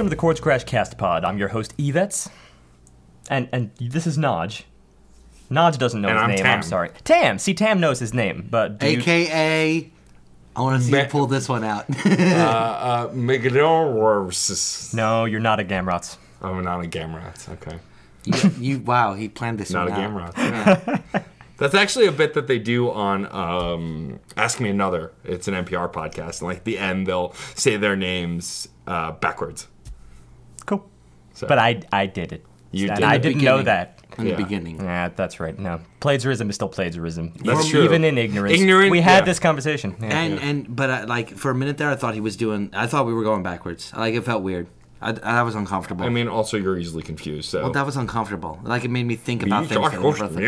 And 0.00 0.06
welcome 0.06 0.12
to 0.12 0.16
the 0.16 0.20
Chords 0.22 0.40
Crash 0.40 0.64
Cast 0.64 0.96
Pod. 0.96 1.26
I'm 1.26 1.36
your 1.36 1.48
host, 1.48 1.76
Evets. 1.76 2.30
And 3.28 3.50
and 3.52 3.70
this 3.78 4.06
is 4.06 4.16
Naj. 4.16 4.62
Naj 5.50 5.76
doesn't 5.76 6.00
know 6.00 6.08
And 6.08 6.16
his 6.16 6.22
I'm 6.22 6.30
name. 6.30 6.38
Tam. 6.38 6.56
I'm 6.56 6.62
sorry. 6.62 6.88
Tam. 7.04 7.38
See, 7.38 7.52
Tam 7.52 7.80
knows 7.80 7.98
his 7.98 8.14
name, 8.14 8.48
but 8.50 8.78
do 8.78 8.90
you- 8.90 9.00
AKA, 9.00 9.90
I 10.56 10.60
want 10.62 10.80
to 10.80 10.86
see 10.86 10.92
Ma- 10.92 11.00
you 11.00 11.04
pull 11.04 11.26
this 11.26 11.50
one 11.50 11.64
out. 11.64 11.84
Uh, 12.06 13.08
Megadorus. 13.08 14.94
no, 14.94 15.26
you're 15.26 15.38
not 15.38 15.60
a 15.60 15.64
Gamrots. 15.64 16.16
I'm 16.40 16.64
not 16.64 16.82
a 16.82 16.88
Gamrat. 16.88 17.50
Okay. 17.50 17.78
you, 18.24 18.50
you, 18.58 18.78
wow, 18.78 19.12
he 19.12 19.28
planned 19.28 19.60
this 19.60 19.70
Not 19.70 19.88
a 19.88 19.90
one 19.90 20.00
out. 20.22 20.34
Gamrat. 20.34 21.02
Yeah. 21.12 21.22
That's 21.58 21.74
actually 21.74 22.06
a 22.06 22.12
bit 22.12 22.32
that 22.32 22.46
they 22.46 22.58
do 22.58 22.90
on 22.90 23.26
um, 23.30 24.18
Ask 24.34 24.60
Me 24.60 24.70
Another. 24.70 25.12
It's 25.24 25.46
an 25.46 25.52
NPR 25.52 25.92
podcast. 25.92 26.40
And 26.40 26.48
like 26.48 26.64
the 26.64 26.78
end, 26.78 27.06
they'll 27.06 27.34
say 27.54 27.76
their 27.76 27.96
names 27.96 28.66
uh, 28.86 29.12
backwards. 29.12 29.66
Cool. 31.40 31.46
So- 31.48 31.48
But 31.48 31.58
I 31.58 31.80
I 31.92 32.06
did 32.06 32.32
it. 32.32 32.44
You 32.72 32.88
did 32.88 33.02
I 33.02 33.18
didn't 33.18 33.42
know 33.42 33.62
that. 33.62 33.96
In 34.18 34.26
Yeah. 34.26 34.34
the 34.36 34.42
beginning. 34.42 34.80
Yeah, 34.80 35.08
that's 35.14 35.38
right. 35.40 35.56
No, 35.58 35.80
plagiarism 36.00 36.50
is 36.50 36.56
still 36.56 36.68
plagiarism. 36.68 37.32
That's 37.44 37.60
even, 37.60 37.70
true. 37.70 37.84
Even 37.84 38.04
in 38.04 38.18
ignorance. 38.18 38.60
Ignorant, 38.60 38.90
We 38.90 39.00
had 39.00 39.20
yeah. 39.20 39.24
this 39.24 39.38
conversation. 39.38 39.94
Yeah. 40.00 40.08
And 40.20 40.38
and 40.40 40.76
but 40.76 40.90
I, 40.90 41.04
like 41.04 41.36
for 41.36 41.50
a 41.50 41.54
minute 41.54 41.78
there, 41.78 41.88
I 41.90 41.96
thought 41.96 42.14
he 42.14 42.20
was 42.20 42.36
doing. 42.36 42.70
I 42.74 42.86
thought 42.86 43.06
we 43.06 43.14
were 43.14 43.22
going 43.24 43.42
backwards. 43.42 43.92
Like 43.96 44.14
it 44.14 44.24
felt 44.24 44.42
weird. 44.42 44.66
I, 45.02 45.14
I 45.22 45.42
was 45.42 45.54
uncomfortable. 45.54 46.04
I 46.04 46.10
mean, 46.10 46.28
also, 46.28 46.56
you're 46.58 46.76
easily 46.78 47.02
confused. 47.02 47.48
So. 47.50 47.62
well, 47.62 47.72
that 47.72 47.86
was 47.86 47.96
uncomfortable. 47.96 48.58
Like 48.62 48.84
it 48.84 48.90
made 48.90 49.04
me 49.06 49.16
think 49.16 49.42
about 49.42 49.62
things. 49.68 49.80
that 49.80 49.96
I 49.96 50.02
never 50.02 50.28
thought- 50.34 50.38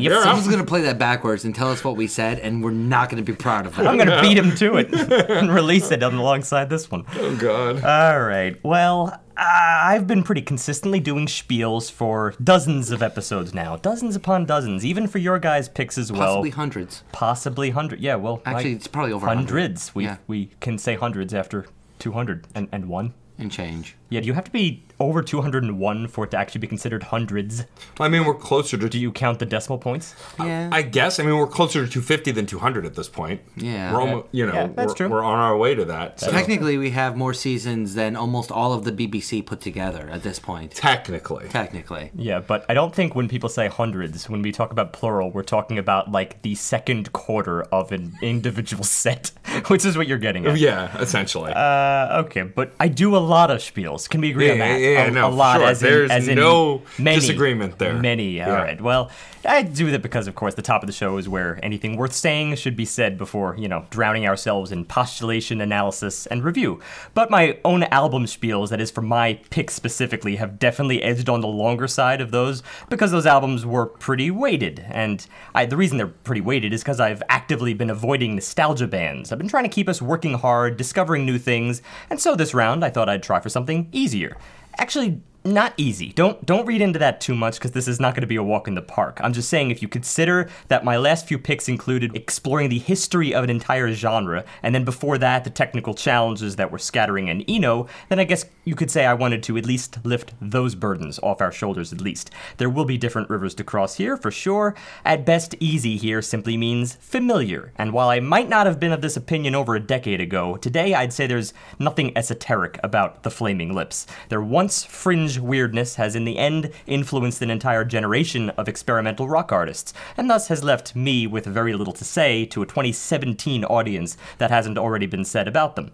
Yep, 0.00 0.12
Someone's 0.22 0.48
gonna 0.48 0.64
play 0.64 0.82
that 0.82 0.98
backwards 0.98 1.44
and 1.44 1.54
tell 1.54 1.70
us 1.70 1.82
what 1.82 1.96
we 1.96 2.06
said, 2.06 2.38
and 2.38 2.62
we're 2.62 2.70
not 2.70 3.08
gonna 3.10 3.22
be 3.22 3.32
proud 3.32 3.66
of 3.66 3.78
it. 3.78 3.84
I'm 3.86 3.98
gonna 3.98 4.20
beat 4.22 4.38
him 4.38 4.54
to 4.56 4.76
it 4.76 4.94
and 4.94 5.52
release 5.52 5.90
it 5.90 6.02
alongside 6.02 6.70
this 6.70 6.90
one. 6.90 7.04
Oh, 7.16 7.36
God. 7.36 7.82
All 7.84 8.20
right. 8.20 8.56
Well, 8.64 9.18
Uh, 9.42 9.82
I've 9.84 10.06
been 10.06 10.22
pretty 10.22 10.42
consistently 10.42 11.00
doing 11.00 11.26
spiels 11.26 11.90
for 11.90 12.34
dozens 12.42 12.92
of 12.92 13.02
episodes 13.02 13.52
now, 13.52 13.76
dozens 13.76 14.14
upon 14.14 14.46
dozens, 14.46 14.84
even 14.84 15.08
for 15.08 15.18
your 15.18 15.40
guys' 15.40 15.68
picks 15.68 15.98
as 15.98 16.12
well. 16.12 16.20
Possibly 16.36 16.50
hundreds. 16.50 17.02
Possibly 17.10 17.70
hundred. 17.70 17.98
Yeah. 18.00 18.14
Well, 18.14 18.40
Actually, 18.46 18.74
it's 18.74 18.86
probably 18.86 19.12
over 19.12 19.26
100. 19.26 19.48
hundreds. 19.50 19.94
We 19.96 20.04
Yeah. 20.04 20.18
we 20.28 20.50
can 20.60 20.78
say 20.78 20.94
hundreds 20.94 21.34
after 21.34 21.66
two 21.98 22.12
hundred 22.12 22.46
and 22.54 22.68
and 22.70 22.86
one. 22.88 23.14
and 23.36 23.50
change. 23.50 23.96
Yeah. 24.12 24.20
Do 24.20 24.26
you 24.26 24.34
have 24.34 24.44
to 24.44 24.50
be 24.50 24.84
over 25.00 25.22
two 25.22 25.40
hundred 25.40 25.64
and 25.64 25.78
one 25.78 26.06
for 26.06 26.24
it 26.24 26.30
to 26.32 26.36
actually 26.36 26.60
be 26.60 26.66
considered 26.66 27.02
hundreds? 27.04 27.64
I 27.98 28.08
mean, 28.08 28.24
we're 28.24 28.34
closer 28.34 28.76
to. 28.76 28.88
Do 28.88 28.98
you 28.98 29.10
count 29.12 29.38
the 29.38 29.46
decimal 29.46 29.78
points? 29.78 30.14
Yeah. 30.38 30.68
I 30.72 30.82
guess. 30.82 31.18
I 31.18 31.24
mean, 31.24 31.36
we're 31.36 31.46
closer 31.46 31.84
to 31.84 31.90
250 31.90 32.30
than 32.32 32.46
200 32.46 32.84
at 32.86 32.94
this 32.94 33.08
point. 33.08 33.40
Yeah. 33.56 33.92
We're 33.92 34.00
almost, 34.00 34.26
you 34.32 34.46
know, 34.46 34.52
Yeah, 34.54 34.66
that's 34.68 34.88
we're, 34.90 34.94
true. 34.94 35.08
we're 35.08 35.22
on 35.24 35.38
our 35.38 35.56
way 35.56 35.74
to 35.74 35.84
that. 35.86 36.20
So. 36.20 36.30
Technically, 36.30 36.76
we 36.78 36.90
have 36.90 37.16
more 37.16 37.34
seasons 37.34 37.94
than 37.94 38.16
almost 38.16 38.50
all 38.52 38.72
of 38.72 38.84
the 38.84 38.92
BBC 38.92 39.44
put 39.44 39.60
together 39.60 40.08
at 40.10 40.22
this 40.22 40.38
point. 40.38 40.72
Technically. 40.72 41.48
Technically. 41.48 42.10
Yeah, 42.14 42.40
but 42.40 42.64
I 42.68 42.74
don't 42.74 42.94
think 42.94 43.14
when 43.14 43.28
people 43.28 43.48
say 43.48 43.68
hundreds, 43.68 44.28
when 44.28 44.42
we 44.42 44.52
talk 44.52 44.70
about 44.72 44.92
plural, 44.92 45.30
we're 45.30 45.42
talking 45.42 45.78
about 45.78 46.10
like 46.12 46.42
the 46.42 46.54
second 46.54 47.12
quarter 47.12 47.62
of 47.64 47.92
an 47.92 48.12
individual 48.22 48.84
set, 48.84 49.32
which 49.68 49.84
is 49.84 49.96
what 49.96 50.06
you're 50.06 50.18
getting 50.18 50.46
at. 50.46 50.58
Yeah, 50.58 50.96
essentially. 50.98 51.52
Uh, 51.54 52.22
okay, 52.24 52.42
but 52.42 52.72
I 52.78 52.88
do 52.88 53.16
a 53.16 53.18
lot 53.18 53.50
of 53.50 53.58
spiels. 53.58 54.01
Can 54.08 54.20
we 54.20 54.30
agree 54.30 54.46
Yeah, 54.46 54.52
on 54.52 54.58
that? 54.58 54.80
yeah, 54.80 54.88
yeah, 54.90 55.04
a, 55.06 55.10
no, 55.10 55.28
a 55.28 55.30
lot, 55.30 55.58
sure. 55.58 55.68
as 55.68 55.82
in, 55.82 55.88
There's 55.88 56.10
as 56.10 56.28
in 56.28 56.36
no 56.36 56.82
many, 56.98 57.20
disagreement 57.20 57.78
there. 57.78 57.94
Many. 57.94 58.32
Yeah. 58.32 58.50
All 58.50 58.56
right. 58.56 58.80
Well, 58.80 59.10
I 59.44 59.62
do 59.62 59.90
that 59.90 60.02
because, 60.02 60.28
of 60.28 60.36
course, 60.36 60.54
the 60.54 60.62
top 60.62 60.84
of 60.84 60.86
the 60.86 60.92
show 60.92 61.16
is 61.16 61.28
where 61.28 61.58
anything 61.64 61.96
worth 61.96 62.12
saying 62.12 62.54
should 62.56 62.76
be 62.76 62.84
said 62.84 63.18
before, 63.18 63.56
you 63.58 63.66
know, 63.68 63.86
drowning 63.90 64.24
ourselves 64.26 64.70
in 64.70 64.84
postulation, 64.84 65.60
analysis, 65.60 66.26
and 66.26 66.44
review. 66.44 66.80
But 67.12 67.28
my 67.28 67.58
own 67.64 67.82
album 67.84 68.26
spiels, 68.26 68.68
that 68.68 68.80
is 68.80 68.92
for 68.92 69.02
my 69.02 69.40
picks 69.50 69.74
specifically, 69.74 70.36
have 70.36 70.60
definitely 70.60 71.02
edged 71.02 71.28
on 71.28 71.40
the 71.40 71.48
longer 71.48 71.88
side 71.88 72.20
of 72.20 72.30
those 72.30 72.62
because 72.88 73.10
those 73.10 73.26
albums 73.26 73.66
were 73.66 73.86
pretty 73.86 74.30
weighted. 74.30 74.84
And 74.88 75.26
I, 75.56 75.66
the 75.66 75.76
reason 75.76 75.98
they're 75.98 76.06
pretty 76.06 76.40
weighted 76.40 76.72
is 76.72 76.82
because 76.82 77.00
I've 77.00 77.22
actively 77.28 77.74
been 77.74 77.90
avoiding 77.90 78.36
nostalgia 78.36 78.86
bands. 78.86 79.32
I've 79.32 79.38
been 79.38 79.48
trying 79.48 79.64
to 79.64 79.70
keep 79.70 79.88
us 79.88 80.00
working 80.00 80.34
hard, 80.34 80.76
discovering 80.76 81.26
new 81.26 81.38
things, 81.38 81.82
and 82.10 82.20
so 82.20 82.36
this 82.36 82.54
round 82.54 82.84
I 82.84 82.90
thought 82.90 83.08
I'd 83.08 83.22
try 83.24 83.40
for 83.40 83.48
something 83.48 83.88
easier. 83.92 84.36
Actually, 84.78 85.20
not 85.44 85.74
easy. 85.76 86.12
Don't 86.12 86.44
don't 86.46 86.66
read 86.66 86.80
into 86.80 86.98
that 86.98 87.20
too 87.20 87.34
much 87.34 87.54
because 87.54 87.72
this 87.72 87.88
is 87.88 87.98
not 87.98 88.14
going 88.14 88.22
to 88.22 88.26
be 88.26 88.36
a 88.36 88.42
walk 88.42 88.68
in 88.68 88.74
the 88.74 88.82
park. 88.82 89.20
I'm 89.22 89.32
just 89.32 89.48
saying 89.48 89.70
if 89.70 89.82
you 89.82 89.88
consider 89.88 90.48
that 90.68 90.84
my 90.84 90.96
last 90.96 91.26
few 91.26 91.38
picks 91.38 91.68
included 91.68 92.14
exploring 92.14 92.68
the 92.68 92.78
history 92.78 93.34
of 93.34 93.42
an 93.44 93.50
entire 93.50 93.92
genre, 93.92 94.44
and 94.62 94.74
then 94.74 94.84
before 94.84 95.18
that 95.18 95.44
the 95.44 95.50
technical 95.50 95.94
challenges 95.94 96.56
that 96.56 96.70
were 96.70 96.78
scattering 96.78 97.28
and 97.28 97.44
Eno, 97.48 97.88
then 98.08 98.20
I 98.20 98.24
guess 98.24 98.44
you 98.64 98.74
could 98.74 98.90
say 98.90 99.04
I 99.04 99.14
wanted 99.14 99.42
to 99.44 99.56
at 99.56 99.66
least 99.66 99.98
lift 100.04 100.32
those 100.40 100.74
burdens 100.74 101.18
off 101.22 101.40
our 101.40 101.52
shoulders 101.52 101.92
at 101.92 102.00
least. 102.00 102.30
There 102.58 102.70
will 102.70 102.84
be 102.84 102.96
different 102.96 103.30
rivers 103.30 103.54
to 103.56 103.64
cross 103.64 103.96
here 103.96 104.16
for 104.16 104.30
sure. 104.30 104.76
At 105.04 105.26
best, 105.26 105.56
easy 105.58 105.96
here 105.96 106.22
simply 106.22 106.56
means 106.56 106.94
familiar. 106.96 107.72
And 107.76 107.92
while 107.92 108.08
I 108.08 108.20
might 108.20 108.48
not 108.48 108.66
have 108.66 108.78
been 108.78 108.92
of 108.92 109.00
this 109.00 109.16
opinion 109.16 109.54
over 109.54 109.74
a 109.74 109.80
decade 109.80 110.20
ago, 110.20 110.56
today 110.56 110.94
I'd 110.94 111.12
say 111.12 111.26
there's 111.26 111.52
nothing 111.78 112.16
esoteric 112.16 112.78
about 112.84 113.24
the 113.24 113.30
Flaming 113.30 113.74
Lips. 113.74 114.06
Their 114.28 114.42
once 114.42 114.84
fringe 114.84 115.31
weirdness 115.38 115.96
has 115.96 116.14
in 116.14 116.24
the 116.24 116.38
end 116.38 116.70
influenced 116.86 117.42
an 117.42 117.50
entire 117.50 117.84
generation 117.84 118.50
of 118.50 118.68
experimental 118.68 119.28
rock 119.28 119.52
artists, 119.52 119.92
and 120.16 120.28
thus 120.28 120.48
has 120.48 120.64
left 120.64 120.96
me 120.96 121.26
with 121.26 121.44
very 121.44 121.74
little 121.74 121.92
to 121.94 122.04
say 122.04 122.44
to 122.46 122.62
a 122.62 122.66
2017 122.66 123.64
audience 123.64 124.16
that 124.38 124.50
hasn't 124.50 124.78
already 124.78 125.06
been 125.06 125.24
said 125.24 125.48
about 125.48 125.76
them. 125.76 125.92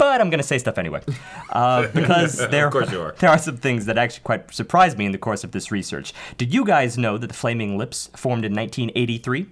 But 0.00 0.22
I'm 0.22 0.30
going 0.30 0.40
to 0.40 0.46
say 0.46 0.56
stuff 0.56 0.78
anyway. 0.78 1.02
Uh, 1.50 1.86
because 1.94 2.38
there, 2.48 2.68
are. 2.74 3.14
there 3.18 3.28
are 3.28 3.36
some 3.36 3.58
things 3.58 3.84
that 3.84 3.98
actually 3.98 4.22
quite 4.22 4.50
surprised 4.50 4.96
me 4.96 5.04
in 5.04 5.12
the 5.12 5.18
course 5.18 5.44
of 5.44 5.52
this 5.52 5.70
research. 5.70 6.14
Did 6.38 6.54
you 6.54 6.64
guys 6.64 6.96
know 6.96 7.18
that 7.18 7.26
the 7.26 7.34
Flaming 7.34 7.76
Lips 7.76 8.08
formed 8.16 8.46
in 8.46 8.54
1983? 8.54 9.46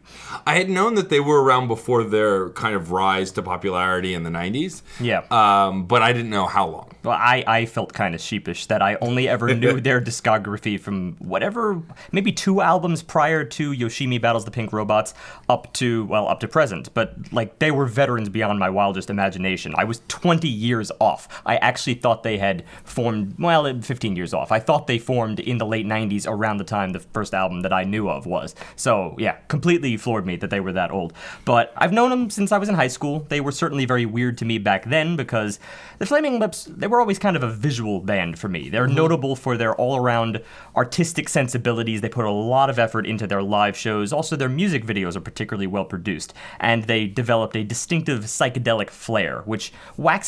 I 0.47 0.55
had 0.55 0.71
known 0.71 0.95
that 0.95 1.11
they 1.11 1.21
were 1.21 1.43
around 1.43 1.69
before 1.69 2.03
their 2.03 2.49
kind 2.51 2.75
of 2.75 2.93
rise 2.93 3.31
to 3.33 3.43
popularity 3.43 4.15
in 4.15 4.23
the 4.23 4.31
90s. 4.31 4.81
Yeah. 4.99 5.25
Um, 5.31 5.85
but 5.85 6.01
I 6.01 6.15
didn't 6.15 6.31
know 6.31 6.47
how 6.47 6.67
long. 6.67 6.93
Well, 7.03 7.19
I, 7.21 7.45
I 7.47 7.67
felt 7.67 7.93
kind 7.93 8.15
of 8.15 8.21
sheepish 8.23 8.67
that 8.67 8.81
I 8.81 8.97
only 9.03 9.29
ever 9.29 9.55
knew 9.55 9.83
their 9.83 10.01
discography 10.01 10.81
from 10.81 11.17
whatever, 11.19 11.83
maybe 12.11 12.33
two 12.33 12.63
albums 12.63 13.03
prior 13.03 13.45
to 13.45 13.73
Yoshimi 13.73 14.19
Battles 14.19 14.47
the 14.47 14.51
Pink 14.51 14.73
Robots 14.73 15.13
up 15.51 15.71
to, 15.75 16.07
well, 16.07 16.27
up 16.27 16.41
to 16.41 16.49
present. 16.49 16.95
But, 16.95 17.35
like, 17.35 17.59
they 17.59 17.71
were 17.71 17.85
veterans 17.85 18.31
beyond 18.31 18.59
my 18.59 18.71
wildest 18.71 19.11
imagination. 19.11 19.75
I 19.77 19.85
was 19.85 20.01
20 20.09 20.38
years 20.47 20.93
off. 21.01 21.43
I 21.45 21.57
actually 21.57 21.95
thought 21.95 22.23
they 22.23 22.39
had 22.39 22.65
formed, 22.85 23.35
well, 23.39 23.81
15 23.81 24.15
years 24.15 24.33
off. 24.33 24.53
I 24.53 24.61
thought 24.61 24.87
they 24.87 24.99
formed 24.99 25.41
in 25.41 25.59
the 25.59 25.67
late 25.67 25.87
90s 25.87 26.27
around 26.29 26.59
the 26.59 26.65
time 26.65 26.91
the 26.91 27.01
first 27.01 27.35
album 27.35 27.63
that 27.63 27.73
I 27.73 27.85
knew 27.85 28.09
of 28.09 28.27
was. 28.27 28.55
So, 28.77 29.15
yeah, 29.19 29.39
completely 29.49 29.97
floored 29.97 30.27
me 30.27 30.37
that 30.37 30.51
they 30.51 30.61
were 30.61 30.73
that 30.73 30.91
old. 30.91 31.13
But 31.45 31.73
I've 31.77 31.93
known 31.93 32.11
them 32.11 32.31
since 32.31 32.53
I 32.53 32.59
was 32.59 32.69
in 32.69 32.75
high 32.75 32.89
school. 32.89 33.27
They 33.29 33.41
were 33.41 33.53
certainly 33.53 33.87
very 33.87 34.07
weird 34.07 34.39
to 34.39 34.45
me 34.45 34.59
back 34.59 34.85
then 34.85 35.17
because 35.17 35.59
the 35.99 36.07
Flaming 36.07 36.39
Lips, 36.39 36.65
they 36.65 36.87
were 36.87 37.01
always 37.01 37.19
kind 37.19 37.37
of 37.37 37.43
a 37.43 37.51
visual 37.51 38.01
band 38.01 38.39
for 38.39 38.49
me. 38.49 38.69
They're 38.69 38.87
mm-hmm. 38.87 38.95
notable 38.95 39.37
for 39.37 39.57
their 39.57 39.75
all 39.75 39.97
around 39.97 40.43
artistic 40.77 41.29
sensibilities. 41.29 42.01
They 42.01 42.09
put 42.09 42.25
a 42.25 42.31
lot 42.31 42.71
of 42.71 42.79
effort 42.79 43.07
into 43.07 43.27
their 43.27 43.43
live 43.43 43.77
shows. 43.77 44.13
Also, 44.13 44.37
their 44.37 44.49
music 44.49 44.85
videos 44.85 45.17
are 45.17 45.21
particularly 45.21 45.67
well 45.67 45.85
produced. 45.85 46.35
And 46.61 46.85
they 46.85 47.07
developed 47.07 47.57
a 47.57 47.65
distinctive 47.65 48.25
psychedelic 48.25 48.91
flair, 48.91 49.43
which 49.45 49.73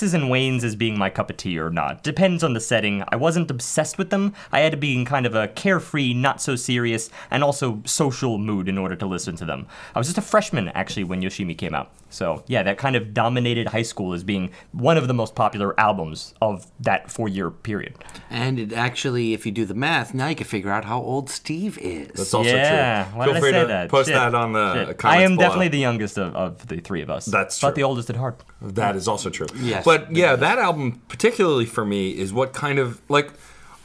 waxes 0.00 0.14
and 0.14 0.31
wanes 0.31 0.64
as 0.64 0.76
being 0.76 0.97
my 0.97 1.11
cup 1.11 1.29
of 1.29 1.37
tea 1.37 1.58
or 1.58 1.69
not. 1.69 2.02
Depends 2.02 2.43
on 2.43 2.55
the 2.55 2.61
setting. 2.61 3.05
I 3.08 3.17
wasn't 3.17 3.50
obsessed 3.50 3.99
with 3.99 4.08
them. 4.08 4.32
I 4.50 4.61
had 4.61 4.73
to 4.73 4.79
be 4.79 4.97
in 4.97 5.05
kind 5.05 5.26
of 5.26 5.35
a 5.35 5.49
carefree, 5.49 6.14
not 6.14 6.41
so 6.41 6.56
serious, 6.56 7.11
and 7.31 7.44
also 7.44 7.82
social 7.85 8.38
mood 8.38 8.67
in 8.67 8.79
order 8.79 8.97
to 8.97 9.05
listen 9.05 9.37
to 9.37 9.44
them. 9.44 9.67
I 9.94 9.99
was 9.99 10.06
just 10.06 10.17
a 10.17 10.23
freshman, 10.23 10.69
actually, 10.69 11.05
when 11.05 11.20
Yoshimi 11.20 11.58
came 11.58 11.75
out. 11.75 11.91
So, 12.10 12.44
yeah, 12.46 12.62
that 12.64 12.76
kind 12.76 12.96
of 12.96 13.14
dominated 13.14 13.68
high 13.68 13.82
school 13.82 14.12
as 14.12 14.24
being 14.24 14.50
one 14.72 14.96
of 14.96 15.08
the 15.08 15.14
most 15.14 15.34
popular 15.34 15.78
albums 15.78 16.34
of 16.42 16.66
that 16.80 17.10
four 17.10 17.28
year 17.28 17.50
period. 17.50 17.94
And 18.28 18.58
it 18.58 18.72
actually, 18.72 19.32
if 19.32 19.46
you 19.46 19.52
do 19.52 19.64
the 19.64 19.74
math, 19.74 20.12
now 20.12 20.28
you 20.28 20.34
can 20.34 20.46
figure 20.46 20.70
out 20.70 20.84
how 20.84 21.00
old 21.00 21.30
Steve 21.30 21.78
is. 21.78 22.08
That's 22.08 22.34
also 22.34 22.50
yeah, 22.50 23.04
true. 23.04 23.18
why 23.18 23.24
Feel 23.26 23.34
did 23.34 23.42
I 23.44 23.50
say 23.50 23.60
to 23.60 23.66
that? 23.68 23.88
post 23.88 24.08
Shit. 24.08 24.16
that 24.16 24.34
on 24.34 24.52
the 24.52 24.74
Shit. 24.86 24.98
comments 24.98 25.04
I 25.04 25.22
am 25.22 25.36
below. 25.36 25.46
definitely 25.46 25.68
the 25.68 25.78
youngest 25.78 26.18
of, 26.18 26.34
of 26.34 26.66
the 26.66 26.80
three 26.80 27.02
of 27.02 27.10
us. 27.10 27.26
That's 27.26 27.58
true. 27.58 27.68
But 27.68 27.74
the 27.76 27.84
oldest 27.84 28.10
at 28.10 28.16
heart. 28.16 28.42
That 28.60 28.96
is 28.96 29.08
also 29.08 29.30
true. 29.30 29.46
Yes. 29.60 29.84
But 29.84 30.14
yeah, 30.14 30.36
that 30.36 30.58
album, 30.58 31.00
particularly 31.08 31.66
for 31.66 31.84
me, 31.84 32.10
is 32.10 32.32
what 32.32 32.52
kind 32.52 32.78
of 32.78 33.00
like 33.08 33.32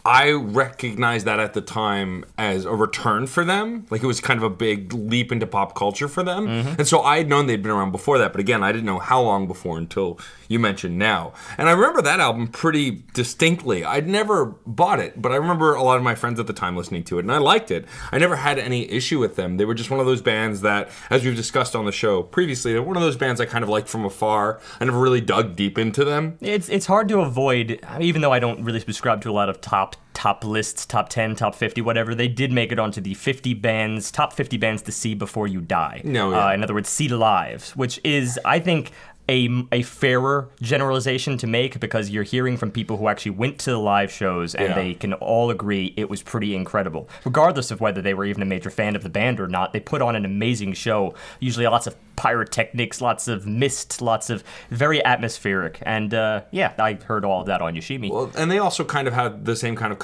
I 0.05 0.31
recognized 0.31 1.25
that 1.25 1.39
at 1.39 1.55
the 1.55 1.61
time 1.61 2.25
as 2.37 2.65
a 2.65 2.73
return 2.73 3.25
for 3.25 3.43
them. 3.43 3.87
Like 3.89 4.03
it 4.03 4.07
was 4.07 4.21
kind 4.21 4.37
of 4.37 4.43
a 4.43 4.49
big 4.51 4.93
leap 4.93 5.31
into 5.31 5.47
pop 5.47 5.75
culture 5.75 6.07
for 6.07 6.21
them. 6.21 6.47
Mm-hmm. 6.47 6.75
And 6.77 6.87
so 6.87 7.01
I 7.01 7.17
had 7.17 7.27
known 7.27 7.47
they'd 7.47 7.63
been 7.63 7.71
around 7.71 7.91
before 7.91 8.19
that, 8.19 8.31
but 8.31 8.39
again, 8.39 8.63
I 8.63 8.71
didn't 8.71 8.85
know 8.85 8.99
how 8.99 9.21
long 9.21 9.47
before 9.47 9.79
until 9.79 10.19
you 10.47 10.59
mentioned 10.59 10.99
now. 10.99 11.33
And 11.57 11.67
I 11.67 11.71
remember 11.71 12.03
that 12.03 12.19
album 12.19 12.47
pretty 12.49 13.03
distinctly. 13.15 13.83
I'd 13.83 14.07
never 14.07 14.45
bought 14.67 14.99
it, 14.99 15.19
but 15.19 15.31
I 15.31 15.37
remember 15.37 15.73
a 15.73 15.81
lot 15.81 15.97
of 15.97 16.03
my 16.03 16.13
friends 16.13 16.39
at 16.39 16.45
the 16.45 16.53
time 16.53 16.77
listening 16.77 17.03
to 17.05 17.17
it, 17.17 17.21
and 17.23 17.31
I 17.31 17.39
liked 17.39 17.71
it. 17.71 17.85
I 18.11 18.19
never 18.19 18.35
had 18.35 18.59
any 18.59 18.89
issue 18.91 19.19
with 19.19 19.35
them. 19.35 19.57
They 19.57 19.65
were 19.65 19.73
just 19.73 19.89
one 19.89 19.99
of 19.99 20.05
those 20.05 20.21
bands 20.21 20.61
that, 20.61 20.89
as 21.09 21.25
we've 21.25 21.35
discussed 21.35 21.75
on 21.75 21.85
the 21.85 21.91
show 21.91 22.21
previously, 22.21 22.73
they're 22.73 22.83
one 22.83 22.95
of 22.95 23.01
those 23.01 23.17
bands 23.17 23.41
I 23.41 23.45
kind 23.45 23.63
of 23.63 23.69
liked 23.69 23.89
from 23.89 24.05
afar. 24.05 24.59
I 24.79 24.85
never 24.85 24.99
really 24.99 25.21
dug 25.21 25.55
deep 25.55 25.79
into 25.79 26.05
them. 26.05 26.37
It's 26.41 26.69
it's 26.69 26.85
hard 26.85 27.09
to 27.09 27.21
avoid, 27.21 27.79
even 27.99 28.21
though 28.21 28.31
I 28.31 28.39
don't 28.39 28.63
really 28.63 28.79
subscribe 28.79 29.21
to 29.21 29.31
a 29.31 29.33
lot 29.33 29.49
of 29.49 29.61
top 29.61 29.94
top 30.13 30.43
lists, 30.45 30.85
top 30.85 31.09
10, 31.09 31.35
top 31.35 31.55
50, 31.55 31.81
whatever. 31.81 32.15
They 32.15 32.27
did 32.29 32.51
make 32.51 32.71
it 32.71 32.79
onto 32.79 33.01
the 33.01 33.13
50 33.13 33.53
bands, 33.55 34.11
top 34.11 34.33
50 34.33 34.57
bands 34.57 34.81
to 34.83 34.91
see 34.91 35.13
before 35.13 35.47
you 35.47 35.61
die. 35.61 36.01
No, 36.03 36.31
yeah. 36.31 36.47
uh, 36.47 36.53
in 36.53 36.63
other 36.63 36.73
words, 36.73 36.89
see 36.89 37.07
the 37.07 37.17
live, 37.17 37.69
which 37.75 37.99
is 38.03 38.39
I 38.45 38.59
think 38.59 38.91
a, 39.27 39.49
a 39.71 39.81
fairer 39.81 40.49
generalization 40.61 41.37
to 41.39 41.47
make 41.47 41.79
because 41.79 42.11
you're 42.11 42.23
hearing 42.23 42.57
from 42.57 42.69
people 42.71 42.97
who 42.97 43.07
actually 43.07 43.31
went 43.31 43.57
to 43.59 43.71
the 43.71 43.79
live 43.79 44.11
shows 44.11 44.53
and 44.53 44.69
Yeah. 44.69 44.75
they 44.75 44.93
can 44.93 45.13
all 45.13 45.49
agree 45.49 45.93
it 45.97 46.09
was 46.11 46.21
pretty 46.21 46.55
incredible. 46.55 47.09
Regardless 47.25 47.71
of 47.71 47.81
whether 47.81 48.01
they 48.03 48.13
were 48.13 48.25
even 48.25 48.43
a 48.43 48.45
major 48.45 48.69
fan 48.69 48.95
of 48.95 49.01
the 49.03 49.09
band 49.09 49.39
or 49.39 49.47
not, 49.47 49.73
they 49.73 49.79
put 49.79 50.01
on 50.01 50.15
an 50.15 50.25
amazing 50.25 50.73
show. 50.73 51.15
Usually 51.39 51.65
lots 51.65 51.87
of 51.87 51.95
pyrotechnics, 52.15 53.01
lots 53.01 53.27
of 53.27 53.45
mist, 53.47 54.01
lots 54.01 54.29
of 54.29 54.43
very 54.69 55.03
atmospheric. 55.03 55.79
And 55.83 56.13
uh, 56.13 56.41
yeah, 56.51 56.73
I 56.79 56.93
heard 56.93 57.25
all 57.25 57.41
of 57.41 57.47
that 57.47 57.61
on 57.61 57.75
Yoshimi. 57.75 58.11
Well, 58.11 58.31
and 58.37 58.49
they 58.51 58.59
also 58.59 58.83
kind 58.83 59.07
of 59.07 59.13
had 59.13 59.45
the 59.45 59.55
same 59.55 59.75
kind 59.75 59.91
of 59.93 59.99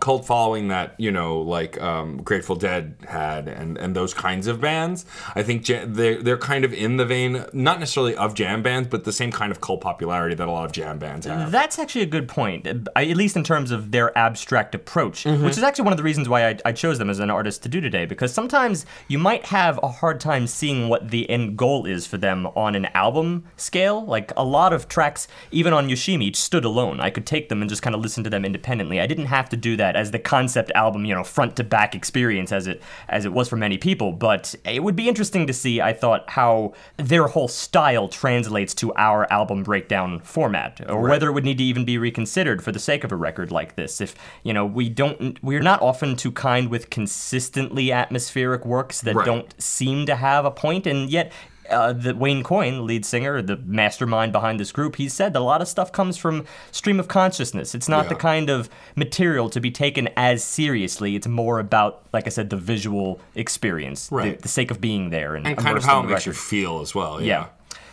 cult 0.00 0.26
following 0.26 0.68
that 0.68 0.94
you 0.98 1.10
know, 1.10 1.40
like 1.40 1.80
um, 1.80 2.18
Grateful 2.18 2.56
Dead 2.56 2.96
had, 3.08 3.48
and, 3.48 3.76
and 3.78 3.94
those 3.94 4.14
kinds 4.14 4.46
of 4.46 4.60
bands. 4.60 5.04
I 5.34 5.42
think 5.42 5.68
ja- 5.68 5.84
they're 5.86 6.22
they're 6.22 6.38
kind 6.38 6.64
of 6.64 6.72
in 6.72 6.96
the 6.96 7.04
vein, 7.04 7.44
not 7.52 7.80
necessarily 7.80 8.16
of 8.16 8.34
jam 8.34 8.62
bands, 8.62 8.88
but 8.88 9.04
the 9.04 9.12
same 9.12 9.30
kind 9.32 9.52
of 9.52 9.60
cult 9.60 9.80
popularity 9.80 10.34
that 10.34 10.48
a 10.48 10.50
lot 10.50 10.64
of 10.64 10.72
jam 10.72 10.98
bands 10.98 11.26
have. 11.26 11.50
That's 11.50 11.78
actually 11.78 12.02
a 12.02 12.06
good 12.06 12.28
point, 12.28 12.66
at 12.66 13.06
least 13.16 13.36
in 13.36 13.44
terms 13.44 13.70
of 13.70 13.90
their 13.92 14.16
abstract 14.16 14.74
approach, 14.74 15.24
Mm-hmm. 15.24 15.44
which 15.44 15.56
is 15.56 15.62
actually 15.62 15.84
one 15.84 15.92
of 15.92 15.96
the 15.96 16.02
reasons 16.02 16.28
why 16.28 16.48
I, 16.48 16.58
I 16.64 16.72
chose 16.72 16.98
them 16.98 17.08
as 17.10 17.18
an 17.20 17.30
artist 17.30 17.62
to 17.64 17.68
do 17.68 17.80
today. 17.80 18.06
Because 18.06 18.32
sometimes 18.32 18.86
you 19.08 19.18
might 19.18 19.44
have 19.46 19.78
a 19.82 19.88
hard 19.88 20.20
time 20.20 20.46
seeing 20.46 20.88
what 20.88 21.10
the 21.10 21.28
end 21.30 21.45
goal 21.54 21.86
is 21.86 22.06
for 22.06 22.16
them 22.16 22.46
on 22.56 22.74
an 22.74 22.86
album 22.86 23.44
scale. 23.56 24.04
Like 24.04 24.32
a 24.36 24.44
lot 24.44 24.72
of 24.72 24.88
tracks, 24.88 25.28
even 25.50 25.72
on 25.72 25.88
Yoshimi, 25.88 26.34
stood 26.34 26.64
alone. 26.64 26.98
I 26.98 27.10
could 27.10 27.26
take 27.26 27.48
them 27.48 27.60
and 27.60 27.68
just 27.68 27.82
kind 27.82 27.94
of 27.94 28.00
listen 28.00 28.24
to 28.24 28.30
them 28.30 28.44
independently. 28.44 29.00
I 29.00 29.06
didn't 29.06 29.26
have 29.26 29.48
to 29.50 29.56
do 29.56 29.76
that 29.76 29.94
as 29.94 30.10
the 30.10 30.18
concept 30.18 30.72
album, 30.74 31.04
you 31.04 31.14
know, 31.14 31.22
front 31.22 31.56
to 31.56 31.64
back 31.64 31.94
experience 31.94 32.50
as 32.50 32.66
it 32.66 32.82
as 33.08 33.24
it 33.24 33.32
was 33.32 33.48
for 33.48 33.56
many 33.56 33.78
people. 33.78 34.12
But 34.12 34.54
it 34.64 34.82
would 34.82 34.96
be 34.96 35.08
interesting 35.08 35.46
to 35.46 35.52
see. 35.52 35.80
I 35.80 35.92
thought 35.92 36.30
how 36.30 36.72
their 36.96 37.26
whole 37.28 37.48
style 37.48 38.08
translates 38.08 38.74
to 38.74 38.92
our 38.94 39.30
album 39.30 39.62
breakdown 39.62 40.20
format, 40.20 40.80
or 40.88 41.02
whether 41.02 41.28
it 41.28 41.32
would 41.32 41.44
need 41.44 41.58
to 41.58 41.64
even 41.64 41.84
be 41.84 41.98
reconsidered 41.98 42.62
for 42.64 42.72
the 42.72 42.78
sake 42.78 43.04
of 43.04 43.12
a 43.12 43.16
record 43.16 43.52
like 43.52 43.76
this. 43.76 44.00
If 44.00 44.14
you 44.42 44.52
know, 44.52 44.64
we 44.64 44.88
don't, 44.88 45.42
we're 45.42 45.60
not 45.62 45.82
often 45.82 46.16
too 46.16 46.32
kind 46.32 46.68
with 46.70 46.90
consistently 46.90 47.92
atmospheric 47.92 48.64
works 48.64 49.00
that 49.02 49.14
Right. 49.14 49.26
don't 49.26 49.54
seem 49.60 50.06
to 50.06 50.16
have 50.16 50.44
a 50.44 50.50
point, 50.50 50.86
and 50.86 51.10
yet. 51.10 51.32
Uh, 51.70 51.92
the 51.92 52.14
Wayne 52.14 52.42
Coyne, 52.42 52.86
lead 52.86 53.04
singer, 53.04 53.42
the 53.42 53.56
mastermind 53.56 54.32
behind 54.32 54.60
this 54.60 54.72
group, 54.72 54.96
he 54.96 55.08
said 55.08 55.32
that 55.32 55.38
a 55.40 55.44
lot 55.44 55.60
of 55.62 55.68
stuff 55.68 55.90
comes 55.92 56.16
from 56.16 56.44
stream 56.72 56.98
of 57.00 57.08
consciousness. 57.08 57.74
It's 57.74 57.88
not 57.88 58.04
Yeah. 58.04 58.08
the 58.10 58.14
kind 58.16 58.50
of 58.50 58.68
material 58.94 59.48
to 59.50 59.60
be 59.60 59.70
taken 59.70 60.08
as 60.16 60.44
seriously. 60.44 61.16
It's 61.16 61.26
more 61.26 61.58
about, 61.58 62.02
like 62.12 62.26
I 62.26 62.30
said, 62.30 62.50
the 62.50 62.56
visual 62.56 63.20
experience, 63.34 64.08
Right. 64.10 64.36
the, 64.36 64.42
the 64.42 64.48
sake 64.48 64.70
of 64.70 64.80
being 64.80 65.10
there, 65.10 65.34
and, 65.34 65.46
and 65.46 65.56
kind 65.58 65.76
of 65.76 65.84
how 65.84 66.00
it 66.00 66.06
makes 66.06 66.26
you 66.26 66.32
feel 66.32 66.80
as 66.80 66.94
well. 66.94 67.20
Yeah. 67.20 67.26
Yeah. 67.26 67.46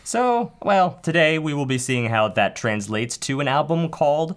So, 0.06 0.52
well, 0.62 1.00
today 1.02 1.40
we 1.40 1.54
will 1.54 1.66
be 1.66 1.78
seeing 1.78 2.10
how 2.10 2.28
that 2.28 2.56
translates 2.58 3.18
to 3.20 3.40
an 3.40 3.48
album 3.48 3.88
called. 3.90 4.36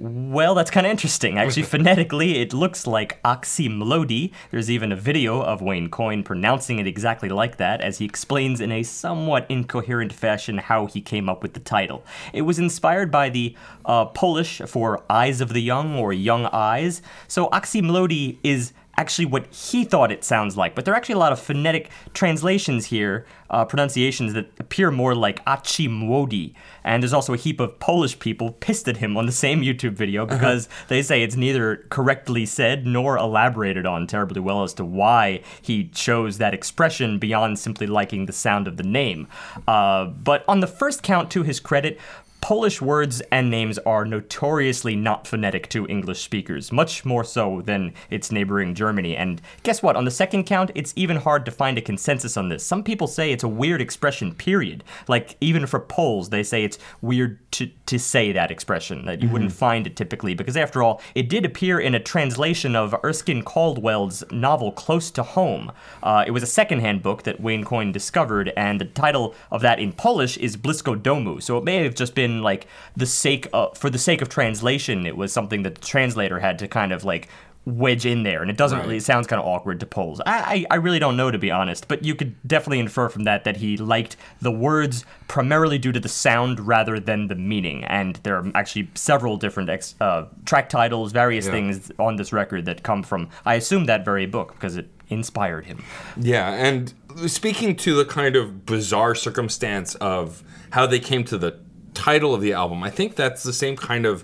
Well, 0.00 0.54
that's 0.54 0.70
kind 0.70 0.86
of 0.86 0.90
interesting. 0.92 1.38
Actually, 1.38 1.64
phonetically, 1.64 2.38
it 2.38 2.52
looks 2.52 2.86
like 2.86 3.20
oxymlody. 3.24 4.32
There's 4.50 4.70
even 4.70 4.92
a 4.92 4.96
video 4.96 5.40
of 5.42 5.60
Wayne 5.60 5.90
Coyne 5.90 6.22
pronouncing 6.22 6.78
it 6.78 6.86
exactly 6.86 7.28
like 7.28 7.56
that, 7.56 7.80
as 7.80 7.98
he 7.98 8.04
explains 8.04 8.60
in 8.60 8.70
a 8.70 8.84
somewhat 8.84 9.46
incoherent 9.48 10.12
fashion 10.12 10.58
how 10.58 10.86
he 10.86 11.00
came 11.00 11.28
up 11.28 11.42
with 11.42 11.54
the 11.54 11.60
title. 11.60 12.04
It 12.32 12.42
was 12.42 12.60
inspired 12.60 13.10
by 13.10 13.28
the 13.28 13.56
uh, 13.84 14.06
Polish 14.06 14.60
for 14.66 15.02
eyes 15.10 15.40
of 15.40 15.52
the 15.52 15.62
young 15.62 15.96
or 15.96 16.12
young 16.12 16.46
eyes. 16.46 17.02
So, 17.26 17.48
oxymlody 17.48 18.38
is 18.44 18.72
actually 18.98 19.24
what 19.24 19.46
he 19.54 19.84
thought 19.84 20.10
it 20.10 20.24
sounds 20.24 20.56
like. 20.56 20.74
But 20.74 20.84
there 20.84 20.92
are 20.92 20.96
actually 20.96 21.14
a 21.14 21.18
lot 21.18 21.32
of 21.32 21.40
phonetic 21.40 21.90
translations 22.12 22.86
here, 22.86 23.24
uh, 23.48 23.64
pronunciations 23.64 24.34
that 24.34 24.50
appear 24.58 24.90
more 24.90 25.14
like 25.14 25.40
"achi 25.46 25.88
Achimwodi. 25.88 26.52
And 26.84 27.02
there's 27.02 27.12
also 27.12 27.32
a 27.32 27.36
heap 27.36 27.60
of 27.60 27.78
Polish 27.78 28.18
people 28.18 28.52
pissed 28.52 28.88
at 28.88 28.96
him 28.96 29.16
on 29.16 29.26
the 29.26 29.32
same 29.32 29.62
YouTube 29.62 29.92
video 29.92 30.26
because 30.26 30.68
they 30.88 31.02
say 31.02 31.22
it's 31.22 31.36
neither 31.36 31.86
correctly 31.90 32.44
said 32.44 32.86
nor 32.86 33.16
elaborated 33.16 33.86
on 33.86 34.06
terribly 34.06 34.40
well 34.40 34.62
as 34.64 34.74
to 34.74 34.84
why 34.84 35.42
he 35.62 35.88
chose 35.88 36.38
that 36.38 36.52
expression 36.52 37.18
beyond 37.18 37.58
simply 37.58 37.86
liking 37.86 38.26
the 38.26 38.32
sound 38.32 38.66
of 38.66 38.76
the 38.76 38.82
name. 38.82 39.28
Uh, 39.66 40.06
but 40.06 40.44
on 40.48 40.60
the 40.60 40.66
first 40.66 41.02
count, 41.02 41.30
to 41.30 41.42
his 41.42 41.60
credit, 41.60 42.00
Polish 42.40 42.80
words 42.80 43.20
and 43.32 43.50
names 43.50 43.78
are 43.78 44.04
notoriously 44.04 44.96
not 44.96 45.26
phonetic 45.26 45.68
to 45.70 45.86
English 45.86 46.22
speakers, 46.22 46.72
much 46.72 47.04
more 47.04 47.24
so 47.24 47.60
than 47.62 47.92
its 48.10 48.32
neighboring 48.32 48.74
Germany. 48.74 49.16
And 49.16 49.42
guess 49.64 49.82
what? 49.82 49.96
On 49.96 50.04
the 50.04 50.10
second 50.10 50.44
count, 50.44 50.70
it's 50.74 50.92
even 50.96 51.16
hard 51.16 51.44
to 51.44 51.50
find 51.50 51.76
a 51.76 51.82
consensus 51.82 52.36
on 52.36 52.48
this. 52.48 52.64
Some 52.64 52.82
people 52.82 53.06
say 53.06 53.32
it's 53.32 53.44
a 53.44 53.48
weird 53.48 53.80
expression, 53.80 54.34
period. 54.34 54.84
Like, 55.08 55.36
even 55.40 55.66
for 55.66 55.80
Poles, 55.80 56.30
they 56.30 56.42
say 56.42 56.64
it's 56.64 56.78
weird 57.02 57.38
to, 57.52 57.70
to 57.86 57.98
say 57.98 58.32
that 58.32 58.50
expression, 58.50 59.04
that 59.06 59.22
you 59.22 59.28
wouldn't 59.28 59.52
find 59.52 59.86
it 59.86 59.96
typically, 59.96 60.34
because 60.34 60.56
after 60.56 60.82
all, 60.82 61.00
it 61.14 61.28
did 61.28 61.44
appear 61.44 61.80
in 61.80 61.94
a 61.94 62.00
translation 62.00 62.76
of 62.76 62.94
Erskine 63.04 63.42
Caldwell's 63.42 64.22
novel 64.30 64.72
Close 64.72 65.10
to 65.10 65.22
Home. 65.22 65.72
Uh, 66.02 66.24
it 66.26 66.30
was 66.30 66.42
a 66.42 66.46
secondhand 66.46 67.02
book 67.02 67.24
that 67.24 67.40
Wayne 67.40 67.64
Coyne 67.64 67.90
discovered, 67.90 68.52
and 68.56 68.80
the 68.80 68.84
title 68.84 69.34
of 69.50 69.60
that 69.62 69.80
in 69.80 69.92
Polish 69.92 70.36
is 70.36 70.56
Blisko 70.56 71.00
Domu. 71.00 71.42
So 71.42 71.58
it 71.58 71.64
may 71.64 71.82
have 71.82 71.94
just 71.94 72.14
been 72.14 72.27
like 72.42 72.66
the 72.96 73.06
sake 73.06 73.48
of, 73.52 73.76
for 73.76 73.90
the 73.90 73.98
sake 73.98 74.22
of 74.22 74.28
translation, 74.28 75.06
it 75.06 75.16
was 75.16 75.32
something 75.32 75.62
that 75.64 75.74
the 75.76 75.80
translator 75.86 76.38
had 76.38 76.58
to 76.60 76.68
kind 76.68 76.92
of 76.92 77.04
like 77.04 77.28
wedge 77.64 78.06
in 78.06 78.22
there, 78.22 78.40
and 78.40 78.50
it 78.50 78.56
doesn't 78.56 78.78
Right. 78.78 78.84
really. 78.86 78.96
It 78.96 79.02
sounds 79.04 79.26
kind 79.26 79.38
of 79.42 79.46
awkward 79.46 79.78
to 79.80 79.86
Poles. 79.86 80.22
I, 80.24 80.64
I 80.70 80.74
I 80.74 80.76
really 80.76 80.98
don't 80.98 81.18
know 81.18 81.30
to 81.30 81.36
be 81.38 81.50
honest, 81.50 81.86
but 81.86 82.02
you 82.02 82.14
could 82.14 82.34
definitely 82.48 82.78
infer 82.78 83.10
from 83.10 83.24
that 83.24 83.44
that 83.44 83.58
he 83.58 83.76
liked 83.76 84.16
the 84.40 84.50
words 84.50 85.04
primarily 85.26 85.76
due 85.76 85.92
to 85.92 86.00
the 86.00 86.08
sound 86.08 86.60
rather 86.60 86.98
than 86.98 87.26
the 87.28 87.34
meaning. 87.34 87.84
And 87.84 88.16
there 88.22 88.36
are 88.38 88.46
actually 88.54 88.88
several 88.94 89.36
different 89.36 89.68
ex, 89.68 89.94
uh, 90.00 90.26
track 90.46 90.70
titles, 90.70 91.12
various 91.12 91.44
Yeah. 91.44 91.52
things 91.52 91.92
on 91.98 92.16
this 92.16 92.32
record 92.32 92.64
that 92.64 92.82
come 92.82 93.02
from. 93.02 93.28
I 93.44 93.54
assume 93.56 93.84
that 93.84 94.02
very 94.02 94.24
book 94.24 94.54
because 94.54 94.78
it 94.78 94.88
inspired 95.10 95.66
him. 95.66 95.84
Yeah, 96.16 96.48
and 96.54 96.94
speaking 97.26 97.76
to 97.76 97.94
the 97.94 98.06
kind 98.06 98.34
of 98.34 98.64
bizarre 98.64 99.14
circumstance 99.14 99.94
of 99.96 100.42
how 100.70 100.86
they 100.86 101.00
came 101.00 101.22
to 101.24 101.36
the 101.36 101.58
title 101.98 102.32
of 102.34 102.40
the 102.40 102.52
album, 102.52 102.82
I 102.82 102.90
think 102.90 103.14
that's 103.16 103.42
the 103.42 103.52
same 103.52 103.76
kind 103.76 104.06
of 104.06 104.22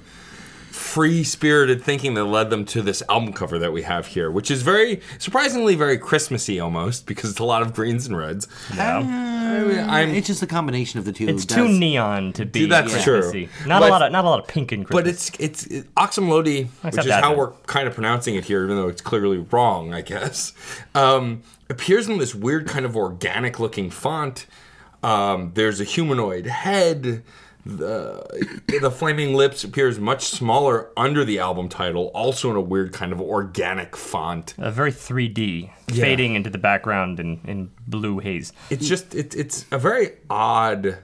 free 0.71 1.23
spirited 1.23 1.81
thinking 1.83 2.15
that 2.15 2.25
led 2.25 2.51
them 2.51 2.65
to 2.65 2.83
this 2.83 3.01
album 3.09 3.33
cover 3.33 3.59
that 3.61 3.73
we 3.73 3.83
have 3.83 4.09
here, 4.09 4.29
which 4.31 4.51
is 4.51 4.63
very 4.63 5.01
surprisingly 5.19 5.77
very 5.77 5.97
Christmassy 5.97 6.59
almost 6.59 7.07
because 7.07 7.31
it's 7.31 7.39
a 7.39 7.45
lot 7.45 7.63
of 7.63 7.73
greens 7.73 8.07
and 8.07 8.17
reds. 8.17 8.49
Yeah. 8.75 8.99
I 8.99 10.05
mean, 10.07 10.17
It's 10.17 10.27
just 10.27 10.43
a 10.43 10.49
combination 10.49 10.99
of 10.99 11.05
the 11.05 11.13
two. 11.13 11.29
It's 11.29 11.45
does- 11.45 11.57
too 11.57 11.69
neon 11.69 12.33
to 12.35 12.45
be 12.45 12.67
that's 12.67 12.91
true. 13.05 13.21
Christmassy. 13.21 13.49
Not 13.67 13.81
But- 13.83 13.89
a 13.89 13.93
lot 13.93 14.03
of 14.03 14.13
not 14.13 14.25
a 14.25 14.29
lot 14.29 14.41
of 14.41 14.49
pink 14.49 14.73
in 14.73 14.85
Christmas. 14.85 15.03
but 15.05 15.09
it's 15.09 15.31
it's 15.39 15.67
it, 15.67 15.95
Oczy 15.97 16.21
Mlody, 16.23 16.69
which 16.83 16.99
is 17.07 17.13
how 17.13 17.29
then. 17.31 17.39
we're 17.39 17.51
kind 17.67 17.87
of 17.87 17.95
pronouncing 17.95 18.35
it 18.35 18.45
here, 18.45 18.65
even 18.65 18.75
though 18.77 18.89
it's 18.89 19.03
clearly 19.03 19.39
wrong, 19.39 19.95
I 19.95 20.01
guess. 20.01 20.53
Um, 20.97 21.43
appears 21.71 22.09
in 22.09 22.19
this 22.19 22.35
weird 22.35 22.67
kind 22.67 22.85
of 22.85 22.97
organic 22.97 23.61
looking 23.61 23.91
font. 23.91 24.47
Um, 25.05 25.53
there's 25.55 25.81
a 25.81 25.85
humanoid 25.85 26.47
head. 26.47 27.23
The, 27.67 28.59
the 28.81 28.91
flaming 28.91 29.35
lips 29.35 29.65
appears 29.65 29.99
much 29.99 30.27
smaller 30.27 30.91
under 30.97 31.25
the 31.25 31.39
album 31.39 31.69
title, 31.69 32.11
also 32.15 32.51
in 32.51 32.57
a 32.57 32.61
weird 32.61 32.93
kind 32.93 33.13
of 33.13 33.21
organic 33.21 33.97
font. 33.97 34.55
a 34.59 34.71
very 34.71 34.93
3D, 34.93 35.71
fading 35.89 36.35
into 36.35 36.51
the 36.51 36.59
background 36.59 37.19
in, 37.21 37.41
in 37.45 37.71
blue 37.87 38.19
haze. 38.19 38.53
It's 38.71 38.87
just 38.87 39.15
it, 39.15 39.35
it's 39.35 39.65
a 39.71 39.79
very 39.79 40.13
odd 40.29 40.99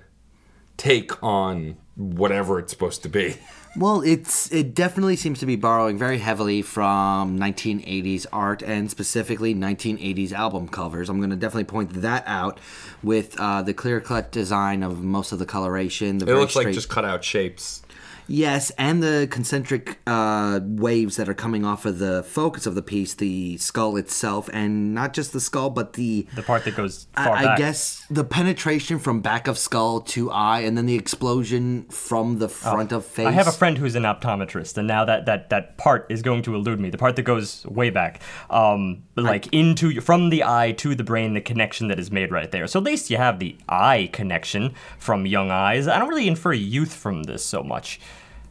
take 0.76 1.22
on 1.22 1.76
whatever 1.96 2.58
it's 2.58 2.72
supposed 2.72 3.02
to 3.02 3.08
be. 3.08 3.36
Well, 3.76 4.00
it's 4.02 4.50
it 4.52 4.74
definitely 4.74 5.14
seems 5.14 5.38
to 5.40 5.46
be 5.46 5.54
borrowing 5.54 5.96
very 5.96 6.18
heavily 6.18 6.60
from 6.60 7.38
1980s 7.38 8.26
art 8.32 8.62
and 8.62 8.90
specifically 8.90 9.54
1980s 9.54 10.32
album 10.32 10.66
covers. 10.68 11.08
I'm 11.08 11.18
going 11.18 11.30
to 11.30 11.36
definitely 11.36 11.64
point 11.64 11.92
that 12.02 12.24
out 12.26 12.58
with 13.02 13.38
uh, 13.38 13.62
the 13.62 13.72
clear 13.72 14.00
cut 14.00 14.32
design 14.32 14.82
of 14.82 15.02
most 15.04 15.30
of 15.30 15.38
the 15.38 15.46
coloration. 15.46 16.18
The 16.18 16.24
It 16.24 16.26
very 16.26 16.40
looks 16.40 16.56
like 16.56 16.64
straight- 16.64 16.74
just 16.74 16.88
cut 16.88 17.04
out 17.04 17.22
shapes. 17.22 17.82
Yes, 18.26 18.70
and 18.78 19.02
the 19.02 19.26
concentric 19.28 19.98
uh, 20.06 20.60
waves 20.62 21.16
that 21.16 21.28
are 21.28 21.34
coming 21.34 21.64
off 21.64 21.84
of 21.84 21.98
the 21.98 22.22
focus 22.22 22.64
of 22.64 22.76
the 22.76 22.82
piece, 22.82 23.14
the 23.14 23.56
skull 23.56 23.96
itself, 23.96 24.48
and 24.52 24.94
not 24.94 25.12
just 25.14 25.32
the 25.32 25.40
skull, 25.40 25.70
but 25.70 25.94
the 25.94 26.28
The 26.36 26.42
part 26.44 26.64
that 26.64 26.76
goes 26.76 27.08
far 27.16 27.34
I, 27.34 27.54
I 27.54 27.56
guess 27.56 28.06
the 28.08 28.22
penetration 28.22 29.00
from 29.00 29.20
back 29.20 29.48
of 29.48 29.58
skull 29.58 30.00
to 30.02 30.30
eye, 30.30 30.60
and 30.60 30.78
then 30.78 30.86
the 30.86 30.94
explosion 30.94 31.86
from 31.90 32.38
the 32.38 32.48
front 32.48 32.92
of 32.92 33.04
face. 33.04 33.26
Oh, 33.26 33.30
I 33.30 33.32
have 33.32 33.48
a 33.48 33.52
friend 33.52 33.76
who's 33.76 33.96
an 33.96 34.04
optometrist, 34.04 34.78
and 34.78 34.86
now 34.86 35.04
that, 35.06 35.26
that, 35.26 35.50
that 35.50 35.76
part 35.76 36.06
is 36.08 36.22
going 36.22 36.42
to 36.42 36.54
elude 36.54 36.78
me. 36.78 36.90
The 36.90 36.98
part 36.98 37.16
that 37.16 37.22
goes 37.22 37.66
way 37.66 37.90
back, 37.90 38.22
um, 38.48 39.02
like 39.16 39.52
into 39.52 40.00
from 40.00 40.30
the 40.30 40.44
eye 40.44 40.72
to 40.78 40.94
the 40.94 41.04
brain, 41.04 41.34
the 41.34 41.40
connection 41.40 41.88
that 41.88 41.98
is 41.98 42.12
made 42.12 42.30
right 42.30 42.50
there. 42.50 42.68
So 42.68 42.78
at 42.78 42.84
least 42.84 43.10
you 43.10 43.16
have 43.16 43.40
the 43.40 43.56
eye 43.68 44.08
connection 44.12 44.74
from 44.98 45.26
young 45.26 45.50
eyes. 45.50 45.88
I 45.88 45.98
don't 45.98 46.08
really 46.08 46.28
infer 46.28 46.52
youth 46.52 46.94
from 46.94 47.24
this 47.24 47.44
so 47.44 47.64
much. 47.64 47.89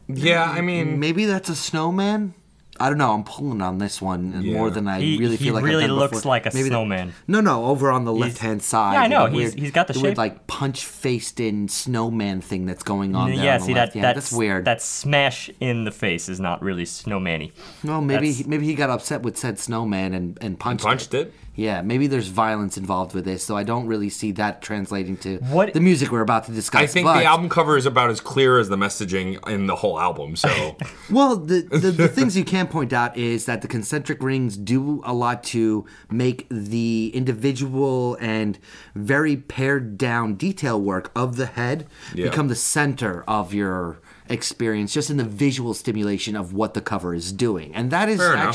Yeah, 0.08 0.44
I 0.44 0.60
mean, 0.60 0.98
Maybe 0.98 1.24
that's 1.24 1.48
a 1.48 1.54
snowman. 1.56 2.34
I 2.82 2.88
don't 2.88 2.96
know. 2.96 3.12
I'm 3.12 3.24
pulling 3.24 3.60
on 3.60 3.76
this 3.76 4.00
one 4.00 4.40
Yeah. 4.42 4.54
more 4.56 4.70
than 4.70 4.88
I 4.88 5.00
He- 5.00 5.18
really 5.18 5.36
he 5.36 5.44
feel 5.44 5.54
like. 5.54 5.62
I've 5.64 5.68
really 5.68 5.86
done 5.86 5.96
looks 5.96 6.16
before. 6.18 6.30
like 6.30 6.46
a 6.46 6.50
Maybe 6.54 6.62
that- 6.62 6.68
snowman. 6.70 7.12
no, 7.28 7.42
no, 7.42 7.66
over 7.66 7.90
on 7.90 8.06
the 8.06 8.12
left 8.12 8.38
hand 8.38 8.62
side. 8.62 8.94
Yeah, 8.94 9.02
I 9.02 9.06
know. 9.06 9.28
the 9.28 9.36
He's- 9.38 9.52
he's 9.52 9.70
got 9.70 9.86
the 9.86 9.92
weird 10.00 10.12
shape. 10.12 10.16
like 10.18 10.46
punch 10.46 10.82
faced 10.86 11.40
in 11.40 11.68
snowman 11.68 12.40
thing 12.40 12.64
that's 12.64 12.82
going 12.82 13.14
on 13.14 13.32
there. 13.34 13.44
yeah, 13.44 13.54
on 13.54 13.60
the 13.60 13.66
see 13.66 13.74
left. 13.74 13.92
that 13.92 13.98
yeah, 13.98 14.02
that's, 14.14 14.30
that's 14.30 14.32
weird. 14.32 14.64
That 14.64 14.80
smash 14.80 15.50
in 15.60 15.84
the 15.84 15.90
face 15.90 16.30
is 16.30 16.40
not 16.40 16.62
really 16.62 16.86
snowman-y. 16.86 17.50
well, 17.84 18.00
maybe 18.00 18.28
that's- 18.28 18.38
he, 18.38 18.44
maybe 18.44 18.64
he 18.64 18.74
got 18.74 18.88
upset 18.88 19.22
with 19.22 19.36
said 19.36 19.58
snowman 19.58 20.14
and 20.14 20.38
and 20.40 20.58
punched, 20.58 20.84
punched 20.86 21.12
it. 21.12 21.34
Yeah, 21.60 21.82
maybe 21.82 22.06
there's 22.06 22.28
violence 22.28 22.78
involved 22.78 23.14
with 23.14 23.26
this, 23.26 23.44
so 23.44 23.54
I 23.54 23.64
don't 23.64 23.86
really 23.86 24.08
see 24.08 24.32
that 24.32 24.62
translating 24.62 25.18
to 25.18 25.36
What- 25.50 25.74
the 25.74 25.80
music 25.80 26.10
we're 26.10 26.22
about 26.22 26.46
to 26.46 26.52
discuss. 26.52 26.80
I 26.80 26.86
think 26.86 27.04
but- 27.04 27.18
the 27.18 27.24
album 27.26 27.50
cover 27.50 27.76
is 27.76 27.84
about 27.84 28.08
as 28.08 28.18
clear 28.20 28.58
as 28.58 28.70
the 28.70 28.76
messaging 28.76 29.46
in 29.46 29.66
the 29.66 29.76
whole 29.76 30.00
album. 30.00 30.36
So 30.36 30.48
Well, 31.10 31.36
the, 31.36 31.60
the, 31.62 31.90
the 31.90 32.08
things 32.08 32.34
you 32.34 32.44
can 32.44 32.66
point 32.66 32.94
out 32.94 33.14
is 33.16 33.44
that 33.44 33.60
the 33.60 33.68
concentric 33.68 34.22
rings 34.22 34.56
do 34.56 35.02
a 35.04 35.12
lot 35.12 35.44
to 35.52 35.84
make 36.10 36.46
the 36.50 37.10
individual 37.12 38.16
and 38.20 38.58
very 38.94 39.36
pared 39.36 39.98
down 39.98 40.36
detail 40.36 40.80
work 40.80 41.10
of 41.14 41.36
the 41.36 41.46
head 41.46 41.86
Yeah. 42.14 42.30
become 42.30 42.48
the 42.48 42.54
center 42.54 43.22
of 43.28 43.52
your 43.52 44.00
experience, 44.30 44.94
just 44.94 45.10
in 45.10 45.16
the 45.18 45.24
visual 45.24 45.74
stimulation 45.74 46.36
of 46.36 46.54
what 46.54 46.72
the 46.74 46.80
cover 46.80 47.12
is 47.12 47.32
doing. 47.32 47.74
And 47.74 47.90
that 47.90 48.08
is 48.08 48.18
Fair 48.18 48.34
enough. 48.34 48.54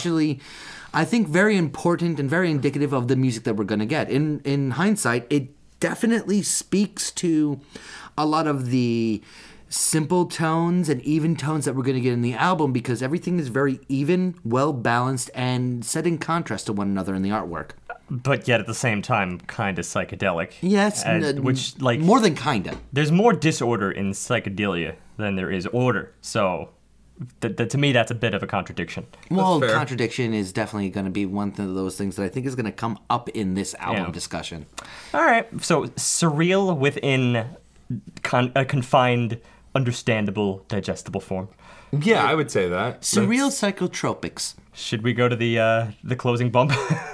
I 0.95 1.03
think 1.05 1.27
very 1.27 1.57
important 1.57 2.19
and 2.19 2.29
very 2.29 2.49
indicative 2.49 2.93
of 2.93 3.07
the 3.09 3.15
music 3.15 3.43
that 3.43 3.55
we're 3.55 3.65
going 3.65 3.79
to 3.81 3.85
get. 3.85 4.09
In 4.09 4.41
in 4.45 4.71
hindsight, 4.71 5.27
it 5.29 5.49
definitely 5.79 6.41
speaks 6.41 7.11
to 7.11 7.59
a 8.17 8.25
lot 8.25 8.47
of 8.47 8.69
the 8.71 9.21
simple 9.67 10.25
tones 10.25 10.87
and 10.87 11.01
even 11.01 11.35
tones 11.35 11.65
that 11.65 11.75
we're 11.75 11.83
going 11.83 11.95
to 11.97 12.01
get 12.01 12.13
in 12.13 12.21
the 12.21 12.33
album 12.33 12.71
because 12.71 13.03
everything 13.03 13.39
is 13.39 13.49
very 13.49 13.79
even, 13.89 14.35
well 14.45 14.71
balanced, 14.71 15.29
and 15.35 15.83
set 15.83 16.07
in 16.07 16.17
contrast 16.17 16.67
to 16.67 16.73
one 16.73 16.87
another 16.87 17.13
in 17.13 17.21
the 17.23 17.29
artwork. 17.29 17.71
But 18.09 18.47
yet 18.47 18.59
at 18.61 18.67
the 18.67 18.73
same 18.75 19.01
time, 19.01 19.39
kind 19.39 19.77
of 19.79 19.85
psychedelic. 19.85 20.53
Yes, 20.61 21.03
Uh, 21.05 21.33
which 21.41 21.77
like 21.81 21.99
more 21.99 22.21
than 22.21 22.35
kinda. 22.35 22.77
there's 22.93 23.11
more 23.11 23.33
disorder 23.33 23.91
in 23.91 24.11
psychedelia 24.11 24.93
than 25.17 25.35
there 25.35 25.51
is 25.51 25.65
order. 25.67 26.11
So, 26.21 26.69
th- 27.41 27.55
th- 27.57 27.69
to 27.69 27.77
me, 27.77 27.91
that's 27.91 28.11
a 28.11 28.15
bit 28.15 28.33
of 28.33 28.43
a 28.43 28.47
contradiction. 28.47 29.05
Well, 29.31 29.59
contradiction 29.61 30.33
is 30.33 30.51
definitely 30.53 30.89
going 30.89 31.05
to 31.05 31.11
be 31.11 31.25
one 31.25 31.49
of 31.49 31.55
those 31.75 31.95
things 31.97 32.15
that 32.17 32.23
I 32.23 32.29
think 32.29 32.45
is 32.45 32.55
going 32.55 32.65
to 32.65 32.71
come 32.71 32.97
up 33.09 33.29
in 33.29 33.53
this 33.53 33.75
album 33.79 34.05
Yeah. 34.05 34.11
discussion. 34.11 34.65
All 35.13 35.23
right, 35.23 35.47
so 35.63 35.85
surreal 35.95 36.77
within 36.77 37.45
con- 38.23 38.51
a 38.55 38.65
confined, 38.65 39.39
understandable, 39.73 40.65
digestible 40.67 41.21
form. 41.21 41.49
yeah, 41.91 42.23
I 42.25 42.35
would 42.35 42.51
say 42.51 42.67
that. 42.69 43.01
Surreal 43.01 43.49
psychotropics. 43.51 44.55
Should 44.75 45.03
we 45.03 45.13
go 45.13 45.29
to 45.29 45.35
the 45.35 45.57
uh, 45.59 45.87
the 46.03 46.15
closing 46.15 46.49
bump? 46.49 46.71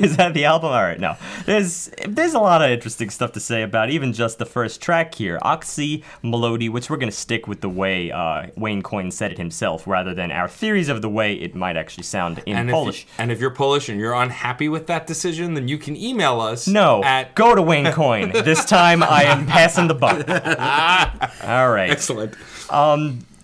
Is 0.00 0.16
that 0.16 0.32
the 0.34 0.44
album? 0.44 0.72
All 0.72 0.82
right, 0.82 0.98
no. 0.98 1.16
There's 1.44 1.90
there's 2.06 2.34
a 2.34 2.40
lot 2.40 2.60
of 2.60 2.70
interesting 2.70 3.08
stuff 3.10 3.32
to 3.32 3.40
say 3.40 3.62
about 3.62 3.90
even 3.90 4.12
just 4.12 4.38
the 4.38 4.46
first 4.46 4.82
track 4.82 5.14
here, 5.14 5.38
Oczy 5.42 6.02
Mlody, 6.24 6.68
which 6.68 6.90
we're 6.90 6.96
gonna 6.96 7.12
stick 7.12 7.46
with 7.46 7.60
the 7.60 7.68
way 7.68 8.10
uh, 8.10 8.48
Wayne 8.56 8.82
Coyne 8.82 9.10
said 9.12 9.30
it 9.32 9.38
himself, 9.38 9.86
rather 9.86 10.12
than 10.12 10.32
our 10.32 10.48
theories 10.48 10.88
of 10.88 11.02
the 11.02 11.08
way 11.08 11.34
it 11.34 11.54
might 11.54 11.76
actually 11.76 12.04
sound 12.04 12.42
in 12.46 12.56
and 12.56 12.68
Polish. 12.70 13.04
If, 13.04 13.20
and 13.20 13.30
if 13.30 13.40
you're 13.40 13.50
Polish 13.50 13.88
and 13.88 14.00
you're 14.00 14.14
unhappy 14.14 14.68
with 14.68 14.88
that 14.88 15.06
decision, 15.06 15.54
then 15.54 15.68
you 15.68 15.78
can 15.78 15.96
email 15.96 16.40
us. 16.40 16.66
No, 16.66 17.02
At 17.04 17.34
go 17.36 17.54
to 17.54 17.62
Wayne 17.62 17.92
Coyne. 17.92 18.32
this 18.32 18.64
time 18.64 19.02
I 19.04 19.22
am 19.24 19.46
passing 19.46 19.86
the 19.86 19.94
buck. 19.94 20.28
All 21.44 21.70
right. 21.70 21.90
excellent. 21.90 22.34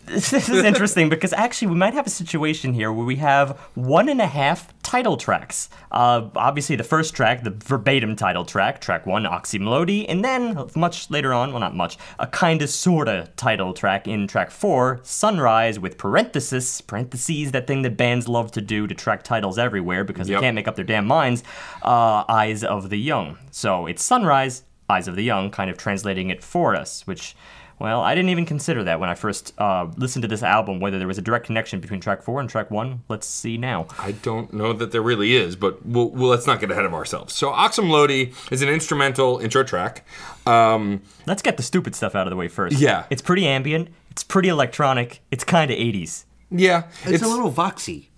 This 0.06 0.32
is 0.32 0.64
interesting 0.64 1.08
because 1.08 1.32
actually 1.32 1.68
we 1.68 1.76
might 1.76 1.94
have 1.94 2.06
a 2.06 2.10
situation 2.10 2.74
here 2.74 2.92
where 2.92 3.06
we 3.06 3.16
have 3.16 3.56
one 3.74 4.08
and 4.08 4.20
a 4.20 4.26
half 4.26 4.72
title 4.82 5.16
tracks. 5.16 5.70
Uh, 5.92 6.28
obviously, 6.34 6.74
the 6.76 6.84
first 6.84 7.14
track, 7.14 7.44
the 7.44 7.50
verbatim 7.50 8.16
title 8.16 8.44
track, 8.44 8.80
track 8.80 9.06
one, 9.06 9.22
Oczy 9.24 9.60
Mlody, 9.60 10.04
and 10.08 10.24
then 10.24 10.68
much 10.74 11.08
later 11.08 11.32
on, 11.32 11.50
well, 11.52 11.60
not 11.60 11.76
much, 11.76 11.98
a 12.18 12.26
kinda 12.26 12.66
sorta 12.66 13.28
title 13.36 13.72
track 13.72 14.08
in 14.08 14.26
track 14.26 14.50
four, 14.50 14.98
Sunrise, 15.04 15.78
with 15.78 15.98
parenthesis, 15.98 16.80
parentheses, 16.80 17.52
that 17.52 17.66
thing 17.68 17.82
that 17.82 17.96
bands 17.96 18.28
love 18.28 18.50
to 18.52 18.60
do 18.60 18.86
to 18.88 18.94
track 18.94 19.22
titles 19.22 19.56
everywhere 19.56 20.02
because 20.04 20.28
Yep. 20.28 20.40
they 20.40 20.46
can't 20.46 20.56
make 20.56 20.66
up 20.68 20.74
their 20.76 20.84
damn 20.84 21.06
minds, 21.06 21.44
uh, 21.82 22.24
Eyes 22.28 22.64
of 22.64 22.90
the 22.90 22.98
Young. 22.98 23.38
So 23.52 23.86
it's 23.86 24.02
Sunrise, 24.02 24.64
Eyes 24.90 25.06
of 25.06 25.14
the 25.14 25.22
Young, 25.24 25.50
kind 25.50 25.70
of 25.70 25.78
translating 25.78 26.28
it 26.28 26.42
for 26.42 26.74
us, 26.74 27.06
which. 27.06 27.36
Well, 27.82 28.00
I 28.00 28.14
didn't 28.14 28.30
even 28.30 28.46
consider 28.46 28.84
that 28.84 29.00
when 29.00 29.08
I 29.08 29.16
first 29.16 29.52
uh, 29.58 29.88
listened 29.96 30.22
to 30.22 30.28
this 30.28 30.44
album, 30.44 30.78
whether 30.78 30.98
there 31.00 31.08
was 31.08 31.18
a 31.18 31.22
direct 31.22 31.46
connection 31.46 31.80
between 31.80 31.98
track 32.00 32.22
four 32.22 32.38
and 32.38 32.48
track 32.48 32.70
one. 32.70 33.02
Let's 33.08 33.26
see 33.26 33.58
now. 33.58 33.88
I 33.98 34.12
don't 34.12 34.52
know 34.52 34.72
that 34.72 34.92
there 34.92 35.02
really 35.02 35.34
is, 35.34 35.56
but 35.56 35.84
we'll, 35.84 36.10
we'll, 36.10 36.30
let's 36.30 36.46
not 36.46 36.60
get 36.60 36.70
ahead 36.70 36.84
of 36.84 36.94
ourselves. 36.94 37.34
So, 37.34 37.50
Oczy 37.50 37.82
Mlody 37.82 38.32
is 38.52 38.62
an 38.62 38.68
instrumental 38.68 39.38
intro 39.40 39.64
track. 39.64 40.06
Um, 40.46 41.02
Let's 41.26 41.42
get 41.42 41.56
the 41.56 41.64
stupid 41.64 41.96
stuff 41.96 42.14
out 42.14 42.28
of 42.28 42.30
the 42.30 42.36
way 42.36 42.46
first. 42.46 42.78
Yeah. 42.78 43.04
It's 43.10 43.20
pretty 43.22 43.48
ambient, 43.48 43.88
it's 44.12 44.22
pretty 44.22 44.48
electronic, 44.48 45.20
it's 45.32 45.42
kind 45.42 45.68
of 45.70 45.76
80s. 45.76 46.24
yeah, 46.52 46.84
It's, 47.04 47.22
a 47.24 47.26
little 47.28 47.50
voxy. 47.50 48.10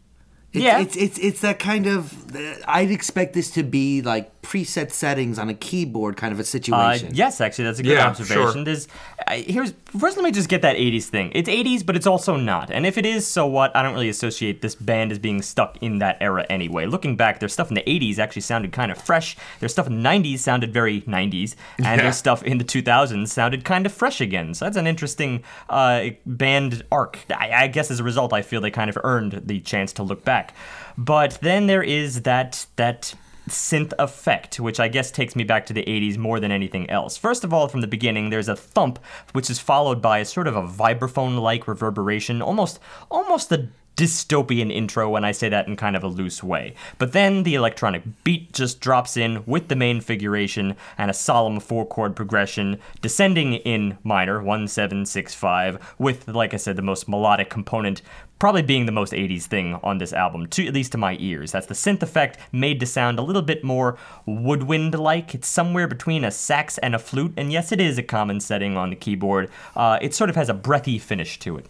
It's, 0.53 0.63
Yeah. 0.63 0.81
it's 0.81 0.95
it's 0.97 1.19
it's 1.19 1.41
that 1.41 1.59
kind 1.59 1.87
of. 1.87 2.37
uh, 2.37 2.55
I'd 2.69 2.91
expect 2.91 3.33
this 3.33 3.51
to 3.53 3.63
be 3.63 4.03
like 4.03 4.31
preset 4.45 4.93
settings 4.93 5.39
on 5.39 5.49
a 5.49 5.55
keyboard, 5.55 6.17
kind 6.17 6.33
of 6.33 6.39
a 6.39 6.43
Uh, 6.43 6.45
situation. 6.45 7.11
yes, 7.15 7.41
actually, 7.41 7.65
that's 7.65 7.79
a 7.81 7.83
good 7.83 7.93
Yeah, 7.93 8.07
observation. 8.09 8.53
sure. 8.53 8.65
There's 8.65 8.87
uh, 9.27 9.33
here's 9.35 9.73
first. 9.99 10.17
Let 10.17 10.25
me 10.25 10.31
just 10.31 10.49
get 10.49 10.63
that 10.63 10.77
'80s 10.77 11.07
thing. 11.07 11.33
It's 11.35 11.49
'80s, 11.49 11.83
but 11.85 11.97
it's 11.97 12.07
also 12.07 12.37
not. 12.37 12.71
And 12.71 12.85
if 12.87 12.99
it 12.99 13.07
is, 13.07 13.27
so 13.27 13.47
what? 13.47 13.75
I 13.75 13.83
don't 13.83 13.95
really 13.95 14.09
associate 14.11 14.61
this 14.61 14.75
band 14.75 15.11
as 15.13 15.19
being 15.19 15.41
stuck 15.43 15.79
in 15.81 15.99
that 15.99 16.19
era 16.21 16.45
anyway. 16.51 16.85
Looking 16.87 17.17
back, 17.17 17.41
their 17.41 17.49
stuff 17.49 17.69
in 17.71 17.75
the 17.75 17.83
'80s 17.87 18.19
actually 18.19 18.43
sounded 18.43 18.71
kind 18.73 18.93
of 18.93 18.99
fresh. 18.99 19.37
Their 19.61 19.69
stuff 19.69 19.87
in 19.87 19.95
the 20.03 20.09
'90s 20.09 20.39
sounded 20.41 20.73
very 20.75 21.01
'90s, 21.03 21.57
and 21.79 21.87
Yeah. 21.87 22.03
their 22.03 22.13
stuff 22.13 22.43
in 22.43 22.59
the 22.59 22.65
2000s 22.65 23.33
sounded 23.33 23.65
kind 23.65 23.87
of 23.87 23.93
fresh 23.93 24.21
again. 24.21 24.53
So 24.55 24.67
that's 24.67 24.77
an 24.77 24.87
interesting 24.87 25.43
uh, 25.71 26.11
band 26.27 26.85
arc. 26.93 27.19
I, 27.35 27.65
I 27.65 27.67
guess 27.69 27.91
as 27.91 28.01
a 28.01 28.05
result, 28.05 28.33
I 28.33 28.43
feel 28.43 28.61
they 28.61 28.71
kind 28.71 28.91
of 28.91 28.99
earned 29.05 29.43
the 29.47 29.61
chance 29.61 29.93
to 29.95 30.03
look 30.03 30.25
back. 30.25 30.53
But 30.99 31.39
then 31.41 31.67
there 31.67 31.83
is 31.83 32.23
that 32.23 32.67
that 32.77 33.15
synth 33.49 33.93
effect, 33.99 34.59
which 34.59 34.81
I 34.81 34.89
guess 34.89 35.11
takes 35.11 35.37
me 35.37 35.45
back 35.45 35.67
to 35.67 35.73
the 35.73 35.85
80s 35.85 36.17
more 36.17 36.41
than 36.41 36.51
anything 36.51 36.89
else. 36.91 37.17
First 37.17 37.45
of 37.45 37.53
all, 37.53 37.69
from 37.69 37.81
the 37.81 37.87
beginning, 37.87 38.31
there's 38.31 38.49
a 38.49 38.57
thump, 38.57 38.99
which 39.33 39.51
is 39.51 39.59
followed 39.59 40.01
by 40.01 40.19
a 40.19 40.25
sort 40.25 40.47
of 40.47 40.57
a 40.57 40.63
vibraphone-like 40.63 41.69
reverberation, 41.69 42.41
almost 42.41 42.79
almost 43.11 43.53
a 43.53 43.69
dystopian 43.97 44.73
intro 44.73 45.09
when 45.09 45.25
I 45.25 45.33
say 45.33 45.49
that 45.49 45.69
in 45.69 45.77
kind 45.77 45.97
of 45.97 46.03
a 46.03 46.09
loose 46.09 46.43
way. 46.43 46.75
But 46.99 47.13
then 47.13 47.43
the 47.43 47.55
electronic 47.55 48.03
beat 48.25 48.53
just 48.53 48.81
drops 48.81 49.17
in 49.17 49.45
with 49.47 49.69
the 49.69 49.77
main 49.77 50.01
figuration 50.01 50.77
and 50.99 51.11
a 51.11 51.15
solemn 51.15 51.61
four 51.61 51.87
chord 51.87 52.17
progression 52.17 52.79
descending 53.01 53.55
in 53.55 53.99
minor 54.03 54.43
1765 54.43 55.95
with 55.99 56.29
like 56.29 56.55
I 56.55 56.57
said 56.57 56.77
the 56.77 56.83
most 56.83 57.09
melodic 57.09 57.51
component 57.51 58.03
probably 58.39 58.63
being 58.63 58.85
the 58.85 58.93
most 58.93 59.13
80s 59.13 59.45
thing 59.45 59.79
on 59.83 59.99
this 59.99 60.13
album 60.13 60.47
to 60.49 60.67
at 60.67 60.75
least 60.75 60.93
to 60.93 60.99
my 60.99 61.17
ears. 61.21 61.53
That's 61.53 61.67
the 61.67 61.75
synth 61.75 62.03
effect 62.03 62.39
made 62.53 62.81
to 62.81 62.87
sound 62.87 63.19
a 63.19 63.23
little 63.23 63.43
bit 63.43 63.63
more 63.63 63.97
woodwind 64.27 64.99
like. 64.99 65.35
It's 65.35 65.49
somewhere 65.49 65.87
between 65.87 66.25
a 66.25 66.31
sax 66.31 66.79
and 66.79 66.95
a 66.95 66.99
flute 66.99 67.33
and 67.37 67.53
yes 67.53 67.73
it 67.73 67.81
is 67.81 67.97
a 67.97 68.03
common 68.03 68.41
setting 68.41 68.77
on 68.77 68.91
the 68.91 68.97
keyboard. 68.97 69.51
Uh, 69.77 69.99
it 70.03 70.15
sort 70.15 70.31
of 70.31 70.37
has 70.37 70.49
a 70.49 70.55
breathy 70.55 70.99
finish 70.99 71.39
to 71.39 71.57
it. 71.57 71.67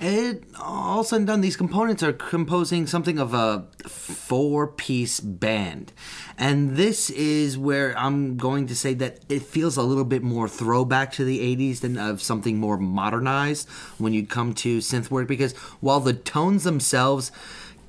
It 0.00 0.44
all 0.60 1.02
said 1.02 1.16
and 1.16 1.26
done, 1.26 1.40
these 1.40 1.56
components 1.56 2.04
are 2.04 2.12
composing 2.12 2.86
something 2.86 3.18
of 3.18 3.34
a 3.34 3.66
four-piece 3.88 5.18
band, 5.18 5.92
and 6.38 6.76
this 6.76 7.10
is 7.10 7.58
where 7.58 7.98
I'm 7.98 8.36
going 8.36 8.68
to 8.68 8.76
say 8.76 8.94
that 8.94 9.24
it 9.28 9.42
feels 9.42 9.76
a 9.76 9.82
little 9.82 10.04
bit 10.04 10.22
more 10.22 10.48
throwback 10.48 11.10
to 11.14 11.24
the 11.24 11.40
'80s 11.40 11.80
than 11.80 11.98
of 11.98 12.22
something 12.22 12.58
more 12.58 12.76
modernized 12.76 13.68
when 13.98 14.12
you 14.12 14.24
come 14.24 14.54
to 14.54 14.78
synth 14.78 15.10
work. 15.10 15.26
Because 15.26 15.52
while 15.80 15.98
the 15.98 16.14
tones 16.14 16.62
themselves 16.62 17.32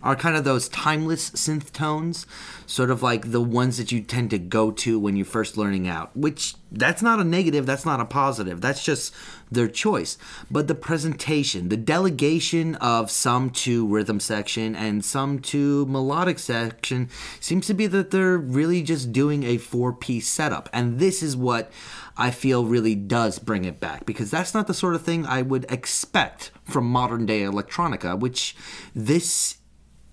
are 0.02 0.16
kind 0.16 0.36
of 0.36 0.44
those 0.44 0.70
timeless 0.70 1.32
synth 1.32 1.72
tones, 1.72 2.26
sort 2.66 2.90
of 2.90 3.04
like 3.04 3.32
the 3.32 3.42
ones 3.42 3.78
that 3.78 3.92
you 3.92 4.02
tend 4.02 4.30
to 4.30 4.40
go 4.40 4.72
to 4.72 5.00
when 5.00 5.16
you're 5.16 5.26
first 5.26 5.58
learning 5.58 5.88
out, 5.88 6.16
which 6.16 6.56
that's 6.72 7.02
not 7.02 7.20
a 7.20 7.24
negative, 7.24 7.66
that's 7.66 7.86
not 7.86 8.00
a 8.00 8.06
positive, 8.06 8.62
that's 8.62 8.84
just 8.84 9.14
their 9.52 9.68
choice. 9.68 10.18
But 10.52 10.68
the 10.68 10.76
presentation, 10.76 11.70
the 11.70 11.78
delegation 11.78 12.76
of 12.76 13.10
some 13.10 13.50
to 13.52 13.88
rhythm 13.88 14.20
section 14.20 14.76
and 14.76 15.04
some 15.04 15.40
to 15.40 15.86
melodic 15.88 16.40
section 16.40 17.10
seems 17.40 17.68
to 17.68 17.74
be 17.74 17.88
that 17.88 18.12
they're 18.12 18.38
really 18.38 18.84
just 18.84 19.12
doing 19.12 19.44
a 19.44 19.58
four 19.58 19.94
piece 19.94 20.28
setup. 20.28 20.70
And 20.72 21.00
this 21.00 21.24
is 21.24 21.36
what 21.36 21.72
I 22.18 22.32
feel 22.32 22.66
really 22.66 22.96
does 22.96 23.40
bring 23.40 23.66
it 23.66 23.80
back 23.80 24.06
because 24.06 24.30
that's 24.30 24.54
not 24.54 24.68
the 24.68 24.74
sort 24.74 24.96
of 24.96 25.02
thing 25.02 25.26
I 25.26 25.42
would 25.42 25.66
expect 25.72 26.52
from 26.66 26.86
modern 26.86 27.26
day 27.26 27.42
electronica, 27.42 28.20
which 28.20 28.56
this 28.94 29.59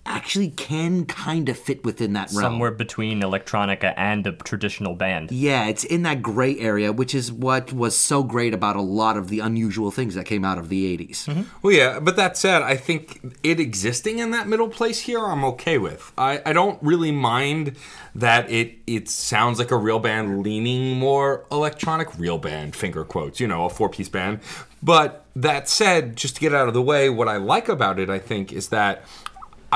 actually 0.07 0.51
can 0.51 1.05
kind 1.05 1.49
of 1.49 1.59
fit 1.59 1.85
within 1.85 2.13
that 2.15 2.31
realm. 2.31 2.43
Somewhere 2.43 2.71
between 2.71 3.21
electronica 3.21 3.93
and 3.97 4.27
a 4.27 4.33
traditional 4.33 4.95
band. 4.95 5.31
Yeah, 5.31 5.67
it's 5.67 5.85
in 5.85 6.03
that 6.03 6.23
gray 6.23 6.59
area, 6.59 6.93
which 6.93 7.15
is 7.15 7.33
what 7.33 7.73
was 7.73 7.97
so 7.97 8.23
great 8.23 8.55
about 8.55 8.77
a 8.77 8.83
lot 8.83 9.17
of 9.17 9.29
the 9.29 9.41
unusual 9.41 9.91
things 9.91 10.15
that 10.15 10.25
came 10.25 10.45
out 10.45 10.59
of 10.59 10.69
the 10.69 10.97
80s. 10.97 11.27
Mm-hmm. 11.27 11.43
Well, 11.63 11.75
yeah, 11.75 12.01
but 12.01 12.17
that 12.17 12.37
said, 12.37 12.63
I 12.63 12.77
think 12.77 13.37
it 13.43 13.61
existing 13.61 14.19
in 14.19 14.31
that 14.31 14.49
middle 14.49 14.69
place 14.69 15.01
here, 15.01 15.25
I'm 15.25 15.45
okay 15.45 15.79
with. 15.79 16.13
I, 16.17 16.41
I 16.47 16.53
don't 16.53 16.83
really 16.83 17.13
mind 17.13 17.77
that 18.15 18.51
it 18.51 18.79
it 18.87 19.09
sounds 19.09 19.59
like 19.59 19.71
a 19.71 19.77
real 19.77 19.99
band 19.99 20.43
leaning 20.43 20.99
more 20.99 21.45
electronic, 21.51 22.19
real 22.19 22.39
band, 22.39 22.75
finger 22.75 23.05
quotes, 23.05 23.41
you 23.41 23.47
know, 23.47 23.67
a 23.67 23.71
four 23.71 23.89
piece 23.89 24.09
band. 24.09 24.41
But 24.83 25.25
that 25.35 25.69
said, 25.69 26.17
just 26.17 26.37
to 26.37 26.41
get 26.41 26.55
out 26.55 26.69
of 26.69 26.75
the 26.75 26.83
way, 26.83 27.11
what 27.11 27.29
I 27.29 27.37
like 27.37 27.69
about 27.69 27.99
it, 27.99 28.09
I 28.09 28.19
think, 28.19 28.53
is 28.53 28.69
that 28.69 29.05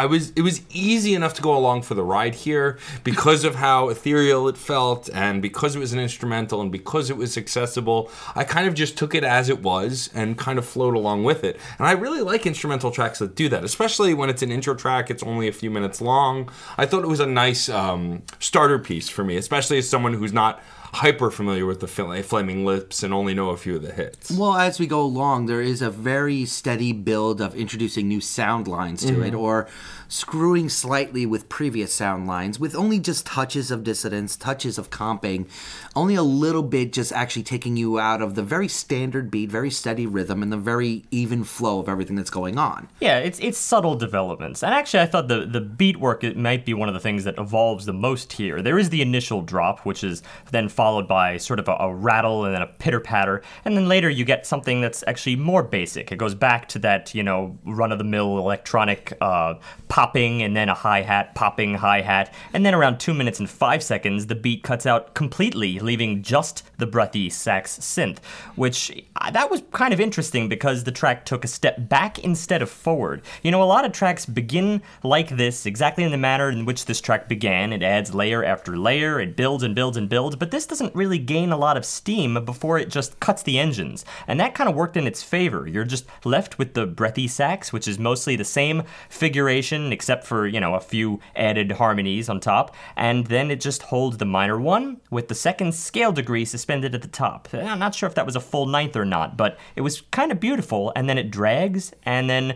I 0.00 0.06
was 0.06 0.30
it 0.30 0.40
was 0.40 0.62
easy 0.70 1.14
enough 1.14 1.34
to 1.34 1.42
go 1.42 1.54
along 1.54 1.82
for 1.82 1.92
the 1.92 2.02
ride 2.02 2.34
here 2.34 2.78
because 3.04 3.44
of 3.44 3.56
how 3.56 3.90
ethereal 3.90 4.48
it 4.48 4.56
felt 4.56 5.10
and 5.12 5.42
because 5.42 5.76
it 5.76 5.78
was 5.78 5.92
an 5.92 6.00
instrumental 6.00 6.62
and 6.62 6.72
because 6.72 7.10
it 7.10 7.18
was 7.18 7.36
accessible. 7.36 8.10
I 8.34 8.44
kind 8.44 8.66
of 8.66 8.72
just 8.72 8.96
took 8.96 9.14
it 9.14 9.24
as 9.24 9.50
it 9.50 9.60
was 9.60 10.08
and 10.14 10.38
kind 10.38 10.58
of 10.58 10.64
flowed 10.64 10.94
along 10.94 11.24
with 11.24 11.44
it. 11.44 11.60
And 11.78 11.86
I 11.86 11.92
really 11.92 12.22
like 12.22 12.46
instrumental 12.46 12.90
tracks 12.90 13.18
that 13.18 13.34
do 13.34 13.50
that, 13.50 13.62
especially 13.62 14.14
when 14.14 14.30
it's 14.30 14.40
an 14.40 14.50
intro 14.50 14.74
track. 14.74 15.10
It's 15.10 15.22
only 15.22 15.48
a 15.48 15.52
few 15.52 15.70
minutes 15.70 16.00
long. 16.00 16.48
I 16.78 16.86
thought 16.86 17.04
it 17.04 17.08
was 17.08 17.20
a 17.20 17.26
nice 17.26 17.68
um, 17.68 18.22
starter 18.38 18.78
piece 18.78 19.10
for 19.10 19.22
me, 19.22 19.36
especially 19.36 19.76
as 19.76 19.86
someone 19.86 20.14
who's 20.14 20.32
not 20.32 20.62
hyper 20.92 21.30
familiar 21.30 21.66
with 21.66 21.80
the 21.80 21.86
Fl- 21.86 22.20
Flaming 22.22 22.64
Lips 22.64 23.02
and 23.02 23.14
only 23.14 23.34
know 23.34 23.50
a 23.50 23.56
few 23.56 23.76
of 23.76 23.82
the 23.82 23.92
hits. 23.92 24.30
Well, 24.30 24.56
as 24.56 24.78
we 24.80 24.86
go 24.86 25.00
along, 25.00 25.46
there 25.46 25.62
is 25.62 25.82
a 25.82 25.90
very 25.90 26.44
steady 26.44 26.92
build 26.92 27.40
of 27.40 27.54
introducing 27.54 28.08
new 28.08 28.20
sound 28.20 28.66
lines 28.66 29.04
to 29.06 29.22
it 29.22 29.32
mm-hmm. 29.32 29.38
or 29.38 29.68
screwing 30.10 30.68
slightly 30.68 31.24
with 31.24 31.48
previous 31.48 31.94
sound 31.94 32.26
lines 32.26 32.58
with 32.58 32.74
only 32.74 32.98
just 32.98 33.24
touches 33.24 33.70
of 33.70 33.84
dissonance, 33.84 34.36
touches 34.36 34.76
of 34.76 34.90
comping, 34.90 35.48
only 35.94 36.16
a 36.16 36.22
little 36.22 36.64
bit 36.64 36.92
just 36.92 37.12
actually 37.12 37.44
taking 37.44 37.76
you 37.76 37.98
out 37.98 38.20
of 38.20 38.34
the 38.34 38.42
very 38.42 38.66
standard 38.66 39.30
beat, 39.30 39.48
very 39.48 39.70
steady 39.70 40.06
rhythm, 40.06 40.42
and 40.42 40.52
the 40.52 40.56
very 40.56 41.04
even 41.12 41.44
flow 41.44 41.78
of 41.78 41.88
everything 41.88 42.16
that's 42.16 42.28
going 42.28 42.58
on. 42.58 42.88
Yeah, 42.98 43.18
it's 43.18 43.38
it's 43.38 43.56
subtle 43.56 43.94
developments. 43.94 44.64
And 44.64 44.74
actually 44.74 45.00
I 45.00 45.06
thought 45.06 45.28
the, 45.28 45.46
the 45.46 45.60
beat 45.60 45.98
work 45.98 46.24
it 46.24 46.36
might 46.36 46.66
be 46.66 46.74
one 46.74 46.88
of 46.88 46.94
the 46.94 47.00
things 47.00 47.22
that 47.24 47.38
evolves 47.38 47.86
the 47.86 47.92
most 47.92 48.32
here. 48.32 48.60
There 48.62 48.78
is 48.78 48.90
the 48.90 49.02
initial 49.02 49.42
drop, 49.42 49.86
which 49.86 50.02
is 50.02 50.22
then 50.50 50.68
followed 50.68 51.06
by 51.06 51.36
sort 51.36 51.60
of 51.60 51.68
a, 51.68 51.76
a 51.78 51.94
rattle 51.94 52.44
and 52.44 52.54
then 52.54 52.62
a 52.62 52.66
pitter 52.66 53.00
patter, 53.00 53.42
and 53.64 53.76
then 53.76 53.86
later 53.86 54.10
you 54.10 54.24
get 54.24 54.44
something 54.44 54.80
that's 54.80 55.04
actually 55.06 55.36
more 55.36 55.62
basic. 55.62 56.10
It 56.10 56.16
goes 56.16 56.34
back 56.34 56.66
to 56.70 56.80
that, 56.80 57.14
you 57.14 57.22
know, 57.22 57.56
run 57.64 57.92
of 57.92 57.98
the 57.98 58.04
mill 58.04 58.38
electronic 58.38 59.16
uh, 59.20 59.54
popping 60.00 60.42
and 60.42 60.56
then 60.56 60.70
a 60.70 60.74
hi 60.74 61.02
hat, 61.02 61.34
popping 61.34 61.74
hi 61.74 62.00
hat, 62.00 62.32
and 62.54 62.64
then 62.64 62.74
around 62.74 62.98
two 62.98 63.12
minutes 63.12 63.38
and 63.38 63.50
five 63.50 63.82
seconds, 63.82 64.28
the 64.28 64.34
beat 64.34 64.62
cuts 64.62 64.86
out 64.86 65.12
completely, 65.12 65.78
leaving 65.78 66.22
just 66.22 66.62
the 66.78 66.86
breathy 66.86 67.28
sax 67.28 67.78
synth, 67.80 68.16
which 68.56 68.90
uh, 69.16 69.30
that 69.30 69.50
was 69.50 69.62
kind 69.72 69.92
of 69.92 70.00
interesting 70.00 70.48
because 70.48 70.84
the 70.84 70.90
track 70.90 71.26
took 71.26 71.44
a 71.44 71.48
step 71.48 71.86
back 71.90 72.18
instead 72.20 72.62
of 72.62 72.70
forward. 72.70 73.20
You 73.42 73.50
know, 73.50 73.62
a 73.62 73.64
lot 73.64 73.84
of 73.84 73.92
tracks 73.92 74.24
begin 74.24 74.80
like 75.02 75.36
this, 75.36 75.66
exactly 75.66 76.02
in 76.02 76.12
the 76.12 76.16
manner 76.16 76.48
in 76.48 76.64
which 76.64 76.86
this 76.86 77.02
track 77.02 77.28
began. 77.28 77.70
It 77.70 77.82
adds 77.82 78.14
layer 78.14 78.42
after 78.42 78.78
layer, 78.78 79.20
it 79.20 79.36
builds 79.36 79.62
and 79.62 79.74
builds 79.74 79.98
and 79.98 80.08
builds, 80.08 80.34
but 80.34 80.50
this 80.50 80.66
doesn't 80.66 80.94
really 80.94 81.18
gain 81.18 81.52
a 81.52 81.58
lot 81.58 81.76
of 81.76 81.84
steam 81.84 82.42
before 82.46 82.78
it 82.78 82.88
just 82.88 83.20
cuts 83.20 83.42
the 83.42 83.58
engines. 83.58 84.06
And 84.26 84.40
that 84.40 84.54
kind 84.54 84.70
of 84.70 84.74
worked 84.74 84.96
in 84.96 85.06
its 85.06 85.22
favor. 85.22 85.66
You're 85.66 85.84
just 85.84 86.06
left 86.24 86.58
with 86.58 86.72
the 86.72 86.86
breathy 86.86 87.28
sax, 87.28 87.70
which 87.70 87.86
is 87.86 87.98
mostly 87.98 88.34
the 88.34 88.44
same 88.46 88.84
figuration 89.10 89.89
except 89.92 90.24
for, 90.24 90.46
you 90.46 90.60
know, 90.60 90.74
a 90.74 90.80
few 90.80 91.20
added 91.34 91.72
harmonies 91.72 92.28
on 92.28 92.40
top, 92.40 92.74
and 92.96 93.26
then 93.26 93.50
it 93.50 93.60
just 93.60 93.84
holds 93.84 94.18
the 94.18 94.24
minor 94.24 94.58
one 94.58 95.00
with 95.10 95.28
the 95.28 95.34
second 95.34 95.74
scale 95.74 96.12
degree 96.12 96.44
suspended 96.44 96.94
at 96.94 97.02
the 97.02 97.08
top. 97.08 97.48
I'm 97.52 97.78
not 97.78 97.94
sure 97.94 98.08
if 98.08 98.14
that 98.14 98.26
was 98.26 98.36
a 98.36 98.40
full 98.40 98.66
ninth 98.66 98.96
or 98.96 99.04
not, 99.04 99.36
but 99.36 99.58
it 99.76 99.82
was 99.82 100.02
kind 100.10 100.32
of 100.32 100.40
beautiful, 100.40 100.92
and 100.94 101.08
then 101.08 101.18
it 101.18 101.30
drags 101.30 101.92
and 102.04 102.28
then 102.28 102.54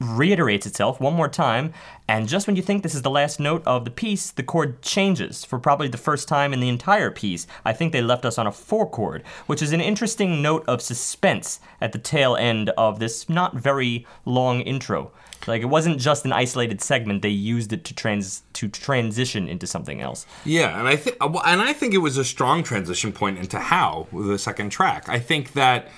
reiterates 0.00 0.66
itself 0.66 0.98
one 0.98 1.12
more 1.12 1.28
time, 1.28 1.74
and 2.08 2.26
just 2.26 2.46
when 2.46 2.56
you 2.56 2.62
think 2.62 2.82
this 2.82 2.94
is 2.94 3.02
the 3.02 3.10
last 3.10 3.38
note 3.38 3.62
of 3.66 3.84
the 3.84 3.90
piece, 3.90 4.30
the 4.30 4.42
chord 4.42 4.80
changes 4.80 5.44
for 5.44 5.58
probably 5.58 5.88
the 5.88 5.98
first 5.98 6.26
time 6.26 6.54
in 6.54 6.60
the 6.60 6.70
entire 6.70 7.10
piece. 7.10 7.46
I 7.66 7.74
think 7.74 7.92
they 7.92 8.00
left 8.00 8.24
us 8.24 8.38
on 8.38 8.46
a 8.46 8.52
four 8.52 8.88
chord, 8.88 9.22
which 9.46 9.60
is 9.60 9.72
an 9.72 9.82
interesting 9.82 10.40
note 10.40 10.64
of 10.66 10.80
suspense 10.80 11.60
at 11.82 11.92
the 11.92 11.98
tail 11.98 12.34
end 12.34 12.70
of 12.78 12.98
this 12.98 13.28
not 13.28 13.56
very 13.56 14.06
long 14.24 14.62
intro. 14.62 15.12
Like 15.46 15.62
it 15.62 15.66
wasn't 15.66 15.98
just 15.98 16.24
an 16.24 16.32
isolated 16.32 16.80
segment; 16.80 17.22
they 17.22 17.28
used 17.28 17.72
it 17.72 17.84
to 17.84 17.94
trans 17.94 18.42
to 18.54 18.68
transition 18.68 19.48
into 19.48 19.66
something 19.66 20.00
else. 20.00 20.26
Yeah, 20.44 20.78
and 20.78 20.88
I 20.88 20.96
think 20.96 21.16
uh, 21.20 21.40
and 21.44 21.60
I 21.60 21.72
think 21.72 21.94
it 21.94 21.98
was 21.98 22.16
a 22.16 22.24
strong 22.24 22.62
transition 22.62 23.12
point 23.12 23.38
into 23.38 23.58
how 23.58 24.06
the 24.12 24.38
second 24.38 24.70
track. 24.70 25.08
I 25.08 25.18
think 25.18 25.52
that 25.52 25.88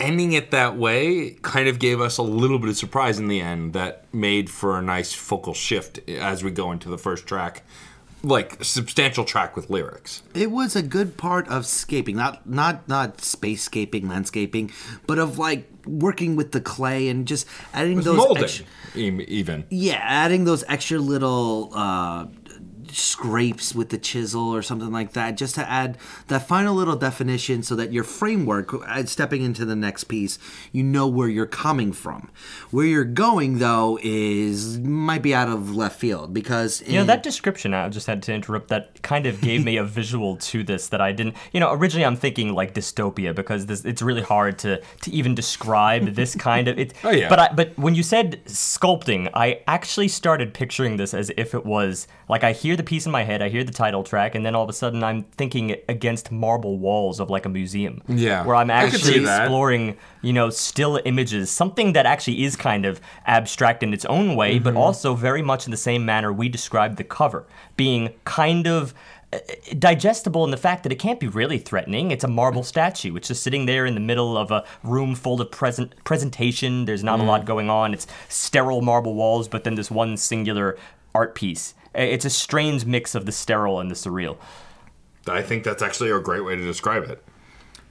ending 0.00 0.32
it 0.32 0.50
that 0.50 0.76
way 0.76 1.30
kind 1.42 1.68
of 1.68 1.78
gave 1.78 2.00
us 2.00 2.18
a 2.18 2.22
little 2.22 2.58
bit 2.58 2.68
of 2.68 2.76
surprise 2.76 3.18
in 3.18 3.28
the 3.28 3.40
end 3.40 3.72
that 3.72 4.12
made 4.12 4.50
for 4.50 4.76
a 4.76 4.82
nice 4.82 5.12
focal 5.12 5.54
shift 5.54 6.00
eh, 6.08 6.16
as 6.16 6.42
we 6.42 6.50
go 6.50 6.72
into 6.72 6.88
the 6.88 6.98
first 6.98 7.24
track 7.26 7.62
like 8.24 8.62
substantial 8.62 9.24
track 9.24 9.56
with 9.56 9.68
lyrics 9.70 10.22
It 10.34 10.50
was 10.50 10.76
a 10.76 10.82
good 10.82 11.16
part 11.16 11.48
of 11.48 11.66
scaping, 11.66 12.16
not 12.16 12.48
not 12.48 12.88
not 12.88 13.18
spacescaping, 13.18 14.08
landscaping, 14.08 14.70
but 15.06 15.18
of 15.18 15.38
like 15.38 15.68
working 15.86 16.36
with 16.36 16.52
the 16.52 16.60
clay 16.60 17.08
and 17.08 17.26
just 17.26 17.46
adding 17.74 18.00
those 18.00 18.16
molding 18.16 18.44
ex- 18.44 18.62
e- 18.94 19.24
even. 19.28 19.64
Yeah, 19.70 20.00
adding 20.02 20.44
those 20.44 20.64
extra 20.68 20.98
little 20.98 21.70
uh, 21.74 22.26
scrapes 22.92 23.74
with 23.74 23.90
the 23.90 23.98
chisel 23.98 24.54
or 24.54 24.62
something 24.62 24.90
like 24.92 25.12
that, 25.12 25.36
just 25.36 25.54
to 25.56 25.68
add 25.70 25.96
that 26.28 26.46
final 26.48 26.74
little 26.74 26.96
definition, 26.96 27.62
so 27.62 27.74
that 27.76 27.92
your 27.92 28.04
framework, 28.04 28.72
uh, 28.74 29.04
stepping 29.04 29.42
into 29.42 29.64
the 29.64 29.76
next 29.76 30.04
piece, 30.04 30.38
you 30.72 30.82
know 30.82 31.06
where 31.06 31.28
you're 31.28 31.46
coming 31.46 31.92
from. 31.92 32.30
Where 32.70 32.86
you're 32.86 33.04
going 33.04 33.58
though 33.58 33.98
is 34.02 34.78
might 34.78 35.22
be 35.22 35.34
out 35.34 35.48
of 35.48 35.74
left 35.74 35.98
field 35.98 36.32
because 36.34 36.82
You 36.86 36.98
know, 36.98 37.04
that 37.04 37.22
description, 37.22 37.74
I 37.74 37.88
just 37.88 38.06
had 38.06 38.22
to 38.24 38.32
interrupt, 38.34 38.68
that 38.68 39.02
kind 39.02 39.26
of 39.26 39.40
gave 39.40 39.64
me 39.64 39.76
a 39.76 39.84
visual 40.00 40.36
to 40.36 40.62
this 40.64 40.88
that 40.88 41.00
I 41.00 41.12
didn't, 41.12 41.36
you 41.52 41.60
know, 41.60 41.72
originally 41.72 42.04
I'm 42.04 42.16
thinking 42.16 42.52
like 42.54 42.74
dystopia 42.74 43.34
because 43.34 43.66
this, 43.66 43.84
it's 43.84 44.02
really 44.02 44.22
hard 44.22 44.58
to, 44.60 44.80
to 45.02 45.10
even 45.10 45.34
describe 45.34 46.14
this 46.14 46.34
kind 46.50 46.68
of, 46.68 46.78
it, 46.78 46.94
Oh, 47.04 47.10
yeah. 47.10 47.28
but 47.28 47.38
I, 47.38 47.52
but 47.52 47.76
when 47.78 47.94
you 47.94 48.02
said 48.02 48.40
sculpting, 48.46 49.30
I 49.34 49.60
actually 49.66 50.08
started 50.08 50.54
picturing 50.54 50.96
this 50.96 51.14
as 51.14 51.30
if 51.36 51.54
it 51.54 51.64
was, 51.66 52.06
like 52.28 52.44
I 52.44 52.52
hear 52.52 52.76
the 52.76 52.81
piece 52.82 53.06
in 53.06 53.12
my 53.12 53.24
head, 53.24 53.42
I 53.42 53.48
hear 53.48 53.64
the 53.64 53.72
title 53.72 54.02
track, 54.04 54.34
and 54.34 54.44
then 54.44 54.54
all 54.54 54.62
of 54.64 54.68
a 54.68 54.72
sudden 54.72 55.02
I'm 55.02 55.22
thinking 55.22 55.76
against 55.88 56.30
marble 56.32 56.78
walls 56.78 57.20
of 57.20 57.30
like 57.30 57.46
a 57.46 57.48
museum. 57.48 58.02
Yeah. 58.08 58.44
Where 58.44 58.56
I'm 58.56 58.70
I 58.70 58.90
could 58.90 59.00
see 59.00 59.14
actually 59.24 59.24
exploring, 59.24 59.96
you 60.22 60.32
know, 60.32 60.50
still 60.50 61.00
images, 61.04 61.50
something 61.50 61.92
that 61.94 62.06
actually 62.06 62.44
is 62.44 62.56
kind 62.56 62.84
of 62.84 63.00
abstract 63.26 63.82
in 63.82 63.92
its 63.94 64.04
own 64.06 64.36
way, 64.36 64.54
Mm-hmm. 64.56 64.64
but 64.64 64.76
also 64.76 65.14
very 65.14 65.42
much 65.42 65.66
in 65.66 65.70
the 65.70 65.76
same 65.76 66.04
manner 66.04 66.32
we 66.32 66.48
described 66.48 66.96
the 66.98 67.04
cover, 67.04 67.46
being 67.76 68.10
kind 68.24 68.66
of 68.66 68.92
uh, 69.32 69.38
digestible 69.78 70.44
in 70.44 70.50
the 70.50 70.56
fact 70.58 70.82
that 70.82 70.92
it 70.92 70.98
can't 70.98 71.18
be 71.18 71.26
really 71.26 71.56
threatening. 71.58 72.10
It's 72.10 72.24
a 72.24 72.28
marble 72.28 72.62
statue. 72.62 73.16
It's 73.16 73.28
just 73.28 73.42
sitting 73.42 73.64
there 73.66 73.86
in 73.86 73.94
the 73.94 74.00
middle 74.00 74.36
of 74.36 74.50
a 74.50 74.64
room 74.82 75.14
full 75.14 75.40
of 75.40 75.50
present 75.50 75.94
presentation. 76.04 76.84
There's 76.84 77.02
not 77.02 77.18
a 77.18 77.22
Mm. 77.22 77.26
lot 77.28 77.44
going 77.46 77.70
on. 77.70 77.94
It's 77.94 78.06
sterile 78.28 78.82
marble 78.82 79.14
walls, 79.14 79.48
but 79.48 79.64
then 79.64 79.74
this 79.74 79.90
one 79.90 80.16
singular 80.18 80.76
art 81.14 81.34
piece. 81.34 81.74
It's 81.94 82.24
a 82.24 82.30
strange 82.30 82.84
mix 82.84 83.14
of 83.14 83.26
the 83.26 83.32
sterile 83.32 83.80
and 83.80 83.90
the 83.90 83.94
surreal. 83.94 84.38
i 85.28 85.42
think 85.42 85.62
that's 85.64 85.82
actually 85.82 86.10
a 86.10 86.20
great 86.20 86.44
way 86.44 86.56
to 86.56 86.64
describe 86.64 87.04
it 87.04 87.22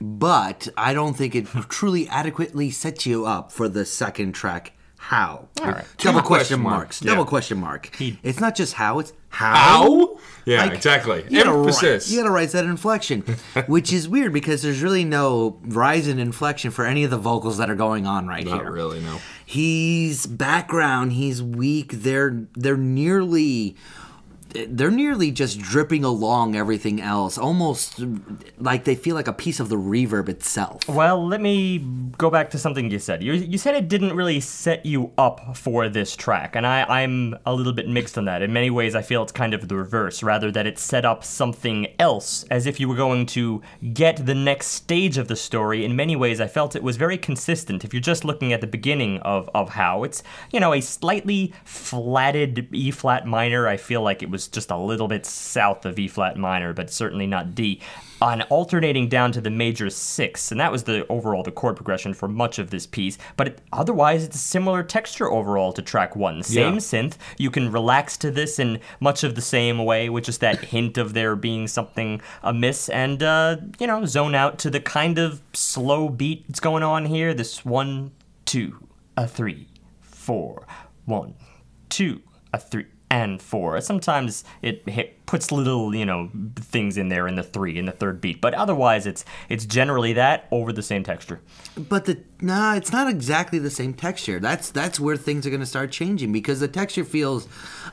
but 0.03 0.67
I 0.75 0.95
don't 0.95 1.15
think 1.15 1.35
it 1.35 1.45
truly 1.69 2.09
adequately 2.09 2.71
sets 2.71 3.05
you 3.05 3.27
up 3.27 3.51
for 3.51 3.69
the 3.69 3.85
second 3.85 4.31
track 4.33 4.73
how. 5.01 5.47
right. 5.59 5.83
Double 5.97 6.21
question 6.21 6.25
question 6.25 6.61
marks. 6.61 7.01
mark, 7.03 7.11
Double 7.11 7.25
question 7.25 7.57
mark. 7.59 7.99
It's 7.99 8.39
not 8.39 8.55
just 8.55 8.73
how, 8.75 8.99
it's 8.99 9.11
how. 9.29 9.55
How? 9.55 10.19
Yeah, 10.45 10.63
Like, 10.65 10.73
exactly. 10.73 11.25
You 11.27 11.43
gotta, 11.43 11.57
Write, 11.57 12.07
you 12.07 12.17
gotta 12.19 12.29
write 12.29 12.49
that 12.51 12.65
inflection, 12.65 13.21
which 13.67 13.91
is 13.91 14.07
weird 14.07 14.31
because 14.31 14.61
there's 14.61 14.83
really 14.83 15.03
no 15.03 15.59
rise 15.63 16.07
in 16.07 16.19
inflection 16.19 16.69
for 16.69 16.85
any 16.85 17.03
of 17.03 17.09
the 17.09 17.17
vocals 17.17 17.57
that 17.57 17.69
are 17.69 17.75
going 17.75 18.05
on 18.05 18.27
right 18.27 18.45
Not 18.45 18.61
here. 18.61 18.71
really, 18.71 18.99
no. 19.01 19.17
He's 19.43 20.27
background. 20.27 21.13
He's 21.13 21.41
weak. 21.41 21.91
They're 21.93 22.45
they're 22.55 22.77
nearly 22.77 23.75
they're 24.53 24.91
nearly 24.91 25.31
just 25.31 25.59
dripping 25.59 26.03
along 26.03 26.55
everything 26.55 27.01
else, 27.01 27.37
almost 27.37 28.01
like 28.57 28.83
they 28.83 28.95
feel 28.95 29.15
like 29.15 29.27
a 29.27 29.33
piece 29.33 29.59
of 29.59 29.69
the 29.69 29.75
reverb 29.75 30.29
itself. 30.29 30.87
Well, 30.87 31.27
let 31.27 31.41
me 31.41 31.79
go 32.17 32.29
back 32.29 32.49
to 32.51 32.57
something 32.57 32.89
you 32.89 32.99
said. 32.99 33.23
You, 33.23 33.33
you 33.33 33.57
said 33.57 33.75
it 33.75 33.87
didn't 33.87 34.15
really 34.15 34.39
set 34.39 34.85
you 34.85 35.11
up 35.17 35.57
for 35.57 35.89
this 35.89 36.15
track, 36.15 36.55
and 36.55 36.65
I, 36.65 36.83
I'm 36.83 37.35
a 37.45 37.53
little 37.53 37.73
bit 37.73 37.87
mixed 37.87 38.17
on 38.17 38.25
that. 38.25 38.41
In 38.41 38.53
many 38.53 38.69
ways, 38.69 38.95
I 38.95 39.01
feel 39.01 39.23
it's 39.23 39.31
kind 39.31 39.53
of 39.53 39.67
the 39.67 39.75
reverse, 39.75 40.23
rather 40.23 40.51
that 40.51 40.67
it 40.67 40.79
set 40.79 41.05
up 41.05 41.23
something 41.23 41.87
else, 41.99 42.43
as 42.51 42.65
if 42.65 42.79
you 42.79 42.87
were 42.89 42.95
going 42.95 43.25
to 43.27 43.61
get 43.93 44.25
the 44.25 44.35
next 44.35 44.67
stage 44.67 45.17
of 45.17 45.27
the 45.27 45.35
story. 45.35 45.85
In 45.85 45.95
many 45.95 46.15
ways, 46.15 46.41
I 46.41 46.47
felt 46.47 46.75
it 46.75 46.83
was 46.83 46.97
very 46.97 47.17
consistent. 47.17 47.83
If 47.83 47.93
you're 47.93 48.01
just 48.01 48.25
looking 48.25 48.53
at 48.53 48.61
the 48.61 48.67
beginning 48.67 49.19
of, 49.19 49.49
of 49.53 49.69
how, 49.69 50.03
it's, 50.03 50.23
you 50.51 50.59
know, 50.59 50.73
a 50.73 50.81
slightly 50.81 51.53
flatted 51.63 52.67
E 52.73 52.91
flat 52.91 53.25
minor. 53.25 53.67
I 53.67 53.77
feel 53.77 54.01
like 54.01 54.23
it 54.23 54.29
was 54.29 54.40
just 54.47 54.71
a 54.71 54.77
little 54.77 55.07
bit 55.07 55.25
south 55.25 55.85
of 55.85 55.97
E 55.99 56.07
flat 56.07 56.37
minor, 56.37 56.73
but 56.73 56.91
certainly 56.91 57.27
not 57.27 57.55
D 57.55 57.79
on 58.21 58.43
alternating 58.43 59.09
down 59.09 59.31
to 59.31 59.41
the 59.41 59.49
major 59.49 59.89
six, 59.89 60.51
and 60.51 60.61
that 60.61 60.71
was 60.71 60.83
the 60.83 61.07
overall 61.07 61.41
the 61.41 61.51
chord 61.51 61.75
progression 61.75 62.13
for 62.13 62.27
much 62.27 62.59
of 62.59 62.69
this 62.69 62.85
piece. 62.85 63.17
But 63.35 63.47
it, 63.47 63.61
otherwise, 63.73 64.23
it's 64.23 64.35
a 64.35 64.39
similar 64.39 64.83
texture 64.83 65.31
overall 65.31 65.73
to 65.73 65.81
track 65.81 66.15
one. 66.15 66.43
Same 66.43 66.75
Yeah. 66.75 66.79
synth. 66.79 67.15
You 67.39 67.49
can 67.49 67.71
relax 67.71 68.17
to 68.17 68.29
this 68.29 68.59
in 68.59 68.79
much 68.99 69.23
of 69.23 69.33
the 69.33 69.41
same 69.41 69.83
way, 69.83 70.07
with 70.07 70.25
just 70.25 70.39
that 70.41 70.65
hint 70.65 70.99
of 70.99 71.13
there 71.13 71.35
being 71.35 71.67
something 71.67 72.21
amiss, 72.43 72.89
and 72.89 73.23
uh, 73.23 73.57
you 73.79 73.87
know, 73.87 74.05
zone 74.05 74.35
out 74.35 74.59
to 74.59 74.69
the 74.69 74.79
kind 74.79 75.17
of 75.17 75.41
slow 75.53 76.07
beat 76.07 76.47
that's 76.47 76.59
going 76.59 76.83
on 76.83 77.05
here. 77.05 77.33
This 77.33 77.65
one, 77.65 78.11
two, 78.45 78.87
a 79.17 79.27
three, 79.27 79.67
four, 80.01 80.67
one, 81.05 81.33
two, 81.89 82.21
a 82.53 82.59
three, 82.59 82.85
and 83.11 83.41
four. 83.41 83.81
Sometimes 83.81 84.45
it 84.61 84.87
hit, 84.87 85.25
puts 85.25 85.51
little, 85.51 85.93
you 85.93 86.05
know, 86.05 86.31
things 86.55 86.97
in 86.97 87.09
there 87.09 87.27
in 87.27 87.35
the 87.35 87.43
three, 87.43 87.77
in 87.77 87.85
the 87.85 87.91
third 87.91 88.21
beat, 88.21 88.39
but 88.39 88.53
otherwise 88.53 89.05
it's 89.05 89.25
it's 89.49 89.65
generally 89.65 90.13
that 90.13 90.47
over 90.49 90.71
the 90.71 90.81
same 90.81 91.03
texture. 91.03 91.41
But 91.75 92.05
the 92.05 92.23
nah, 92.39 92.75
it's 92.75 92.93
not 92.93 93.09
exactly 93.09 93.59
the 93.59 93.69
same 93.69 93.93
texture. 93.93 94.39
That's 94.39 94.71
that's 94.71 94.97
where 94.97 95.17
things 95.17 95.45
are 95.45 95.49
going 95.49 95.59
to 95.59 95.65
start 95.65 95.91
changing 95.91 96.31
because 96.31 96.61
the 96.61 96.69
texture 96.69 97.03
feels 97.03 97.49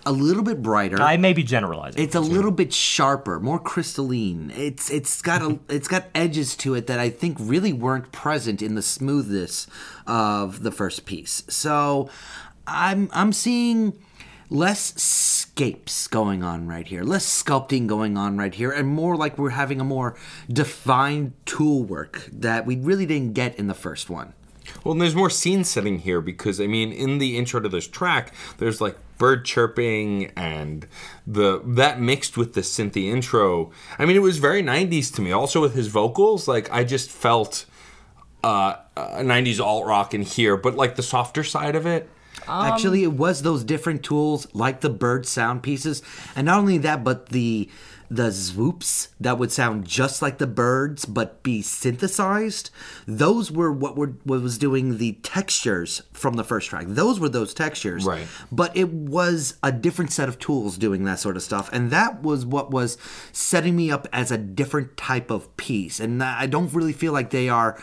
a 0.07 0.13
little 0.13 0.45
bit 0.45 0.63
brighter. 0.63 1.03
I 1.03 1.17
may 1.17 1.33
be 1.33 1.43
generalizing. 1.43 2.01
it's 2.01 2.15
a 2.15 2.21
little 2.21 2.53
bit 2.53 2.73
sharper, 2.73 3.41
more 3.41 3.59
crystalline. 3.59 4.53
It's 4.55 4.89
it's 4.89 5.21
got 5.21 5.43
a 5.43 5.59
it's 5.69 5.89
got 5.89 6.07
edges 6.15 6.55
to 6.59 6.75
it 6.75 6.87
that 6.87 7.01
I 7.01 7.11
think 7.11 7.39
really 7.41 7.73
weren't 7.73 8.13
present 8.13 8.63
in 8.63 8.77
the 8.77 8.83
smoothness 8.83 9.67
of 10.07 10.63
the 10.63 10.71
first 10.71 11.07
piece. 11.07 11.43
So 11.49 12.09
I'm 12.69 13.11
I'm 13.13 13.33
seeing 13.33 13.99
less 14.51 14.95
scapes 15.01 16.07
going 16.09 16.43
on 16.43 16.67
right 16.67 16.87
here, 16.87 17.03
less 17.03 17.27
sculpting 17.43 17.87
going 17.87 18.17
on 18.17 18.39
right 18.39 18.55
here, 18.55 18.71
and 18.71 18.89
more 18.89 19.17
like 19.17 19.39
we're 19.39 19.51
having 19.51 19.81
a 19.81 19.85
more 19.85 20.17
defined 20.49 21.33
tool 21.45 21.83
work 21.83 22.29
that 22.33 22.67
we 22.67 22.77
really 22.77 23.07
didn't 23.07 23.35
get 23.35 23.57
in 23.57 23.67
the 23.67 23.75
first 23.75 24.09
one. 24.09 24.35
Well, 24.85 24.93
and 24.93 25.01
there's 25.01 25.15
more 25.15 25.31
scene 25.31 25.65
setting 25.65 26.01
here 26.01 26.21
because 26.21 26.61
I 26.61 26.67
mean, 26.67 26.93
in 26.93 27.19
the 27.19 27.37
intro 27.39 27.61
to 27.61 27.69
this 27.69 27.87
track, 27.87 28.33
there's 28.59 28.81
like 28.81 28.97
bird 29.17 29.45
chirping 29.45 30.27
and 30.37 30.87
the 31.27 31.61
that 31.65 32.01
mixed 32.01 32.37
with 32.37 32.55
the 32.55 32.61
synthy 32.61 33.11
intro. 33.11 33.71
I 33.99 34.07
mean, 34.07 34.17
it 34.17 34.23
was 34.23 34.39
very 34.39 34.63
90s 34.63 35.15
to 35.17 35.23
me. 35.23 35.33
Also 35.33 35.61
with 35.61 35.75
his 35.75 35.89
vocals, 35.89 36.49
like 36.49 36.71
I 36.71 36.85
just 36.85 37.11
felt 37.11 37.67
uh, 38.45 38.77
uh 38.97 39.19
90s 39.19 39.61
alt 39.61 39.87
rock 39.87 40.15
in 40.15 40.23
here, 40.23 40.57
but 40.57 40.77
like 40.77 40.97
the 40.97 41.03
softer 41.03 41.45
side 41.45 41.75
of 41.75 41.87
it. 41.87 42.09
Actually, 42.49 43.05
um, 43.05 43.13
it 43.13 43.19
was 43.19 43.43
those 43.43 43.65
different 43.65 44.03
tools 44.03 44.47
like 44.55 44.81
the 44.81 44.91
bird 44.91 45.27
sound 45.27 45.63
pieces, 45.63 46.03
and 46.35 46.47
not 46.47 46.59
only 46.59 46.79
that, 46.79 47.05
but 47.05 47.31
the 47.31 47.69
the 48.11 48.29
zwoops 48.31 49.09
that 49.21 49.39
would 49.39 49.53
sound 49.53 49.87
just 49.87 50.23
like 50.23 50.39
the 50.39 50.47
birds 50.47 51.05
but 51.05 51.43
be 51.43 51.61
synthesized. 51.61 52.71
Those 53.07 53.53
were 53.53 53.71
what 53.71 53.97
were 53.97 54.15
what 54.25 54.41
was 54.41 54.57
doing 54.57 54.99
the 54.99 55.13
textures 55.23 56.03
from 56.13 56.35
the 56.35 56.45
first 56.45 56.71
track. 56.71 56.87
Those 56.89 57.21
were 57.21 57.29
those 57.29 57.53
textures, 57.53 58.05
Right. 58.05 58.27
But 58.51 58.77
it 58.77 58.91
was 58.91 59.59
a 59.63 59.73
different 59.73 60.13
set 60.13 60.29
of 60.29 60.39
tools 60.39 60.79
doing 60.79 61.05
that 61.05 61.19
sort 61.19 61.37
of 61.37 61.43
stuff, 61.43 61.69
and 61.73 61.91
that 61.91 62.23
was 62.23 62.47
what 62.47 62.71
was 62.71 62.97
setting 63.33 63.77
me 63.77 63.91
up 63.91 64.09
as 64.13 64.31
a 64.31 64.39
different 64.39 64.97
type 64.97 65.31
of 65.31 65.55
piece. 65.57 66.01
And 66.01 66.23
I 66.23 66.47
don't 66.47 66.73
really 66.73 66.93
feel 66.93 67.13
like 67.13 67.31
they 67.31 67.49
are 67.49 67.79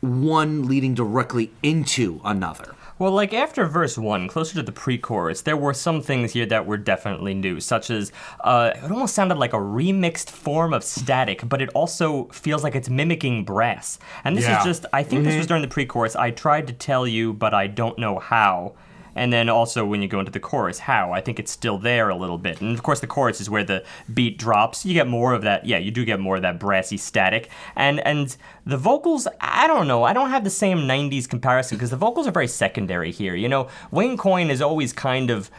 one 0.00 0.66
leading 0.66 0.94
directly 0.94 1.52
into 1.62 2.20
another. 2.24 2.74
Well, 2.98 3.12
like 3.12 3.32
after 3.32 3.64
verse 3.66 3.96
one, 3.96 4.26
closer 4.26 4.54
to 4.54 4.62
the 4.62 4.72
pre-chorus, 4.72 5.42
there 5.42 5.56
were 5.56 5.72
some 5.72 6.02
things 6.02 6.32
here 6.32 6.46
that 6.46 6.66
were 6.66 6.76
definitely 6.76 7.32
new, 7.34 7.60
such 7.60 7.90
as 7.90 8.10
uh, 8.40 8.72
it 8.74 8.90
almost 8.90 9.14
sounded 9.14 9.38
like 9.38 9.52
a 9.52 9.58
remixed 9.58 10.30
form 10.30 10.74
of 10.74 10.82
static, 10.82 11.48
but 11.48 11.62
it 11.62 11.68
also 11.70 12.24
feels 12.32 12.64
like 12.64 12.74
it's 12.74 12.88
mimicking 12.88 13.44
brass. 13.44 13.98
And 14.24 14.36
this 14.36 14.44
Yeah. 14.44 14.58
is 14.58 14.64
just, 14.64 14.86
I 14.92 15.04
think 15.04 15.24
this 15.24 15.36
was 15.36 15.46
during 15.46 15.62
the 15.62 15.68
pre-chorus. 15.68 16.16
I 16.16 16.32
tried 16.32 16.66
to 16.66 16.72
tell 16.72 17.06
you, 17.06 17.32
but 17.32 17.54
I 17.54 17.68
don't 17.68 17.98
know 17.98 18.18
how. 18.18 18.72
And 19.14 19.32
then 19.32 19.48
also 19.48 19.84
when 19.84 20.02
you 20.02 20.08
go 20.08 20.20
into 20.20 20.30
the 20.30 20.40
chorus, 20.40 20.80
how? 20.80 21.12
I 21.12 21.20
think 21.20 21.38
it's 21.38 21.50
still 21.50 21.78
there 21.78 22.08
a 22.08 22.16
little 22.16 22.38
bit. 22.38 22.60
And 22.60 22.74
of 22.74 22.82
course, 22.82 23.00
the 23.00 23.06
chorus 23.06 23.40
is 23.40 23.50
where 23.50 23.64
the 23.64 23.84
beat 24.12 24.38
drops. 24.38 24.84
You 24.86 24.94
get 24.94 25.06
more 25.08 25.34
of 25.34 25.42
that. 25.42 25.66
Yeah, 25.66 25.78
you 25.78 25.90
do 25.90 26.04
get 26.04 26.20
more 26.20 26.36
of 26.36 26.42
that 26.42 26.58
brassy 26.58 26.96
static. 26.96 27.50
And 27.76 28.00
and 28.00 28.36
the 28.64 28.76
vocals, 28.76 29.26
I 29.40 29.66
don't 29.66 29.88
know. 29.88 30.04
I 30.04 30.12
don't 30.12 30.30
have 30.30 30.44
the 30.44 30.50
same 30.50 30.80
'90s 30.80 31.28
comparison 31.28 31.76
because 31.76 31.90
the 31.90 31.96
vocals 31.96 32.26
are 32.26 32.32
very 32.32 32.48
secondary 32.48 33.10
here. 33.12 33.34
You 33.34 33.48
know, 33.48 33.68
Wayne 33.90 34.16
Coyne 34.16 34.50
is 34.50 34.62
always 34.62 34.92
kind 34.92 35.30
of. 35.30 35.50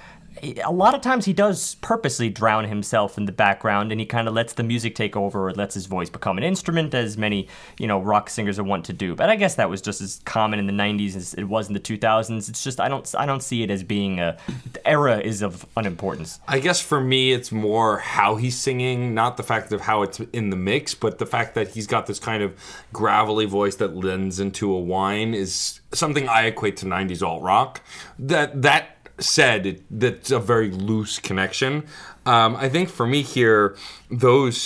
A 0.64 0.72
lot 0.72 0.96
of 0.96 1.02
times 1.02 1.26
he 1.26 1.34
does 1.34 1.76
purposely 1.76 2.30
drown 2.30 2.66
himself 2.66 3.18
in 3.18 3.26
the 3.26 3.32
background 3.32 3.92
and 3.92 4.00
he 4.00 4.06
kind 4.06 4.28
of 4.28 4.34
lets 4.34 4.54
the 4.54 4.64
music 4.64 4.96
take 4.96 5.16
over 5.16 5.48
or 5.48 5.54
lets 5.54 5.74
his 5.74 5.86
voice 5.86 6.10
become 6.10 6.38
an 6.38 6.44
instrument 6.44 6.94
as 6.94 7.18
many, 7.18 7.48
you 7.78 7.88
know, 7.88 8.00
rock 8.00 8.30
singers 8.30 8.58
are 8.60 8.64
wont 8.64 8.86
to 8.86 8.94
do. 8.94 9.16
But 9.16 9.30
I 9.30 9.36
guess 9.36 9.56
that 9.56 9.70
was 9.70 9.82
just 9.82 10.02
as 10.02 10.22
common 10.26 10.60
in 10.60 10.68
the 10.68 10.74
90s 10.74 11.16
as 11.16 11.34
it 11.34 11.44
was 11.44 11.68
in 11.68 11.74
the 11.74 11.80
2000s. 11.80 12.50
It's 12.50 12.64
just 12.64 12.80
I 12.80 12.88
don't 12.88 13.14
I 13.18 13.26
don't 13.26 13.44
see 13.44 13.64
it 13.64 13.70
as 13.70 13.84
being 13.84 14.20
a 14.20 14.38
the 14.74 14.88
era 14.88 15.20
is 15.20 15.42
of 15.42 15.66
unimportance. 15.76 16.40
I 16.48 16.60
guess 16.60 16.80
for 16.80 17.02
me, 17.02 17.32
it's 17.32 17.52
more 17.52 18.00
how 18.00 18.36
he's 18.36 18.58
singing, 18.58 19.14
not 19.14 19.38
the 19.38 19.44
fact 19.44 19.72
of 19.72 19.82
how 19.82 20.04
it's 20.04 20.20
in 20.34 20.50
the 20.50 20.56
mix, 20.56 20.94
but 20.94 21.18
the 21.18 21.26
fact 21.26 21.56
that 21.56 21.70
he's 21.70 21.88
got 21.88 22.08
this 22.08 22.20
kind 22.20 22.44
of 22.44 22.56
gravelly 22.94 23.46
voice 23.46 23.76
that 23.76 23.96
lends 23.96 24.40
into 24.40 24.72
a 24.72 24.80
whine 24.80 25.34
is 25.34 25.80
something 25.92 26.28
I 26.30 26.46
equate 26.46 26.78
to 26.78 26.86
'90s 26.86 27.26
alt 27.26 27.42
rock. 27.42 27.82
That 28.18 28.62
that 28.62 28.99
said, 29.20 29.66
it, 29.66 29.84
that's 29.90 30.32
a 30.32 30.40
very 30.40 30.72
loose 30.72 31.20
connection. 31.20 31.86
Um, 32.26 32.56
I 32.56 32.70
think 32.70 32.90
for 32.90 33.08
me 33.08 33.22
here, 33.22 33.76
those 34.12 34.58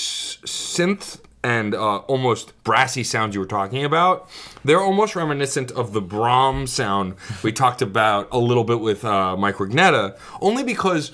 synth 0.45 1.19
and 1.43 1.75
uh, 1.75 1.97
almost 1.97 2.53
brassy 2.63 3.03
sounds 3.03 3.35
you 3.35 3.41
were 3.41 3.47
talking 3.47 3.83
about, 3.83 4.29
they're 4.63 4.81
almost 4.81 5.15
reminiscent 5.15 5.71
of 5.71 5.91
the 5.93 6.01
braams 6.01 6.69
sound 6.69 7.15
we 7.43 7.51
talked 7.51 7.81
about 7.81 8.29
a 8.31 8.39
little 8.39 8.63
bit 8.63 8.79
with 8.79 9.03
uh, 9.03 9.35
Mike 9.35 9.55
Rignetta, 9.55 10.17
only 10.41 10.63
because 10.63 11.11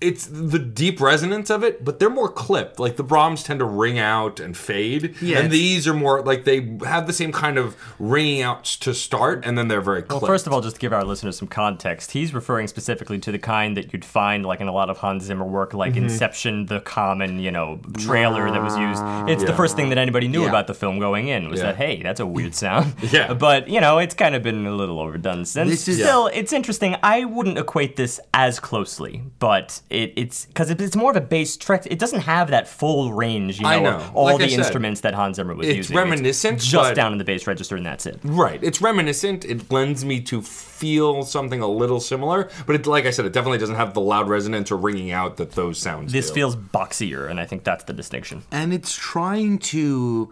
it's 0.00 0.26
the 0.26 0.58
deep 0.58 1.00
resonance 1.00 1.50
of 1.50 1.64
it, 1.64 1.84
but 1.84 1.98
they're 1.98 2.08
more 2.10 2.28
clipped. 2.28 2.78
Like 2.78 2.96
the 2.96 3.04
braams 3.04 3.44
tend 3.44 3.58
to 3.58 3.64
ring 3.64 3.98
out 3.98 4.38
and 4.38 4.56
fade, 4.56 5.14
Yeah, 5.20 5.38
and 5.40 5.50
these 5.50 5.88
are 5.88 5.94
more 5.94 6.22
like 6.22 6.44
they 6.44 6.76
have 6.86 7.06
the 7.06 7.12
same 7.12 7.32
kind 7.32 7.58
of 7.58 7.76
ringing 7.98 8.42
out 8.42 8.64
to 8.64 8.94
start, 8.94 9.44
and 9.44 9.58
then 9.58 9.68
they're 9.68 9.80
very 9.80 10.02
clipped. 10.02 10.22
Well, 10.22 10.28
first 10.30 10.46
of 10.46 10.52
all, 10.52 10.60
just 10.60 10.76
to 10.76 10.80
give 10.80 10.92
our 10.92 11.04
listeners 11.04 11.36
some 11.38 11.48
context, 11.48 12.12
he's 12.12 12.32
referring 12.32 12.68
specifically 12.68 13.18
to 13.18 13.32
the 13.32 13.38
kind 13.40 13.76
that 13.76 13.92
you'd 13.92 14.04
find 14.04 14.46
like 14.46 14.60
in 14.60 14.68
a 14.68 14.72
lot 14.72 14.88
of 14.90 14.98
Hans 14.98 15.24
Zimmer 15.24 15.44
work, 15.44 15.74
like 15.74 15.94
Mm-hmm. 15.94 16.04
Inception, 16.04 16.66
the 16.66 16.80
common, 16.80 17.38
you 17.40 17.50
know, 17.50 17.80
trailer 17.98 18.50
that 18.50 18.62
was 18.62 18.76
used. 18.76 19.02
It's 19.28 19.42
the 19.44 19.56
first 19.56 19.74
thing 19.74 19.88
that 19.88 19.98
anybody 19.98 20.28
knew 20.28 20.42
Yeah. 20.42 20.48
about 20.50 20.66
the 20.68 20.74
film 20.74 20.98
going 20.98 21.28
in 21.28 21.48
was 21.48 21.58
Yeah. 21.60 21.66
that 21.66 21.76
hey, 21.76 22.02
that's 22.02 22.20
a 22.20 22.26
weird 22.26 22.54
sound. 22.54 22.94
Yeah. 23.10 23.32
But 23.34 23.68
you 23.68 23.80
know, 23.80 23.98
it's 23.98 24.14
kind 24.14 24.34
of 24.34 24.42
been 24.42 24.64
a 24.66 24.70
little 24.76 25.00
overdone 25.00 25.44
since. 25.44 25.70
This 25.70 25.88
is- 25.88 25.98
Still, 25.98 26.28
it's 26.28 26.52
interesting. 26.52 26.94
I 27.02 27.24
wouldn't 27.24 27.58
equate 27.58 27.96
this 27.96 28.20
as 28.32 28.60
closely, 28.60 29.22
but 29.38 29.80
it, 29.90 30.12
it's 30.16 30.46
because 30.46 30.70
it's 30.70 30.96
more 30.96 31.10
of 31.10 31.16
a 31.16 31.20
bass 31.20 31.56
track. 31.56 31.86
It 31.86 31.98
doesn't 31.98 32.20
have 32.20 32.50
that 32.50 32.68
full 32.68 33.12
range, 33.12 33.58
you 33.58 33.62
know, 33.64 33.68
I 33.70 33.80
know. 33.80 34.10
all 34.14 34.24
Like 34.26 34.34
I 34.36 34.38
the 34.44 34.50
said, 34.50 34.58
instruments 34.60 35.00
that 35.00 35.14
Hans 35.14 35.36
Zimmer 35.36 35.54
was 35.54 35.66
using. 35.66 35.80
it's 35.80 35.88
using. 35.90 35.96
reminiscent, 35.96 36.60
just 36.60 36.90
but- 36.90 36.94
down 36.94 37.12
in 37.12 37.18
the 37.18 37.24
bass 37.24 37.46
register, 37.46 37.76
and 37.76 37.86
that's 37.86 38.04
it. 38.06 38.18
Right. 38.22 38.62
It's 38.62 38.80
reminiscent. 38.82 39.44
It 39.44 39.70
lends 39.70 40.04
me 40.04 40.20
to 40.22 40.42
feel 40.42 41.22
something 41.22 41.60
a 41.60 41.66
little 41.68 42.00
similar, 42.00 42.48
but 42.66 42.76
it, 42.76 42.86
like 42.86 43.06
I 43.06 43.10
said, 43.10 43.24
it 43.24 43.32
definitely 43.32 43.58
doesn't 43.58 43.76
have 43.76 43.94
the 43.94 44.00
loud 44.00 44.28
resonance 44.28 44.70
or 44.70 44.76
ringing 44.76 45.10
out 45.10 45.36
that 45.38 45.52
those 45.52 45.78
sounds 45.78 46.12
This 46.12 46.28
do. 46.28 46.34
feels 46.34 46.54
boxier, 46.54 47.28
and 47.30 47.40
I 47.40 47.46
think 47.46 47.64
that's 47.64 47.84
the 47.84 47.92
distinction. 47.92 48.42
and 48.52 48.72
it's 48.72 48.94
trying 48.94 49.58
to 49.58 50.30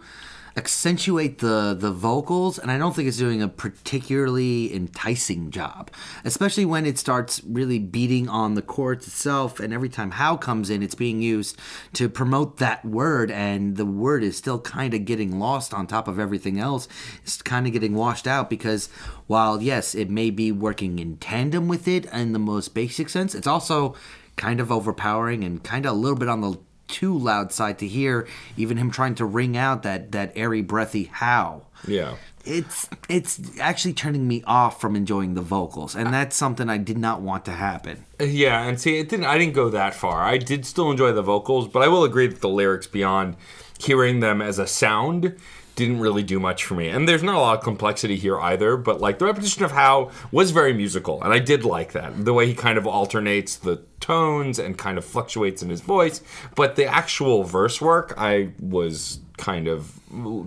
accentuate 0.57 1.37
the 1.37 1.77
the 1.79 1.91
vocals, 1.91 2.57
and 2.57 2.71
I 2.71 2.77
don't 2.79 2.95
think 2.95 3.07
it's 3.07 3.17
doing 3.17 3.41
a 3.43 3.47
particularly 3.47 4.73
enticing 4.73 5.51
job, 5.51 5.91
especially 6.25 6.65
when 6.65 6.85
it 6.85 6.97
starts 6.97 7.41
really 7.45 7.77
beating 7.77 8.27
on 8.27 8.55
the 8.55 8.63
chords 8.63 9.07
itself. 9.07 9.59
And 9.59 9.71
every 9.71 9.87
time 9.87 10.11
"how" 10.11 10.35
comes 10.35 10.69
in, 10.71 10.81
it's 10.81 10.95
being 10.95 11.21
used 11.21 11.57
to 11.93 12.09
promote 12.09 12.57
that 12.57 12.83
word, 12.83 13.29
and 13.29 13.77
the 13.77 13.85
word 13.85 14.23
is 14.23 14.35
still 14.35 14.59
kind 14.59 14.93
of 14.95 15.05
getting 15.05 15.39
lost 15.39 15.73
on 15.73 15.85
top 15.85 16.07
of 16.07 16.19
everything 16.19 16.59
else. 16.59 16.87
It's 17.21 17.41
kind 17.41 17.67
of 17.67 17.73
getting 17.73 17.93
washed 17.93 18.27
out 18.27 18.49
because 18.49 18.89
while 19.27 19.61
yes, 19.61 19.93
it 19.93 20.09
may 20.09 20.31
be 20.31 20.51
working 20.51 20.97
in 20.97 21.17
tandem 21.17 21.67
with 21.67 21.87
it 21.87 22.05
in 22.07 22.33
the 22.33 22.39
most 22.39 22.73
basic 22.73 23.09
sense, 23.09 23.35
it's 23.35 23.47
also 23.47 23.95
kind 24.37 24.59
of 24.59 24.71
overpowering 24.71 25.43
and 25.43 25.63
kind 25.63 25.85
of 25.85 25.91
a 25.91 25.95
little 25.95 26.17
bit 26.17 26.29
on 26.29 26.41
the 26.41 26.57
too 26.87 27.17
loud 27.17 27.51
side 27.51 27.77
to 27.79 27.87
hear 27.87 28.27
even 28.55 28.77
him 28.77 28.89
trying 28.91 29.15
to 29.15 29.25
ring 29.25 29.55
out 29.57 29.83
that 29.83 30.11
that 30.11 30.31
airy 30.35 30.61
breathy 30.61 31.05
how 31.05 31.63
Yeah. 31.87 32.15
it's 32.45 32.89
it's 33.09 33.39
actually 33.59 33.93
turning 33.93 34.27
me 34.27 34.43
off 34.47 34.79
from 34.81 34.95
enjoying 34.95 35.33
the 35.33 35.41
vocals 35.41 35.95
and 35.95 36.13
that's 36.13 36.35
something 36.35 36.69
i 36.69 36.77
did 36.77 36.97
not 36.97 37.21
want 37.21 37.43
to 37.45 37.51
happen 37.51 38.05
Yeah, 38.19 38.63
and 38.63 38.79
see, 38.79 38.97
it 38.99 39.09
didn't. 39.09 39.25
I 39.25 39.37
didn't 39.37 39.53
go 39.53 39.69
that 39.69 39.93
far. 39.93 40.23
I 40.23 40.37
did 40.39 40.65
still 40.65 40.89
enjoy 40.89 41.11
the 41.11 41.21
vocals, 41.21 41.67
but 41.67 41.83
I 41.83 41.87
will 41.87 42.03
agree 42.03 42.25
that 42.27 42.41
the 42.41 42.49
lyrics, 42.49 42.87
beyond 42.87 43.35
hearing 43.79 44.21
them 44.21 44.41
as 44.41 44.57
a 44.57 44.65
sound, 44.65 45.35
didn't 45.77 46.01
really 46.01 46.23
do 46.23 46.39
much 46.39 46.65
for 46.65 46.73
me. 46.73 46.89
And 46.89 47.07
there's 47.07 47.23
not 47.23 47.35
a 47.35 47.39
lot 47.39 47.59
of 47.59 47.63
complexity 47.63 48.17
here 48.17 48.37
either. 48.41 48.75
But 48.75 48.99
like 48.99 49.19
the 49.19 49.25
repetition 49.25 49.63
of 49.63 49.71
how 49.71 50.11
was 50.31 50.51
very 50.51 50.73
musical, 50.73 51.23
and 51.23 51.31
I 51.31 51.39
did 51.39 51.63
like 51.63 51.93
that. 51.93 52.25
The 52.25 52.33
way 52.33 52.47
he 52.47 52.53
kind 52.53 52.77
of 52.77 52.85
alternates 52.85 53.55
the 53.55 53.83
tones 54.01 54.59
and 54.59 54.77
kind 54.77 54.97
of 54.97 55.05
fluctuates 55.05 55.63
in 55.63 55.69
his 55.69 55.79
voice. 55.79 56.21
But 56.55 56.75
the 56.75 56.85
actual 56.85 57.43
verse 57.43 57.79
work, 57.79 58.13
I 58.17 58.49
was 58.59 59.19
kind 59.37 59.67
of 59.67 59.99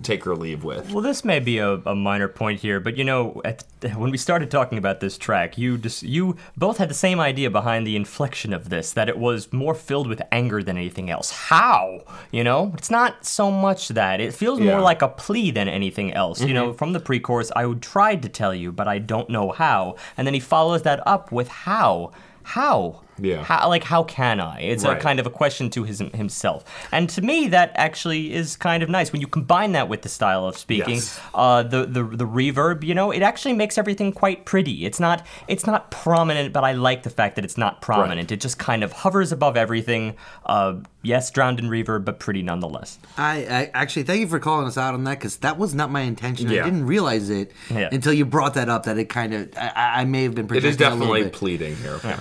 take 0.02 0.26
or 0.26 0.34
leave 0.34 0.64
with. 0.64 0.90
Well, 0.92 1.02
this 1.02 1.24
may 1.24 1.38
be 1.38 1.58
a, 1.58 1.74
a 1.86 1.94
minor 1.94 2.28
point 2.28 2.60
here, 2.60 2.80
but 2.80 2.96
you 2.96 3.04
know, 3.04 3.40
at, 3.44 3.64
when 3.94 4.10
we 4.10 4.18
started 4.18 4.50
talking 4.50 4.78
about 4.78 5.00
this 5.00 5.16
track, 5.16 5.56
you 5.56 5.78
just 5.78 6.02
you 6.02 6.36
both 6.56 6.78
had 6.78 6.90
the 6.90 6.94
same 6.94 7.20
idea 7.20 7.50
behind 7.50 7.86
the 7.86 7.94
inflection 7.94 8.52
of 8.52 8.68
this 8.68 8.92
that 8.92 9.08
it 9.08 9.16
was 9.16 9.52
more 9.52 9.74
filled 9.74 10.08
with 10.08 10.20
anger 10.32 10.62
than 10.62 10.76
anything 10.76 11.08
else. 11.08 11.30
How? 11.30 12.02
You 12.32 12.42
know, 12.42 12.72
it's 12.76 12.90
not 12.90 13.24
so 13.24 13.50
much 13.50 13.88
that 13.88 14.20
it 14.20 14.34
feels 14.34 14.58
Yeah. 14.58 14.72
more 14.72 14.80
like 14.80 15.02
a 15.02 15.08
plea 15.08 15.50
than 15.52 15.68
anything 15.68 16.12
else. 16.12 16.40
You 16.42 16.52
know, 16.52 16.68
mm-hmm. 16.68 16.76
from 16.76 16.92
the 16.92 17.00
pre-chorus, 17.00 17.52
I 17.54 17.66
would 17.66 17.82
tried 17.82 18.22
to 18.22 18.28
tell 18.28 18.54
you, 18.54 18.72
but 18.72 18.88
I 18.88 18.98
don't 18.98 19.30
know 19.30 19.52
how, 19.52 19.96
and 20.16 20.26
then 20.26 20.34
he 20.34 20.40
follows 20.40 20.82
that 20.82 21.06
up 21.06 21.30
with 21.30 21.48
how. 21.48 22.12
How? 22.42 23.02
Yeah. 23.20 23.42
How, 23.44 23.68
like, 23.68 23.84
how 23.84 24.02
can 24.04 24.40
I? 24.40 24.60
It's 24.60 24.84
a 24.84 24.96
kind 24.96 25.20
of 25.20 25.26
a 25.26 25.30
question 25.30 25.70
to 25.70 25.84
his, 25.84 25.98
himself. 26.14 26.64
And 26.92 27.08
to 27.10 27.22
me, 27.22 27.48
that 27.48 27.72
actually 27.74 28.32
is 28.32 28.56
kind 28.56 28.82
of 28.82 28.88
nice. 28.88 29.12
When 29.12 29.20
you 29.20 29.26
combine 29.26 29.72
that 29.72 29.88
with 29.88 30.02
the 30.02 30.08
style 30.08 30.46
of 30.46 30.56
speaking, 30.56 30.94
Yes. 30.96 31.20
uh, 31.34 31.62
the, 31.62 31.86
the 31.86 32.02
the 32.04 32.26
reverb, 32.26 32.82
you 32.84 32.94
know, 32.94 33.10
it 33.10 33.22
actually 33.22 33.52
makes 33.54 33.76
everything 33.78 34.12
quite 34.12 34.44
pretty. 34.44 34.84
It's 34.84 35.00
not 35.00 35.26
it's 35.48 35.66
not 35.66 35.90
prominent, 35.90 36.52
but 36.52 36.64
I 36.64 36.72
like 36.72 37.02
the 37.02 37.10
fact 37.10 37.36
that 37.36 37.44
it's 37.44 37.58
not 37.58 37.80
prominent. 37.82 38.30
It 38.32 38.40
just 38.40 38.58
kind 38.58 38.82
of 38.84 38.92
hovers 38.92 39.32
above 39.32 39.56
everything. 39.56 40.16
Uh, 40.46 40.76
yes, 41.02 41.30
drowned 41.30 41.58
in 41.58 41.66
reverb, 41.66 42.04
but 42.04 42.18
pretty 42.20 42.42
nonetheless. 42.42 42.98
I, 43.18 43.36
I 43.46 43.70
actually 43.74 44.02
thank 44.04 44.20
you 44.20 44.28
for 44.28 44.38
calling 44.38 44.66
us 44.66 44.76
out 44.78 44.94
on 44.94 45.04
that 45.04 45.18
because 45.18 45.36
that 45.38 45.58
was 45.58 45.74
not 45.74 45.90
my 45.90 46.00
intention. 46.02 46.48
Yeah. 46.50 46.62
I 46.62 46.64
didn't 46.64 46.86
realize 46.86 47.30
it 47.30 47.52
Yeah. 47.70 47.88
until 47.92 48.12
you 48.12 48.24
brought 48.24 48.54
that 48.54 48.68
up. 48.68 48.84
That 48.84 48.98
it 48.98 49.06
kind 49.08 49.34
of 49.34 49.50
I, 49.56 49.72
I- 49.76 50.00
I 50.00 50.04
may 50.04 50.22
have 50.22 50.34
been. 50.34 50.46
It 50.46 50.64
is 50.64 50.76
projecting 50.76 50.86
a 50.86 50.90
definitely 50.90 51.22
bit. 51.24 51.32
pleading 51.32 51.76
here. 51.76 51.98
Yeah, 52.04 52.20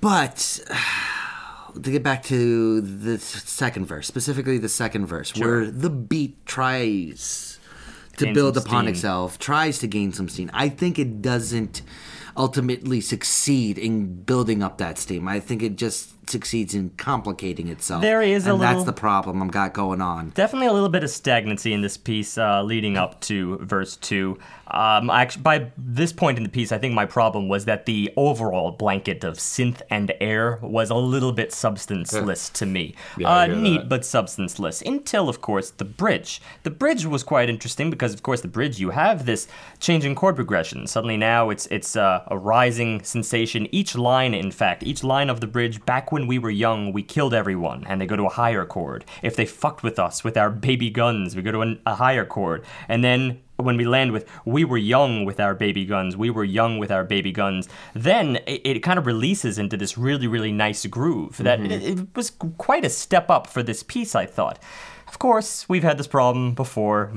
but 0.00 0.60
to 1.82 1.90
get 1.90 2.02
back 2.02 2.22
to 2.24 2.80
the 2.80 3.18
second 3.18 3.86
verse, 3.86 4.06
specifically 4.06 4.58
the 4.58 4.68
second 4.68 5.06
verse, 5.06 5.34
where 5.36 5.70
the 5.70 5.90
beat 5.90 6.44
tries 6.46 7.58
to 8.16 8.26
Gain 8.26 8.34
build 8.34 8.56
upon 8.56 8.84
steam. 8.84 8.94
itself, 8.94 9.38
tries 9.38 9.78
to 9.80 9.86
gain 9.86 10.12
some 10.12 10.28
steam. 10.28 10.50
I 10.52 10.68
think 10.68 10.98
it 10.98 11.20
doesn't 11.20 11.82
ultimately 12.36 13.00
succeed 13.00 13.78
in 13.78 14.22
building 14.22 14.62
up 14.62 14.78
that 14.78 14.98
steam. 14.98 15.28
I 15.28 15.40
think 15.40 15.62
it 15.62 15.76
just 15.76 16.13
succeeds 16.30 16.74
in 16.74 16.90
complicating 16.90 17.68
itself. 17.68 18.02
There 18.02 18.22
is 18.22 18.46
a 18.46 18.52
and 18.54 18.62
that's 18.62 18.84
the 18.84 18.92
problem 18.92 19.42
I've 19.42 19.50
got 19.50 19.72
going 19.72 20.00
on. 20.00 20.30
Definitely 20.30 20.68
a 20.68 20.72
little 20.72 20.88
bit 20.88 21.04
of 21.04 21.10
stagnancy 21.10 21.72
in 21.72 21.82
this 21.82 21.96
piece 21.96 22.38
uh, 22.38 22.62
leading 22.62 22.96
up 22.96 23.20
to 23.22 23.58
verse 23.58 23.96
2. 23.96 24.38
Um, 24.68 25.10
actually, 25.10 25.42
by 25.42 25.70
this 25.76 26.12
point 26.12 26.38
in 26.38 26.42
the 26.42 26.50
piece, 26.50 26.72
I 26.72 26.78
think 26.78 26.94
my 26.94 27.04
problem 27.04 27.48
was 27.48 27.66
that 27.66 27.86
the 27.86 28.12
overall 28.16 28.72
blanket 28.72 29.22
of 29.22 29.36
synth 29.36 29.82
and 29.90 30.12
air 30.20 30.58
was 30.62 30.90
a 30.90 30.94
little 30.94 31.32
bit 31.32 31.52
substanceless 31.52 32.48
to 32.54 32.66
me. 32.66 32.94
Yeah, 33.18 33.30
uh, 33.30 33.46
neat, 33.46 33.82
that. 33.82 33.88
but 33.88 34.04
substanceless. 34.04 34.82
Until, 34.82 35.28
of 35.28 35.40
course, 35.40 35.70
the 35.70 35.84
bridge. 35.84 36.40
The 36.62 36.70
bridge 36.70 37.04
was 37.04 37.22
quite 37.22 37.50
interesting 37.50 37.90
because, 37.90 38.14
of 38.14 38.22
course, 38.22 38.40
the 38.40 38.48
bridge, 38.48 38.80
you 38.80 38.90
have 38.90 39.26
this 39.26 39.46
change 39.80 40.04
in 40.04 40.14
chord 40.14 40.36
progression. 40.36 40.86
Suddenly 40.86 41.18
now 41.18 41.50
it's, 41.50 41.66
it's 41.66 41.94
uh, 41.94 42.24
a 42.28 42.38
rising 42.38 43.02
sensation. 43.02 43.68
Each 43.70 43.94
line, 43.94 44.32
in 44.32 44.50
fact, 44.50 44.82
each 44.82 45.04
line 45.04 45.28
of 45.28 45.40
the 45.40 45.46
bridge, 45.46 45.84
back 45.84 46.10
when 46.14 46.28
we 46.28 46.38
were 46.38 46.48
young, 46.48 46.92
we 46.92 47.02
killed 47.02 47.34
everyone, 47.34 47.84
and 47.88 48.00
they 48.00 48.06
go 48.06 48.14
to 48.14 48.26
a 48.26 48.30
higher 48.30 48.64
chord. 48.64 49.04
If 49.20 49.34
they 49.34 49.44
fucked 49.44 49.82
with 49.82 49.98
us 49.98 50.22
with 50.22 50.36
our 50.36 50.48
baby 50.48 50.88
guns, 50.88 51.34
we 51.34 51.42
go 51.42 51.50
to 51.50 51.60
an, 51.60 51.80
a 51.84 51.96
higher 51.96 52.24
chord. 52.24 52.64
And 52.88 53.02
then 53.02 53.40
when 53.56 53.76
we 53.76 53.84
land 53.84 54.12
with 54.12 54.28
we 54.44 54.64
were 54.64 54.76
young 54.76 55.24
with 55.24 55.38
our 55.38 55.54
baby 55.54 55.84
guns 55.84 56.16
we 56.16 56.28
were 56.28 56.42
young 56.42 56.76
with 56.76 56.90
our 56.90 57.04
baby 57.04 57.30
guns 57.30 57.68
then 57.94 58.34
it, 58.48 58.60
it 58.64 58.80
kind 58.80 58.98
of 58.98 59.06
releases 59.06 59.58
into 59.58 59.76
this 59.76 59.96
really 59.96 60.26
really 60.26 60.50
nice 60.50 60.84
groove 60.86 61.36
that 61.36 61.60
mm-hmm. 61.60 61.70
it, 61.70 62.00
it 62.00 62.16
was 62.16 62.30
quite 62.58 62.84
a 62.84 62.90
step 62.90 63.30
up 63.30 63.46
for 63.46 63.62
this 63.62 63.84
piece 63.84 64.16
i 64.16 64.26
thought 64.26 64.58
of 65.14 65.20
course 65.20 65.68
we've 65.68 65.84
had 65.84 65.96
this 65.96 66.08
problem 66.08 66.54
before 66.54 67.12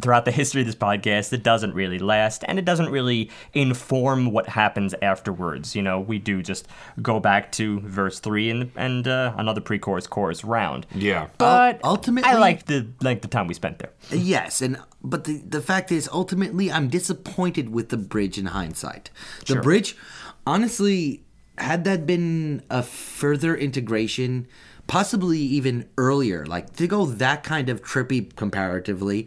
throughout 0.00 0.24
the 0.24 0.32
history 0.32 0.62
of 0.62 0.66
this 0.66 0.74
podcast. 0.74 1.32
It 1.32 1.44
doesn't 1.44 1.74
really 1.74 2.00
last 2.00 2.42
and 2.48 2.58
it 2.58 2.64
doesn't 2.64 2.90
really 2.90 3.30
inform 3.54 4.32
what 4.32 4.48
happens 4.48 4.96
afterwards. 5.00 5.76
You 5.76 5.82
know 5.82 6.00
we 6.00 6.18
do 6.18 6.42
just 6.42 6.66
go 7.00 7.20
back 7.20 7.52
to 7.52 7.78
verse 7.80 8.18
3 8.18 8.50
and 8.50 8.70
and 8.74 9.06
uh, 9.06 9.32
another 9.38 9.60
pre-chorus 9.60 10.08
chorus 10.08 10.42
round. 10.42 10.86
Yeah. 10.92 11.28
but 11.38 11.80
ultimately- 11.84 12.28
i 12.28 12.34
like 12.34 12.66
the 12.66 12.88
like 13.00 13.22
the 13.22 13.28
time 13.28 13.46
we 13.46 13.54
spent 13.54 13.78
there. 13.78 13.92
Yes, 14.10 14.60
and 14.60 14.76
but 15.04 15.22
the 15.24 15.36
the 15.38 15.60
fact 15.60 15.92
is, 15.92 16.08
ultimately, 16.12 16.72
I'm 16.72 16.88
disappointed 16.88 17.68
with 17.70 17.90
the 17.90 17.96
bridge 17.96 18.38
in 18.38 18.46
hindsight. 18.46 19.10
The 19.46 19.56
bridge, 19.60 19.96
honestly, 20.44 21.22
had 21.58 21.84
that 21.84 22.06
been 22.06 22.62
a 22.70 22.82
further 22.82 23.54
integration, 23.56 24.48
possibly 24.86 25.38
even 25.38 25.88
earlier, 25.98 26.46
like 26.46 26.74
to 26.76 26.86
go 26.86 27.06
that 27.06 27.42
kind 27.42 27.68
of 27.68 27.82
trippy 27.82 28.34
comparatively 28.36 29.26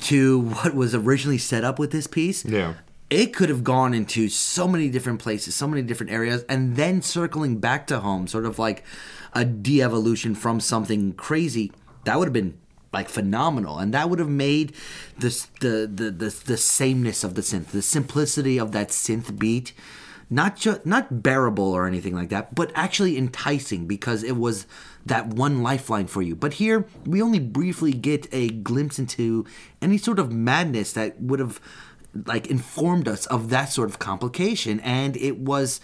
to 0.00 0.40
what 0.40 0.74
was 0.74 0.94
originally 0.94 1.38
set 1.38 1.64
up 1.64 1.78
with 1.78 1.90
this 1.90 2.06
piece. 2.06 2.44
Yeah. 2.44 2.74
It 3.08 3.34
could 3.34 3.48
have 3.48 3.64
gone 3.64 3.92
into 3.92 4.28
so 4.28 4.68
many 4.68 4.88
different 4.88 5.20
places, 5.20 5.56
so 5.56 5.66
many 5.66 5.82
different 5.82 6.12
areas, 6.12 6.44
and 6.48 6.76
then 6.76 7.02
circling 7.02 7.58
back 7.58 7.88
to 7.88 7.98
home, 8.00 8.28
sort 8.28 8.46
of 8.46 8.58
like 8.58 8.84
a 9.32 9.44
de 9.44 9.82
evolution 9.82 10.34
from 10.34 10.60
something 10.60 11.14
crazy. 11.14 11.72
That 12.04 12.18
would 12.18 12.26
have 12.26 12.32
been 12.32 12.56
like 12.92 13.08
phenomenal, 13.08 13.78
and 13.78 13.92
that 13.94 14.10
would 14.10 14.18
have 14.18 14.28
made 14.28 14.74
this 15.18 15.46
the 15.60 15.90
the 15.92 16.10
the, 16.10 16.42
the 16.46 16.56
sameness 16.56 17.24
of 17.24 17.34
the 17.34 17.42
synth, 17.42 17.66
the 17.66 17.82
simplicity 17.82 18.58
of 18.58 18.72
that 18.72 18.88
synth 18.88 19.38
beat, 19.38 19.72
not 20.28 20.56
just 20.56 20.86
not 20.86 21.22
bearable 21.22 21.72
or 21.72 21.86
anything 21.86 22.14
like 22.14 22.28
that, 22.28 22.54
but 22.54 22.70
actually 22.74 23.18
enticing 23.18 23.86
because 23.86 24.22
it 24.22 24.36
was 24.36 24.66
that 25.06 25.28
one 25.28 25.62
lifeline 25.62 26.06
for 26.06 26.22
you. 26.22 26.36
But 26.36 26.54
here 26.54 26.86
we 27.06 27.22
only 27.22 27.38
briefly 27.38 27.92
get 27.92 28.28
a 28.32 28.48
glimpse 28.50 28.98
into 28.98 29.46
any 29.80 29.98
sort 29.98 30.18
of 30.18 30.32
madness 30.32 30.92
that 30.92 31.20
would 31.20 31.40
have 31.40 31.60
like 32.26 32.48
informed 32.48 33.06
us 33.06 33.26
of 33.26 33.50
that 33.50 33.66
sort 33.66 33.88
of 33.88 33.98
complication 33.98 34.80
and 34.80 35.16
it 35.16 35.38
was 35.38 35.80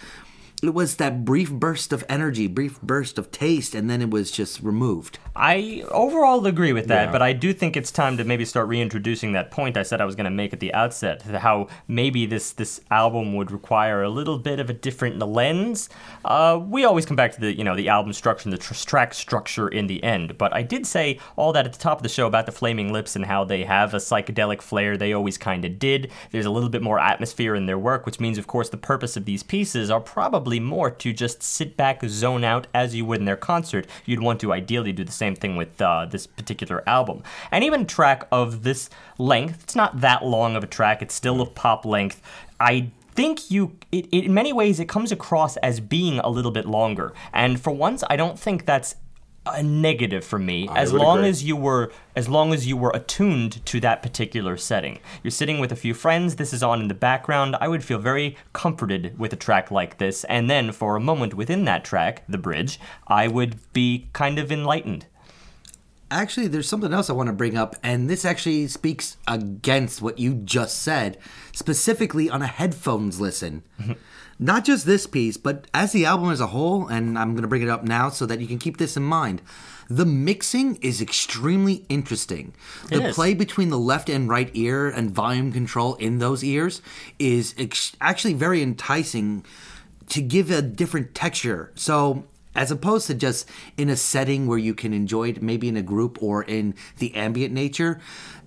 it 0.66 0.74
was 0.74 0.96
that 0.96 1.24
brief 1.24 1.50
burst 1.52 1.92
of 1.92 2.05
energy 2.09 2.46
brief 2.46 2.81
burst 2.83 3.18
of 3.18 3.31
taste 3.31 3.74
and 3.74 3.88
then 3.90 4.00
it 4.02 4.11
was 4.11 4.31
just 4.31 4.61
removed 4.62 5.18
I 5.38 5.85
overall 5.90 6.46
agree 6.46 6.72
with 6.72 6.87
that, 6.88 7.07
Yeah. 7.09 7.12
but 7.12 7.20
I 7.20 7.35
do 7.35 7.52
think 7.52 7.76
it's 7.76 7.90
time 7.90 8.16
to 8.16 8.24
maybe 8.24 8.46
start 8.46 8.68
reintroducing 8.68 9.33
that 9.33 9.50
point 9.50 9.76
I 9.76 9.83
said 9.83 10.00
I 10.00 10.07
was 10.07 10.16
going 10.16 10.24
to 10.24 10.31
make 10.31 10.55
at 10.55 10.61
the 10.61 10.72
outset. 10.72 11.20
How 11.20 11.68
maybe 11.88 12.24
this 12.24 12.52
this 12.52 12.81
album 12.90 13.35
would 13.35 13.50
require 13.50 14.02
a 14.02 14.09
little 14.09 14.38
bit 14.38 14.61
of 14.61 14.70
a 14.70 14.72
different 14.72 15.18
lens. 15.18 15.90
Uh, 16.24 16.59
we 16.66 16.87
always 16.87 17.05
come 17.05 17.16
back 17.16 17.33
to 17.33 17.40
the 17.40 17.55
you 17.55 17.64
know 17.64 17.76
the 17.76 17.90
album 17.90 18.14
structure 18.14 18.48
and 18.48 18.52
the 18.55 18.57
tr- 18.59 18.72
track 18.72 19.12
structure 19.12 19.68
in 19.68 19.88
the 19.88 20.02
end, 20.02 20.38
but 20.38 20.55
I 20.55 20.62
did 20.62 20.87
say 20.87 21.20
all 21.37 21.52
that 21.52 21.66
at 21.66 21.74
the 21.74 21.79
top 21.79 21.98
of 21.98 22.02
the 22.02 22.09
show 22.09 22.26
about 22.26 22.46
the 22.46 22.52
Flaming 22.52 22.90
Lips 22.90 23.14
and 23.14 23.26
how 23.26 23.44
they 23.44 23.64
have 23.64 23.92
a 23.92 23.98
psychedelic 23.98 24.62
flair. 24.62 24.96
They 24.96 25.12
always 25.12 25.37
kind 25.37 25.66
of 25.66 25.79
did. 25.79 26.11
There's 26.31 26.46
a 26.46 26.50
little 26.50 26.70
bit 26.70 26.81
more 26.83 26.98
atmosphere 26.98 27.55
in 27.55 27.66
their 27.66 27.79
work, 27.79 28.07
which 28.07 28.20
means, 28.20 28.38
of 28.38 28.46
course, 28.46 28.70
the 28.70 28.79
purpose 28.79 29.18
of 29.18 29.26
these 29.26 29.42
pieces 29.42 29.90
are 29.90 30.00
probably 30.00 30.56
more 30.61 30.90
to 30.90 31.12
just 31.12 31.42
sit 31.42 31.77
back, 31.77 32.01
zone 32.07 32.45
out 32.45 32.66
as 32.75 32.95
you 32.95 33.05
would 33.05 33.21
in 33.21 33.25
their 33.25 33.37
concert. 33.37 33.87
You'd 34.05 34.21
want 34.21 34.40
to 34.40 34.53
ideally 34.53 34.92
do 34.92 35.05
the 35.05 35.12
same 35.12 35.35
thing 35.35 35.57
with 35.57 35.81
uh, 35.81 36.07
this 36.07 36.27
particular 36.27 36.83
album. 36.88 37.23
And 37.51 37.64
even 37.64 37.87
track 37.87 38.27
of 38.31 38.62
this 38.62 38.90
length, 39.19 39.64
it's 39.64 39.77
not 39.77 40.01
that 40.01 40.25
long 40.25 40.57
of 40.57 40.64
a 40.64 40.66
track, 40.66 41.03
it's 41.03 41.14
still 41.14 41.40
of 41.40 41.55
pop 41.55 41.85
length. 41.85 42.23
I 42.61 42.90
think 43.14 43.51
you 43.51 43.77
it, 43.90 44.07
it, 44.12 44.25
in 44.27 44.35
many 44.35 44.53
ways 44.53 44.79
it 44.79 44.88
comes 44.88 45.11
across 45.11 45.57
as 45.59 45.81
being 45.81 46.19
a 46.19 46.29
little 46.29 46.51
bit 46.51 46.66
longer 46.66 47.14
and 47.33 47.59
for 47.59 47.71
once 47.71 48.05
i 48.11 48.14
don't 48.14 48.38
think 48.38 48.66
that's 48.66 48.95
a 49.47 49.63
negative 49.63 50.25
for 50.25 50.39
me 50.39 50.69
as 50.75 50.93
long 50.93 51.19
agree. 51.19 51.29
as 51.29 51.45
you 51.45 51.57
were 51.57 51.93
as 52.15 52.29
long 52.29 52.53
as 52.53 52.67
you 52.67 52.77
were 52.77 52.91
attuned 52.95 53.65
to 53.67 53.81
that 53.81 54.03
particular 54.03 54.57
setting. 54.57 54.99
You're 55.23 55.31
sitting 55.31 55.59
with 55.61 55.73
a 55.73 55.77
few 55.77 55.95
friends, 55.95 56.37
this 56.37 56.53
is 56.53 56.63
on 56.63 56.81
in 56.81 56.89
the 56.89 56.95
background. 56.95 57.57
I 57.61 57.69
would 57.69 57.85
feel 57.85 57.99
very 57.99 58.37
comforted 58.53 59.19
with 59.19 59.33
a 59.33 59.37
track 59.37 59.71
like 59.71 59.99
this, 59.99 60.25
and 60.25 60.49
then 60.49 60.73
for 60.73 60.97
a 60.97 61.01
moment 61.01 61.35
within 61.35 61.65
that 61.67 61.85
track, 61.85 62.25
the 62.29 62.39
bridge, 62.39 62.81
I 63.07 63.29
would 63.29 63.57
be 63.73 64.09
kind 64.13 64.39
of 64.39 64.51
enlightened. 64.51 65.07
Actually, 66.11 66.47
there's 66.47 66.69
something 66.69 66.93
else 66.93 67.11
I 67.11 67.15
want 67.15 67.29
to 67.29 67.33
bring 67.33 67.57
up, 67.57 67.75
and 67.83 68.09
this 68.09 68.25
actually 68.25 68.69
speaks 68.69 69.17
against 69.27 70.01
what 70.01 70.21
you 70.21 70.35
just 70.35 70.83
said, 70.83 71.19
specifically 71.53 72.31
on 72.31 72.43
a 72.43 72.47
headphones 72.47 73.21
listen. 73.21 73.65
Mm-hmm. 73.81 73.93
Not 74.38 74.64
just 74.64 74.85
this 74.85 75.07
piece, 75.07 75.37
but 75.37 75.66
as 75.72 75.92
the 75.92 76.05
album 76.05 76.31
as 76.31 76.40
a 76.40 76.49
whole, 76.49 76.87
and 76.88 77.18
I'm 77.18 77.33
going 77.33 77.42
to 77.42 77.49
bring 77.49 77.62
it 77.62 77.68
up 77.68 77.85
now 77.85 78.11
so 78.11 78.27
that 78.27 78.40
you 78.40 78.46
can 78.46 78.59
keep 78.59 78.77
this 78.77 78.96
in 78.96 79.03
mind. 79.03 79.40
The 79.88 80.05
mixing 80.05 80.77
is 80.77 81.01
extremely 81.01 81.85
interesting. 81.88 82.53
It 82.90 82.99
The 82.99 83.09
is. 83.09 83.14
play 83.14 83.35
between 83.35 83.70
the 83.70 83.79
left 83.79 84.09
and 84.11 84.29
right 84.29 84.51
ear 84.53 84.88
and 84.88 85.11
volume 85.11 85.53
control 85.53 85.94
in 85.94 86.18
those 86.18 86.42
ears 86.44 86.83
is 87.18 87.55
ex- 87.57 87.96
actually 88.01 88.35
very 88.35 88.62
enticing 88.62 89.44
to 90.09 90.20
give 90.20 90.51
a 90.51 90.61
different 90.61 91.14
texture. 91.14 91.70
So, 91.75 92.25
as 92.55 92.70
opposed 92.70 93.07
to 93.09 93.14
just 93.14 93.49
in 93.77 93.88
a 93.88 93.96
setting 93.96 94.46
where 94.46 94.59
you 94.59 94.75
can 94.75 94.92
enjoy 94.92 95.29
it, 95.31 95.42
maybe 95.42 95.68
in 95.68 95.77
a 95.77 95.83
group 95.83 96.22
or 96.22 96.42
in 96.42 96.75
the 96.99 97.14
ambient 97.14 97.53
nature, 97.55 98.01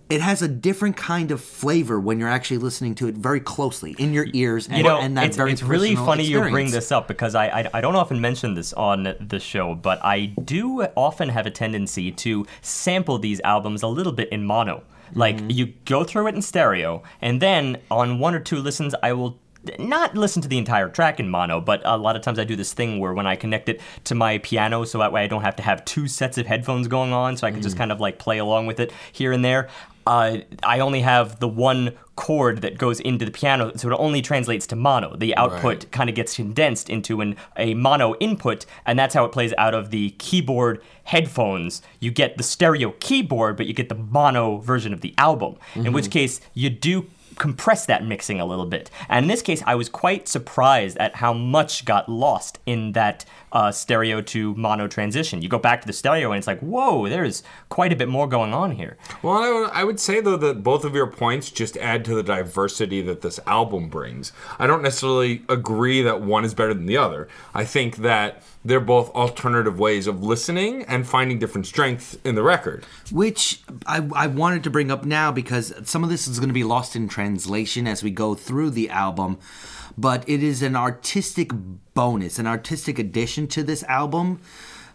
it 0.10 0.22
has 0.22 0.42
a 0.42 0.48
different 0.48 0.98
kind 0.98 1.30
of 1.32 1.40
flavor 1.40 2.00
when 2.00 2.20
you're 2.20 2.30
actually 2.30 2.58
listening 2.58 2.96
to 2.96 3.08
it 3.08 3.16
very 3.16 3.40
closely 3.40 3.92
in 4.00 4.12
your 4.12 4.26
ears. 4.34 4.68
And, 4.68 4.78
You 4.78 4.84
know, 4.84 4.98
and 5.00 5.16
that 5.18 5.28
it's, 5.28 5.38
very 5.38 5.52
it's 5.52 5.62
really 5.62 5.96
funny 5.96 6.24
you 6.24 6.42
bring 6.50 6.72
this 6.72 6.92
up 6.92 7.08
because 7.08 7.36
I, 7.36 7.46
I 7.48 7.70
I 7.76 7.82
don't 7.82 7.96
often 7.96 8.20
mention 8.20 8.56
this 8.56 8.74
on 8.74 9.16
the 9.20 9.40
show, 9.40 9.76
but 9.76 10.04
I 10.04 10.34
do 10.44 10.82
often 10.96 11.30
have 11.30 11.46
a 11.46 11.52
tendency 11.52 12.12
to 12.12 12.46
sample 12.62 13.20
these 13.20 13.40
albums 13.42 13.84
a 13.84 13.88
little 13.88 14.14
bit 14.14 14.30
in 14.30 14.46
mono. 14.46 14.84
Like 15.14 15.38
Mm-hmm. 15.38 15.50
you 15.52 15.66
go 15.86 16.04
through 16.04 16.28
it 16.28 16.36
in 16.36 16.42
stereo, 16.42 17.04
and 17.22 17.42
then 17.42 17.78
on 17.90 18.20
one 18.20 18.34
or 18.36 18.40
two 18.40 18.58
listens, 18.58 18.94
I 19.04 19.14
will 19.14 19.40
not 19.78 20.16
listen 20.16 20.42
to 20.42 20.48
the 20.48 20.58
entire 20.58 20.88
track 20.88 21.20
in 21.20 21.30
mono, 21.30 21.60
but 21.60 21.82
a 21.84 21.98
lot 21.98 22.16
of 22.16 22.22
times 22.22 22.40
I 22.40 22.46
do 22.46 22.56
this 22.56 22.74
thing 22.74 23.00
where 23.00 23.14
when 23.14 23.28
I 23.28 23.36
connect 23.36 23.68
it 23.70 23.82
to 24.06 24.16
my 24.16 24.38
piano, 24.38 24.86
so 24.86 24.98
that 25.00 25.12
way 25.12 25.22
I 25.24 25.28
don't 25.28 25.42
have 25.42 25.56
to 25.58 25.64
have 25.64 25.84
two 25.84 26.08
sets 26.08 26.38
of 26.38 26.46
headphones 26.48 26.88
going 26.88 27.12
on, 27.12 27.38
so 27.38 27.46
I 27.46 27.52
can 27.52 27.62
just 27.62 27.76
Mm. 27.76 27.80
kind 27.80 27.92
of 27.92 28.00
like 28.00 28.20
play 28.20 28.38
along 28.38 28.68
with 28.68 28.80
it 28.80 28.92
here 29.12 29.32
and 29.34 29.44
there. 29.44 29.68
Uh, 30.10 30.40
I 30.64 30.80
only 30.80 31.02
have 31.02 31.40
the 31.40 31.48
one 31.48 31.94
chord 32.16 32.62
that 32.64 32.80
goes 32.80 33.00
into 33.00 33.26
the 33.26 33.32
piano, 33.32 33.72
so 33.78 33.90
it 33.92 33.96
only 34.00 34.22
translates 34.24 34.66
to 34.68 34.76
mono. 34.76 35.16
The 35.16 35.36
output 35.38 35.64
Right. 35.64 35.92
kind 35.92 36.10
of 36.10 36.16
gets 36.16 36.36
condensed 36.36 36.90
into 36.90 37.22
an, 37.22 37.36
a 37.56 37.76
mono 37.76 38.16
input, 38.20 38.66
and 38.88 38.98
that's 38.98 39.14
how 39.14 39.24
it 39.26 39.32
plays 39.32 39.54
out 39.58 39.76
of 39.76 39.92
the 39.92 40.10
keyboard 40.18 40.82
headphones. 41.04 41.82
You 42.00 42.10
get 42.12 42.38
the 42.38 42.44
stereo 42.44 42.94
keyboard, 43.00 43.56
but 43.56 43.68
you 43.68 43.74
get 43.74 43.90
the 43.90 43.96
mono 43.96 44.58
version 44.58 44.94
of 44.94 45.02
the 45.02 45.14
album, 45.18 45.58
in 45.76 45.94
which 45.94 46.10
case 46.10 46.42
you 46.56 46.70
do 46.72 47.06
compress 47.40 47.88
that 47.88 48.06
mixing 48.06 48.40
a 48.40 48.46
little 48.46 48.68
bit. 48.68 48.92
And 49.08 49.24
in 49.24 49.28
this 49.28 49.42
case, 49.42 49.64
I 49.66 49.74
was 49.74 49.90
quite 49.90 50.28
surprised 50.28 50.98
at 50.98 51.16
how 51.16 51.34
much 51.34 51.86
got 51.86 52.08
lost 52.08 52.60
in 52.68 52.92
that 52.92 53.26
uh, 53.52 53.72
stereo 53.72 54.22
to 54.22 54.54
mono 54.56 54.88
transition. 54.88 55.42
You 55.42 55.50
go 55.50 55.58
back 55.58 55.82
to 55.82 55.88
the 55.88 55.94
stereo, 55.94 56.32
and 56.32 56.38
it's 56.38 56.46
like, 56.46 56.60
whoa, 56.60 57.10
there's 57.10 57.42
quite 57.70 57.92
a 57.92 57.96
bit 57.96 58.08
more 58.08 58.28
going 58.28 58.54
on 58.54 58.72
here. 58.72 58.98
Well, 59.24 59.38
I 59.38 59.50
would, 59.50 59.70
I 59.72 59.84
would 59.84 60.00
say 60.00 60.22
though 60.22 60.38
that 60.38 60.62
both 60.62 60.86
of 60.86 60.94
your 60.94 61.08
points 61.08 61.50
just 61.50 61.78
add 61.78 62.06
to 62.06 62.14
the 62.14 62.24
diversity 62.24 63.02
that 63.04 63.22
this 63.22 63.40
album 63.48 63.90
brings. 63.90 64.32
I 64.60 64.68
don't 64.68 64.84
necessarily 64.84 65.42
agree 65.50 66.02
that 66.04 66.22
one 66.22 66.46
is 66.46 66.54
better 66.54 66.74
than 66.74 66.86
the 66.86 66.98
other. 66.98 67.28
I 67.54 67.66
think 67.66 67.98
that 67.98 68.44
they're 68.64 68.80
both 68.80 69.10
alternative 69.16 69.80
ways 69.80 70.06
of 70.08 70.22
listening 70.22 70.84
and 70.84 71.08
finding 71.08 71.40
different 71.40 71.66
strengths 71.66 72.18
in 72.24 72.36
the 72.36 72.44
record. 72.44 72.86
which 73.12 73.62
I, 73.86 74.08
I 74.14 74.28
wanted 74.28 74.64
to 74.66 74.70
bring 74.70 74.92
up 74.92 75.06
now 75.06 75.32
because 75.32 75.74
some 75.86 76.04
of 76.04 76.10
this 76.10 76.28
is 76.28 76.40
going 76.40 76.50
to 76.50 76.54
be 76.54 76.64
lost 76.64 76.96
in 76.96 77.08
translation 77.08 77.88
as 77.88 78.04
we 78.04 78.12
go 78.12 78.36
through 78.36 78.72
the 78.72 78.90
album 78.90 79.38
but 79.98 80.28
it 80.30 80.42
is 80.44 80.62
an 80.62 80.76
artistic 80.76 81.52
bonus 81.94 82.40
an 82.40 82.48
artistic 82.48 83.00
addition 83.00 83.48
to 83.48 83.64
this 83.64 83.84
album 83.84 84.40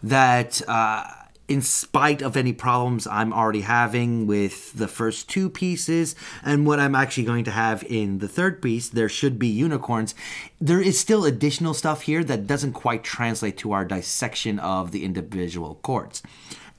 that 0.02 0.60
uh, 0.68 1.04
in 1.46 1.60
spite 1.60 2.22
of 2.22 2.36
any 2.36 2.52
problems 2.52 3.06
i'm 3.06 3.32
already 3.32 3.60
having 3.60 4.26
with 4.26 4.72
the 4.72 4.88
first 4.88 5.28
two 5.28 5.50
pieces 5.50 6.14
and 6.42 6.66
what 6.66 6.80
i'm 6.80 6.94
actually 6.94 7.24
going 7.24 7.44
to 7.44 7.50
have 7.50 7.84
in 7.84 8.18
the 8.18 8.28
third 8.28 8.62
piece 8.62 8.88
there 8.88 9.08
should 9.08 9.38
be 9.38 9.46
unicorns 9.46 10.14
there 10.60 10.80
is 10.80 10.98
still 10.98 11.24
additional 11.24 11.74
stuff 11.74 12.02
here 12.02 12.24
that 12.24 12.46
doesn't 12.46 12.72
quite 12.72 13.04
translate 13.04 13.56
to 13.56 13.72
our 13.72 13.84
dissection 13.84 14.58
of 14.58 14.90
the 14.90 15.04
individual 15.04 15.78
chords 15.82 16.22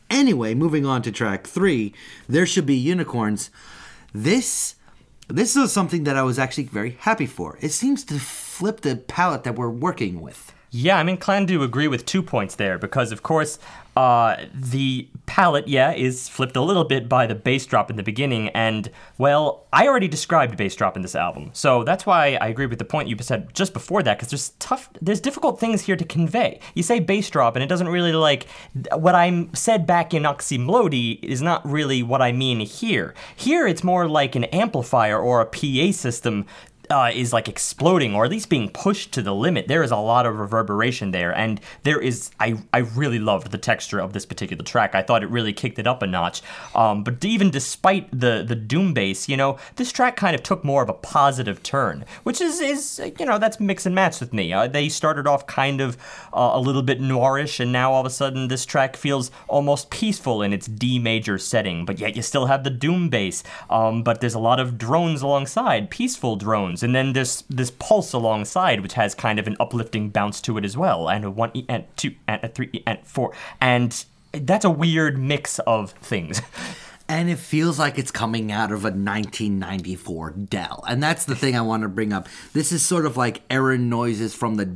Anyway, 0.10 0.54
moving 0.54 0.86
on 0.86 1.02
to 1.02 1.12
track 1.12 1.48
three, 1.48 1.94
there 2.30 2.46
should 2.46 2.66
be 2.66 2.76
unicorns. 2.76 3.50
This 4.14 4.76
this 5.28 5.56
is 5.56 5.72
something 5.72 6.04
that 6.04 6.16
I 6.16 6.22
was 6.22 6.38
actually 6.38 6.66
very 6.66 6.98
happy 7.00 7.26
for. 7.26 7.58
It 7.60 7.72
seems 7.72 8.04
to 8.06 8.20
flip 8.20 8.82
the 8.82 8.96
palette 8.96 9.44
that 9.44 9.56
we're 9.56 9.70
working 9.70 10.22
with. 10.22 10.54
Yeah, 10.70 11.00
I'm 11.00 11.10
inclined 11.10 11.48
to 11.48 11.64
agree 11.64 11.88
with 11.88 12.06
two 12.06 12.22
points 12.22 12.54
there 12.56 12.78
because, 12.78 13.12
of 13.12 13.24
course, 13.24 13.58
uh, 13.96 14.36
the 14.54 15.08
palette, 15.26 15.68
yeah, 15.68 15.94
is 15.94 16.28
flipped 16.28 16.56
a 16.56 16.62
little 16.62 16.84
bit 16.84 17.08
by 17.08 17.26
the 17.26 17.36
bass 17.36 17.66
drop 17.66 17.90
in 17.90 17.96
the 17.96 18.04
beginning, 18.04 18.50
and 18.50 18.90
well, 19.18 19.66
I 19.72 19.88
already 19.88 20.08
described 20.08 20.58
bass 20.58 20.76
drop 20.76 20.96
in 20.96 21.02
this 21.02 21.16
album, 21.16 21.52
so 21.54 21.84
that's 21.84 22.06
why 22.06 22.38
I 22.42 22.48
agree 22.48 22.66
with 22.66 22.80
the 22.80 22.86
point 22.86 23.08
you 23.08 23.16
said 23.22 23.54
just 23.54 23.74
before 23.74 24.04
that 24.04 24.18
because 24.18 24.30
there's 24.30 24.50
tough, 24.60 24.90
there's 25.02 25.22
difficult 25.22 25.60
things 25.60 25.82
here 25.82 25.96
to 25.96 26.06
convey. 26.06 26.60
You 26.74 26.84
say 26.84 27.00
bass 27.00 27.30
drop, 27.30 27.56
and 27.56 27.64
it 27.64 27.68
doesn't 27.68 27.88
really 27.88 28.14
like 28.14 28.48
what 28.94 29.16
I 29.16 29.48
said 29.54 29.88
back 29.88 30.14
in 30.14 30.24
Oczy 30.24 30.60
Mlody 30.60 31.24
is 31.24 31.42
not 31.42 31.66
really 31.66 32.04
what 32.04 32.22
I 32.22 32.32
mean 32.32 32.60
here. 32.60 33.14
Here, 33.36 33.68
it's 33.68 33.84
more 33.84 34.08
like 34.08 34.36
an 34.36 34.46
amplifier 34.46 35.18
or 35.18 35.42
a 35.42 35.46
PA 35.46 35.92
system 35.92 36.46
uh, 36.90 37.12
is 37.14 37.34
like 37.34 37.48
exploding 37.48 38.16
or 38.16 38.26
at 38.26 38.32
least 38.32 38.50
being 38.50 38.70
pushed 38.70 39.12
to 39.14 39.22
the 39.22 39.34
limit. 39.34 39.68
There 39.68 39.84
is 39.84 39.92
a 39.92 39.98
lot 39.98 40.26
of 40.26 40.38
reverberation 40.38 41.12
there, 41.12 41.36
and 41.36 41.60
there 41.84 42.00
is. 42.00 42.32
I 42.40 42.58
I 42.74 42.80
really 42.80 43.20
loved 43.20 43.52
the 43.52 43.58
texture 43.58 44.00
of 44.00 44.14
this 44.14 44.26
particular 44.26 44.64
track. 44.64 44.96
I 44.96 45.02
thought 45.02 45.24
it 45.24 45.30
really 45.30 45.54
kicked 45.54 45.80
it 45.80 45.88
up 45.88 46.02
a 46.02 46.08
notch. 46.08 46.42
Um, 46.74 47.04
but 47.04 47.24
even 47.24 47.50
despite 47.50 48.10
the 48.12 48.44
the 48.48 48.56
doom 48.56 48.94
bass, 48.94 49.28
you 49.30 49.38
know, 49.38 49.58
this 49.76 49.92
track 49.92 50.16
kind 50.16 50.36
of 50.36 50.44
took 50.44 50.64
more 50.64 50.84
of 50.84 50.90
a 50.90 50.94
positive 50.94 51.64
turn, 51.64 52.06
which 52.24 52.42
is 52.42 52.60
is 52.62 53.02
you 53.20 53.26
know 53.26 53.38
that's 53.38 53.60
mix 53.60 53.86
and 53.86 53.96
match 53.96 54.20
with 54.20 54.34
me. 54.34 54.54
Uh, 54.54 54.68
they 54.68 54.90
started 54.90 55.28
off 55.28 55.48
kind 55.48 55.82
of 55.82 55.98
uh, 56.34 56.52
a 56.54 56.60
little 56.60 56.84
bit 56.84 57.00
noirish, 57.02 57.60
and 57.60 57.72
now 57.72 57.92
all 57.92 58.02
of 58.02 58.06
a 58.06 58.10
sudden 58.10 58.48
this 58.48 58.66
track 58.66 58.96
feels 58.96 59.32
almost 59.48 59.90
peaceful 59.90 60.42
in 60.42 60.54
its 60.54 60.68
D 60.68 61.00
major 61.00 61.38
setting, 61.38 61.86
but 61.86 62.00
yet 62.00 62.16
you 62.16 62.22
still 62.22 62.48
have 62.48 62.64
the 62.64 62.70
doom 62.70 63.10
bass. 63.10 63.44
Um, 63.70 64.04
but 64.04 64.22
there's 64.22 64.34
a 64.34 64.40
lot 64.40 64.60
of 64.60 64.78
drones 64.78 65.22
alongside, 65.22 65.90
peaceful 65.90 66.36
drones, 66.36 66.75
and 66.84 66.96
then 66.96 67.14
there's 67.14 67.44
this 67.50 67.72
pulse 67.72 68.14
alongside, 68.14 68.82
which 68.82 68.94
has 68.94 69.16
kind 69.16 69.40
of 69.40 69.48
an 69.48 69.56
uplifting 69.60 70.10
bounce 70.10 70.42
to 70.42 70.58
it 70.58 70.66
as 70.66 70.78
well, 70.78 71.10
and 71.10 71.26
a 71.26 71.32
one 71.32 71.52
E 71.54 71.66
and 71.68 71.86
two 71.96 72.16
and 72.28 72.44
a 72.44 72.48
three 72.48 72.70
E 72.74 72.84
and 72.86 73.00
four, 73.04 73.34
and 73.60 74.06
that's 74.32 74.66
a 74.66 74.70
weird 74.70 75.18
mix 75.18 75.60
of 75.60 75.92
things. 75.92 76.42
And 77.08 77.30
it 77.30 77.38
feels 77.38 77.78
like 77.78 78.00
it's 78.00 78.10
coming 78.10 78.52
out 78.52 78.72
of 78.72 78.80
a 78.80 78.90
1994 78.90 80.32
Dell. 80.32 80.84
And 80.88 81.04
that's 81.04 81.26
the 81.26 81.36
thing 81.36 81.56
I 81.56 81.62
want 81.62 81.84
to 81.84 81.88
bring 81.88 82.12
up. 82.12 82.28
This 82.54 82.72
is 82.72 82.84
sort 82.84 83.06
of 83.06 83.16
like 83.16 83.44
error 83.48 83.78
noises 83.78 84.34
from 84.34 84.56
the 84.56 84.76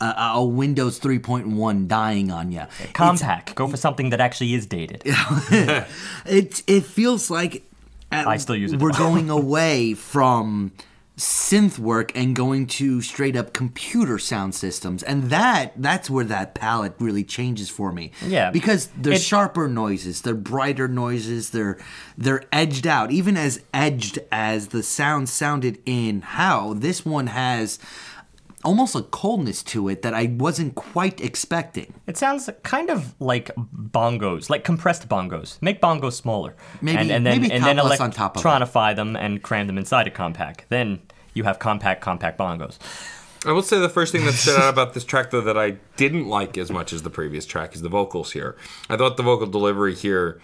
uh, 0.00 0.32
a 0.36 0.44
Windows 0.44 0.98
3.1 0.98 1.86
dying 1.86 2.30
on 2.30 2.50
you. 2.50 2.60
Compaq, 2.94 3.54
go 3.54 3.68
for 3.68 3.76
something 3.76 4.08
that 4.08 4.20
actually 4.20 4.54
is 4.54 4.64
dated. 4.64 5.02
it 5.04 6.62
it 6.66 6.84
feels 6.84 7.30
like 7.30 7.62
uh, 8.10 8.24
I 8.26 8.38
still 8.38 8.56
use 8.56 8.72
it. 8.72 8.80
We're 8.80 8.92
going 8.92 9.28
away 9.40 9.92
from 9.92 10.72
synth 11.20 11.78
work 11.78 12.10
and 12.16 12.34
going 12.34 12.66
to 12.66 13.00
straight 13.02 13.36
up 13.36 13.52
computer 13.52 14.18
sound 14.18 14.54
systems, 14.54 15.02
and 15.02 15.24
that 15.24 15.72
that's 15.76 16.08
where 16.08 16.24
that 16.24 16.54
palette 16.54 16.94
really 16.98 17.22
changes 17.24 17.68
for 17.68 17.92
me. 17.92 18.10
Yeah. 18.26 18.50
because 18.50 18.88
they're 18.96 19.12
It- 19.14 19.20
sharper 19.22 19.68
noises, 19.68 20.22
they're 20.22 20.34
brighter 20.34 20.88
noises, 20.88 21.50
they're 21.50 21.78
they're 22.16 22.44
edged 22.52 22.86
out. 22.86 23.10
Even 23.12 23.36
as 23.36 23.60
edged 23.74 24.18
as 24.32 24.68
the 24.68 24.82
sound 24.82 25.28
sounded 25.28 25.78
in 25.86 26.22
How, 26.22 26.74
this 26.74 27.04
one 27.04 27.28
has 27.28 27.78
almost 28.62 28.94
a 28.94 29.00
coldness 29.00 29.62
to 29.62 29.88
it 29.88 30.02
that 30.02 30.12
I 30.12 30.26
wasn't 30.38 30.74
quite 30.74 31.18
expecting. 31.22 31.94
It 32.06 32.18
sounds 32.18 32.48
kind 32.62 32.90
of 32.90 33.14
like 33.18 33.50
bongos, 33.56 34.50
like 34.50 34.64
compressed 34.64 35.08
bongos. 35.08 35.56
Make 35.62 35.80
bongos 35.80 36.12
smaller, 36.12 36.54
Maybe- 36.82 36.98
and, 36.98 37.10
and 37.10 37.26
then 37.26 37.40
maybe 37.40 37.52
and 37.54 37.64
then 37.64 37.76
topless 37.76 38.00
on 38.00 38.10
top 38.10 38.36
of 38.36 38.42
them 38.96 39.16
and 39.16 39.42
cram 39.42 39.66
them 39.66 39.78
inside 39.78 40.06
a 40.06 40.10
Compaq. 40.10 40.60
Then 40.68 41.00
you 41.40 41.44
have 41.44 41.58
compact, 41.58 42.02
compact 42.02 42.38
bongos. 42.38 42.76
I 43.46 43.52
will 43.52 43.62
say 43.62 43.78
the 43.78 43.88
first 43.88 44.12
thing 44.12 44.26
that 44.26 44.32
stood 44.34 44.60
out 44.60 44.68
about 44.68 44.92
this 44.92 45.02
track, 45.04 45.30
though, 45.30 45.40
that 45.40 45.56
I 45.56 45.76
didn't 45.96 46.28
like 46.28 46.58
as 46.58 46.70
much 46.70 46.92
as 46.92 47.00
the 47.02 47.08
previous 47.08 47.46
track 47.46 47.74
is 47.74 47.80
the 47.80 47.88
vocals 47.88 48.32
here. 48.32 48.54
I 48.90 48.98
thought 48.98 49.16
the 49.16 49.22
vocal 49.22 49.46
delivery 49.46 49.94
here, 49.94 50.38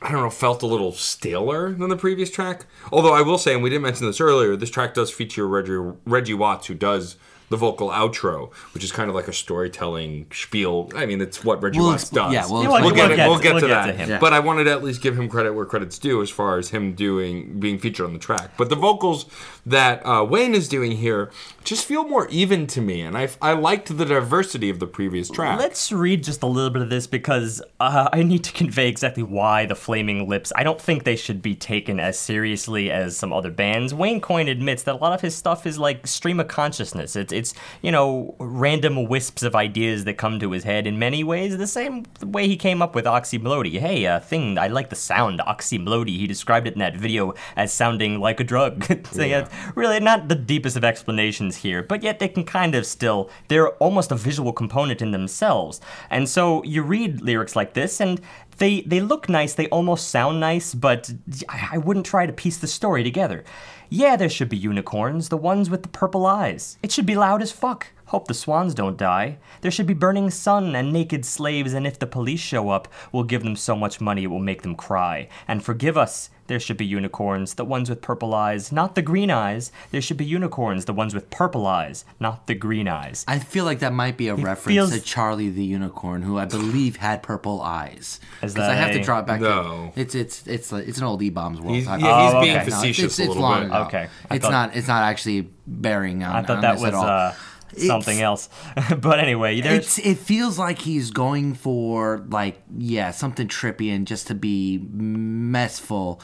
I 0.00 0.10
don't 0.10 0.22
know, 0.22 0.30
felt 0.30 0.62
a 0.62 0.66
little 0.66 0.92
staler 0.92 1.72
than 1.74 1.90
the 1.90 1.96
previous 1.96 2.30
track. 2.30 2.64
Although 2.90 3.12
I 3.12 3.20
will 3.20 3.36
say, 3.36 3.52
and 3.52 3.62
we 3.62 3.68
didn't 3.68 3.82
mention 3.82 4.06
this 4.06 4.18
earlier, 4.20 4.56
this 4.56 4.70
track 4.70 4.94
does 4.94 5.10
feature 5.10 5.46
Reggie, 5.46 5.92
Reggie 6.06 6.32
Watts, 6.34 6.68
who 6.68 6.74
does 6.74 7.16
the 7.50 7.58
vocal 7.58 7.90
outro, 7.90 8.50
which 8.72 8.82
is 8.82 8.90
kind 8.90 9.10
of 9.10 9.14
like 9.14 9.28
a 9.28 9.32
storytelling 9.34 10.26
spiel. 10.32 10.90
I 10.96 11.04
mean, 11.04 11.20
it's 11.20 11.44
what 11.44 11.62
Reggie 11.62 11.80
We'll 11.80 11.88
Watts 11.88 12.04
exp- 12.04 12.14
does. 12.14 12.32
yeah, 12.32 12.46
we'll 12.48 12.62
we'll, 12.62 12.80
we'll 12.80 12.90
get, 12.92 13.08
get 13.14 13.18
it, 13.18 13.28
we'll 13.28 13.36
to- 13.36 13.42
get 13.42 13.52
we'll 13.52 13.60
to 13.60 13.66
get 13.68 13.74
that. 13.74 13.86
to 13.88 13.92
him. 13.92 14.08
Yeah. 14.08 14.18
But 14.18 14.32
I 14.32 14.38
wanted 14.40 14.64
to 14.64 14.70
at 14.72 14.82
least 14.82 15.02
give 15.02 15.18
him 15.18 15.28
credit 15.28 15.52
where 15.52 15.66
credit's 15.66 15.98
due 15.98 16.22
as 16.22 16.30
far 16.30 16.56
as 16.56 16.70
him 16.70 16.94
doing 16.94 17.60
being 17.60 17.78
featured 17.78 18.06
on 18.06 18.14
the 18.14 18.18
track. 18.18 18.52
But 18.56 18.70
the 18.70 18.76
vocals 18.76 19.26
that 19.64 20.04
uh, 20.04 20.24
Wayne 20.24 20.54
is 20.54 20.68
doing 20.68 20.92
here 20.92 21.30
just 21.64 21.86
feel 21.86 22.04
more 22.04 22.28
even 22.28 22.66
to 22.68 22.80
me, 22.80 23.02
and 23.02 23.16
I, 23.16 23.28
I 23.40 23.52
liked 23.52 23.96
the 23.96 24.04
diversity 24.04 24.68
of 24.70 24.80
the 24.80 24.86
previous 24.86 25.28
track. 25.28 25.58
Let's 25.58 25.92
read 25.92 26.24
just 26.24 26.42
a 26.42 26.46
little 26.46 26.70
bit 26.70 26.82
of 26.82 26.90
this 26.90 27.06
because 27.06 27.62
uh, 27.80 28.08
I 28.12 28.22
need 28.22 28.44
to 28.44 28.52
convey 28.52 28.88
exactly 28.88 29.22
why 29.22 29.66
the 29.66 29.74
Flaming 29.74 30.28
Lips. 30.28 30.52
I 30.56 30.64
don't 30.64 30.80
think 30.80 31.04
they 31.04 31.16
should 31.16 31.40
be 31.42 31.54
taken 31.54 32.00
as 32.00 32.18
seriously 32.18 32.90
as 32.90 33.16
some 33.16 33.32
other 33.32 33.50
bands. 33.50 33.94
Wayne 33.94 34.20
Coyne 34.20 34.48
admits 34.48 34.82
that 34.84 34.94
a 34.94 34.98
lot 34.98 35.12
of 35.12 35.20
his 35.20 35.34
stuff 35.34 35.66
is 35.66 35.78
like 35.78 36.06
stream 36.06 36.40
of 36.40 36.48
consciousness. 36.48 37.16
It's 37.16 37.32
it's 37.32 37.54
you 37.80 37.92
know 37.92 38.34
random 38.38 39.06
wisps 39.06 39.42
of 39.42 39.54
ideas 39.54 40.04
that 40.04 40.14
come 40.14 40.40
to 40.40 40.50
his 40.50 40.64
head 40.64 40.86
in 40.86 40.98
many 40.98 41.22
ways. 41.22 41.56
The 41.56 41.66
same 41.66 42.04
way 42.22 42.48
he 42.48 42.56
came 42.56 42.82
up 42.82 42.94
with 42.94 43.04
Oczy 43.04 43.40
Mlody. 43.40 43.78
Hey, 43.78 44.04
a 44.04 44.20
thing 44.20 44.58
I 44.58 44.68
like 44.68 44.90
the 44.90 44.96
sound 44.96 45.40
Oczy 45.40 45.78
Mlody. 45.78 46.18
He 46.18 46.26
described 46.26 46.66
it 46.66 46.74
in 46.74 46.80
that 46.80 46.96
video 46.96 47.34
as 47.56 47.72
sounding 47.72 48.18
like 48.18 48.40
a 48.40 48.44
drug. 48.44 48.84
so 49.12 49.22
yeah, 49.22 49.48
really 49.74 50.00
not 50.00 50.28
the 50.28 50.34
deepest 50.34 50.76
of 50.76 50.84
explanations 50.84 51.56
here, 51.56 51.82
but 51.82 52.02
yet 52.02 52.18
they 52.18 52.28
can 52.28 52.44
kind 52.44 52.74
of 52.74 52.86
still 52.86 53.30
they're 53.48 53.70
almost 53.74 54.12
a 54.12 54.16
visual 54.16 54.52
component 54.52 55.02
in 55.02 55.10
themselves. 55.10 55.80
And 56.10 56.28
so 56.28 56.62
you 56.64 56.82
read 56.82 57.20
lyrics 57.20 57.56
like 57.56 57.74
this 57.74 58.00
and 58.00 58.20
they 58.58 58.82
they 58.82 59.00
look 59.00 59.28
nice, 59.28 59.54
they 59.54 59.68
almost 59.68 60.08
sound 60.08 60.40
nice, 60.40 60.74
but 60.74 61.12
I, 61.48 61.70
I 61.72 61.78
wouldn't 61.78 62.06
try 62.06 62.26
to 62.26 62.32
piece 62.32 62.58
the 62.58 62.66
story 62.66 63.02
together. 63.02 63.44
Yeah, 63.88 64.16
there 64.16 64.30
should 64.30 64.48
be 64.48 64.56
unicorns, 64.56 65.28
the 65.28 65.36
ones 65.36 65.68
with 65.68 65.82
the 65.82 65.88
purple 65.88 66.24
eyes. 66.24 66.78
It 66.82 66.90
should 66.90 67.04
be 67.04 67.14
loud 67.14 67.42
as 67.42 67.52
fuck. 67.52 67.88
Hope 68.06 68.26
the 68.26 68.34
swans 68.34 68.74
don't 68.74 68.96
die. 68.96 69.38
There 69.60 69.70
should 69.70 69.86
be 69.86 69.94
burning 69.94 70.30
sun 70.30 70.74
and 70.74 70.92
naked 70.92 71.24
slaves, 71.24 71.72
and 71.74 71.86
if 71.86 71.98
the 71.98 72.06
police 72.06 72.40
show 72.40 72.70
up, 72.70 72.88
we'll 73.10 73.24
give 73.24 73.42
them 73.42 73.56
so 73.56 73.76
much 73.76 74.00
money 74.00 74.24
it 74.24 74.28
will 74.28 74.38
make 74.38 74.62
them 74.62 74.76
cry. 74.76 75.28
And 75.46 75.62
forgive 75.62 75.98
us, 75.98 76.30
there 76.52 76.60
should 76.60 76.76
be 76.76 76.84
unicorns, 76.84 77.54
the 77.54 77.64
ones 77.64 77.88
with 77.88 78.02
purple 78.02 78.34
eyes, 78.34 78.70
not 78.70 78.94
the 78.94 79.00
green 79.00 79.30
eyes. 79.30 79.72
There 79.90 80.02
should 80.02 80.18
be 80.18 80.26
unicorns, 80.26 80.84
the 80.84 80.92
ones 80.92 81.14
with 81.14 81.30
purple 81.30 81.66
eyes, 81.66 82.04
not 82.20 82.46
the 82.46 82.54
green 82.54 82.88
eyes. 82.88 83.24
I 83.26 83.38
feel 83.38 83.64
like 83.64 83.78
that 83.78 83.94
might 83.94 84.18
be 84.18 84.28
a 84.28 84.34
reference 84.34 84.74
feels- 84.74 84.90
to 84.92 85.00
Charlie 85.00 85.48
the 85.48 85.64
Unicorn, 85.64 86.20
who 86.20 86.36
I 86.36 86.44
believe 86.44 86.96
had 86.96 87.22
purple 87.22 87.62
eyes. 87.62 88.20
Because 88.42 88.54
I 88.56 88.66
that 88.66 88.76
have 88.76 88.92
to 88.92 89.02
draw 89.02 89.20
it 89.20 89.26
back. 89.26 89.40
No. 89.40 89.92
To, 89.94 90.00
it's 90.00 90.14
it's 90.14 90.46
it's 90.46 90.70
like, 90.70 90.86
it's 90.86 90.98
an 90.98 91.04
old 91.04 91.22
E 91.22 91.30
bombs 91.30 91.58
world. 91.58 91.74
He's, 91.74 91.88
I- 91.88 91.96
yeah, 91.96 92.26
he's 92.26 92.34
Oh, 92.34 92.40
being 92.42 92.56
okay. 92.58 92.64
No, 92.68 92.70
facetious 92.76 93.04
it's, 93.04 93.18
it's 93.18 93.26
a 93.26 93.28
little 93.30 93.42
long 93.42 93.60
bit. 93.62 93.66
ago. 93.68 93.82
Okay. 93.84 94.08
I 94.30 94.34
it's 94.36 94.44
thought- 94.44 94.52
not 94.52 94.76
it's 94.76 94.88
not 94.88 95.02
actually 95.04 95.48
bearing 95.66 96.22
on. 96.22 96.36
I 96.36 96.42
thought 96.42 96.56
on 96.56 96.60
that 96.62 96.72
this 96.74 96.82
was 96.82 96.88
at 96.88 96.94
all. 96.94 97.04
uh, 97.06 97.34
something 97.76 98.20
else. 98.20 98.48
but 98.98 99.18
anyway, 99.18 99.58
it 99.58 100.18
feels 100.18 100.58
like 100.58 100.80
he's 100.80 101.10
going 101.10 101.54
for 101.54 102.24
like 102.28 102.60
yeah 102.76 103.10
something 103.10 103.48
trippy 103.48 103.94
and 103.94 104.06
just 104.06 104.26
to 104.28 104.34
be 104.34 104.78
messful. 104.90 106.20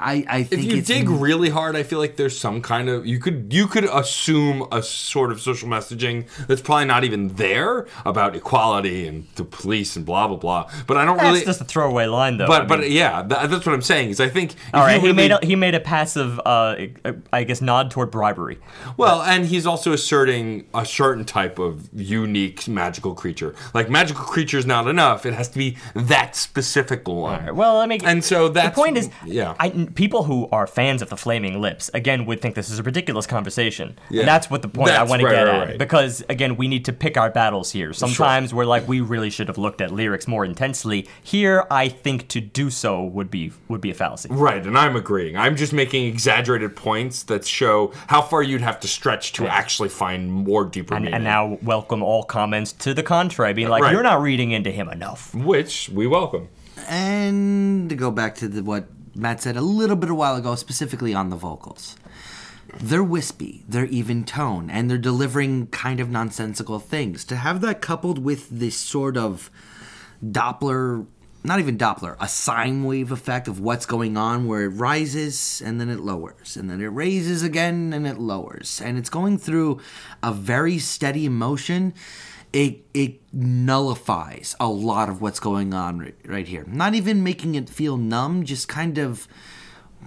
I 0.00 0.24
I 0.28 0.38
If 0.50 0.64
you 0.64 0.78
it's 0.78 0.88
dig 0.88 1.08
really 1.08 1.50
hard, 1.50 1.76
I 1.76 1.82
feel 1.82 1.98
like 1.98 2.16
there's 2.16 2.38
some 2.38 2.62
kind 2.62 2.88
of 2.88 3.06
you 3.06 3.18
could 3.18 3.52
you 3.52 3.66
could 3.66 3.84
assume 3.84 4.66
a 4.72 4.82
sort 4.82 5.30
of 5.30 5.40
social 5.40 5.68
messaging 5.68 6.26
that's 6.46 6.60
probably 6.62 6.86
not 6.86 7.04
even 7.04 7.28
there 7.34 7.86
about 8.06 8.34
equality 8.34 9.06
and 9.06 9.26
the 9.36 9.44
police 9.44 9.96
and 9.96 10.06
blah 10.06 10.26
blah 10.26 10.36
blah. 10.38 10.70
But 10.86 10.96
I 10.96 11.04
don't 11.04 11.16
That's 11.18 11.26
really. 11.26 11.38
That's 11.44 11.58
just 11.58 11.60
a 11.60 11.64
throwaway 11.64 12.06
line, 12.06 12.38
though. 12.38 12.46
but 12.46 12.62
I 12.62 12.64
but 12.64 12.80
mean- 12.80 12.92
yeah, 12.92 13.22
tha- 13.22 13.46
that's 13.48 13.66
what 13.66 13.74
I'm 13.74 13.82
saying. 13.82 14.10
Is 14.10 14.20
I 14.20 14.28
think 14.28 14.54
all 14.72 14.80
right, 14.80 14.94
you 14.94 15.00
he 15.00 15.06
really- 15.08 15.16
made 15.16 15.30
a, 15.32 15.38
he 15.46 15.56
made 15.56 15.74
a 15.74 15.80
passive, 15.80 16.40
uh, 16.46 16.76
I 17.32 17.44
guess, 17.44 17.60
nod 17.60 17.90
toward 17.90 18.10
bribery. 18.10 18.58
well, 18.96 19.22
and 19.22 19.46
he's 19.46 19.66
also 19.66 19.92
asserting 19.92 20.66
a 20.74 20.84
certain 20.86 21.24
type 21.24 21.58
of 21.58 21.88
unique 21.94 22.66
magical 22.68 23.14
creature. 23.14 23.54
Like 23.74 23.90
magical 23.90 24.24
creature 24.24 24.58
is 24.58 24.66
not 24.66 24.86
enough; 24.88 25.26
it 25.26 25.34
has 25.34 25.48
to 25.50 25.58
be 25.58 25.76
that 25.94 26.36
specific 26.36 27.06
one. 27.06 27.34
All 27.40 27.46
right, 27.46 27.54
well, 27.54 27.76
let 27.78 27.88
me. 27.88 28.00
And 28.04 28.24
so 28.24 28.48
that's 28.48 28.74
the 28.74 28.80
point 28.82 28.96
is, 28.96 29.10
yeah. 29.26 29.54
I, 29.60 29.88
people 29.94 30.24
who 30.24 30.48
are 30.50 30.66
fans 30.66 31.02
of 31.02 31.08
the 31.10 31.16
Flaming 31.16 31.60
Lips 31.60 31.90
again 31.94 32.26
would 32.26 32.40
think 32.40 32.54
this 32.54 32.70
is 32.70 32.78
a 32.78 32.82
ridiculous 32.82 33.26
conversation. 33.26 33.98
Yeah. 34.08 34.20
And 34.20 34.28
that's 34.28 34.50
what 34.50 34.62
the 34.62 34.68
point 34.68 34.90
I 34.90 34.98
That's 34.98 35.10
want 35.10 35.22
to 35.22 35.28
get 35.28 35.42
right, 35.42 35.48
at 35.62 35.68
right. 35.70 35.78
because 35.78 36.24
again, 36.28 36.56
we 36.56 36.68
need 36.68 36.84
to 36.86 36.92
pick 36.92 37.16
our 37.16 37.30
battles 37.30 37.70
here. 37.72 37.92
Sometimes 37.92 38.52
we're 38.54 38.64
like, 38.64 38.86
we 38.88 39.00
really 39.00 39.30
should 39.30 39.48
have 39.48 39.58
looked 39.58 39.80
at 39.80 39.90
lyrics 39.92 40.26
more 40.28 40.44
intensely. 40.44 41.08
Here, 41.22 41.66
I 41.70 41.88
think 41.88 42.28
to 42.28 42.40
do 42.40 42.70
so 42.70 43.02
would 43.04 43.30
be 43.30 43.52
would 43.68 43.80
be 43.80 43.90
a 43.90 43.94
fallacy. 43.94 44.28
Right, 44.30 44.64
and 44.66 44.76
I'm 44.78 44.96
agreeing. 44.96 45.36
I'm 45.36 45.56
just 45.56 45.72
making 45.72 46.06
exaggerated 46.06 46.76
points 46.76 47.22
that 47.24 47.46
show 47.46 47.92
how 48.08 48.22
far 48.22 48.42
you'd 48.42 48.60
have 48.60 48.80
to 48.80 48.88
stretch 48.88 49.32
to 49.34 49.46
actually 49.46 49.88
find 49.88 50.30
more 50.32 50.64
deeper 50.64 50.94
And, 50.94 51.04
meaning. 51.04 51.14
and 51.16 51.24
now 51.24 51.58
welcome 51.62 52.02
all 52.02 52.22
comments 52.24 52.72
to 52.72 52.94
the 52.94 53.02
contrary, 53.02 53.52
being 53.54 53.68
like, 53.68 53.82
Right. 53.82 53.92
you're 53.92 54.02
not 54.02 54.20
reading 54.22 54.50
into 54.52 54.70
him 54.70 54.88
enough. 54.88 55.34
which 55.34 55.88
we 55.88 56.06
welcome. 56.06 56.48
And 56.88 57.88
to 57.90 57.94
go 57.96 58.10
back 58.10 58.34
to 58.36 58.48
the, 58.48 58.62
what 58.62 58.84
Matt 59.14 59.42
said 59.42 59.56
a 59.56 59.60
little 59.60 59.96
bit 59.96 60.10
a 60.10 60.14
while 60.14 60.36
ago, 60.36 60.54
specifically 60.54 61.14
on 61.14 61.30
the 61.30 61.36
vocals. 61.36 61.96
They're 62.78 63.02
wispy, 63.02 63.64
they're 63.68 63.86
even 63.86 64.24
tone, 64.24 64.70
and 64.70 64.88
they're 64.88 64.98
delivering 64.98 65.66
kind 65.68 65.98
of 65.98 66.08
nonsensical 66.08 66.78
things. 66.78 67.24
To 67.24 67.36
have 67.36 67.60
that 67.62 67.80
coupled 67.80 68.18
with 68.18 68.48
this 68.48 68.76
sort 68.76 69.16
of 69.16 69.50
Doppler, 70.24 71.06
not 71.42 71.58
even 71.58 71.76
Doppler, 71.76 72.16
a 72.20 72.28
sine 72.28 72.84
wave 72.84 73.10
effect 73.10 73.48
of 73.48 73.58
what's 73.58 73.86
going 73.86 74.16
on 74.16 74.46
where 74.46 74.62
it 74.62 74.68
rises 74.68 75.60
and 75.64 75.80
then 75.80 75.88
it 75.88 76.00
lowers, 76.00 76.56
and 76.56 76.70
then 76.70 76.80
it 76.80 76.86
raises 76.86 77.42
again 77.42 77.92
and 77.92 78.06
it 78.06 78.18
lowers. 78.18 78.80
And 78.80 78.96
it's 78.96 79.10
going 79.10 79.38
through 79.38 79.80
a 80.22 80.32
very 80.32 80.78
steady 80.78 81.28
motion 81.28 81.92
it 82.52 82.84
it 82.94 83.20
nullifies 83.32 84.56
a 84.58 84.68
lot 84.68 85.08
of 85.08 85.22
what's 85.22 85.40
going 85.40 85.72
on 85.72 85.98
right, 85.98 86.14
right 86.24 86.48
here. 86.48 86.64
Not 86.66 86.94
even 86.94 87.22
making 87.22 87.54
it 87.54 87.68
feel 87.68 87.96
numb, 87.96 88.44
just 88.44 88.68
kind 88.68 88.98
of 88.98 89.28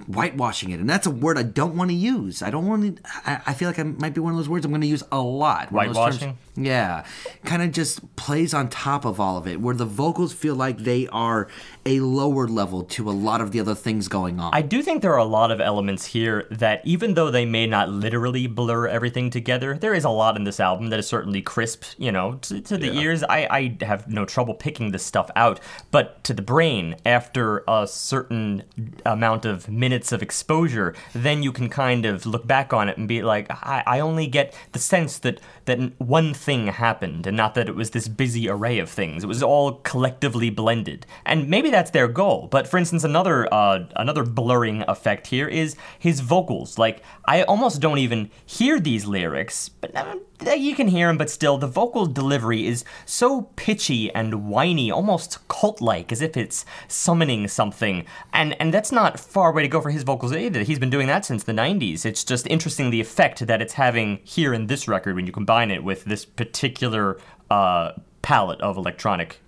whitewashing 0.08 0.72
it. 0.72 0.80
And 0.80 0.90
that's 0.90 1.06
a 1.06 1.12
word 1.12 1.38
I 1.38 1.44
don't 1.44 1.76
want 1.76 1.92
to 1.92 1.96
use. 1.96 2.42
I 2.42 2.50
don't 2.50 2.68
want 2.68 2.98
to. 2.98 3.04
I, 3.26 3.42
I 3.48 3.54
feel 3.54 3.70
like 3.70 3.80
I 3.80 3.84
might 3.84 4.14
be 4.14 4.22
one 4.22 4.34
of 4.34 4.38
those 4.38 4.50
words 4.50 4.66
I'm 4.66 4.72
going 4.72 4.82
to 4.82 4.88
use 4.88 5.04
a 5.12 5.22
lot. 5.22 5.72
Whitewashing? 5.72 6.38
yeah, 6.56 7.06
kind 7.46 7.62
of 7.62 7.72
just 7.72 8.16
plays 8.16 8.54
on 8.54 8.70
top 8.70 9.06
of 9.06 9.20
all 9.20 9.38
of 9.38 9.48
it, 9.48 9.62
where 9.62 9.76
the 9.76 9.86
vocals 9.86 10.34
feel 10.34 10.56
like 10.56 10.80
they 10.80 11.08
are 11.08 11.48
a 11.86 12.00
lower 12.00 12.48
level 12.48 12.84
to 12.84 13.10
a 13.10 13.12
lot 13.12 13.42
of 13.42 13.52
the 13.52 13.60
other 13.60 13.76
things 13.76 14.08
going 14.08 14.40
on. 14.40 14.54
I 14.54 14.62
do 14.62 14.82
think 14.82 15.02
there 15.02 15.14
are 15.14 15.18
a 15.18 15.26
lot 15.26 15.52
of 15.52 15.60
elements 15.60 16.06
here 16.06 16.48
that, 16.50 16.82
even 16.86 17.14
though 17.14 17.30
they 17.30 17.46
may 17.46 17.68
not 17.68 17.90
literally 17.90 18.48
blur 18.48 18.88
everything 18.88 19.30
together, 19.30 19.78
there 19.78 19.94
is 19.94 20.04
a 20.04 20.10
lot 20.10 20.38
in 20.38 20.44
this 20.44 20.60
album 20.60 20.90
that 20.90 21.00
is 21.00 21.08
certainly 21.08 21.42
crisp. 21.42 21.84
You 21.98 22.12
know, 22.12 22.36
to, 22.44 22.62
to 22.62 22.78
the 22.78 22.94
ears, 22.98 23.24
I, 23.24 23.48
I 23.50 23.86
have 23.86 24.08
no 24.08 24.26
trouble 24.26 24.54
picking 24.54 24.92
this 24.92 25.06
stuff 25.06 25.30
out. 25.36 25.60
But 25.92 26.24
to 26.24 26.34
the 26.34 26.42
brain, 26.42 26.96
after 27.06 27.64
a 27.68 27.88
certain 27.88 28.64
amount 29.06 29.46
of 29.46 29.70
minutes 29.70 30.12
of 30.12 30.22
exposure, 30.22 30.96
then 31.14 31.44
you 31.44 31.52
can 31.52 31.70
kind 31.70 32.06
of 32.06 32.26
look 32.26 32.48
back 32.48 32.74
on 32.74 32.90
it 32.90 32.98
and 32.98 33.08
be 33.08 33.22
like, 33.22 33.52
I, 33.52 33.84
I 33.86 34.00
only 34.00 34.28
get 34.28 34.56
the 34.72 34.80
sense 34.80 35.18
that 35.20 35.40
that 35.66 35.80
one 36.00 36.34
thing 36.34 36.68
happened, 36.68 37.28
and 37.28 37.36
not 37.36 37.56
that 37.56 37.68
it 37.68 37.76
was 37.76 37.92
this 37.92 38.08
busy 38.08 38.50
array 38.50 38.80
of 38.80 38.90
things. 38.90 39.24
It 39.24 39.28
was 39.28 39.44
all 39.44 39.74
collectively 39.84 40.50
blended, 40.50 41.06
and 41.26 41.50
maybe 41.50 41.73
that's 41.74 41.92
their 41.92 42.08
goal. 42.08 42.48
But 42.50 42.68
for 42.68 42.78
instance, 42.78 43.04
another 43.04 43.52
uh, 43.54 43.86
another 43.96 44.24
blurring 44.24 44.84
effect 44.88 45.28
here 45.28 45.48
is 45.48 45.76
his 45.98 46.20
vocals. 46.20 46.78
Like 46.78 47.02
I 47.26 47.44
almost 47.44 47.82
don't 47.82 47.98
even 47.98 48.30
hear 48.46 48.80
these 48.80 49.06
lyrics, 49.06 49.70
but 49.70 49.96
uh, 49.96 50.52
you 50.52 50.76
can 50.76 50.88
hear 50.88 51.08
them. 51.08 51.18
But 51.18 51.30
still, 51.30 51.58
the 51.58 51.68
vocal 51.68 52.06
delivery 52.06 52.68
is 52.68 52.86
so 53.06 53.44
pitchy 53.56 54.14
and 54.14 54.48
whiny, 54.48 54.92
almost 54.92 55.46
cult-like, 55.48 56.12
as 56.12 56.22
if 56.22 56.38
it's 56.38 56.64
summoning 56.88 57.48
something. 57.48 58.06
And 58.32 58.56
and 58.62 58.74
that's 58.74 58.92
not 58.92 59.20
far 59.20 59.50
away 59.50 59.64
to 59.64 59.68
go 59.68 59.82
for 59.82 59.90
his 59.90 60.04
vocals 60.04 60.34
either. 60.34 60.62
He's 60.62 60.80
been 60.80 60.92
doing 60.92 61.08
that 61.08 61.26
since 61.26 61.44
the 61.44 61.54
'90s. 61.54 62.06
It's 62.06 62.24
just 62.24 62.48
interesting 62.48 62.92
the 62.92 63.02
effect 63.02 63.46
that 63.48 63.62
it's 63.62 63.74
having 63.74 64.20
here 64.24 64.54
in 64.54 64.68
this 64.68 64.88
record 64.88 65.16
when 65.16 65.26
you 65.26 65.32
combine 65.32 65.72
it 65.72 65.84
with 65.84 66.06
this 66.06 66.24
particular 66.24 67.20
uh, 67.50 67.94
palette 68.22 68.62
of 68.62 68.78
electronic 68.78 69.40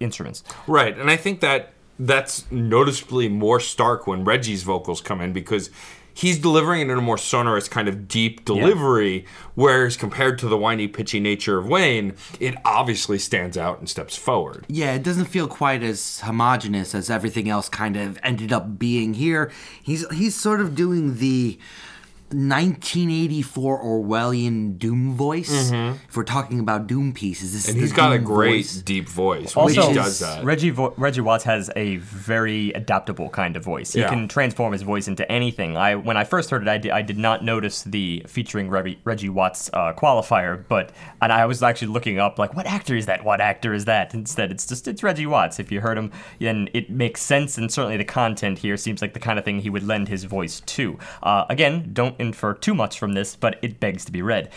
instruments. 0.00 0.44
Right, 0.66 0.96
and 0.96 1.10
I 1.10 1.16
think 1.16 1.40
that 1.40 1.72
that's 1.98 2.50
noticeably 2.50 3.28
more 3.28 3.60
stark 3.60 4.06
when 4.06 4.24
Reggie's 4.24 4.62
vocals 4.62 5.00
come 5.00 5.20
in 5.20 5.32
because 5.32 5.70
he's 6.18 6.38
delivering 6.38 6.80
it 6.80 6.90
in 6.90 6.98
a 6.98 7.00
more 7.00 7.18
sonorous 7.18 7.68
kind 7.68 7.86
of 7.86 8.08
deep 8.08 8.44
delivery, 8.44 9.24
whereas 9.54 9.96
compared 9.96 10.36
to 10.38 10.48
the 10.48 10.56
whiny, 10.56 10.88
pitchy 10.88 11.20
nature 11.20 11.58
of 11.58 11.68
Wayne, 11.68 12.14
it 12.40 12.56
obviously 12.64 13.18
stands 13.18 13.56
out 13.56 13.78
and 13.78 13.88
steps 13.88 14.16
forward. 14.16 14.66
Yeah, 14.68 14.94
it 14.94 15.04
doesn't 15.04 15.26
feel 15.26 15.46
quite 15.46 15.82
as 15.82 16.20
homogenous 16.20 16.94
as 16.94 17.08
everything 17.08 17.48
else 17.48 17.68
kind 17.68 17.96
of 17.96 18.18
ended 18.22 18.52
up 18.52 18.78
being 18.78 19.14
here. 19.14 19.52
He's 19.82 20.08
he's 20.10 20.34
sort 20.34 20.60
of 20.60 20.74
doing 20.74 21.18
the 21.18 21.58
1984 22.30 23.82
Orwellian 23.82 24.78
Doom 24.78 25.14
voice. 25.14 25.70
If 25.72 26.16
we're 26.16 26.24
talking 26.24 26.60
about 26.60 26.86
Doom 26.86 27.12
pieces, 27.12 27.52
this 27.52 27.68
And 27.68 27.76
is 27.76 27.82
he's 27.84 27.90
the 27.90 27.96
got 27.96 28.12
a 28.12 28.18
great 28.18 28.64
voice. 28.66 28.74
deep 28.82 29.08
voice 29.08 29.54
when 29.56 29.64
Also, 29.64 29.88
he 29.88 29.94
does 29.94 30.18
that. 30.20 30.44
Reggie 30.44 30.70
Vo- 30.70 30.94
Reggie 30.96 31.20
Watts 31.20 31.44
has 31.44 31.70
a 31.76 31.96
very 31.96 32.72
adaptable 32.72 33.28
kind 33.30 33.56
of 33.56 33.64
voice. 33.64 33.92
He 33.92 34.00
Yeah. 34.00 34.08
can 34.08 34.28
transform 34.28 34.72
his 34.72 34.82
voice 34.82 35.08
into 35.08 35.30
anything. 35.30 35.76
I 35.76 35.94
when 35.94 36.16
I 36.16 36.24
first 36.24 36.50
heard 36.50 36.62
it, 36.62 36.68
I 36.68 36.78
did, 36.78 36.90
I 36.92 37.02
did 37.02 37.18
not 37.18 37.44
notice 37.44 37.82
the 37.82 38.22
featuring 38.26 38.68
Reggie, 38.68 38.98
Reggie 39.04 39.28
Watts 39.28 39.70
uh, 39.72 39.92
qualifier, 39.94 40.62
but 40.68 40.92
and 41.22 41.32
I 41.32 41.46
was 41.46 41.62
actually 41.62 41.88
looking 41.88 42.18
up 42.18 42.38
like 42.38 42.54
what 42.54 42.66
actor 42.66 42.94
is 42.96 43.06
that? 43.06 43.24
What 43.24 43.40
actor 43.40 43.72
is 43.74 43.84
that? 43.86 44.14
Instead, 44.14 44.50
it's 44.50 44.66
just 44.66 44.86
it's 44.88 45.02
Reggie 45.02 45.26
Watts. 45.26 45.58
If 45.58 45.72
you 45.72 45.80
heard 45.80 45.96
him, 45.98 46.10
then 46.38 46.68
it 46.74 46.90
makes 46.90 47.22
sense, 47.22 47.56
and 47.58 47.70
certainly 47.72 47.96
the 47.96 48.04
content 48.04 48.58
here 48.58 48.76
seems 48.76 49.00
like 49.02 49.14
the 49.14 49.20
kind 49.20 49.38
of 49.38 49.44
thing 49.44 49.60
he 49.60 49.70
would 49.70 49.82
lend 49.84 50.08
his 50.08 50.24
voice 50.24 50.60
to. 50.60 50.98
Uh, 51.22 51.44
again, 51.48 51.90
don't 51.92 52.17
infer 52.18 52.54
too 52.54 52.74
much 52.74 52.98
from 52.98 53.12
this, 53.12 53.36
but 53.36 53.58
it 53.62 53.80
begs 53.80 54.04
to 54.04 54.12
be 54.12 54.22
read. 54.22 54.50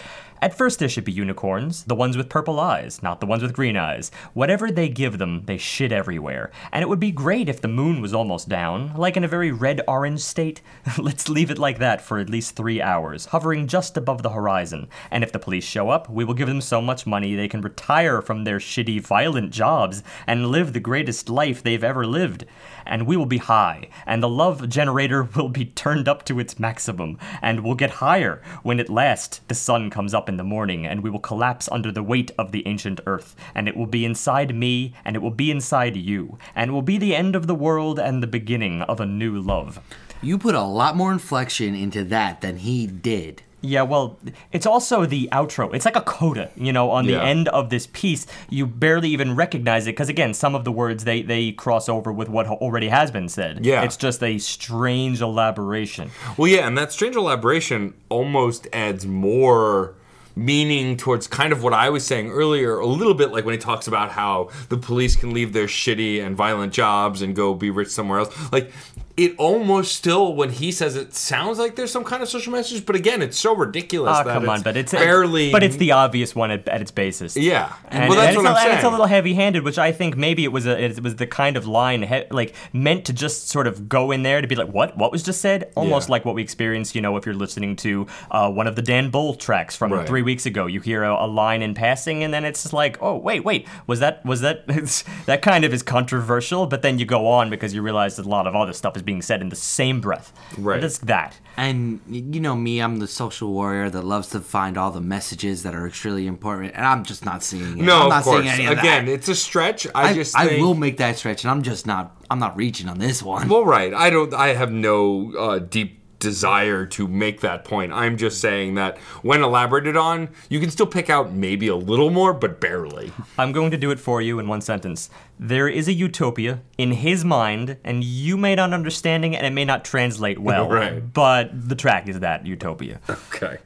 At 0.43 0.57
first, 0.57 0.79
there 0.79 0.89
should 0.89 1.03
be 1.03 1.11
unicorns, 1.11 1.83
the 1.83 1.93
ones 1.93 2.17
with 2.17 2.27
purple 2.27 2.59
eyes, 2.59 3.03
not 3.03 3.19
the 3.19 3.27
ones 3.27 3.43
with 3.43 3.53
green 3.53 3.77
eyes. 3.77 4.09
Whatever 4.33 4.71
they 4.71 4.89
give 4.89 5.19
them, 5.19 5.43
they 5.45 5.59
shit 5.59 5.91
everywhere. 5.91 6.49
And 6.71 6.81
it 6.81 6.89
would 6.89 6.99
be 6.99 7.11
great 7.11 7.47
if 7.47 7.61
the 7.61 7.67
moon 7.67 8.01
was 8.01 8.11
almost 8.11 8.49
down, 8.49 8.95
like 8.95 9.15
in 9.15 9.23
a 9.23 9.27
very 9.27 9.51
red 9.51 9.81
orange 9.87 10.21
state. 10.21 10.61
Let's 10.97 11.29
leave 11.29 11.51
it 11.51 11.59
like 11.59 11.77
that 11.77 12.01
for 12.01 12.17
at 12.17 12.27
least 12.27 12.55
three 12.55 12.81
hours, 12.81 13.27
hovering 13.27 13.67
just 13.67 13.97
above 13.97 14.23
the 14.23 14.31
horizon. 14.31 14.87
And 15.11 15.23
if 15.23 15.31
the 15.31 15.37
police 15.37 15.63
show 15.63 15.89
up, 15.89 16.09
we 16.09 16.25
will 16.25 16.33
give 16.33 16.47
them 16.47 16.61
so 16.61 16.81
much 16.81 17.05
money 17.05 17.35
they 17.35 17.47
can 17.47 17.61
retire 17.61 18.19
from 18.19 18.43
their 18.43 18.57
shitty, 18.57 18.99
violent 18.99 19.51
jobs 19.51 20.01
and 20.25 20.47
live 20.47 20.73
the 20.73 20.79
greatest 20.79 21.29
life 21.29 21.61
they've 21.61 21.83
ever 21.83 22.07
lived. 22.07 22.45
And 22.83 23.05
we 23.05 23.15
will 23.15 23.27
be 23.27 23.37
high, 23.37 23.89
and 24.07 24.23
the 24.23 24.27
love 24.27 24.67
generator 24.69 25.21
will 25.35 25.49
be 25.49 25.65
turned 25.65 26.07
up 26.07 26.25
to 26.25 26.39
its 26.39 26.57
maximum, 26.57 27.19
and 27.43 27.59
will 27.59 27.75
get 27.75 27.91
higher 27.91 28.41
when 28.63 28.79
at 28.79 28.89
last 28.89 29.47
the 29.47 29.53
sun 29.53 29.91
comes 29.91 30.15
up 30.15 30.30
in 30.31 30.37
the 30.37 30.43
morning, 30.55 30.85
and 30.87 31.03
we 31.03 31.09
will 31.09 31.19
collapse 31.31 31.67
under 31.71 31.91
the 31.91 32.01
weight 32.11 32.31
of 32.39 32.51
the 32.53 32.65
ancient 32.65 32.99
earth, 33.05 33.35
and 33.53 33.67
it 33.67 33.75
will 33.75 33.85
be 33.97 34.05
inside 34.05 34.55
me, 34.55 34.93
and 35.05 35.15
it 35.17 35.21
will 35.21 35.37
be 35.43 35.51
inside 35.51 35.95
you, 35.97 36.37
and 36.55 36.69
it 36.69 36.73
will 36.73 36.81
be 36.93 36.97
the 36.97 37.15
end 37.15 37.35
of 37.35 37.45
the 37.47 37.55
world 37.67 37.99
and 37.99 38.23
the 38.23 38.27
beginning 38.39 38.81
of 38.83 38.99
a 39.01 39.05
new 39.05 39.39
love. 39.39 39.79
You 40.23 40.37
put 40.37 40.55
a 40.55 40.61
lot 40.61 40.95
more 40.95 41.11
inflection 41.11 41.75
into 41.75 42.03
that 42.05 42.41
than 42.41 42.57
he 42.57 42.87
did. 42.87 43.41
Yeah, 43.63 43.83
well, 43.83 44.17
it's 44.51 44.65
also 44.65 45.05
the 45.05 45.29
outro. 45.31 45.71
It's 45.75 45.85
like 45.85 45.95
a 45.95 46.01
coda, 46.01 46.49
you 46.55 46.73
know, 46.73 46.89
on 46.89 47.05
the 47.05 47.13
Yeah. 47.13 47.23
end 47.33 47.47
of 47.49 47.69
this 47.69 47.87
piece. 47.93 48.25
You 48.49 48.65
barely 48.65 49.09
even 49.09 49.35
recognize 49.35 49.85
it 49.85 49.91
because, 49.91 50.09
again, 50.09 50.33
some 50.33 50.55
of 50.55 50.63
the 50.63 50.71
words 50.71 51.03
they 51.03 51.21
they 51.21 51.51
cross 51.51 51.87
over 51.87 52.11
with 52.11 52.27
what 52.27 52.47
already 52.47 52.87
has 52.87 53.11
been 53.11 53.29
said. 53.29 53.63
Yeah. 53.63 53.83
it's 53.83 53.97
just 53.97 54.23
a 54.23 54.39
strange 54.39 55.21
elaboration. 55.21 56.09
Well, 56.37 56.47
yeah, 56.47 56.65
and 56.67 56.75
that 56.75 56.91
strange 56.91 57.15
elaboration 57.15 57.93
almost 58.09 58.67
adds 58.73 59.05
more 59.05 59.93
meaning 60.35 60.97
towards 60.97 61.27
kind 61.27 61.51
of 61.53 61.63
what 61.63 61.73
I 61.73 61.89
was 61.89 62.05
saying 62.05 62.29
earlier, 62.31 62.77
a 62.77 62.85
little 62.85 63.13
bit 63.13 63.31
like 63.31 63.45
when 63.45 63.53
he 63.53 63.59
talks 63.59 63.87
about 63.87 64.11
how 64.11 64.49
the 64.69 64.77
police 64.77 65.15
can 65.15 65.33
leave 65.33 65.53
their 65.53 65.67
shitty 65.67 66.23
and 66.23 66.35
violent 66.35 66.73
jobs 66.73 67.21
and 67.21 67.35
go 67.35 67.53
be 67.53 67.69
rich 67.69 67.89
somewhere 67.89 68.19
else. 68.19 68.51
Like, 68.51 68.71
it 69.17 69.35
almost 69.37 69.95
still, 69.95 70.33
when 70.35 70.49
he 70.51 70.71
says 70.71 70.95
it, 70.95 71.13
sounds 71.13 71.59
like 71.59 71.75
there's 71.75 71.91
some 71.91 72.03
kind 72.03 72.21
of 72.23 72.29
social 72.29 72.51
message, 72.51 72.85
but 72.85 72.95
again, 72.95 73.21
it's 73.21 73.37
so 73.37 73.55
ridiculous 73.55 74.17
that 74.17 74.25
come 74.25 74.43
it's 74.43 74.49
on, 74.49 74.61
but 74.61 74.77
it's 74.77 74.91
barely. 74.91 75.51
But 75.51 75.63
it's 75.63 75.75
the 75.77 75.91
obvious 75.91 76.35
one 76.35 76.51
at, 76.51 76.67
at 76.67 76.81
its 76.81 76.91
basis. 76.91 77.35
Yeah. 77.37 77.73
And, 77.89 78.09
well, 78.09 78.17
that's 78.17 78.35
and 78.35 78.43
what 78.45 78.51
it's 78.51 78.59
I'm 78.59 78.65
a, 78.65 78.65
saying. 78.67 78.75
it's 78.77 78.83
a 78.85 78.89
little 78.89 79.05
heavy-handed, 79.05 79.63
which 79.63 79.77
I 79.77 79.91
think 79.91 80.17
maybe 80.17 80.43
it 80.43 80.51
was 80.51 80.65
a 80.65 80.81
it 80.83 81.01
was 81.03 81.15
the 81.17 81.27
kind 81.27 81.57
of 81.57 81.67
line 81.67 82.03
he, 82.03 82.23
like 82.31 82.53
meant 82.73 83.05
to 83.05 83.13
just 83.13 83.49
sort 83.49 83.67
of 83.67 83.87
go 83.89 84.11
in 84.11 84.23
there 84.23 84.41
to 84.41 84.47
be 84.47 84.55
like, 84.55 84.69
what 84.69 84.97
what 84.97 85.11
was 85.11 85.23
just 85.23 85.41
said, 85.41 85.71
almost 85.75 86.07
Yeah. 86.09 86.13
like 86.13 86.25
what 86.25 86.35
we 86.35 86.41
experienced. 86.41 86.95
You 86.95 87.01
know, 87.01 87.15
if 87.17 87.25
you're 87.25 87.35
listening 87.35 87.75
to 87.77 88.07
uh, 88.31 88.49
one 88.51 88.67
of 88.67 88.75
the 88.75 88.81
Dan 88.81 89.09
Bull 89.09 89.35
tracks 89.35 89.75
from 89.75 89.91
Right. 89.93 90.07
three 90.07 90.21
weeks 90.21 90.45
ago, 90.45 90.65
you 90.67 90.79
hear 90.81 91.03
a, 91.03 91.13
a 91.25 91.27
line 91.27 91.61
in 91.61 91.73
passing, 91.73 92.23
and 92.23 92.33
then 92.33 92.45
it's 92.45 92.61
just 92.63 92.73
like, 92.73 92.97
oh 93.01 93.15
wait, 93.17 93.43
wait, 93.43 93.67
was 93.87 93.99
that 93.99 94.25
was 94.25 94.41
that 94.41 94.65
that 95.25 95.41
kind 95.41 95.65
of 95.65 95.73
is 95.73 95.83
controversial? 95.83 96.65
But 96.67 96.81
then 96.81 96.97
you 96.99 97.05
go 97.05 97.27
on 97.27 97.49
because 97.49 97.73
you 97.73 97.81
realize 97.81 98.15
that 98.15 98.25
a 98.25 98.29
lot 98.29 98.47
of 98.47 98.55
other 98.55 98.73
stuff 98.73 98.95
is 98.95 99.00
being 99.01 99.21
said 99.21 99.41
in 99.41 99.49
the 99.49 99.55
same 99.55 100.01
breath. 100.01 100.33
Right. 100.57 100.83
It's 100.83 100.99
that. 100.99 101.37
And 101.57 101.99
you 102.07 102.39
know 102.39 102.55
me, 102.55 102.81
I'm 102.81 102.97
the 102.97 103.07
social 103.07 103.51
warrior 103.51 103.89
that 103.89 104.03
loves 104.03 104.29
to 104.29 104.39
find 104.39 104.77
all 104.77 104.91
the 104.91 105.01
messages 105.01 105.63
that 105.63 105.75
are 105.75 105.85
extremely 105.85 106.27
important, 106.27 106.73
and 106.75 106.85
I'm 106.85 107.03
just 107.03 107.25
not 107.25 107.43
seeing 107.43 107.77
it. 107.79 107.83
no, 107.83 108.03
I'm 108.03 108.09
not 108.09 108.17
of 108.19 108.23
course. 108.23 108.43
seeing 108.43 108.53
any 108.53 108.65
of 108.65 108.79
Again, 108.79 109.05
that. 109.05 109.11
it's 109.11 109.27
a 109.27 109.35
stretch. 109.35 109.85
I, 109.93 110.09
I, 110.09 110.13
just 110.13 110.37
I 110.37 110.47
think, 110.47 110.61
will 110.61 110.75
make 110.75 110.97
that 110.97 111.17
stretch, 111.17 111.43
and 111.43 111.51
I'm 111.51 111.61
just 111.61 111.85
not. 111.85 112.17
I'm 112.29 112.39
not 112.39 112.55
reaching 112.55 112.87
on 112.87 112.97
this 112.99 113.21
one. 113.21 113.49
Well, 113.49 113.65
right. 113.65 113.93
I 113.93 114.09
don't. 114.09 114.33
I 114.33 114.53
have 114.53 114.71
no 114.71 115.33
uh, 115.37 115.59
deep 115.59 116.00
desire 116.21 116.85
to 116.85 117.07
make 117.07 117.41
that 117.41 117.65
point. 117.65 117.91
I'm 117.91 118.15
just 118.15 118.39
saying 118.39 118.75
that 118.75 118.97
when 119.21 119.43
elaborated 119.43 119.97
on, 119.97 120.29
you 120.49 120.61
can 120.61 120.69
still 120.69 120.85
pick 120.87 121.09
out 121.09 121.33
maybe 121.33 121.67
a 121.67 121.75
little 121.75 122.09
more, 122.09 122.33
but 122.33 122.61
barely. 122.61 123.11
I'm 123.37 123.51
going 123.51 123.71
to 123.71 123.77
do 123.77 123.91
it 123.91 123.99
for 123.99 124.21
you 124.21 124.39
in 124.39 124.47
one 124.47 124.61
sentence. 124.61 125.09
There 125.37 125.67
is 125.67 125.89
a 125.89 125.93
utopia 125.93 126.61
in 126.77 126.91
his 126.91 127.25
mind, 127.25 127.77
and 127.83 128.03
you 128.03 128.37
may 128.37 128.55
not 128.55 128.71
understand 128.71 129.25
it, 129.25 129.33
and 129.33 129.45
it 129.45 129.49
may 129.51 129.65
not 129.65 129.83
translate 129.83 130.39
well. 130.39 130.61
Right. 130.71 131.01
But 131.13 131.67
the 131.69 131.75
track 131.75 132.07
is 132.07 132.21
that 132.21 132.45
utopia. 132.45 133.01
Okay. 133.09 133.57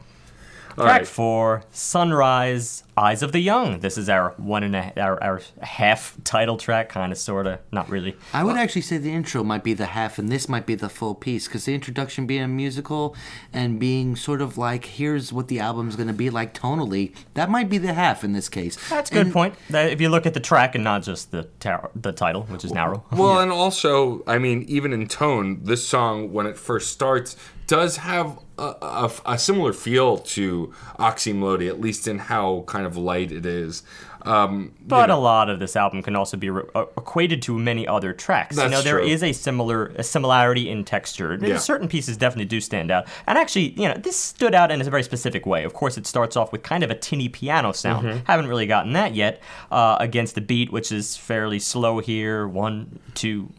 All 0.77 0.83
track 0.83 0.99
right. 0.99 1.07
four, 1.07 1.63
Sunrise, 1.71 2.83
Eyes 2.97 3.23
of 3.23 3.31
the 3.31 3.39
Young. 3.39 3.79
This 3.79 3.97
is 3.97 4.09
our 4.09 4.33
one 4.37 4.63
and 4.63 4.75
a 4.75 4.93
our, 5.01 5.21
our 5.23 5.41
half 5.61 6.15
title 6.23 6.57
track, 6.57 6.89
kind 6.89 7.11
of, 7.11 7.17
sort 7.17 7.47
of, 7.47 7.59
not 7.71 7.89
really. 7.89 8.15
I 8.33 8.43
would 8.43 8.55
actually 8.57 8.81
say 8.83 8.97
the 8.97 9.11
intro 9.11 9.43
might 9.43 9.63
be 9.63 9.73
the 9.73 9.87
half, 9.87 10.17
and 10.19 10.29
this 10.29 10.47
might 10.49 10.65
be 10.65 10.75
the 10.75 10.89
full 10.89 11.15
piece, 11.15 11.47
because 11.47 11.65
the 11.65 11.73
introduction 11.73 12.25
being 12.25 12.41
a 12.43 12.47
musical 12.47 13.15
and 13.53 13.79
being 13.79 14.15
sort 14.15 14.41
of 14.41 14.57
like, 14.57 14.85
here's 14.85 15.31
what 15.33 15.47
the 15.47 15.59
album's 15.59 15.95
going 15.95 16.07
to 16.07 16.13
be 16.13 16.29
like 16.29 16.53
tonally, 16.53 17.15
that 17.33 17.49
might 17.49 17.69
be 17.69 17.77
the 17.77 17.93
half 17.93 18.23
in 18.23 18.33
this 18.33 18.49
case. 18.49 18.77
That's 18.89 19.09
a 19.11 19.13
good 19.13 19.25
And- 19.27 19.33
point. 19.33 19.55
That 19.69 19.89
if 19.91 19.99
you 20.01 20.09
look 20.09 20.25
at 20.25 20.33
the 20.33 20.39
track 20.39 20.75
and 20.75 20.83
not 20.83 21.03
just 21.03 21.31
the 21.31 21.43
tar- 21.59 21.91
the 21.95 22.11
title, 22.11 22.43
which 22.43 22.63
is 22.65 22.71
narrow. 22.73 23.03
Well, 23.11 23.39
and 23.43 23.51
also, 23.51 24.23
I 24.27 24.37
mean, 24.37 24.63
even 24.67 24.93
in 24.93 25.07
tone, 25.07 25.61
this 25.63 25.85
song 25.87 26.31
when 26.33 26.45
it 26.45 26.57
first 26.57 26.91
starts 26.91 27.35
does 27.67 27.97
have 27.97 28.39
a, 28.57 28.75
a, 28.81 29.11
a 29.25 29.37
similar 29.37 29.73
feel 29.73 30.17
to 30.19 30.73
Oczy 30.99 31.33
Mlody, 31.33 31.67
at 31.67 31.79
least 31.79 32.07
in 32.07 32.19
how 32.19 32.63
kind 32.67 32.85
of 32.85 32.97
light 32.97 33.31
it 33.31 33.45
is. 33.45 33.83
Um, 34.23 34.73
But 34.81 35.11
a 35.11 35.15
lot 35.15 35.51
of 35.51 35.59
this 35.59 35.75
album 35.75 36.01
can 36.01 36.15
also 36.15 36.35
be 36.35 36.49
re- 36.49 36.63
uh, 36.73 36.85
equated 36.97 37.43
to 37.43 37.59
many 37.59 37.87
other 37.87 38.11
tracks. 38.11 38.57
you 38.57 38.67
know, 38.69 38.81
there 38.81 38.97
true. 38.97 39.07
is 39.07 39.21
a 39.21 39.31
similar 39.33 39.87
a 39.97 40.03
similarity 40.03 40.67
in 40.67 40.83
texture. 40.83 41.37
Yeah. 41.39 41.57
Certain 41.57 41.87
pieces 41.87 42.17
definitely 42.17 42.45
do 42.45 42.59
stand 42.59 42.89
out. 42.89 43.05
And 43.27 43.37
actually, 43.37 43.73
you 43.79 43.87
know, 43.87 43.93
this 43.95 44.15
stood 44.17 44.55
out 44.55 44.71
in 44.71 44.81
a 44.81 44.83
very 44.85 45.03
specific 45.03 45.45
way. 45.45 45.63
Of 45.63 45.73
course, 45.73 45.95
it 45.95 46.07
starts 46.07 46.35
off 46.35 46.51
with 46.51 46.63
kind 46.63 46.83
of 46.83 46.89
a 46.89 46.95
tinny 46.95 47.29
piano 47.29 47.71
sound. 47.71 48.07
Mm-hmm. 48.07 48.25
Haven't 48.25 48.47
really 48.47 48.65
gotten 48.65 48.93
that 48.93 49.13
yet 49.13 49.41
uh, 49.69 49.97
against 49.99 50.33
the 50.33 50.41
beat, 50.41 50.71
which 50.71 50.91
is 50.91 51.15
fairly 51.15 51.59
slow 51.59 51.99
here. 51.99 52.47
One, 52.47 52.99
two, 53.13 53.49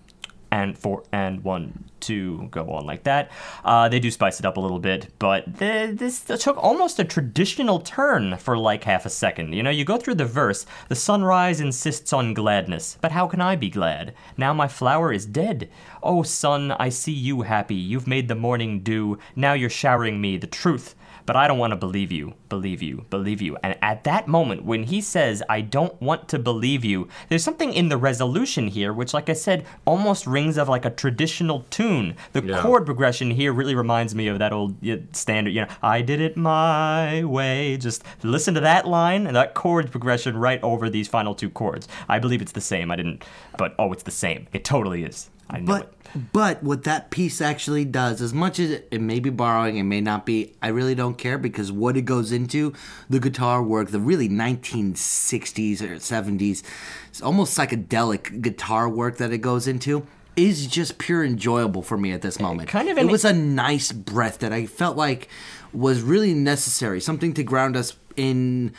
and 0.57 0.79
four, 0.79 1.03
and 1.13 1.45
one, 1.45 1.85
two, 2.01 2.49
go 2.51 2.71
on 2.71 2.87
like 2.87 3.03
that. 3.03 3.31
Uh, 3.63 3.91
they 3.91 4.01
do 4.01 4.11
spice 4.11 4.41
it 4.41 4.47
up 4.47 4.57
a 4.57 4.61
little 4.61 4.79
bit, 4.79 5.09
but 5.19 5.59
the, 5.59 5.93
this 5.95 6.21
took 6.21 6.57
almost 6.57 6.99
a 6.99 7.05
traditional 7.05 7.79
turn 7.79 8.39
for 8.39 8.57
like 8.57 8.85
half 8.85 9.05
a 9.05 9.11
second. 9.11 9.53
You 9.53 9.63
know, 9.63 9.69
you 9.69 9.85
go 9.85 9.99
through 9.99 10.15
the 10.15 10.25
verse. 10.25 10.65
The 10.89 10.95
sunrise 10.95 11.61
insists 11.61 12.11
on 12.15 12.33
gladness, 12.33 12.97
but 13.03 13.13
how 13.13 13.27
can 13.27 13.43
I 13.43 13.55
be 13.55 13.69
glad? 13.69 14.15
Now 14.39 14.55
my 14.55 14.67
flower 14.67 15.13
is 15.13 15.27
dead. 15.27 15.69
Oh, 16.03 16.23
sun, 16.23 16.73
I 16.73 16.89
see 16.89 17.13
you 17.13 17.43
happy. 17.43 17.75
You've 17.75 18.07
made 18.07 18.29
the 18.29 18.35
morning 18.35 18.81
dew. 18.81 19.19
Now 19.35 19.53
you're 19.53 19.69
showering 19.69 20.23
me 20.23 20.39
the 20.39 20.47
truth. 20.47 20.95
But 21.27 21.37
I 21.37 21.49
don't 21.49 21.59
want 21.59 21.73
to 21.73 21.77
believe 21.77 22.13
you, 22.13 22.35
believe 22.49 22.83
you, 22.83 23.05
believe 23.11 23.43
you. 23.43 23.57
And 23.63 23.77
at 23.83 24.05
that 24.05 24.29
moment, 24.29 24.65
when 24.65 24.85
he 24.85 25.01
says, 25.01 25.43
I 25.49 25.61
don't 25.61 26.01
want 26.01 26.29
to 26.29 26.39
believe 26.39 26.85
you, 26.85 27.09
there's 27.29 27.43
something 27.43 27.73
in 27.73 27.89
the 27.89 27.97
resolution 27.97 28.69
here, 28.69 28.93
which, 28.93 29.13
like 29.13 29.29
I 29.29 29.33
said, 29.33 29.67
almost 29.85 30.27
rings 30.27 30.57
of 30.57 30.69
like 30.69 30.85
a 30.85 30.91
traditional 30.91 31.67
tune. 31.71 32.15
The 32.33 32.43
Yeah. 32.43 32.63
chord 32.63 32.87
progression 32.87 33.33
here 33.33 33.53
really 33.53 33.75
reminds 33.75 34.15
me 34.15 34.29
of 34.29 34.39
that 34.39 34.53
old 34.53 34.77
standard, 35.13 35.51
you 35.51 35.63
know, 35.63 35.69
I 35.83 36.01
did 36.01 36.21
it 36.21 36.37
my 36.37 37.25
way. 37.25 37.77
Just 37.77 38.05
listen 38.23 38.55
to 38.55 38.61
that 38.61 38.87
line 38.87 39.27
and 39.27 39.35
that 39.35 39.55
chord 39.55 39.91
progression 39.91 40.37
right 40.37 40.63
over 40.63 40.89
these 40.89 41.09
final 41.09 41.35
two 41.35 41.51
chords. 41.51 41.89
I 42.09 42.21
believe 42.21 42.41
it's 42.41 42.53
the 42.53 42.61
same. 42.61 42.91
I 42.93 42.97
didn't, 42.97 43.25
but 43.59 43.75
oh, 43.79 43.93
it's 43.93 44.05
the 44.05 44.11
same. 44.13 44.47
It 44.53 44.65
totally 44.65 45.03
is. 45.03 45.29
I 45.49 45.59
know 45.61 45.67
But 45.67 45.95
it. 46.15 46.33
but 46.33 46.63
what 46.63 46.85
that 46.85 47.11
piece 47.11 47.41
actually 47.41 47.85
does, 47.85 48.21
as 48.21 48.33
much 48.35 48.59
as 48.59 48.71
it, 48.91 49.01
may 49.01 49.21
be 49.21 49.31
borrowing, 49.31 49.77
it 49.77 49.85
may 49.85 50.01
not 50.01 50.27
be. 50.27 50.55
I 50.63 50.69
really 50.69 50.95
don't 50.95 51.17
care 51.17 51.39
because 51.39 51.71
what 51.71 51.97
it 51.97 52.03
goes 52.03 52.33
into, 52.33 52.73
the 53.09 53.21
guitar 53.21 53.63
work, 53.63 53.91
the 53.91 54.01
really 54.01 54.29
1960s 54.29 55.81
or 55.83 55.97
70s, 55.97 56.63
it's 57.09 57.23
almost 57.23 57.57
psychedelic 57.57 58.41
guitar 58.43 58.89
work 58.89 59.19
that 59.19 59.33
it 59.33 59.39
goes 59.39 59.67
into. 59.67 60.07
Is 60.37 60.67
just 60.67 60.99
pure 60.99 61.25
enjoyable 61.25 61.81
for 61.83 61.97
me 61.97 62.13
at 62.13 62.21
this 62.21 62.39
eh, 62.39 62.43
moment. 62.43 62.69
kind 62.69 62.89
of 62.91 62.99
it 62.99 63.07
was 63.07 63.25
a 63.25 63.33
nice 63.33 63.91
breath 63.91 64.41
that 64.41 64.53
I 64.53 64.67
felt 64.67 64.97
like 64.97 65.29
was 65.73 66.03
really 66.03 66.35
necessary, 66.35 67.01
something 67.01 67.33
to 67.35 67.43
ground 67.43 67.75
us 67.77 67.97
in 68.17 68.73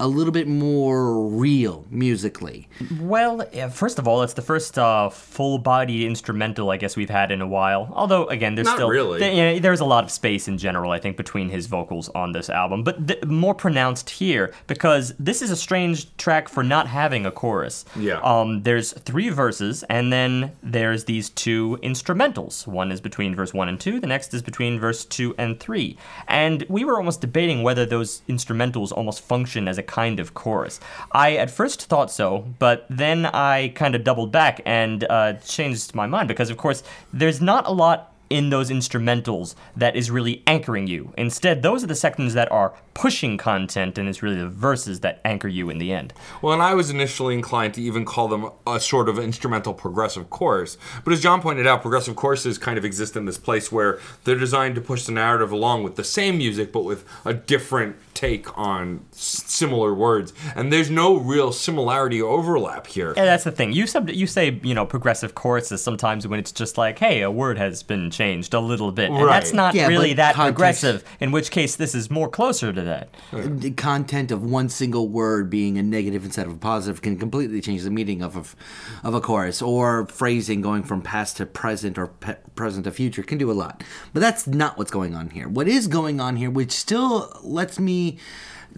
a 0.00 0.08
little 0.08 0.32
bit 0.32 0.48
more 0.48 1.26
real 1.28 1.84
musically. 1.90 2.68
Well, 3.00 3.44
first 3.70 3.98
of 3.98 4.08
all, 4.08 4.22
it's 4.22 4.34
the 4.34 4.42
first 4.42 4.78
uh, 4.78 5.08
full-bodied 5.10 6.04
instrumental 6.06 6.70
I 6.70 6.76
guess 6.76 6.96
we've 6.96 7.10
had 7.10 7.30
in 7.30 7.40
a 7.40 7.46
while. 7.46 7.92
Although, 7.92 8.26
again, 8.26 8.54
there's 8.54 8.66
Not 8.66 8.76
still 8.76 8.88
really. 8.88 9.20
th- 9.20 9.36
yeah, 9.36 9.58
there's 9.60 9.80
a 9.80 9.84
lot 9.84 10.04
of 10.04 10.10
space 10.10 10.48
in 10.48 10.58
general, 10.58 10.90
I 10.90 10.98
think, 10.98 11.16
between 11.16 11.48
his 11.48 11.66
vocals 11.66 12.08
on 12.10 12.32
this 12.32 12.50
album, 12.50 12.82
but 12.82 13.06
th- 13.06 13.24
more 13.24 13.54
pronounced 13.54 14.10
here 14.10 14.52
because 14.66 15.14
this 15.18 15.42
is 15.42 15.50
a 15.50 15.56
strange 15.56 16.14
track 16.16 16.48
for 16.48 16.62
not 16.62 16.86
having 16.88 17.24
a 17.26 17.30
chorus. 17.30 17.84
Yeah. 17.96 18.20
Um, 18.20 18.62
there's 18.62 18.92
three 18.92 19.28
verses, 19.28 19.84
and 19.84 20.12
then 20.12 20.52
there's 20.62 21.04
these 21.04 21.30
two 21.30 21.78
instrumentals. 21.82 22.66
One 22.66 22.90
is 22.90 23.00
between 23.00 23.34
verse 23.34 23.54
one 23.54 23.68
and 23.68 23.80
two. 23.80 24.00
The 24.00 24.06
next 24.06 24.34
is 24.34 24.42
between 24.42 24.80
verse 24.80 25.04
two 25.04 25.34
and 25.38 25.60
three. 25.60 25.96
And 26.26 26.64
we 26.68 26.84
were 26.84 26.96
almost 26.96 27.20
debating 27.20 27.62
whether 27.62 27.86
those 27.86 28.22
instrumentals 28.28 28.90
almost 28.92 29.20
function 29.20 29.68
as 29.68 29.78
a 29.78 29.82
kind 29.86 30.20
of 30.20 30.34
chorus. 30.34 30.80
I 31.12 31.36
at 31.36 31.50
first 31.50 31.86
thought 31.86 32.10
so, 32.10 32.46
but 32.58 32.86
then 32.90 33.26
I 33.26 33.68
kind 33.74 33.94
of 33.94 34.04
doubled 34.04 34.32
back 34.32 34.60
and 34.64 35.04
uh, 35.08 35.34
changed 35.34 35.94
my 35.94 36.06
mind 36.06 36.28
because, 36.28 36.50
of 36.50 36.56
course, 36.56 36.82
there's 37.12 37.40
not 37.40 37.66
a 37.66 37.72
lot 37.72 38.14
in 38.30 38.50
those 38.50 38.70
instrumentals 38.70 39.54
that 39.76 39.94
is 39.94 40.10
really 40.10 40.42
anchoring 40.46 40.86
you. 40.86 41.12
Instead, 41.16 41.62
those 41.62 41.84
are 41.84 41.86
the 41.86 41.94
sections 41.94 42.34
that 42.34 42.50
are 42.50 42.74
pushing 42.94 43.36
content, 43.36 43.98
and 43.98 44.08
it's 44.08 44.22
really 44.22 44.38
the 44.38 44.48
verses 44.48 45.00
that 45.00 45.20
anchor 45.24 45.48
you 45.48 45.68
in 45.70 45.78
the 45.78 45.92
end. 45.92 46.12
Well, 46.40 46.52
and 46.52 46.62
I 46.62 46.74
was 46.74 46.90
initially 46.90 47.34
inclined 47.34 47.74
to 47.74 47.82
even 47.82 48.04
call 48.04 48.28
them 48.28 48.50
a 48.66 48.80
sort 48.80 49.08
of 49.08 49.18
instrumental 49.18 49.74
progressive 49.74 50.30
chorus. 50.30 50.78
But 51.04 51.12
as 51.12 51.20
John 51.20 51.42
pointed 51.42 51.66
out, 51.66 51.82
progressive 51.82 52.16
choruses 52.16 52.58
kind 52.58 52.78
of 52.78 52.84
exist 52.84 53.16
in 53.16 53.24
this 53.24 53.38
place 53.38 53.70
where 53.70 54.00
they're 54.24 54.36
designed 54.36 54.74
to 54.76 54.80
push 54.80 55.04
the 55.04 55.12
narrative 55.12 55.52
along 55.52 55.82
with 55.82 55.96
the 55.96 56.04
same 56.04 56.38
music, 56.38 56.72
but 56.72 56.84
with 56.84 57.04
a 57.24 57.34
different 57.34 57.96
take 58.14 58.56
on 58.56 59.04
similar 59.10 59.94
words. 59.94 60.32
And 60.54 60.72
there's 60.72 60.90
no 60.90 61.16
real 61.16 61.52
similarity 61.52 62.20
or 62.20 62.30
overlap 62.38 62.86
here. 62.86 63.12
Yeah, 63.16 63.24
that's 63.24 63.44
the 63.44 63.52
thing. 63.52 63.72
You 63.72 63.86
sub- 63.86 64.10
you 64.10 64.26
say 64.26 64.60
you 64.62 64.74
know 64.74 64.86
progressive 64.86 65.34
choruses 65.34 65.82
sometimes 65.82 66.26
when 66.26 66.38
it's 66.38 66.52
just 66.52 66.78
like, 66.78 66.98
hey, 66.98 67.22
a 67.22 67.30
word 67.30 67.58
has 67.58 67.82
been 67.82 68.10
changed 68.10 68.54
a 68.54 68.60
little 68.60 68.92
bit, 68.92 69.10
and 69.10 69.28
that's 69.28 69.52
not 69.52 69.74
Yeah, 69.74 69.88
really 69.88 70.14
that 70.14 70.34
context- 70.34 70.54
progressive. 70.56 71.04
In 71.20 71.32
which 71.32 71.50
case, 71.50 71.76
this 71.76 71.94
is 71.94 72.10
more 72.10 72.28
closer 72.28 72.72
to 72.72 72.82
that. 72.82 73.10
The 73.32 73.70
content 73.72 74.30
of 74.30 74.42
one 74.42 74.68
single 74.68 75.08
word 75.08 75.50
being 75.50 75.78
a 75.78 75.82
negative 75.82 76.24
instead 76.24 76.46
of 76.46 76.52
a 76.52 76.56
positive 76.56 77.02
can 77.02 77.18
completely 77.18 77.60
change 77.60 77.82
the 77.82 77.90
meaning 77.90 78.22
of 78.22 78.36
a, 78.36 79.06
of 79.06 79.14
a 79.14 79.20
chorus, 79.20 79.60
or 79.62 80.06
phrasing 80.06 80.60
going 80.60 80.82
from 80.82 81.02
past 81.02 81.36
to 81.38 81.46
present 81.46 81.98
or 81.98 82.08
pe- 82.08 82.36
present 82.54 82.84
to 82.84 82.90
future 82.90 83.22
can 83.22 83.38
do 83.38 83.50
a 83.50 83.52
lot. 83.52 83.82
But 84.12 84.20
that's 84.20 84.46
not 84.46 84.78
what's 84.78 84.90
going 84.90 85.14
on 85.14 85.30
here. 85.30 85.48
What 85.48 85.66
is 85.68 85.86
going 85.88 86.20
on 86.20 86.36
here, 86.36 86.50
which 86.50 86.72
still 86.72 87.36
lets 87.42 87.78
me 87.78 88.03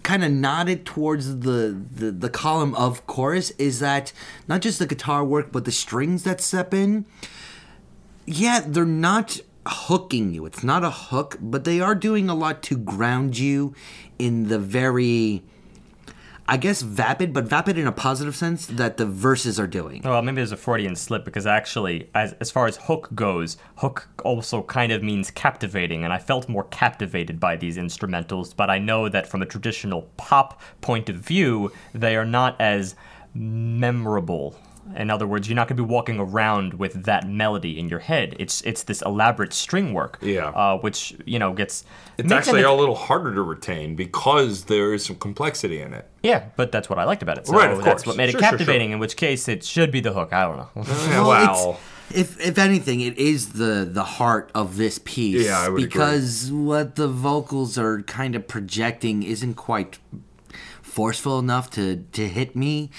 kind 0.03 0.23
of 0.23 0.31
nodded 0.31 0.85
towards 0.85 1.39
the, 1.39 1.75
the 1.91 2.11
the 2.11 2.29
column 2.29 2.75
of 2.75 3.05
chorus, 3.07 3.51
is 3.51 3.79
that 3.79 4.13
not 4.47 4.61
just 4.61 4.79
the 4.79 4.87
guitar 4.87 5.23
work, 5.23 5.51
but 5.51 5.65
the 5.65 5.71
strings 5.71 6.23
that 6.23 6.39
step 6.41 6.73
in 6.73 7.05
yeah, 8.27 8.61
they're 8.63 8.85
not 8.85 9.39
hooking 9.65 10.33
you. 10.33 10.45
It's 10.45 10.63
not 10.63 10.83
a 10.83 10.91
hook, 10.91 11.37
but 11.39 11.63
they 11.63 11.79
are 11.79 11.95
doing 11.95 12.29
a 12.29 12.35
lot 12.35 12.61
to 12.63 12.77
ground 12.77 13.39
you 13.39 13.73
in 14.19 14.49
the 14.49 14.59
very, 14.59 15.43
I 16.49 16.55
guess, 16.55 16.81
vapid, 16.81 17.33
but 17.33 17.43
vapid 17.43 17.77
in 17.77 17.87
a 17.87 17.91
positive 17.91 18.35
sense 18.35 18.67
that 18.67 18.95
the 18.95 19.05
verses 19.05 19.59
are 19.59 19.67
doing. 19.67 20.01
Well, 20.03 20.21
maybe 20.21 20.37
there's 20.37 20.53
a 20.53 20.57
Freudian 20.57 20.95
slip 20.95 21.25
because 21.25 21.45
actually, 21.45 22.09
as 22.15 22.33
as 22.39 22.51
far 22.51 22.67
as 22.67 22.77
hook 22.77 23.09
goes, 23.13 23.57
hook 23.77 24.07
also 24.23 24.63
kind 24.63 24.93
of 24.93 25.03
means 25.03 25.29
captivating, 25.29 26.05
and 26.05 26.13
I 26.13 26.19
felt 26.19 26.47
more 26.47 26.63
captivated 26.65 27.39
by 27.39 27.57
these 27.57 27.77
instrumentals. 27.77 28.55
But 28.55 28.69
I 28.69 28.79
know 28.79 29.09
that 29.09 29.27
from 29.27 29.41
a 29.41 29.45
traditional 29.45 30.03
pop 30.15 30.61
point 30.79 31.09
of 31.09 31.17
view, 31.17 31.73
they 31.93 32.15
are 32.15 32.25
not 32.25 32.59
as 32.61 32.95
memorable. 33.33 34.55
In 34.95 35.09
other 35.09 35.27
words, 35.27 35.47
you're 35.47 35.55
not 35.55 35.67
going 35.67 35.77
to 35.77 35.83
be 35.83 35.89
walking 35.89 36.19
around 36.19 36.75
with 36.75 37.03
that 37.05 37.27
melody 37.27 37.77
in 37.79 37.89
your 37.89 37.99
head. 37.99 38.35
It's 38.39 38.61
it's 38.61 38.83
this 38.83 39.01
elaborate 39.01 39.53
string 39.53 39.93
work, 39.93 40.17
Yeah. 40.21 40.47
uh, 40.49 40.77
which 40.79 41.15
you 41.25 41.39
know 41.39 41.53
gets. 41.53 41.83
It's 42.17 42.31
actually 42.31 42.61
it- 42.61 42.65
a 42.65 42.73
little 42.73 42.95
harder 42.95 43.33
to 43.35 43.41
retain 43.41 43.95
because 43.95 44.65
there 44.65 44.93
is 44.93 45.05
some 45.05 45.17
complexity 45.17 45.81
in 45.81 45.93
it. 45.93 46.07
yeah, 46.23 46.45
but 46.55 46.71
that's 46.71 46.89
what 46.89 46.99
I 46.99 47.03
liked 47.03 47.21
about 47.23 47.37
it. 47.37 47.47
So 47.47 47.53
Right, 47.53 47.69
of 47.71 47.77
that's 47.83 48.03
course. 48.03 48.07
what 48.07 48.17
made 48.17 48.31
Sure, 48.31 48.39
it 48.39 48.43
sure, 48.43 48.49
captivating. 48.51 48.91
In 48.91 48.99
which 48.99 49.15
case, 49.17 49.47
it 49.47 49.63
should 49.63 49.91
be 49.91 49.99
the 49.99 50.13
hook. 50.13 50.33
I 50.33 50.43
don't 50.43 50.57
know. 50.57 50.69
Well, 51.09 51.27
wow. 51.27 51.77
If 52.09 52.39
if 52.39 52.57
anything, 52.57 53.01
it 53.01 53.17
is 53.17 53.49
the 53.53 53.87
the 53.91 54.03
heart 54.03 54.49
of 54.55 54.77
this 54.77 54.97
piece. 55.03 55.45
Yeah, 55.45 55.59
I 55.59 55.67
would 55.69 55.79
agree. 55.83 55.87
because 55.87 56.49
what 56.51 56.95
the 56.95 57.07
vocals 57.09 57.77
are 57.77 58.01
kind 58.03 58.33
of 58.33 58.47
projecting 58.47 59.23
isn't 59.23 59.55
quite 59.55 59.99
forceful 60.97 61.37
enough 61.37 61.69
to 61.77 61.97
to 62.17 62.27
hit 62.27 62.55
me. 62.55 62.89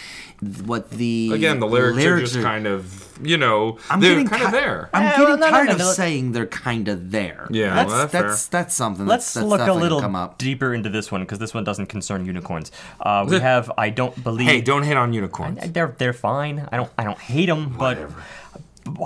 What 0.65 0.91
the 0.91 1.33
Again, 1.35 1.59
the 1.59 1.67
lyrics, 1.67 2.05
are 2.07 2.21
just 2.21 2.37
are- 2.37 2.43
kind 2.43 2.67
of, 2.69 2.83
you 3.21 3.37
know, 3.37 3.79
I'm 3.91 3.99
they're 4.01 4.11
getting 4.11 4.29
kind 4.29 4.41
ti- 4.43 4.47
of 4.47 4.53
there. 4.53 4.89
I'm 4.95 5.03
Yeah, 5.03 5.11
getting 5.11 5.25
well, 5.27 5.37
no, 5.39 5.47
no, 5.47 5.51
tired 5.51 5.67
no, 5.67 5.73
of 5.73 5.79
no. 5.81 5.93
saying 5.93 6.31
they're 6.31 6.47
kind 6.47 6.87
of 6.87 7.11
there. 7.11 7.49
Yeah, 7.51 7.75
that's 7.75 7.89
well, 7.89 7.99
that's 7.99 8.13
that's 8.13 8.47
fair. 8.47 8.61
that's 8.63 8.75
something. 8.75 9.05
Let's 9.07 9.35
that's, 9.35 9.45
that's 9.47 9.47
look 9.67 9.69
a 9.69 9.73
little 9.85 10.01
come 10.01 10.15
up. 10.15 10.39
deeper 10.39 10.73
into 10.73 10.89
this 10.91 11.11
one 11.11 11.23
because 11.23 11.41
this 11.41 11.53
one 11.55 11.65
doesn't 11.65 11.87
concern 11.87 12.25
unicorns. 12.25 12.71
Uh, 13.01 13.27
we 13.29 13.41
have 13.41 13.73
I 13.77 13.91
don't 13.91 14.23
believe. 14.23 14.47
Hey, 14.49 14.61
don't 14.61 14.85
hit 14.85 14.97
on 14.97 15.13
unicorns. 15.13 15.59
They're 15.73 15.95
they're 15.99 16.13
fine. 16.13 16.69
I 16.71 16.77
don't 16.77 16.91
I 16.97 17.03
don't 17.03 17.19
hate 17.19 17.47
them, 17.47 17.75
but 17.77 17.99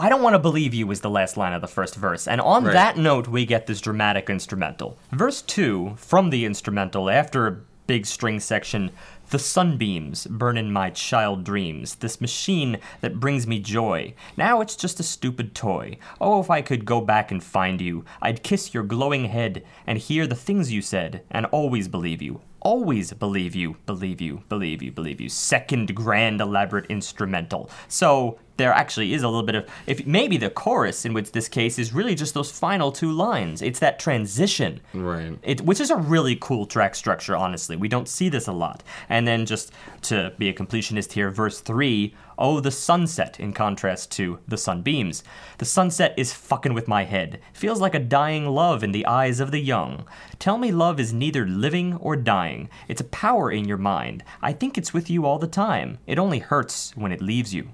I 0.00 0.08
don't 0.10 0.22
want 0.22 0.34
to 0.34 0.38
believe 0.38 0.74
you 0.74 0.88
is 0.90 1.00
the 1.00 1.10
last 1.10 1.36
line 1.36 1.54
of 1.54 1.60
the 1.60 1.66
first 1.78 1.96
verse. 1.96 2.28
And 2.28 2.40
on 2.40 2.64
Right. 2.64 2.72
that 2.74 2.96
note, 2.98 3.26
we 3.26 3.44
get 3.46 3.66
this 3.66 3.80
dramatic 3.80 4.28
instrumental. 4.30 4.96
Verse 5.10 5.40
two 5.42 5.94
from 5.96 6.28
the 6.30 6.44
instrumental 6.44 7.08
after 7.10 7.46
a 7.48 7.56
big 7.92 8.06
string 8.06 8.40
section. 8.40 8.90
The 9.28 9.38
sunbeams 9.38 10.26
burn 10.26 10.56
in 10.56 10.72
my 10.72 10.88
child 10.88 11.44
dreams, 11.44 11.96
this 11.96 12.22
machine 12.22 12.78
that 13.02 13.20
brings 13.20 13.46
me 13.46 13.60
joy. 13.60 14.14
Now 14.34 14.62
it's 14.62 14.76
just 14.76 14.98
a 14.98 15.02
stupid 15.02 15.54
toy. 15.54 15.98
Oh, 16.18 16.40
if 16.40 16.48
I 16.48 16.62
could 16.62 16.86
go 16.86 17.02
back 17.02 17.30
and 17.30 17.44
find 17.44 17.82
you, 17.82 18.06
I'd 18.22 18.42
kiss 18.42 18.72
your 18.72 18.82
glowing 18.82 19.26
head 19.26 19.62
and 19.86 19.98
hear 19.98 20.26
the 20.26 20.34
things 20.34 20.72
you 20.72 20.80
said 20.80 21.22
and 21.30 21.44
always 21.44 21.86
believe 21.86 22.22
you. 22.22 22.40
Always 22.64 23.12
believe 23.12 23.56
you, 23.56 23.76
believe 23.86 24.20
you, 24.20 24.44
believe 24.48 24.82
you, 24.82 24.92
believe 24.92 25.20
you. 25.20 25.28
Second 25.28 25.94
grand 25.94 26.40
elaborate 26.40 26.86
instrumental. 26.86 27.68
So 27.88 28.38
there 28.56 28.72
actually 28.72 29.14
is 29.14 29.24
a 29.24 29.28
little 29.28 29.42
bit 29.42 29.56
of 29.56 29.68
if 29.86 30.06
maybe 30.06 30.36
the 30.36 30.48
chorus 30.48 31.04
in 31.04 31.12
which 31.12 31.32
this 31.32 31.48
case 31.48 31.78
is 31.78 31.92
really 31.92 32.14
just 32.14 32.34
those 32.34 32.52
final 32.52 32.92
two 32.92 33.10
lines. 33.10 33.62
It's 33.62 33.80
that 33.80 33.98
transition. 33.98 34.80
Right. 34.94 35.36
It, 35.42 35.62
which 35.62 35.80
is 35.80 35.90
a 35.90 35.96
really 35.96 36.36
cool 36.40 36.66
track 36.66 36.94
structure, 36.94 37.36
honestly. 37.36 37.74
We 37.74 37.88
don't 37.88 38.08
see 38.08 38.28
this 38.28 38.46
a 38.46 38.52
lot. 38.52 38.84
And 39.08 39.26
then 39.26 39.46
just 39.46 39.72
to 40.02 40.32
be 40.38 40.48
a 40.48 40.54
completionist 40.54 41.12
here, 41.12 41.30
verse 41.30 41.60
3 41.60 42.14
Oh, 42.44 42.58
the 42.58 42.72
sunset, 42.72 43.38
in 43.38 43.52
contrast 43.52 44.10
to 44.16 44.40
the 44.48 44.56
sunbeams. 44.56 45.22
The 45.58 45.64
sunset 45.64 46.12
is 46.16 46.32
fucking 46.32 46.74
with 46.74 46.88
my 46.88 47.04
head. 47.04 47.40
Feels 47.52 47.80
like 47.80 47.94
a 47.94 48.00
dying 48.00 48.48
love 48.48 48.82
in 48.82 48.90
the 48.90 49.06
eyes 49.06 49.38
of 49.38 49.52
the 49.52 49.60
young. 49.60 50.08
Tell 50.40 50.58
me 50.58 50.72
love 50.72 50.98
is 50.98 51.12
neither 51.12 51.46
living 51.46 51.94
or 51.98 52.16
dying. 52.16 52.68
It's 52.88 53.00
a 53.00 53.04
power 53.04 53.52
in 53.52 53.68
your 53.68 53.78
mind. 53.78 54.24
I 54.42 54.52
think 54.52 54.76
it's 54.76 54.92
with 54.92 55.08
you 55.08 55.24
all 55.24 55.38
the 55.38 55.46
time. 55.46 55.98
It 56.04 56.18
only 56.18 56.40
hurts 56.40 56.90
when 56.96 57.12
it 57.12 57.22
leaves 57.22 57.54
you. 57.54 57.68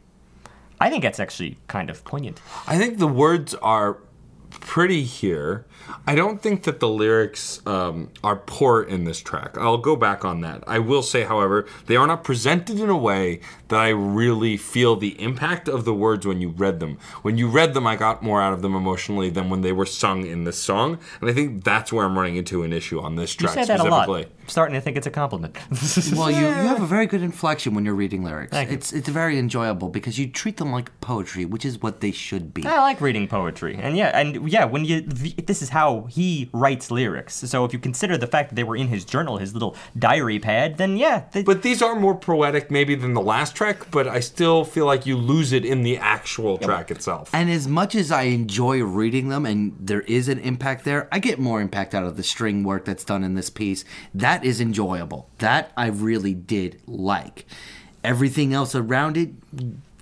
I 0.79 0.91
think 0.91 1.03
that's 1.03 1.19
actually 1.19 1.57
kind 1.67 1.89
of 1.89 2.05
poignant. 2.05 2.39
I 2.67 2.77
think 2.77 2.99
the 2.99 3.07
words 3.07 3.55
are 3.55 4.03
pretty 4.51 5.05
here. 5.05 5.65
I 6.07 6.15
don't 6.15 6.41
think 6.41 6.63
that 6.65 6.81
the 6.81 6.89
lyrics 6.89 7.61
um, 7.67 8.11
are 8.25 8.37
poor 8.37 8.83
in 8.83 9.05
this 9.05 9.21
track. 9.21 9.57
I'll 9.59 9.79
go 9.79 9.97
back 9.97 10.25
on 10.25 10.41
that. 10.41 10.65
I 10.67 10.79
will 10.79 11.03
say, 11.03 11.25
however, 11.25 11.67
they 11.87 11.97
are 11.97 12.07
not 12.07 12.25
presented 12.25 12.81
in 12.81 12.89
a 12.89 12.97
way 12.97 13.41
that 13.69 13.79
I 13.79 13.89
really 13.91 14.57
feel 14.57 14.97
the 14.97 15.21
impact 15.21 15.69
of 15.69 15.85
the 15.85 15.95
words 15.95 16.27
when 16.27 16.41
you 16.41 16.49
read 16.49 16.81
them. 16.81 16.99
When 17.23 17.37
you 17.37 17.49
read 17.49 17.75
them, 17.75 17.87
I 17.87 17.97
got 17.97 18.23
more 18.23 18.41
out 18.41 18.53
of 18.53 18.63
them 18.63 18.75
emotionally 18.75 19.31
than 19.31 19.51
when 19.51 19.61
they 19.61 19.73
were 19.73 19.87
sung 19.87 20.27
in 20.27 20.45
this 20.45 20.59
song, 20.59 20.99
and 21.21 21.29
I 21.29 21.33
think 21.33 21.65
that's 21.65 21.93
where 21.93 22.05
I'm 22.07 22.17
running 22.17 22.37
into 22.37 22.63
an 22.63 22.73
issue 22.73 23.01
on 23.01 23.17
this 23.17 23.35
track. 23.35 23.51
You 23.51 23.55
track 23.55 23.67
say 23.67 23.77
that 23.77 23.87
a 23.87 23.91
lot. 23.91 24.09
I'm 24.09 24.27
starting 24.47 24.75
to 24.75 24.81
think 24.81 24.97
it's 24.97 25.07
a 25.07 25.11
compliment. 25.11 25.57
Well, 26.19 26.31
you, 26.31 26.41
you 26.41 26.47
have 26.47 26.83
a 26.83 26.87
very 26.87 27.07
good 27.07 27.23
inflection 27.23 27.75
when 27.75 27.85
you're 27.85 27.95
reading 27.95 28.25
lyrics. 28.25 28.53
Thank 28.53 28.71
you. 28.71 28.77
It's 28.77 28.93
it's 28.93 29.09
very 29.09 29.39
enjoyable 29.39 29.89
because 29.89 30.19
you 30.19 30.29
treat 30.29 30.57
them 30.57 30.73
like 30.73 30.99
poetry, 31.01 31.45
which 31.45 31.65
is 31.65 31.83
what 31.83 32.01
they 32.01 32.11
should 32.13 32.55
be. 32.55 32.67
I 32.67 32.79
like 32.81 33.01
reading 33.01 33.29
poetry, 33.29 33.79
and 33.81 33.97
yeah, 33.97 34.19
and 34.19 34.51
yeah, 34.51 34.65
when 34.65 34.85
you 34.85 35.03
this 35.03 35.63
is 35.63 35.68
how 35.71 36.03
he 36.11 36.49
writes 36.53 36.91
lyrics. 36.91 37.35
So 37.35 37.65
if 37.65 37.73
you 37.73 37.79
consider 37.79 38.17
the 38.17 38.27
fact 38.27 38.51
that 38.51 38.55
they 38.55 38.65
were 38.65 38.77
in 38.77 38.89
his 38.89 39.05
journal, 39.05 39.39
his 39.39 39.53
little 39.53 39.77
diary 39.99 40.39
pad, 40.39 40.79
then 40.79 40.97
yeah, 40.97 41.25
they, 41.33 41.43
But 41.43 41.63
these 41.63 41.83
are 41.83 41.95
more 41.95 42.15
poetic 42.15 42.71
maybe 42.71 42.95
than 42.95 43.15
the 43.15 43.21
last 43.21 43.55
track, 43.55 43.91
but 43.91 44.07
I 44.07 44.21
still 44.21 44.65
feel 44.65 44.87
like 44.87 45.07
you 45.07 45.17
lose 45.17 45.53
it 45.53 45.65
in 45.65 45.83
the 45.83 45.97
actual 45.99 46.59
track 46.59 46.91
itself. 46.91 47.31
And 47.33 47.51
as 47.51 47.67
much 47.69 47.95
as 47.95 48.11
I 48.11 48.23
enjoy 48.23 48.83
reading 48.83 49.29
them 49.29 49.47
and 49.47 49.77
there 49.79 50.03
is 50.03 50.29
an 50.29 50.39
impact 50.39 50.85
there, 50.85 51.09
I 51.13 51.19
get 51.19 51.39
more 51.39 51.61
impact 51.61 51.95
out 51.95 52.05
of 52.05 52.17
the 52.17 52.23
string 52.23 52.65
work 52.65 52.85
that's 52.85 53.05
done 53.05 53.25
in 53.25 53.35
this 53.35 53.51
piece. 53.51 53.85
That 54.15 54.45
is 54.45 54.61
enjoyable. 54.61 55.29
That 55.39 55.73
I 55.77 55.87
really 55.87 56.35
did 56.35 56.81
like. 56.87 57.47
Everything 58.05 58.55
else 58.55 58.75
around 58.75 59.17
it 59.17 59.31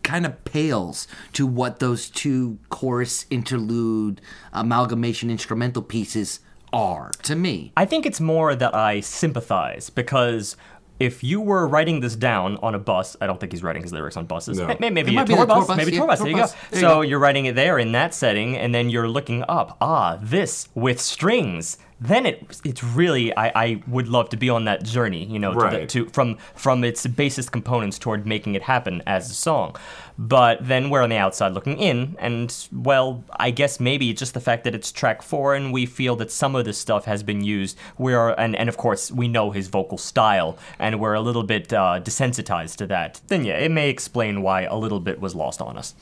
kind 0.07 0.25
of 0.25 0.43
pales 0.45 1.07
to 1.35 1.47
what 1.47 1.81
those 1.81 2.09
two 2.09 2.59
chorus 2.71 3.27
interlude 3.29 4.21
amalgamation 4.53 5.31
instrumental 5.31 5.83
pieces 5.83 6.41
are 6.73 7.11
to 7.23 7.37
me. 7.37 7.73
I 7.77 7.85
think 7.85 8.07
it's 8.07 8.21
more 8.21 8.55
that 8.55 8.75
I 8.75 9.01
sympathize 9.01 9.91
because 9.91 10.57
if 10.99 11.23
you 11.23 11.41
were 11.43 11.67
writing 11.69 12.01
this 12.01 12.17
down 12.17 12.57
on 12.63 12.75
a 12.75 12.79
bus, 12.79 13.17
I 13.21 13.27
don't 13.27 13.39
think 13.39 13.53
he's 13.53 13.63
writing 13.63 13.83
his 13.83 13.93
lyrics 13.93 14.17
on 14.17 14.25
buses. 14.25 14.59
No. 14.59 14.67
May- 14.69 14.77
may- 14.81 14.91
Maybe, 14.91 15.15
It 15.15 15.21
a 15.21 15.25
tour 15.27 15.37
tour 15.37 15.47
bus, 15.47 15.67
bus, 15.67 15.77
maybe 15.77 15.93
yeah, 15.93 15.99
tour 15.99 16.07
bus. 16.09 16.19
tour 16.21 16.27
There 16.27 16.37
you 16.37 16.43
go. 16.43 16.47
There 16.71 16.81
you 16.81 16.87
so 16.87 16.89
go. 16.97 17.01
you're 17.03 17.19
writing 17.19 17.45
it 17.47 17.55
there 17.55 17.79
in 17.79 17.93
that 17.93 18.15
setting, 18.15 18.57
and 18.57 18.75
then 18.75 18.89
you're 18.89 19.09
looking 19.09 19.45
up. 19.49 19.77
Ah, 19.81 20.19
this 20.23 20.69
with 20.75 20.99
strings. 21.01 21.77
Then 21.99 22.27
it 22.27 22.61
it's 22.63 22.85
really 22.85 23.35
I, 23.37 23.49
I 23.55 23.83
would 23.87 24.07
love 24.09 24.29
to 24.31 24.37
be 24.37 24.51
on 24.51 24.67
that 24.67 24.85
journey, 24.85 25.25
you 25.25 25.39
know, 25.39 25.55
to, 25.55 25.71
the, 25.71 25.87
to 25.87 26.07
from 26.11 26.37
from 26.55 26.85
its 26.85 27.07
basest 27.07 27.53
components 27.53 27.99
toward 27.99 28.27
making 28.27 28.55
it 28.55 28.63
happen 28.63 29.03
as 29.07 29.31
a 29.31 29.35
song. 29.35 29.77
But 30.19 30.67
then 30.67 30.91
we're 30.91 31.03
on 31.03 31.09
the 31.09 31.17
outside 31.17 31.53
looking 31.53 31.79
in, 31.79 32.17
and 32.19 32.55
well, 32.73 33.25
I 33.39 33.51
guess 33.51 33.81
maybe 33.81 34.13
just 34.13 34.35
the 34.35 34.41
fact 34.41 34.65
that 34.65 34.75
it's 34.75 34.93
track 34.93 35.23
four, 35.23 35.55
and 35.55 35.73
we 35.73 35.87
feel 35.87 36.17
that 36.17 36.31
some 36.31 36.55
of 36.55 36.67
this 36.67 36.77
stuff 36.77 37.07
has 37.07 37.23
been 37.23 37.43
used. 37.43 37.79
We 37.97 38.13
are, 38.13 38.39
and 38.39 38.55
and 38.57 38.69
of 38.69 38.77
course 38.77 39.11
we 39.11 39.27
know 39.29 39.51
his 39.51 39.69
vocal 39.69 39.97
style, 39.97 40.59
and 40.79 41.01
we're 41.01 41.15
a 41.15 41.21
little 41.23 41.45
bit 41.45 41.73
uh, 41.73 42.01
desensitized 42.03 42.77
to 42.77 42.87
that. 42.89 43.23
Then 43.29 43.45
yeah, 43.45 43.59
it 43.59 43.71
may 43.71 43.89
explain 43.89 44.43
why 44.43 44.63
a 44.63 44.77
little 44.77 45.01
bit 45.01 45.19
was 45.21 45.35
lost 45.35 45.63
on 45.63 45.79
us. 45.79 45.95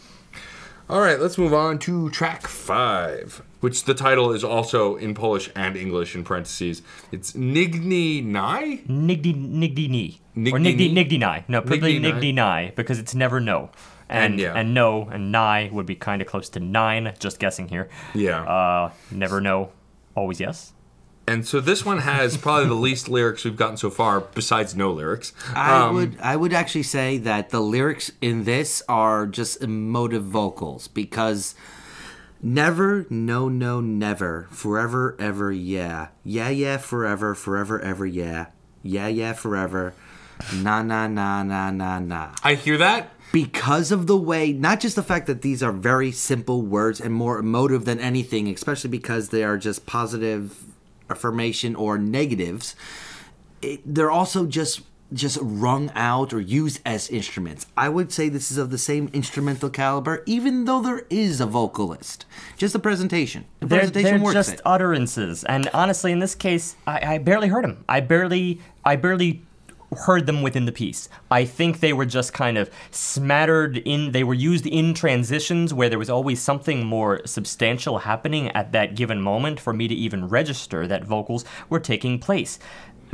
All 0.89 1.01
right, 1.01 1.19
let's 1.19 1.39
move 1.39 1.55
on 1.55 1.79
to 1.81 2.11
track 2.11 2.47
five, 2.47 3.43
which 3.65 3.85
the 3.85 3.95
title 3.95 4.31
is 4.39 4.45
also 4.45 4.97
in 4.97 5.15
Polish 5.15 5.47
and 5.65 5.77
English 5.85 6.15
in 6.15 6.23
parentheses. 6.25 6.83
It's 7.17 7.33
Nigni 7.33 8.23
Nai? 8.37 8.63
Nigdi 8.89 9.33
nigdi 9.63 9.89
ni 9.97 10.21
or 10.53 10.59
Nigdi 10.59 10.77
nigdi 10.77 10.93
ni? 10.93 10.95
nigdi 11.05 11.19
ni. 11.25 11.45
No, 11.49 11.61
probably 11.63 11.99
Nigdi 11.99 12.03
ni. 12.03 12.33
nigdi 12.33 12.35
ni 12.67 12.73
because 12.77 12.99
it's 12.99 13.15
never 13.25 13.41
no. 13.41 13.71
And 14.09 14.25
And, 14.35 14.41
yeah. 14.41 14.53
and 14.59 14.75
no 14.75 15.09
and 15.11 15.33
nigh 15.33 15.71
would 15.73 15.87
be 15.87 15.95
kind 16.09 16.21
of 16.23 16.29
close 16.29 16.49
to 16.51 16.61
nine. 16.61 17.15
Just 17.27 17.39
guessing 17.41 17.69
here. 17.69 17.89
Yeah. 18.15 18.43
Uh, 18.57 18.91
never 19.11 19.41
no, 19.51 19.71
always 20.15 20.41
yes. 20.41 20.73
and 21.27 21.47
so 21.51 21.59
this 21.69 21.81
one 21.91 22.01
has 22.07 22.37
probably 22.37 22.67
the 22.69 22.81
least 22.89 23.09
lyrics 23.09 23.45
we've 23.47 23.57
gotten 23.65 23.79
so 23.79 23.89
far, 24.01 24.21
besides 24.41 24.77
no 24.77 24.89
lyrics. 24.93 25.33
I 25.55 25.87
Um, 25.87 25.95
would 25.97 26.13
I 26.33 26.35
would 26.37 26.53
actually 26.61 26.83
say 26.99 27.17
that 27.31 27.49
the 27.55 27.63
lyrics 27.77 28.13
in 28.21 28.45
this 28.45 28.83
are 28.91 29.21
just 29.41 29.63
emotive 29.69 30.25
vocals 30.41 30.83
because 31.03 31.55
never, 32.45 33.07
no, 33.11 33.49
no, 33.49 33.81
never, 33.81 34.47
forever, 34.51 35.17
ever, 35.19 35.51
yeah, 35.51 36.09
yeah, 36.23 36.49
yeah, 36.51 36.77
forever, 36.77 37.35
forever, 37.35 37.81
ever, 37.81 38.07
yeah, 38.07 38.47
yeah, 38.83 39.09
yeah, 39.09 39.33
forever, 39.33 39.95
na, 40.55 40.83
na, 40.83 41.09
na, 41.09 41.43
na, 41.43 41.71
na, 41.71 41.99
na. 41.99 42.33
I 42.43 42.55
hear 42.55 42.79
that. 42.79 43.11
Because 43.33 43.91
of 43.91 44.07
the 44.07 44.17
way, 44.17 44.53
not 44.53 44.79
just 44.79 44.95
the 44.95 45.03
fact 45.03 45.27
that 45.27 45.43
these 45.43 45.63
are 45.63 45.73
very 45.73 46.13
simple 46.13 46.63
words 46.63 47.01
and 47.01 47.13
more 47.13 47.39
emotive 47.39 47.85
than 47.85 47.99
anything, 47.99 48.47
especially 48.49 48.91
because 48.91 49.31
they 49.31 49.43
are 49.43 49.59
just 49.59 49.87
positive 49.87 50.65
affirmation 51.11 51.75
or 51.75 51.99
negatives 51.99 52.77
it, 53.65 53.81
they're 53.85 54.11
also 54.11 54.47
just 54.47 54.83
just 55.15 55.39
rung 55.41 55.91
out 55.95 56.33
or 56.33 56.41
used 56.41 56.81
as 56.85 57.09
instruments. 57.09 57.67
I 57.77 57.89
would 57.89 58.13
say 58.13 58.29
this 58.29 58.51
is 58.51 58.59
of 58.59 58.71
the 58.71 58.79
same 58.79 59.09
instrumental 59.13 59.71
caliber, 59.71 60.23
even 60.27 60.65
though 60.65 60.83
there 60.83 61.07
is 61.09 61.41
a 61.41 61.47
vocalist. 61.47 62.27
Just 62.57 62.73
the 62.73 62.79
presentation. 62.79 63.45
The 63.61 63.67
They're, 63.67 63.79
presentation 63.81 64.11
they're 64.17 64.25
works. 64.25 64.35
just 64.35 64.53
it. 64.55 64.61
utterances, 64.65 65.45
and 65.45 65.69
honestly, 65.73 66.13
in 66.13 66.19
this 66.19 66.35
case, 66.35 66.77
I, 66.87 67.15
I 67.15 67.19
barely 67.19 67.49
heard 67.49 67.65
them. 67.65 67.85
I 67.89 68.01
barely, 68.01 68.61
I 68.85 68.97
barely 68.97 69.43
heard 70.07 70.27
them 70.27 70.43
within 70.43 70.65
the 70.65 70.73
piece. 70.73 71.09
I 71.31 71.45
think 71.45 71.81
they 71.81 71.93
were 71.93 72.07
just 72.07 72.33
kind 72.33 72.59
of 72.59 72.71
smattered 72.91 73.79
in. 73.79 74.13
They 74.13 74.25
were 74.25 74.35
used 74.35 74.67
in 74.67 74.95
transitions 74.95 75.73
where 75.73 75.89
there 75.89 75.99
was 75.99 76.11
always 76.11 76.41
something 76.43 76.85
more 76.85 77.21
substantial 77.27 77.99
happening 77.99 78.49
at 78.51 78.73
that 78.73 78.97
given 78.97 79.21
moment 79.21 79.61
for 79.61 79.73
me 79.73 79.89
to 79.89 79.95
even 79.95 80.29
register 80.29 80.87
that 80.87 81.05
vocals 81.05 81.45
were 81.69 81.81
taking 81.81 82.19
place. 82.19 82.59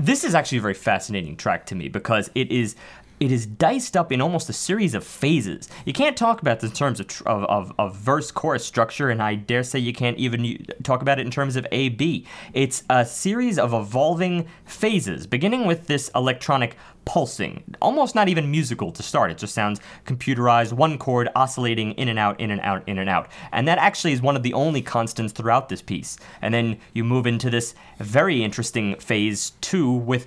This 0.01 0.25
is 0.25 0.35
actually 0.35 0.59
a 0.59 0.63
very 0.63 0.75
fascinating 0.75 1.37
track 1.37 1.67
to 1.67 1.75
me 1.75 1.89
because 1.89 2.31
it 2.35 2.51
is 2.51 2.75
it 3.21 3.31
is 3.31 3.45
diced 3.45 3.97
up 3.99 4.11
in 4.11 4.23
almost 4.23 4.49
a 4.49 4.55
series 4.55 4.95
of 4.95 5.05
phases. 5.05 5.69
You 5.85 5.93
can't 5.93 6.17
talk 6.17 6.41
about 6.41 6.61
this 6.61 6.71
in 6.71 6.77
terms 6.77 7.01
of, 7.01 7.23
of, 7.27 7.73
of, 7.79 7.97
verse 7.97 8.31
chorus 8.31 8.65
structure, 8.65 9.11
and 9.11 9.23
I 9.23 9.35
dare 9.35 9.63
say 9.63 9.79
you 9.79 9.93
can't 9.93 10.17
even 10.17 10.67
talk 10.83 11.03
about 11.03 11.19
it 11.19 11.27
in 11.27 11.31
terms 11.31 11.57
of 11.57 11.67
A 11.71 11.91
B. 11.91 12.27
It's 12.55 12.83
a 12.89 13.05
series 13.05 13.59
of 13.59 13.75
evolving 13.75 14.49
phases, 14.65 15.27
beginning 15.27 15.67
with 15.67 15.87
this 15.87 16.11
electronic 16.15 16.77
pulsing, 17.05 17.63
almost 17.83 18.15
not 18.15 18.29
even 18.29 18.51
musical 18.51 18.93
to 18.93 19.03
start. 19.03 19.31
It 19.31 19.39
just 19.39 19.55
sounds 19.55 19.81
computerized, 20.07 20.73
one 20.73 20.97
chord 20.97 21.29
oscillating 21.35 21.93
in 21.93 22.09
and 22.09 22.19
out, 22.19 22.39
in 22.41 22.51
and 22.51 22.61
out, 22.61 22.89
in 22.89 22.99
and 22.99 23.09
out. 23.09 23.29
And 23.53 23.69
that 23.69 23.79
actually 23.79 24.13
is 24.13 24.23
one 24.23 24.37
of 24.37 24.43
the 24.43 24.55
only 24.55 24.81
constants 24.81 25.33
throughout 25.33 25.69
this 25.69 25.83
piece. 25.83 26.19
And 26.41 26.55
then 26.55 26.79
you 26.95 27.05
move 27.05 27.27
into 27.27 27.51
this 27.51 27.75
very 27.99 28.45
interesting 28.45 28.97
phase 28.97 29.53
two 29.61 29.91
with 29.91 30.27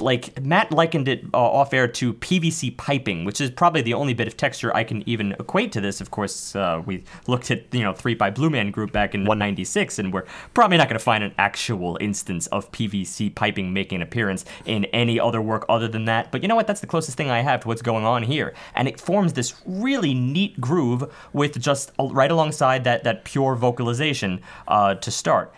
like 0.00 0.40
Matt 0.40 0.70
likened 0.70 1.08
it 1.08 1.24
uh, 1.34 1.38
off 1.38 1.74
air 1.74 1.88
to 1.88 2.14
PVC 2.14 2.76
piping, 2.76 3.24
which 3.24 3.40
is 3.40 3.50
probably 3.50 3.82
the 3.82 3.94
only 3.94 4.14
bit 4.14 4.28
of 4.28 4.36
texture 4.36 4.74
I 4.74 4.84
can 4.84 5.06
even 5.08 5.32
equate 5.32 5.72
to 5.72 5.80
this. 5.80 6.00
Of 6.00 6.10
course, 6.10 6.54
uh, 6.54 6.82
we 6.84 7.04
looked 7.26 7.50
at 7.50 7.72
you 7.72 7.82
know 7.82 7.92
Three 7.92 8.14
by 8.14 8.30
Blue 8.30 8.50
Man 8.50 8.70
Group 8.70 8.92
back 8.92 9.14
in 9.14 9.22
196, 9.22 9.98
and 9.98 10.12
we're 10.12 10.24
probably 10.54 10.76
not 10.76 10.88
going 10.88 10.98
to 10.98 11.04
find 11.04 11.24
an 11.24 11.34
actual 11.38 11.98
instance 12.00 12.46
of 12.48 12.70
PVC 12.72 13.34
piping 13.34 13.72
making 13.72 13.96
an 13.96 14.02
appearance 14.02 14.44
in 14.66 14.84
any 14.86 15.18
other 15.18 15.42
work 15.42 15.64
other 15.68 15.88
than 15.88 16.04
that. 16.04 16.30
But 16.30 16.42
you 16.42 16.48
know 16.48 16.56
what? 16.56 16.66
That's 16.66 16.80
the 16.80 16.86
closest 16.86 17.16
thing 17.16 17.30
I 17.30 17.40
have 17.40 17.60
to 17.60 17.68
what's 17.68 17.82
going 17.82 18.04
on 18.04 18.22
here, 18.22 18.54
and 18.74 18.86
it 18.86 19.00
forms 19.00 19.32
this 19.32 19.54
really 19.66 20.14
neat 20.14 20.60
groove 20.60 21.12
with 21.32 21.60
just 21.60 21.92
uh, 21.98 22.04
right 22.04 22.30
alongside 22.30 22.84
that 22.84 23.04
that 23.04 23.24
pure 23.24 23.56
vocalization 23.56 24.40
uh, 24.68 24.94
to 24.94 25.10
start. 25.10 25.52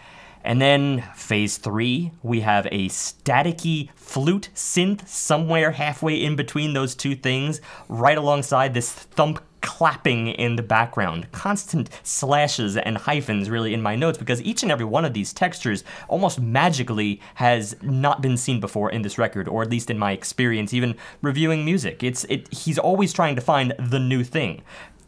And 0.45 0.61
then 0.61 1.03
phase 1.15 1.59
three, 1.59 2.13
we 2.23 2.41
have 2.41 2.67
a 2.67 2.89
staticky 2.89 3.91
flute 3.95 4.51
synth 4.55 5.07
somewhere 5.09 5.73
halfway 5.73 6.23
in 6.23 6.37
between 6.37 6.73
those 6.73 6.95
two 6.95 7.15
things, 7.15 7.61
right 7.89 8.19
alongside 8.19 8.75
this 8.75 8.93
thump 8.93 9.41
clapping 9.63 10.27
in 10.27 10.57
the 10.57 10.63
background. 10.63 11.31
Constant 11.33 11.89
slashes 12.03 12.77
and 12.77 12.99
hyphens 12.99 13.49
really 13.49 13.73
in 13.73 13.81
my 13.81 13.97
notes 13.97 14.19
because 14.19 14.43
each 14.43 14.63
and 14.63 14.71
every 14.71 14.85
one 14.85 15.05
of 15.05 15.15
these 15.15 15.33
textures 15.33 15.85
almost 16.09 16.41
magically 16.41 17.21
has 17.37 17.75
not 17.81 18.21
been 18.21 18.37
seen 18.37 18.61
before 18.61 18.91
in 18.91 19.03
this 19.03 19.19
record, 19.19 19.49
or 19.49 19.63
at 19.63 19.71
least 19.71 19.89
in 19.89 19.99
my 19.99 20.13
experience, 20.13 20.75
even 20.75 20.97
reviewing 21.23 21.65
music. 21.65 22.03
It's 22.03 22.25
it 22.25 22.53
he's 22.53 22.79
always 22.79 23.13
trying 23.13 23.37
to 23.37 23.41
find 23.41 23.73
the 23.79 24.01
new 24.01 24.25
thing. 24.25 24.63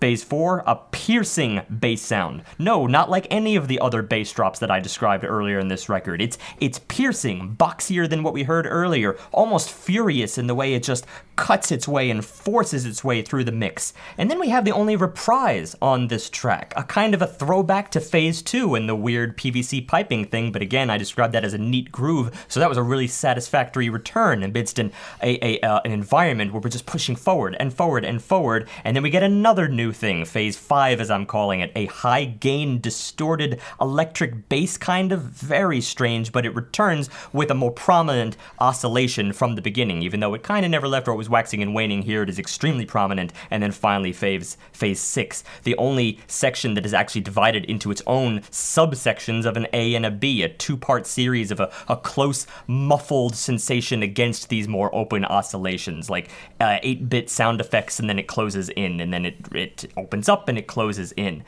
Phase 0.04 0.22
4, 0.22 0.64
a 0.66 0.76
piercing 0.90 1.62
bass 1.80 2.02
sound. 2.02 2.42
No, 2.58 2.86
not 2.86 3.08
like 3.08 3.26
any 3.30 3.56
of 3.56 3.68
the 3.68 3.80
other 3.80 4.02
bass 4.02 4.30
drops 4.30 4.58
that 4.58 4.70
I 4.70 4.78
described 4.78 5.24
earlier 5.24 5.58
in 5.58 5.68
this 5.68 5.88
record. 5.88 6.20
It's 6.20 6.36
it's 6.60 6.78
piercing, 6.78 7.56
boxier 7.56 8.06
than 8.06 8.22
what 8.22 8.34
we 8.34 8.42
heard 8.42 8.66
earlier, 8.66 9.16
almost 9.32 9.70
furious 9.70 10.36
in 10.36 10.46
the 10.46 10.54
way 10.54 10.74
it 10.74 10.82
just 10.82 11.06
cuts 11.36 11.72
its 11.72 11.88
way 11.88 12.10
and 12.10 12.24
forces 12.24 12.84
its 12.84 13.02
way 13.02 13.22
through 13.22 13.44
the 13.44 13.52
mix. 13.52 13.92
And 14.18 14.30
then 14.30 14.38
we 14.38 14.50
have 14.50 14.64
the 14.64 14.72
only 14.72 14.94
reprise 14.94 15.74
on 15.80 16.08
this 16.08 16.30
track, 16.30 16.74
a 16.76 16.84
kind 16.84 17.14
of 17.14 17.22
a 17.22 17.26
throwback 17.26 17.90
to 17.92 18.00
Phase 18.00 18.42
2 18.42 18.74
and 18.74 18.88
the 18.88 18.94
weird 18.94 19.36
PVC 19.36 19.88
piping 19.88 20.26
thing, 20.26 20.52
but 20.52 20.62
again, 20.62 20.90
I 20.90 20.98
described 20.98 21.32
that 21.34 21.44
as 21.44 21.54
a 21.54 21.58
neat 21.58 21.90
groove, 21.90 22.44
so 22.48 22.60
that 22.60 22.68
was 22.68 22.78
a 22.78 22.82
really 22.82 23.08
satisfactory 23.08 23.88
return 23.88 24.42
amidst 24.42 24.78
an, 24.78 24.92
a, 25.22 25.38
a, 25.44 25.60
uh, 25.62 25.80
an 25.84 25.92
environment 25.92 26.52
where 26.52 26.60
we're 26.60 26.68
just 26.68 26.86
pushing 26.86 27.16
forward 27.16 27.56
and 27.58 27.72
forward 27.72 28.04
and 28.04 28.22
forward, 28.22 28.68
and 28.84 28.94
then 28.94 29.02
we 29.02 29.10
get 29.10 29.22
another 29.22 29.66
new 29.66 29.92
thing, 29.94 30.24
Phase 30.24 30.56
5 30.56 31.00
as 31.00 31.10
I'm 31.10 31.26
calling 31.26 31.60
it, 31.60 31.72
a 31.74 31.86
high 31.86 32.24
gain, 32.24 32.80
distorted 32.80 33.60
electric 33.80 34.48
bass 34.48 34.76
kind 34.76 35.12
of, 35.12 35.20
very 35.20 35.80
strange, 35.80 36.32
but 36.32 36.44
it 36.44 36.54
returns 36.54 37.08
with 37.32 37.50
a 37.50 37.54
more 37.54 37.70
prominent 37.70 38.36
oscillation 38.58 39.32
from 39.32 39.54
the 39.54 39.62
beginning, 39.62 40.02
even 40.02 40.20
though 40.20 40.34
it 40.34 40.42
kind 40.42 40.64
of 40.64 40.70
never 40.70 40.88
left 40.88 41.08
or 41.08 41.14
it 41.14 41.16
was 41.16 41.28
waxing 41.28 41.62
and 41.62 41.74
waning 41.74 42.02
here, 42.02 42.22
it 42.22 42.28
is 42.28 42.38
extremely 42.38 42.84
prominent, 42.84 43.32
and 43.50 43.62
then 43.62 43.72
finally 43.72 44.12
phase, 44.12 44.56
phase 44.72 45.00
6, 45.00 45.44
the 45.62 45.76
only 45.76 46.18
section 46.26 46.74
that 46.74 46.86
is 46.86 46.94
actually 46.94 47.20
divided 47.20 47.64
into 47.64 47.90
its 47.90 48.02
own 48.06 48.40
subsections 48.40 49.44
of 49.44 49.56
an 49.56 49.66
A 49.72 49.94
and 49.94 50.04
a 50.04 50.10
B, 50.10 50.42
a 50.42 50.48
two-part 50.48 51.06
series 51.06 51.50
of 51.50 51.60
a, 51.60 51.72
a 51.88 51.96
close, 51.96 52.46
muffled 52.66 53.34
sensation 53.34 54.02
against 54.02 54.48
these 54.48 54.68
more 54.68 54.94
open 54.94 55.24
oscillations, 55.24 56.10
like 56.10 56.28
uh, 56.60 56.78
8-bit 56.82 57.30
sound 57.30 57.60
effects, 57.60 57.98
and 57.98 58.08
then 58.08 58.18
it 58.18 58.26
closes 58.26 58.68
in, 58.70 59.00
and 59.00 59.12
then 59.12 59.24
it, 59.24 59.36
it 59.52 59.73
opens 59.96 60.28
up 60.28 60.48
and 60.48 60.58
it 60.58 60.66
closes 60.66 61.12
in 61.12 61.44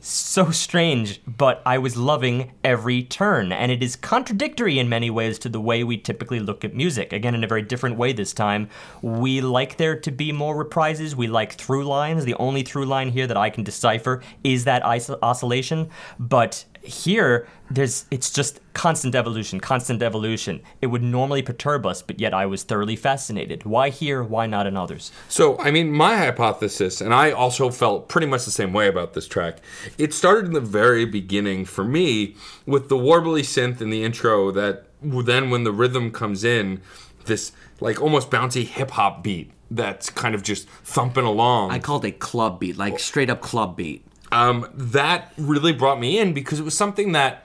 so 0.00 0.50
strange, 0.50 1.20
but 1.26 1.62
I 1.66 1.78
was 1.78 1.96
loving 1.96 2.52
every 2.64 3.02
turn, 3.02 3.52
and 3.52 3.70
it 3.70 3.82
is 3.82 3.96
contradictory 3.96 4.78
in 4.78 4.88
many 4.88 5.10
ways 5.10 5.38
to 5.40 5.48
the 5.48 5.60
way 5.60 5.84
we 5.84 5.98
typically 5.98 6.40
look 6.40 6.64
at 6.64 6.74
music. 6.74 7.12
Again, 7.12 7.34
in 7.34 7.44
a 7.44 7.46
very 7.46 7.62
different 7.62 7.96
way 7.96 8.12
this 8.12 8.32
time. 8.32 8.68
We 9.02 9.40
like 9.42 9.76
there 9.76 9.98
to 10.00 10.10
be 10.10 10.32
more 10.32 10.64
reprises, 10.64 11.14
we 11.14 11.26
like 11.26 11.52
through 11.52 11.84
lines. 11.84 12.24
The 12.24 12.34
only 12.34 12.62
through 12.62 12.86
line 12.86 13.10
here 13.10 13.26
that 13.26 13.36
I 13.36 13.50
can 13.50 13.62
decipher 13.62 14.22
is 14.42 14.64
that 14.64 14.82
oscillation, 14.84 15.90
but 16.18 16.64
here 16.82 17.46
there's 17.70 18.06
it's 18.10 18.30
just 18.30 18.60
constant 18.72 19.14
evolution 19.14 19.60
constant 19.60 20.02
evolution 20.02 20.60
it 20.80 20.86
would 20.86 21.02
normally 21.02 21.42
perturb 21.42 21.84
us 21.84 22.00
but 22.00 22.18
yet 22.18 22.32
i 22.32 22.46
was 22.46 22.62
thoroughly 22.62 22.96
fascinated 22.96 23.64
why 23.64 23.90
here 23.90 24.22
why 24.22 24.46
not 24.46 24.66
in 24.66 24.76
others 24.76 25.12
So, 25.28 25.58
I 25.58 25.70
mean, 25.70 25.92
my 25.92 26.16
hypothesis, 26.16 27.00
and 27.00 27.14
I 27.14 27.30
also 27.30 27.70
felt 27.70 28.08
pretty 28.08 28.26
much 28.26 28.44
the 28.44 28.50
same 28.50 28.72
way 28.72 28.88
about 28.88 29.12
this 29.12 29.28
track, 29.28 29.58
it 29.98 30.12
started 30.14 30.46
in 30.46 30.52
the 30.52 30.60
very 30.60 31.04
beginning 31.04 31.64
for 31.64 31.84
me 31.84 32.36
with 32.66 32.88
the 32.88 32.96
warbly 32.96 33.42
synth 33.42 33.80
in 33.80 33.90
the 33.90 34.02
intro 34.02 34.50
that 34.52 34.86
then 35.02 35.50
when 35.50 35.64
the 35.64 35.72
rhythm 35.72 36.10
comes 36.10 36.44
in, 36.44 36.80
this 37.26 37.52
like 37.80 38.00
almost 38.00 38.30
bouncy 38.30 38.64
hip 38.64 38.92
hop 38.92 39.22
beat 39.22 39.52
that's 39.70 40.10
kind 40.10 40.34
of 40.34 40.42
just 40.42 40.68
thumping 40.82 41.24
along. 41.24 41.70
I 41.70 41.78
called 41.78 42.04
it 42.04 42.08
a 42.08 42.18
club 42.18 42.58
beat, 42.58 42.76
like 42.76 42.98
straight 42.98 43.30
up 43.30 43.40
club 43.40 43.76
beat. 43.76 44.04
Um, 44.32 44.70
that 44.74 45.32
really 45.36 45.72
brought 45.72 46.00
me 46.00 46.18
in 46.18 46.32
because 46.32 46.60
it 46.60 46.64
was 46.64 46.76
something 46.76 47.12
that 47.12 47.44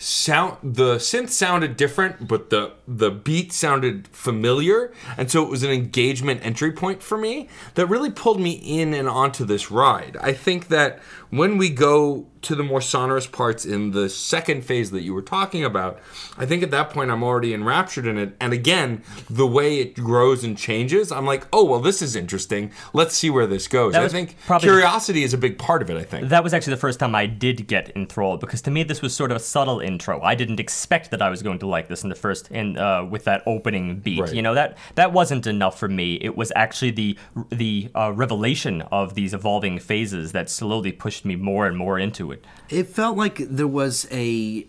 sound 0.00 0.56
the 0.62 0.96
synth 0.96 1.28
sounded 1.28 1.76
different 1.76 2.26
but 2.26 2.48
the 2.48 2.72
the 2.88 3.10
beat 3.10 3.52
sounded 3.52 4.08
familiar. 4.08 4.90
And 5.18 5.30
so 5.30 5.42
it 5.42 5.50
was 5.50 5.62
an 5.62 5.70
engagement 5.70 6.40
entry 6.42 6.72
point 6.72 7.02
for 7.02 7.18
me 7.18 7.48
that 7.74 7.86
really 7.86 8.10
pulled 8.10 8.40
me 8.40 8.52
in 8.52 8.94
and 8.94 9.08
onto 9.08 9.44
this 9.44 9.70
ride. 9.70 10.16
I 10.20 10.32
think 10.32 10.68
that 10.68 11.00
when 11.28 11.58
we 11.58 11.68
go 11.68 12.26
to 12.42 12.54
the 12.54 12.62
more 12.62 12.80
sonorous 12.80 13.26
parts 13.26 13.64
in 13.64 13.90
the 13.90 14.08
second 14.08 14.64
phase 14.64 14.90
that 14.90 15.02
you 15.02 15.12
were 15.12 15.22
talking 15.22 15.64
about 15.64 15.98
i 16.38 16.46
think 16.46 16.62
at 16.62 16.70
that 16.70 16.90
point 16.90 17.10
i'm 17.10 17.22
already 17.22 17.52
enraptured 17.52 18.06
in 18.06 18.16
it 18.16 18.34
and 18.40 18.52
again 18.52 19.02
the 19.28 19.46
way 19.46 19.78
it 19.78 19.94
grows 19.94 20.42
and 20.44 20.56
changes 20.56 21.12
i'm 21.12 21.26
like 21.26 21.46
oh 21.52 21.64
well 21.64 21.80
this 21.80 22.00
is 22.00 22.16
interesting 22.16 22.70
let's 22.92 23.14
see 23.14 23.28
where 23.30 23.46
this 23.46 23.68
goes 23.68 23.94
i 23.94 24.08
think 24.08 24.36
probably- 24.46 24.66
curiosity 24.68 25.22
is 25.22 25.34
a 25.34 25.38
big 25.38 25.58
part 25.58 25.82
of 25.82 25.90
it 25.90 25.96
i 25.96 26.02
think 26.02 26.28
That 26.28 26.42
was 26.44 26.54
actually 26.54 26.74
the 26.74 26.80
first 26.80 26.98
time 27.00 27.14
I 27.14 27.26
did 27.26 27.66
get 27.66 27.94
enthralled 27.96 28.40
because 28.40 28.62
to 28.62 28.70
me 28.70 28.82
this 28.82 29.02
was 29.02 29.14
sort 29.14 29.30
of 29.30 29.36
a 29.36 29.40
subtle 29.40 29.80
intro. 29.80 30.20
I 30.22 30.34
didn't 30.34 30.60
expect 30.60 31.10
that 31.10 31.20
I 31.22 31.28
was 31.30 31.42
going 31.42 31.58
to 31.60 31.66
like 31.66 31.88
this 31.88 32.02
in 32.02 32.08
the 32.08 32.14
first 32.14 32.50
in 32.50 32.76
uh, 32.78 33.04
with 33.04 33.24
that 33.24 33.42
opening 33.46 33.98
beat. 34.00 34.20
Right. 34.20 34.32
You 34.34 34.42
know 34.42 34.54
that 34.54 34.76
that 34.94 35.12
wasn't 35.12 35.46
enough 35.46 35.78
for 35.78 35.88
me. 35.88 36.14
It 36.20 36.36
was 36.36 36.52
actually 36.56 36.92
the 36.92 37.16
the 37.50 37.90
uh, 37.94 38.12
revelation 38.14 38.82
of 38.92 39.14
these 39.14 39.34
evolving 39.34 39.78
phases 39.78 40.32
that 40.32 40.48
slowly 40.50 40.92
pushed 40.92 41.24
me 41.24 41.36
more 41.36 41.66
and 41.66 41.76
more 41.76 41.98
into 41.98 42.29
it. 42.32 42.44
It 42.68 42.88
felt 42.88 43.16
like 43.16 43.36
there 43.38 43.66
was 43.66 44.06
a 44.10 44.66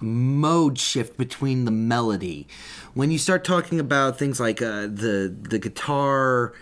mode 0.00 0.78
shift 0.78 1.16
between 1.16 1.64
the 1.64 1.70
melody. 1.70 2.46
When 2.94 3.10
you 3.10 3.18
start 3.18 3.44
talking 3.44 3.80
about 3.80 4.18
things 4.18 4.40
like 4.40 4.60
uh, 4.62 4.82
the 4.82 5.34
the 5.38 5.58
guitar 5.58 6.52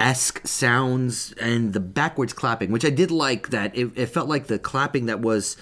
esque 0.00 0.46
sounds 0.46 1.32
and 1.40 1.72
the 1.72 1.80
backwards 1.80 2.32
clapping, 2.32 2.70
which 2.70 2.84
I 2.84 2.90
did 2.90 3.10
like 3.10 3.50
that. 3.50 3.76
It, 3.76 3.90
it 3.96 4.06
felt 4.06 4.28
like 4.28 4.46
the 4.46 4.58
clapping 4.58 5.06
that 5.06 5.20
was 5.20 5.56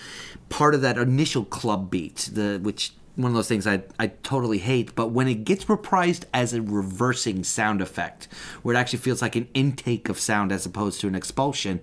part 0.49 0.75
of 0.75 0.83
that 0.83 0.99
initial 0.99 1.45
club 1.45 1.91
beat, 1.91 2.31
the 2.33 2.61
which 2.62 2.93
one 3.17 3.31
of 3.31 3.35
those 3.35 3.49
things 3.49 3.67
I, 3.67 3.83
I 3.99 4.09
totally 4.09 4.59
hate, 4.59 4.95
but 4.95 5.11
when 5.11 5.27
it 5.27 5.45
gets 5.45 5.64
reprised 5.64 6.25
as 6.35 6.53
a 6.53 6.61
reversing 6.61 7.45
sound 7.45 7.81
effect, 7.81 8.29
where 8.62 8.75
it 8.75 8.79
actually 8.79 8.99
feels 8.99 9.23
like 9.23 9.35
an 9.37 9.49
intake 9.55 10.11
of 10.11 10.21
sound 10.21 10.53
as 10.53 10.67
opposed 10.67 11.01
to 11.01 11.09
an 11.09 11.14
expulsion, 11.14 11.81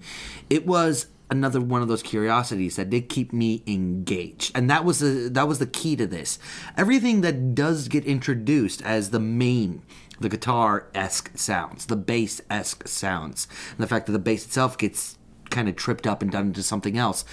it 0.51 0.67
was 0.67 1.07
another 1.33 1.59
one 1.59 1.81
of 1.81 1.87
those 1.87 2.03
curiosities 2.03 2.77
that 2.77 2.89
did 2.89 3.09
keep 3.09 3.33
me 3.33 3.63
engaged. 3.67 4.51
And 4.55 4.69
that 4.69 4.85
was 4.85 4.99
the 4.99 5.29
that 5.31 5.47
was 5.47 5.59
the 5.59 5.67
key 5.67 5.95
to 5.97 6.07
this. 6.07 6.39
Everything 6.77 7.21
that 7.21 7.55
does 7.55 7.87
get 7.87 8.05
introduced 8.05 8.81
as 8.83 9.09
the 9.09 9.19
main 9.19 9.83
the 10.19 10.29
guitar 10.29 10.87
esque 10.93 11.31
sounds, 11.35 11.87
the 11.87 11.95
bass 11.95 12.39
esque 12.49 12.87
sounds, 12.87 13.47
and 13.71 13.79
the 13.79 13.87
fact 13.87 14.05
that 14.05 14.13
the 14.13 14.19
bass 14.19 14.45
itself 14.45 14.77
gets 14.77 15.17
kind 15.49 15.67
of 15.67 15.75
tripped 15.75 16.07
up 16.07 16.21
and 16.21 16.31
done 16.31 16.47
into 16.47 16.63
something 16.63 16.97
else. 16.97 17.25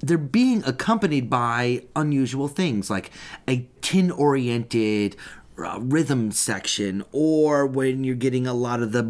They're 0.00 0.18
being 0.18 0.62
accompanied 0.64 1.30
by 1.30 1.84
unusual 1.94 2.48
things 2.48 2.90
like 2.90 3.10
a 3.48 3.68
tin 3.80 4.10
oriented 4.10 5.16
Uh, 5.58 5.78
rhythm 5.80 6.32
section 6.32 7.04
or 7.12 7.66
when 7.66 8.04
you're 8.04 8.16
getting 8.16 8.46
a 8.46 8.54
lot 8.54 8.80
of 8.82 8.92
the 8.92 9.02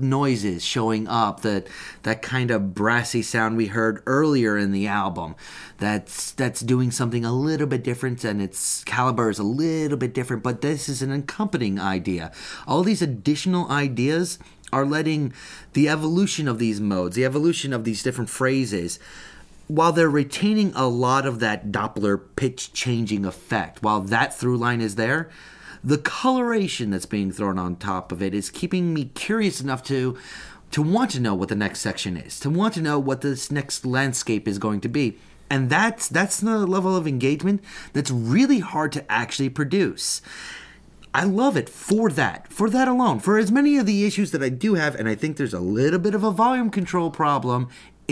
noises 0.00 0.64
showing 0.64 1.06
up 1.06 1.42
that 1.42 1.66
that 2.04 2.22
kind 2.22 2.50
of 2.50 2.74
brassy 2.74 3.20
sound 3.20 3.56
we 3.56 3.66
heard 3.66 4.02
earlier 4.06 4.56
in 4.56 4.72
the 4.72 4.86
album. 4.86 5.36
That's 5.76 6.32
that's 6.32 6.62
doing 6.62 6.90
something 6.90 7.24
a 7.24 7.34
little 7.34 7.66
bit 7.66 7.84
different 7.84 8.24
and 8.24 8.40
its 8.40 8.82
caliber 8.84 9.28
is 9.28 9.38
a 9.38 9.44
little 9.44 9.98
bit 9.98 10.14
different 10.14 10.42
but 10.42 10.62
this 10.62 10.88
is 10.88 11.02
an 11.02 11.12
accompanying 11.12 11.78
idea. 11.78 12.32
All 12.66 12.82
these 12.82 13.02
additional 13.02 13.70
ideas 13.70 14.38
are 14.72 14.86
letting 14.86 15.34
the 15.74 15.86
evolution 15.86 16.48
of 16.48 16.58
these 16.58 16.80
modes 16.80 17.14
the 17.14 17.26
evolution 17.26 17.74
of 17.74 17.84
these 17.84 18.02
different 18.02 18.30
phrases 18.30 18.98
while 19.68 19.92
they're 19.92 20.10
retaining 20.10 20.72
a 20.74 20.86
lot 20.86 21.26
of 21.26 21.40
that 21.40 21.70
Doppler 21.70 22.20
pitch 22.36 22.72
changing 22.72 23.24
effect, 23.24 23.82
while 23.82 24.00
that 24.00 24.34
through 24.34 24.58
line 24.58 24.80
is 24.80 24.96
there, 24.96 25.30
the 25.84 25.98
coloration 25.98 26.90
that's 26.90 27.06
being 27.06 27.32
thrown 27.32 27.58
on 27.58 27.76
top 27.76 28.12
of 28.12 28.22
it 28.22 28.34
is 28.34 28.50
keeping 28.50 28.94
me 28.94 29.06
curious 29.14 29.60
enough 29.60 29.82
to 29.84 30.16
to 30.70 30.80
want 30.80 31.10
to 31.10 31.20
know 31.20 31.34
what 31.34 31.50
the 31.50 31.54
next 31.54 31.80
section 31.80 32.16
is, 32.16 32.40
to 32.40 32.48
want 32.48 32.72
to 32.72 32.80
know 32.80 32.98
what 32.98 33.20
this 33.20 33.50
next 33.50 33.84
landscape 33.84 34.48
is 34.48 34.58
going 34.58 34.80
to 34.80 34.88
be. 34.88 35.18
And 35.50 35.68
that's 35.68 36.08
that's 36.08 36.40
the 36.40 36.66
level 36.66 36.96
of 36.96 37.06
engagement 37.06 37.62
that's 37.92 38.10
really 38.10 38.60
hard 38.60 38.90
to 38.92 39.12
actually 39.12 39.50
produce. 39.50 40.22
I 41.14 41.24
love 41.24 41.58
it 41.58 41.68
for 41.68 42.08
that, 42.10 42.50
for 42.50 42.70
that 42.70 42.88
alone, 42.88 43.18
for 43.18 43.36
as 43.36 43.52
many 43.52 43.76
of 43.76 43.84
the 43.84 44.06
issues 44.06 44.30
that 44.30 44.42
I 44.42 44.48
do 44.48 44.74
have, 44.74 44.94
and 44.94 45.06
I 45.06 45.14
think 45.14 45.36
there's 45.36 45.52
a 45.52 45.60
little 45.60 45.98
bit 45.98 46.14
of 46.14 46.24
a 46.24 46.30
volume 46.30 46.70
control 46.70 47.10
problem 47.10 47.68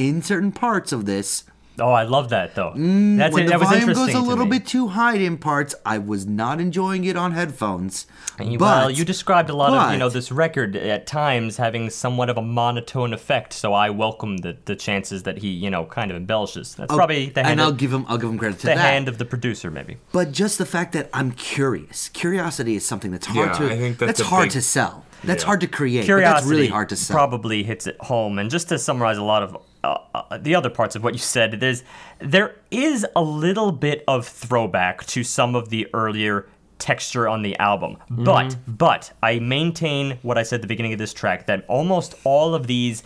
in 0.08 0.22
certain 0.22 0.52
parts 0.52 0.92
of 0.92 1.04
this. 1.06 1.44
Oh, 1.78 1.92
I 1.92 2.02
love 2.02 2.28
that 2.28 2.54
though. 2.54 2.72
Mm, 2.76 3.16
that's 3.16 3.32
when 3.32 3.44
it. 3.44 3.46
the 3.46 3.50
That 3.52 3.60
was 3.60 3.68
volume 3.70 3.86
goes 3.94 4.12
a 4.14 4.20
little 4.20 4.44
me. 4.44 4.58
bit 4.58 4.66
too 4.66 4.88
high 4.88 5.14
in 5.14 5.38
parts, 5.38 5.74
I 5.86 5.96
was 5.96 6.26
not 6.26 6.60
enjoying 6.60 7.04
it 7.04 7.16
on 7.16 7.32
headphones. 7.32 8.06
And 8.38 8.52
you- 8.52 8.58
but, 8.58 8.64
well, 8.64 8.90
you 8.90 9.02
described 9.04 9.48
a 9.48 9.54
lot 9.54 9.72
of 9.72 9.92
you 9.92 9.98
know 9.98 10.10
this 10.10 10.30
record 10.30 10.76
at 10.76 11.06
times 11.06 11.56
having 11.56 11.88
somewhat 11.88 12.28
of 12.28 12.36
a 12.36 12.42
monotone 12.42 13.14
effect. 13.14 13.54
So 13.54 13.72
I 13.72 13.88
welcome 13.88 14.38
the, 14.38 14.58
the 14.66 14.76
chances 14.76 15.22
that 15.22 15.38
he 15.38 15.48
you 15.48 15.70
know 15.70 15.84
kind 15.86 16.10
of 16.10 16.18
embellishes. 16.18 16.74
That's 16.74 16.92
oh, 16.92 16.96
probably 16.96 17.30
the 17.30 17.40
hand, 17.42 17.52
and 17.52 17.60
I'll 17.62 17.70
of, 17.70 17.78
give 17.78 17.92
him 17.94 18.04
I'll 18.08 18.18
give 18.18 18.28
him 18.28 18.38
credit 18.38 18.58
to 18.60 18.66
the 18.66 18.74
that. 18.74 18.78
hand 18.92 19.08
of 19.08 19.16
the 19.16 19.24
producer, 19.24 19.70
maybe. 19.70 19.96
but 20.12 20.32
just 20.32 20.58
the 20.58 20.66
fact 20.66 20.92
that 20.92 21.08
I'm 21.14 21.30
curious. 21.32 22.10
Curiosity 22.10 22.74
is 22.76 22.84
something 22.84 23.10
that's 23.10 23.26
hard 23.26 23.50
Yeah, 23.52 23.68
to 23.68 23.72
I 23.74 23.78
think 23.78 23.98
that's 23.98 24.20
a 24.20 24.24
hard 24.24 24.46
big- 24.46 24.52
to 24.52 24.62
sell. 24.62 25.04
That's 25.24 25.42
Yeah. 25.44 25.46
hard 25.46 25.60
to 25.62 25.66
create. 25.66 26.00
but 26.00 26.06
Curiosity 26.06 26.40
that's 26.40 26.46
really 26.50 26.68
hard 26.68 26.88
to 26.90 26.96
sell. 26.96 27.14
probably 27.14 27.62
hits 27.62 27.86
it 27.86 27.96
home. 28.00 28.38
And 28.38 28.50
just 28.50 28.68
to 28.70 28.78
summarize 28.78 29.18
a 29.18 29.22
lot 29.22 29.42
of 29.42 29.56
uh, 29.82 29.98
uh, 30.14 30.38
the 30.38 30.54
other 30.54 30.70
parts 30.70 30.96
of 30.96 31.02
what 31.02 31.14
you 31.14 31.20
said, 31.20 31.52
there's 31.60 31.82
there 32.18 32.56
is 32.70 33.06
a 33.16 33.22
little 33.22 33.72
bit 33.72 34.04
of 34.06 34.26
throwback 34.26 35.06
to 35.06 35.24
some 35.24 35.54
of 35.54 35.70
the 35.70 35.88
earlier 35.94 36.46
texture 36.78 37.28
on 37.28 37.42
the 37.42 37.56
album. 37.58 37.96
Mm-hmm. 38.10 38.24
But 38.24 38.56
but 38.66 39.12
I 39.22 39.38
maintain 39.38 40.18
what 40.22 40.38
I 40.38 40.42
said 40.42 40.56
at 40.56 40.62
the 40.62 40.68
beginning 40.68 40.92
of 40.92 40.98
this 40.98 41.14
track 41.14 41.46
that 41.46 41.64
almost 41.68 42.14
all 42.24 42.54
of 42.54 42.66
these 42.66 43.02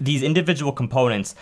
these 0.00 0.22
individual 0.22 0.72
components 0.72 1.34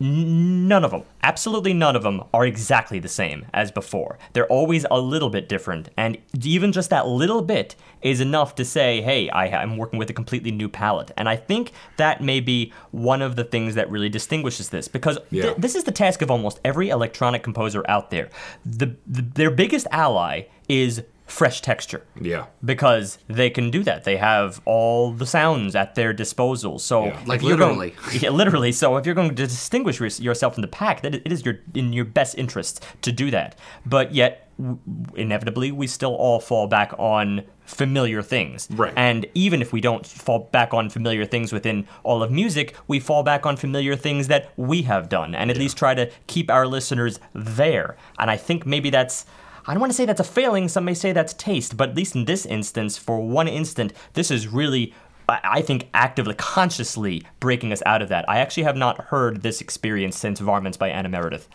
n- 0.00 0.68
none 0.68 0.84
of 0.84 0.90
them 0.90 1.02
absolutely 1.22 1.72
none 1.72 1.96
of 1.96 2.02
them 2.02 2.22
are 2.34 2.44
exactly 2.44 2.98
the 2.98 3.08
same 3.08 3.46
as 3.54 3.70
before 3.70 4.18
they're 4.34 4.46
always 4.48 4.84
a 4.90 5.00
little 5.00 5.30
bit 5.30 5.48
different 5.48 5.88
and 5.96 6.18
even 6.42 6.72
just 6.72 6.90
that 6.90 7.06
little 7.06 7.40
bit 7.40 7.74
is 8.02 8.20
enough 8.20 8.54
to 8.56 8.64
say 8.64 9.00
hey 9.02 9.28
I, 9.30 9.46
i'm 9.62 9.76
working 9.76 9.98
with 9.98 10.10
a 10.10 10.12
completely 10.12 10.50
new 10.50 10.68
palette 10.68 11.10
and 11.16 11.28
i 11.28 11.36
think 11.36 11.72
that 11.96 12.20
may 12.20 12.40
be 12.40 12.72
one 12.90 13.22
of 13.22 13.36
the 13.36 13.44
things 13.44 13.74
that 13.74 13.90
really 13.90 14.08
distinguishes 14.08 14.70
this 14.70 14.88
because 14.88 15.18
th- 15.30 15.56
this 15.56 15.74
is 15.74 15.84
the 15.84 15.92
task 15.92 16.22
of 16.22 16.30
almost 16.30 16.60
every 16.64 16.88
electronic 16.88 17.42
composer 17.42 17.84
out 17.88 18.10
there 18.10 18.28
the, 18.64 18.96
the 19.06 19.22
their 19.22 19.50
biggest 19.50 19.86
ally 19.90 20.42
is 20.68 21.02
fresh 21.26 21.62
texture 21.62 22.02
Yeah. 22.20 22.46
because 22.62 23.16
they 23.26 23.48
can 23.48 23.70
do 23.70 23.82
that. 23.84 24.04
They 24.04 24.18
have 24.18 24.60
all 24.66 25.12
the 25.12 25.24
sounds 25.24 25.74
at 25.74 25.94
their 25.94 26.12
disposal. 26.12 26.78
So 26.78 27.06
Yeah. 27.06 27.18
Like 27.24 27.40
you're 27.40 27.56
going- 27.56 27.78
literally. 27.78 27.94
yeah, 28.20 28.28
literally. 28.28 28.70
So 28.72 28.98
if 28.98 29.06
you're 29.06 29.14
going 29.14 29.30
to 29.34 29.46
distinguish 29.46 29.98
yourself 30.20 30.54
from 30.54 30.60
the 30.60 30.68
pack, 30.68 31.00
that 31.00 31.14
it 31.14 31.32
is 31.32 31.42
your 31.42 31.60
in 31.74 31.94
your 31.94 32.04
best 32.04 32.36
interest 32.36 32.84
to 33.00 33.12
do 33.12 33.30
that. 33.30 33.56
But 33.86 34.12
yet, 34.12 34.50
w- 34.62 34.78
inevitably, 35.16 35.72
we 35.72 35.86
still 35.86 36.14
all 36.14 36.40
fall 36.40 36.66
back 36.66 36.92
on 36.98 37.42
familiar 37.64 38.22
things. 38.22 38.68
Right. 38.70 38.92
And 38.96 39.26
even 39.34 39.62
if 39.62 39.72
we 39.72 39.80
don't 39.80 40.06
fall 40.06 40.50
back 40.52 40.72
on 40.74 40.90
familiar 40.90 41.24
things 41.24 41.52
within 41.52 41.86
all 42.02 42.22
of 42.22 42.30
music, 42.30 42.74
we 42.86 43.00
fall 43.00 43.22
back 43.22 43.46
on 43.46 43.56
familiar 43.56 43.96
things 43.96 44.28
that 44.28 44.52
we 44.56 44.82
have 44.82 45.08
done, 45.08 45.34
and 45.34 45.50
at 45.50 45.56
least 45.56 45.76
try 45.76 45.94
to 45.94 46.10
keep 46.26 46.50
our 46.50 46.66
listeners 46.66 47.18
there. 47.34 47.96
And 48.18 48.30
I 48.30 48.36
think 48.36 48.66
maybe 48.66 48.90
that's. 48.90 49.26
I 49.66 49.74
don't 49.74 49.80
want 49.80 49.92
to 49.92 49.96
say 49.96 50.06
that's 50.06 50.20
a 50.20 50.24
failing, 50.24 50.68
some 50.68 50.84
may 50.84 50.94
say 50.94 51.12
that's 51.12 51.34
taste, 51.34 51.76
but 51.76 51.90
at 51.90 51.94
least 51.96 52.16
in 52.16 52.24
this 52.24 52.44
instance, 52.44 52.98
for 52.98 53.20
one 53.20 53.46
instant, 53.46 53.92
this 54.14 54.30
is 54.32 54.48
really, 54.48 54.92
I 55.28 55.38
I 55.44 55.62
think, 55.62 55.88
actively, 55.94 56.34
consciously 56.34 57.24
breaking 57.38 57.72
us 57.72 57.80
out 57.86 58.02
of 58.02 58.08
that. 58.08 58.28
I 58.28 58.38
actually 58.38 58.64
have 58.64 58.76
not 58.76 59.04
heard 59.04 59.42
this 59.42 59.60
experience 59.60 60.16
since 60.16 60.40
Varmints 60.40 60.76
by 60.76 60.88
Anna 60.88 61.08
Meredith. 61.08 61.48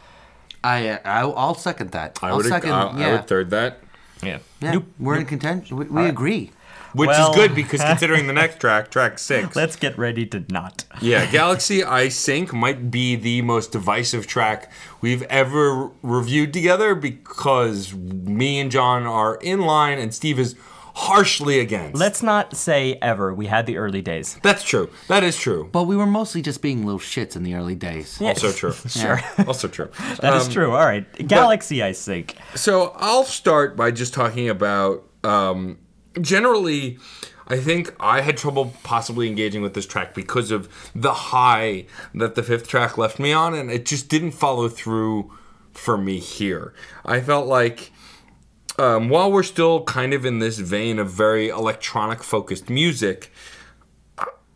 I, 0.64 0.90
uh, 0.90 0.98
I 1.06 1.20
I'll 1.22 1.56
second 1.56 1.92
that. 1.92 2.20
I 2.22 2.30
will 2.32 2.38
would, 2.38 2.46
second. 2.48 2.72
I, 2.72 2.88
I 3.10 3.12
would 3.12 3.28
third 3.28 3.50
that. 3.52 3.80
Yeah. 4.24 4.40
yeah. 4.62 4.72
New- 4.72 4.86
we're 5.00 5.18
in 5.18 5.26
contention. 5.26 5.78
We, 5.78 5.86
we 5.86 6.06
agree. 6.08 6.52
Which 6.94 7.10
Well- 7.10 7.30
is 7.32 7.36
good 7.36 7.54
because 7.54 7.82
considering 7.92 8.28
the 8.28 8.34
next 8.34 8.60
track, 8.60 8.90
track 8.90 9.20
six. 9.20 9.56
Let's 9.56 9.76
get 9.76 9.98
ready 9.98 10.26
to 10.28 10.44
not. 10.50 10.86
Yeah, 11.02 11.26
Galaxy 11.32 11.84
I 11.84 12.10
Sink 12.10 12.54
might 12.54 12.90
be 12.90 13.16
the 13.16 13.42
most 13.44 13.72
divisive 13.72 14.26
track 14.26 14.72
we've 15.02 15.22
ever 15.24 15.92
reviewed 16.02 16.54
together 16.54 16.96
because 16.96 17.94
me 17.94 18.60
and 18.60 18.72
John 18.72 19.04
are 19.06 19.36
in 19.36 19.62
line 19.62 20.00
and 20.00 20.14
Steve 20.14 20.40
is 20.40 20.56
harshly 20.98 21.60
against. 21.60 21.96
Let's 21.96 22.24
not 22.24 22.58
say 22.58 22.98
ever. 23.04 23.32
We 23.32 23.46
had 23.46 23.68
the 23.68 23.78
early 23.78 24.02
days. 24.02 24.40
That's 24.42 24.64
true. 24.64 24.90
That 25.08 25.24
is 25.24 25.38
true. 25.38 25.70
But 25.72 25.84
we 25.84 25.96
were 25.96 26.08
mostly 26.08 26.42
just 26.42 26.60
being 26.60 26.86
little 26.86 27.00
shits 27.00 27.36
in 27.36 27.44
the 27.44 27.54
early 27.54 27.76
days. 27.76 28.20
Also 28.20 28.52
true. 28.52 28.74
Sure. 28.88 29.20
Also 29.46 29.68
true. 29.68 29.90
That 30.22 30.34
is 30.34 30.48
true. 30.48 30.72
All 30.72 30.86
right. 30.86 31.06
Galaxy, 31.28 31.84
I 31.84 31.94
think. 31.94 32.36
So 32.56 32.96
I'll 32.96 33.26
start 33.26 33.78
by 33.78 33.92
just 33.92 34.12
talking 34.12 34.50
about 34.50 35.04
um, 35.24 35.78
generally, 36.20 36.98
I 37.48 37.58
think 37.58 37.94
I 38.00 38.22
had 38.22 38.36
trouble 38.36 38.74
possibly 38.82 39.28
engaging 39.28 39.62
with 39.62 39.76
this 39.76 39.86
track 39.86 40.16
because 40.16 40.50
of 40.50 40.68
the 40.96 41.14
high 41.14 41.86
that 42.16 42.34
the 42.34 42.42
fifth 42.42 42.68
track 42.68 42.98
left 42.98 43.20
me 43.20 43.32
on, 43.32 43.54
and 43.54 43.70
it 43.70 43.86
just 43.86 44.10
didn't 44.10 44.32
follow 44.32 44.68
through 44.68 45.32
for 45.74 45.96
me 45.96 46.18
here. 46.18 46.74
I 47.06 47.22
felt 47.22 47.46
like. 47.46 47.92
Um, 48.80 49.10
while 49.10 49.32
we're 49.32 49.44
still 49.44 49.84
kind 49.84 50.14
of 50.14 50.24
in 50.26 50.40
this 50.40 50.60
vein 50.60 51.00
of 51.00 51.10
very 51.10 51.50
electronic 51.50 52.24
focused 52.24 52.70
music, 52.70 53.32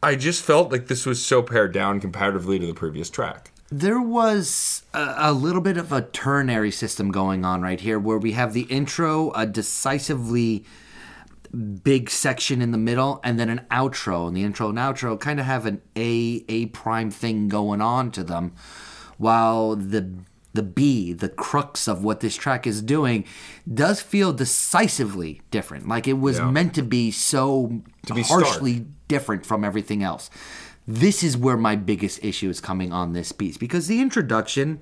I- 0.03 0.15
just 0.15 0.43
felt 0.43 0.71
like 0.71 0.87
this 0.87 1.05
was 1.05 1.23
so 1.25 1.41
pared 1.41 1.73
down 1.73 1.99
comparatively 1.99 2.59
to 2.59 2.67
the 2.67 2.73
previous 2.73 3.09
track. 3.09 3.51
There 3.69 4.01
was 4.01 4.83
a, 4.93 5.15
a 5.17 5.33
little 5.33 5.61
bit 5.61 5.77
of 5.77 5.91
a 5.91 6.01
ternary 6.01 6.71
system 6.71 7.09
going 7.11 7.45
on 7.45 7.61
right 7.61 7.79
here 7.79 7.97
where 7.97 8.17
we 8.17 8.33
have 8.33 8.53
the 8.53 8.63
intro, 8.63 9.31
a 9.31 9.45
decisively 9.47 10.65
big 11.83 12.09
section 12.09 12.61
in 12.61 12.71
the 12.71 12.77
middle, 12.77 13.19
and 13.23 13.39
then 13.39 13.49
an 13.49 13.61
outro. 13.71 14.27
And 14.27 14.35
the 14.37 14.43
intro 14.43 14.69
and 14.69 14.77
outro 14.77 15.19
kind 15.19 15.39
of 15.39 15.45
have 15.45 15.65
an 15.65 15.81
A, 15.95 16.43
A 16.47 16.67
prime 16.67 17.09
thing 17.11 17.47
going 17.47 17.81
on 17.81 18.11
to 18.11 18.23
them, 18.23 18.53
while 19.17 19.75
the 19.75 20.13
the 20.53 20.63
B, 20.63 21.13
the 21.13 21.29
crux 21.29 21.87
of 21.87 22.03
what 22.03 22.19
this 22.19 22.35
track 22.35 22.67
is 22.67 22.81
doing, 22.81 23.23
does 23.71 24.01
feel 24.01 24.33
decisively 24.33 25.41
different. 25.51 25.87
Like 25.87 26.07
it 26.07 26.19
was 26.19 26.37
Yeah. 26.39 26.51
meant 26.51 26.73
to 26.75 26.81
be 26.81 27.11
so 27.11 27.81
To 28.07 28.13
be 28.13 28.23
stark. 28.23 28.43
harshly 28.43 28.85
different 29.07 29.45
from 29.45 29.63
everything 29.63 30.03
else. 30.03 30.29
This 30.87 31.23
is 31.23 31.37
where 31.37 31.57
my 31.57 31.75
biggest 31.75 32.23
issue 32.23 32.49
is 32.49 32.59
coming 32.59 32.91
on 32.91 33.13
this 33.13 33.31
piece 33.31 33.55
because 33.57 33.87
the 33.87 34.01
introduction, 34.01 34.79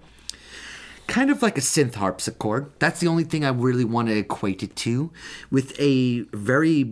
kind 1.07 1.29
of 1.29 1.41
like 1.41 1.57
a 1.57 1.61
synth 1.61 1.95
harpsichord, 1.95 2.71
that's 2.79 2.99
the 2.99 3.07
only 3.07 3.23
thing 3.23 3.43
I 3.43 3.49
really 3.49 3.83
want 3.83 4.07
to 4.07 4.17
equate 4.17 4.63
it 4.63 4.75
to, 4.77 5.11
with 5.51 5.75
a 5.79 6.21
very 6.33 6.89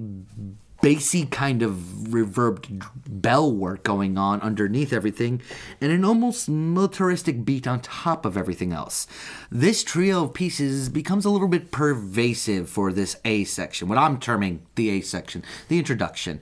bassy 0.88 1.25
kind 1.25 1.63
of 1.63 1.73
reverbed 1.73 2.81
bell 3.05 3.51
work 3.51 3.83
going 3.83 4.17
on 4.17 4.39
underneath 4.39 4.93
everything 4.93 5.41
and 5.81 5.91
an 5.91 6.05
almost 6.05 6.47
militaristic 6.47 7.43
beat 7.43 7.67
on 7.67 7.81
top 7.81 8.25
of 8.25 8.38
everything 8.38 8.71
else. 8.71 9.05
This 9.51 9.83
trio 9.83 10.23
of 10.23 10.33
pieces 10.33 10.88
becomes 10.88 11.25
a 11.25 11.29
little 11.29 11.49
bit 11.49 11.71
pervasive 11.71 12.69
for 12.69 12.93
this 12.93 13.17
A 13.25 13.43
section, 13.43 13.89
what 13.89 13.97
I'm 13.97 14.17
terming 14.17 14.61
the 14.75 14.89
A 14.91 15.01
section, 15.01 15.43
the 15.67 15.77
introduction. 15.77 16.39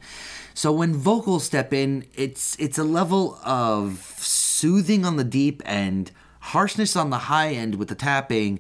So 0.54 0.72
when 0.72 0.94
vocals 0.94 1.44
step 1.44 1.74
in, 1.74 2.06
it's 2.14 2.56
it's 2.60 2.78
a 2.78 2.84
level 2.84 3.40
of 3.44 4.16
soothing 4.20 5.06
on 5.06 5.16
the 5.16 5.24
deep 5.24 5.64
end, 5.66 6.12
harshness 6.40 6.96
on 6.96 7.10
the 7.10 7.18
high 7.34 7.54
end 7.54 7.76
with 7.76 7.88
the 7.88 7.96
tapping. 7.96 8.60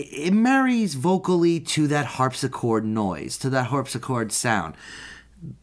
It, 0.00 0.32
marries 0.32 0.94
vocally 0.94 1.60
to 1.60 1.86
that 1.88 2.06
harpsichord 2.06 2.84
noise, 2.84 3.36
to 3.38 3.50
that 3.50 3.66
harpsichord 3.66 4.32
sound. 4.32 4.74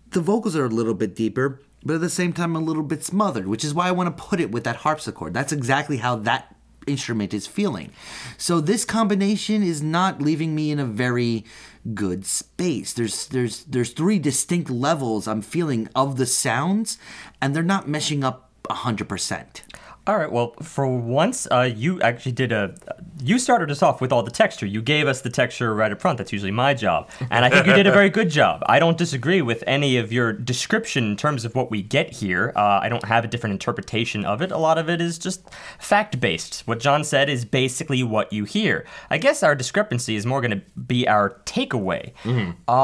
The 0.10 0.22
vocals 0.22 0.56
are 0.56 0.66
a 0.66 0.70
little 0.70 0.94
bit 0.94 1.16
deeper, 1.16 1.62
but 1.84 1.96
at 1.96 2.02
the 2.02 2.10
same 2.10 2.34
time 2.34 2.56
a 2.56 2.60
little 2.60 2.84
bit 2.84 3.04
smothered, 3.04 3.48
which 3.48 3.64
is 3.64 3.74
why 3.74 3.88
I 3.88 3.92
want 3.92 4.16
to 4.16 4.24
put 4.24 4.40
it 4.40 4.52
with 4.52 4.64
that 4.64 4.78
harpsichord. 4.78 5.34
That's 5.34 5.52
exactly 5.52 5.98
how 5.98 6.16
that 6.18 6.56
instrument 6.88 7.34
is 7.34 7.48
feeling. 7.48 7.92
So 8.38 8.60
this 8.60 8.86
combination 8.86 9.64
is 9.64 9.82
not 9.82 10.22
leaving 10.22 10.56
me 10.56 10.72
in 10.72 10.80
a 10.80 10.86
very 10.86 11.46
good 11.94 12.26
space. 12.26 12.94
There's 12.94 13.28
there's 13.28 13.64
there's 13.64 13.92
three 13.92 14.20
distinct 14.20 14.70
levels 14.70 15.28
I'm 15.28 15.42
feeling 15.42 15.90
of 15.96 16.18
the 16.18 16.26
sounds 16.26 16.98
and 17.42 17.56
they're 17.56 17.64
not 17.64 17.88
meshing 17.88 18.24
up 18.24 18.50
100%. 18.70 19.62
All 20.08 20.18
right. 20.18 20.32
Well, 20.32 20.54
for 20.62 20.86
once, 20.88 21.48
uh, 21.52 21.62
you 21.62 22.00
actually 22.02 22.34
did 22.34 22.52
a. 22.52 22.76
You 23.24 23.40
started 23.40 23.72
us 23.72 23.82
off 23.82 24.02
with 24.02 24.12
all 24.12 24.22
the 24.22 24.30
texture. 24.30 24.68
You 24.68 24.82
gave 24.84 25.08
us 25.08 25.22
the 25.22 25.32
texture 25.32 25.74
right 25.74 25.92
up 25.92 26.00
front. 26.00 26.20
That's 26.20 26.32
usually 26.32 26.52
my 26.52 26.76
job, 26.76 27.10
and 27.32 27.44
I 27.44 27.50
think 27.50 27.66
you 27.66 27.74
did 27.74 27.88
a 27.88 27.92
very 27.92 28.10
good 28.10 28.30
job. 28.30 28.62
I 28.68 28.78
don't 28.78 28.98
disagree 29.00 29.42
with 29.42 29.64
any 29.66 29.98
of 29.98 30.14
your 30.14 30.32
description 30.32 31.06
in 31.06 31.18
terms 31.18 31.44
of 31.44 31.56
what 31.56 31.72
we 31.72 31.82
get 31.82 32.12
here. 32.12 32.54
Uh, 32.56 32.80
I 32.84 32.90
don't 32.90 33.04
have 33.06 33.24
a 33.24 33.28
different 33.28 33.54
interpretation 33.54 34.26
of 34.26 34.44
it. 34.44 34.52
A 34.52 34.58
lot 34.60 34.78
of 34.78 34.90
it 34.90 35.02
is 35.02 35.18
just 35.18 35.50
fact 35.80 36.20
based. 36.20 36.62
What 36.68 36.80
John 36.80 37.04
said 37.04 37.28
is 37.28 37.44
basically 37.44 38.04
what 38.04 38.32
you 38.32 38.44
hear. 38.44 38.86
I 39.10 39.18
guess 39.18 39.42
our 39.42 39.56
discrepancy 39.56 40.16
is 40.16 40.26
more 40.26 40.40
going 40.40 40.52
to 40.52 40.62
be 40.80 41.08
our 41.08 41.42
takeaway. 41.46 42.12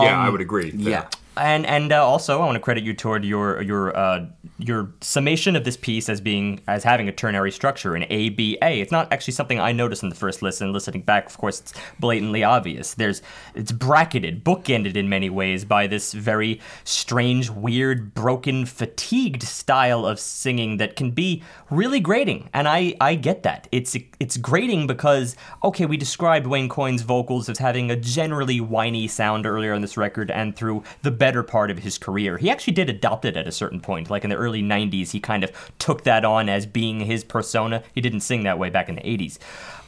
yeah, 0.02 0.20
I 0.20 0.30
would 0.30 0.42
agree. 0.42 0.72
Yeah. 0.76 1.08
And 1.38 1.66
and 1.66 1.94
uh, 1.94 2.06
also, 2.06 2.42
I 2.42 2.46
want 2.46 2.56
to 2.56 2.60
credit 2.60 2.84
you 2.84 2.94
toward 2.94 3.24
your 3.24 3.62
your 3.62 3.96
uh, 3.96 4.26
your 4.62 4.94
summation 5.02 5.56
of 5.56 5.64
this 5.64 5.78
piece 5.78 6.10
as 6.10 6.22
being 6.22 6.62
as 6.68 6.84
having 6.84 7.08
a 7.08 7.12
ternary 7.12 7.52
structure, 7.52 7.96
an 7.96 8.06
A 8.10 8.30
B 8.30 8.58
A. 8.62 8.82
It's 8.82 8.92
not 8.92 9.12
actually 9.12 9.34
something 9.34 9.60
I 9.60 9.72
noticed 9.72 10.04
in 10.04 10.10
the 10.10 10.16
first 10.16 10.42
listen. 10.42 10.72
Listening 10.74 11.02
back, 11.02 11.28
of 11.28 11.38
course, 11.38 11.62
it's 11.62 11.74
blatantly 12.00 12.44
obvious. 12.44 12.94
There's 12.94 13.22
it's 13.56 13.72
bracketed, 13.72 14.44
bookended 14.44 14.96
in 14.96 15.10
many 15.10 15.30
ways 15.30 15.66
by 15.66 15.88
this 15.88 16.14
very 16.14 16.60
strange, 16.84 17.50
weird, 17.50 18.14
broken, 18.14 18.66
fatigued 18.66 19.44
style 19.44 20.06
of 20.06 20.20
singing 20.20 20.78
that 20.78 20.96
can 20.96 21.12
be 21.12 21.44
really 21.70 22.00
grating. 22.00 22.50
And 22.54 22.68
I 22.68 22.96
I 23.00 23.16
get 23.16 23.44
that. 23.44 23.68
It's 23.72 23.96
it's 24.20 24.38
grating 24.38 24.88
because 24.88 25.36
okay, 25.64 25.86
we 25.86 25.98
described 25.98 26.48
Wayne 26.48 26.70
Coyne's 26.70 27.02
vocals 27.02 27.50
as 27.50 27.58
having 27.58 27.90
a 27.90 27.96
generally 27.96 28.60
whiny 28.60 29.08
sound 29.08 29.46
earlier 29.46 29.74
on 29.74 29.82
this 29.82 29.98
record 29.98 30.30
and 30.30 30.56
through 30.56 30.84
the 31.02 31.12
better 31.12 31.44
part 31.44 31.72
of 31.72 31.80
his 31.80 31.98
career. 31.98 32.38
He 32.38 32.50
actually 32.50 32.74
did 32.74 32.90
adopt 32.90 33.26
it 33.26 33.38
at 33.38 33.48
a 33.48 33.52
certain 33.52 33.80
point. 33.80 34.10
Like 34.10 34.24
in 34.24 34.30
the 34.30 34.36
early 34.36 34.51
90s, 34.60 35.12
he 35.12 35.20
kind 35.22 35.44
of 35.46 35.52
took 35.80 36.04
that 36.04 36.26
on 36.26 36.50
as 36.50 36.66
being 36.66 37.00
his 37.00 37.24
persona. 37.24 37.84
He 37.96 38.02
didn't 38.02 38.20
sing 38.22 38.44
that 38.44 38.60
way 38.60 38.70
back 38.70 38.90
in 38.90 38.96
the 38.96 39.02
80s. 39.02 39.38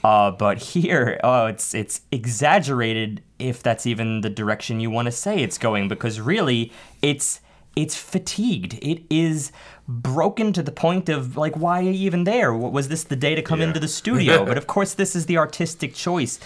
Uh, 0.03 0.31
but 0.31 0.57
here, 0.59 1.19
oh, 1.23 1.47
it's 1.47 1.73
it's 1.73 2.01
exaggerated 2.11 3.21
if 3.39 3.63
that's 3.63 3.85
even 3.85 4.21
the 4.21 4.29
direction 4.29 4.79
you 4.79 4.89
want 4.91 5.05
to 5.07 5.11
say 5.11 5.39
it's 5.39 5.57
going 5.57 5.87
because 5.87 6.19
really 6.21 6.71
it's 7.01 7.39
it's 7.75 7.95
fatigued. 7.95 8.75
It 8.81 9.01
is 9.09 9.51
broken 9.87 10.53
to 10.53 10.61
the 10.61 10.71
point 10.71 11.09
of 11.09 11.35
like, 11.37 11.55
why 11.57 11.79
are 11.79 11.83
you 11.83 11.91
even 12.05 12.23
there? 12.25 12.53
Was 12.53 12.87
this 12.89 13.03
the 13.05 13.15
day 13.15 13.33
to 13.35 13.41
come 13.41 13.59
Yeah. 13.61 13.67
into 13.67 13.79
the 13.79 13.87
studio? 13.87 14.45
but 14.45 14.57
of 14.57 14.67
course, 14.67 14.93
this 14.93 15.15
is 15.15 15.25
the 15.25 15.37
artistic 15.37 15.93
choice. 15.95 16.39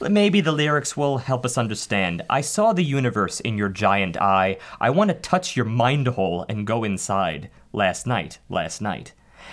Maybe 0.00 0.40
the 0.40 0.50
lyrics 0.50 0.96
will 0.96 1.18
help 1.18 1.44
us 1.44 1.56
understand. 1.56 2.22
I 2.28 2.40
saw 2.40 2.72
the 2.72 2.82
universe 2.82 3.38
in 3.40 3.56
your 3.56 3.68
giant 3.68 4.16
eye. 4.16 4.56
I 4.80 4.90
want 4.90 5.10
to 5.10 5.14
touch 5.14 5.54
your 5.56 5.64
mind 5.66 6.08
hole 6.08 6.44
and 6.48 6.66
go 6.66 6.82
inside. 6.82 7.48
Last 7.72 8.06
night, 8.06 8.38
last 8.48 8.80
night. 8.80 9.12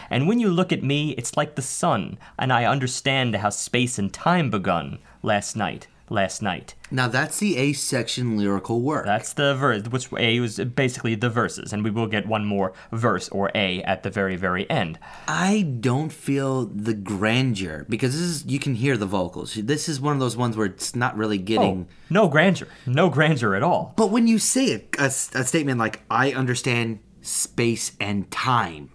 And 0.10 0.28
when 0.28 0.40
you 0.40 0.50
look 0.50 0.72
at 0.72 0.84
me, 0.84 1.12
it's 1.12 1.38
like 1.38 1.56
the 1.56 1.62
sun, 1.62 2.18
and 2.38 2.54
I 2.54 2.66
understand 2.66 3.36
how 3.36 3.50
space 3.50 3.98
and 3.98 4.14
time 4.14 4.50
begun. 4.50 5.00
Last 5.22 5.56
night, 5.56 5.88
last 6.10 6.42
night. 6.42 6.76
Now 6.92 7.08
that's 7.08 7.40
the 7.40 7.58
A 7.58 7.74
section 7.74 8.38
lyrical 8.38 8.82
work. 8.82 9.06
That's 9.06 9.34
the 9.34 9.56
verse, 9.56 9.84
which 9.88 10.12
A 10.18 10.40
was 10.40 10.58
basically 10.58 11.16
the 11.16 11.30
verses, 11.30 11.72
and 11.72 11.84
we 11.84 11.92
will 11.92 12.08
get 12.08 12.28
one 12.28 12.46
more 12.46 12.74
verse 12.92 13.30
or 13.30 13.52
A 13.56 13.82
at 13.84 14.04
the 14.04 14.10
very, 14.10 14.36
very 14.36 14.70
end. 14.70 15.00
I 15.28 15.62
don't 15.80 16.12
feel 16.12 16.66
the 16.66 16.94
grandeur 16.94 17.86
because 17.90 18.14
this 18.14 18.22
is 18.22 18.46
you 18.46 18.60
can 18.60 18.76
hear 18.76 18.98
the 18.98 19.06
vocals. 19.06 19.54
This 19.54 19.88
is 19.88 20.02
one 20.02 20.14
of 20.14 20.20
those 20.20 20.38
ones 20.38 20.58
where 20.58 20.68
it's 20.68 20.96
not 20.96 21.18
really 21.18 21.40
oh, 21.40 21.44
getting. 21.44 21.88
Oh, 21.90 21.94
no 22.10 22.28
grandeur. 22.28 22.68
No 22.86 23.10
grandeur 23.10 23.56
at 23.56 23.64
all. 23.64 23.94
But 23.96 24.12
when 24.12 24.28
you 24.28 24.40
say 24.40 24.86
a 24.98 25.10
statement 25.10 25.80
like 25.80 26.02
"I 26.10 26.32
understand 26.32 27.00
space 27.30 27.92
and 28.00 28.30
time," 28.32 28.90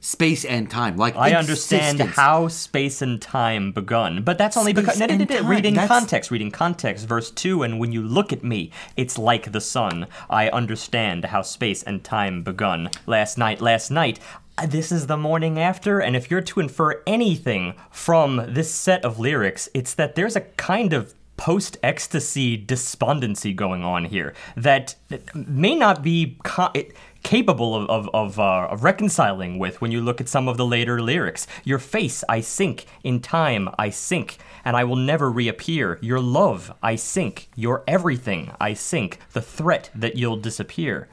space 0.00 0.44
and 0.44 0.68
time, 0.68 0.96
like 0.96 1.14
I 1.16 1.34
understand 1.34 2.00
existence. 2.00 2.16
how 2.16 2.48
space 2.48 3.02
and 3.02 3.20
time 3.22 3.72
begun, 3.72 4.22
but 4.22 4.36
that's 4.36 4.56
only 4.56 4.72
Space 4.72 4.84
because 4.84 4.98
no, 5.00 5.06
no, 5.06 5.16
no, 5.16 5.24
no, 5.42 5.48
reading 5.48 5.74
that's- 5.74 5.88
context, 5.88 6.30
reading 6.30 6.50
context, 6.50 7.06
verse 7.06 7.30
two. 7.30 7.62
And 7.62 7.78
when 7.80 7.92
you 7.92 8.02
look 8.02 8.32
at 8.32 8.42
me, 8.44 8.70
it's 8.96 9.16
like 9.18 9.52
the 9.52 9.60
sun. 9.60 10.06
I 10.28 10.48
understand 10.48 11.26
how 11.26 11.42
space 11.42 11.82
and 11.82 12.02
time 12.02 12.42
begun. 12.42 12.90
Last 13.06 13.38
night, 13.38 13.60
last 13.60 13.90
night. 13.90 14.18
uh, 14.58 14.66
This 14.66 14.92
is 14.92 15.06
the 15.06 15.16
morning 15.16 15.58
after, 15.58 15.98
and 16.00 16.14
if 16.14 16.30
you're 16.30 16.42
to 16.42 16.60
infer 16.60 17.00
anything 17.06 17.74
from 17.90 18.30
this 18.48 18.70
set 18.70 19.02
of 19.04 19.18
lyrics, 19.18 19.68
it's 19.72 19.94
that 19.94 20.14
there's 20.14 20.36
a 20.36 20.42
kind 20.72 20.92
of 20.92 21.14
post 21.38 21.78
ecstasy 21.82 22.56
despondency 22.56 23.52
going 23.54 23.82
on 23.82 24.04
here 24.04 24.34
that 24.56 24.94
that 25.08 25.34
may 25.34 25.74
not 25.74 26.02
be 26.02 26.36
co- 26.44 26.70
it- 26.74 26.92
capable 27.22 27.74
of, 27.74 27.88
of, 27.88 28.10
of, 28.14 28.38
uh, 28.38 28.68
of 28.70 28.82
reconciling 28.82 29.58
with 29.58 29.80
when 29.80 29.92
you 29.92 30.00
look 30.00 30.20
at 30.20 30.28
some 30.28 30.48
of 30.48 30.56
the 30.56 30.66
later 30.66 31.00
lyrics. 31.00 31.46
Your 31.64 31.78
face, 31.78 32.24
I 32.28 32.40
sink. 32.40 32.86
In 33.02 33.20
time, 33.20 33.68
I 33.78 33.90
sink. 33.90 34.38
And 34.64 34.76
I 34.76 34.84
will 34.84 34.96
never 34.96 35.30
reappear. 35.30 35.98
Your 36.02 36.20
love, 36.20 36.72
I 36.82 36.96
sink. 36.96 37.48
Your 37.56 37.82
everything, 37.86 38.52
I 38.60 38.74
sink. 38.74 39.18
The 39.32 39.42
threat 39.42 39.90
that 39.94 40.16
you'll 40.16 40.36
disappear. 40.36 41.08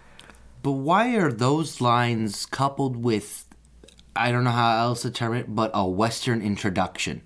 But 0.61 0.73
why 0.73 1.15
are 1.15 1.31
those 1.31 1.79
lines 1.79 2.45
coupled 2.45 2.97
with, 2.97 3.45
I 4.15 4.31
don't 4.31 4.43
know 4.43 4.51
how 4.51 4.79
else 4.79 5.03
to 5.03 5.11
term 5.11 5.33
it, 5.33 5.55
but 5.55 5.71
a 5.73 5.87
Western 5.87 6.41
introduction? 6.41 7.21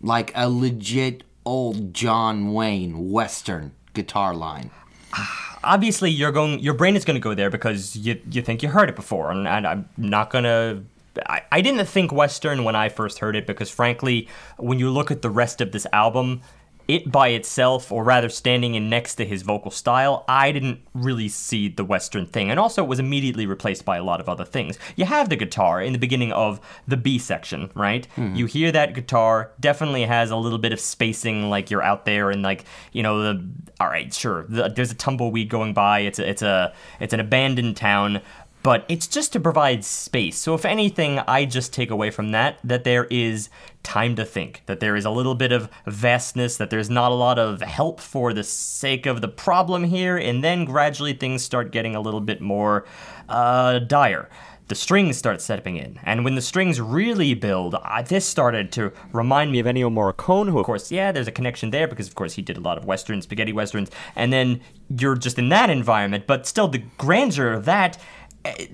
Like 0.00 0.32
a 0.34 0.48
legit 0.50 1.22
old 1.44 1.94
John 1.94 2.52
Wayne 2.52 3.10
Western 3.10 3.72
guitar 3.94 4.34
line. 4.34 4.70
obviously 5.64 6.10
you're 6.10 6.32
going 6.32 6.58
your 6.60 6.74
brain 6.74 6.96
is 6.96 7.04
going 7.04 7.16
to 7.16 7.20
go 7.20 7.34
there 7.34 7.50
because 7.50 7.96
you 7.96 8.20
you 8.30 8.42
think 8.42 8.62
you 8.62 8.68
heard 8.68 8.88
it 8.88 8.96
before 8.96 9.30
and, 9.30 9.48
and 9.48 9.66
i'm 9.66 9.88
not 9.96 10.30
going 10.30 10.44
to 10.44 10.82
I, 11.26 11.42
I 11.50 11.60
didn't 11.60 11.86
think 11.86 12.12
western 12.12 12.64
when 12.64 12.76
i 12.76 12.88
first 12.88 13.18
heard 13.18 13.36
it 13.36 13.46
because 13.46 13.70
frankly 13.70 14.28
when 14.58 14.78
you 14.78 14.90
look 14.90 15.10
at 15.10 15.22
the 15.22 15.30
rest 15.30 15.60
of 15.60 15.72
this 15.72 15.86
album 15.92 16.42
it 16.88 17.10
by 17.10 17.28
itself, 17.28 17.90
or 17.90 18.04
rather 18.04 18.28
standing 18.28 18.74
in 18.74 18.88
next 18.88 19.16
to 19.16 19.24
his 19.24 19.42
vocal 19.42 19.70
style, 19.70 20.24
I 20.28 20.52
didn't 20.52 20.80
really 20.94 21.28
see 21.28 21.68
the 21.68 21.84
Western 21.84 22.26
thing. 22.26 22.50
And 22.50 22.60
also, 22.60 22.84
it 22.84 22.88
was 22.88 22.98
immediately 22.98 23.46
replaced 23.46 23.84
by 23.84 23.96
a 23.96 24.04
lot 24.04 24.20
of 24.20 24.28
other 24.28 24.44
things. 24.44 24.78
You 24.94 25.04
have 25.04 25.28
the 25.28 25.36
guitar 25.36 25.82
in 25.82 25.92
the 25.92 25.98
beginning 25.98 26.32
of 26.32 26.60
the 26.86 26.96
B 26.96 27.18
section, 27.18 27.70
right? 27.74 28.06
Hmm. 28.14 28.34
You 28.34 28.46
hear 28.46 28.70
that 28.72 28.94
guitar, 28.94 29.52
definitely 29.58 30.02
has 30.04 30.30
a 30.30 30.36
little 30.36 30.58
bit 30.58 30.72
of 30.72 30.80
spacing, 30.80 31.50
like 31.50 31.70
you're 31.70 31.82
out 31.82 32.04
there 32.04 32.30
and 32.30 32.42
like, 32.42 32.64
you 32.92 33.02
know, 33.02 33.20
the, 33.20 33.48
all 33.80 33.88
right, 33.88 34.12
sure, 34.14 34.44
the, 34.48 34.68
there's 34.68 34.90
a 34.90 34.94
tumbleweed 34.94 35.48
going 35.48 35.74
by, 35.74 36.00
it's 36.00 36.18
a, 36.18 36.28
it's 36.28 36.42
a, 36.42 36.72
it's 37.00 37.12
an 37.12 37.20
abandoned 37.20 37.76
town, 37.76 38.20
but 38.66 38.84
it's 38.88 39.06
just 39.06 39.32
to 39.32 39.38
provide 39.38 39.84
space. 39.84 40.36
So 40.36 40.52
if 40.52 40.64
anything, 40.64 41.20
I 41.20 41.44
just 41.44 41.72
take 41.72 41.92
away 41.92 42.10
from 42.10 42.32
that 42.32 42.58
that 42.64 42.82
there 42.82 43.04
is 43.04 43.48
time 43.84 44.16
to 44.16 44.24
think, 44.24 44.62
that 44.66 44.80
there 44.80 44.96
is 44.96 45.04
a 45.04 45.10
little 45.10 45.36
bit 45.36 45.52
of 45.52 45.70
vastness, 45.86 46.56
that 46.56 46.70
there's 46.70 46.90
not 46.90 47.12
a 47.12 47.14
lot 47.14 47.38
of 47.38 47.62
help 47.62 48.00
for 48.00 48.32
the 48.32 48.42
sake 48.42 49.06
of 49.06 49.20
the 49.20 49.28
problem 49.28 49.84
here, 49.84 50.16
and 50.16 50.42
then 50.42 50.64
gradually 50.64 51.12
things 51.12 51.44
start 51.44 51.70
getting 51.70 51.94
a 51.94 52.00
little 52.00 52.20
bit 52.20 52.40
more 52.40 52.84
uh, 53.28 53.78
dire. 53.78 54.28
The 54.66 54.74
strings 54.74 55.16
start 55.16 55.40
stepping 55.40 55.76
in, 55.76 56.00
and 56.02 56.24
when 56.24 56.34
the 56.34 56.42
strings 56.42 56.80
really 56.80 57.34
build, 57.34 57.76
uh, 57.76 58.02
this 58.02 58.26
started 58.26 58.72
to 58.72 58.92
remind 59.12 59.52
me 59.52 59.60
of 59.60 59.66
Ennio 59.66 59.92
Morricone, 59.92 60.50
who, 60.50 60.58
of 60.58 60.66
course, 60.66 60.90
yeah, 60.90 61.12
there's 61.12 61.28
a 61.28 61.30
connection 61.30 61.70
there 61.70 61.86
because, 61.86 62.08
of 62.08 62.16
course, 62.16 62.32
he 62.32 62.42
did 62.42 62.56
a 62.56 62.60
lot 62.60 62.78
of 62.78 62.84
westerns, 62.84 63.22
spaghetti 63.22 63.52
westerns, 63.52 63.92
and 64.16 64.32
then 64.32 64.60
you're 64.98 65.14
just 65.14 65.38
in 65.38 65.50
that 65.50 65.70
environment, 65.70 66.26
but 66.26 66.48
still 66.48 66.66
the 66.66 66.82
grandeur 66.98 67.52
of 67.52 67.64
that 67.66 67.96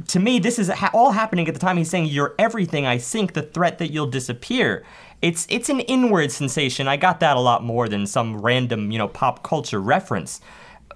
to 0.09 0.19
me, 0.19 0.39
this 0.39 0.59
is 0.59 0.69
ha- 0.69 0.91
all 0.93 1.13
happening 1.13 1.49
at 1.49 1.55
the 1.55 1.61
time 1.61 1.77
he's 1.77 1.91
saying, 1.91 2.07
"You're 2.07 2.35
everything. 2.39 2.87
I 2.87 2.99
sink. 2.99 3.33
The 3.33 3.43
threat 3.43 3.79
that 3.79 3.93
you'll 3.93 4.07
disappear." 4.07 4.85
It's 5.21 5.47
it's 5.49 5.69
an 5.69 5.81
inward 5.81 6.33
sensation. 6.33 6.89
I 6.89 6.97
got 6.97 7.21
that 7.21 7.37
a 7.37 7.41
lot 7.41 7.63
more 7.63 7.89
than 7.89 8.07
some 8.07 8.41
random, 8.41 8.91
you 8.91 8.99
know, 8.99 9.09
pop 9.09 9.43
culture 9.43 9.81
reference. 9.81 10.41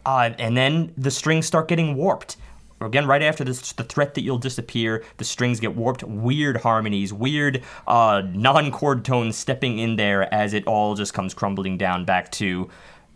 Uh, 0.05 0.31
and 0.39 0.57
then 0.57 0.93
the 0.97 1.11
strings 1.11 1.47
start 1.47 1.69
getting 1.69 1.97
warped. 1.97 2.37
Again, 2.81 3.07
right 3.07 3.23
after 3.23 3.43
this, 3.43 3.73
the 3.73 3.85
threat 3.85 4.15
that 4.15 4.21
you'll 4.21 4.39
disappear, 4.39 5.03
the 5.17 5.25
strings 5.25 5.61
get 5.61 5.75
warped. 5.75 6.03
Weird 6.05 6.59
harmonies, 6.59 7.13
weird 7.13 7.63
uh, 7.87 8.23
non-chord 8.33 9.05
tones 9.05 9.37
stepping 9.37 9.79
in 9.79 9.97
there 9.97 10.33
as 10.33 10.53
it 10.53 10.67
all 10.67 10.95
just 10.95 11.15
comes 11.15 11.33
crumbling 11.33 11.79
down 11.79 12.05
back 12.05 12.31
to 12.33 12.69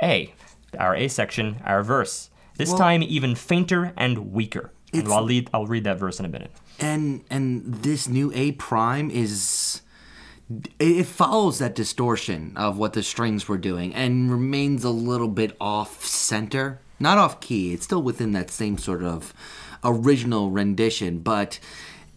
A, 0.03 0.33
our 0.79 0.97
A 0.97 1.09
section, 1.09 1.61
our 1.65 1.83
verse. 1.83 2.31
This 2.57 2.73
time 2.75 3.03
even 3.03 3.35
fainter 3.35 3.93
and 3.97 4.33
weaker. 4.33 4.71
It's- 4.93 5.11
I'll, 5.13 5.23
lead, 5.25 5.49
I'll 5.55 5.67
read 5.67 5.85
that 5.85 5.99
verse 5.99 6.19
in 6.19 6.25
a 6.27 6.29
minute. 6.29 6.51
and 6.79 7.23
and 7.31 7.75
this 7.83 8.09
new 8.09 8.33
A 8.35 8.53
prime 8.53 9.11
is 9.11 9.83
it 10.81 11.05
follows 11.05 11.59
that 11.61 11.75
distortion 11.77 12.53
of 12.57 12.77
what 12.77 12.93
the 12.95 13.03
strings 13.05 13.47
were 13.47 13.59
doing 13.59 13.95
and 13.95 14.31
remains 14.33 14.83
a 14.83 14.91
little 14.91 15.29
bit 15.29 15.57
off 15.61 16.05
center, 16.05 16.81
not 16.99 17.19
off 17.19 17.41
key. 17.41 17.73
It's 17.73 17.85
still 17.85 18.03
within 18.03 18.33
that 18.33 18.51
same 18.51 18.77
sort 18.77 19.05
of 19.05 19.33
original 19.85 20.51
rendition, 20.51 21.21
but 21.21 21.61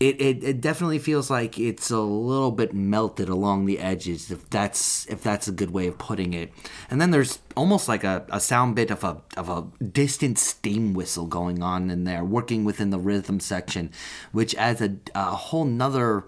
it, 0.03 0.21
it, 0.21 0.43
it 0.43 0.61
definitely 0.61 0.99
feels 0.99 1.29
like 1.29 1.57
it's 1.57 1.89
a 1.89 1.99
little 1.99 2.51
bit 2.51 2.73
melted 2.73 3.29
along 3.29 3.65
the 3.65 3.79
edges 3.79 4.31
if 4.31 4.49
that's 4.49 5.07
if 5.07 5.23
that's 5.23 5.47
a 5.47 5.51
good 5.51 5.71
way 5.71 5.87
of 5.87 5.97
putting 5.97 6.33
it. 6.33 6.51
And 6.89 6.99
then 6.99 7.11
there's 7.11 7.39
almost 7.55 7.87
like 7.87 8.03
a, 8.03 8.25
a 8.29 8.41
sound 8.41 8.75
bit 8.75 8.91
of 8.91 9.05
a 9.05 9.21
of 9.37 9.47
a 9.49 9.65
distant 9.83 10.39
steam 10.39 10.93
whistle 10.93 11.25
going 11.25 11.63
on 11.63 11.89
in 11.89 12.03
there 12.03 12.23
working 12.23 12.65
within 12.65 12.89
the 12.89 12.99
rhythm 12.99 13.39
section 13.39 13.91
which 14.33 14.53
adds 14.55 14.81
a, 14.81 14.97
a 15.15 15.35
whole 15.35 15.65
nother 15.65 16.25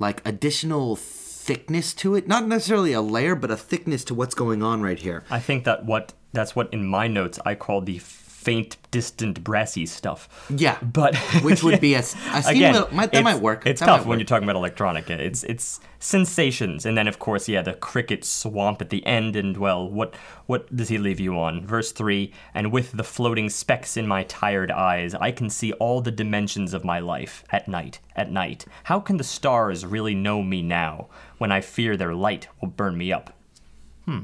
like 0.00 0.26
additional 0.26 0.96
thickness 0.96 1.94
to 1.94 2.16
it. 2.16 2.26
Not 2.26 2.48
necessarily 2.48 2.92
a 2.92 3.00
layer 3.00 3.36
but 3.36 3.52
a 3.52 3.56
thickness 3.56 4.02
to 4.04 4.14
what's 4.14 4.34
going 4.34 4.64
on 4.64 4.82
right 4.82 4.98
here. 4.98 5.22
I 5.30 5.38
think 5.38 5.62
that 5.64 5.84
what 5.84 6.12
that's 6.32 6.56
what 6.56 6.72
in 6.72 6.86
my 6.86 7.06
notes 7.06 7.38
I 7.44 7.54
call 7.54 7.82
the 7.82 7.98
faint, 8.42 8.76
distant, 8.90 9.42
brassy 9.44 9.86
stuff. 9.86 10.28
yeah 10.50 10.78
But 10.82 11.14
which 11.42 11.62
would 11.62 11.80
be 11.80 11.94
a, 11.94 11.98
s- 11.98 12.14
a 12.34 12.42
steam 12.42 12.56
again, 12.56 12.72
whistle- 12.72 12.94
might, 12.94 13.12
that 13.12 13.24
might 13.24 13.40
work 13.40 13.66
It's 13.66 13.80
That 13.80 13.86
tough 13.86 14.00
might 14.00 14.06
when 14.08 14.16
work. 14.16 14.20
you're 14.20 14.26
talking 14.32 14.44
about 14.48 14.56
electronic. 14.56 15.08
It's 15.10 15.44
it's 15.44 15.80
sensations, 15.98 16.84
and 16.84 16.96
then 16.98 17.06
of 17.08 17.18
course, 17.18 17.48
yeah, 17.48 17.62
the 17.62 17.74
cricket 17.74 18.24
swamp 18.24 18.82
at 18.82 18.90
the 18.90 19.06
end. 19.06 19.36
And 19.36 19.56
well, 19.56 19.88
what 19.88 20.14
what 20.46 20.74
does 20.74 20.88
he 20.88 20.98
leave 20.98 21.20
you 21.20 21.38
on? 21.38 21.64
Verse 21.66 21.92
three. 21.92 22.32
And 22.54 22.72
with 22.72 22.92
the 22.92 23.04
floating 23.04 23.48
specks 23.50 23.96
in 23.96 24.06
my 24.06 24.24
tired 24.24 24.70
eyes, 24.70 25.14
I 25.14 25.30
can 25.32 25.48
see 25.48 25.72
all 25.74 26.00
the 26.00 26.10
dimensions 26.10 26.74
of 26.74 26.84
my 26.84 26.98
life 26.98 27.44
at 27.50 27.68
night. 27.68 28.00
At 28.16 28.30
night, 28.32 28.64
how 28.84 28.98
can 29.00 29.16
the 29.16 29.24
stars 29.24 29.86
really 29.86 30.14
know 30.14 30.42
me 30.42 30.60
now? 30.62 31.08
When 31.38 31.52
I 31.52 31.60
fear 31.60 31.96
their 31.96 32.14
light 32.14 32.48
will 32.60 32.68
burn 32.68 32.96
me 32.98 33.12
up. 33.12 33.32
Hmm. 34.04 34.22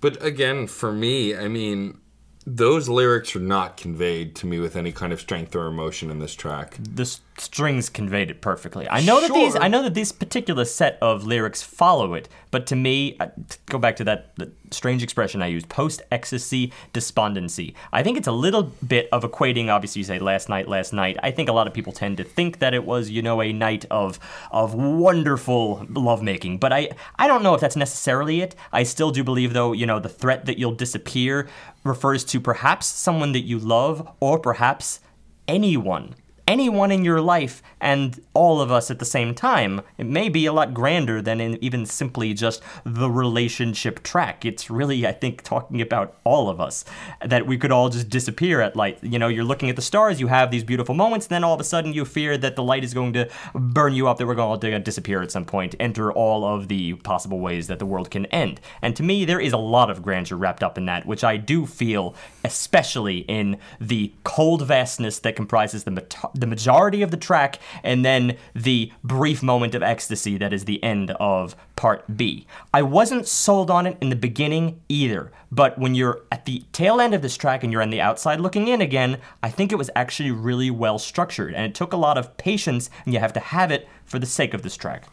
But 0.00 0.22
again, 0.22 0.66
for 0.66 0.92
me, 0.92 1.34
I 1.36 1.48
mean, 1.48 1.98
those 2.46 2.88
lyrics 2.88 3.34
are 3.34 3.40
not 3.40 3.76
conveyed 3.76 4.34
to 4.36 4.46
me 4.46 4.58
with 4.60 4.76
any 4.76 4.92
kind 4.92 5.12
of 5.12 5.20
strength 5.20 5.54
or 5.56 5.66
emotion 5.66 6.10
in 6.10 6.18
this 6.20 6.34
track. 6.34 6.76
the 6.80 7.02
s- 7.02 7.20
strings 7.38 7.88
conveyed 7.88 8.30
it 8.30 8.40
perfectly. 8.40 8.88
I 8.88 9.00
know 9.00 9.20
that 9.20 9.32
these 9.32 9.56
I 9.56 9.68
know 9.68 9.82
that 9.82 9.94
this 9.94 10.12
particular 10.12 10.64
set 10.64 10.98
of 11.00 11.24
lyrics 11.24 11.62
follow 11.62 12.14
it, 12.14 12.28
but 12.50 12.66
to 12.68 12.76
me, 12.76 13.16
uh, 13.20 13.26
t- 13.26 13.58
go 13.66 13.78
back 13.78 13.96
to 13.96 14.04
that 14.04 14.34
strange 14.70 15.02
expression 15.02 15.42
I 15.42 15.48
used, 15.48 15.68
post 15.68 16.02
ecstasy 16.10 16.72
despondency. 16.92 17.74
I 17.92 18.02
think 18.02 18.16
it's 18.16 18.26
a 18.26 18.32
little 18.32 18.72
bit 18.86 19.08
of 19.12 19.22
equating 19.22 19.68
obviously 19.68 20.00
you 20.00 20.04
say 20.04 20.18
last 20.18 20.48
night 20.48 20.68
last 20.68 20.92
night. 20.92 21.18
I 21.22 21.30
think 21.30 21.48
a 21.48 21.52
lot 21.52 21.66
of 21.66 21.74
people 21.74 21.92
tend 21.92 22.16
to 22.18 22.24
think 22.24 22.58
that 22.60 22.74
it 22.74 22.84
was, 22.84 23.10
you 23.10 23.22
know, 23.22 23.42
a 23.42 23.52
night 23.52 23.84
of 23.90 24.18
of 24.50 24.74
wonderful 24.74 25.86
lovemaking, 25.90 26.58
but 26.58 26.72
I 26.72 26.90
I 27.18 27.26
don't 27.26 27.42
know 27.42 27.54
if 27.54 27.60
that's 27.60 27.76
necessarily 27.76 28.40
it. 28.40 28.54
I 28.72 28.82
still 28.82 29.10
do 29.10 29.22
believe 29.22 29.52
though, 29.52 29.72
you 29.72 29.86
know, 29.86 30.00
the 30.00 30.08
threat 30.08 30.46
that 30.46 30.58
you'll 30.58 30.72
disappear 30.72 31.48
refers 31.84 32.24
to 32.24 32.40
perhaps 32.40 32.86
someone 32.86 33.32
that 33.32 33.44
you 33.44 33.58
love 33.58 34.08
or 34.20 34.38
perhaps 34.38 35.00
anyone 35.46 36.14
anyone 36.46 36.90
in 36.92 37.04
your 37.04 37.20
life 37.20 37.62
and 37.80 38.20
all 38.34 38.60
of 38.60 38.72
us 38.72 38.90
at 38.90 38.98
the 38.98 39.04
same 39.04 39.34
time. 39.34 39.82
It 39.98 40.06
may 40.06 40.28
be 40.28 40.46
a 40.46 40.52
lot 40.52 40.72
grander 40.72 41.20
than 41.20 41.40
even 41.40 41.86
simply 41.86 42.32
just 42.34 42.62
the 42.84 43.10
relationship 43.10 44.02
track. 44.02 44.44
It's 44.44 44.70
really, 44.70 45.06
I 45.06 45.12
think, 45.12 45.42
talking 45.42 45.80
about 45.80 46.16
all 46.24 46.48
of 46.48 46.60
us. 46.60 46.84
That 47.24 47.46
we 47.46 47.58
could 47.58 47.72
all 47.72 47.88
just 47.88 48.08
disappear 48.08 48.60
at 48.60 48.76
light. 48.76 48.98
You 49.02 49.18
know, 49.18 49.28
you're 49.28 49.44
looking 49.44 49.68
at 49.70 49.76
the 49.76 49.82
stars, 49.82 50.20
you 50.20 50.28
have 50.28 50.50
these 50.50 50.64
beautiful 50.64 50.94
moments, 50.94 51.26
then 51.26 51.44
all 51.44 51.54
of 51.54 51.60
a 51.60 51.64
sudden 51.64 51.92
you 51.92 52.04
fear 52.04 52.38
that 52.38 52.56
the 52.56 52.62
light 52.62 52.84
is 52.84 52.94
going 52.94 53.12
to 53.12 53.28
burn 53.54 53.94
you 53.94 54.08
up, 54.08 54.18
that 54.18 54.26
we're 54.26 54.34
going 54.34 54.60
to 54.60 54.78
disappear 54.78 55.22
at 55.22 55.30
some 55.30 55.44
point, 55.44 55.74
enter 55.78 56.12
all 56.12 56.44
of 56.44 56.68
the 56.68 56.94
possible 56.94 57.40
ways 57.40 57.66
that 57.66 57.78
the 57.78 57.86
world 57.86 58.10
can 58.10 58.26
end. 58.26 58.60
And 58.82 58.96
to 58.96 59.02
me, 59.02 59.24
there 59.24 59.40
is 59.40 59.52
a 59.52 59.58
lot 59.58 59.90
of 59.90 60.02
grandeur 60.02 60.38
wrapped 60.38 60.62
up 60.62 60.78
in 60.78 60.86
that, 60.86 61.06
which 61.06 61.24
I 61.24 61.36
do 61.36 61.66
feel, 61.66 62.14
especially 62.44 63.18
in 63.18 63.58
the 63.80 64.12
cold 64.24 64.66
vastness 64.66 65.18
that 65.20 65.36
comprises 65.36 65.84
the, 65.84 65.90
mat- 65.90 66.14
the 66.34 66.46
majority 66.46 67.02
of 67.02 67.10
the 67.10 67.16
track, 67.16 67.58
and 67.82 68.04
then 68.04 68.36
the 68.54 68.92
brief 69.02 69.42
moment 69.42 69.74
of 69.74 69.82
ecstasy 69.82 70.36
that 70.38 70.52
is 70.52 70.64
the 70.64 70.82
end 70.82 71.10
of 71.12 71.56
part 71.76 72.16
B. 72.16 72.46
I 72.72 72.82
wasn't 72.82 73.26
sold 73.28 73.70
on 73.70 73.86
it 73.86 73.98
in 74.00 74.10
the 74.10 74.16
beginning 74.16 74.80
either, 74.88 75.32
but 75.50 75.78
when 75.78 75.94
you're 75.94 76.22
at 76.32 76.44
the 76.44 76.64
tail 76.72 77.00
end 77.00 77.14
of 77.14 77.22
this 77.22 77.36
track 77.36 77.62
and 77.62 77.72
you're 77.72 77.82
on 77.82 77.90
the 77.90 78.00
outside 78.00 78.40
looking 78.40 78.68
in 78.68 78.80
again, 78.80 79.18
I 79.42 79.50
think 79.50 79.72
it 79.72 79.76
was 79.76 79.90
actually 79.94 80.30
really 80.30 80.70
well 80.70 80.98
structured, 80.98 81.54
and 81.54 81.64
it 81.64 81.74
took 81.74 81.92
a 81.92 81.98
lot 81.98 82.18
of 82.18 82.36
patience, 82.36 82.90
and 83.04 83.14
you 83.14 83.20
have 83.20 83.32
to 83.34 83.40
have 83.40 83.70
it 83.70 83.88
for 84.04 84.18
the 84.18 84.26
sake 84.26 84.54
of 84.54 84.62
this 84.62 84.76
track. 84.76 85.04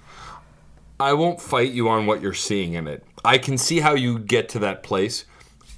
I 1.00 1.14
won't 1.14 1.42
fight 1.42 1.72
you 1.72 1.90
on 1.90 2.06
what 2.06 2.22
you're 2.22 2.34
seeing 2.34 2.74
in 2.74 2.88
it. 2.88 3.04
I 3.26 3.38
can 3.38 3.58
see 3.58 3.80
how 3.80 3.94
you 3.94 4.20
get 4.20 4.48
to 4.50 4.60
that 4.60 4.84
place. 4.84 5.26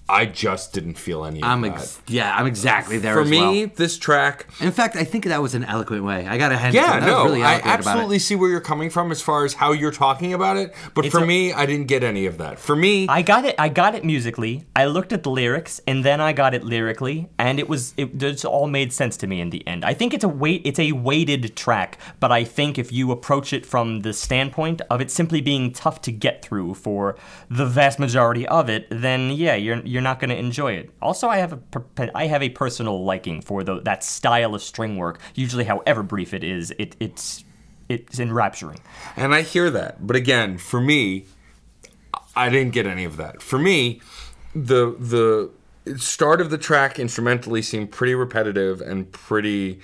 I 0.07 0.27
just 0.27 0.71
didn't 0.71 0.99
feel 0.99 1.25
any 1.25 1.41
of 1.41 1.47
I'm 1.47 1.61
that. 1.61 1.73
ex- 1.73 1.99
yeah, 2.07 2.35
I'm 2.37 2.45
exactly 2.45 2.99
there 2.99 3.15
For 3.15 3.21
as 3.21 3.29
me, 3.29 3.65
well. 3.65 3.71
this 3.75 3.97
track 3.97 4.45
In 4.59 4.71
fact, 4.71 4.95
I 4.95 5.03
think 5.03 5.25
that 5.25 5.41
was 5.41 5.55
an 5.55 5.63
eloquent 5.63 6.03
way. 6.03 6.27
I 6.27 6.37
got 6.37 6.49
to 6.49 6.57
hand. 6.57 6.75
Yeah, 6.75 6.99
that 6.99 7.07
no, 7.07 7.23
was 7.23 7.31
really 7.31 7.43
I 7.43 7.53
eloquent 7.53 7.63
about 7.65 7.73
it. 7.73 7.87
absolutely 7.87 8.19
see 8.19 8.35
where 8.35 8.49
you're 8.51 8.61
coming 8.61 8.91
from 8.91 9.11
as 9.11 9.23
far 9.23 9.45
as 9.45 9.55
how 9.55 9.71
you're 9.71 9.91
talking 9.91 10.31
about 10.35 10.57
it. 10.57 10.75
But 10.93 11.05
It's 11.05 11.11
for 11.15 11.23
a- 11.23 11.25
me, 11.25 11.53
I 11.53 11.65
didn't 11.65 11.87
get 11.87 12.03
any 12.03 12.27
of 12.27 12.37
that. 12.37 12.59
For 12.59 12.75
me, 12.75 13.07
I 13.09 13.23
got 13.23 13.45
it. 13.45 13.55
I 13.57 13.67
got 13.69 13.95
it 13.95 14.05
musically. 14.05 14.65
I 14.75 14.85
looked 14.85 15.11
at 15.11 15.23
the 15.23 15.31
lyrics, 15.31 15.81
and 15.87 16.05
then 16.05 16.21
I 16.21 16.33
got 16.33 16.53
it 16.53 16.63
lyrically, 16.63 17.27
and 17.39 17.59
it 17.59 17.67
was 17.67 17.95
it 17.97 18.15
just 18.19 18.45
all 18.45 18.67
made 18.67 18.93
sense 18.93 19.17
to 19.17 19.27
me 19.27 19.41
in 19.41 19.49
the 19.49 19.67
end. 19.67 19.83
I 19.83 19.95
think 19.95 20.13
it's 20.13 20.23
a 20.23 20.29
weight. 20.29 20.61
It's 20.65 20.77
a 20.79 20.91
weighted 20.91 21.55
track, 21.55 21.97
but 22.19 22.31
I 22.31 22.43
think 22.43 22.77
if 22.77 22.91
you 22.91 23.11
approach 23.11 23.53
it 23.53 23.65
from 23.65 24.01
the 24.01 24.13
standpoint 24.13 24.81
of 24.91 25.01
it 25.01 25.09
simply 25.09 25.41
being 25.41 25.71
tough 25.73 25.99
to 26.03 26.11
get 26.11 26.43
through 26.45 26.75
for 26.75 27.15
the 27.49 27.65
vast 27.65 27.97
majority 27.97 28.47
of 28.47 28.69
it, 28.69 28.85
then 28.91 29.31
yeah, 29.31 29.55
you're 29.55 29.81
you're 29.94 29.94
not 30.01 30.19
going 30.19 30.29
to 30.29 30.37
enjoy 30.37 30.73
it. 30.73 30.89
Also, 31.01 31.27
I 31.27 31.37
have 31.37 31.53
a 31.53 31.61
I 32.13 32.27
have 32.27 32.41
a 32.41 32.49
personal 32.49 33.03
liking 33.03 33.41
for 33.41 33.63
the 33.63 33.81
that 33.81 34.03
style 34.03 34.55
of 34.55 34.61
string 34.61 34.97
work. 34.97 35.19
Usually, 35.33 35.63
however 35.63 36.03
brief 36.03 36.33
it 36.33 36.43
is, 36.43 36.73
it 36.77 36.95
it's 36.99 37.43
it's 37.89 38.19
enrapturing. 38.19 38.79
and 39.15 39.33
I 39.35 39.41
hear 39.41 39.69
that. 39.69 40.05
But 40.05 40.15
again, 40.15 40.57
for 40.57 40.81
me, 40.81 41.25
I 42.35 42.49
didn't 42.49 42.73
get 42.73 42.85
any 42.85 43.03
of 43.03 43.17
that. 43.17 43.41
For 43.41 43.59
me, 43.59 44.01
the 44.53 44.95
the 44.99 45.97
start 45.97 46.41
of 46.41 46.49
the 46.49 46.57
track 46.57 46.97
instrumentally 46.97 47.61
seemed 47.61 47.91
pretty 47.91 48.15
repetitive 48.15 48.81
and 48.81 49.11
pretty 49.11 49.79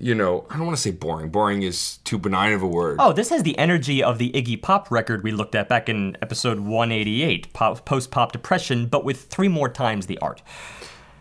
you 0.00 0.14
know, 0.14 0.46
I 0.48 0.56
don't 0.56 0.64
want 0.64 0.76
to 0.78 0.82
say 0.82 0.90
boring. 0.90 1.28
Boring 1.28 1.62
is 1.62 1.98
too 1.98 2.18
benign 2.18 2.54
of 2.54 2.62
a 2.62 2.66
word. 2.66 2.96
Oh, 2.98 3.12
this 3.12 3.28
has 3.28 3.42
the 3.42 3.56
energy 3.58 4.02
of 4.02 4.16
the 4.18 4.32
Iggy 4.32 4.60
Pop 4.60 4.90
record 4.90 5.22
we 5.22 5.30
looked 5.30 5.54
at 5.54 5.68
back 5.68 5.90
in 5.90 6.16
episode 6.22 6.60
188, 6.60 7.52
pop, 7.52 7.84
post 7.84 8.10
pop 8.10 8.32
depression, 8.32 8.86
but 8.86 9.04
with 9.04 9.26
three 9.26 9.48
more 9.48 9.68
times 9.68 10.06
the 10.06 10.18
art. 10.18 10.42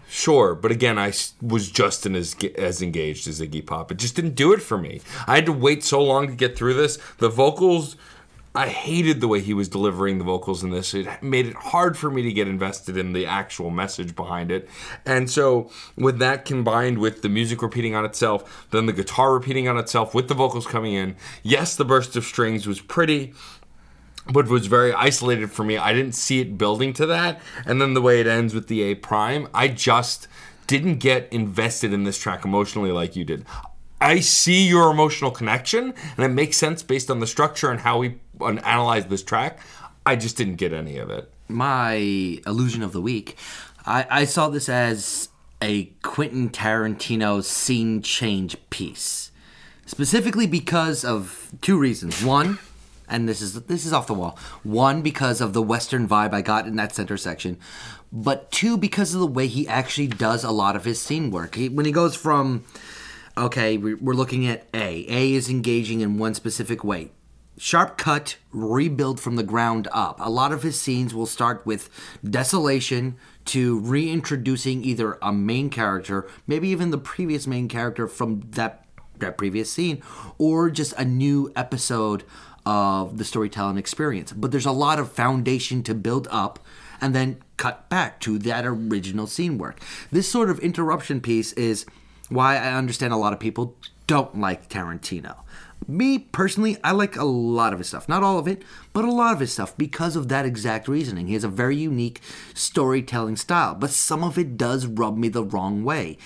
Sure, 0.08 0.56
but 0.56 0.72
again, 0.72 0.98
I 0.98 1.14
was 1.40 1.70
just 1.70 2.06
in 2.08 2.16
as 2.16 2.36
as 2.58 2.82
engaged 2.82 3.28
as 3.28 3.42
Iggy 3.42 3.64
Pop. 3.64 3.92
It 3.92 3.98
just 3.98 4.16
didn't 4.16 4.34
do 4.34 4.54
it 4.54 4.62
for 4.62 4.76
me. 4.76 5.02
I 5.28 5.36
had 5.36 5.46
to 5.46 5.54
wait 5.54 5.84
so 5.84 6.02
long 6.02 6.28
to 6.28 6.34
get 6.34 6.58
through 6.58 6.74
this. 6.74 6.98
The 7.20 7.30
vocals, 7.30 7.96
I 8.56 8.68
hated 8.68 9.22
the 9.22 9.28
way 9.28 9.42
he 9.42 9.54
was 9.54 9.70
delivering 9.70 10.18
the 10.18 10.24
vocals 10.24 10.64
in 10.64 10.72
this. 10.72 10.94
It 10.94 11.08
made 11.22 11.46
it 11.46 11.56
hard 11.56 11.98
for 11.98 12.10
me 12.10 12.24
to 12.24 12.34
get 12.34 12.48
invested 12.48 12.98
in 12.98 13.14
the 13.14 13.26
actual 13.26 13.70
message 13.70 14.16
behind 14.16 14.52
it. 14.52 14.68
And 15.06 15.30
so, 15.30 15.70
with 15.96 16.18
that 16.20 16.46
combined 16.46 16.98
with 16.98 17.22
the 17.22 17.30
music 17.30 17.62
repeating 17.62 17.94
on 17.94 18.06
itself, 18.06 18.68
then 18.72 18.88
the 18.88 18.94
guitar 18.94 19.34
repeating 19.34 19.68
on 19.68 19.78
itself 19.78 20.16
with 20.16 20.28
the 20.28 20.34
vocals 20.34 20.66
coming 20.66 20.94
in, 20.94 21.16
yes, 21.44 21.76
the 21.76 21.86
burst 21.86 22.16
of 22.16 22.24
strings 22.24 22.68
was 22.68 22.82
pretty 22.82 23.34
but 24.32 24.48
was 24.48 24.68
very 24.68 24.94
isolated 24.94 25.52
for 25.52 25.64
me. 25.64 25.78
I 25.78 25.92
didn't 25.94 26.14
see 26.14 26.40
it 26.40 26.58
building 26.58 26.94
to 26.94 27.06
that. 27.08 27.42
And 27.66 27.82
then 27.82 27.96
the 27.96 28.02
way 28.02 28.20
it 28.20 28.28
ends 28.28 28.54
with 28.54 28.68
the 28.68 28.84
A 28.84 28.96
prime, 28.96 29.48
I 29.54 29.68
just 29.70 30.28
didn't 30.68 31.00
get 31.00 31.28
invested 31.32 31.94
in 31.94 32.04
this 32.04 32.20
track 32.20 32.46
emotionally 32.46 32.92
like 32.92 33.16
you 33.16 33.26
did. 33.26 33.46
I 34.02 34.20
see 34.22 34.68
your 34.68 34.92
emotional 34.92 35.32
connection, 35.32 35.94
and 36.16 36.26
it 36.26 36.30
makes 36.30 36.58
sense 36.58 36.84
based 36.84 37.12
on 37.12 37.20
the 37.20 37.28
structure 37.28 37.70
and 37.70 37.82
how 37.82 38.00
we 38.00 38.20
uh, 38.40 38.46
analyze 38.64 39.08
this 39.08 39.24
track. 39.24 39.60
I 40.06 40.16
just 40.16 40.38
didn't 40.38 40.56
get 40.56 40.74
any 40.74 40.98
of 40.98 41.10
it. 41.10 41.32
my 41.50 41.96
illusion 42.46 42.84
of 42.84 42.94
the 42.94 43.02
week, 43.02 43.38
I, 43.86 44.06
I 44.10 44.26
saw 44.26 44.50
this 44.50 44.70
as 44.70 45.30
a 45.62 45.86
Quentin 46.04 46.50
Tarantino 46.50 47.44
scene 47.44 48.02
change 48.02 48.56
piece, 48.70 49.32
specifically 49.86 50.48
because 50.48 51.04
of 51.04 51.52
two 51.62 51.78
reasons. 51.78 52.24
One, 52.24 52.60
and 53.10 53.28
this 53.28 53.42
is 53.42 53.54
this 53.64 53.86
is 53.86 53.92
off 53.92 54.08
the 54.08 54.14
wall. 54.14 54.38
One, 54.64 55.02
because 55.02 55.42
of 55.42 55.54
the 55.54 55.62
Western 55.62 56.08
vibe 56.08 56.34
I 56.34 56.42
got 56.42 56.68
in 56.68 56.76
that 56.78 56.96
center 56.96 57.18
section, 57.18 57.58
but 58.12 58.52
two, 58.52 58.78
because 58.78 59.14
of 59.14 59.20
the 59.20 59.28
way 59.28 59.48
he 59.48 59.68
actually 59.68 60.08
does 60.08 60.44
a 60.44 60.52
lot 60.52 60.76
of 60.76 60.86
his 60.86 61.02
scene 61.02 61.32
work. 61.32 61.56
He, 61.56 61.68
when 61.70 61.86
he 61.86 61.92
goes 61.92 62.16
from 62.16 62.64
okay, 63.40 63.78
we- 63.78 63.94
we're 63.96 64.14
looking 64.14 64.46
at 64.48 64.68
A. 64.74 65.06
A 65.10 65.34
is 65.34 65.50
engaging 65.50 66.02
in 66.02 66.18
one 66.18 66.34
specific 66.34 66.84
way. 66.84 67.12
Sharp 67.58 67.98
cut, 67.98 68.38
rebuild 68.54 69.20
from 69.20 69.36
the 69.36 69.44
ground 69.44 69.88
up. 69.92 70.20
A 70.22 70.30
lot 70.30 70.54
of 70.54 70.64
his 70.64 70.80
scenes 70.80 71.14
will 71.14 71.26
start 71.26 71.66
with 71.66 71.90
desolation 72.24 73.16
to 73.46 73.80
reintroducing 73.80 74.84
either 74.84 75.18
a 75.22 75.34
main 75.34 75.70
character, 75.70 76.28
maybe 76.48 76.70
even 76.70 76.92
the 76.92 76.98
previous 76.98 77.48
main 77.48 77.68
character 77.68 78.08
from 78.08 78.42
that 78.52 78.86
that 79.20 79.38
previous 79.38 79.70
scene, 79.70 80.02
or 80.38 80.70
just 80.70 80.94
a 80.94 81.04
new 81.04 81.52
episode 81.54 82.24
of 82.66 83.18
the 83.18 83.26
storytelling 83.26 83.78
experience. 83.78 84.32
But 84.32 84.52
there's 84.52 84.66
a 84.66 84.72
lot 84.72 84.98
of 84.98 85.12
foundation 85.12 85.84
to 85.84 85.94
build 85.94 86.26
up 86.32 86.58
and 87.02 87.14
then 87.14 87.38
cut 87.58 87.90
back 87.90 88.22
to 88.22 88.38
that 88.40 88.66
original 88.66 89.28
scene 89.28 89.58
work. 89.58 89.82
This 90.10 90.30
sort 90.30 90.50
of 90.50 90.58
interruption 90.60 91.20
piece 91.20 91.52
is 91.54 91.86
why 92.30 92.56
I 92.58 92.74
understand 92.74 93.14
a 93.14 93.18
lot 93.18 93.34
of 93.34 93.40
people 93.40 93.76
don't 94.08 94.40
like 94.40 94.70
Tarantino. 94.70 95.38
Me 95.88 96.20
personally, 96.20 96.78
I 96.84 96.92
like 96.92 97.16
a 97.16 97.24
lot 97.24 97.74
of 97.74 97.80
his 97.80 97.88
stuff. 97.88 98.10
Not 98.10 98.22
all 98.22 98.38
of 98.38 98.48
it, 98.48 98.64
but 98.94 99.06
a 99.06 99.12
lot 99.12 99.34
of 99.34 99.40
his 99.40 99.54
stuff 99.54 99.78
because 99.78 100.16
of 100.16 100.28
that 100.28 100.46
exact 100.46 100.88
reasoning. 100.88 101.28
He 101.28 101.34
has 101.34 101.44
a 101.44 101.50
very 101.50 101.76
unique 101.76 102.22
storytelling 102.54 103.38
style, 103.38 103.76
but 103.76 103.90
some 103.90 104.24
of 104.24 104.38
it 104.38 104.58
does 104.58 104.86
rub 104.86 105.18
me 105.18 105.30
the 105.30 105.44
wrong 105.44 105.84
way. 105.84 106.18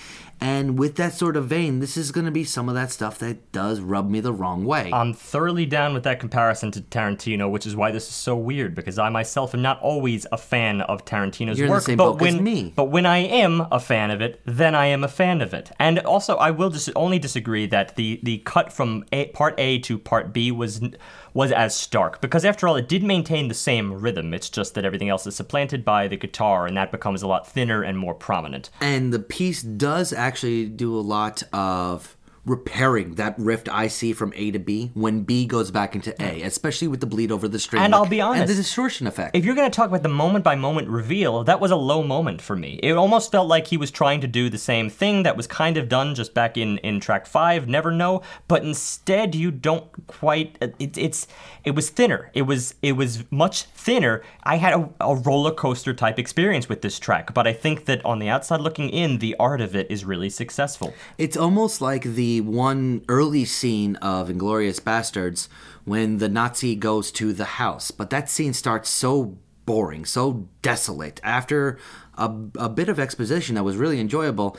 And 0.44 0.78
with 0.78 0.96
that 0.96 1.14
sort 1.14 1.38
of 1.38 1.46
vein, 1.46 1.80
this 1.80 1.96
is 1.96 2.12
going 2.12 2.26
to 2.26 2.30
be 2.30 2.44
some 2.44 2.68
of 2.68 2.74
that 2.74 2.92
stuff 2.92 3.18
that 3.20 3.50
does 3.50 3.80
rub 3.80 4.10
me 4.10 4.20
the 4.20 4.30
wrong 4.30 4.66
way. 4.66 4.90
I'm 4.92 5.14
thoroughly 5.14 5.64
down 5.64 5.94
with 5.94 6.02
that 6.02 6.20
comparison 6.20 6.70
to 6.72 6.82
Tarantino, 6.82 7.50
which 7.50 7.64
is 7.64 7.74
why 7.74 7.90
this 7.90 8.06
is 8.06 8.14
so 8.14 8.36
weird 8.36 8.74
because 8.74 8.98
I 8.98 9.08
myself 9.08 9.54
am 9.54 9.62
not 9.62 9.80
always 9.80 10.26
a 10.32 10.36
fan 10.36 10.82
of 10.82 11.06
Tarantino's 11.06 11.58
You're 11.58 11.70
work. 11.70 11.86
but 11.96 12.20
when 12.20 12.44
me. 12.44 12.74
but 12.76 12.90
when 12.90 13.06
I 13.06 13.20
am 13.20 13.66
a 13.72 13.80
fan 13.80 14.10
of 14.10 14.20
it, 14.20 14.42
then 14.44 14.74
I 14.74 14.84
am 14.88 15.02
a 15.02 15.08
fan 15.08 15.40
of 15.40 15.54
it. 15.54 15.70
And 15.78 15.98
also, 16.00 16.36
I 16.36 16.50
will 16.50 16.68
dis- 16.68 16.90
only 16.94 17.18
disagree 17.18 17.64
that 17.68 17.96
the 17.96 18.20
the 18.22 18.36
cut 18.38 18.70
from 18.70 19.06
a, 19.12 19.28
part 19.28 19.54
A 19.56 19.78
to 19.78 19.98
part 19.98 20.34
B 20.34 20.52
was 20.52 20.82
n- 20.82 20.94
was 21.34 21.52
as 21.52 21.74
stark 21.74 22.20
because 22.20 22.44
after 22.44 22.66
all, 22.66 22.76
it 22.76 22.88
did 22.88 23.02
maintain 23.02 23.48
the 23.48 23.54
same 23.54 23.92
rhythm. 23.92 24.32
It's 24.32 24.48
just 24.48 24.74
that 24.74 24.84
everything 24.84 25.08
else 25.08 25.26
is 25.26 25.36
supplanted 25.36 25.84
by 25.84 26.08
the 26.08 26.16
guitar, 26.16 26.66
and 26.66 26.76
that 26.76 26.92
becomes 26.92 27.22
a 27.22 27.26
lot 27.26 27.46
thinner 27.46 27.82
and 27.82 27.98
more 27.98 28.14
prominent. 28.14 28.70
And 28.80 29.12
the 29.12 29.18
piece 29.18 29.60
does 29.60 30.12
actually 30.12 30.66
do 30.66 30.96
a 30.96 31.02
lot 31.02 31.42
of 31.52 32.16
repairing 32.46 33.14
that 33.14 33.34
rift 33.38 33.68
I 33.70 33.88
see 33.88 34.12
from 34.12 34.32
A 34.36 34.50
to 34.50 34.58
B 34.58 34.90
when 34.94 35.22
B 35.22 35.46
goes 35.46 35.70
back 35.70 35.94
into 35.94 36.14
A, 36.22 36.42
especially 36.42 36.88
with 36.88 37.00
the 37.00 37.06
bleed 37.06 37.32
over 37.32 37.48
the 37.48 37.58
string. 37.58 37.82
And 37.82 37.94
I'll 37.94 38.06
be 38.06 38.20
honest, 38.20 38.40
And 38.42 38.50
the 38.50 38.54
distortion 38.54 39.06
effect. 39.06 39.34
If 39.34 39.44
you're 39.44 39.54
going 39.54 39.70
to 39.70 39.74
talk 39.74 39.88
about 39.88 40.02
the 40.02 40.08
moment 40.08 40.44
by 40.44 40.54
moment 40.54 40.88
reveal, 40.88 41.44
that 41.44 41.60
was 41.60 41.70
a 41.70 41.76
low 41.76 42.02
moment 42.02 42.42
for 42.42 42.56
me. 42.56 42.78
It 42.82 42.92
almost 42.92 43.32
felt 43.32 43.48
like 43.48 43.68
he 43.68 43.76
was 43.76 43.90
trying 43.90 44.20
to 44.20 44.26
do 44.26 44.50
the 44.50 44.58
same 44.58 44.90
thing 44.90 45.22
that 45.22 45.36
was 45.36 45.46
kind 45.46 45.76
of 45.76 45.88
done 45.88 46.14
just 46.14 46.34
back 46.34 46.56
in, 46.56 46.78
in 46.78 47.00
track 47.00 47.26
five, 47.26 47.66
Never 47.66 47.90
No, 47.90 48.22
but 48.46 48.62
instead 48.62 49.34
you 49.34 49.50
don't 49.50 50.06
quite. 50.06 50.58
It, 50.60 50.98
it's 50.98 51.26
it 51.64 51.74
was 51.74 51.90
thinner. 51.90 52.30
It 52.34 52.42
was 52.42 52.74
it 52.82 52.92
was 52.92 53.24
much 53.30 53.62
thinner. 53.62 54.22
I 54.42 54.56
had 54.56 54.74
a, 54.74 54.90
a 55.00 55.16
roller 55.16 55.52
coaster 55.52 55.94
type 55.94 56.18
experience 56.18 56.68
with 56.68 56.82
this 56.82 56.98
track, 56.98 57.32
but 57.32 57.46
I 57.46 57.52
think 57.52 57.86
that 57.86 58.04
on 58.04 58.18
the 58.18 58.28
outside 58.28 58.60
looking 58.60 58.90
in, 58.90 59.18
the 59.18 59.34
art 59.38 59.60
of 59.60 59.74
it 59.74 59.90
is 59.90 60.04
really 60.04 60.30
successful. 60.30 60.92
It's 61.16 61.36
almost 61.36 61.80
like 61.80 62.02
the 62.02 62.33
one 62.40 63.04
early 63.08 63.44
scene 63.44 63.96
of 63.96 64.28
Inglourious 64.28 64.80
Basterds 64.80 65.48
when 65.84 66.18
the 66.18 66.28
Nazi 66.28 66.74
goes 66.74 67.12
to 67.12 67.32
the 67.32 67.44
house. 67.44 67.90
But 67.90 68.10
that 68.10 68.30
scene 68.30 68.52
starts 68.52 68.88
so 68.90 69.38
boring, 69.66 70.04
so 70.04 70.48
desolate. 70.62 71.20
After 71.22 71.78
a, 72.16 72.32
a 72.58 72.68
bit 72.68 72.88
of 72.88 72.98
exposition 72.98 73.54
that 73.54 73.64
was 73.64 73.76
really 73.76 74.00
enjoyable, 74.00 74.56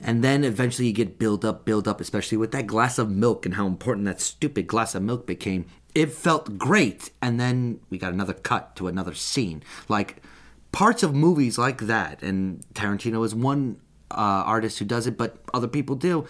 and 0.00 0.24
then 0.24 0.44
eventually 0.44 0.88
you 0.88 0.94
get 0.94 1.18
build 1.18 1.44
up, 1.44 1.64
build 1.64 1.86
up, 1.86 2.00
especially 2.00 2.38
with 2.38 2.52
that 2.52 2.66
glass 2.66 2.98
of 2.98 3.10
milk 3.10 3.44
and 3.44 3.54
how 3.54 3.66
important 3.66 4.06
that 4.06 4.20
stupid 4.20 4.66
glass 4.66 4.94
of 4.94 5.02
milk 5.02 5.26
became. 5.26 5.66
It 5.94 6.12
felt 6.12 6.56
great, 6.56 7.10
and 7.20 7.38
then 7.38 7.80
we 7.90 7.98
got 7.98 8.12
another 8.12 8.32
cut 8.32 8.76
to 8.76 8.86
another 8.86 9.14
scene. 9.14 9.62
Like 9.88 10.22
parts 10.72 11.02
of 11.02 11.14
movies 11.14 11.58
like 11.58 11.82
that, 11.82 12.22
and 12.22 12.64
Tarantino 12.74 13.24
is 13.24 13.34
one 13.34 13.80
uh, 14.10 14.42
artist 14.46 14.78
who 14.78 14.84
does 14.84 15.06
it, 15.06 15.18
but 15.18 15.38
other 15.52 15.68
people 15.68 15.96
do. 15.96 16.26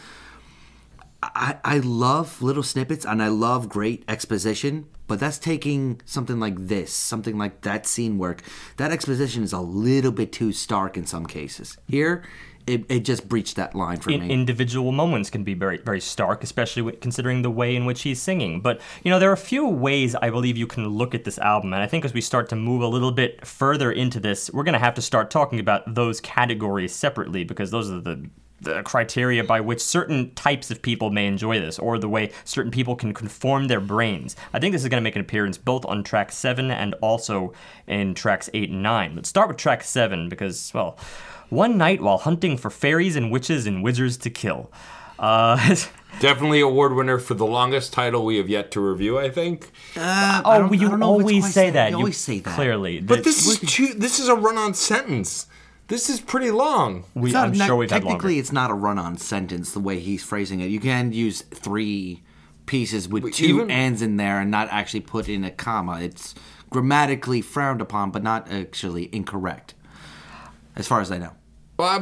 I, 1.23 1.59
I 1.65 1.79
love 1.79 2.41
little 2.41 2.63
snippets 2.63 3.05
and 3.05 3.23
I 3.23 3.29
love 3.29 3.69
great 3.69 4.05
exposition, 4.09 4.87
but 5.07 5.21
that's 5.21 5.39
taking 5.39 6.01
something 6.05 6.41
like 6.41 6.55
this, 6.57 6.93
something 6.95 7.37
like 7.37 7.61
that 7.63 7.87
scene 7.87 8.17
work. 8.17 8.43
That 8.79 8.91
exposition 8.91 9.43
is 9.43 9.53
a 9.53 9.61
little 9.61 10.13
bit 10.13 10.33
too 10.33 10.53
stark 10.53 10.97
in 10.97 11.05
some 11.05 11.27
cases. 11.27 11.77
Here, 11.89 12.25
it, 12.67 12.85
it 12.89 13.01
just 13.01 13.29
breached 13.29 13.57
that 13.57 13.75
line 13.75 13.99
for 13.99 14.11
in, 14.11 14.21
me. 14.21 14.31
individual 14.31 14.93
moments 14.93 15.31
can 15.31 15.45
be 15.45 15.55
very 15.55 15.79
very 15.79 16.01
stark, 16.01 16.43
especially 16.43 16.93
considering 16.97 17.43
the 17.43 17.51
way 17.51 17.75
in 17.75 17.85
which 17.85 18.03
he's 18.03 18.21
singing. 18.21 18.61
But 18.61 18.81
you 19.03 19.11
know, 19.11 19.19
there 19.19 19.31
are 19.31 19.35
a 19.35 19.37
few 19.37 19.67
ways 19.67 20.15
I 20.15 20.31
believe 20.31 20.57
you 20.57 20.67
can 20.67 20.87
look 20.87 21.15
at 21.15 21.25
this 21.25 21.39
album, 21.39 21.73
and 21.73 21.83
I 21.83 21.87
think 21.87 22.05
as 22.05 22.15
we 22.15 22.21
start 22.21 22.49
to 22.51 22.57
move 22.57 22.83
a 22.83 22.87
little 22.87 23.13
bit 23.13 23.47
further 23.47 23.91
into 23.91 24.21
this, 24.21 24.51
we're 24.53 24.65
going 24.65 24.75
to 24.75 24.79
have 24.79 24.95
to 24.95 25.03
start 25.03 25.31
talking 25.31 25.59
about 25.59 25.95
those 25.95 26.21
categories 26.21 26.95
separately 26.95 27.45
because 27.45 27.71
those 27.71 27.91
are 27.91 28.01
the 28.01 28.29
the 28.61 28.83
criteria 28.83 29.43
by 29.43 29.61
which 29.61 29.81
certain 29.81 30.35
types 30.35 30.71
of 30.71 30.83
people 30.83 31.11
may 31.11 31.27
enjoy 31.27 31.59
this, 31.59 31.79
or 31.79 31.99
the 31.99 32.09
way 32.09 32.31
certain 32.45 32.71
people 32.71 32.95
can 32.95 33.15
conform 33.15 33.69
their 33.69 33.81
brains. 33.81 34.37
I 34.53 34.59
think 34.59 34.73
this 34.73 34.83
is 34.83 34.89
going 34.89 35.01
to 35.01 35.05
make 35.05 35.17
an 35.17 35.23
appearance 35.23 35.57
both 35.59 35.85
on 35.87 36.03
track 36.05 36.31
7 36.33 36.71
and 36.71 36.95
also 37.01 37.53
in 37.87 38.15
tracks 38.15 38.51
8 38.53 38.71
and 38.71 38.83
9. 38.83 39.17
Let's 39.17 39.29
start 39.29 39.49
with 39.49 39.57
track 39.57 39.83
7 39.83 40.29
because, 40.29 40.71
well, 40.75 40.99
one 41.49 41.79
night 41.79 42.01
while 42.01 42.19
hunting 42.19 42.57
for 42.57 42.71
fairies 42.71 43.17
and 43.17 43.31
witches 43.31 43.67
and 43.67 43.83
wizards 43.83 44.17
to 44.19 44.31
kill. 44.31 44.71
Uh, 45.19 45.77
Definitely 46.21 46.61
award 46.61 46.95
winner 46.95 47.19
for 47.19 47.35
the 47.35 47.47
longest 47.47 47.93
title 47.93 48.25
we 48.25 48.37
have 48.39 48.49
yet 48.49 48.71
to 48.73 48.81
review, 48.81 49.19
I 49.19 49.31
think. 49.31 49.71
Uh, 49.97 50.01
I 50.01 50.43
oh, 50.45 50.59
don't- 50.59 50.73
I 50.73 50.77
you 50.77 50.89
don't 50.89 51.01
know 51.01 51.07
always 51.07 51.53
say 51.53 51.71
that. 51.71 51.91
You 51.91 51.97
You 51.97 52.01
always 52.01 52.17
say 52.19 52.41
that. 52.41 52.55
Clearly. 52.55 53.01
But 53.01 53.25
this 53.25 53.47
is 53.47 53.61
too, 53.61 53.95
this 53.95 54.19
is 54.19 54.29
a 54.29 54.35
run-on 54.35 54.75
sentence. 54.75 55.47
This 55.91 56.09
is 56.09 56.21
pretty 56.21 56.51
long. 56.51 57.05
we, 57.15 57.29
It's 57.31 57.35
not- 57.35 57.49
I'm 57.49 57.59
not- 57.59 57.67
sure 57.67 57.77
we've 57.77 57.91
had 57.91 58.03
technically, 58.03 58.35
longer. 58.35 58.41
it's 58.41 58.53
not 58.53 58.71
a 58.71 58.75
run-on 58.75 59.19
sentence 59.19 59.73
the 59.73 59.81
way 59.81 59.99
he's 59.99 60.23
phrasing 60.23 60.61
it. 60.61 60.67
You 60.71 60.81
can 60.81 61.13
use 61.13 61.43
three 61.53 62.23
pieces 62.67 63.09
with 63.09 63.25
But 63.25 63.33
two 63.35 63.57
even- 63.57 63.71
ands 63.71 64.01
in 64.01 64.17
there 64.17 64.41
and 64.41 64.51
not 64.51 64.69
actually 64.71 65.01
put 65.01 65.29
in 65.29 65.45
a 65.45 65.51
comma. 65.51 66.01
It's 66.01 66.35
grammatically 66.71 67.41
frowned 67.43 67.81
upon, 67.81 68.13
but 68.13 68.23
not 68.23 68.51
actually 68.51 69.09
incorrect, 69.13 69.75
as 70.77 70.87
far 70.87 71.01
as 71.01 71.11
I 71.11 71.19
know. 71.19 71.33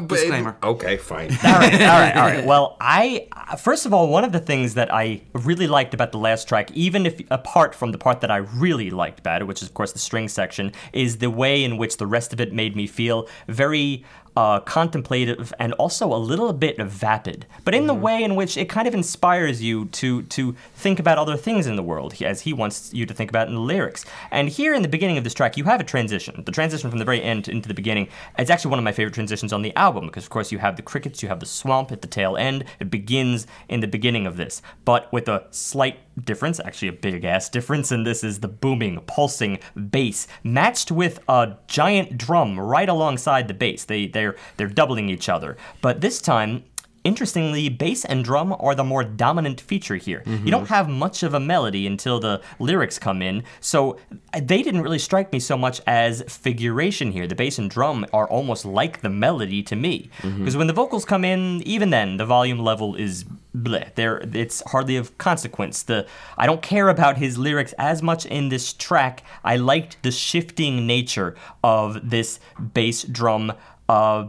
Disclaimer. 0.06 0.56
Okay, 0.62 0.96
fine. 0.96 1.30
all 1.44 1.52
right, 1.52 1.72
all 1.74 1.78
right, 1.80 2.16
all 2.16 2.26
right. 2.26 2.44
Well, 2.48 2.76
I 2.80 3.28
first 3.59 3.84
of 3.86 3.92
all, 3.92 4.09
one 4.09 4.24
of 4.24 4.32
the 4.32 4.40
things 4.40 4.74
that 4.74 4.92
I 4.92 5.20
really 5.32 5.66
liked 5.66 5.94
about 5.94 6.12
the 6.12 6.18
last 6.18 6.48
track, 6.48 6.70
even 6.72 7.06
if 7.06 7.20
apart 7.30 7.74
from 7.74 7.92
the 7.92 7.98
part 7.98 8.20
that 8.20 8.30
I 8.30 8.38
really 8.38 8.90
liked 8.90 9.18
about 9.18 9.42
it, 9.42 9.44
which 9.46 9.62
is 9.62 9.68
of 9.68 9.74
course 9.74 9.92
the 9.92 9.98
string 9.98 10.28
section, 10.28 10.72
is 10.92 11.18
the 11.18 11.30
way 11.30 11.64
in 11.64 11.76
which 11.76 11.96
the 11.96 12.06
rest 12.06 12.32
of 12.32 12.40
it 12.40 12.52
made 12.52 12.76
me 12.76 12.86
feel 12.86 13.28
very 13.48 14.05
uh, 14.39 14.60
contemplative 14.60 15.52
and 15.59 15.73
also 15.74 16.15
a 16.15 16.20
little 16.31 16.52
bit 16.52 16.77
vapid, 16.81 17.44
but 17.65 17.74
in 17.74 17.89
the 17.89 17.94
way 17.94 18.23
in 18.23 18.36
which 18.36 18.56
it 18.56 18.69
kind 18.69 18.86
of 18.86 18.94
inspires 18.94 19.60
you 19.60 19.86
to 19.86 20.23
to 20.23 20.55
think 20.77 21.01
about 21.01 21.19
other 21.19 21.36
things 21.36 21.66
in 21.66 21.74
the 21.74 21.82
world, 21.82 22.15
as 22.23 22.43
he 22.43 22.52
wants 22.52 22.94
you 22.94 23.05
to 23.05 23.12
think 23.12 23.31
about 23.31 23.48
in 23.48 23.55
the 23.55 23.60
lyrics. 23.60 24.05
And 24.31 24.48
here 24.48 24.74
in 24.74 24.82
the 24.82 24.89
beginning 24.89 25.19
of 25.19 25.24
this 25.24 25.35
track, 25.35 25.56
you 25.56 25.65
have 25.65 25.81
a 25.81 25.85
transition. 25.85 26.44
The 26.47 26.52
transition 26.52 26.89
from 26.89 27.01
the 27.01 27.05
very 27.05 27.20
end 27.20 27.48
into 27.48 27.66
the 27.66 27.74
beginning. 27.74 28.06
It's 28.39 28.48
actually 28.48 28.70
one 28.70 28.78
of 28.78 28.85
my 28.85 28.93
favorite 28.93 29.15
transitions 29.15 29.52
on 29.52 29.62
the 29.62 29.74
album 29.74 30.06
because, 30.06 30.23
of 30.23 30.31
course, 30.31 30.52
you 30.52 30.59
have 30.59 30.77
the 30.77 30.82
crickets, 30.82 31.20
you 31.20 31.28
have 31.28 31.40
the 31.40 31.47
swamp 31.47 31.90
at 31.90 32.01
the 32.01 32.06
tail 32.06 32.36
end. 32.36 32.65
It 32.78 32.90
begins 32.90 33.48
in 33.69 33.81
the 33.81 33.89
beginning 33.89 34.24
of 34.24 34.36
this, 34.36 34.62
but 34.85 35.12
with 35.12 35.27
a 35.27 35.48
slight 35.51 35.98
difference, 36.24 36.60
actually 36.60 36.89
a 36.89 36.93
big 36.93 37.24
ass 37.24 37.48
difference, 37.48 37.90
and 37.90 38.06
this 38.06 38.23
is 38.23 38.39
the 38.39 38.48
booming, 38.48 39.01
pulsing 39.09 39.59
bass 39.90 40.28
matched 40.44 40.93
with 40.93 41.19
a 41.28 41.56
giant 41.66 42.16
drum 42.16 42.60
right 42.60 42.89
alongside 42.89 43.48
the 43.48 43.55
bass. 43.55 43.85
They 43.85 44.06
They 44.06 44.27
they're 44.28 44.68
they're 44.68 44.74
doubling 44.74 45.09
each 45.09 45.28
other. 45.28 45.56
But 45.80 46.00
this 46.00 46.20
time 46.20 46.64
Interestingly, 47.05 47.68
bass 47.68 48.05
and 48.05 48.24
drum 48.24 48.55
are 48.59 48.74
the 48.74 48.84
more 48.84 49.05
dominant 49.05 49.60
feature 49.60 49.96
here. 49.96 50.22
You 50.26 50.32
mm-hmm. 50.32 50.50
don't 50.50 50.68
have 50.68 50.88
much 50.88 51.22
of 51.22 51.32
a 51.32 51.40
melody 51.40 51.86
until 51.86 52.18
the 52.18 52.42
lyrics 52.59 52.98
come 52.98 53.22
in, 53.22 53.44
so 53.60 53.98
uh, 54.34 54.40
they 54.42 54.62
didn't 54.62 54.82
really 54.82 54.98
strike 54.98 55.32
me 55.32 55.38
so 55.38 55.56
much 55.56 55.80
as 55.86 56.22
figuration 56.22 57.12
here. 57.12 57.26
The 57.26 57.36
bass 57.36 57.59
and 57.59 57.70
drum 57.70 58.05
are 58.12 58.28
almost 58.28 58.64
like 58.64 59.00
the 59.00 59.09
melody 59.09 59.62
to 59.62 59.76
me. 59.76 60.10
Mm-hmm. 60.18 60.38
Because 60.40 60.56
when 60.56 60.66
the 60.66 60.72
vocals 60.72 61.05
come 61.05 61.24
in, 61.24 61.62
even 61.62 61.90
then, 61.90 62.16
the 62.16 62.26
volume 62.26 62.59
level 62.59 62.96
is 62.96 63.24
bleh. 63.56 63.94
There, 63.94 64.18
it's 64.34 64.60
hardly 64.66 64.96
of 64.96 65.16
consequence. 65.18 65.84
The 65.84 66.06
I 66.36 66.46
don't 66.46 66.62
care 66.62 66.88
about 66.88 67.16
his 67.16 67.38
lyrics 67.38 67.74
as 67.78 68.02
much 68.02 68.26
in 68.26 68.48
this 68.48 68.72
track. 68.72 69.22
I 69.44 69.56
liked 69.56 70.02
the 70.02 70.10
shifting 70.10 70.86
nature 70.86 71.36
of 71.62 72.10
this 72.10 72.40
bass 72.74 73.05
drum 73.05 73.52
uh, 73.89 74.28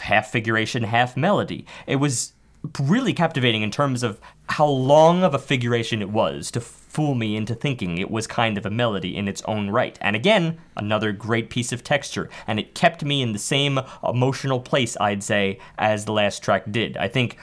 half 0.00 0.30
figuration, 0.30 0.84
half 0.84 1.16
melody. 1.16 1.66
It 1.86 1.96
was 1.96 2.32
really 2.80 3.12
captivating 3.12 3.62
in 3.62 3.70
terms 3.70 4.02
of 4.02 4.20
how 4.48 4.66
long 4.66 5.22
of 5.22 5.34
a 5.34 5.38
figuration 5.38 6.02
it 6.02 6.10
was 6.10 6.50
to 6.52 6.60
fool 6.60 7.14
me 7.14 7.36
into 7.36 7.54
thinking 7.54 7.98
it 7.98 8.10
was 8.10 8.26
kind 8.26 8.56
of 8.56 8.64
a 8.64 8.70
melody 8.70 9.16
in 9.16 9.28
its 9.28 9.42
own 9.42 9.70
right. 9.70 9.98
And 10.00 10.16
again, 10.16 10.58
another 10.76 11.12
great 11.12 11.50
piece 11.50 11.72
of 11.72 11.84
texture, 11.84 12.30
and 12.46 12.58
it 12.58 12.74
kept 12.74 13.04
me 13.04 13.22
in 13.22 13.32
the 13.32 13.38
same 13.38 13.78
emotional 14.02 14.60
place, 14.60 14.96
I'd 15.00 15.22
say, 15.22 15.58
as 15.78 16.04
the 16.04 16.12
last 16.12 16.42
track 16.42 16.64
did. 16.70 16.96
I 16.96 17.08
think 17.08 17.36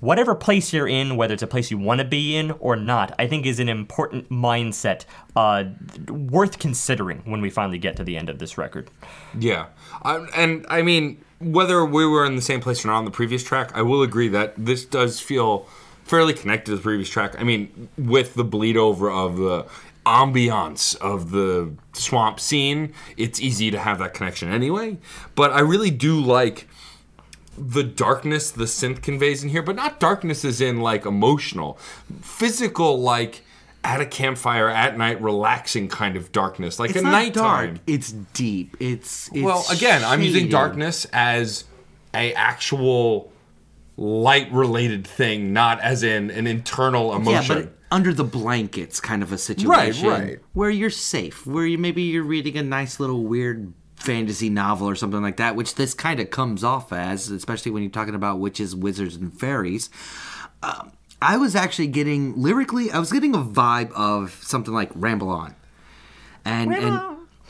whatever 0.00 0.34
place 0.34 0.72
you're 0.72 0.88
in, 0.88 1.16
whether 1.16 1.34
it's 1.34 1.42
a 1.42 1.46
place 1.46 1.70
you 1.70 1.78
want 1.78 2.00
to 2.00 2.04
be 2.04 2.36
in 2.36 2.50
or 2.52 2.76
not, 2.76 3.14
I 3.18 3.26
think 3.26 3.46
is 3.46 3.60
an 3.60 3.68
important 3.68 4.28
mindset 4.30 5.04
uh, 5.36 5.64
worth 6.08 6.58
considering 6.58 7.22
when 7.24 7.40
we 7.40 7.50
finally 7.50 7.78
get 7.78 7.96
to 7.96 8.04
the 8.04 8.16
end 8.16 8.28
of 8.28 8.38
this 8.38 8.58
record. 8.58 8.90
Yeah, 9.38 9.66
I, 10.02 10.26
and 10.34 10.66
I 10.68 10.82
mean, 10.82 11.22
whether 11.38 11.84
we 11.84 12.06
were 12.06 12.24
in 12.24 12.36
the 12.36 12.42
same 12.42 12.60
place 12.60 12.84
or 12.84 12.88
not 12.88 12.98
on 12.98 13.04
the 13.04 13.10
previous 13.10 13.44
track, 13.44 13.70
I 13.74 13.82
will 13.82 14.02
agree 14.02 14.28
that 14.28 14.54
this 14.56 14.84
does 14.84 15.20
feel 15.20 15.66
fairly 16.04 16.34
connected 16.34 16.72
to 16.72 16.76
the 16.76 16.82
previous 16.82 17.08
track. 17.08 17.38
I 17.38 17.44
mean, 17.44 17.88
with 17.96 18.34
the 18.34 18.44
bleed 18.44 18.76
over 18.76 19.10
of 19.10 19.36
the 19.36 19.66
ambiance 20.06 20.96
of 20.96 21.30
the 21.30 21.72
swamp 21.92 22.40
scene, 22.40 22.92
it's 23.16 23.40
easy 23.40 23.70
to 23.70 23.78
have 23.78 23.98
that 23.98 24.14
connection 24.14 24.50
anyway. 24.50 24.98
But 25.34 25.52
I 25.52 25.60
really 25.60 25.90
do 25.90 26.20
like 26.20 26.66
the 27.58 27.82
darkness 27.82 28.50
the 28.50 28.64
synth 28.64 29.02
conveys 29.02 29.42
in 29.42 29.48
here, 29.48 29.62
but 29.62 29.76
not 29.76 30.00
darkness 30.00 30.44
as 30.44 30.60
in 30.60 30.80
like 30.80 31.04
emotional, 31.06 31.78
physical, 32.20 33.00
like 33.00 33.42
at 33.82 34.00
a 34.00 34.06
campfire 34.06 34.68
at 34.68 34.96
night, 34.98 35.20
relaxing 35.22 35.88
kind 35.88 36.16
of 36.16 36.32
darkness, 36.32 36.78
like 36.78 36.90
It's 36.90 36.98
a 36.98 37.02
nighttime. 37.02 37.74
dark. 37.74 37.80
It's 37.86 38.12
deep. 38.12 38.76
It's, 38.78 39.28
it's 39.32 39.42
Well, 39.42 39.64
again, 39.70 40.04
I'm 40.04 40.22
using 40.22 40.48
darkness 40.48 41.06
as 41.12 41.64
a 42.14 42.34
actual 42.34 43.32
light 43.96 44.50
related 44.52 45.06
thing, 45.06 45.52
not 45.52 45.80
as 45.80 46.02
in 46.02 46.30
an 46.30 46.46
internal 46.46 47.14
emotion. 47.14 47.56
Yeah, 47.56 47.62
but 47.64 47.78
under 47.90 48.12
the 48.12 48.24
blankets 48.24 49.00
kind 49.00 49.22
of 49.22 49.32
a 49.32 49.38
situation. 49.38 50.08
right? 50.08 50.20
right. 50.22 50.38
Where 50.52 50.70
you're 50.70 50.90
safe, 50.90 51.46
where 51.46 51.66
you 51.66 51.78
maybe 51.78 52.02
you're 52.02 52.22
reading 52.22 52.56
a 52.56 52.62
nice 52.62 53.00
little 53.00 53.24
weird 53.24 53.72
fantasy 54.00 54.48
novel 54.50 54.88
or 54.88 54.94
something 54.94 55.22
like 55.22 55.36
that, 55.36 55.54
which 55.56 55.74
this 55.74 55.94
kind 55.94 56.20
of 56.20 56.30
comes 56.30 56.64
off 56.64 56.92
as, 56.92 57.30
especially 57.30 57.70
when 57.70 57.82
you're 57.82 57.92
talking 57.92 58.14
about 58.14 58.38
witches, 58.38 58.74
wizards, 58.74 59.16
and 59.16 59.38
fairies. 59.38 59.90
Um, 60.62 60.92
I 61.22 61.36
was 61.36 61.54
actually 61.54 61.88
getting 61.88 62.40
lyrically, 62.40 62.90
I 62.90 62.98
was 62.98 63.12
getting 63.12 63.34
a 63.34 63.38
vibe 63.38 63.92
of 63.92 64.38
something 64.42 64.72
like 64.72 64.90
Ramble 64.94 65.28
On, 65.28 65.54
and 66.44 66.74
and 66.74 67.00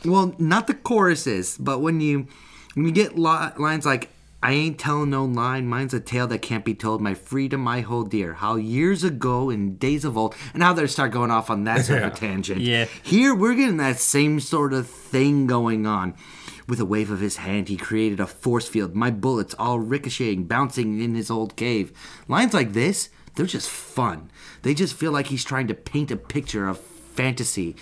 well, 0.03 0.35
not 0.37 0.67
the 0.67 0.73
choruses, 0.73 1.57
but 1.57 1.79
when 1.79 2.01
you 2.01 2.27
when 2.73 2.85
you 2.85 2.91
get 2.91 3.17
li- 3.17 3.51
lines 3.57 3.85
like 3.85 4.09
I 4.43 4.53
ain't 4.53 4.79
telling 4.79 5.11
no 5.11 5.23
line, 5.25 5.67
mine's 5.67 5.93
a 5.93 5.99
tale 5.99 6.25
that 6.27 6.41
can't 6.41 6.65
be 6.65 6.73
told. 6.73 6.99
My 6.99 7.13
freedom 7.13 7.67
I 7.67 7.81
hold 7.81 8.09
dear. 8.09 8.33
How 8.33 8.55
years 8.55 9.03
ago 9.03 9.51
in 9.51 9.75
days 9.77 10.03
of 10.03 10.17
old, 10.17 10.35
and 10.53 10.63
how 10.63 10.73
they 10.73 10.87
start 10.87 11.11
going 11.11 11.29
off 11.29 11.49
on 11.49 11.63
that 11.65 11.85
sort 11.85 12.01
of 12.01 12.13
a 12.13 12.15
tangent. 12.15 12.61
Yeah. 12.61 12.85
Here 13.03 13.35
we're 13.35 13.53
getting 13.53 13.77
that 13.77 13.99
same 13.99 14.39
sort 14.39 14.73
of 14.73 14.89
thing 14.89 15.45
going 15.45 15.85
on. 15.85 16.15
With 16.71 16.79
a 16.79 16.85
wave 16.85 17.11
of 17.11 17.19
his 17.19 17.35
hand, 17.35 17.67
he 17.67 17.75
created 17.75 18.21
a 18.21 18.25
force 18.25 18.65
field. 18.65 18.95
My 18.95 19.11
bullets 19.11 19.53
all 19.59 19.77
ricocheting, 19.79 20.45
bouncing 20.45 21.01
in 21.01 21.15
his 21.15 21.29
old 21.29 21.57
cave. 21.57 21.91
Lines 22.29 22.53
like 22.53 22.71
this, 22.71 23.09
they're 23.35 23.45
just 23.45 23.69
fun. 23.69 24.31
They 24.61 24.73
just 24.73 24.93
feel 24.93 25.11
like 25.11 25.27
he's 25.27 25.43
trying 25.43 25.67
to 25.67 25.73
paint 25.73 26.11
a 26.11 26.15
picture 26.15 26.69
of 26.69 26.79
fantasy. 26.79 27.75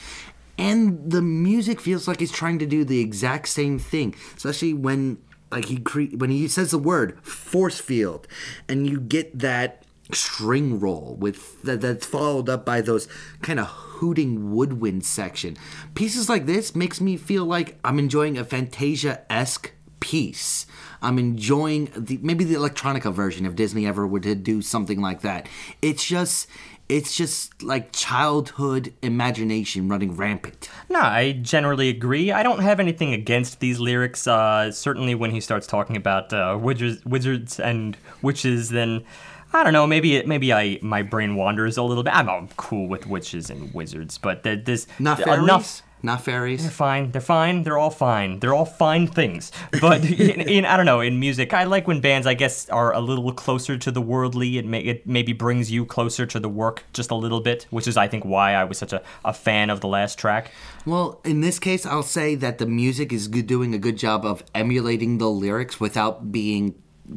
And 0.57 1.11
the 1.11 1.21
music 1.21 1.79
feels 1.79 2.07
like 2.07 2.19
he's 2.19 2.31
trying 2.31 2.57
to 2.57 2.65
do 2.65 2.83
the 2.83 2.99
exact 2.99 3.49
same 3.49 3.77
thing, 3.77 4.15
especially 4.35 4.73
when 4.73 5.19
like 5.51 5.65
he 5.65 5.77
cre- 5.77 6.15
when 6.17 6.31
he 6.31 6.47
says 6.47 6.71
the 6.71 6.79
word 6.79 7.23
force 7.23 7.79
field, 7.79 8.27
and 8.67 8.89
you 8.89 8.99
get 8.99 9.37
that 9.37 9.83
string 10.11 10.79
roll 10.79 11.15
with 11.19 11.61
that, 11.63 11.81
that's 11.81 12.05
followed 12.05 12.49
up 12.49 12.65
by 12.65 12.81
those 12.81 13.07
kind 13.41 13.59
of 13.59 13.67
hooting 13.67 14.51
woodwind 14.53 15.05
section. 15.05 15.57
Pieces 15.95 16.29
like 16.29 16.45
this 16.45 16.75
makes 16.75 16.99
me 17.01 17.17
feel 17.17 17.45
like 17.45 17.77
I'm 17.83 17.99
enjoying 17.99 18.37
a 18.37 18.45
Fantasia 18.45 19.21
esque 19.31 19.71
piece. 19.99 20.65
I'm 21.01 21.19
enjoying 21.19 21.91
the 21.95 22.19
maybe 22.21 22.43
the 22.43 22.55
electronica 22.55 23.13
version 23.13 23.45
if 23.45 23.55
Disney 23.55 23.85
ever 23.85 24.07
were 24.07 24.19
to 24.21 24.35
do 24.35 24.61
something 24.61 25.01
like 25.01 25.21
that. 25.21 25.47
It's 25.81 26.05
just 26.05 26.47
it's 26.89 27.15
just 27.15 27.61
like 27.61 27.91
childhood 27.91 28.93
imagination 29.03 29.87
running 29.87 30.15
rampant. 30.17 30.69
No, 30.89 30.99
I 30.99 31.33
generally 31.33 31.87
agree. 31.87 32.31
I 32.31 32.41
don't 32.41 32.61
have 32.61 32.79
anything 32.79 33.13
against 33.13 33.59
these 33.59 33.79
lyrics. 33.79 34.25
Uh, 34.27 34.71
certainly, 34.71 35.13
when 35.13 35.29
he 35.29 35.39
starts 35.39 35.67
talking 35.67 35.95
about 35.95 36.33
uh, 36.33 36.57
wizards, 36.59 37.05
wizards 37.05 37.59
and 37.59 37.95
witches, 38.23 38.69
then 38.69 39.05
I 39.53 39.63
don't 39.63 39.73
know. 39.73 39.87
Maybe 39.87 40.15
it, 40.15 40.27
maybe 40.27 40.53
I 40.53 40.79
my 40.81 41.01
brain 41.01 41.35
wanders 41.35 41.77
a 41.77 41.83
little 41.83 42.03
bit. 42.03 42.13
I'm, 42.15 42.29
I'm 42.29 42.47
cool 42.57 42.87
with 42.87 43.07
witches 43.07 43.49
and 43.49 43.73
wizards, 43.73 44.17
but 44.17 44.43
there- 44.43 44.55
there's 44.55 44.85
Not 44.99 45.19
fairies. 45.21 45.43
enough. 45.43 45.81
Not 46.01 46.21
fairies. 46.21 46.61
They're 46.61 46.71
fine. 46.71 47.11
They're 47.11 47.19
fine. 47.19 47.63
They're 47.63 47.77
all 47.77 47.89
fine. 47.89 48.39
They're 48.39 48.53
all 48.53 48.63
fine 48.63 49.05
things. 49.05 49.51
But 49.81 50.05
in, 50.05 50.39
in 50.39 50.63
I 50.65 50.77
don't 50.77 50.85
know 50.85 51.01
in 51.01 51.19
music, 51.19 51.53
I 51.53 51.65
like 51.65 51.87
when 51.89 51.99
bands 51.99 52.25
I 52.25 52.35
guess 52.35 52.69
are 52.69 52.93
a 52.93 53.01
little 53.01 53.33
closer 53.33 53.77
to 53.77 53.91
the 53.91 53.99
worldly. 53.99 54.57
It 54.59 54.65
may, 54.65 54.79
it 54.79 55.05
maybe 55.05 55.33
brings 55.33 55.69
you 55.71 55.85
closer 55.85 56.25
to 56.27 56.39
the 56.39 56.47
work 56.47 56.85
just 56.93 57.11
a 57.11 57.15
little 57.15 57.41
bit, 57.41 57.65
which 57.69 57.85
is 57.85 57.97
I 57.97 58.07
think 58.07 58.23
why 58.23 58.53
I 58.53 58.63
was 58.63 58.77
such 58.77 58.93
a, 58.93 59.01
a 59.25 59.33
fan 59.33 59.69
of 59.69 59.81
the 59.81 59.87
last 59.89 60.17
track. 60.17 60.51
Well, 60.85 61.19
in 61.25 61.41
this 61.41 61.59
case, 61.59 61.85
I'll 61.85 62.01
say 62.03 62.33
that 62.35 62.59
the 62.59 62.65
music 62.65 63.11
is 63.11 63.27
doing 63.27 63.73
a 63.73 63.77
good 63.79 63.97
job 63.97 64.23
of 64.23 64.41
emulating 64.55 65.17
the 65.17 65.29
lyrics 65.29 65.81
without 65.81 66.31
being 66.31 66.75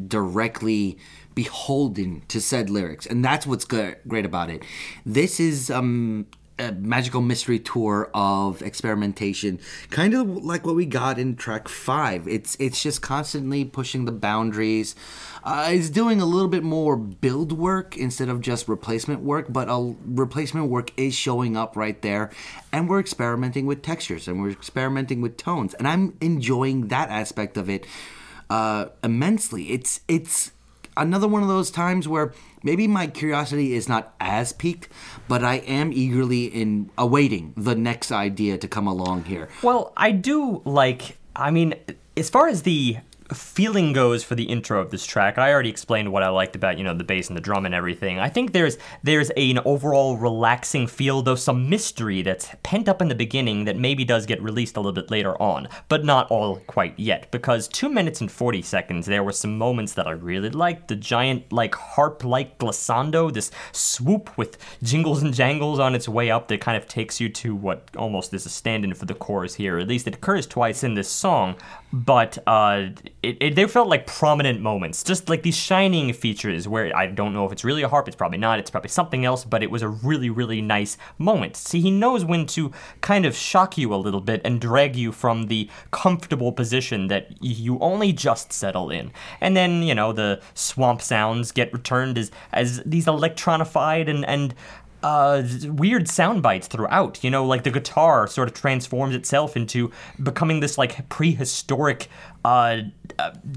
directly 0.08 0.98
beholden 1.34 2.22
to 2.28 2.40
said 2.40 2.70
lyrics, 2.70 3.06
and 3.06 3.24
that's 3.24 3.46
what's 3.46 3.64
good, 3.64 3.96
great 4.06 4.24
about 4.24 4.50
it. 4.50 4.62
This 5.04 5.40
is 5.40 5.70
um, 5.70 6.26
a 6.58 6.72
magical 6.72 7.20
mystery 7.20 7.58
tour 7.58 8.10
of 8.14 8.62
experimentation, 8.62 9.58
kind 9.90 10.14
of 10.14 10.44
like 10.44 10.64
what 10.64 10.74
we 10.74 10.86
got 10.86 11.18
in 11.18 11.34
track 11.36 11.68
five. 11.68 12.28
It's 12.28 12.56
it's 12.60 12.82
just 12.82 13.02
constantly 13.02 13.64
pushing 13.64 14.04
the 14.04 14.12
boundaries. 14.12 14.94
Uh, 15.42 15.70
it's 15.72 15.90
doing 15.90 16.20
a 16.20 16.26
little 16.26 16.48
bit 16.48 16.62
more 16.62 16.96
build 16.96 17.52
work 17.52 17.96
instead 17.96 18.28
of 18.28 18.40
just 18.40 18.68
replacement 18.68 19.22
work, 19.22 19.46
but 19.52 19.68
a 19.68 19.94
replacement 20.04 20.68
work 20.68 20.92
is 20.96 21.14
showing 21.14 21.56
up 21.56 21.76
right 21.76 22.00
there, 22.02 22.30
and 22.70 22.88
we're 22.88 23.00
experimenting 23.00 23.66
with 23.66 23.82
textures 23.82 24.28
and 24.28 24.40
we're 24.40 24.50
experimenting 24.50 25.20
with 25.20 25.36
tones, 25.36 25.74
and 25.74 25.88
I'm 25.88 26.16
enjoying 26.20 26.88
that 26.88 27.10
aspect 27.10 27.56
of 27.56 27.68
it 27.68 27.86
uh, 28.50 28.86
immensely. 29.02 29.72
It's 29.72 30.00
it's 30.06 30.51
another 30.96 31.28
one 31.28 31.42
of 31.42 31.48
those 31.48 31.70
times 31.70 32.08
where 32.08 32.32
maybe 32.62 32.86
my 32.86 33.06
curiosity 33.06 33.74
is 33.74 33.88
not 33.88 34.14
as 34.20 34.52
peaked, 34.52 34.88
but 35.28 35.44
I 35.44 35.56
am 35.56 35.92
eagerly 35.92 36.44
in 36.44 36.90
awaiting 36.96 37.54
the 37.56 37.74
next 37.74 38.12
idea 38.12 38.58
to 38.58 38.68
come 38.68 38.86
along 38.86 39.24
here. 39.24 39.48
Well, 39.62 39.92
I 39.96 40.12
do 40.12 40.62
like. 40.64 41.18
I 41.34 41.50
mean, 41.50 41.74
as 42.16 42.28
far 42.28 42.48
as 42.48 42.62
the 42.62 42.98
feeling 43.34 43.92
goes 43.92 44.24
for 44.24 44.34
the 44.34 44.44
intro 44.44 44.80
of 44.80 44.90
this 44.90 45.04
track, 45.04 45.38
I 45.38 45.52
already 45.52 45.70
explained 45.70 46.12
what 46.12 46.22
I 46.22 46.28
liked 46.28 46.56
about 46.56 46.78
you 46.78 46.84
know 46.84 46.94
the 46.94 47.04
bass 47.04 47.28
and 47.28 47.36
the 47.36 47.40
drum 47.40 47.66
and 47.66 47.74
everything. 47.74 48.18
I 48.18 48.28
think 48.28 48.52
there's 48.52 48.78
there's 49.02 49.30
an 49.30 49.58
overall 49.64 50.16
relaxing 50.16 50.86
feel, 50.86 51.22
though 51.22 51.34
some 51.34 51.68
mystery 51.68 52.22
that's 52.22 52.48
pent 52.62 52.88
up 52.88 53.02
in 53.02 53.08
the 53.08 53.14
beginning 53.14 53.64
that 53.64 53.76
maybe 53.76 54.04
does 54.04 54.26
get 54.26 54.42
released 54.42 54.76
a 54.76 54.80
little 54.80 54.92
bit 54.92 55.10
later 55.10 55.40
on, 55.40 55.68
but 55.88 56.04
not 56.04 56.30
all 56.30 56.56
quite 56.66 56.98
yet. 56.98 57.30
Because 57.30 57.68
two 57.68 57.88
minutes 57.88 58.20
and 58.20 58.30
forty 58.30 58.62
seconds, 58.62 59.06
there 59.06 59.22
were 59.22 59.32
some 59.32 59.58
moments 59.58 59.94
that 59.94 60.06
I 60.06 60.12
really 60.12 60.50
liked. 60.50 60.88
The 60.88 60.96
giant 60.96 61.52
like 61.52 61.74
harp-like 61.74 62.58
glissando, 62.58 63.32
this 63.32 63.50
swoop 63.72 64.36
with 64.36 64.58
jingles 64.82 65.22
and 65.22 65.34
jangles 65.34 65.78
on 65.78 65.94
its 65.94 66.08
way 66.08 66.30
up 66.30 66.48
that 66.48 66.60
kind 66.60 66.76
of 66.76 66.88
takes 66.88 67.20
you 67.20 67.28
to 67.28 67.54
what 67.54 67.88
almost 67.96 68.34
is 68.34 68.46
a 68.46 68.48
stand-in 68.48 68.94
for 68.94 69.06
the 69.06 69.14
chorus 69.14 69.54
here. 69.54 69.78
At 69.78 69.88
least 69.88 70.06
it 70.06 70.14
occurs 70.14 70.46
twice 70.46 70.82
in 70.82 70.94
this 70.94 71.08
song, 71.08 71.56
but 71.92 72.38
uh, 72.46 72.86
it, 73.22 73.36
it, 73.40 73.54
they 73.54 73.66
felt 73.66 73.88
like 73.88 74.06
prominent 74.06 74.60
moments, 74.60 75.04
just 75.04 75.28
like 75.28 75.42
these 75.42 75.56
shining 75.56 76.12
features 76.14 76.66
where 76.66 76.96
I 76.96 77.06
don't 77.06 77.34
know 77.34 77.44
if 77.44 77.52
it's 77.52 77.64
really 77.64 77.82
a 77.82 77.88
harp, 77.88 78.08
it's 78.08 78.16
probably 78.16 78.38
not, 78.38 78.58
it's 78.58 78.70
probably 78.70 78.88
something 78.88 79.26
else, 79.26 79.44
but 79.44 79.62
it 79.62 79.70
was 79.70 79.82
a 79.82 79.88
really, 79.88 80.30
really 80.30 80.62
nice 80.62 80.96
moment. 81.18 81.54
See, 81.56 81.80
he 81.80 81.90
knows 81.90 82.24
when 82.24 82.46
to 82.46 82.72
kind 83.02 83.26
of 83.26 83.36
shock 83.36 83.76
you 83.76 83.94
a 83.94 83.96
little 83.96 84.22
bit 84.22 84.40
and 84.42 84.58
drag 84.58 84.96
you 84.96 85.12
from 85.12 85.48
the 85.48 85.68
comfortable 85.90 86.50
position 86.50 87.08
that 87.08 87.42
you 87.42 87.78
only 87.80 88.12
just 88.12 88.52
settle 88.52 88.90
in. 88.90 89.12
And 89.40 89.54
then, 89.54 89.82
you 89.82 89.94
know, 89.94 90.12
the 90.12 90.40
swamp 90.54 91.02
sounds 91.02 91.52
get 91.52 91.72
returned 91.74 92.16
as, 92.16 92.30
as 92.52 92.82
these 92.86 93.04
electronified 93.04 94.08
and, 94.08 94.24
and 94.24 94.54
uh, 95.02 95.42
weird 95.64 96.08
sound 96.08 96.42
bites 96.42 96.66
throughout. 96.66 97.22
You 97.22 97.30
know, 97.30 97.44
like 97.44 97.64
the 97.64 97.70
guitar 97.70 98.26
sort 98.26 98.48
of 98.48 98.54
transforms 98.54 99.14
itself 99.14 99.56
into 99.56 99.90
becoming 100.22 100.60
this 100.60 100.78
like 100.78 101.08
prehistoric 101.08 102.08
uh, 102.44 102.82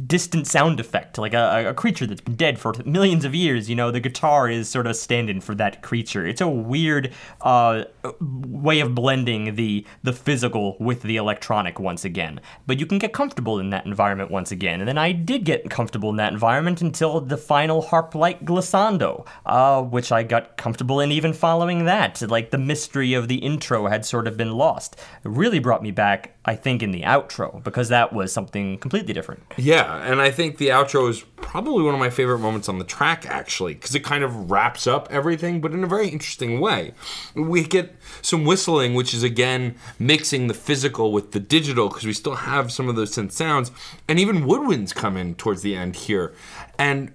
distant 0.06 0.48
sound 0.48 0.80
effect, 0.80 1.18
like 1.18 1.34
a, 1.34 1.70
a, 1.70 1.74
creature 1.74 2.06
that's 2.06 2.22
been 2.22 2.36
dead 2.36 2.60
for 2.60 2.74
millions 2.86 3.26
of 3.26 3.34
years. 3.34 3.70
You 3.70 3.76
know, 3.76 3.92
the 3.92 4.00
guitar 4.00 4.50
is 4.50 4.70
sort 4.70 4.88
of 4.88 4.96
standing 4.96 5.42
for 5.42 5.56
that 5.56 5.82
creature. 5.82 6.26
It's 6.26 6.42
a 6.42 6.48
weird 6.48 7.14
uh, 7.42 7.86
way 8.20 8.80
of 8.80 8.94
blending 8.94 9.56
the 9.56 9.86
the 10.04 10.14
physical 10.14 10.78
with 10.80 11.02
the 11.02 11.18
electronic 11.18 11.80
once 11.80 12.06
again. 12.06 12.42
But 12.68 12.80
you 12.80 12.86
can 12.86 13.00
get 13.00 13.14
comfortable 13.14 13.60
in 13.60 13.70
that 13.72 13.86
environment 13.86 14.32
once 14.32 14.52
again. 14.52 14.82
And 14.82 14.88
then 14.88 14.98
I 14.98 15.12
did 15.12 15.46
get 15.46 15.70
comfortable 15.70 16.10
in 16.10 16.18
that 16.18 16.34
environment 16.34 16.82
until 16.82 17.22
the 17.22 17.38
final 17.38 17.82
harp-like 17.82 18.46
glissando, 18.46 19.26
uh, 19.46 19.82
which 19.82 20.12
I 20.12 20.24
got 20.24 20.58
comfortable 20.58 21.00
in 21.00 21.12
even 21.12 21.34
following 21.34 21.86
that. 21.86 22.22
Like 22.22 22.52
the 22.52 22.58
mystery 22.58 23.14
of 23.14 23.28
the 23.28 23.38
intro 23.38 23.88
had 23.88 24.06
sort 24.06 24.28
of 24.28 24.38
been 24.38 24.52
lost. 24.52 24.96
It 25.24 25.30
really 25.30 25.60
brought 25.60 25.84
me 25.84 25.92
back, 25.92 26.38
I 26.46 26.56
think, 26.56 26.84
in 26.84 26.92
the 26.92 27.02
outro 27.02 27.64
because 27.64 27.90
that 27.90 28.14
was 28.14 28.32
completely 28.78 29.14
different. 29.14 29.44
Yeah, 29.58 29.98
and 30.10 30.22
I 30.22 30.32
think 30.32 30.58
the 30.58 30.70
outro 30.70 31.10
is 31.10 31.24
probably 31.38 31.84
one 31.84 31.94
of 31.94 32.00
my 32.00 32.10
favorite 32.10 32.40
moments 32.40 32.68
on 32.68 32.80
the 32.80 32.86
track, 32.86 33.26
actually, 33.26 33.76
because 33.76 33.96
it 33.96 34.04
kind 34.04 34.24
of 34.24 34.52
wraps 34.52 34.88
up 34.88 35.08
everything, 35.12 35.62
but 35.62 35.72
in 35.74 35.84
a 35.84 35.88
very 35.88 36.10
interesting 36.10 36.60
way. 36.60 36.94
We 37.36 37.64
get 37.64 37.96
some 38.22 38.46
whistling, 38.46 38.94
which 38.94 39.14
is 39.14 39.24
again 39.24 39.76
mixing 40.00 40.48
the 40.48 40.54
physical 40.54 41.12
with 41.12 41.32
the 41.32 41.40
digital, 41.40 41.90
because 41.90 42.06
we 42.06 42.14
still 42.14 42.36
have 42.36 42.72
some 42.72 42.90
of 42.90 42.96
those 42.96 43.16
synth 43.16 43.32
sounds, 43.32 43.72
and 44.08 44.20
even 44.20 44.46
woodwinds 44.46 44.94
come 44.94 45.18
in 45.18 45.36
towards 45.36 45.62
the 45.62 45.76
end 45.76 45.96
here. 45.96 46.34
And 46.78 47.14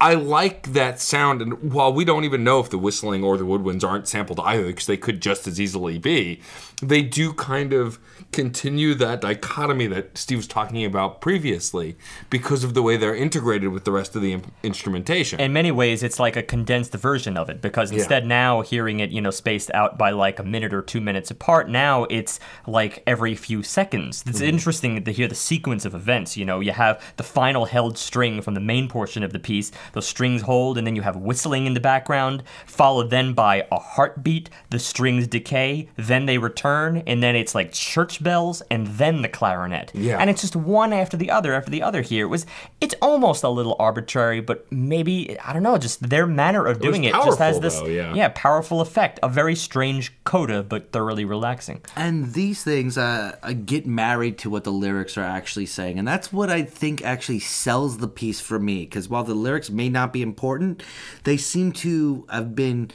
I 0.00 0.14
like 0.14 0.72
that 0.72 0.98
sound, 0.98 1.40
and 1.40 1.72
while 1.72 1.92
we 1.92 2.04
don't 2.04 2.24
even 2.24 2.42
know 2.42 2.58
if 2.58 2.70
the 2.70 2.78
whistling 2.78 3.22
or 3.22 3.36
the 3.36 3.44
woodwinds 3.44 3.84
aren't 3.84 4.08
sampled 4.08 4.40
either, 4.40 4.66
because 4.66 4.86
they 4.86 4.96
could 4.96 5.22
just 5.22 5.46
as 5.46 5.60
easily 5.60 5.96
be, 5.96 6.40
they 6.82 7.02
do 7.02 7.32
kind 7.32 7.72
of 7.72 7.98
continue 8.32 8.94
that 8.94 9.20
dichotomy 9.20 9.86
that 9.86 10.16
Steve 10.16 10.38
was 10.38 10.46
talking 10.46 10.84
about 10.84 11.20
previously 11.20 11.96
because 12.30 12.64
of 12.64 12.74
the 12.74 12.82
way 12.82 12.96
they're 12.96 13.14
integrated 13.14 13.68
with 13.68 13.84
the 13.84 13.92
rest 13.92 14.16
of 14.16 14.22
the 14.22 14.40
instrumentation. 14.62 15.38
In 15.38 15.52
many 15.52 15.70
ways, 15.70 16.02
it's 16.02 16.18
like 16.18 16.34
a 16.34 16.42
condensed 16.42 16.92
version 16.94 17.36
of 17.36 17.48
it 17.50 17.60
because 17.60 17.92
instead 17.92 18.24
yeah. 18.24 18.28
now 18.28 18.60
hearing 18.62 19.00
it, 19.00 19.10
you 19.10 19.20
know, 19.20 19.30
spaced 19.30 19.70
out 19.74 19.98
by 19.98 20.10
like 20.10 20.38
a 20.38 20.42
minute 20.42 20.74
or 20.74 20.82
two 20.82 21.00
minutes 21.00 21.30
apart, 21.30 21.68
now 21.68 22.04
it's 22.04 22.40
like 22.66 23.02
every 23.06 23.34
few 23.34 23.62
seconds. 23.62 24.24
It's 24.26 24.38
mm-hmm. 24.38 24.48
interesting 24.48 25.04
to 25.04 25.12
hear 25.12 25.28
the 25.28 25.34
sequence 25.34 25.84
of 25.84 25.94
events. 25.94 26.36
You 26.36 26.44
know, 26.44 26.60
you 26.60 26.72
have 26.72 27.02
the 27.16 27.22
final 27.22 27.66
held 27.66 27.96
string 27.98 28.42
from 28.42 28.54
the 28.54 28.60
main 28.60 28.88
portion 28.88 29.22
of 29.22 29.32
the 29.32 29.38
piece, 29.38 29.70
those 29.92 30.06
strings 30.06 30.42
hold, 30.42 30.78
and 30.78 30.86
then 30.86 30.96
you 30.96 31.02
have 31.02 31.16
whistling 31.16 31.66
in 31.66 31.74
the 31.74 31.80
background, 31.80 32.42
followed 32.66 33.10
then 33.10 33.34
by 33.34 33.66
a 33.70 33.78
heartbeat, 33.78 34.48
the 34.70 34.78
strings 34.78 35.28
decay, 35.28 35.88
then 35.96 36.26
they 36.26 36.38
return, 36.38 36.71
and 37.06 37.22
then 37.22 37.36
it's 37.36 37.54
like 37.54 37.72
church 37.72 38.22
bells 38.22 38.62
and 38.70 38.86
then 38.86 39.22
the 39.22 39.28
clarinet. 39.28 39.90
Yeah. 39.94 40.18
And 40.18 40.28
it's 40.30 40.40
just 40.40 40.56
one 40.56 40.92
after 40.92 41.16
the 41.16 41.30
other 41.30 41.54
after 41.54 41.70
the 41.70 41.82
other 41.82 42.02
here. 42.02 42.26
It 42.26 42.28
was 42.28 42.46
it's 42.80 42.94
almost 43.00 43.42
a 43.44 43.48
little 43.48 43.76
arbitrary, 43.78 44.40
but 44.40 44.70
maybe 44.70 45.38
I 45.40 45.52
don't 45.52 45.62
know, 45.62 45.78
just 45.78 46.08
their 46.08 46.26
manner 46.26 46.66
of 46.66 46.80
doing 46.80 47.04
it, 47.04 47.14
just 47.14 47.38
has 47.38 47.60
this 47.60 47.78
though, 47.78 47.86
yeah. 47.86 48.14
yeah. 48.14 48.30
powerful 48.34 48.80
effect. 48.80 49.20
A 49.22 49.28
very 49.28 49.54
strange 49.54 50.12
coda, 50.24 50.62
but 50.62 50.92
thoroughly 50.92 51.24
relaxing. 51.24 51.80
And 51.96 52.32
these 52.34 52.62
things 52.62 52.98
uh, 52.98 53.36
get 53.64 53.86
married 53.86 54.38
to 54.38 54.50
what 54.50 54.64
the 54.64 54.72
lyrics 54.72 55.16
are 55.16 55.24
actually 55.24 55.66
saying, 55.66 55.98
and 55.98 56.06
that's 56.06 56.32
what 56.32 56.50
I 56.50 56.62
think 56.62 57.04
actually 57.04 57.40
sells 57.40 57.98
the 57.98 58.08
piece 58.08 58.40
for 58.40 58.58
me. 58.58 58.84
Because 58.84 59.08
while 59.08 59.24
the 59.24 59.34
lyrics 59.34 59.70
may 59.70 59.88
not 59.88 60.12
be 60.12 60.22
important, 60.22 60.82
they 61.24 61.36
seem 61.36 61.72
to 61.72 62.26
have 62.30 62.54
been 62.54 62.90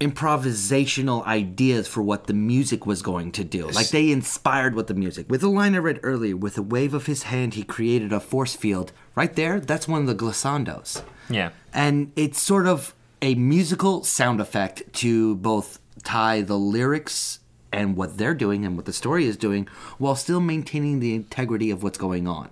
improvisational 0.00 1.24
ideas 1.24 1.86
for 1.86 2.02
what 2.02 2.26
the 2.26 2.34
music 2.34 2.84
was 2.84 3.00
going 3.00 3.32
to 3.32 3.44
do. 3.44 3.68
Like 3.68 3.88
they 3.88 4.10
inspired 4.10 4.74
what 4.74 4.88
the 4.88 4.94
music. 4.94 5.30
With 5.30 5.40
the 5.40 5.48
line 5.48 5.74
I 5.74 5.78
read 5.78 6.00
earlier, 6.02 6.36
with 6.36 6.58
a 6.58 6.62
wave 6.62 6.94
of 6.94 7.06
his 7.06 7.24
hand, 7.24 7.54
he 7.54 7.62
created 7.62 8.12
a 8.12 8.20
force 8.20 8.54
field. 8.54 8.92
Right 9.14 9.34
there, 9.34 9.60
that's 9.60 9.86
one 9.86 10.00
of 10.00 10.06
the 10.06 10.14
glissandos. 10.14 11.02
Yeah. 11.30 11.50
And 11.72 12.12
it's 12.16 12.40
sort 12.40 12.66
of 12.66 12.94
a 13.22 13.34
musical 13.36 14.04
sound 14.04 14.40
effect 14.40 14.82
to 14.94 15.36
both 15.36 15.78
tie 16.02 16.42
the 16.42 16.58
lyrics 16.58 17.38
and 17.72 17.96
what 17.96 18.18
they're 18.18 18.34
doing 18.34 18.64
and 18.64 18.76
what 18.76 18.86
the 18.86 18.92
story 18.92 19.26
is 19.26 19.36
doing 19.36 19.66
while 19.98 20.14
still 20.14 20.40
maintaining 20.40 21.00
the 21.00 21.14
integrity 21.14 21.70
of 21.70 21.82
what's 21.82 21.98
going 21.98 22.28
on. 22.28 22.50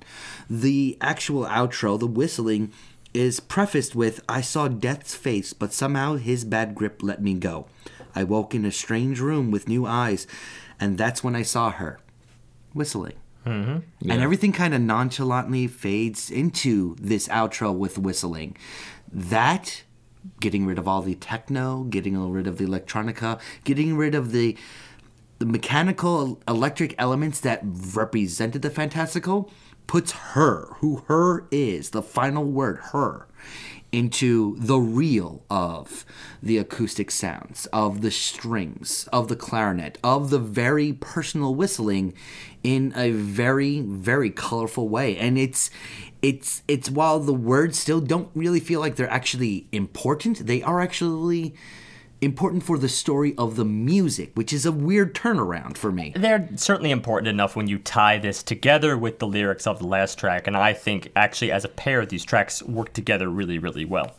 The 0.50 0.96
actual 1.00 1.44
outro, 1.44 1.98
the 1.98 2.06
whistling, 2.06 2.72
is 3.14 3.40
prefaced 3.40 3.94
with 3.94 4.22
I 4.28 4.40
saw 4.40 4.68
death's 4.68 5.14
face, 5.14 5.52
but 5.52 5.72
somehow 5.72 6.16
his 6.16 6.44
bad 6.44 6.74
grip 6.74 7.02
let 7.02 7.22
me 7.22 7.34
go. 7.34 7.66
I 8.14 8.24
woke 8.24 8.54
in 8.54 8.64
a 8.64 8.72
strange 8.72 9.20
room 9.20 9.50
with 9.50 9.68
new 9.68 9.86
eyes, 9.86 10.26
and 10.78 10.98
that's 10.98 11.24
when 11.24 11.36
I 11.36 11.42
saw 11.42 11.70
her 11.70 11.98
whistling. 12.74 13.14
Mm-hmm. 13.46 13.78
Yeah. 14.00 14.14
And 14.14 14.22
everything 14.22 14.52
kind 14.52 14.74
of 14.74 14.80
nonchalantly 14.80 15.66
fades 15.66 16.30
into 16.30 16.96
this 17.00 17.28
outro 17.28 17.76
with 17.76 17.98
whistling. 17.98 18.56
That, 19.12 19.82
getting 20.40 20.66
rid 20.66 20.78
of 20.78 20.86
all 20.86 21.02
the 21.02 21.16
techno, 21.16 21.84
getting 21.84 22.30
rid 22.30 22.46
of 22.46 22.58
the 22.58 22.64
electronica, 22.64 23.40
getting 23.64 23.96
rid 23.96 24.14
of 24.14 24.32
the 24.32 24.56
the 25.38 25.46
mechanical 25.46 26.40
electric 26.46 26.94
elements 26.98 27.40
that 27.40 27.60
represented 27.64 28.62
the 28.62 28.70
fantastical 28.70 29.50
puts 29.86 30.12
her, 30.12 30.74
who 30.78 31.04
her 31.08 31.46
is, 31.50 31.90
the 31.90 32.02
final 32.02 32.44
word, 32.44 32.78
her, 32.92 33.26
into 33.92 34.56
the 34.58 34.78
real 34.78 35.42
of 35.50 36.06
the 36.42 36.56
acoustic 36.56 37.10
sounds, 37.10 37.66
of 37.66 38.00
the 38.00 38.10
strings, 38.10 39.06
of 39.12 39.28
the 39.28 39.36
clarinet, 39.36 39.98
of 40.02 40.30
the 40.30 40.38
very 40.38 40.94
personal 40.94 41.54
whistling 41.54 42.14
in 42.62 42.92
a 42.96 43.10
very, 43.10 43.80
very 43.80 44.30
colorful 44.30 44.88
way. 44.88 45.16
And 45.18 45.38
it's 45.38 45.70
it's 46.22 46.62
it's 46.68 46.90
while 46.90 47.20
the 47.20 47.34
words 47.34 47.78
still 47.78 48.00
don't 48.00 48.30
really 48.34 48.60
feel 48.60 48.80
like 48.80 48.96
they're 48.96 49.10
actually 49.10 49.66
important, 49.72 50.46
they 50.46 50.62
are 50.62 50.80
actually 50.80 51.54
important 52.22 52.62
for 52.62 52.78
the 52.78 52.88
story 52.88 53.34
of 53.36 53.56
the 53.56 53.64
music, 53.64 54.30
which 54.34 54.52
is 54.52 54.64
a 54.64 54.72
weird 54.72 55.14
turnaround 55.14 55.76
for 55.76 55.92
me. 55.92 56.12
They're 56.16 56.48
certainly 56.56 56.90
important 56.90 57.28
enough 57.28 57.56
when 57.56 57.66
you 57.66 57.78
tie 57.78 58.18
this 58.18 58.42
together 58.42 58.96
with 58.96 59.18
the 59.18 59.26
lyrics 59.26 59.66
of 59.66 59.80
the 59.80 59.86
last 59.86 60.18
track, 60.18 60.46
and 60.46 60.56
I 60.56 60.72
think 60.72 61.10
actually 61.16 61.52
as 61.52 61.64
a 61.64 61.68
pair, 61.68 62.06
these 62.06 62.24
tracks 62.24 62.62
work 62.62 62.92
together 62.92 63.28
really, 63.28 63.58
really 63.58 63.84
well. 63.84 64.14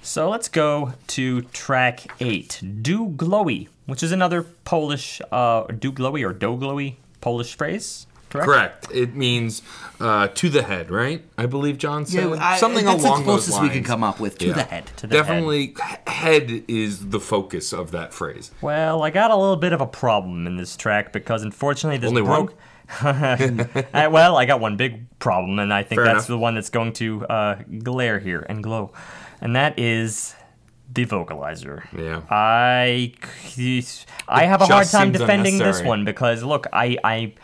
So 0.00 0.30
let's 0.30 0.48
go 0.48 0.94
to 1.08 1.42
track 1.42 2.12
eight, 2.20 2.62
Do 2.82 3.08
Glowy, 3.08 3.68
which 3.86 4.02
is 4.02 4.12
another 4.12 4.42
Polish, 4.42 5.20
uh, 5.32 5.64
Do 5.64 5.92
Glowy 5.92 6.24
or 6.24 6.32
Do 6.32 6.56
Glowy 6.56 6.94
Polish 7.20 7.56
phrase. 7.56 8.06
Correct? 8.30 8.46
Correct. 8.46 8.88
It 8.92 9.14
means 9.14 9.62
uh, 10.00 10.28
to 10.28 10.48
the 10.48 10.62
head, 10.62 10.90
right? 10.90 11.24
I 11.36 11.46
believe 11.46 11.78
John 11.78 12.04
said 12.06 12.28
yeah, 12.28 12.36
I, 12.40 12.56
something 12.58 12.84
that's 12.84 13.02
along 13.02 13.20
the 13.20 13.24
closest 13.24 13.48
those 13.50 13.58
lines. 13.58 13.68
we 13.70 13.74
can 13.74 13.84
come 13.84 14.04
up 14.04 14.20
with 14.20 14.38
to 14.38 14.48
Yeah. 14.48 14.52
the 14.54 14.62
head. 14.64 14.86
To 14.98 15.06
the 15.06 15.14
Definitely, 15.14 15.74
head. 16.06 16.64
is 16.68 17.08
the 17.08 17.20
focus 17.20 17.72
of 17.72 17.90
that 17.92 18.12
phrase. 18.12 18.50
Well, 18.60 19.02
I 19.02 19.10
got 19.10 19.30
a 19.30 19.36
little 19.36 19.56
bit 19.56 19.72
of 19.72 19.80
a 19.80 19.86
problem 19.86 20.46
in 20.46 20.56
this 20.56 20.76
track 20.76 21.12
because 21.12 21.42
unfortunately 21.42 21.98
this 21.98 22.08
Only 22.08 22.22
broke. 22.22 22.54
Uh, 23.02 24.08
well, 24.10 24.36
I 24.38 24.46
got 24.46 24.60
one 24.60 24.76
big 24.78 25.06
problem, 25.18 25.58
and 25.58 25.72
I 25.74 25.82
think 25.82 25.98
Fair 25.98 26.04
that's 26.06 26.14
enough. 26.20 26.26
the 26.28 26.38
one 26.38 26.54
that's 26.54 26.70
going 26.70 26.94
to 26.94 27.26
uh, 27.26 27.54
glare 27.82 28.18
here 28.18 28.46
and 28.48 28.62
glow, 28.62 28.92
and 29.42 29.54
that 29.56 29.78
is 29.78 30.34
the 30.92 31.04
vocalizer. 31.04 31.84
Yeah. 31.96 32.22
I 32.30 33.12
I 34.26 34.44
have 34.44 34.62
a 34.62 34.66
hard 34.66 34.86
time 34.88 35.12
defending 35.12 35.58
this 35.58 35.82
one 35.82 36.04
because 36.04 36.42
look, 36.42 36.66
I 36.72 36.96
I 37.04 37.34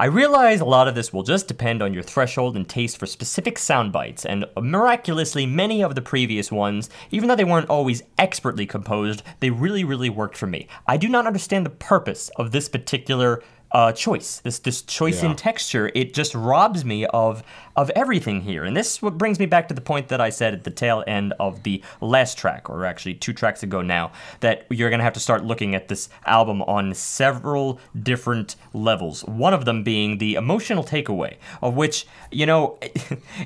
I 0.00 0.06
realize 0.06 0.62
a 0.62 0.64
lot 0.64 0.88
of 0.88 0.94
this 0.94 1.12
will 1.12 1.24
just 1.24 1.46
depend 1.46 1.82
on 1.82 1.92
your 1.92 2.02
threshold 2.02 2.56
and 2.56 2.66
taste 2.66 2.96
for 2.96 3.04
specific 3.04 3.58
sound 3.58 3.92
bites, 3.92 4.24
and 4.24 4.46
miraculously, 4.58 5.44
many 5.44 5.82
of 5.82 5.94
the 5.94 6.00
previous 6.00 6.50
ones, 6.50 6.88
even 7.10 7.28
though 7.28 7.36
they 7.36 7.44
weren't 7.44 7.68
always 7.68 8.02
expertly 8.16 8.64
composed, 8.64 9.22
they 9.40 9.50
really, 9.50 9.84
really 9.84 10.08
worked 10.08 10.38
for 10.38 10.46
me. 10.46 10.68
I 10.86 10.96
do 10.96 11.06
not 11.06 11.26
understand 11.26 11.66
the 11.66 11.70
purpose 11.70 12.30
of 12.36 12.50
this 12.50 12.66
particular 12.66 13.42
uh, 13.72 13.92
choice, 13.92 14.40
this 14.40 14.58
this 14.60 14.80
choice 14.80 15.22
Yeah. 15.22 15.30
in 15.30 15.36
texture. 15.36 15.92
It 15.94 16.14
just 16.14 16.34
robs 16.34 16.82
me 16.82 17.04
of 17.04 17.42
of 17.76 17.90
everything 17.90 18.42
here, 18.42 18.64
and 18.64 18.76
this 18.76 18.98
brings 18.98 19.38
me 19.38 19.46
back 19.46 19.68
to 19.68 19.74
the 19.74 19.80
point 19.80 20.08
that 20.08 20.20
I 20.20 20.30
said 20.30 20.54
at 20.54 20.64
the 20.64 20.70
tail 20.70 21.04
end 21.06 21.32
of 21.38 21.62
the 21.62 21.82
last 22.00 22.38
track, 22.38 22.68
or 22.68 22.84
actually 22.84 23.14
two 23.14 23.32
tracks 23.32 23.62
ago 23.62 23.82
now, 23.82 24.12
that 24.40 24.66
you're 24.70 24.90
gonna 24.90 25.02
have 25.02 25.12
to 25.14 25.20
start 25.20 25.44
looking 25.44 25.74
at 25.74 25.88
this 25.88 26.08
album 26.26 26.62
on 26.62 26.94
several 26.94 27.80
different 28.02 28.56
levels. 28.72 29.24
One 29.24 29.54
of 29.54 29.64
them 29.64 29.82
being 29.82 30.18
the 30.18 30.34
emotional 30.34 30.84
takeaway, 30.84 31.36
of 31.62 31.74
which 31.74 32.06
you 32.30 32.46
know, 32.46 32.78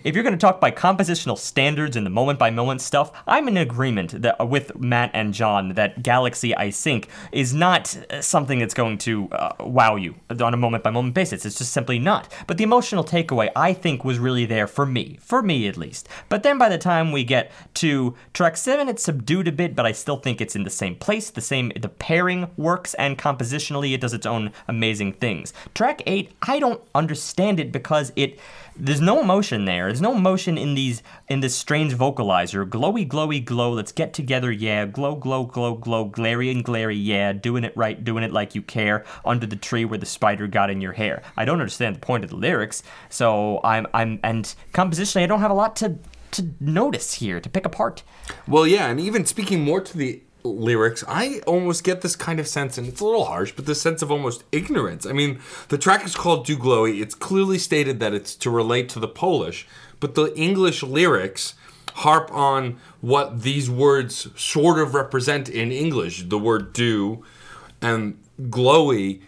if 0.04 0.14
you're 0.14 0.24
gonna 0.24 0.36
talk 0.36 0.60
by 0.60 0.70
compositional 0.70 1.38
standards 1.38 1.96
and 1.96 2.06
the 2.06 2.10
moment 2.10 2.38
by 2.38 2.50
moment 2.50 2.80
stuff, 2.80 3.12
I'm 3.26 3.48
in 3.48 3.56
agreement 3.56 4.22
that 4.22 4.48
with 4.48 4.78
Matt 4.78 5.10
and 5.14 5.32
John 5.32 5.70
that 5.70 6.02
Galaxy 6.02 6.54
I 6.54 6.70
Sink 6.70 7.08
is 7.32 7.54
not 7.54 7.96
uh, 8.10 8.20
something 8.20 8.58
that's 8.58 8.74
going 8.74 8.98
to 8.98 9.28
uh, 9.30 9.54
wow 9.60 9.96
you 9.96 10.14
on 10.30 10.54
a 10.54 10.56
moment 10.56 10.82
by 10.82 10.90
moment 10.90 11.14
basis. 11.14 11.44
It's 11.44 11.58
just 11.58 11.72
simply 11.72 11.98
not. 11.98 12.32
But 12.46 12.58
the 12.58 12.64
emotional 12.64 13.04
takeaway, 13.04 13.50
I 13.56 13.72
think, 13.72 14.04
was 14.04 14.13
really 14.18 14.46
there 14.46 14.66
for 14.66 14.86
me, 14.86 15.18
for 15.20 15.42
me 15.42 15.68
at 15.68 15.76
least. 15.76 16.08
But 16.28 16.42
then 16.42 16.58
by 16.58 16.68
the 16.68 16.78
time 16.78 17.12
we 17.12 17.24
get 17.24 17.50
to 17.74 18.14
track 18.32 18.56
seven, 18.56 18.88
it's 18.88 19.02
subdued 19.02 19.48
a 19.48 19.52
bit, 19.52 19.74
but 19.74 19.86
I 19.86 19.92
still 19.92 20.16
think 20.16 20.40
it's 20.40 20.56
in 20.56 20.64
the 20.64 20.70
same 20.70 20.96
place. 20.96 21.30
The 21.30 21.40
same, 21.40 21.72
the 21.80 21.88
pairing 21.88 22.50
works, 22.56 22.94
and 22.94 23.18
compositionally, 23.18 23.94
it 23.94 24.00
does 24.00 24.14
its 24.14 24.26
own 24.26 24.52
amazing 24.68 25.14
things. 25.14 25.52
Track 25.74 26.02
eight, 26.06 26.32
I 26.42 26.58
don't 26.58 26.80
understand 26.94 27.60
it 27.60 27.72
because 27.72 28.12
it. 28.16 28.38
There's 28.76 29.00
no 29.00 29.20
emotion 29.20 29.66
there. 29.66 29.86
There's 29.86 30.00
no 30.00 30.16
emotion 30.16 30.58
in 30.58 30.74
these 30.74 31.02
in 31.28 31.40
this 31.40 31.54
strange 31.54 31.94
vocalizer. 31.94 32.68
Glowy, 32.68 33.06
glowy, 33.06 33.44
glow. 33.44 33.72
Let's 33.72 33.92
get 33.92 34.12
together, 34.12 34.50
yeah. 34.50 34.84
Glow, 34.86 35.14
glow, 35.14 35.44
glow, 35.44 35.74
glow. 35.74 36.06
Glary 36.06 36.50
and 36.50 36.64
glary, 36.64 36.96
yeah. 36.96 37.32
Doing 37.32 37.62
it 37.64 37.76
right, 37.76 38.02
doing 38.02 38.24
it 38.24 38.32
like 38.32 38.54
you 38.54 38.62
care. 38.62 39.04
Under 39.24 39.46
the 39.46 39.56
tree 39.56 39.84
where 39.84 39.98
the 39.98 40.06
spider 40.06 40.48
got 40.48 40.70
in 40.70 40.80
your 40.80 40.92
hair. 40.92 41.22
I 41.36 41.44
don't 41.44 41.60
understand 41.60 41.96
the 41.96 42.00
point 42.00 42.24
of 42.24 42.30
the 42.30 42.36
lyrics. 42.36 42.82
So 43.10 43.60
I'm 43.62 43.86
I'm 43.94 44.18
and 44.24 44.52
compositionally, 44.72 45.22
I 45.22 45.26
don't 45.26 45.40
have 45.40 45.52
a 45.52 45.54
lot 45.54 45.76
to 45.76 45.98
to 46.32 46.50
notice 46.58 47.14
here 47.14 47.40
to 47.40 47.48
pick 47.48 47.64
apart. 47.64 48.02
Well, 48.48 48.66
yeah, 48.66 48.88
and 48.88 48.98
even 48.98 49.24
speaking 49.24 49.60
more 49.60 49.80
to 49.80 49.96
the 49.96 50.22
lyrics, 50.44 51.02
I 51.08 51.40
almost 51.46 51.82
get 51.84 52.02
this 52.02 52.14
kind 52.14 52.38
of 52.38 52.46
sense, 52.46 52.78
and 52.78 52.86
it's 52.86 53.00
a 53.00 53.04
little 53.04 53.24
harsh, 53.24 53.52
but 53.52 53.66
this 53.66 53.80
sense 53.80 54.02
of 54.02 54.12
almost 54.12 54.44
ignorance. 54.52 55.06
I 55.06 55.12
mean, 55.12 55.40
the 55.68 55.78
track 55.78 56.04
is 56.04 56.14
called 56.14 56.46
Do 56.46 56.56
Glowy. 56.56 57.00
It's 57.00 57.14
clearly 57.14 57.58
stated 57.58 57.98
that 58.00 58.12
it's 58.12 58.36
to 58.36 58.50
relate 58.50 58.88
to 58.90 59.00
the 59.00 59.08
Polish, 59.08 59.66
but 60.00 60.14
the 60.14 60.34
English 60.36 60.82
lyrics 60.82 61.54
harp 61.94 62.30
on 62.32 62.78
what 63.00 63.42
these 63.42 63.70
words 63.70 64.28
sort 64.36 64.78
of 64.78 64.94
represent 64.94 65.48
in 65.48 65.70
English 65.70 66.24
the 66.24 66.38
word 66.38 66.72
do 66.72 67.24
and 67.80 68.18
glowy 68.40 69.20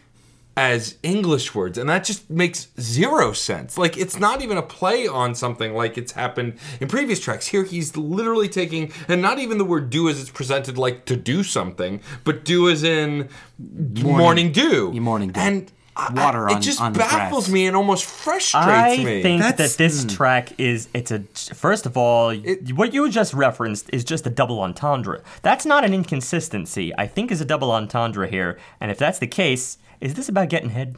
as 0.57 0.97
English 1.03 1.55
words, 1.55 1.77
and 1.77 1.89
that 1.91 2.03
just 2.05 2.31
makes 2.31 2.69
zero 2.81 3.33
sense. 3.33 3.77
Like 3.77 3.99
it's 3.99 4.19
not 4.19 4.41
even 4.41 4.57
a 4.57 4.63
play 4.63 5.07
on 5.07 5.35
something 5.35 5.75
like 5.75 5.99
it's 5.99 6.13
happened 6.13 6.59
in 6.81 6.89
previous 6.89 7.21
tracks. 7.21 7.49
Here 7.49 7.65
he's 7.65 7.97
literally 7.97 8.49
taking, 8.49 8.91
and 9.07 9.21
not 9.21 9.39
even 9.39 9.59
the 9.59 9.65
word 9.65 9.91
"do" 9.91 10.09
as 10.09 10.19
it's 10.21 10.31
presented, 10.31 10.79
like 10.79 11.05
to 11.07 11.17
do 11.17 11.43
something, 11.43 12.01
but 12.25 12.45
"do" 12.45 12.71
as 12.71 12.83
in 12.83 13.29
morning, 13.59 14.51
dew, 14.51 14.93
morning 14.93 15.31
dew. 15.31 15.41
and 15.41 15.73
Water 16.13 16.49
I- 16.49 16.53
on- 16.53 16.59
it 16.59 16.63
just 16.63 16.81
on 16.81 16.93
baffles 16.93 17.47
grass. 17.47 17.53
me 17.55 17.67
and 17.67 17.75
almost 17.77 18.05
frustrates 18.05 18.55
I 18.55 18.97
me. 18.99 19.19
I 19.21 19.23
think 19.23 19.41
That's- 19.43 19.73
that 19.77 19.79
this 19.79 20.05
mm. 20.05 20.15
track 20.15 20.53
is 20.59 20.89
it's 20.93 21.11
a 21.11 21.21
first 21.55 21.87
of 21.87 21.97
all 21.97 22.35
what 22.75 22.93
you 22.93 23.09
just 23.09 23.33
referenced 23.33 23.89
is 23.93 24.05
just 24.05 24.27
a 24.27 24.31
double 24.31 24.61
entendre. 24.61 25.23
That's 25.43 25.65
not 25.65 25.85
an 25.85 25.95
inconsistency. 25.95 26.93
I 26.99 27.07
think 27.07 27.31
is 27.33 27.41
a 27.41 27.45
double 27.47 27.71
entendre 27.71 28.29
here, 28.29 28.59
and 28.81 28.91
if 28.91 28.99
that's 28.99 29.19
the 29.19 29.27
case, 29.27 29.79
is 30.01 30.15
this 30.15 30.29
about 30.29 30.49
getting 30.51 30.71
head? 30.71 30.97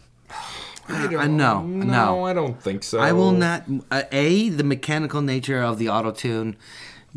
I 0.89 1.05
Uh, 1.15 1.27
no, 1.27 1.63
no, 1.63 1.85
no. 1.85 2.25
I 2.25 2.33
don't 2.33 2.61
think 2.63 2.83
so. 2.83 2.99
I 2.99 3.13
will 3.13 3.33
not. 3.33 3.65
Uh, 3.91 4.03
a 4.11 4.49
the 4.49 4.65
mechanical 4.65 5.21
nature 5.23 5.63
of 5.63 5.79
the 5.79 5.89
auto 5.89 6.11
tune. 6.11 6.57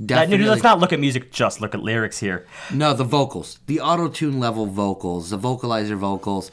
Definitely. 0.03 0.45
let's 0.48 0.64
not 0.64 0.80
look 0.80 0.94
at 0.94 0.99
music, 0.99 1.32
just 1.32 1.62
look 1.62 1.76
at 1.76 1.82
lyrics 1.82 2.20
here. 2.20 2.45
No, 2.74 2.94
the 2.94 3.03
vocals, 3.03 3.60
the 3.68 3.80
auto 3.82 4.08
tune 4.08 4.40
level 4.40 4.66
vocals, 4.66 5.30
the 5.30 5.38
vocalizer 5.38 5.95
vocals, 5.95 6.49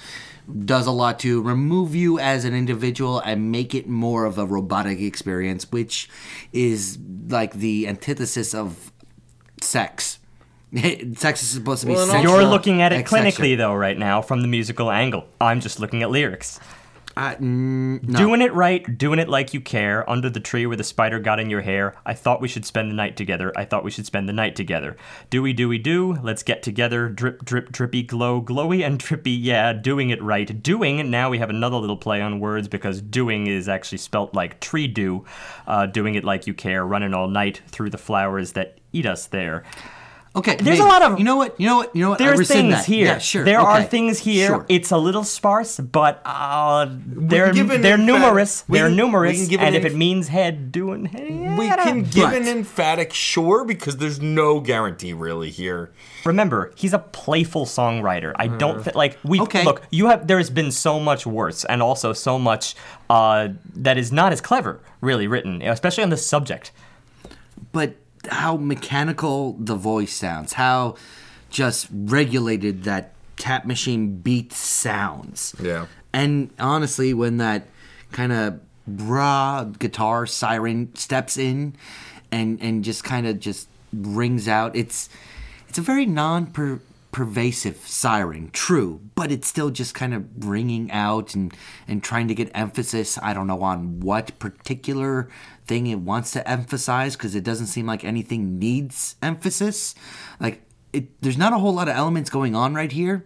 does 0.64 0.86
a 0.86 0.90
lot 0.90 1.18
to 1.20 1.42
remove 1.42 1.94
you 1.94 2.18
as 2.18 2.44
an 2.44 2.54
individual 2.54 3.20
and 3.20 3.52
make 3.52 3.74
it 3.74 3.88
more 3.88 4.24
of 4.24 4.38
a 4.38 4.46
robotic 4.46 5.00
experience, 5.00 5.70
which 5.70 6.08
is 6.52 6.98
like 7.28 7.54
the 7.54 7.86
antithesis 7.86 8.54
of 8.54 8.90
sex. 9.60 10.18
sex 11.16 11.42
is 11.42 11.48
supposed 11.48 11.82
to 11.82 11.86
be 11.86 11.94
Well, 11.94 12.06
sexual. 12.06 12.34
You're 12.34 12.44
looking 12.44 12.82
at 12.82 12.92
it 12.92 13.06
clinically 13.06 13.56
though 13.56 13.74
right 13.74 13.98
now 13.98 14.22
from 14.22 14.42
the 14.42 14.48
musical 14.48 14.90
angle. 14.90 15.26
I'm 15.40 15.60
just 15.60 15.80
looking 15.80 16.02
at 16.02 16.10
lyrics. 16.10 16.60
No. 17.40 17.98
Doing 18.18 18.42
it 18.42 18.52
right, 18.52 18.96
doing 18.96 19.18
it 19.18 19.28
like 19.28 19.52
you 19.52 19.60
care, 19.60 20.08
under 20.08 20.30
the 20.30 20.40
tree 20.40 20.66
where 20.66 20.76
the 20.76 20.84
spider 20.84 21.18
got 21.18 21.40
in 21.40 21.50
your 21.50 21.62
hair. 21.62 21.94
I 22.06 22.14
thought 22.14 22.40
we 22.40 22.48
should 22.48 22.64
spend 22.64 22.90
the 22.90 22.94
night 22.94 23.16
together. 23.16 23.52
I 23.56 23.64
thought 23.64 23.84
we 23.84 23.90
should 23.90 24.06
spend 24.06 24.28
the 24.28 24.32
night 24.32 24.56
together. 24.56 24.96
Doey 25.30 25.52
doey 25.52 25.54
do, 25.54 25.68
we, 25.68 25.78
do? 25.78 26.16
let's 26.22 26.42
get 26.42 26.62
together. 26.62 27.08
Drip 27.08 27.44
drip 27.44 27.72
drippy 27.72 28.02
glow, 28.02 28.40
glowy 28.40 28.86
and 28.86 28.98
drippy, 28.98 29.32
yeah, 29.32 29.72
doing 29.72 30.10
it 30.10 30.22
right. 30.22 30.62
Doing, 30.62 31.10
now 31.10 31.30
we 31.30 31.38
have 31.38 31.50
another 31.50 31.76
little 31.76 31.96
play 31.96 32.20
on 32.20 32.40
words 32.40 32.68
because 32.68 33.00
doing 33.00 33.46
is 33.46 33.68
actually 33.68 33.98
spelt 33.98 34.34
like 34.34 34.60
tree 34.60 34.86
do. 34.86 35.24
Uh, 35.66 35.86
doing 35.86 36.14
it 36.14 36.24
like 36.24 36.46
you 36.46 36.54
care, 36.54 36.86
running 36.86 37.14
all 37.14 37.28
night 37.28 37.62
through 37.68 37.90
the 37.90 37.98
flowers 37.98 38.52
that 38.52 38.78
eat 38.92 39.06
us 39.06 39.26
there. 39.26 39.64
Okay, 40.38 40.54
There's 40.56 40.78
maybe. 40.78 40.88
a 40.88 40.92
lot 40.92 41.02
of- 41.02 41.18
You 41.18 41.24
know 41.24 41.36
what? 41.36 41.58
You 41.60 41.66
know 41.66 41.76
what? 41.78 41.94
You 41.96 42.02
know 42.02 42.10
what? 42.10 42.18
There's 42.18 42.46
things 42.48 42.72
that. 42.74 42.84
here. 42.86 43.06
Yeah, 43.06 43.18
sure. 43.18 43.44
There 43.44 43.58
are 43.60 43.82
things 43.82 44.18
here. 44.20 44.46
Sure. 44.46 44.66
It's 44.68 44.90
a 44.92 44.96
little 44.96 45.24
sparse, 45.24 45.80
but 45.80 46.22
uh, 46.24 46.86
they're 46.90 47.52
they're 47.52 47.98
numerous. 47.98 48.64
we 48.68 48.78
they're 48.78 48.88
can- 48.88 48.96
numerous, 48.96 49.48
give 49.48 49.60
an 49.60 49.66
and 49.66 49.76
if 49.76 49.84
it 49.84 49.96
means 49.96 50.28
head, 50.28 50.70
doing 50.70 51.06
head. 51.06 51.58
We 51.58 51.66
can 51.68 52.02
give 52.04 52.24
But- 52.30 52.34
an 52.34 52.46
emphatic 52.48 53.12
sure 53.12 53.64
because 53.64 53.96
there's 53.96 54.20
no 54.20 54.60
guarantee 54.60 55.12
really 55.12 55.50
here. 55.50 55.90
remember 56.24 56.72
he's 56.76 56.92
a 56.92 56.98
playful 56.98 57.64
songwriter. 57.66 58.32
I 58.36 58.46
don't 58.48 58.82
think 58.84 58.94
like 58.96 59.18
we 59.24 59.40
Okay. 59.40 59.64
look. 59.64 59.82
You 59.90 60.06
have 60.06 60.26
there's 60.28 60.50
been 60.50 60.70
so 60.70 61.00
much 61.00 61.26
worse, 61.26 61.64
and 61.64 61.82
also 61.82 62.12
so 62.12 62.38
much 62.38 62.76
uh, 63.10 63.48
that 63.74 63.98
is 63.98 64.12
not 64.12 64.32
as 64.32 64.40
clever, 64.40 64.80
really 65.00 65.26
written, 65.26 65.62
especially 65.62 66.04
on 66.04 66.10
this 66.10 66.24
subject. 66.26 66.70
but 67.72 67.96
how 68.28 68.56
mechanical 68.56 69.56
the 69.58 69.74
voice 69.74 70.12
sounds, 70.12 70.54
how 70.54 70.96
just 71.50 71.88
regulated 71.92 72.84
that 72.84 73.12
tap 73.36 73.64
machine 73.64 74.18
beat 74.18 74.52
sounds. 74.52 75.54
Yeah. 75.60 75.86
And 76.12 76.50
honestly, 76.58 77.14
when 77.14 77.38
that 77.38 77.66
kind 78.12 78.32
of 78.32 78.60
raw 78.86 79.64
guitar 79.64 80.26
siren 80.26 80.94
steps 80.94 81.36
in 81.36 81.74
and 82.32 82.60
and 82.60 82.82
just 82.84 83.04
kind 83.04 83.26
of 83.26 83.38
just 83.38 83.68
rings 83.92 84.48
out, 84.48 84.74
it's 84.74 85.08
it's 85.68 85.78
a 85.78 85.82
very 85.82 86.06
non 86.06 86.46
pervasive 87.12 87.76
siren, 87.78 88.50
true, 88.52 89.00
but 89.14 89.32
it's 89.32 89.48
still 89.48 89.70
just 89.70 89.94
kind 89.94 90.14
of 90.14 90.24
ringing 90.46 90.90
out 90.90 91.34
and 91.34 91.54
and 91.86 92.02
trying 92.02 92.28
to 92.28 92.34
get 92.34 92.50
emphasis. 92.54 93.18
I 93.22 93.34
don't 93.34 93.46
know 93.46 93.62
on 93.62 94.00
what 94.00 94.38
particular 94.38 95.28
thing 95.68 95.86
it 95.86 96.00
wants 96.00 96.32
to 96.32 96.48
emphasize 96.50 97.14
because 97.14 97.34
it 97.36 97.44
doesn't 97.44 97.66
seem 97.68 97.86
like 97.86 98.02
anything 98.04 98.58
needs 98.58 99.14
emphasis. 99.22 99.94
Like 100.40 100.62
it, 100.92 101.20
there's 101.22 101.38
not 101.38 101.52
a 101.52 101.58
whole 101.58 101.74
lot 101.74 101.88
of 101.88 101.94
elements 101.94 102.30
going 102.30 102.56
on 102.56 102.74
right 102.74 102.90
here 102.90 103.24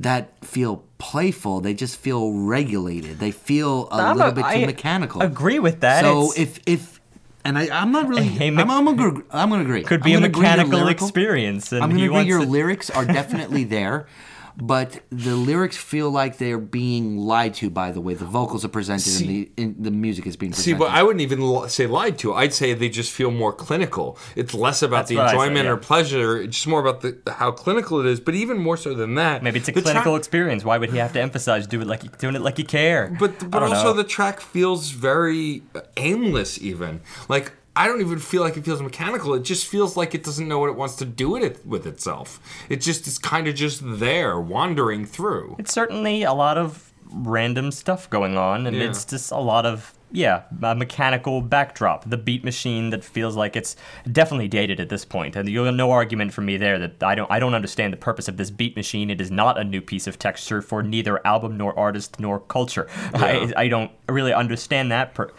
that 0.00 0.44
feel 0.44 0.82
playful. 0.98 1.60
They 1.60 1.74
just 1.74 1.96
feel 1.98 2.32
regulated. 2.32 3.18
They 3.18 3.30
feel 3.30 3.88
a 3.90 3.96
I'm 3.96 4.16
little 4.16 4.32
a- 4.32 4.34
bit 4.34 4.42
too 4.42 4.46
I 4.62 4.66
mechanical. 4.66 5.22
agree 5.22 5.58
with 5.58 5.80
that. 5.80 6.02
So 6.02 6.32
It's- 6.32 6.38
if 6.38 6.60
if 6.66 7.00
and 7.44 7.56
I, 7.56 7.68
I'm 7.80 7.92
not 7.92 8.08
really. 8.08 8.24
Hey, 8.24 8.48
I'm, 8.48 8.56
me- 8.56 8.62
I'm, 8.64 8.84
gonna, 8.96 9.22
I'm 9.30 9.50
gonna 9.50 9.62
agree. 9.62 9.84
Could 9.84 10.02
be 10.02 10.14
I'm 10.14 10.24
a 10.24 10.28
gonna 10.28 10.32
agree 10.32 10.42
mechanical 10.42 10.88
experience, 10.88 11.70
and 11.70 11.80
I'm 11.80 11.90
gonna 11.90 12.02
agree 12.02 12.08
wants 12.08 12.28
your 12.28 12.40
to- 12.40 12.46
lyrics 12.50 12.90
are 12.90 13.04
definitely 13.04 13.62
there, 13.62 14.06
but 14.56 15.00
the 15.10 15.34
lyrics 15.36 15.76
feel 15.76 16.10
like 16.10 16.38
they're 16.38 16.58
being 16.58 17.18
lied 17.18 17.54
to 17.54 17.68
by 17.70 17.90
the 17.92 18.00
way 18.00 18.14
the 18.14 18.24
vocals 18.24 18.64
are 18.64 18.68
presented 18.68 19.20
and 19.20 19.28
the 19.28 19.50
in, 19.56 19.76
the 19.78 19.90
music 19.90 20.26
is 20.26 20.36
being 20.36 20.52
See, 20.52 20.72
but 20.72 20.90
I 20.90 21.02
wouldn't 21.02 21.20
even 21.20 21.68
say 21.68 21.86
lied 21.86 22.18
to. 22.20 22.32
I'd 22.34 22.54
say 22.54 22.72
they 22.72 22.88
just 22.88 23.12
feel 23.12 23.30
more 23.30 23.52
clinical. 23.52 24.18
It's 24.34 24.54
less 24.54 24.82
about 24.82 24.96
That's 24.96 25.08
the 25.10 25.16
what 25.16 25.26
I 25.26 25.28
said, 25.28 25.34
enjoyment 25.36 25.64
yeah. 25.66 25.72
or 25.72 25.76
pleasure. 25.76 26.40
It's 26.40 26.56
just 26.56 26.66
more 26.66 26.80
about 26.80 27.02
the 27.02 27.18
how 27.30 27.50
clinical 27.50 28.00
it 28.00 28.06
is. 28.06 28.18
But 28.20 28.34
even 28.34 28.58
more 28.58 28.76
so 28.76 28.94
than 28.94 29.14
that, 29.16 29.42
Maybe 29.42 29.58
it's 29.58 29.68
a 29.68 29.72
the 29.72 29.82
track- 29.82 29.92
clinical 29.92 30.16
experience. 30.16 30.64
Why 30.64 30.78
would 30.78 30.90
he 30.90 30.98
have 30.98 31.12
to 31.12 31.20
emphasize 31.20 31.66
do 31.66 31.80
it 31.80 31.86
like 31.86 32.04
you, 32.04 32.10
doing 32.18 32.34
it 32.34 32.42
like 32.42 32.58
you 32.58 32.64
care? 32.64 33.14
But 33.18 33.50
but 33.50 33.62
also 33.62 33.84
know. 33.84 33.92
the 33.92 34.04
track 34.04 34.40
feels 34.40 34.90
very 34.90 35.62
aimless. 35.96 36.60
Even 36.62 37.00
like 37.28 37.52
I 37.76 37.86
don't 37.86 38.00
even 38.00 38.18
feel 38.18 38.42
like 38.42 38.56
it 38.56 38.64
feels 38.64 38.80
mechanical. 38.80 39.34
It 39.34 39.42
just 39.42 39.66
feels 39.66 39.96
like 39.96 40.14
it 40.14 40.24
doesn't 40.24 40.48
know 40.48 40.58
what 40.58 40.70
it 40.70 40.76
wants 40.76 40.96
to 40.96 41.04
do 41.04 41.30
with 41.30 41.42
it 41.42 41.64
with 41.66 41.86
itself. 41.86 42.40
It 42.68 42.80
just 42.80 43.06
is 43.06 43.18
kind 43.18 43.46
of 43.46 43.54
just 43.54 43.80
there, 43.84 44.40
wandering 44.40 45.04
through. 45.04 45.56
It's 45.58 45.72
certainly 45.72 46.22
a 46.22 46.32
lot 46.32 46.58
of 46.58 46.92
random 47.08 47.70
stuff 47.70 48.10
going 48.10 48.36
on 48.36 48.66
and 48.66 48.76
it's 48.76 49.04
just 49.04 49.30
a 49.30 49.38
lot 49.38 49.64
of 49.64 49.96
yeah, 50.12 50.44
a 50.62 50.74
mechanical 50.74 51.42
backdrop, 51.42 52.08
the 52.08 52.16
beat 52.16 52.44
machine 52.44 52.90
that 52.90 53.04
feels 53.04 53.34
like 53.34 53.56
it's 53.56 53.76
definitely 54.10 54.46
dated 54.46 54.78
at 54.78 54.88
this 54.88 55.04
point. 55.04 55.34
And 55.34 55.48
you'll 55.48 55.70
no 55.72 55.90
argument 55.90 56.32
from 56.32 56.46
me 56.46 56.56
there 56.56 56.78
that 56.78 57.02
I 57.02 57.14
don't 57.16 57.30
I 57.30 57.38
don't 57.38 57.54
understand 57.54 57.92
the 57.92 57.98
purpose 57.98 58.28
of 58.28 58.36
this 58.36 58.50
beat 58.50 58.76
machine. 58.76 59.10
It 59.10 59.20
is 59.20 59.30
not 59.30 59.58
a 59.58 59.64
new 59.64 59.80
piece 59.80 60.06
of 60.06 60.18
texture 60.18 60.62
for 60.62 60.82
neither 60.82 61.24
album 61.26 61.56
nor 61.56 61.76
artist 61.78 62.20
nor 62.20 62.38
culture. 62.40 62.88
I, 63.14 63.52
I 63.56 63.68
don't 63.68 63.90
really 64.08 64.32
understand 64.32 64.92
that 64.92 65.14
per- 65.14 65.32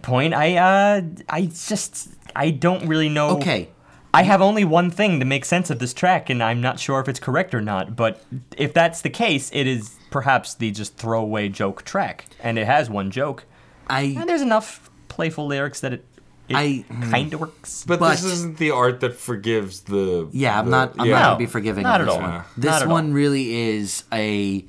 point. 0.00 0.34
I 0.34 0.56
uh 0.56 1.02
I 1.28 1.46
just 1.46 2.08
I 2.34 2.50
don't 2.50 2.86
really 2.88 3.08
know. 3.08 3.30
Okay. 3.38 3.68
I 4.14 4.24
have 4.24 4.42
only 4.42 4.64
one 4.64 4.90
thing 4.90 5.20
to 5.20 5.24
make 5.24 5.44
sense 5.46 5.70
of 5.70 5.78
this 5.78 5.94
track, 5.94 6.28
and 6.28 6.42
I'm 6.42 6.60
not 6.60 6.78
sure 6.78 7.00
if 7.00 7.08
it's 7.08 7.18
correct 7.20 7.54
or 7.54 7.62
not. 7.62 7.96
But 7.96 8.22
if 8.58 8.74
that's 8.74 9.00
the 9.00 9.08
case, 9.08 9.50
it 9.54 9.66
is 9.66 9.96
perhaps 10.10 10.52
the 10.54 10.70
just 10.70 10.96
throwaway 10.98 11.48
joke 11.48 11.82
track, 11.84 12.26
and 12.40 12.58
it 12.58 12.66
has 12.66 12.90
one 12.90 13.10
joke. 13.10 13.44
I 13.88 14.14
And 14.18 14.28
there's 14.28 14.42
enough 14.42 14.90
playful 15.08 15.46
lyrics 15.46 15.80
that 15.80 15.94
it, 15.94 16.04
it 16.48 16.56
I- 16.56 16.84
kind 17.10 17.32
of 17.32 17.40
works. 17.40 17.84
But, 17.86 18.00
But- 18.00 18.10
this 18.10 18.24
isn't 18.24 18.58
the 18.58 18.70
art 18.70 19.00
that 19.00 19.14
forgives 19.16 19.80
the. 19.80 20.28
yeah, 20.32 20.58
I'm 20.58 20.66
the- 20.66 20.70
not. 20.70 20.94
I'm 20.98 21.06
yeah, 21.06 21.12
not 21.18 21.22
gonna 21.28 21.38
be 21.38 21.46
forgiving 21.46 21.82
not 21.84 22.02
of 22.02 22.08
at 22.08 22.10
this 22.10 22.14
all. 22.14 22.20
one. 22.20 22.30
Not 22.32 22.46
This 22.58 22.82
at 22.82 22.88
one 22.88 23.12
really 23.14 23.54
is 23.78 24.04
a. 24.12 24.62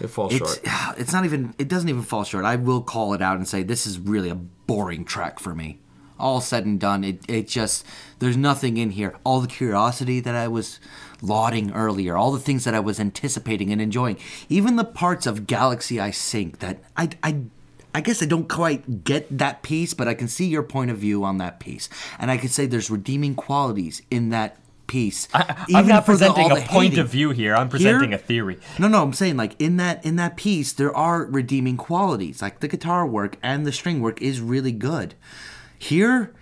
it 0.00 0.08
falls 0.08 0.32
It's 0.34 0.38
short. 0.38 0.60
it's 0.98 1.12
not 1.12 1.24
even. 1.24 1.54
It 1.58 1.68
doesn't 1.68 1.88
even 1.88 2.02
fall 2.02 2.24
short. 2.24 2.44
I 2.44 2.56
will 2.56 2.82
call 2.82 3.14
it 3.14 3.22
out 3.22 3.36
and 3.36 3.46
say 3.46 3.62
this 3.62 3.86
is 3.86 3.98
really 3.98 4.28
a 4.28 4.34
boring 4.34 5.04
track 5.04 5.38
for 5.38 5.54
me. 5.54 5.78
All 6.18 6.40
said 6.40 6.64
and 6.64 6.80
done, 6.80 7.04
it 7.04 7.22
it 7.28 7.48
just 7.48 7.86
there's 8.18 8.36
nothing 8.36 8.76
in 8.76 8.90
here. 8.90 9.16
All 9.24 9.40
the 9.40 9.46
curiosity 9.46 10.20
that 10.20 10.34
I 10.34 10.48
was 10.48 10.80
lauding 11.22 11.72
earlier, 11.72 12.16
all 12.16 12.32
the 12.32 12.40
things 12.40 12.64
that 12.64 12.74
I 12.74 12.80
was 12.80 12.98
anticipating 12.98 13.70
and 13.70 13.80
enjoying, 13.80 14.18
even 14.48 14.76
the 14.76 14.84
parts 14.84 15.26
of 15.26 15.46
Galaxy 15.46 16.00
I 16.00 16.10
Sink 16.10 16.58
that 16.58 16.78
I 16.96 17.10
I. 17.22 17.42
I 17.94 18.02
guess 18.02 18.22
I 18.22 18.26
don't 18.26 18.48
quite 18.48 19.02
get 19.02 19.38
that 19.38 19.62
piece, 19.62 19.94
but 19.94 20.06
I 20.06 20.14
can 20.14 20.28
see 20.28 20.46
your 20.46 20.62
point 20.62 20.90
of 20.90 20.98
view 20.98 21.24
on 21.24 21.38
that 21.38 21.58
piece, 21.58 21.88
and 22.18 22.30
I 22.30 22.36
can 22.36 22.50
say 22.50 22.66
there's 22.66 22.90
redeeming 22.90 23.34
qualities 23.34 24.02
in 24.10 24.28
that 24.28 24.58
piece. 24.88 25.28
I'm 25.32 25.86
not 25.86 26.04
for 26.04 26.16
the- 26.16 26.26
presenting 26.26 26.50
a 26.50 26.56
point 26.66 26.90
hating. 26.90 26.98
of 26.98 27.08
view 27.10 27.30
here. 27.30 27.54
I'm 27.54 27.68
presenting 27.68 28.10
Here- 28.10 28.18
a 28.18 28.20
theory. 28.20 28.58
No, 28.78 28.88
no, 28.88 29.02
I'm 29.02 29.12
saying 29.12 29.36
like 29.36 29.54
in 29.60 29.76
that 29.76 30.04
in 30.04 30.16
that 30.16 30.36
piece 30.36 30.72
there 30.72 30.94
are 30.96 31.24
redeeming 31.26 31.76
qualities. 31.76 32.42
Like 32.42 32.58
the 32.60 32.66
guitar 32.68 33.06
work 33.06 33.36
and 33.42 33.64
the 33.64 33.72
string 33.72 34.00
work 34.00 34.20
is 34.20 34.40
really 34.40 34.72
good. 34.72 35.14
Here, 35.78 36.34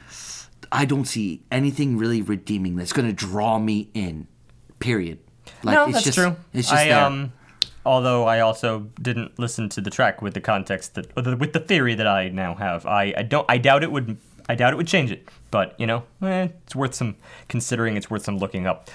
I 0.73 0.87
don't 0.87 1.05
see 1.05 1.43
anything 1.53 1.99
really 1.99 2.23
redeeming 2.23 2.77
that's 2.77 2.93
going 2.95 3.07
to 3.07 3.13
draw 3.13 3.59
me 3.59 3.91
in. 3.93 4.27
Period. 4.79 5.19
Like 5.63 5.75
no, 5.75 5.85
it's 5.85 5.93
that's 5.95 6.05
just, 6.07 6.19
true. 6.19 6.37
It's 6.55 6.69
just 6.69 6.81
I 6.83 6.89
there. 6.89 7.05
um, 7.05 7.33
although 7.85 8.25
I 8.27 8.41
also 8.41 8.89
didn't 9.01 9.39
listen 9.39 9.69
to 9.71 9.81
the 9.81 9.91
track 9.91 10.23
with 10.23 10.35
the 10.35 10.41
context 10.41 10.95
that 10.95 11.15
with 11.15 11.25
the, 11.25 11.37
with 11.37 11.53
the 11.53 11.61
theory 11.61 11.95
that 11.95 12.07
I 12.07 12.29
now 12.29 12.55
have. 12.55 12.87
I, 12.87 13.13
I 13.17 13.23
don't. 13.23 13.45
I 13.49 13.59
doubt 13.59 13.83
it 13.83 13.93
would. 13.93 14.17
I 14.49 14.55
doubt 14.55 14.73
it 14.73 14.77
would 14.77 14.87
change 14.87 15.11
it. 15.11 15.29
But 15.57 15.75
you 15.81 15.87
know, 15.87 16.03
eh, 16.21 16.49
it's 16.65 16.77
worth 16.77 16.95
some 16.95 17.17
considering. 17.49 17.97
It's 17.97 18.11
worth 18.11 18.25
some 18.25 18.37
looking 18.37 18.67
up. 18.67 18.91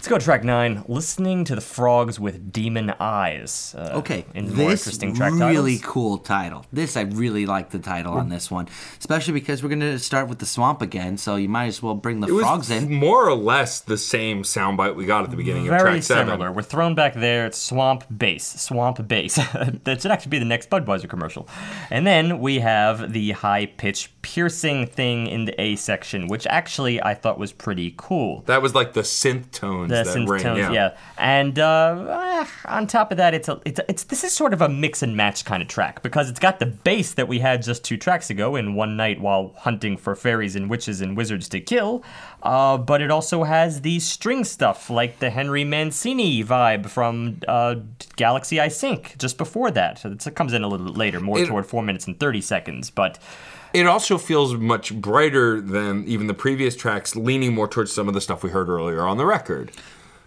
Let's 0.00 0.08
go 0.08 0.16
to 0.16 0.24
track 0.24 0.44
nine. 0.44 0.82
Listening 0.88 1.44
to 1.44 1.54
the 1.54 1.60
frogs 1.60 2.18
with 2.18 2.50
demon 2.54 2.94
eyes. 2.98 3.74
Uh, 3.76 3.90
Okay, 3.96 4.24
in 4.34 4.46
the 4.46 4.54
more 4.54 4.70
this 4.70 4.86
interesting 4.86 5.14
track 5.14 5.32
really 5.34 5.76
titles. 5.76 5.92
cool 5.92 6.16
title. 6.16 6.64
This 6.72 6.96
I 6.96 7.02
really 7.02 7.44
like 7.44 7.68
the 7.68 7.78
title 7.80 8.14
on 8.14 8.30
this 8.30 8.50
one, 8.50 8.66
especially 8.98 9.34
because 9.34 9.62
we're 9.62 9.68
going 9.68 9.80
to 9.80 9.98
start 9.98 10.26
with 10.28 10.38
the 10.38 10.46
swamp 10.46 10.80
again. 10.80 11.18
So 11.18 11.36
you 11.36 11.50
might 11.50 11.66
as 11.66 11.82
well 11.82 11.94
bring 11.94 12.20
the 12.20 12.28
It 12.28 12.32
was 12.32 12.44
frogs 12.44 12.70
in. 12.70 12.90
more 12.90 13.28
or 13.28 13.34
less 13.34 13.80
the 13.80 13.98
same 13.98 14.42
soundbite 14.42 14.94
we 14.96 15.04
got 15.04 15.24
at 15.24 15.30
the 15.32 15.36
beginning 15.36 15.64
of 15.64 15.68
Very 15.68 15.82
track 15.82 16.02
seven. 16.02 16.28
similar. 16.28 16.50
We're 16.50 16.62
thrown 16.62 16.94
back 16.94 17.12
there. 17.12 17.44
It's 17.44 17.58
swamp 17.58 18.04
bass. 18.16 18.46
Swamp 18.58 19.06
bass. 19.06 19.34
that 19.84 20.00
should 20.00 20.10
actually 20.12 20.30
be 20.30 20.38
the 20.38 20.46
next 20.46 20.70
Budweiser 20.70 21.10
commercial. 21.10 21.46
And 21.90 22.06
then 22.06 22.38
we 22.40 22.60
have 22.60 23.12
the 23.12 23.32
high 23.32 23.66
pitch 23.66 24.10
piercing 24.22 24.86
thing 24.86 25.26
in 25.26 25.44
the 25.44 25.60
A 25.60 25.76
section, 25.76 26.26
which 26.26 26.46
actually 26.46 27.02
I 27.02 27.12
thought 27.12 27.38
was 27.38 27.52
pretty 27.52 27.92
cool. 27.98 28.44
That 28.46 28.62
was 28.62 28.74
like 28.74 28.94
the 28.94 29.02
synth 29.02 29.50
tones 29.90 30.06
The 30.06 30.12
that 30.12 30.18
synth 30.20 30.28
rang. 30.28 30.42
tones, 30.42 30.58
yeah. 30.58 30.72
yeah. 30.72 30.96
And 31.18 31.58
uh, 31.58 32.44
on 32.66 32.86
top 32.86 33.10
of 33.10 33.16
that, 33.18 33.34
it's 33.34 33.48
a, 33.48 33.60
it's 33.64 33.78
a, 33.80 33.84
it's 33.90 34.04
this 34.04 34.24
is 34.24 34.32
sort 34.32 34.52
of 34.52 34.62
a 34.62 34.68
mix 34.68 35.02
and 35.02 35.16
match 35.16 35.44
kind 35.44 35.62
of 35.62 35.68
track 35.68 36.02
because 36.02 36.30
it's 36.30 36.40
got 36.40 36.58
the 36.58 36.66
bass 36.66 37.14
that 37.14 37.28
we 37.28 37.40
had 37.40 37.62
just 37.62 37.84
two 37.84 37.96
tracks 37.96 38.30
ago 38.30 38.56
in 38.56 38.74
One 38.74 38.96
Night 38.96 39.20
while 39.20 39.54
hunting 39.58 39.96
for 39.96 40.14
fairies 40.14 40.56
and 40.56 40.70
witches 40.70 41.00
and 41.00 41.16
wizards 41.16 41.48
to 41.50 41.60
kill. 41.60 42.02
Uh, 42.42 42.78
but 42.78 43.02
it 43.02 43.10
also 43.10 43.44
has 43.44 43.82
the 43.82 43.98
string 44.00 44.44
stuff 44.44 44.88
like 44.88 45.18
the 45.18 45.28
Henry 45.30 45.64
Mancini 45.64 46.42
vibe 46.42 46.86
from 46.88 47.40
uh, 47.46 47.76
Galaxy 48.16 48.58
I 48.60 48.68
Sink 48.68 49.16
just 49.18 49.36
before 49.36 49.70
that. 49.72 49.98
So 49.98 50.10
it 50.12 50.34
comes 50.34 50.52
in 50.54 50.62
a 50.62 50.68
little 50.68 50.86
later, 50.86 51.20
more 51.20 51.38
It- 51.40 51.48
toward 51.48 51.66
four 51.66 51.82
minutes 51.82 52.06
and 52.06 52.18
thirty 52.18 52.40
seconds. 52.40 52.88
But 52.90 53.18
It 53.72 53.86
also 53.86 54.18
feels 54.18 54.54
much 54.54 54.94
brighter 54.94 55.60
than 55.60 56.04
even 56.06 56.26
the 56.26 56.34
previous 56.34 56.74
tracks, 56.74 57.14
leaning 57.14 57.54
more 57.54 57.68
towards 57.68 57.92
some 57.92 58.08
of 58.08 58.14
the 58.14 58.20
stuff 58.20 58.42
we 58.42 58.50
heard 58.50 58.68
earlier 58.68 59.02
on 59.02 59.16
the 59.16 59.26
record. 59.26 59.70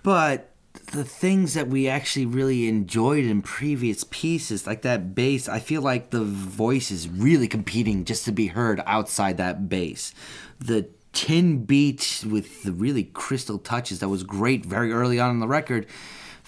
But 0.01 0.49
the 0.91 1.03
things 1.03 1.53
that 1.53 1.67
we 1.67 1.87
actually 1.87 2.25
really 2.25 2.67
enjoyed 2.67 3.25
in 3.25 3.41
previous 3.41 4.05
pieces, 4.05 4.65
like 4.65 4.81
that 4.83 5.13
bass, 5.13 5.49
I 5.49 5.59
feel 5.59 5.81
like 5.81 6.09
the 6.09 6.23
voice 6.23 6.91
is 6.91 7.09
really 7.09 7.47
competing 7.47 8.05
just 8.05 8.25
to 8.25 8.31
be 8.31 8.47
heard 8.47 8.81
outside 8.85 9.37
that 9.37 9.69
bass. 9.69 10.13
The 10.59 10.87
tin 11.11 11.65
beat 11.65 12.23
with 12.27 12.63
the 12.63 12.71
really 12.71 13.03
crystal 13.03 13.59
touches 13.59 13.99
that 13.99 14.09
was 14.09 14.23
great 14.23 14.65
very 14.65 14.91
early 14.91 15.19
on 15.19 15.29
in 15.31 15.39
the 15.39 15.47
record 15.47 15.85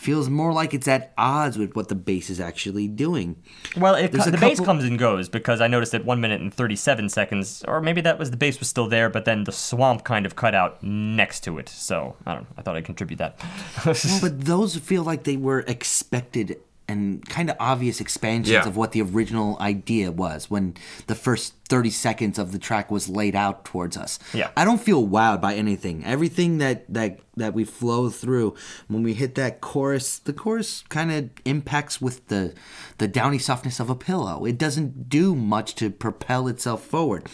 feels 0.06 0.30
more 0.30 0.54
like 0.54 0.74
it's 0.74 0.88
at 0.88 1.12
odds 1.18 1.58
with 1.58 1.76
what 1.76 1.88
the 1.88 1.96
bass 1.96 2.30
is 2.30 2.40
actually 2.40 2.88
doing. 2.88 3.36
Well, 3.76 3.96
it, 3.96 4.12
There's 4.12 4.26
co- 4.26 4.30
a 4.30 4.32
the 4.32 4.38
bass 4.38 4.60
comes 4.60 4.84
and 4.84 5.00
goes 5.00 5.28
because 5.28 5.60
I 5.62 5.68
noticed 5.68 5.96
at 5.96 6.06
one 6.06 6.22
minute 6.22 6.42
and 6.42 6.54
thirty-seven 6.54 7.10
seconds, 7.10 7.64
or 7.68 7.82
maybe 7.82 8.02
that 8.02 8.20
was 8.20 8.30
the 8.32 8.38
bass 8.38 8.60
was 8.60 8.70
still 8.70 8.88
there, 8.88 9.10
but 9.10 9.26
then 9.26 9.44
the 9.44 9.52
swamp 9.52 10.04
kind 10.04 10.26
of 10.26 10.36
cut 10.36 10.54
out 10.54 10.82
next 10.84 11.42
to 11.46 11.58
it. 11.58 11.68
So 11.68 12.16
I 12.26 12.36
don't. 12.36 12.44
know. 12.44 12.48
I 12.58 12.62
thought 12.62 12.76
I'd 12.76 12.86
contribute 12.86 13.18
that. 13.18 13.44
but 14.22 14.46
those 14.46 14.78
feel 14.78 15.04
like 15.04 15.24
they 15.24 15.38
were 15.38 15.62
expected 15.62 16.60
and 16.88 17.28
kind 17.28 17.50
of 17.50 17.56
obvious 17.60 18.00
expansions 18.00 18.52
Yeah. 18.54 18.68
of 18.68 18.78
what 18.78 18.92
the 18.92 19.02
original 19.02 19.58
idea 19.60 20.12
was 20.12 20.52
when 20.52 20.76
the 21.08 21.16
first 21.16 21.54
30 21.68 21.90
seconds 21.90 22.38
of 22.38 22.52
the 22.52 22.60
track 22.60 22.92
was 22.92 23.10
laid 23.10 23.36
out 23.36 23.66
towards 23.66 23.98
us. 23.98 24.20
Yeah. 24.34 24.52
I 24.56 24.64
don't 24.66 24.80
feel 24.80 25.08
wowed 25.08 25.42
by 25.42 25.56
anything. 25.56 26.06
Everything 26.06 26.60
that 26.60 26.86
that 26.94 27.20
that 27.36 27.54
we 27.56 27.64
flow 27.64 28.10
through 28.10 28.54
when 28.88 29.02
we 29.02 29.14
hit 29.16 29.34
that 29.36 29.62
chorus, 29.62 30.20
the 30.20 30.32
chorus 30.34 30.84
kind 30.90 31.12
of 31.12 31.30
impacts 31.44 32.00
with 32.00 32.28
the 32.28 32.54
the 33.00 33.08
downy 33.08 33.40
softness 33.40 33.80
of 33.80 33.90
a 33.90 33.96
pillow. 33.96 34.46
It 34.46 34.58
doesn't 34.60 35.10
do 35.10 35.36
much 35.36 35.74
to 35.76 35.90
propel 35.90 36.48
itself 36.48 36.84
forward. 36.84 37.28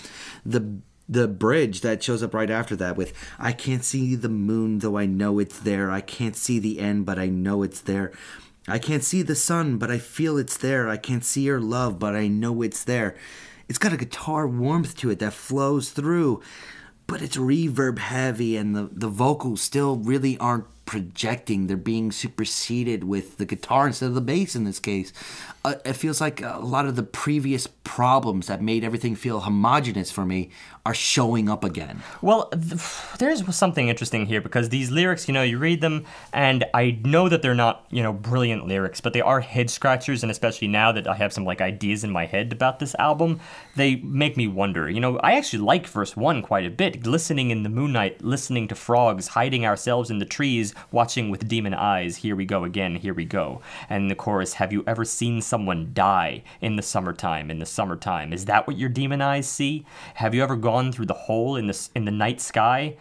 The 0.46 0.78
the 1.10 1.28
bridge 1.28 1.82
that 1.82 2.02
shows 2.02 2.24
up 2.24 2.34
right 2.34 2.50
after 2.50 2.74
that 2.78 2.96
with 2.96 3.12
I 3.38 3.52
can't 3.52 3.84
see 3.84 4.16
the 4.16 4.30
moon 4.30 4.80
though 4.80 4.98
I 4.98 5.08
know 5.08 5.40
it's 5.40 5.60
there. 5.60 5.92
I 5.92 6.00
can't 6.00 6.38
see 6.38 6.58
the 6.58 6.80
end 6.80 7.06
but 7.06 7.20
I 7.20 7.28
know 7.28 7.64
it's 7.64 7.82
there. 7.82 8.14
I 8.68 8.80
can't 8.80 9.04
see 9.04 9.22
the 9.22 9.36
sun 9.36 9.78
but 9.78 9.92
I 9.92 9.98
feel 9.98 10.38
it's 10.38 10.58
there. 10.58 10.90
I 10.90 10.98
can't 10.98 11.26
see 11.26 11.42
your 11.42 11.60
love 11.60 12.00
but 12.00 12.16
I 12.16 12.28
know 12.28 12.62
it's 12.62 12.84
there. 12.84 13.16
It's 13.68 13.80
got 13.80 13.94
a 13.94 13.98
guitar 13.98 14.48
warmth 14.48 14.98
to 14.98 15.10
it 15.10 15.20
that 15.20 15.34
flows 15.34 15.92
through, 15.92 16.42
but 17.08 17.22
it's 17.22 17.38
reverb 17.38 18.00
heavy 18.00 18.58
and 18.58 18.76
the 18.76 18.90
the 18.92 19.08
vocals 19.08 19.62
still 19.62 19.98
really 19.98 20.38
aren't 20.38 20.66
projecting. 20.92 21.68
They're 21.68 21.78
being 21.78 22.12
superseded 22.12 23.06
with 23.06 23.38
the 23.38 23.46
guitar 23.46 23.88
instead 23.88 24.08
of 24.08 24.14
the 24.14 24.20
bass 24.20 24.58
in 24.58 24.66
this 24.66 24.80
case. 24.80 25.14
Uh, 25.64 25.76
it 25.86 25.94
feels 25.94 26.20
like 26.20 26.42
a 26.42 26.60
lot 26.62 26.86
of 26.86 26.98
the 26.98 27.04
previous 27.04 27.66
problems 27.66 28.48
that 28.48 28.62
made 28.62 28.84
everything 28.84 29.16
feel 29.16 29.40
homogenous 29.40 30.12
for 30.12 30.26
me 30.26 30.50
are 30.86 30.94
showing 30.94 31.48
up 31.48 31.64
again. 31.64 32.02
Well, 32.22 32.50
th- 32.50 32.82
there's 33.20 33.56
something 33.56 33.90
interesting 33.90 34.26
here 34.26 34.42
because 34.42 34.70
these 34.70 34.90
lyrics, 34.90 35.28
you 35.28 35.34
know, 35.34 35.44
you 35.44 35.58
read 35.58 35.82
them, 35.82 36.06
and 36.34 36.66
I 36.74 37.00
know 37.04 37.30
that 37.30 37.42
they're 37.42 37.54
not, 37.54 37.86
you 37.92 38.02
know, 38.02 38.14
brilliant 38.14 38.68
lyrics, 38.68 39.00
but 39.00 39.14
they 39.14 39.22
are 39.22 39.42
head 39.42 39.70
scratchers, 39.70 40.24
and 40.24 40.32
especially 40.32 40.68
now 40.68 40.92
that 40.92 41.08
I 41.08 41.16
have 41.16 41.34
some 41.34 41.46
like 41.46 41.62
ideas 41.62 42.04
in 42.04 42.10
my 42.10 42.26
head 42.26 42.52
about 42.52 42.80
this 42.80 42.96
album, 42.96 43.40
they 43.76 43.98
make 43.98 44.38
me 44.38 44.48
wonder. 44.48 44.90
You 44.90 45.00
know, 45.00 45.18
I 45.20 45.34
actually 45.34 45.60
like 45.60 45.88
verse 45.88 46.18
one 46.18 46.42
quite 46.42 46.66
a 46.66 46.72
bit. 46.72 47.06
Listening 47.06 47.52
in 47.52 47.64
the 47.64 47.70
moonlight, 47.70 48.24
listening 48.24 48.68
to 48.70 48.76
frogs, 48.76 49.30
hiding 49.30 49.66
ourselves 49.66 50.10
in 50.10 50.20
the 50.20 50.26
trees, 50.26 50.74
watching 50.92 51.30
with 51.30 51.48
demon 51.48 51.74
eyes. 51.74 52.18
Here 52.18 52.36
we 52.36 52.46
go 52.46 52.64
again. 52.64 52.96
Here 52.96 53.14
we 53.14 53.26
go. 53.26 53.62
And 53.90 54.10
the 54.10 54.16
chorus: 54.16 54.54
Have 54.54 54.74
you 54.74 54.84
ever 54.88 55.06
seen 55.06 55.42
someone 55.42 55.92
die 55.94 56.44
in 56.60 56.76
the 56.76 56.82
summertime? 56.82 57.52
In 57.52 57.60
the 57.60 57.66
summertime, 57.66 58.34
is 58.34 58.46
that 58.46 58.66
what 58.66 58.78
your 58.78 58.90
demon 58.90 59.22
eyes 59.22 59.48
see? 59.48 59.86
Have 60.16 60.34
you 60.34 60.42
ever 60.42 60.56
gone 60.56 60.71
through 60.92 61.08
the 61.08 61.14
hole 61.14 61.56
in 61.56 61.68
the 61.68 61.90
in 61.96 62.06
the 62.06 62.12
night 62.12 62.42
sky? 62.42 62.98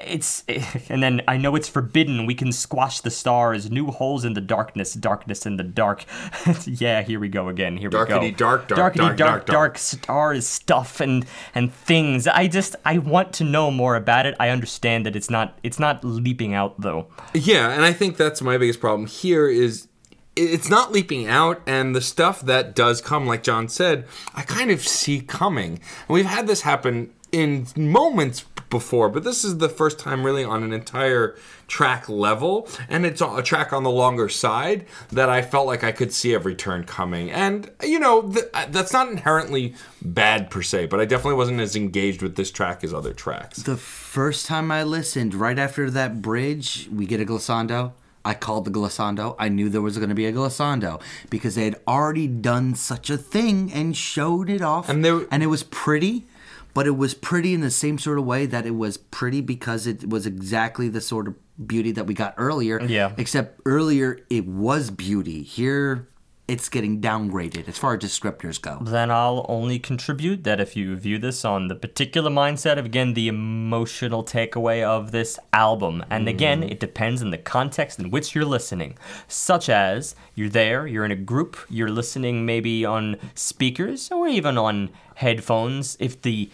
It's 0.00 0.44
and 0.88 1.02
then 1.02 1.22
I 1.26 1.36
know 1.36 1.56
it's 1.56 1.68
forbidden. 1.68 2.26
We 2.26 2.34
can 2.34 2.52
squash 2.52 3.00
the 3.00 3.10
stars. 3.10 3.70
New 3.70 3.88
holes 3.88 4.24
in 4.24 4.34
the 4.34 4.40
darkness. 4.40 4.94
Darkness 4.94 5.46
in 5.46 5.56
the 5.56 5.62
dark. 5.64 6.04
yeah, 6.66 7.02
here 7.02 7.18
we 7.18 7.28
go 7.28 7.48
again. 7.48 7.76
Here 7.76 7.88
we 7.88 7.92
go. 7.92 8.06
Dark, 8.06 8.68
dark, 8.68 8.68
Darkety 8.68 8.68
dark, 8.68 8.68
dark, 8.68 8.94
dark, 8.94 9.16
dark, 9.16 9.46
dark. 9.46 9.78
stars, 9.78 10.46
stuff, 10.46 11.00
and 11.00 11.26
and 11.54 11.72
things. 11.72 12.26
I 12.26 12.46
just 12.46 12.76
I 12.84 12.98
want 12.98 13.32
to 13.34 13.44
know 13.44 13.70
more 13.70 13.96
about 13.96 14.26
it. 14.26 14.34
I 14.38 14.50
understand 14.50 15.06
that 15.06 15.16
it's 15.16 15.30
not 15.30 15.58
it's 15.62 15.78
not 15.78 16.04
leaping 16.04 16.54
out 16.54 16.80
though. 16.80 17.08
Yeah, 17.34 17.70
and 17.70 17.84
I 17.84 17.92
think 17.92 18.16
that's 18.16 18.40
my 18.40 18.58
biggest 18.58 18.80
problem 18.80 19.06
here 19.06 19.48
is 19.48 19.88
it's 20.36 20.70
not 20.70 20.92
leaping 20.92 21.26
out 21.26 21.60
and 21.66 21.94
the 21.94 22.00
stuff 22.00 22.40
that 22.40 22.74
does 22.74 23.00
come 23.00 23.26
like 23.26 23.42
john 23.42 23.68
said 23.68 24.06
i 24.34 24.42
kind 24.42 24.70
of 24.70 24.80
see 24.80 25.20
coming. 25.20 25.72
And 25.72 26.08
we've 26.08 26.24
had 26.24 26.46
this 26.46 26.62
happen 26.62 27.12
in 27.32 27.66
moments 27.76 28.44
before 28.70 29.08
but 29.08 29.24
this 29.24 29.44
is 29.44 29.58
the 29.58 29.68
first 29.68 29.98
time 29.98 30.24
really 30.24 30.44
on 30.44 30.62
an 30.62 30.72
entire 30.72 31.36
track 31.66 32.08
level 32.08 32.68
and 32.88 33.04
it's 33.04 33.20
a 33.20 33.42
track 33.42 33.72
on 33.72 33.82
the 33.82 33.90
longer 33.90 34.28
side 34.28 34.86
that 35.10 35.28
i 35.28 35.42
felt 35.42 35.66
like 35.66 35.82
i 35.82 35.90
could 35.90 36.12
see 36.12 36.34
every 36.34 36.54
turn 36.54 36.84
coming. 36.84 37.30
And 37.30 37.70
you 37.82 37.98
know 37.98 38.22
th- 38.22 38.46
uh, 38.54 38.66
that's 38.70 38.92
not 38.92 39.08
inherently 39.08 39.74
bad 40.02 40.50
per 40.50 40.62
se 40.62 40.86
but 40.86 41.00
i 41.00 41.04
definitely 41.04 41.34
wasn't 41.34 41.60
as 41.60 41.74
engaged 41.74 42.22
with 42.22 42.36
this 42.36 42.50
track 42.52 42.84
as 42.84 42.94
other 42.94 43.12
tracks. 43.12 43.58
The 43.62 43.76
first 43.76 44.46
time 44.46 44.70
I 44.70 44.84
listened, 44.84 45.34
right 45.34 45.58
after 45.58 45.90
that 45.90 46.22
bridge, 46.22 46.88
we 46.92 47.06
get 47.06 47.20
a 47.20 47.24
glissando. 47.24 47.92
I 48.24 48.34
called 48.34 48.64
the 48.66 48.70
glissando. 48.70 49.34
I 49.38 49.48
knew 49.48 49.68
there 49.68 49.80
was 49.80 49.96
going 49.96 50.08
to 50.10 50.14
be 50.14 50.26
a 50.26 50.32
glissando 50.32 51.00
because 51.30 51.54
they 51.54 51.64
had 51.64 51.76
already 51.88 52.26
done 52.26 52.74
such 52.74 53.08
a 53.10 53.16
thing 53.16 53.72
and 53.72 53.96
showed 53.96 54.50
it 54.50 54.60
off. 54.62 54.88
And 54.88 55.04
they- 55.04 55.24
and 55.30 55.42
it 55.42 55.46
was 55.46 55.62
pretty, 55.62 56.26
but 56.74 56.86
it 56.86 56.96
was 56.96 57.14
pretty 57.14 57.54
in 57.54 57.60
the 57.62 57.70
same 57.70 57.98
sort 57.98 58.18
of 58.18 58.24
way 58.26 58.46
that 58.46 58.66
it 58.66 58.76
was 58.76 58.96
pretty 58.98 59.40
because 59.40 59.86
it 59.86 60.08
was 60.08 60.26
exactly 60.26 60.88
the 60.88 61.00
sort 61.00 61.28
of 61.28 61.34
beauty 61.66 61.92
that 61.92 62.06
we 62.06 62.14
got 62.14 62.34
earlier. 62.36 62.80
Yeah. 62.82 63.12
Except 63.16 63.60
earlier 63.66 64.18
it 64.30 64.46
was 64.46 64.90
beauty. 64.90 65.42
Here 65.42 66.06
it's 66.50 66.68
getting 66.68 67.00
downgraded 67.00 67.68
as 67.68 67.78
far 67.78 67.94
as 67.94 68.00
descriptors 68.00 68.60
go. 68.60 68.78
Then 68.80 69.08
I'll 69.08 69.46
only 69.48 69.78
contribute 69.78 70.42
that 70.42 70.58
if 70.58 70.74
you 70.74 70.96
view 70.96 71.16
this 71.16 71.44
on 71.44 71.68
the 71.68 71.76
particular 71.76 72.28
mindset 72.28 72.76
of, 72.76 72.84
again, 72.84 73.14
the 73.14 73.28
emotional 73.28 74.24
takeaway 74.24 74.82
of 74.82 75.12
this 75.12 75.38
album. 75.52 76.04
And 76.10 76.28
again, 76.28 76.62
mm-hmm. 76.62 76.72
it 76.72 76.80
depends 76.80 77.22
on 77.22 77.30
the 77.30 77.38
context 77.38 78.00
in 78.00 78.10
which 78.10 78.34
you're 78.34 78.44
listening. 78.44 78.98
Such 79.28 79.68
as, 79.68 80.16
you're 80.34 80.48
there, 80.48 80.88
you're 80.88 81.04
in 81.04 81.12
a 81.12 81.16
group, 81.16 81.56
you're 81.68 81.88
listening 81.88 82.44
maybe 82.44 82.84
on 82.84 83.16
speakers 83.36 84.10
or 84.10 84.26
even 84.26 84.58
on 84.58 84.90
headphones. 85.14 85.96
If 86.00 86.20
the 86.22 86.50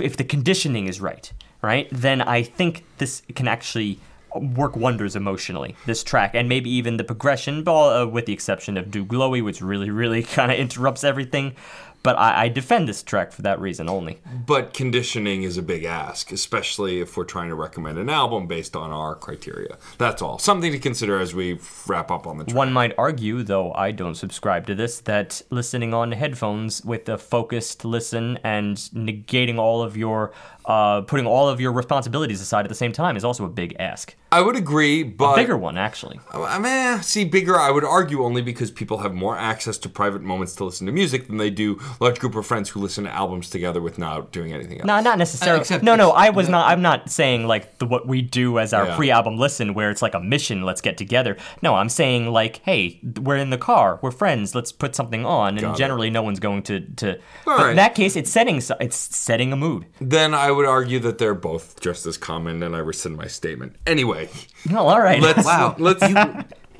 if 0.00 0.16
the 0.16 0.24
conditioning 0.24 0.88
is 0.88 1.00
right, 1.00 1.32
right, 1.62 1.86
then 1.92 2.20
I 2.20 2.42
think 2.42 2.84
this 2.98 3.22
can 3.36 3.46
actually 3.46 4.00
work 4.34 4.76
wonders 4.76 5.16
emotionally. 5.16 5.76
This 5.86 6.02
track 6.02 6.34
and 6.34 6.48
maybe 6.48 6.70
even 6.70 6.96
the 6.96 7.04
progression, 7.04 7.64
but, 7.64 8.02
uh, 8.02 8.06
with 8.06 8.26
the 8.26 8.32
exception 8.32 8.76
of 8.76 8.90
Do 8.90 9.04
Glowy, 9.04 9.42
which 9.42 9.60
really, 9.60 9.90
really 9.90 10.22
kind 10.38 10.50
of 10.50 10.58
interrupts 10.58 11.04
everything. 11.04 11.54
But 12.02 12.18
I, 12.18 12.44
I 12.44 12.48
defend 12.48 12.88
this 12.88 13.02
track 13.02 13.30
for 13.30 13.42
that 13.42 13.60
reason 13.60 13.88
only. 13.88 14.20
But 14.46 14.72
conditioning 14.72 15.42
is 15.42 15.58
a 15.58 15.62
big 15.62 15.84
ask, 15.84 16.32
especially 16.32 17.00
if 17.00 17.16
we're 17.16 17.24
trying 17.24 17.50
to 17.50 17.54
recommend 17.54 17.98
an 17.98 18.08
album 18.08 18.46
based 18.46 18.74
on 18.74 18.90
our 18.90 19.14
criteria. 19.14 19.76
That's 19.98 20.22
all. 20.22 20.38
Something 20.38 20.72
to 20.72 20.78
consider 20.78 21.18
as 21.18 21.34
we 21.34 21.58
wrap 21.86 22.10
up 22.10 22.26
on 22.26 22.38
the 22.38 22.44
track. 22.44 22.56
One 22.56 22.72
might 22.72 22.94
argue, 22.96 23.42
though 23.42 23.72
I 23.74 23.90
don't 23.90 24.14
subscribe 24.14 24.66
to 24.68 24.74
this, 24.74 25.00
that 25.00 25.42
listening 25.50 25.92
on 25.92 26.12
headphones 26.12 26.82
with 26.84 27.06
a 27.08 27.18
focused 27.18 27.84
listen 27.84 28.38
and 28.42 28.76
negating 28.76 29.58
all 29.58 29.82
of 29.82 29.94
your, 29.94 30.32
uh, 30.70 31.00
putting 31.02 31.26
all 31.26 31.48
of 31.48 31.60
your 31.60 31.72
responsibilities 31.72 32.40
aside 32.40 32.64
at 32.64 32.68
the 32.68 32.74
same 32.74 32.92
time 32.92 33.16
is 33.16 33.24
also 33.24 33.44
a 33.44 33.48
big 33.48 33.74
ask. 33.78 34.14
I 34.32 34.40
would 34.42 34.54
agree, 34.56 35.02
but 35.02 35.32
a 35.32 35.36
Bigger 35.36 35.56
one, 35.56 35.76
actually. 35.76 36.20
I 36.32 36.58
mean, 36.58 37.02
see, 37.02 37.24
bigger. 37.24 37.58
I 37.58 37.70
would 37.70 37.82
argue 37.84 38.22
only 38.22 38.42
because 38.42 38.70
people 38.70 38.98
have 38.98 39.12
more 39.12 39.36
access 39.36 39.76
to 39.78 39.88
private 39.88 40.22
moments 40.22 40.54
to 40.56 40.64
listen 40.64 40.86
to 40.86 40.92
music 40.92 41.26
than 41.26 41.36
they 41.38 41.50
do 41.50 41.80
large 41.98 42.18
group 42.20 42.34
of 42.36 42.46
friends 42.46 42.68
who 42.70 42.80
listen 42.80 43.04
to 43.04 43.10
albums 43.10 43.50
together 43.50 43.80
without 43.80 44.30
doing 44.30 44.52
anything 44.52 44.78
else. 44.78 44.86
No, 44.86 45.00
not 45.00 45.18
necessarily. 45.18 45.64
Uh, 45.68 45.78
no, 45.82 45.96
no, 45.96 46.10
I 46.12 46.30
was 46.30 46.48
not. 46.48 46.68
I'm 46.70 46.82
not 46.82 47.10
saying 47.10 47.46
like 47.48 47.78
the, 47.78 47.86
what 47.86 48.06
we 48.06 48.22
do 48.22 48.58
as 48.60 48.72
our 48.72 48.86
Yeah. 48.86 48.96
pre-album 48.96 49.36
listen, 49.36 49.74
where 49.74 49.90
it's 49.90 50.02
like 50.02 50.14
a 50.14 50.20
mission. 50.20 50.62
Let's 50.62 50.80
get 50.80 50.96
together. 50.96 51.36
No, 51.62 51.74
I'm 51.74 51.88
saying 51.88 52.28
like, 52.30 52.60
hey, 52.64 53.00
we're 53.20 53.36
in 53.36 53.50
the 53.50 53.58
car, 53.58 53.98
we're 54.02 54.10
friends. 54.12 54.54
Let's 54.54 54.70
put 54.70 54.94
something 54.94 55.26
on, 55.26 55.54
and 55.54 55.60
Got 55.62 55.74
it. 55.74 55.78
generally, 55.78 56.10
no 56.10 56.22
one's 56.22 56.38
going 56.40 56.62
to 56.64 56.80
to. 57.00 57.14
All 57.16 57.20
but 57.46 57.58
right. 57.58 57.70
in 57.70 57.76
that 57.76 57.94
case, 57.96 58.14
it's 58.14 58.30
setting 58.30 58.62
it's 58.80 58.96
setting 58.96 59.52
a 59.52 59.56
mood. 59.56 59.86
Then 60.00 60.34
I 60.34 60.50
would 60.52 60.59
argue 60.66 60.98
that 61.00 61.18
they're 61.18 61.34
both 61.34 61.80
just 61.80 62.06
as 62.06 62.16
common, 62.16 62.62
and 62.62 62.74
I 62.74 62.78
rescind 62.80 63.16
my 63.16 63.26
statement. 63.26 63.76
Anyway, 63.86 64.28
No, 64.68 64.86
all 64.88 65.00
right. 65.00 65.20
let's 65.20 65.44
Wow. 65.44 65.74
let's. 65.78 66.02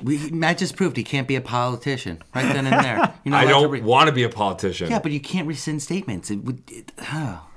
We, 0.03 0.31
Matt 0.31 0.57
just 0.57 0.75
proved 0.75 0.97
he 0.97 1.03
can't 1.03 1.27
be 1.27 1.35
a 1.35 1.41
politician 1.41 2.23
right 2.33 2.51
then 2.53 2.65
and 2.65 2.83
there. 2.83 3.13
You're 3.23 3.31
not 3.33 3.43
I 3.45 3.49
don't 3.49 3.69
re- 3.69 3.81
want 3.81 4.07
to 4.07 4.11
be 4.11 4.23
a 4.23 4.29
politician. 4.29 4.89
Yeah, 4.89 4.97
but 4.97 5.11
you 5.11 5.19
can't 5.19 5.47
rescind 5.47 5.81
statements. 5.83 6.31
It 6.31 6.43
would. 6.43 6.63
It, 6.71 6.91
oh. 7.13 7.47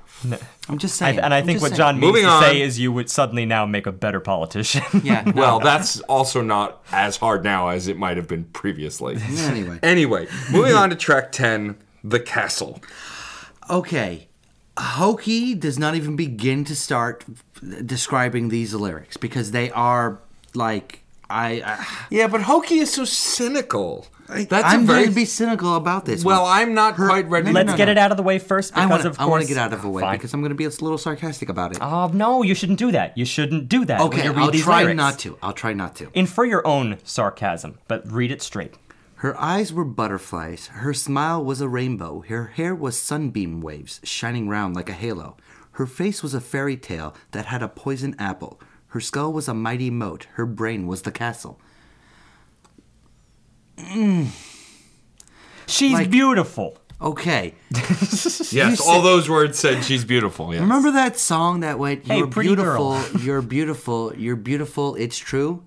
I'm 0.69 0.77
just 0.77 0.99
I, 1.01 1.07
saying. 1.11 1.19
and 1.19 1.33
I 1.33 1.39
I'm 1.39 1.45
think 1.45 1.61
what 1.61 1.69
saying. 1.69 1.77
John 1.77 1.95
means 1.99 2.05
Moving 2.13 2.23
to 2.25 2.29
on. 2.29 2.41
say 2.43 2.61
is 2.61 2.79
you 2.79 2.91
would 2.91 3.09
suddenly 3.09 3.45
now 3.45 3.65
make 3.65 3.85
a 3.87 3.91
better 3.91 4.19
politician. 4.19 4.81
Yeah. 5.03 5.23
no. 5.25 5.31
Well, 5.35 5.59
that's 5.59 5.99
also 6.01 6.41
not 6.41 6.83
as 6.91 7.17
hard 7.17 7.43
now 7.43 7.67
as 7.69 7.87
it 7.87 7.97
might 7.97 8.17
have 8.17 8.27
been 8.27 8.43
previously. 8.45 9.17
Anyway. 9.39 9.79
Anyway, 9.83 10.27
moving 10.51 10.73
on 10.73 10.89
to 10.91 10.95
track 10.95 11.31
10, 11.31 11.75
The 12.03 12.19
Castle. 12.19 12.79
Okay. 13.69 14.27
Hokey 14.77 15.55
does 15.55 15.79
not 15.79 15.95
even 15.95 16.15
begin 16.15 16.65
to 16.65 16.75
start 16.75 17.23
describing 17.85 18.49
these 18.49 18.73
lyrics 18.73 19.17
because 19.17 19.51
they 19.51 19.71
are 19.71 20.19
like 20.53 21.01
I. 21.29 21.61
I 21.65 21.87
Yeah, 22.09 22.27
but 22.27 22.41
Hokey 22.41 22.79
is 22.79 22.91
so 22.93 23.05
cynical. 23.05 24.07
That's 24.27 24.51
I'm 24.65 24.81
a 24.83 24.85
very 24.85 24.99
going 25.01 25.09
to 25.09 25.15
be 25.15 25.25
cynical 25.25 25.75
about 25.75 26.05
this. 26.05 26.25
Well, 26.25 26.43
one. 26.43 26.57
I'm 26.57 26.73
not 26.73 26.95
Her- 26.95 27.07
quite 27.07 27.29
ready. 27.29 27.45
no, 27.45 27.51
no, 27.51 27.59
Let's 27.59 27.67
no, 27.71 27.77
get 27.77 27.85
no. 27.85 27.91
it 27.91 27.97
out 27.99 28.09
of 28.09 28.17
the 28.17 28.23
way 28.23 28.39
first 28.39 28.75
I 28.75 28.85
because 28.85 28.89
want 28.89 29.05
of 29.05 29.15
to. 29.17 29.21
I 29.21 29.25
want 29.25 29.43
to 29.43 29.47
get 29.47 29.57
out 29.57 29.71
of 29.71 29.83
the 29.83 29.87
way 29.89 30.01
Fine. 30.01 30.17
because 30.17 30.33
I'm 30.33 30.41
going 30.41 30.49
to 30.49 30.55
be 30.55 30.65
a 30.65 30.69
little 30.69 30.97
sarcastic 30.97 31.47
about 31.47 31.73
it. 31.73 31.77
Oh 31.79 32.07
no, 32.07 32.41
you 32.41 32.55
shouldn't 32.55 32.79
do 32.79 32.91
that. 32.91 33.15
You 33.17 33.23
shouldn't 33.23 33.69
do 33.69 33.85
that. 33.85 34.01
okay, 34.01 34.23
you 34.23 34.31
read 34.31 34.39
I'll 34.39 34.51
try 34.51 34.81
lyrics. 34.81 34.97
not 34.97 35.19
to. 35.19 35.37
I'll 35.43 35.53
try 35.53 35.73
not 35.73 35.95
to. 35.97 36.09
Infer 36.15 36.45
your 36.45 36.65
own 36.65 36.97
sarcasm, 37.03 37.77
but 37.87 38.11
read 38.11 38.31
it 38.31 38.41
straight. 38.41 38.73
Her 39.25 39.41
eyes 39.41 39.73
were 39.73 39.85
butterflies. 39.85 40.67
Her 40.67 40.93
smile 40.93 41.43
was 41.43 41.59
a 41.59 41.67
rainbow. 41.67 42.23
Her 42.27 42.45
hair 42.45 42.75
was 42.75 42.95
sunbeam 42.95 43.59
waves, 43.59 43.99
shining 44.03 44.47
round 44.47 44.75
like 44.75 44.87
a 44.87 44.93
halo. 44.93 45.35
Her 45.71 45.87
face 45.87 46.21
was 46.21 46.35
a 46.35 46.39
fairy 46.39 46.77
tale 46.77 47.15
that 47.31 47.47
had 47.47 47.63
a 47.63 47.67
poison 47.67 48.15
apple. 48.19 48.61
Her 48.89 48.99
skull 49.01 49.33
was 49.33 49.47
a 49.47 49.55
mighty 49.55 49.89
moat. 49.89 50.27
Her 50.33 50.45
brain 50.45 50.85
was 50.85 51.01
the 51.01 51.11
castle. 51.11 51.59
Mm. 53.79 54.27
She's 55.65 55.93
Like- 55.93 56.11
beautiful. 56.11 56.77
Okay. 57.01 57.55
yes, 57.71 58.53
you 58.53 58.75
all 58.85 59.01
those 59.01 59.27
words 59.27 59.57
said 59.57 59.83
she's 59.83 60.05
beautiful. 60.05 60.53
Yes. 60.53 60.61
Remember 60.61 60.91
that 60.91 61.17
song 61.17 61.61
that 61.61 61.79
went, 61.79 62.05
You're 62.05 62.27
pretty 62.27 62.49
beautiful, 62.49 62.91
girl." 63.01 63.21
you're 63.21 63.41
beautiful, 63.41 64.15
you're 64.15 64.35
beautiful, 64.35 64.93
it's 64.93 65.17
true? 65.17 65.63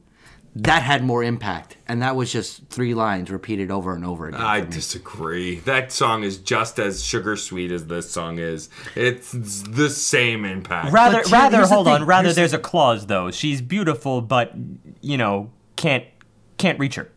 That 0.62 0.82
had 0.82 1.05
more 1.05 1.22
impact. 1.22 1.76
And 1.86 2.02
that 2.02 2.16
was 2.16 2.32
just 2.32 2.66
three 2.68 2.93
lines 2.94 3.30
repeated 3.30 3.70
over 3.70 3.94
and 3.94 4.05
over 4.05 4.26
again. 4.28 4.40
I 4.40 4.60
disagree. 4.60 5.60
That 5.60 5.93
song 5.93 6.24
is 6.24 6.39
just 6.39 6.78
as 6.78 7.05
sugar 7.05 7.36
sweet 7.36 7.70
as 7.70 7.86
this 7.86 8.10
song 8.10 8.39
is. 8.39 8.68
It's 8.97 9.30
the 9.32 9.89
same 9.89 10.44
impact. 10.44 10.93
Rather, 10.93 11.22
But 11.22 11.30
rather, 11.30 11.66
hold 11.66 11.86
on. 11.86 12.05
Rather, 12.05 12.24
here's 12.24 12.35
the- 12.35 12.40
there's 12.40 12.52
a 12.55 12.59
clause 12.59 13.06
though. 13.06 13.30
She's 13.30 13.62
beautiful, 13.62 14.20
but 14.20 14.52
you 15.01 15.16
know, 15.16 15.51
can't 15.76 16.05
can't 16.56 16.78
reach 16.78 16.97
her. 16.97 17.09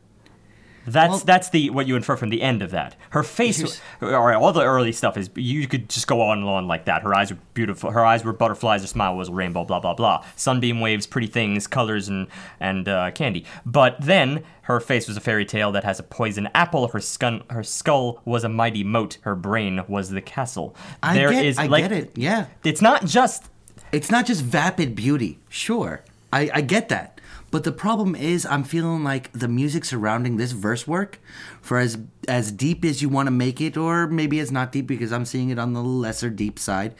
That's 0.87 1.09
Well- 1.09 1.17
that's 1.19 1.49
the 1.49 1.69
what 1.69 1.87
you 1.87 1.95
infer 1.95 2.15
from 2.15 2.29
the 2.29 2.41
end 2.41 2.61
of 2.61 2.71
that. 2.71 2.95
Her 3.11 3.23
face, 3.23 3.81
right, 3.99 4.35
all 4.35 4.51
the 4.53 4.63
early 4.63 4.91
stuff 4.91 5.15
is 5.17 5.29
you 5.35 5.67
could 5.67 5.89
just 5.89 6.07
go 6.07 6.21
on 6.21 6.39
and 6.39 6.47
on 6.47 6.67
like 6.67 6.85
that. 6.85 7.03
Her 7.03 7.13
eyes 7.13 7.31
were 7.31 7.37
beautiful. 7.53 7.91
Her 7.91 8.05
eyes 8.05 8.23
were 8.23 8.33
butterflies. 8.33 8.81
Her 8.81 8.87
smile 8.87 9.15
was 9.15 9.29
a 9.29 9.31
rainbow. 9.31 9.63
Blah 9.63 9.79
blah 9.79 9.93
blah. 9.93 10.25
Sunbeam 10.35 10.79
waves, 10.79 11.05
pretty 11.05 11.27
things, 11.27 11.67
colors 11.67 12.07
and 12.07 12.27
and 12.59 12.87
uh, 12.87 13.11
candy. 13.11 13.45
But 13.65 13.97
then 13.99 14.43
her 14.63 14.79
face 14.79 15.07
was 15.07 15.17
a 15.17 15.21
fairy 15.21 15.45
tale 15.45 15.71
that 15.73 15.83
has 15.83 15.99
a 15.99 16.03
poison 16.03 16.47
apple. 16.55 16.87
Her 16.87 16.99
skull, 16.99 17.41
her 17.49 17.63
skull 17.63 18.21
was 18.25 18.43
a 18.43 18.49
mighty 18.49 18.83
moat. 18.83 19.17
Her 19.21 19.35
brain 19.35 19.83
was 19.87 20.09
the 20.09 20.21
castle. 20.21 20.75
I 21.03 21.13
There 21.15 21.31
get, 21.31 21.45
is, 21.45 21.57
I 21.57 21.65
like, 21.67 21.83
get 21.83 21.91
it. 21.91 22.11
Yeah. 22.17 22.45
It's 22.63 22.81
not 22.81 23.05
just 23.05 23.45
It's 23.91 24.09
not 24.09 24.25
just 24.25 24.41
vapid 24.43 24.95
beauty. 24.95 25.39
Sure. 25.49 26.01
I, 26.33 26.49
I 26.53 26.61
get 26.61 26.87
that. 26.89 27.19
But 27.51 27.65
the 27.65 27.71
problem 27.71 28.15
is 28.15 28.45
I'm 28.45 28.63
feeling 28.63 29.03
like 29.03 29.31
the 29.33 29.49
music 29.49 29.85
surrounding 29.85 30.37
this 30.37 30.53
verse 30.53 30.87
work 30.87 31.19
for 31.61 31.77
as 31.77 31.97
as 32.27 32.51
deep 32.51 32.83
as 32.85 33.01
you 33.01 33.09
want 33.09 33.27
to 33.27 33.31
make 33.31 33.59
it 33.59 33.75
or 33.77 34.07
maybe 34.07 34.39
it's 34.39 34.51
not 34.51 34.71
deep 34.71 34.87
because 34.87 35.11
I'm 35.11 35.25
seeing 35.25 35.49
it 35.49 35.59
on 35.59 35.73
the 35.73 35.83
lesser 35.83 36.29
deep 36.29 36.57
side. 36.57 36.95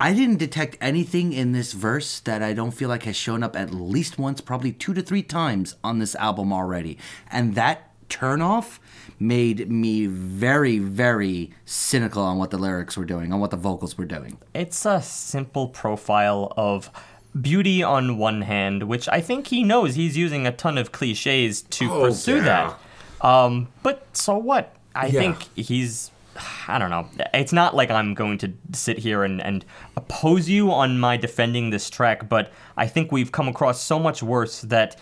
I 0.00 0.12
didn't 0.12 0.36
detect 0.36 0.76
anything 0.80 1.32
in 1.32 1.52
this 1.52 1.72
verse 1.72 2.20
that 2.20 2.40
I 2.40 2.52
don't 2.52 2.70
feel 2.70 2.88
like 2.88 3.02
has 3.02 3.16
shown 3.16 3.42
up 3.42 3.56
at 3.56 3.74
least 3.74 4.16
once, 4.16 4.40
probably 4.40 4.70
two 4.72 4.94
to 4.94 5.02
three 5.02 5.24
times 5.24 5.74
on 5.82 5.98
this 5.98 6.14
album 6.16 6.52
already. 6.52 6.98
And 7.32 7.56
that 7.56 7.88
turnoff 8.08 8.78
made 9.18 9.70
me 9.70 10.06
very, 10.06 10.78
very 10.78 11.50
cynical 11.64 12.22
on 12.22 12.38
what 12.38 12.50
the 12.50 12.58
lyrics 12.58 12.96
were 12.96 13.04
doing, 13.04 13.32
on 13.32 13.40
what 13.40 13.50
the 13.50 13.56
vocals 13.56 13.98
were 13.98 14.04
doing. 14.04 14.38
It's 14.54 14.86
a 14.86 15.02
simple 15.02 15.68
profile 15.68 16.52
of 16.56 16.90
beauty 17.40 17.82
on 17.82 18.18
one 18.18 18.42
hand, 18.42 18.84
which 18.84 19.08
I 19.08 19.20
think 19.20 19.48
he 19.48 19.62
knows 19.62 19.94
he's 19.94 20.16
using 20.16 20.46
a 20.46 20.52
ton 20.52 20.78
of 20.78 20.92
cliches 20.92 21.62
to 21.62 21.90
Oh, 21.92 22.00
pursue 22.06 22.36
yeah. 22.36 22.74
that. 23.20 23.26
Um, 23.26 23.68
but 23.82 24.06
so 24.12 24.36
what? 24.36 24.74
I 24.94 25.06
Yeah. 25.06 25.20
think 25.20 25.48
he's. 25.56 26.10
I 26.68 26.78
don't 26.78 26.90
know. 26.90 27.08
It's 27.34 27.52
not 27.52 27.74
like 27.74 27.90
I'm 27.90 28.14
going 28.14 28.38
to 28.38 28.52
sit 28.72 28.98
here 28.98 29.24
and, 29.24 29.40
and 29.42 29.64
oppose 29.96 30.48
you 30.48 30.70
on 30.70 31.00
my 31.00 31.16
defending 31.16 31.70
this 31.70 31.90
track, 31.90 32.28
but 32.28 32.52
I 32.76 32.86
think 32.86 33.10
we've 33.10 33.32
come 33.32 33.48
across 33.48 33.82
so 33.82 33.98
much 33.98 34.22
worse 34.22 34.60
that 34.62 34.94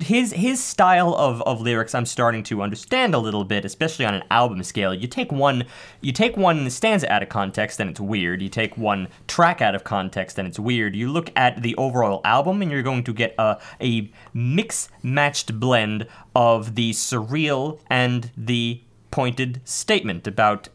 his 0.00 0.32
his 0.32 0.62
style 0.62 1.14
of, 1.14 1.42
of 1.42 1.60
lyrics 1.60 1.94
I'm 1.94 2.06
starting 2.06 2.42
to 2.44 2.62
understand 2.62 3.14
a 3.14 3.18
little 3.18 3.44
bit, 3.44 3.64
especially 3.64 4.04
on 4.04 4.14
an 4.14 4.24
album 4.30 4.62
scale. 4.62 4.94
You 4.94 5.06
take 5.06 5.32
one 5.32 5.64
you 6.00 6.12
take 6.12 6.36
one 6.36 6.68
stanza 6.70 7.10
out 7.12 7.22
of 7.22 7.28
context 7.28 7.80
and 7.80 7.90
it's 7.90 8.00
weird. 8.00 8.42
You 8.42 8.48
take 8.48 8.76
one 8.76 9.08
track 9.26 9.60
out 9.60 9.74
of 9.74 9.84
context 9.84 10.38
and 10.38 10.46
it's 10.48 10.58
weird. 10.58 10.96
You 10.96 11.10
look 11.10 11.30
at 11.36 11.62
the 11.62 11.74
overall 11.76 12.20
album 12.24 12.62
and 12.62 12.70
you're 12.70 12.82
going 12.82 13.04
to 13.04 13.12
get 13.12 13.34
a 13.38 13.58
a 13.80 14.10
mix 14.32 14.88
matched 15.02 15.58
blend 15.58 16.06
of 16.34 16.74
the 16.74 16.92
surreal 16.92 17.78
and 17.90 18.30
the 18.36 18.80
pointed 19.10 19.60
statement 19.64 20.26
about 20.26 20.68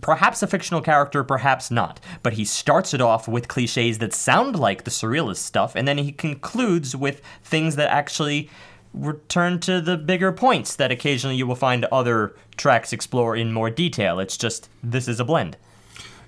perhaps 0.00 0.42
a 0.42 0.46
fictional 0.46 0.80
character, 0.80 1.24
perhaps 1.24 1.70
not. 1.70 2.00
But 2.22 2.34
he 2.34 2.44
starts 2.44 2.94
it 2.94 3.00
off 3.00 3.28
with 3.28 3.48
cliches 3.48 3.98
that 3.98 4.14
sound 4.14 4.58
like 4.58 4.84
the 4.84 4.90
surrealist 4.90 5.38
stuff, 5.38 5.74
and 5.74 5.86
then 5.86 5.98
he 5.98 6.12
concludes 6.12 6.94
with 6.94 7.22
things 7.42 7.76
that 7.76 7.90
actually 7.90 8.50
return 8.94 9.60
to 9.60 9.80
the 9.80 9.96
bigger 9.96 10.32
points 10.32 10.74
that 10.76 10.90
occasionally 10.90 11.36
you 11.36 11.46
will 11.46 11.54
find 11.54 11.84
other 11.86 12.34
tracks 12.56 12.92
explore 12.92 13.36
in 13.36 13.52
more 13.52 13.70
detail. 13.70 14.18
It's 14.18 14.36
just 14.36 14.68
this 14.82 15.08
is 15.08 15.20
a 15.20 15.24
blend. 15.24 15.56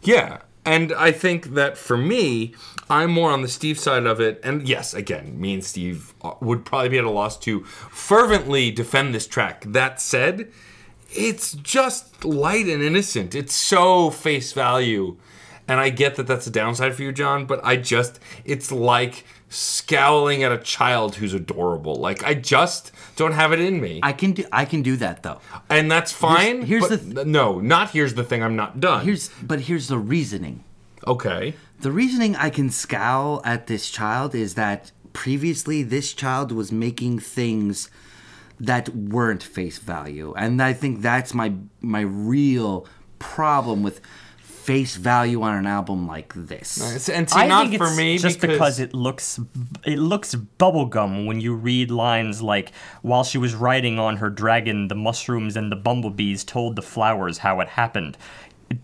Yeah. 0.03 0.43
And 0.65 0.93
I 0.93 1.11
think 1.11 1.55
that 1.55 1.79
for 1.79 1.97
me, 1.97 2.55
I'm 2.91 3.11
more 3.11 3.31
on 3.31 3.41
the 3.41 3.49
Steve 3.49 3.79
side 3.79 4.05
of 4.05 4.21
it. 4.21 4.41
And 4.45 4.69
yes, 4.69 4.93
again, 4.93 5.41
me 5.41 5.55
and 5.55 5.65
Steve 5.65 6.13
uh, 6.21 6.35
would 6.41 6.67
probably 6.67 6.91
be 6.91 6.99
at 6.99 7.05
a 7.05 7.11
loss 7.11 7.39
to 7.41 7.65
fervently 7.65 8.71
defend 8.71 9.15
this 9.15 9.27
track. 9.27 9.65
That 9.67 10.01
said, 10.03 10.53
it's 11.13 11.53
just 11.53 12.25
light 12.25 12.67
and 12.67 12.83
innocent. 12.83 13.35
It's 13.35 13.55
so 13.55 14.11
face 14.11 14.53
value. 14.53 15.17
And 15.69 15.79
I 15.79 15.91
get 15.91 16.17
that 16.17 16.27
that's 16.27 16.47
a 16.49 16.51
downside 16.51 16.95
for 16.95 17.03
you, 17.03 17.13
John, 17.13 17.47
but 17.47 17.61
I 17.63 17.77
just, 17.77 18.19
it's 18.45 18.73
like 18.73 19.25
scowling 19.49 20.43
at 20.43 20.51
a 20.51 20.59
child 20.59 21.17
who's 21.17 21.33
adorable. 21.33 21.95
Like, 21.95 22.25
I 22.25 22.35
just 22.35 22.91
don't 23.15 23.33
have 23.33 23.53
it 23.53 23.61
in 23.61 23.81
me. 23.81 24.01
I 24.03 24.13
can 24.13 24.33
do 24.33 24.45
I 24.51 24.65
can 24.65 24.83
do 24.83 24.97
that 24.97 25.23
though. 25.23 25.41
and 25.69 25.91
that's 25.91 26.11
fine. 26.13 26.63
here's 26.63 26.89
but 26.89 27.15
the 27.15 27.25
no, 27.25 27.61
not 27.61 27.91
here's 27.91 28.15
the 28.15 28.25
thing. 28.25 28.43
I'm 28.43 28.57
not 28.57 28.81
done. 28.81 29.05
Here's 29.05 29.29
but 29.43 29.61
here's 29.63 29.89
the 29.89 29.99
reasoning. 29.99 30.65
okay. 31.07 31.55
The 31.81 31.93
reasoning 31.93 32.37
I 32.37 32.51
can 32.51 32.69
scowl 32.71 33.41
at 33.45 33.67
this 33.67 33.91
child 33.91 34.35
is 34.35 34.55
that 34.55 34.93
previously 35.13 35.83
this 35.83 36.13
child 36.13 36.53
was 36.53 36.71
making 36.73 37.21
things 37.21 37.91
that 38.61 38.89
weren't 38.95 39.43
face 39.43 39.79
value. 39.79 40.35
And 40.37 40.63
I 40.63 40.73
think 40.73 41.01
that's 41.03 41.35
my 41.35 41.55
my 41.81 42.01
real 42.01 42.87
problem 43.19 43.83
with 43.83 44.01
face 44.39 44.97
value 44.97 45.41
on 45.43 45.57
an 45.57 45.67
album 45.67 46.07
like 46.07 46.33
this. 46.35 46.79
It's- 46.79 47.09
And 47.09 47.29
see, 47.29 47.39
I 47.41 47.47
not 47.47 47.69
think 47.69 47.79
for 47.79 47.89
it's 47.89 47.97
me 47.97 48.19
just 48.19 48.41
because, 48.41 48.79
it 48.79 48.93
looks 48.95 49.41
it 49.85 49.99
looks 49.99 50.35
bubblegum 50.59 51.27
when 51.27 51.41
you 51.41 51.55
read 51.55 51.91
lines 51.91 52.43
like 52.43 52.73
while 53.03 53.25
she 53.25 53.39
was 53.39 53.55
riding 53.55 53.99
on 53.99 54.19
her 54.19 54.29
dragon 54.31 54.89
the 54.89 54.95
mushrooms 54.95 55.57
and 55.57 55.73
the 55.73 55.77
bumblebees 55.77 56.45
told 56.45 56.77
the 56.77 56.83
flowers 56.83 57.39
how 57.39 57.61
it 57.61 57.69
happened 57.71 58.17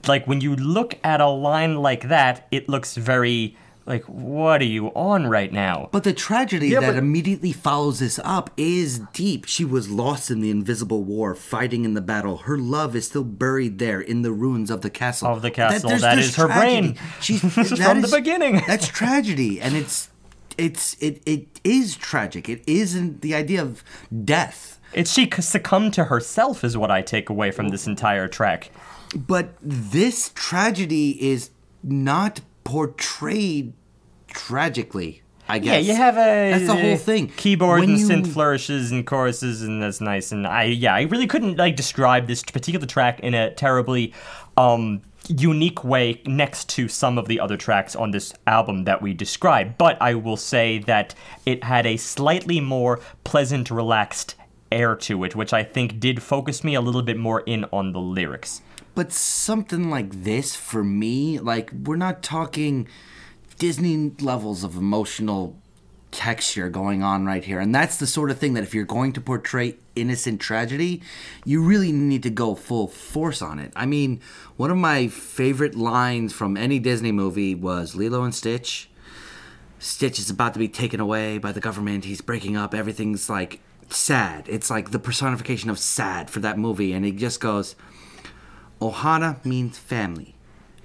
like 0.09 0.27
when 0.27 0.41
you 0.41 0.57
look 0.57 0.99
at 1.05 1.21
a 1.21 1.29
line 1.29 1.77
like 1.77 2.09
that 2.09 2.49
it 2.51 2.69
looks 2.69 2.97
very 2.97 3.57
like 3.87 4.05
what 4.05 4.61
are 4.61 4.65
you 4.65 4.89
on 4.89 5.27
right 5.29 5.53
now 5.53 5.89
But 5.93 6.03
the 6.05 6.13
tragedy 6.13 6.69
Yeah, 6.69 6.81
that 6.81 6.87
but- 6.95 6.97
immediately 6.99 7.53
follows 7.53 8.01
this 8.01 8.19
up 8.25 8.51
is 8.57 9.01
deep. 9.13 9.45
She 9.47 9.65
was 9.65 9.89
lost 9.89 10.31
in 10.31 10.41
the 10.41 10.51
invisible 10.51 11.05
war, 11.05 11.35
fighting 11.35 11.85
in 11.85 11.95
the 11.95 12.01
battle. 12.01 12.39
Her 12.39 12.59
love 12.59 12.97
is 12.97 13.07
still 13.07 13.25
buried 13.25 13.79
there 13.79 14.01
in 14.01 14.23
the 14.23 14.33
ruins 14.33 14.71
of 14.71 14.81
the 14.83 14.91
castle. 14.91 15.29
Of 15.29 15.43
the 15.43 15.51
castle. 15.51 15.89
there's- 15.89 16.03
That 16.03 16.15
there's 16.17 16.29
is 16.29 16.37
her 16.37 16.47
tragedy. 16.47 16.93
brain. 16.93 16.99
She's 17.21 17.41
From 17.53 17.65
that 17.77 18.03
the 18.03 18.17
beginning. 18.17 18.63
That's 18.67 18.89
tragedy, 18.89 19.61
and 19.61 19.77
it's 19.77 20.11
it's 20.59 20.97
it 21.01 21.23
it 21.27 21.61
is 21.65 21.97
tragic. 21.97 22.49
It 22.49 22.63
isn't 22.67 23.21
the 23.21 23.35
idea 23.35 23.63
of 23.63 23.85
death. 24.25 24.81
it's 24.95 25.13
she 25.13 25.31
succumbed 25.41 25.93
to 25.95 26.05
herself 26.05 26.65
is 26.65 26.77
what 26.77 26.91
i 26.91 27.03
take 27.03 27.29
away 27.29 27.51
from 27.51 27.69
this 27.69 27.87
entire 27.87 28.29
track 28.29 28.71
But 29.15 29.55
this 29.61 30.31
tragedy 30.35 31.11
is 31.33 31.51
not 31.83 32.41
portrayed 32.67 33.73
tragically. 34.29 35.23
I 35.49 35.61
guess. 35.61 35.85
Yeah, 35.85 35.93
you 35.93 35.97
have 35.97 36.17
a 36.17 36.51
That's 36.51 36.67
the 36.67 36.75
whole 36.75 36.97
thing. 36.97 37.29
Keyboard 37.37 37.81
When 37.81 37.91
and 37.91 37.99
you- 38.01 38.09
synth 38.09 38.27
flourishes 38.33 38.91
and 38.91 39.07
choruses, 39.07 39.63
and 39.63 39.81
that's 39.81 40.01
nice. 40.01 40.33
And 40.33 40.45
I, 40.47 40.65
yeah, 40.65 40.93
I 40.95 41.03
really 41.03 41.29
couldn't 41.29 41.57
like 41.57 41.77
describe 41.77 42.27
this 42.27 42.43
particular 42.43 42.85
track 42.87 43.21
in 43.21 43.33
a 43.33 43.55
terribly 43.55 44.13
um, 44.57 45.03
unique 45.29 45.85
way 45.85 46.21
next 46.27 46.69
to 46.71 46.89
some 46.89 47.17
of 47.17 47.29
the 47.29 47.39
other 47.39 47.57
tracks 47.57 47.95
on 47.95 48.11
this 48.11 48.33
album 48.49 48.85
that 48.85 49.01
we 49.01 49.15
described. 49.15 49.79
But 49.79 49.97
I 50.03 50.15
will 50.15 50.37
say 50.37 50.79
that 50.81 51.15
it 51.47 51.63
had 51.63 51.87
a 51.87 51.97
slightly 51.97 52.59
more 52.61 52.99
pleasant, 53.23 53.71
relaxed 53.71 54.35
air 54.73 54.97
to 54.97 55.23
it, 55.23 55.37
which 55.37 55.53
I 55.53 55.63
think 55.63 56.01
did 56.01 56.21
focus 56.25 56.65
me 56.65 56.75
a 56.75 56.81
little 56.81 57.03
bit 57.03 57.17
more 57.19 57.43
in 57.47 57.67
on 57.73 57.93
the 57.93 58.01
lyrics. 58.01 58.63
But 58.97 59.13
something 59.13 59.91
like 59.91 60.25
this, 60.25 60.57
for 60.57 60.83
me, 60.83 61.39
like, 61.39 61.71
we're 61.71 61.97
not 61.97 62.23
talking 62.23 62.89
Disney 63.59 64.13
levels 64.21 64.65
of 64.65 64.75
emotional 64.75 65.55
texture 66.11 66.71
going 66.71 67.03
on 67.03 67.27
right 67.27 67.45
here. 67.45 67.61
And 67.61 67.75
that's 67.75 67.99
the 67.99 68.07
sort 68.07 68.31
of 68.31 68.39
thing 68.39 68.55
that 68.55 68.63
if 68.63 68.75
you're 68.75 68.87
going 68.87 69.13
to 69.13 69.21
portray 69.21 69.77
innocent 69.95 70.41
tragedy, 70.41 71.03
you 71.45 71.63
really 71.63 71.93
need 71.93 72.23
to 72.23 72.31
go 72.31 72.55
full 72.55 72.89
force 72.89 73.43
on 73.43 73.59
it. 73.59 73.71
I 73.77 73.85
mean, 73.85 74.23
one 74.57 74.71
of 74.71 74.79
my 74.79 75.09
favorite 75.09 75.75
lines 75.75 76.33
from 76.33 76.57
any 76.57 76.79
Disney 76.79 77.13
movie 77.13 77.55
was 77.55 77.95
Lilo 77.95 78.23
and 78.23 78.35
Stitch. 78.35 78.89
Stitch 79.79 80.19
is 80.19 80.31
about 80.31 80.55
to 80.55 80.59
be 80.59 80.69
taken 80.69 81.01
away 81.01 81.37
by 81.37 81.53
the 81.53 81.61
government. 81.61 82.07
He's 82.07 82.23
breaking 82.23 82.57
up. 82.57 82.75
Everything's 82.75 83.29
like 83.29 83.61
sad. 83.91 84.49
It's 84.49 84.71
like 84.71 84.91
the 84.91 84.99
personification 84.99 85.69
of 85.69 85.79
sad 85.79 86.31
for 86.31 86.41
that 86.41 86.59
movie. 86.59 86.95
And 86.95 87.05
he 87.05 87.13
just 87.13 87.41
goes, 87.41 87.77
Ohana 88.81 89.45
means 89.45 89.79
family. 89.79 90.35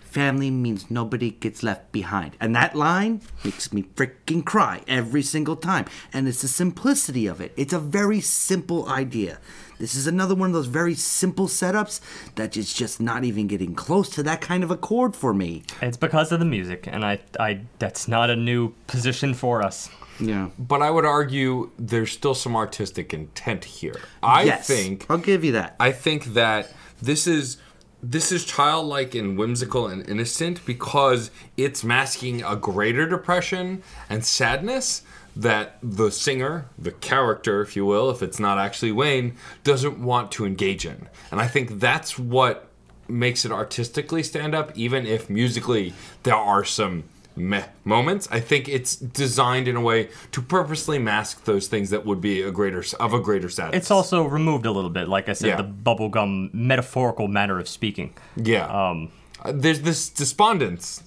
Family 0.01 0.51
means 0.51 0.91
nobody 0.91 1.31
gets 1.31 1.63
left 1.63 1.93
behind. 1.93 2.35
And 2.41 2.53
that 2.53 2.75
line 2.75 3.21
makes 3.45 3.71
me 3.71 3.83
freaking 3.83 4.43
cry 4.43 4.81
every 4.85 5.21
single 5.21 5.55
time. 5.55 5.85
And 6.11 6.27
it's 6.27 6.41
the 6.41 6.49
simplicity 6.49 7.27
of 7.27 7.39
it. 7.39 7.53
It's 7.55 7.71
a 7.71 7.79
very 7.79 8.19
simple 8.19 8.89
idea. 8.89 9.39
This 9.79 9.95
is 9.95 10.07
another 10.07 10.35
one 10.35 10.49
of 10.49 10.53
those 10.53 10.67
very 10.67 10.95
simple 10.95 11.47
setups 11.47 12.01
that 12.35 12.57
is 12.57 12.73
just 12.73 12.99
not 12.99 13.23
even 13.23 13.47
getting 13.47 13.73
close 13.73 14.09
to 14.09 14.23
that 14.23 14.41
kind 14.41 14.65
of 14.65 14.69
a 14.69 14.75
chord 14.77 15.15
for 15.15 15.33
me. 15.33 15.63
It's 15.81 15.97
because 15.97 16.31
of 16.33 16.39
the 16.39 16.45
music, 16.45 16.87
and 16.87 17.05
I, 17.05 17.19
I, 17.39 17.61
that's 17.79 18.07
not 18.07 18.29
a 18.29 18.35
new 18.35 18.73
position 18.87 19.33
for 19.33 19.63
us. 19.63 19.89
Yeah. 20.19 20.49
But 20.59 20.81
I 20.83 20.91
would 20.91 21.05
argue 21.05 21.71
there's 21.79 22.11
still 22.11 22.35
some 22.35 22.55
artistic 22.55 23.13
intent 23.13 23.63
here. 23.63 23.95
I 24.21 24.43
yes, 24.43 24.67
think 24.67 25.07
I'll 25.09 25.17
give 25.17 25.43
you 25.43 25.53
that. 25.53 25.77
I 25.79 25.93
think 25.93 26.25
that 26.33 26.71
this 27.01 27.25
is 27.25 27.57
this 28.03 28.31
is 28.31 28.45
childlike 28.45 29.13
and 29.15 29.37
whimsical 29.37 29.87
and 29.87 30.07
innocent 30.09 30.65
because 30.65 31.31
it's 31.57 31.83
masking 31.83 32.43
a 32.43 32.55
greater 32.55 33.07
depression 33.07 33.83
and 34.09 34.25
sadness 34.25 35.03
that 35.35 35.77
the 35.81 36.11
singer, 36.11 36.65
the 36.77 36.91
character, 36.91 37.61
if 37.61 37.75
you 37.75 37.85
will, 37.85 38.09
if 38.09 38.21
it's 38.21 38.39
not 38.39 38.57
actually 38.57 38.91
Wayne, 38.91 39.35
doesn't 39.63 40.01
want 40.01 40.31
to 40.33 40.45
engage 40.45 40.85
in. 40.85 41.07
And 41.31 41.39
I 41.39 41.47
think 41.47 41.79
that's 41.79 42.19
what 42.19 42.67
makes 43.07 43.45
it 43.45 43.51
artistically 43.51 44.23
stand 44.23 44.55
up, 44.55 44.77
even 44.77 45.05
if 45.05 45.29
musically 45.29 45.93
there 46.23 46.35
are 46.35 46.65
some 46.65 47.03
meh 47.35 47.63
moments. 47.85 48.27
I 48.31 48.39
think 48.39 48.67
it's 48.67 48.95
designed 48.95 49.67
in 49.67 49.75
a 49.75 49.81
way 49.81 50.09
to 50.31 50.41
purposely 50.41 50.99
mask 50.99 51.45
those 51.45 51.67
things 51.67 51.89
that 51.89 52.05
would 52.05 52.21
be 52.21 52.41
a 52.41 52.51
greater 52.51 52.83
of 52.99 53.13
a 53.13 53.19
greater 53.19 53.49
sadness. 53.49 53.77
It's 53.77 53.91
also 53.91 54.23
removed 54.23 54.65
a 54.65 54.71
little 54.71 54.89
bit, 54.89 55.07
like 55.07 55.29
I 55.29 55.33
said, 55.33 55.47
Yeah. 55.47 55.55
the 55.57 55.63
bubblegum 55.63 56.53
metaphorical 56.53 57.27
manner 57.27 57.59
of 57.59 57.67
speaking. 57.67 58.13
Yeah. 58.35 58.65
Um, 58.67 59.09
Uh, 59.43 59.51
there's 59.55 59.81
this 59.81 60.07
despondence 60.07 61.01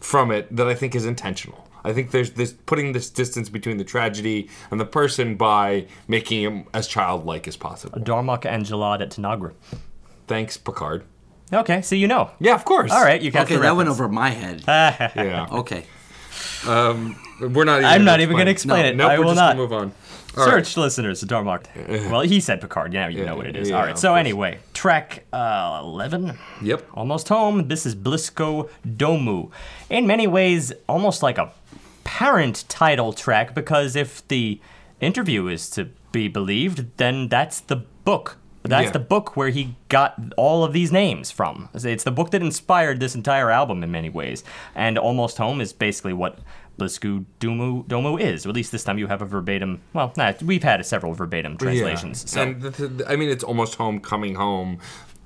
from 0.00 0.32
it 0.32 0.54
that 0.56 0.66
I 0.66 0.74
think 0.74 0.96
is 0.96 1.06
intentional. 1.06 1.68
I 1.84 1.92
think 1.92 2.10
there's 2.10 2.32
this 2.32 2.52
putting 2.66 2.92
this 2.92 3.08
distance 3.08 3.48
between 3.48 3.76
the 3.78 3.84
tragedy 3.84 4.48
and 4.72 4.80
the 4.80 4.84
person 4.84 5.36
by 5.36 5.86
making 6.08 6.42
him 6.42 6.64
as 6.74 6.88
childlike 6.88 7.46
as 7.46 7.56
possible. 7.56 8.00
Darmok 8.00 8.44
and 8.44 8.64
Jalad 8.66 9.00
at 9.00 9.10
Tanagra. 9.10 9.52
Thanks, 10.26 10.56
Picard. 10.56 11.04
Okay, 11.52 11.82
so 11.82 11.94
you 11.94 12.06
know. 12.08 12.30
Yeah, 12.40 12.54
of 12.54 12.64
course. 12.64 12.90
All 12.92 13.02
right, 13.02 13.20
you 13.20 13.30
got 13.30 13.44
Okay, 13.46 13.54
the 13.56 13.60
that 13.62 13.76
went 13.76 13.88
reference. 13.88 14.00
over 14.00 14.08
my 14.08 14.30
head. 14.30 14.64
Yeah. 15.16 15.46
Okay. 15.50 15.84
We're 16.66 17.64
not. 17.64 17.78
Even 17.80 17.84
I'm 17.84 18.04
not 18.04 18.20
even 18.20 18.34
going 18.36 18.46
to 18.46 18.52
explain. 18.52 18.80
explain 18.86 18.94
it. 18.94 18.96
Nope, 18.96 19.10
I 19.10 19.18
we're 19.18 19.24
will 19.24 19.30
just 19.32 19.40
not. 19.40 19.56
gonna 19.56 19.60
move 19.60 19.72
on. 19.72 19.92
All 20.36 20.44
right. 20.46 20.64
Search 20.66 20.76
listeners, 20.76 21.24
Darmok. 21.24 22.10
well, 22.10 22.20
he 22.20 22.38
said 22.40 22.60
Picard. 22.60 22.92
Yeah, 22.92 23.08
you 23.08 23.24
know 23.24 23.34
what 23.36 23.46
it 23.46 23.56
is. 23.56 23.70
yeah, 23.70 23.80
All 23.80 23.88
of. 23.88 23.98
So 23.98 24.08
course. 24.10 24.18
anyway, 24.20 24.58
track 24.74 25.24
uh, 25.32 25.80
11. 25.82 26.36
Yep. 26.62 26.86
Almost 26.94 27.28
home. 27.28 27.68
This 27.68 27.86
is 27.86 27.96
Blisko 27.96 28.68
Domu. 28.86 29.50
In 29.88 30.06
many 30.06 30.26
ways, 30.26 30.72
almost 30.88 31.22
like 31.22 31.38
a 31.38 31.50
parent 32.04 32.64
title 32.68 33.12
track 33.12 33.54
because 33.54 33.96
if 33.96 34.26
the 34.28 34.60
interview 35.00 35.46
is 35.48 35.70
to 35.70 35.88
be 36.12 36.28
believed, 36.28 36.96
then 36.98 37.28
that's 37.28 37.60
the 37.60 37.76
book 37.76 38.36
That's 38.64 38.86
Yeah. 38.86 38.90
the 38.90 38.98
book 38.98 39.36
where 39.36 39.48
he 39.50 39.76
got 39.88 40.14
all 40.36 40.64
of 40.64 40.72
these 40.72 40.90
names 40.92 41.30
from. 41.30 41.68
It's 41.74 42.04
the 42.04 42.10
book 42.10 42.30
that 42.32 42.42
inspired 42.42 43.00
this 43.00 43.14
entire 43.14 43.50
album 43.50 43.82
in 43.82 43.90
many 43.90 44.10
ways. 44.10 44.44
And 44.74 44.98
Almost 44.98 45.38
Home 45.38 45.60
is 45.60 45.72
basically 45.72 46.12
what 46.12 46.38
Blisko 46.78 47.24
Dumu 47.40 47.84
Domu 47.86 48.20
is. 48.20 48.44
Or 48.44 48.50
at 48.50 48.54
least 48.54 48.70
this 48.72 48.84
time 48.84 48.98
you 48.98 49.06
have 49.06 49.22
a 49.22 49.26
verbatim. 49.26 49.80
Well, 49.92 50.12
nah, 50.16 50.32
we've 50.42 50.62
had 50.64 50.84
several 50.86 51.12
verbatim 51.14 51.56
translations. 51.56 52.24
Yeah. 52.26 52.30
So 52.30 52.42
And 52.42 52.62
the, 52.62 52.70
the, 52.88 53.10
I 53.10 53.16
mean, 53.16 53.30
it's 53.30 53.44
almost 53.44 53.76
home, 53.76 54.00
coming 54.00 54.34
home, 54.34 54.78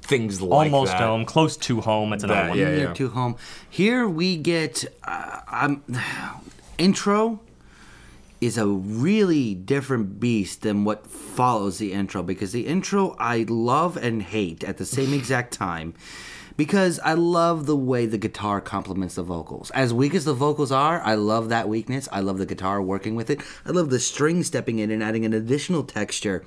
things 0.02 0.40
like 0.40 0.52
almost 0.72 0.92
that. 0.92 1.00
home, 1.00 1.24
close 1.24 1.56
to 1.59 1.80
home. 1.80 2.12
It's 2.12 2.24
another 2.24 2.42
That, 2.42 2.48
one. 2.50 2.59
yeah, 2.59 2.70
near 2.70 2.92
to 2.94 3.09
home. 3.09 3.36
Here 3.68 4.06
we 4.09 4.36
get 4.36 4.84
uh, 5.04 5.40
um, 5.50 5.82
intro 6.78 7.40
is 8.43 8.59
a 8.59 8.66
really 8.66 9.55
different 9.55 10.19
beast 10.19 10.62
than 10.62 10.85
what 10.85 11.06
follows 11.06 11.78
the 11.78 11.93
intro 11.93 12.24
because 12.24 12.51
the 12.51 12.66
intro 12.66 13.14
I 13.16 13.47
love 13.48 13.97
and 13.97 14.20
hate 14.20 14.64
at 14.64 14.78
the 14.78 14.85
same 14.85 15.14
exact 15.19 15.55
time 15.55 15.94
because 16.56 16.98
I 17.05 17.14
love 17.14 17.66
the 17.66 17.77
way 17.77 18.05
the 18.05 18.19
guitar 18.19 18.60
complements 18.60 19.14
the 19.14 19.23
vocals. 19.23 19.70
As 19.70 19.94
weak 19.94 20.12
as 20.12 20.24
the 20.24 20.35
vocals 20.35 20.73
are, 20.73 21.01
I 21.02 21.14
love 21.14 21.51
that 21.51 21.69
weakness. 21.69 22.09
I 22.10 22.19
love 22.19 22.39
the 22.39 22.44
guitar 22.44 22.82
working 22.82 23.14
with 23.14 23.31
it. 23.31 23.40
I 23.64 23.70
love 23.70 23.90
the 23.90 24.01
string 24.01 24.43
stepping 24.43 24.81
in 24.81 24.90
and 24.90 25.05
adding 25.05 25.24
an 25.24 25.32
additional 25.32 25.85
texture 25.85 26.44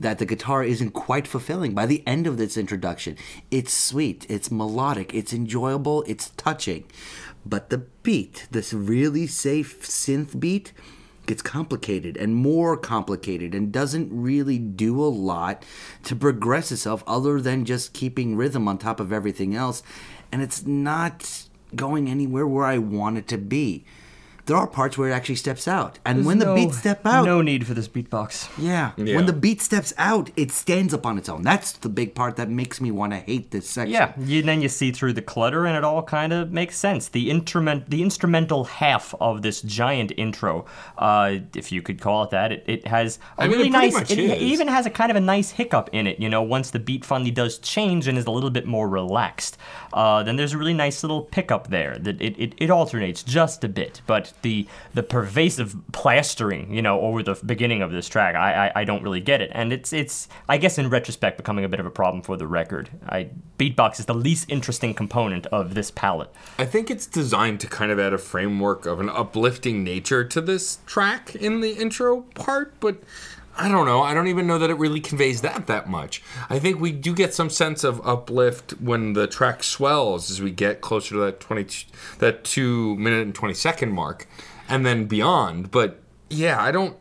that 0.00 0.18
the 0.18 0.26
guitar 0.26 0.64
isn't 0.64 0.92
quite 0.92 1.28
fulfilling 1.28 1.74
by 1.74 1.84
the 1.84 2.02
end 2.06 2.26
of 2.26 2.38
this 2.38 2.56
introduction. 2.56 3.14
It's 3.50 3.74
sweet, 3.74 4.24
it's 4.30 4.50
melodic, 4.50 5.12
it's 5.14 5.34
enjoyable, 5.34 6.02
it's 6.06 6.30
touching. 6.30 6.84
But 7.44 7.68
the 7.68 7.78
beat, 8.02 8.46
this 8.50 8.72
really 8.72 9.26
safe 9.26 9.82
synth 9.82 10.40
beat, 10.40 10.72
gets 11.26 11.42
complicated 11.42 12.16
and 12.16 12.34
more 12.34 12.76
complicated 12.76 13.54
and 13.54 13.72
doesn't 13.72 14.08
really 14.10 14.58
do 14.58 15.02
a 15.02 15.06
lot 15.06 15.62
to 16.04 16.16
progress 16.16 16.72
itself 16.72 17.02
other 17.06 17.40
than 17.40 17.64
just 17.64 17.92
keeping 17.92 18.36
rhythm 18.36 18.68
on 18.68 18.78
top 18.78 19.00
of 19.00 19.12
everything 19.12 19.54
else. 19.54 19.82
And 20.32 20.42
it's 20.42 20.66
not 20.66 21.44
going 21.74 22.08
anywhere 22.08 22.46
where 22.46 22.64
I 22.64 22.78
want 22.78 23.18
it 23.18 23.28
to 23.28 23.38
be. 23.38 23.84
There 24.46 24.56
are 24.56 24.66
parts 24.66 24.96
where 24.96 25.10
it 25.10 25.12
actually 25.12 25.34
steps 25.36 25.66
out. 25.66 25.98
And 26.04 26.24
when 26.24 26.38
the 26.38 26.44
No- 26.46 26.54
beats 26.54 26.78
step 26.78 27.04
out, 27.04 27.24
No 27.24 27.42
need 27.42 27.66
for 27.66 27.74
this 27.74 27.88
beatbox. 27.88 28.48
yeah. 28.56 28.92
Yeah. 28.96 29.16
When 29.16 29.26
the 29.26 29.32
beat 29.32 29.60
steps 29.60 29.92
out, 29.98 30.30
it 30.36 30.50
stands 30.52 30.94
up 30.94 31.04
on 31.04 31.18
its 31.18 31.28
own. 31.28 31.42
That's 31.42 31.72
the 31.72 31.88
big 31.88 32.14
part 32.14 32.36
that 32.36 32.48
makes 32.48 32.80
me 32.80 32.90
want 32.92 33.12
to 33.12 33.18
hate 33.18 33.50
this 33.50 33.68
section. 33.68 33.92
Yeah, 33.92 34.12
you, 34.18 34.42
then 34.42 34.62
you 34.62 34.68
see 34.68 34.92
through 34.92 35.14
the 35.14 35.22
clutter, 35.22 35.66
and 35.66 35.76
it 35.76 35.82
all 35.84 36.02
kind 36.02 36.32
of 36.32 36.52
makes 36.52 36.78
sense. 36.78 37.08
The 37.08 37.28
instrument, 37.30 37.90
the 37.90 38.02
instrumental 38.02 38.64
half 38.64 39.14
of 39.20 39.42
this 39.42 39.62
giant 39.62 40.12
intro, 40.16 40.64
uh, 40.96 41.36
if 41.54 41.72
you 41.72 41.82
could 41.82 42.00
call 42.00 42.22
it 42.24 42.30
that, 42.30 42.52
it, 42.52 42.64
it 42.66 42.86
has 42.86 43.18
a 43.38 43.42
I 43.42 43.48
mean, 43.48 43.56
really 43.56 43.68
it 43.68 43.72
nice. 43.72 43.92
much 43.94 44.10
It, 44.12 44.18
it 44.20 44.30
is. 44.38 44.42
even 44.42 44.68
has 44.68 44.86
a 44.86 44.90
kind 44.90 45.10
of 45.10 45.16
a 45.16 45.20
nice 45.20 45.50
hiccup 45.50 45.90
in 45.92 46.06
it. 46.06 46.20
You 46.20 46.28
know, 46.28 46.42
once 46.42 46.70
the 46.70 46.78
beat 46.78 47.04
finally 47.04 47.32
does 47.32 47.58
change 47.58 48.06
and 48.06 48.16
is 48.16 48.26
a 48.26 48.30
little 48.30 48.50
bit 48.50 48.66
more 48.66 48.88
relaxed, 48.88 49.58
uh, 49.92 50.22
then 50.22 50.36
there's 50.36 50.52
a 50.52 50.58
really 50.58 50.74
nice 50.74 51.02
little 51.02 51.22
pickup 51.22 51.68
there. 51.68 51.98
That 51.98 52.22
it, 52.22 52.38
it, 52.38 52.54
it 52.58 52.70
alternates 52.70 53.22
just 53.24 53.64
a 53.64 53.68
bit, 53.68 54.02
but 54.06 54.32
the 54.42 54.66
the 54.94 55.02
pervasive 55.02 55.76
plastering, 55.92 56.72
you 56.72 56.82
know, 56.82 57.00
over 57.00 57.22
the 57.22 57.34
beginning 57.44 57.82
of 57.82 57.90
this 57.90 58.08
track, 58.08 58.34
I, 58.34 58.68
I 58.68 58.72
I 58.80 58.84
don't 58.84 59.02
really 59.02 59.20
get 59.20 59.40
it, 59.40 59.50
and 59.54 59.72
it's 59.72 59.92
it's 59.92 60.28
I 60.48 60.58
guess 60.58 60.78
in 60.78 60.88
retrospect 60.90 61.36
becoming 61.36 61.64
a 61.64 61.68
bit 61.68 61.80
of 61.80 61.86
a 61.86 61.90
problem 61.90 62.22
for 62.22 62.36
the 62.36 62.46
record. 62.46 62.90
I 63.08 63.30
beatbox 63.58 63.98
is 64.00 64.06
the 64.06 64.14
least 64.14 64.46
interesting 64.48 64.94
component 64.94 65.46
of 65.46 65.74
this 65.74 65.90
palette. 65.90 66.30
I 66.58 66.64
think 66.64 66.90
it's 66.90 67.06
designed 67.06 67.60
to 67.60 67.66
kind 67.66 67.90
of 67.90 67.98
add 67.98 68.12
a 68.12 68.18
framework 68.18 68.86
of 68.86 69.00
an 69.00 69.08
uplifting 69.08 69.82
nature 69.82 70.24
to 70.24 70.40
this 70.40 70.78
track 70.86 71.34
in 71.34 71.60
the 71.60 71.72
intro 71.72 72.22
part, 72.34 72.78
but 72.80 73.02
I 73.58 73.68
don't 73.68 73.86
know. 73.86 74.02
I 74.02 74.12
don't 74.12 74.28
even 74.28 74.46
know 74.46 74.58
that 74.58 74.68
it 74.68 74.74
really 74.74 75.00
conveys 75.00 75.40
that 75.40 75.66
that 75.66 75.88
much. 75.88 76.22
I 76.50 76.58
think 76.58 76.78
we 76.78 76.92
do 76.92 77.14
get 77.14 77.32
some 77.32 77.48
sense 77.48 77.84
of 77.84 78.06
uplift 78.06 78.72
when 78.80 79.14
the 79.14 79.26
track 79.26 79.62
swells 79.62 80.30
as 80.30 80.42
we 80.42 80.50
get 80.50 80.82
closer 80.82 81.14
to 81.14 81.20
that 81.20 81.40
20 81.40 81.86
that 82.18 82.44
2 82.44 82.96
minute 82.96 83.22
and 83.22 83.34
20 83.34 83.54
second 83.54 83.92
mark 83.92 84.26
and 84.68 84.84
then 84.84 85.06
beyond, 85.06 85.70
but 85.70 86.00
yeah, 86.28 86.60
I 86.60 86.72
don't. 86.72 86.96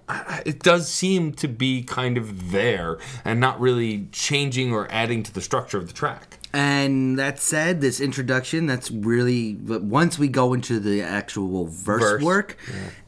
It 0.46 0.60
does 0.60 0.88
seem 0.88 1.34
to 1.34 1.48
be 1.48 1.84
kind 1.84 2.18
of 2.18 2.52
there 2.52 3.00
and 3.24 3.40
not 3.40 3.60
really 3.60 4.08
changing 4.12 4.72
or 4.72 4.88
adding 4.92 5.24
to 5.24 5.34
the 5.34 5.42
structure 5.42 5.78
of 5.78 5.88
the 5.88 5.94
track. 5.94 6.38
And 6.56 7.20
that 7.20 7.42
said, 7.42 7.82
this 7.82 8.00
introduction, 8.00 8.66
that's 8.66 8.90
really. 8.90 9.56
Once 9.56 10.18
we 10.18 10.30
go 10.30 10.54
into 10.54 10.80
the 10.80 11.02
actual 11.02 11.66
verse, 11.68 12.02
Verse, 12.02 12.24
work 12.24 12.58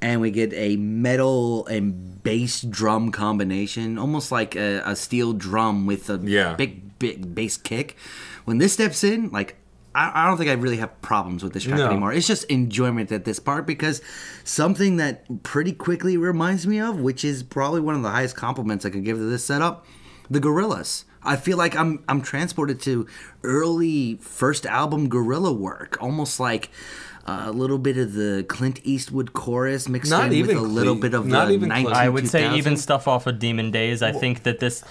and 0.01 0.19
we 0.19 0.31
get 0.31 0.51
a 0.53 0.75
metal 0.75 1.65
and 1.67 2.21
bass 2.23 2.61
drum 2.61 3.11
combination, 3.11 3.97
almost 3.97 4.33
like 4.33 4.55
a, 4.57 4.81
a 4.85 4.95
steel 4.97 5.31
drum 5.31 5.85
with 5.85 6.09
a 6.09 6.19
Yeah. 6.23 6.55
big, 6.55 6.99
big 6.99 7.33
bass 7.33 7.55
kick, 7.55 7.95
when 8.45 8.57
this 8.57 8.73
steps 8.73 9.03
in, 9.03 9.29
like. 9.31 9.55
I 9.95 10.11
I 10.13 10.27
don't 10.27 10.37
think 10.37 10.49
I 10.49 10.53
really 10.53 10.77
have 10.77 11.01
problems 11.01 11.41
with 11.43 11.53
this 11.53 11.63
track 11.63 11.79
No. 11.79 11.87
anymore. 11.87 12.13
It's 12.13 12.27
just 12.27 12.43
enjoyment 12.51 13.11
at 13.11 13.23
this 13.25 13.39
part 13.39 13.65
because 13.65 13.99
something 14.43 14.97
that 14.97 15.41
pretty 15.41 15.71
quickly 15.71 16.17
reminds 16.17 16.67
me 16.67 16.79
of, 16.79 16.99
which 16.99 17.23
is 17.23 17.41
probably 17.41 17.79
one 17.81 17.95
of 17.95 18.03
the 18.03 18.09
highest 18.11 18.35
compliments 18.35 18.85
I 18.85 18.91
could 18.91 19.03
give 19.05 19.17
to 19.17 19.23
this 19.23 19.43
setup, 19.45 19.85
the 20.29 20.39
Gorillaz. 20.39 21.05
I 21.27 21.35
feel 21.35 21.57
like 21.57 21.75
I'm 21.75 22.03
I'm 22.07 22.21
transported 22.21 22.79
to 22.81 23.05
early 23.43 24.15
first 24.15 24.65
album 24.65 25.09
Gorilla 25.09 25.51
work, 25.53 25.97
almost 26.01 26.39
like 26.39 26.69
a 27.27 27.51
little 27.51 27.77
bit 27.77 27.97
of 27.97 28.13
the 28.13 28.45
Clint 28.47 28.79
Eastwood 28.83 29.33
chorus 29.33 29.89
mixed 29.89 30.09
Not 30.09 30.27
in 30.27 30.33
even 30.33 30.55
with 30.55 30.65
a 30.65 30.67
little 30.67 30.95
Cle- 30.95 31.01
bit 31.01 31.13
of 31.13 31.25
not 31.25 31.47
the 31.47 31.53
even 31.53 31.69
Clint. 31.69 31.89
19 31.89 31.93
I 31.93 32.09
would 32.09 32.27
say 32.27 32.55
even 32.55 32.77
stuff 32.77 33.07
off 33.07 33.27
of 33.27 33.39
Demon 33.39 33.71
Days. 33.71 34.01
I 34.01 34.11
think 34.11 34.43
that 34.43 34.59
this 34.59 34.83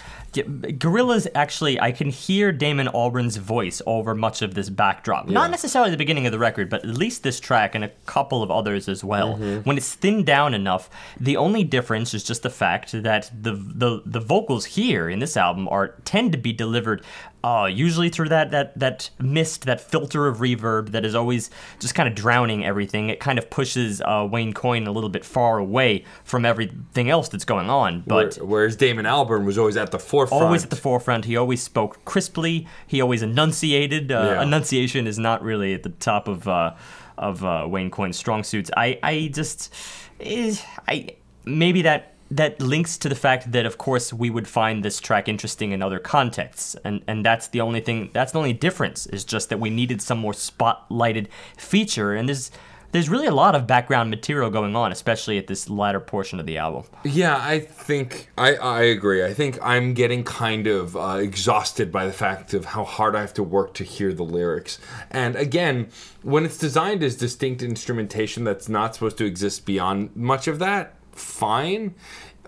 Gorillaz 0.44 1.26
actually, 1.34 1.80
I 1.80 1.92
can 1.92 2.10
hear 2.10 2.52
Damon 2.52 2.88
Albarn's 2.88 3.36
voice 3.36 3.80
over 3.86 4.14
much 4.14 4.42
of 4.42 4.54
this 4.54 4.68
backdrop. 4.68 5.28
Not 5.28 5.50
necessarily 5.50 5.90
the 5.90 5.96
beginning 5.96 6.26
of 6.26 6.32
the 6.32 6.38
record, 6.38 6.68
but 6.68 6.84
at 6.84 6.90
least 6.90 7.22
this 7.22 7.40
track 7.40 7.74
and 7.74 7.84
a 7.84 7.88
couple 8.06 8.42
of 8.42 8.50
others 8.50 8.88
as 8.88 9.02
well. 9.02 9.34
Mm-hmm. 9.34 9.60
When 9.62 9.76
it's 9.76 9.94
thinned 9.94 10.26
down 10.26 10.54
enough, 10.54 10.90
the 11.18 11.36
only 11.36 11.64
difference 11.64 12.12
is 12.14 12.24
just 12.24 12.42
the 12.42 12.50
fact 12.50 12.92
that 12.92 13.30
the 13.34 13.52
the, 13.52 14.02
the 14.04 14.20
vocals 14.20 14.64
here 14.66 15.08
in 15.08 15.18
this 15.18 15.36
album 15.36 15.68
are 15.68 15.94
tend 16.04 16.32
to 16.32 16.38
be 16.38 16.52
delivered. 16.52 17.02
Uh, 17.46 17.66
usually 17.66 18.08
through 18.08 18.28
that, 18.28 18.50
that 18.50 18.76
that 18.76 19.08
mist, 19.20 19.66
that 19.66 19.80
filter 19.80 20.26
of 20.26 20.38
reverb 20.38 20.90
that 20.90 21.04
is 21.04 21.14
always 21.14 21.48
just 21.78 21.94
kind 21.94 22.08
of 22.08 22.14
drowning 22.16 22.64
everything. 22.64 23.08
It 23.08 23.20
kind 23.20 23.38
of 23.38 23.48
pushes 23.50 24.00
uh, 24.00 24.26
Wayne 24.28 24.52
Coyne 24.52 24.84
a 24.88 24.90
little 24.90 25.10
bit 25.10 25.24
far 25.24 25.58
away 25.58 26.02
from 26.24 26.44
everything 26.44 27.08
else 27.08 27.28
that's 27.28 27.44
going 27.44 27.70
on. 27.70 28.02
But 28.04 28.34
Where- 28.38 28.46
whereas 28.46 28.74
Damon 28.74 29.04
Albarn 29.06 29.44
was 29.44 29.58
always 29.58 29.76
at 29.76 29.92
the 29.92 29.98
forefront. 30.00 30.42
always 30.42 30.64
at 30.64 30.70
the 30.70 30.76
forefront. 30.76 31.24
He 31.26 31.36
always 31.36 31.62
spoke 31.62 32.04
crisply. 32.04 32.66
He 32.84 33.00
always 33.00 33.22
enunciated. 33.22 34.10
Uh, 34.10 34.14
Yeah. 34.34 34.42
Enunciation 34.42 35.06
is 35.06 35.16
not 35.18 35.40
really 35.40 35.72
at 35.72 35.84
the 35.84 35.90
top 35.90 36.26
of 36.26 36.48
uh, 36.48 36.74
of 37.16 37.44
uh, 37.44 37.64
Wayne 37.68 37.90
Coyne's 37.90 38.16
strong 38.16 38.42
suits. 38.42 38.72
I 38.76 38.98
I 39.04 39.30
just 39.32 39.72
eh, 40.18 40.56
I 40.88 41.10
maybe 41.44 41.82
that 41.82 42.15
that 42.30 42.60
links 42.60 42.98
to 42.98 43.08
the 43.08 43.14
fact 43.14 43.52
that 43.52 43.66
of 43.66 43.78
course 43.78 44.12
we 44.12 44.30
would 44.30 44.48
find 44.48 44.84
this 44.84 45.00
track 45.00 45.28
interesting 45.28 45.72
in 45.72 45.82
other 45.82 45.98
contexts 45.98 46.74
and 46.84 47.02
and 47.06 47.24
that's 47.24 47.48
the 47.48 47.60
only 47.60 47.80
thing 47.80 48.10
that's 48.12 48.32
the 48.32 48.38
only 48.38 48.52
difference 48.52 49.06
is 49.06 49.24
just 49.24 49.48
that 49.48 49.60
we 49.60 49.70
needed 49.70 50.02
some 50.02 50.18
more 50.18 50.32
spotlighted 50.32 51.28
feature 51.56 52.14
and 52.14 52.28
there's 52.28 52.50
there's 52.92 53.08
really 53.10 53.26
a 53.26 53.34
lot 53.34 53.54
of 53.54 53.66
background 53.66 54.10
material 54.10 54.50
going 54.50 54.74
on 54.74 54.90
especially 54.90 55.38
at 55.38 55.46
this 55.46 55.68
latter 55.68 56.00
portion 56.00 56.40
of 56.40 56.46
the 56.46 56.56
album 56.56 56.84
Yeah, 57.04 57.36
I 57.40 57.60
think 57.60 58.30
I, 58.38 58.54
I 58.54 58.82
agree. 58.82 59.24
I 59.24 59.34
think 59.34 59.58
I'm 59.62 59.94
getting 59.94 60.24
kind 60.24 60.66
of 60.66 60.96
uh, 60.96 61.18
exhausted 61.20 61.92
by 61.92 62.06
the 62.06 62.12
fact 62.12 62.54
of 62.54 62.64
how 62.64 62.84
hard 62.84 63.14
I 63.14 63.20
have 63.20 63.34
to 63.34 63.42
work 63.42 63.74
to 63.74 63.84
hear 63.84 64.12
the 64.12 64.22
lyrics. 64.22 64.78
And 65.10 65.36
again, 65.36 65.88
when 66.22 66.44
it's 66.44 66.58
designed 66.58 67.02
as 67.02 67.16
distinct 67.16 67.62
instrumentation 67.62 68.44
that's 68.44 68.68
not 68.68 68.94
supposed 68.94 69.18
to 69.18 69.24
exist 69.24 69.66
beyond 69.66 70.14
much 70.16 70.48
of 70.48 70.58
that, 70.60 70.94
fine. 71.16 71.94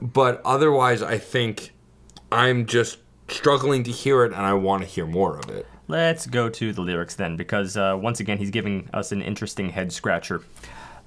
But 0.01 0.41
otherwise, 0.45 1.03
I 1.03 1.19
think 1.19 1.73
I'm 2.31 2.67
just 2.67 2.99
struggling 3.29 3.83
to 3.85 3.91
hear 3.91 4.25
it, 4.25 4.33
and 4.33 4.43
I 4.43 4.53
want 4.55 4.83
to 4.83 4.89
hear 4.89 5.07
more 5.07 5.37
of 5.37 5.51
it. 5.51 5.67
Let's 5.89 6.27
go 6.27 6.49
to 6.51 6.73
the 6.73 6.83
lyrics 6.83 7.15
then, 7.15 7.37
because 7.37 7.77
uh, 7.77 7.99
once 8.01 8.21
again, 8.21 8.39
he's 8.39 8.51
giving 8.51 8.89
us 8.93 9.11
an 9.11 9.23
interesting 9.23 9.71
head 9.71 9.93
scratcher. 9.93 10.43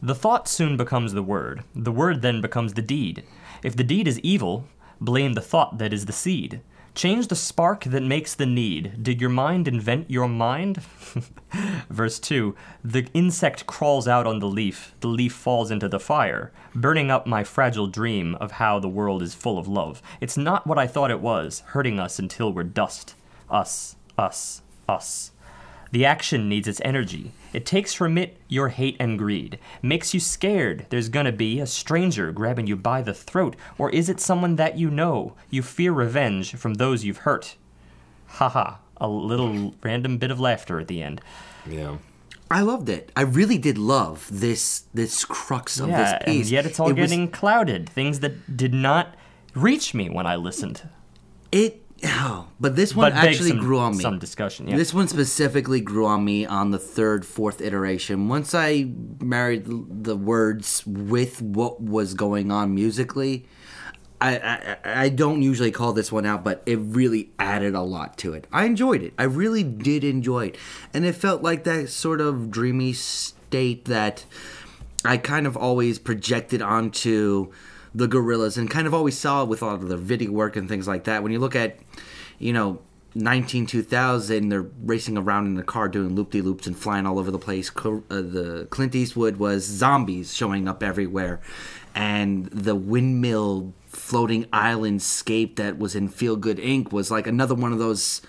The 0.02 0.16
thought 0.16 0.48
soon 0.48 0.78
becomes 0.78 1.14
the 1.14 1.24
word. 1.24 1.64
The 1.76 1.92
word 1.92 2.22
then 2.24 2.42
becomes 2.42 2.74
the 2.74 2.82
deed. 2.82 3.24
If 3.64 3.76
the 3.76 3.84
deed 3.84 4.08
is 4.08 4.20
evil, 4.22 4.66
blame 5.00 5.34
the 5.34 5.42
thought 5.42 5.78
that 5.78 5.94
is 5.94 6.08
the 6.08 6.12
seed. 6.12 6.62
Change 6.94 7.28
the 7.28 7.38
spark 7.38 7.86
that 7.86 8.04
makes 8.04 8.36
the 8.36 8.46
need. 8.46 9.02
Did 9.02 9.22
your 9.22 9.30
mind 9.30 9.68
invent 9.68 10.12
your 10.12 10.28
mind? 10.28 10.82
Verse 11.90 12.20
2 12.20 12.54
The 12.84 13.08
insect 13.14 13.66
crawls 13.66 14.10
out 14.10 14.28
on 14.28 14.40
the 14.40 14.48
leaf. 14.48 14.94
The 15.00 15.08
leaf 15.08 15.32
falls 15.32 15.72
into 15.72 15.88
the 15.88 16.02
fire, 16.02 16.52
burning 16.76 17.10
up 17.10 17.26
my 17.26 17.46
fragile 17.46 17.88
dream 17.88 18.36
of 18.36 18.54
how 18.54 18.78
the 18.80 18.90
world 18.90 19.22
is 19.22 19.34
full 19.34 19.58
of 19.58 19.70
love. 19.70 20.02
It's 20.20 20.36
not 20.36 20.68
what 20.68 20.78
I 20.78 20.86
thought 20.86 21.12
it 21.12 21.22
was, 21.22 21.64
hurting 21.68 21.98
us 21.98 22.20
until 22.20 22.52
we're 22.52 22.64
dust. 22.64 23.16
Us, 23.50 23.96
us, 24.18 24.62
us. 24.90 25.32
The 25.92 26.06
action 26.06 26.50
needs 26.50 26.68
its 26.68 26.82
energy. 26.84 27.32
It 27.54 27.66
takes 27.66 27.94
from 27.94 28.18
it 28.18 28.38
your 28.48 28.70
hate 28.70 28.96
and 29.00 29.18
greed. 29.18 29.60
Makes 29.82 30.14
you 30.14 30.20
scared. 30.20 30.86
There's 30.90 31.10
gonna 31.10 31.32
be 31.32 31.60
a 31.60 31.66
stranger 31.68 32.32
grabbing 32.32 32.68
you 32.68 32.76
by 32.76 33.02
the 33.02 33.14
throat. 33.14 33.56
Or 33.78 33.90
is 33.90 34.08
it 34.10 34.20
someone 34.20 34.56
that 34.56 34.78
you 34.78 34.90
know? 34.90 35.34
You 35.50 35.62
fear 35.62 35.92
revenge 35.92 36.56
from 36.56 36.76
those 36.76 37.04
you've 37.04 37.18
hurt. 37.20 37.56
haha, 38.28 38.76
a 38.98 39.08
little 39.10 39.76
random 39.84 40.18
bit 40.18 40.32
of 40.32 40.40
laughter 40.40 40.80
at 40.80 40.88
the 40.88 41.04
end. 41.04 41.20
Yeah. 41.70 41.98
I 42.50 42.62
loved 42.62 42.88
it. 42.90 43.12
I 43.16 43.22
really 43.24 43.58
did 43.58 43.78
love 43.78 44.28
this 44.32 44.84
this 44.94 45.26
crux 45.26 45.80
of 45.80 45.90
Yeah, 45.90 45.98
this 46.20 46.24
piece. 46.26 46.46
and 46.48 46.52
yet 46.52 46.66
it's 46.66 46.80
all 46.80 46.90
It 46.90 46.98
was- 46.98 47.10
getting 47.10 47.28
clouded. 47.30 47.90
Things 47.90 48.20
that 48.22 48.56
did 48.56 48.74
not 48.74 49.16
reach 49.54 49.94
me 49.94 50.10
when 50.10 50.26
I 50.26 50.36
listened. 50.38 50.88
It, 51.52 51.81
oh, 52.04 52.48
but 52.60 52.76
this 52.76 52.96
one 52.96 53.12
But 53.12 53.24
actually 53.24 53.50
some, 53.50 53.60
grew 53.60 53.80
on 53.80 53.98
me. 53.98 54.02
some 54.02 54.20
discussion. 54.20 54.68
Yeah. 54.68 54.76
This 54.78 54.94
one 54.94 55.08
specifically 55.08 55.82
grew 55.82 56.06
on 56.06 56.24
me 56.24 56.46
on 56.46 56.72
the 56.72 56.80
third, 56.80 57.26
fourth 57.26 57.62
iteration. 57.62 58.28
Once 58.28 58.54
I 58.54 58.90
married 59.20 59.66
the 59.68 60.16
words 60.16 60.86
with 60.86 61.42
what 61.42 61.82
was 61.82 62.14
going 62.14 62.52
on 62.52 62.74
musically, 62.74 63.46
I, 64.20 64.38
I 64.38 64.78
I 65.04 65.10
don't 65.10 65.42
usually 65.42 65.72
call 65.72 65.94
this 65.94 66.12
one 66.12 66.26
out, 66.28 66.44
but 66.44 66.62
it 66.68 66.78
really 66.80 67.32
added 67.40 67.74
a 67.74 67.82
lot 67.82 68.18
to 68.20 68.34
it. 68.34 68.46
I 68.52 68.66
enjoyed 68.66 69.02
it. 69.02 69.14
I 69.18 69.24
really 69.24 69.64
did 69.64 70.04
enjoy 70.04 70.48
it, 70.48 70.58
and 70.94 71.06
it 71.06 71.14
felt 71.14 71.42
like 71.42 71.64
that 71.64 71.90
sort 71.90 72.22
of 72.22 72.52
dreamy 72.52 72.94
state 72.94 73.86
that 73.86 74.26
I 75.04 75.18
kind 75.18 75.48
of 75.48 75.58
always 75.58 75.98
projected 75.98 76.62
onto 76.62 77.52
the 77.94 78.08
Gorillaz 78.08 78.58
and 78.58 78.70
kind 78.70 78.88
of 78.88 78.94
always 78.94 79.18
saw 79.18 79.44
with 79.44 79.62
all 79.62 79.76
of 79.76 79.88
their 79.88 79.98
video 79.98 80.32
work 80.32 80.56
and 80.56 80.68
things 80.68 80.88
like 80.88 81.04
that. 81.06 81.24
When 81.24 81.32
you 81.32 81.40
look 81.40 81.56
at, 81.56 81.78
you 82.40 82.54
know, 82.54 82.80
19 83.14 83.66
2000, 83.66 84.50
they're 84.50 84.62
racing 84.62 85.18
around 85.18 85.46
in 85.46 85.56
the 85.56 85.64
car 85.64 85.90
doing 85.90 86.16
loop 86.16 86.32
de 86.32 86.42
loops 86.42 86.66
and 86.66 86.78
flying 86.78 87.06
all 87.06 87.20
over 87.20 87.30
the 87.30 87.40
place. 87.40 87.70
Uh, 87.76 88.00
the 88.10 88.68
Clint 88.70 88.96
Eastwood 88.96 89.38
was 89.38 89.66
zombies 89.66 90.34
showing 90.34 90.68
up 90.68 90.82
everywhere, 90.82 91.42
and 91.94 92.46
the 92.46 92.76
windmill 92.76 93.74
floating 93.88 94.46
island 94.54 95.02
scape 95.02 95.58
that 95.58 95.78
was 95.78 95.96
in 95.96 96.08
Feel 96.08 96.38
Good 96.38 96.58
Inc. 96.58 96.94
was 96.94 97.12
like 97.12 97.28
another 97.28 97.54
one 97.54 97.74
of 97.74 97.80
those 97.80 98.22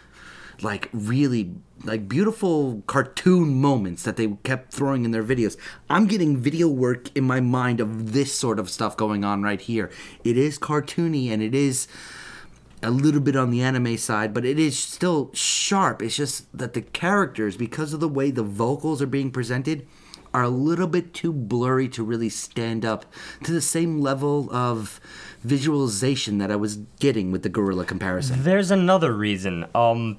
like 0.63 0.89
really 0.93 1.55
like 1.85 2.09
beautiful 2.09 2.83
cartoon 2.87 3.61
moments 3.61 4.05
that 4.05 4.17
they 4.17 4.29
kept 4.45 4.73
throwing 4.73 5.05
in 5.05 5.11
their 5.11 5.25
videos. 5.25 5.57
I'm 5.91 6.07
getting 6.07 6.37
video 6.37 6.69
work 6.69 7.15
in 7.17 7.25
my 7.25 7.41
mind 7.41 7.81
of 7.81 8.13
this 8.13 8.33
sort 8.35 8.59
of 8.59 8.71
stuff 8.71 8.97
going 8.97 9.25
on 9.25 9.43
right 9.43 9.61
here. 9.61 9.91
It 10.25 10.37
is 10.37 10.59
cartoony 10.59 11.31
and 11.31 11.43
it 11.43 11.55
is 11.55 11.89
a 12.83 12.91
little 12.91 13.21
bit 13.21 13.37
on 13.37 13.51
the 13.51 13.63
anime 13.63 13.97
side, 13.97 14.35
but 14.35 14.45
it 14.45 14.59
is 14.59 14.79
still 14.79 15.31
sharp. 15.35 16.03
It's 16.03 16.17
just 16.17 16.57
that 16.57 16.75
the 16.75 16.83
characters, 16.83 17.57
because 17.57 17.93
of 17.93 18.01
the 18.01 18.09
way 18.09 18.31
the 18.31 18.43
vocals 18.43 19.01
are 19.01 19.07
being 19.07 19.31
presented, 19.31 19.87
are 20.35 20.43
a 20.43 20.49
little 20.49 20.87
bit 20.87 21.13
too 21.13 21.33
blurry 21.33 21.89
to 21.91 22.03
really 22.03 22.29
stand 22.29 22.85
up 22.85 23.05
to 23.45 23.53
the 23.53 23.61
same 23.61 24.01
level 24.01 24.49
of 24.53 24.99
visualization 25.43 26.39
that 26.39 26.51
I 26.51 26.57
was 26.57 26.77
getting 26.99 27.31
with 27.31 27.43
the 27.43 27.49
gorilla 27.49 27.85
comparison. 27.85 28.43
There's 28.43 28.71
another 28.71 29.13
reason. 29.13 29.67
Um, 29.75 30.19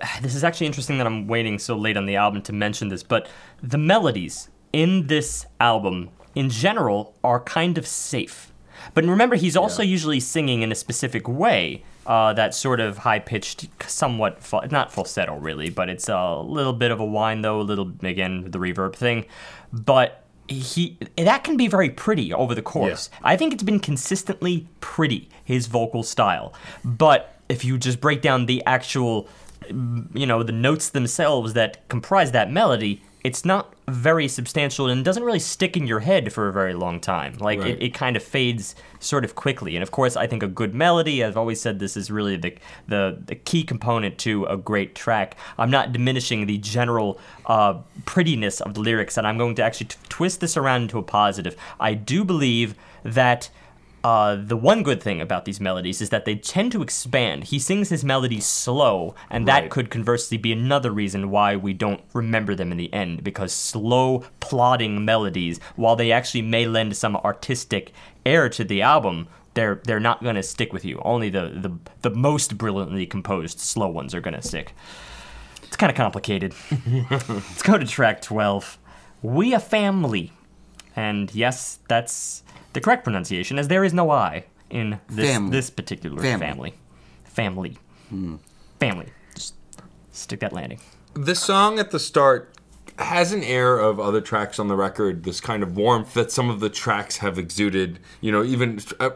this 0.22 0.34
is 0.34 0.44
actually 0.44 0.66
interesting 0.66 0.98
that 0.98 1.06
I'm 1.06 1.26
waiting 1.26 1.58
so 1.58 1.76
late 1.76 1.96
on 1.96 2.06
the 2.06 2.16
album 2.16 2.42
to 2.42 2.52
mention 2.52 2.88
this, 2.88 3.02
but 3.02 3.28
the 3.62 3.78
melodies 3.78 4.48
in 4.72 5.06
this 5.08 5.46
album, 5.58 6.10
in 6.34 6.48
general, 6.48 7.14
are 7.24 7.40
kind 7.40 7.78
of 7.78 7.86
safe. 7.86 8.52
But 8.94 9.04
remember, 9.04 9.36
he's 9.36 9.56
also 9.56 9.82
usually 9.82 10.20
singing 10.20 10.62
in 10.62 10.72
a 10.72 10.74
specific 10.74 11.28
way. 11.28 11.84
Uh, 12.06 12.32
that 12.32 12.54
sort 12.54 12.80
of 12.80 12.98
high 12.98 13.18
pitched, 13.18 13.68
somewhat 13.86 14.42
fa- 14.42 14.66
not 14.70 14.90
falsetto 14.90 15.36
really, 15.36 15.68
but 15.70 15.88
it's 15.90 16.08
a 16.08 16.40
little 16.40 16.72
bit 16.72 16.90
of 16.90 16.98
a 16.98 17.04
whine 17.04 17.42
though, 17.42 17.60
a 17.60 17.62
little 17.62 17.92
again 18.02 18.50
the 18.50 18.58
reverb 18.58 18.94
thing. 18.96 19.26
But 19.72 20.24
he 20.48 20.96
that 21.16 21.44
can 21.44 21.56
be 21.56 21.68
very 21.68 21.90
pretty 21.90 22.32
over 22.32 22.54
the 22.54 22.62
course. 22.62 23.10
I 23.22 23.36
think 23.36 23.52
it's 23.52 23.62
been 23.62 23.80
consistently 23.80 24.66
pretty 24.80 25.28
his 25.44 25.66
vocal 25.66 26.02
style. 26.02 26.54
But 26.84 27.36
if 27.48 27.64
you 27.64 27.78
just 27.78 28.00
break 28.00 28.22
down 28.22 28.46
the 28.46 28.64
actual 28.64 29.28
you 30.14 30.26
know 30.26 30.42
the 30.42 30.52
notes 30.52 30.88
themselves 30.90 31.52
that 31.54 31.88
comprise 31.88 32.32
that 32.32 32.50
melody 32.50 33.02
it's 33.22 33.44
not 33.44 33.74
very 33.86 34.26
substantial 34.28 34.88
and 34.88 35.04
doesn't 35.04 35.24
really 35.24 35.38
stick 35.38 35.76
in 35.76 35.86
your 35.86 36.00
head 36.00 36.32
for 36.32 36.48
a 36.48 36.52
very 36.54 36.72
long 36.72 36.98
time. 36.98 37.34
Like 37.38 37.58
Right. 37.60 37.72
it, 37.72 37.82
it 37.82 37.94
kind 37.94 38.16
of 38.16 38.22
fades 38.22 38.74
sort 38.98 39.26
of 39.26 39.34
quickly. 39.34 39.76
And 39.76 39.82
of 39.82 39.90
course 39.90 40.16
i 40.16 40.26
think 40.26 40.42
a 40.42 40.46
good 40.48 40.74
melody 40.74 41.22
i've 41.22 41.36
always 41.36 41.60
said 41.60 41.78
this 41.80 41.98
is 41.98 42.10
really 42.10 42.36
the 42.36 42.54
the, 42.88 43.18
the 43.26 43.34
key 43.34 43.62
component 43.62 44.16
to 44.20 44.46
a 44.46 44.56
great 44.56 44.94
track. 44.94 45.36
I'm 45.58 45.70
not 45.70 45.92
diminishing 45.92 46.46
the 46.46 46.56
general 46.58 47.18
uh, 47.44 47.74
prettiness 48.06 48.62
of 48.62 48.72
the 48.72 48.80
lyrics 48.80 49.18
and 49.18 49.26
i'm 49.26 49.36
going 49.36 49.54
to 49.56 49.62
actually 49.62 49.88
t- 49.88 49.96
twist 50.08 50.40
this 50.40 50.56
around 50.56 50.82
into 50.82 50.98
a 50.98 51.02
positive. 51.02 51.54
I 51.78 51.92
do 51.94 52.24
believe 52.24 52.74
that 53.04 53.50
uh, 54.02 54.36
the 54.36 54.56
one 54.56 54.82
good 54.82 55.02
thing 55.02 55.20
about 55.20 55.44
these 55.44 55.60
melodies 55.60 56.00
is 56.00 56.08
that 56.08 56.24
they 56.24 56.34
tend 56.34 56.72
to 56.72 56.82
expand. 56.82 57.44
He 57.44 57.58
sings 57.58 57.90
his 57.90 58.04
melodies 58.04 58.46
slow, 58.46 59.14
and 59.28 59.46
that 59.46 59.70
could 59.70 59.90
conversely 59.90 60.38
be 60.38 60.52
another 60.52 60.90
reason 60.90 61.30
why 61.30 61.56
we 61.56 61.74
don't 61.74 62.00
remember 62.14 62.54
them 62.54 62.72
in 62.72 62.78
the 62.78 62.92
end. 62.94 63.22
Because 63.22 63.52
slow, 63.52 64.24
plodding 64.40 65.04
melodies, 65.04 65.60
while 65.76 65.96
they 65.96 66.12
actually 66.12 66.42
may 66.42 66.66
lend 66.66 66.96
some 66.96 67.16
artistic 67.16 67.92
air 68.24 68.48
to 68.48 68.64
the 68.64 68.80
album, 68.80 69.28
they're 69.54 69.82
they're 69.84 70.00
not 70.00 70.22
going 70.22 70.36
to 70.36 70.42
stick 70.42 70.72
with 70.72 70.84
you. 70.84 71.00
Only 71.04 71.28
the, 71.28 71.48
the 71.48 71.76
the 72.00 72.14
most 72.14 72.56
brilliantly 72.56 73.06
composed 73.06 73.60
slow 73.60 73.88
ones 73.88 74.14
are 74.14 74.20
going 74.20 74.34
to 74.34 74.42
stick. 74.42 74.74
It's 75.64 75.76
kind 75.76 75.90
of 75.90 75.96
complicated. 75.96 76.54
Let's 77.10 77.62
go 77.62 77.76
to 77.76 77.86
track 77.86 78.22
twelve. 78.22 78.78
We 79.20 79.52
a 79.52 79.60
family. 79.60 80.32
And 80.96 81.32
yes, 81.34 81.78
that's 81.88 82.42
the 82.72 82.80
correct 82.80 83.04
pronunciation, 83.04 83.58
as 83.58 83.68
there 83.68 83.84
is 83.84 83.92
no 83.92 84.10
I 84.10 84.44
in 84.70 85.00
this 85.08 85.30
Family. 85.30 85.50
this 85.50 85.70
particular 85.70 86.20
Family. 86.22 86.74
family. 87.24 87.76
Family. 88.10 88.38
Family. 88.78 89.06
Just 89.34 89.54
stick 90.12 90.40
that 90.40 90.52
landing. 90.52 90.80
The 91.14 91.34
song 91.34 91.78
at 91.78 91.90
the 91.90 91.98
start 91.98 92.54
has 92.98 93.32
an 93.32 93.42
air 93.42 93.78
of 93.78 93.98
other 93.98 94.20
tracks 94.20 94.58
on 94.58 94.68
the 94.68 94.76
record, 94.76 95.24
this 95.24 95.40
kind 95.40 95.62
of 95.62 95.74
warmth 95.76 96.12
that 96.14 96.30
some 96.30 96.50
of 96.50 96.60
the 96.60 96.68
tracks 96.68 97.16
have 97.18 97.38
exuded. 97.38 97.98
You 98.20 98.30
know, 98.30 98.44
even 98.44 98.80
uh, 99.00 99.10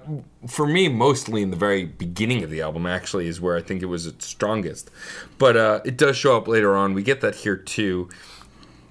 for 0.46 0.66
me, 0.66 0.88
mostly 0.88 1.42
in 1.42 1.50
the 1.50 1.56
very 1.56 1.84
beginning 1.84 2.42
of 2.42 2.50
the 2.50 2.62
album, 2.62 2.86
actually, 2.86 3.26
is 3.26 3.40
where 3.40 3.56
I 3.56 3.60
think 3.60 3.82
it 3.82 3.86
was 3.86 4.06
its 4.06 4.26
strongest. 4.26 4.90
But 5.38 5.56
uh, 5.56 5.80
it 5.84 5.96
does 5.96 6.16
show 6.16 6.36
up 6.36 6.48
later 6.48 6.74
on. 6.74 6.94
We 6.94 7.02
get 7.02 7.20
that 7.20 7.34
here 7.36 7.56
too. 7.56 8.08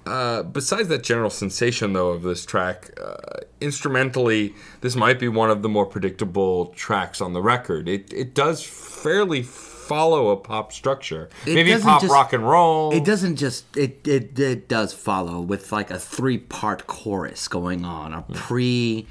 Uh, 0.06 0.42
besides 0.42 0.88
that 0.88 1.02
general 1.02 1.30
sensation, 1.30 1.92
though, 1.94 2.10
of 2.10 2.22
this 2.22 2.44
track, 2.44 2.90
uh, 3.02 3.14
instrumentally, 3.60 4.54
this 4.80 4.94
might 4.96 5.18
be 5.18 5.28
one 5.28 5.50
of 5.50 5.62
the 5.62 5.68
more 5.68 5.86
predictable 5.86 6.66
tracks 6.76 7.20
on 7.20 7.32
the 7.32 7.40
record. 7.42 7.88
It 7.88 8.12
it 8.12 8.34
does 8.34 8.62
fairly 8.62 9.42
follow 9.42 10.30
a 10.30 10.36
pop 10.36 10.72
structure, 10.72 11.28
It 11.46 11.54
maybe 11.54 11.74
pop 11.80 12.00
just- 12.02 12.12
rock 12.12 12.32
and 12.32 12.46
roll. 12.48 12.92
It 12.94 13.04
doesn't 13.04 13.36
just 13.36 13.64
it, 13.76 14.06
it 14.06 14.38
it 14.38 14.68
does 14.68 14.92
follow 14.94 15.40
with 15.40 15.72
like 15.72 15.90
a 15.90 15.98
three 15.98 16.38
part 16.38 16.86
chorus 16.86 17.48
going 17.48 17.84
on, 17.84 18.12
a 18.14 18.22
pre 18.32 19.06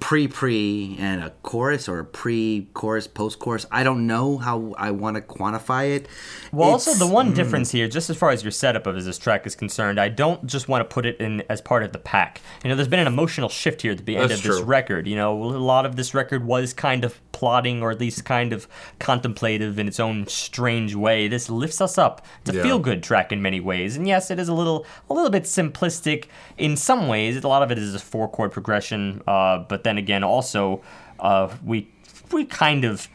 pre 0.00 0.28
pre 0.28 0.96
and 0.98 1.22
a 1.22 1.30
chorus 1.42 1.88
or 1.88 1.98
a 2.00 2.04
pre 2.04 2.68
chorus 2.74 3.06
post 3.06 3.38
chorus. 3.38 3.66
I 3.70 3.82
don't 3.82 4.06
know 4.06 4.38
how 4.38 4.74
I 4.76 4.90
want 4.90 5.16
to 5.16 5.22
quantify 5.22 5.94
it. 5.96 6.08
Well, 6.52 6.70
also 6.70 6.92
the 6.94 7.06
one 7.06 7.32
difference 7.32 7.70
here, 7.70 7.88
just 7.88 8.10
as 8.10 8.16
far 8.16 8.30
as 8.30 8.42
your 8.42 8.50
setup 8.50 8.86
of 8.86 9.02
this 9.02 9.18
track 9.18 9.46
is 9.46 9.56
concerned, 9.56 9.98
I 9.98 10.08
don't 10.08 10.44
just 10.46 10.68
want 10.68 10.88
to 10.88 10.92
put 10.92 11.06
it 11.06 11.18
in 11.20 11.42
as 11.48 11.60
part 11.60 11.82
of 11.82 11.92
the 11.92 11.98
pack. 11.98 12.40
You 12.62 12.70
know, 12.70 12.76
there's 12.76 12.88
been 12.88 13.00
an 13.00 13.06
emotional 13.06 13.48
shift 13.48 13.82
here 13.82 13.92
at 13.92 14.04
the 14.04 14.16
end 14.16 14.30
That's 14.30 14.44
of 14.44 14.50
this 14.50 14.60
record. 14.60 15.06
You 15.06 15.16
know, 15.16 15.42
a 15.42 15.58
lot 15.58 15.86
of 15.86 15.96
this 15.96 16.14
record 16.14 16.44
was 16.44 16.72
kind 16.72 17.04
of 17.04 17.20
plotting, 17.32 17.82
or 17.82 17.90
at 17.90 18.00
least 18.00 18.24
kind 18.24 18.52
of 18.52 18.68
contemplative 18.98 19.78
in 19.78 19.88
its 19.88 19.98
own 20.00 20.26
strange 20.26 20.94
way. 20.94 21.28
This 21.28 21.50
lifts 21.50 21.80
us 21.80 21.98
up. 21.98 22.24
It's 22.42 22.50
a 22.50 22.56
Yeah. 22.56 22.62
feel-good 22.62 23.02
track 23.02 23.32
in 23.32 23.42
many 23.42 23.60
ways, 23.60 23.96
and 23.96 24.06
yes, 24.06 24.30
it 24.30 24.38
is 24.38 24.48
a 24.48 24.54
little, 24.54 24.86
a 25.10 25.14
little 25.14 25.30
bit 25.30 25.44
simplistic 25.44 26.24
in 26.58 26.76
some 26.76 27.08
ways. 27.08 27.42
A 27.42 27.48
lot 27.48 27.62
of 27.62 27.70
it 27.70 27.78
is 27.78 27.94
a 27.94 27.98
four-chord 27.98 28.52
progression, 28.52 29.22
uh, 29.26 29.58
but 29.58 29.83
then 29.84 29.98
again, 29.98 30.24
also 30.24 30.82
uh, 31.20 31.54
we 31.64 31.88
we 32.32 32.44
kind 32.44 32.84
of 32.84 33.08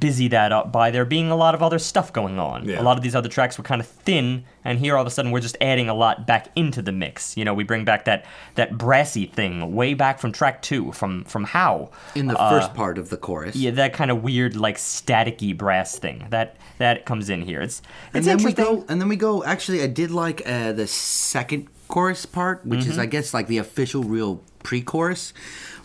busy 0.00 0.26
that 0.26 0.50
up 0.50 0.72
by 0.72 0.90
there 0.90 1.04
being 1.04 1.30
a 1.30 1.36
lot 1.36 1.54
of 1.54 1.62
other 1.62 1.78
stuff 1.78 2.12
going 2.12 2.40
on. 2.40 2.64
Yeah. 2.68 2.80
A 2.80 2.82
lot 2.82 2.96
of 2.96 3.04
these 3.04 3.14
other 3.14 3.28
tracks 3.28 3.56
were 3.56 3.62
kind 3.62 3.80
of 3.80 3.86
thin, 3.86 4.44
and 4.64 4.80
here 4.80 4.96
all 4.96 5.00
of 5.02 5.06
a 5.06 5.10
sudden 5.10 5.30
we're 5.30 5.38
just 5.40 5.56
adding 5.60 5.88
a 5.88 5.94
lot 5.94 6.26
back 6.26 6.48
into 6.56 6.82
the 6.82 6.90
mix. 6.90 7.36
You 7.36 7.44
know, 7.44 7.54
we 7.54 7.62
bring 7.62 7.84
back 7.84 8.04
that 8.06 8.24
that 8.56 8.76
brassy 8.76 9.26
thing 9.26 9.72
way 9.76 9.94
back 9.94 10.18
from 10.18 10.32
track 10.32 10.60
two, 10.62 10.90
from 10.90 11.22
from 11.22 11.44
How. 11.44 11.90
in 12.16 12.26
the 12.26 12.34
first 12.34 12.74
part 12.74 12.98
of 12.98 13.10
the 13.10 13.16
chorus. 13.16 13.54
Yeah, 13.54 13.70
that 13.72 13.92
kind 13.92 14.10
of 14.10 14.24
weird 14.24 14.56
like 14.56 14.76
staticky 14.76 15.56
brass 15.56 15.96
thing 15.98 16.26
that 16.30 16.56
that 16.78 17.04
comes 17.06 17.30
in 17.30 17.42
here. 17.42 17.60
It's 17.60 17.80
and 18.12 18.26
it's 18.26 18.26
then 18.26 18.42
we 18.44 18.52
go 18.52 18.84
and 18.88 19.00
then 19.00 19.08
we 19.08 19.16
go 19.16 19.44
actually 19.44 19.82
i 19.82 19.86
did 19.86 20.10
like 20.10 20.42
uh, 20.46 20.72
the 20.72 20.86
second 20.86 21.68
chorus 21.88 22.24
part 22.26 22.64
which 22.66 22.86
is 22.86 22.98
i 22.98 23.02
Mm-hmm. 23.02 23.10
guess 23.10 23.34
like 23.34 23.46
the 23.48 23.58
official 23.58 24.02
real 24.02 24.40
pre-chorus 24.62 25.32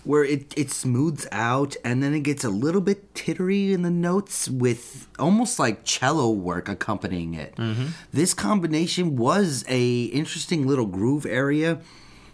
where 0.06 0.24
it, 0.24 0.54
it 0.58 0.70
smooths 0.72 1.28
out 1.32 1.76
and 1.84 2.02
then 2.04 2.14
it 2.14 2.22
gets 2.22 2.44
a 2.44 2.50
little 2.50 2.82
bit 2.82 3.14
tittery 3.16 3.74
in 3.74 3.82
the 3.82 3.90
notes 3.90 4.48
with 4.50 5.08
almost 5.20 5.58
like 5.60 5.84
cello 5.84 6.30
work 6.30 6.70
accompanying 6.70 7.34
it 7.34 7.56
Mm-hmm. 7.56 7.88
this 8.14 8.34
combination 8.34 9.16
was 9.18 9.66
a 9.68 10.04
interesting 10.06 10.66
little 10.68 10.86
groove 10.86 11.26
area 11.26 11.80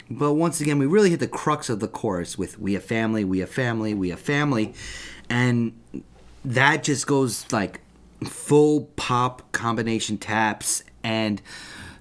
but 0.10 0.34
once 0.34 0.60
again 0.62 0.78
we 0.80 0.86
really 0.86 1.10
hit 1.10 1.20
the 1.22 1.28
crux 1.28 1.70
of 1.70 1.80
the 1.80 1.88
chorus 1.88 2.38
with 2.38 2.60
we 2.60 2.76
a 2.76 2.80
family 2.82 3.24
we 3.24 3.42
a 3.42 3.48
family 3.48 3.94
we 3.94 4.12
a 4.12 4.18
family 4.18 4.74
and 5.30 5.72
that 6.44 6.84
just 6.84 7.08
goes 7.08 7.46
like 7.52 7.80
full 8.26 8.82
pop 8.98 9.52
combination 9.52 10.18
taps 10.18 10.84
and 11.04 11.42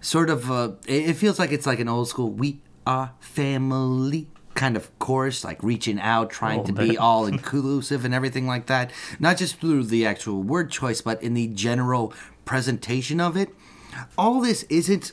sort 0.00 0.28
of 0.30 0.50
uh, 0.50 0.72
it 0.86 1.10
it 1.10 1.14
feels 1.14 1.38
like 1.38 1.52
it's 1.52 1.66
like 1.66 1.78
an 1.78 1.88
old 1.88 2.08
school 2.08 2.30
we 2.30 2.58
are 2.86 3.12
family 3.20 4.26
kind 4.54 4.76
of 4.76 4.96
chorus 4.98 5.44
like 5.44 5.62
reaching 5.62 5.98
out 6.00 6.30
trying 6.30 6.60
oh, 6.60 6.64
to 6.64 6.72
be 6.72 6.98
all 6.98 7.26
inclusive 7.34 8.04
and 8.04 8.14
everything 8.14 8.46
like 8.46 8.66
that. 8.66 8.90
Not 9.18 9.36
just 9.36 9.60
through 9.60 9.84
the 9.84 10.06
actual 10.06 10.42
word 10.42 10.70
choice 10.70 11.00
but 11.00 11.22
in 11.22 11.34
the 11.34 11.48
general 11.48 12.12
presentation 12.44 13.20
of 13.20 13.36
it. 13.36 13.50
All 14.18 14.40
this 14.40 14.64
isn't 14.64 15.12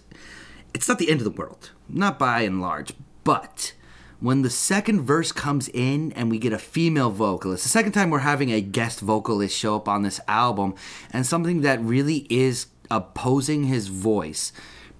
it's 0.73 0.87
not 0.87 0.99
the 0.99 1.09
end 1.09 1.21
of 1.21 1.25
the 1.25 1.31
world, 1.31 1.71
not 1.89 2.19
by 2.19 2.41
and 2.41 2.61
large, 2.61 2.93
but 3.23 3.73
when 4.19 4.41
the 4.41 4.49
second 4.49 5.01
verse 5.01 5.31
comes 5.31 5.69
in 5.69 6.11
and 6.13 6.29
we 6.29 6.39
get 6.39 6.53
a 6.53 6.57
female 6.57 7.09
vocalist, 7.09 7.63
the 7.63 7.69
second 7.69 7.91
time 7.91 8.09
we're 8.09 8.19
having 8.19 8.51
a 8.51 8.61
guest 8.61 8.99
vocalist 8.99 9.57
show 9.57 9.75
up 9.75 9.87
on 9.87 10.01
this 10.01 10.19
album, 10.27 10.75
and 11.11 11.25
something 11.25 11.61
that 11.61 11.81
really 11.81 12.25
is 12.29 12.67
opposing 12.89 13.65
his 13.65 13.87
voice. 13.87 14.51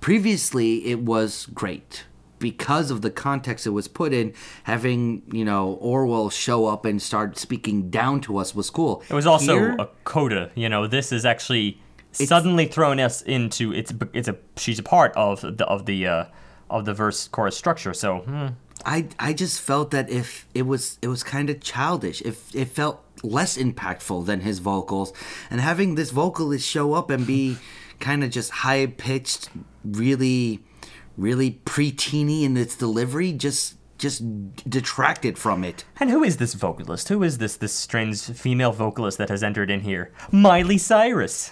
Previously, 0.01 0.85
it 0.85 0.99
was 0.99 1.47
great 1.47 2.05
because 2.39 2.91
of 2.91 3.01
the 3.01 3.09
context 3.09 3.65
it 3.65 3.71
was 3.71 3.87
put 3.87 4.13
in. 4.13 4.33
Having 4.63 5.23
you 5.31 5.45
know 5.45 5.73
Orwell 5.81 6.29
show 6.29 6.65
up 6.65 6.85
and 6.85 7.01
start 7.01 7.37
speaking 7.37 7.89
down 7.89 8.21
to 8.21 8.37
us 8.37 8.53
was 8.55 8.69
cool. 8.69 9.03
It 9.09 9.13
was 9.13 9.27
also 9.27 9.53
Here- 9.53 9.75
a 9.79 9.87
coda. 10.03 10.51
You 10.55 10.69
know, 10.69 10.87
this 10.87 11.11
is 11.11 11.25
actually 11.25 11.79
suddenly 12.11 12.65
thrown 12.65 12.99
us 12.99 13.21
into 13.21 13.73
it's 13.73 13.93
it's 14.13 14.27
a 14.27 14.37
she's 14.55 14.79
a 14.79 14.83
part 14.83 15.13
of 15.15 15.41
the 15.41 15.65
of 15.65 15.85
the 15.85 16.07
uh, 16.07 16.25
of 16.69 16.85
the 16.85 16.93
verse 16.93 17.27
chorus 17.27 17.57
structure. 17.57 17.93
So 17.93 18.19
hmm, 18.19 18.47
I 18.85 19.07
I 19.19 19.33
just 19.33 19.61
felt 19.61 19.91
that 19.91 20.09
if 20.09 20.47
it 20.53 20.63
was 20.63 20.97
it 21.01 21.07
was 21.07 21.23
kind 21.23 21.49
of 21.49 21.61
childish. 21.61 22.21
If 22.21 22.53
it 22.55 22.69
felt 22.69 23.03
less 23.23 23.57
impactful 23.57 24.25
than 24.25 24.41
his 24.41 24.59
vocals, 24.59 25.11
and 25.49 25.59
having 25.61 25.95
this 25.95 26.11
vocalist 26.11 26.67
show 26.67 26.93
up 26.93 27.09
and 27.09 27.25
be 27.25 27.57
kind 27.99 28.23
of 28.23 28.29
just 28.29 28.51
high 28.51 28.85
pitched, 28.85 29.49
really, 29.83 30.63
really 31.17 31.59
preteeny 31.65 32.43
in 32.43 32.55
its 32.55 32.75
delivery, 32.75 33.33
just 33.33 33.75
just 33.97 34.21
detracted 34.69 35.39
from 35.39 35.63
it. 35.63 35.83
and 35.99 36.11
who 36.11 36.23
is 36.23 36.37
this 36.37 36.53
vocalist? 36.53 37.09
Who 37.09 37.23
is 37.23 37.39
this 37.39 37.57
this 37.57 37.73
strange 37.73 38.21
female 38.21 38.71
vocalist 38.71 39.17
that 39.17 39.29
has 39.29 39.43
entered 39.43 39.71
in 39.71 39.81
here? 39.81 40.11
Miley 40.31 40.77
Cyrus. 40.77 41.51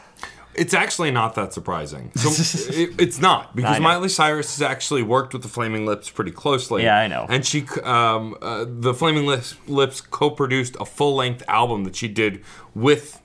It's 0.54 0.74
actually 0.74 1.12
not 1.12 1.36
that 1.36 1.52
surprising. 1.52 2.12
So 2.16 2.30
it, 2.74 3.02
it's 3.02 3.20
not 3.20 3.56
because 3.56 3.80
Miley 3.82 4.08
Cyrus 4.08 4.56
has 4.58 4.62
actually 4.62 5.04
worked 5.04 5.34
with 5.34 5.42
the 5.42 5.50
Flaming 5.50 5.86
Lips 5.86 6.10
pretty 6.10 6.32
closely. 6.32 6.84
Yeah, 6.84 6.98
I 6.98 7.08
know. 7.08 7.26
And 7.28 7.46
she, 7.46 7.66
um, 7.84 8.38
uh, 8.42 8.66
the 8.66 8.94
Flaming 8.94 9.26
Lips, 9.26 9.56
Lips 9.68 10.00
co-produced 10.00 10.78
a 10.80 10.86
full-length 10.86 11.44
album 11.50 11.84
that 11.84 11.98
she 11.98 12.08
did 12.08 12.42
with 12.74 13.22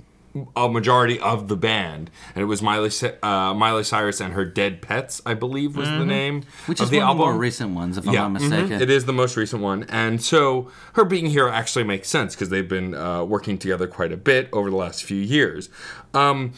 a 0.57 0.69
majority 0.69 1.19
of 1.19 1.49
the 1.49 1.57
band, 1.57 2.11
and 2.35 2.43
it 2.43 2.47
was 2.47 2.63
Miley, 2.63 2.91
uh, 3.23 3.53
Miley 3.55 3.83
Cyrus 3.83 4.21
and 4.21 4.35
her 4.35 4.45
Dead 4.45 4.81
Petz, 4.81 5.21
I 5.27 5.35
believe, 5.35 5.77
was 5.77 5.89
the 5.89 6.05
name 6.05 6.43
Mm-hmm. 6.43 6.71
Which 6.71 6.81
of 6.81 6.85
is 6.85 6.91
the 6.91 7.01
album. 7.01 7.19
more 7.19 7.35
recent 7.37 7.75
ones, 7.75 7.99
if 7.99 8.07
I'm 8.07 8.15
Yeah, 8.15 8.29
not 8.29 8.41
mhm. 8.41 8.49
mistaken. 8.51 8.83
It 8.83 8.91
is 8.91 9.07
the 9.07 9.13
most 9.13 9.37
recent 9.37 9.63
one, 9.63 9.85
and 9.89 10.23
so 10.23 10.71
her 10.93 11.05
being 11.05 11.27
here 11.27 11.49
actually 11.49 11.85
makes 11.85 12.09
sense 12.09 12.35
because 12.35 12.49
they've 12.49 12.69
been 12.69 12.95
uh, 12.95 13.25
working 13.25 13.59
together 13.59 13.87
quite 13.87 14.13
a 14.13 14.17
bit 14.17 14.49
over 14.53 14.71
the 14.71 14.77
last 14.77 15.03
few 15.05 15.21
years. 15.21 15.69
Um, 16.15 16.53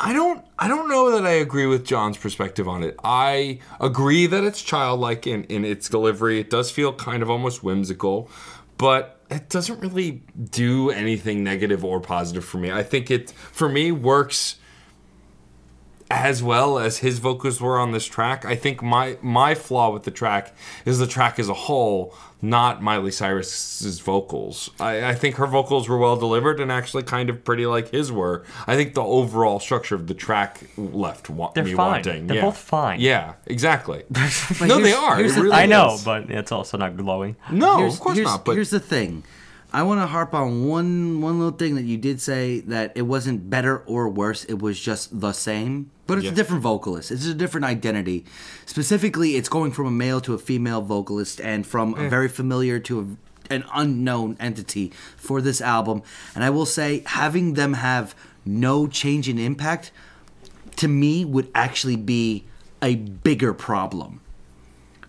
I 0.00 0.12
don't, 0.12 0.44
I 0.58 0.68
don't 0.68 0.88
know 0.88 1.10
that 1.10 1.26
I 1.26 1.32
agree 1.32 1.66
with 1.66 1.84
John's 1.84 2.16
perspective 2.16 2.68
on 2.68 2.82
it. 2.84 2.96
I 3.02 3.58
agree 3.80 4.26
that 4.28 4.44
it's 4.44 4.62
childlike 4.62 5.26
in, 5.26 5.42
in 5.44 5.64
its 5.64 5.88
delivery. 5.88 6.38
It 6.38 6.50
does 6.50 6.70
feel 6.70 6.92
kind 6.92 7.22
of 7.22 7.28
almost 7.28 7.64
whimsical, 7.64 8.30
but 8.78 9.17
it 9.30 9.48
doesn't 9.48 9.80
really 9.80 10.22
do 10.50 10.90
anything 10.90 11.44
negative 11.44 11.84
or 11.84 12.00
positive 12.00 12.44
for 12.44 12.58
me. 12.58 12.70
I 12.70 12.82
think 12.82 13.10
it, 13.10 13.30
for 13.30 13.68
me, 13.68 13.92
works 13.92 14.56
as 16.10 16.42
well 16.42 16.78
as 16.78 16.98
his 16.98 17.18
vocals 17.18 17.60
were 17.60 17.78
on 17.78 17.92
this 17.92 18.06
track. 18.06 18.44
I 18.44 18.54
think 18.56 18.82
my 18.82 19.18
my 19.22 19.54
flaw 19.54 19.90
with 19.92 20.04
the 20.04 20.10
track 20.10 20.54
is 20.84 20.98
the 20.98 21.06
track 21.06 21.38
as 21.38 21.48
a 21.48 21.54
whole, 21.54 22.14
not 22.40 22.82
Miley 22.82 23.10
Cyrus's 23.10 24.00
vocals. 24.00 24.70
I, 24.80 25.10
I 25.10 25.14
think 25.14 25.36
her 25.36 25.46
vocals 25.46 25.88
were 25.88 25.98
well 25.98 26.16
delivered 26.16 26.60
and 26.60 26.72
actually 26.72 27.02
kind 27.02 27.28
of 27.28 27.44
pretty 27.44 27.66
like 27.66 27.90
his 27.90 28.10
were. 28.10 28.44
I 28.66 28.74
think 28.74 28.94
the 28.94 29.02
overall 29.02 29.60
structure 29.60 29.94
of 29.94 30.06
the 30.06 30.14
track 30.14 30.62
left 30.78 31.28
wa- 31.28 31.52
They're 31.54 31.64
me 31.64 31.74
fine. 31.74 31.90
wanting. 31.92 32.26
They're 32.26 32.36
yeah. 32.38 32.42
both 32.42 32.56
fine. 32.58 33.00
Yeah, 33.00 33.34
exactly. 33.46 34.04
No, 34.60 34.80
they 34.80 34.92
are. 34.92 35.20
It 35.20 35.34
really 35.36 35.52
I 35.52 35.66
know, 35.66 35.94
is. 35.94 36.04
but 36.04 36.30
it's 36.30 36.52
also 36.52 36.76
not 36.78 36.96
glowing. 36.96 37.36
no, 37.50 37.78
here's, 37.78 37.94
of 37.94 38.00
course 38.00 38.18
not. 38.18 38.44
But 38.44 38.52
here's 38.54 38.70
the 38.70 38.80
thing. 38.80 39.24
I 39.72 39.82
want 39.82 40.00
to 40.00 40.06
harp 40.06 40.32
on 40.34 40.66
one 40.66 41.20
one 41.20 41.38
little 41.38 41.56
thing 41.56 41.74
that 41.74 41.84
you 41.84 41.96
did 41.98 42.20
say 42.20 42.60
that 42.60 42.92
it 42.94 43.02
wasn't 43.02 43.50
better 43.50 43.78
or 43.86 44.08
worse. 44.08 44.44
It 44.44 44.60
was 44.62 44.80
just 44.80 45.20
the 45.20 45.32
same, 45.32 45.90
but 46.06 46.16
it's 46.18 46.24
Yeah. 46.26 46.32
a 46.32 46.34
different 46.34 46.62
vocalist. 46.62 47.10
It's 47.10 47.26
a 47.26 47.34
different 47.34 47.66
identity. 47.66 48.24
Specifically, 48.64 49.36
it's 49.36 49.48
going 49.50 49.72
from 49.72 49.86
a 49.86 49.90
male 49.90 50.20
to 50.22 50.32
a 50.32 50.38
female 50.38 50.80
vocalist, 50.80 51.38
and 51.40 51.66
from 51.66 51.94
a 51.94 52.08
very 52.08 52.28
familiar 52.28 52.78
to 52.80 53.00
a, 53.50 53.54
an 53.54 53.64
unknown 53.74 54.36
entity 54.40 54.90
for 55.18 55.42
this 55.42 55.60
album. 55.60 56.02
And 56.34 56.42
I 56.44 56.50
will 56.50 56.66
say, 56.66 57.02
having 57.04 57.52
them 57.54 57.74
have 57.74 58.14
no 58.46 58.86
change 58.86 59.28
in 59.28 59.38
impact 59.38 59.92
to 60.76 60.88
me 60.88 61.24
would 61.26 61.48
actually 61.54 61.96
be 61.96 62.44
a 62.80 62.94
bigger 62.94 63.52
problem 63.52 64.20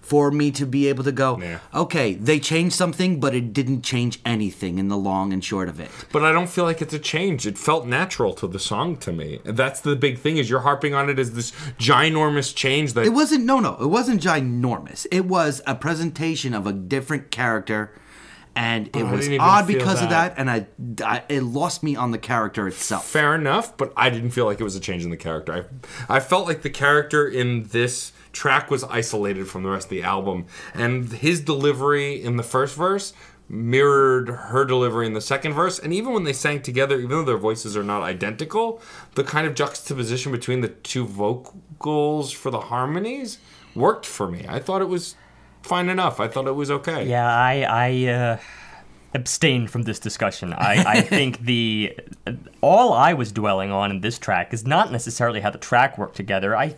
for 0.09 0.31
me 0.31 0.49
to 0.59 0.65
be 0.65 0.87
able 0.91 1.03
to 1.03 1.11
go 1.11 1.29
Yeah. 1.39 1.59
okay 1.85 2.09
they 2.29 2.39
changed 2.39 2.75
something 2.75 3.19
but 3.19 3.31
it 3.39 3.53
didn't 3.53 3.81
change 3.83 4.19
anything 4.25 4.73
in 4.79 4.87
the 4.87 4.97
long 5.09 5.31
and 5.33 5.41
short 5.51 5.67
of 5.69 5.79
it 5.79 5.89
But 6.11 6.23
I 6.23 6.31
don't 6.31 6.49
feel 6.49 6.65
like 6.69 6.81
it's 6.85 6.93
a 6.93 7.03
change. 7.13 7.45
It 7.51 7.57
felt 7.57 7.83
natural 7.85 8.33
to 8.41 8.47
the 8.47 8.59
song 8.71 8.97
to 9.05 9.11
me. 9.11 9.39
That's 9.43 9.79
the 9.81 9.95
big 9.95 10.15
thing 10.23 10.37
is 10.37 10.49
you're 10.49 10.65
harping 10.71 10.93
on 10.99 11.09
it 11.11 11.17
as 11.19 11.29
this 11.33 11.51
ginormous 11.89 12.49
change 12.63 12.93
that 12.93 13.05
it 13.05 13.13
wasn't 13.21 13.43
no 13.45 13.59
no 13.59 13.73
it 13.79 13.91
wasn't 13.97 14.19
ginormous 14.21 15.05
it 15.11 15.25
was 15.37 15.61
a 15.67 15.75
presentation 15.75 16.51
of 16.59 16.63
a 16.65 16.73
different 16.73 17.29
character 17.31 17.81
and 18.55 18.87
it 18.87 19.03
I 19.03 19.11
was 19.11 19.29
odd 19.39 19.67
because 19.67 20.01
of 20.01 20.09
that. 20.09 20.35
that 20.35 20.39
and 20.39 20.49
I, 20.49 20.67
I 21.05 21.23
it 21.29 21.43
lost 21.43 21.83
me 21.83 21.95
on 21.95 22.09
the 22.11 22.17
character 22.17 22.67
itself 22.67 23.05
fair 23.05 23.35
enough, 23.35 23.77
but 23.77 23.93
I 23.95 24.09
didn't 24.09 24.31
feel 24.31 24.45
like 24.45 24.59
it 24.59 24.63
was 24.63 24.75
a 24.75 24.79
change 24.79 25.03
in 25.03 25.11
the 25.11 25.17
character. 25.17 25.51
I, 26.09 26.15
I 26.17 26.19
felt 26.19 26.47
like 26.47 26.61
the 26.63 26.69
character 26.69 27.27
in 27.27 27.63
this 27.77 28.11
track 28.31 28.69
was 28.69 28.83
isolated 28.83 29.47
from 29.47 29.63
the 29.63 29.69
rest 29.69 29.87
of 29.87 29.91
the 29.91 30.03
album, 30.03 30.45
and 30.73 31.11
his 31.11 31.41
delivery 31.41 32.21
in 32.21 32.37
the 32.37 32.43
first 32.43 32.75
verse 32.75 33.13
mirrored 33.49 34.29
her 34.29 34.63
delivery 34.63 35.07
in 35.07 35.13
the 35.13 35.21
second 35.21 35.53
verse. 35.53 35.79
And 35.79 35.91
even 35.91 36.13
when 36.13 36.23
they 36.23 36.33
sang 36.33 36.61
together, 36.61 36.99
even 36.99 37.09
though 37.09 37.23
their 37.23 37.37
voices 37.37 37.75
are 37.75 37.83
not 37.83 38.03
identical, 38.03 38.81
the 39.15 39.23
kind 39.23 39.47
of 39.47 39.55
juxtaposition 39.55 40.31
between 40.31 40.61
the 40.61 40.67
two 40.67 41.05
vocals 41.05 42.31
for 42.31 42.51
the 42.51 42.59
harmonies 42.59 43.39
worked 43.73 44.05
for 44.05 44.29
me. 44.29 44.45
I 44.47 44.59
thought 44.59 44.81
it 44.81 44.87
was 44.87 45.15
fine 45.63 45.89
enough. 45.89 46.19
I 46.19 46.27
thought 46.27 46.47
it 46.47 46.53
was 46.55 46.69
okay. 46.69 47.07
Yeah, 47.07 47.27
I 47.27 47.61
I 47.61 48.11
uh, 48.11 48.37
abstain 49.13 49.67
from 49.67 49.83
this 49.83 49.99
discussion. 49.99 50.53
I, 50.53 50.83
I 50.85 51.01
think 51.15 51.39
the 51.39 51.97
all 52.61 52.93
I 52.93 53.13
was 53.13 53.31
dwelling 53.31 53.71
on 53.71 53.91
in 53.91 54.01
this 54.01 54.19
track 54.19 54.53
is 54.53 54.65
not 54.65 54.91
necessarily 54.91 55.39
how 55.41 55.49
the 55.49 55.57
track 55.57 55.97
worked 55.97 56.15
together. 56.15 56.55
I 56.55 56.75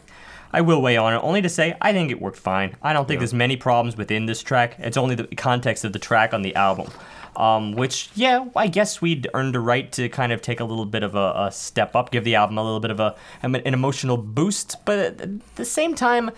I 0.54 0.62
will 0.62 0.82
weigh 0.82 0.98
on 0.98 1.14
it 1.14 1.18
only 1.18 1.42
to 1.42 1.50
say 1.50 1.76
I 1.82 1.94
think 1.94 2.12
it 2.12 2.22
worked 2.22 2.38
fine. 2.38 2.76
I 2.82 2.94
don't 2.94 3.08
think 3.08 3.20
there's 3.20 3.34
many 3.34 3.58
problems 3.58 3.98
within 3.98 4.26
this 4.26 4.42
track. 4.42 4.76
It's 4.80 4.98
only 4.98 5.16
the 5.16 5.28
context 5.36 5.86
of 5.86 5.94
the 5.94 6.00
track 6.00 6.34
on 6.34 6.42
the 6.42 6.56
album. 6.56 6.90
Um, 7.34 7.72
which, 7.72 8.10
yeah, 8.14 8.46
I 8.58 8.68
guess 8.68 9.02
we'd 9.02 9.30
earned 9.34 9.56
a 9.56 9.60
right 9.62 9.90
to 9.94 10.10
kind 10.10 10.34
of 10.34 10.42
take 10.42 10.60
a 10.60 10.66
little 10.66 10.86
bit 10.86 11.02
of 11.02 11.16
a, 11.16 11.34
a 11.38 11.52
step 11.52 11.96
up, 11.96 12.12
give 12.12 12.26
the 12.26 12.36
album 12.36 12.58
a 12.58 12.64
little 12.64 12.82
bit 12.82 12.92
of 12.92 13.00
a 13.00 13.16
an 13.42 13.56
emotional 13.56 14.18
boost. 14.18 14.76
But 14.84 15.00
at 15.00 15.56
the 15.56 15.64
same 15.64 15.96
time, 15.96 16.32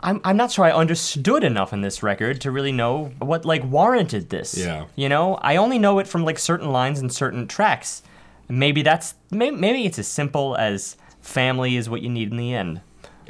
I'm, 0.00 0.20
I'm 0.24 0.36
not 0.36 0.50
sure 0.50 0.64
I 0.64 0.72
understood 0.72 1.44
enough 1.44 1.72
in 1.72 1.82
this 1.82 2.02
record 2.02 2.40
to 2.40 2.50
really 2.50 2.72
know 2.72 3.12
what 3.20 3.44
like 3.44 3.62
warranted 3.64 4.30
this. 4.30 4.58
Yeah. 4.58 4.86
You 4.96 5.08
know, 5.08 5.36
I 5.36 5.56
only 5.56 5.78
know 5.78 6.00
it 6.00 6.08
from 6.08 6.24
like 6.24 6.38
certain 6.40 6.72
lines 6.72 6.98
and 6.98 7.12
certain 7.12 7.46
tracks. 7.46 8.02
Maybe 8.48 8.82
that's 8.82 9.14
maybe, 9.30 9.56
maybe 9.56 9.86
it's 9.86 9.98
as 9.98 10.08
simple 10.08 10.56
as 10.56 10.96
family 11.20 11.76
is 11.76 11.88
what 11.88 12.02
you 12.02 12.10
need 12.10 12.32
in 12.32 12.36
the 12.36 12.52
end. 12.52 12.80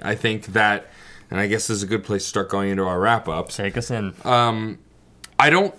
I 0.02 0.14
think 0.14 0.46
that, 0.46 0.86
and 1.30 1.40
I 1.40 1.46
guess 1.46 1.68
this 1.68 1.78
is 1.78 1.82
a 1.82 1.86
good 1.86 2.04
place 2.04 2.22
to 2.24 2.28
start 2.28 2.48
going 2.48 2.70
into 2.70 2.84
our 2.84 3.00
wrap 3.00 3.28
ups. 3.28 3.56
Take 3.56 3.76
us 3.76 3.90
in. 3.90 4.14
Um, 4.24 4.78
I 5.38 5.50
don't. 5.50 5.74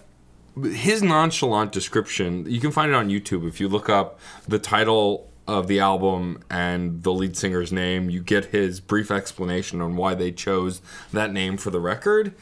His 0.61 1.01
nonchalant 1.01 1.71
description, 1.71 2.45
you 2.47 2.59
can 2.59 2.71
find 2.71 2.91
it 2.91 2.95
on 2.95 3.09
YouTube. 3.09 3.47
If 3.47 3.59
you 3.59 3.67
look 3.67 3.89
up 3.89 4.19
the 4.47 4.59
title 4.59 5.29
of 5.47 5.67
the 5.67 5.79
album 5.79 6.43
and 6.49 7.03
the 7.03 7.11
lead 7.11 7.35
singer's 7.35 7.71
name, 7.71 8.09
you 8.09 8.21
get 8.21 8.45
his 8.45 8.79
brief 8.79 9.09
explanation 9.09 9.81
on 9.81 9.95
why 9.95 10.13
they 10.13 10.31
chose 10.31 10.81
that 11.11 11.33
name 11.33 11.57
for 11.57 11.71
the 11.71 11.79
record. 11.79 12.33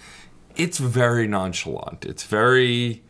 It's 0.57 0.77
very 0.77 1.27
nonchalant. 1.27 2.05
It's 2.05 2.23
very. 2.23 3.03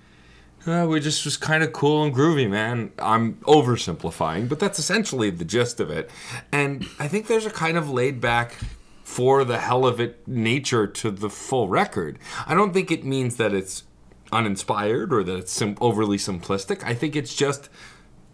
Uh, 0.65 0.85
we 0.87 0.99
just 0.99 1.25
was 1.25 1.37
kind 1.37 1.63
of 1.63 1.73
cool 1.73 2.03
and 2.03 2.13
groovy, 2.13 2.47
man. 2.49 2.91
I'm 2.99 3.35
oversimplifying, 3.45 4.47
but 4.47 4.59
that's 4.59 4.77
essentially 4.77 5.31
the 5.31 5.45
gist 5.45 5.79
of 5.79 5.89
it. 5.89 6.09
And 6.51 6.85
I 6.99 7.07
think 7.07 7.27
there's 7.27 7.47
a 7.47 7.51
kind 7.51 7.77
of 7.77 7.89
laid 7.89 8.21
back, 8.21 8.57
for 9.03 9.43
the 9.43 9.59
hell 9.59 9.85
of 9.85 9.99
it 9.99 10.25
nature 10.25 10.87
to 10.87 11.11
the 11.11 11.29
full 11.29 11.67
record. 11.67 12.17
I 12.47 12.53
don't 12.53 12.73
think 12.73 12.91
it 12.91 13.03
means 13.03 13.35
that 13.35 13.53
it's 13.53 13.83
uninspired 14.31 15.11
or 15.11 15.21
that 15.23 15.35
it's 15.35 15.51
sim- 15.51 15.77
overly 15.81 16.17
simplistic. 16.17 16.81
I 16.85 16.93
think 16.93 17.17
it's 17.17 17.35
just 17.35 17.69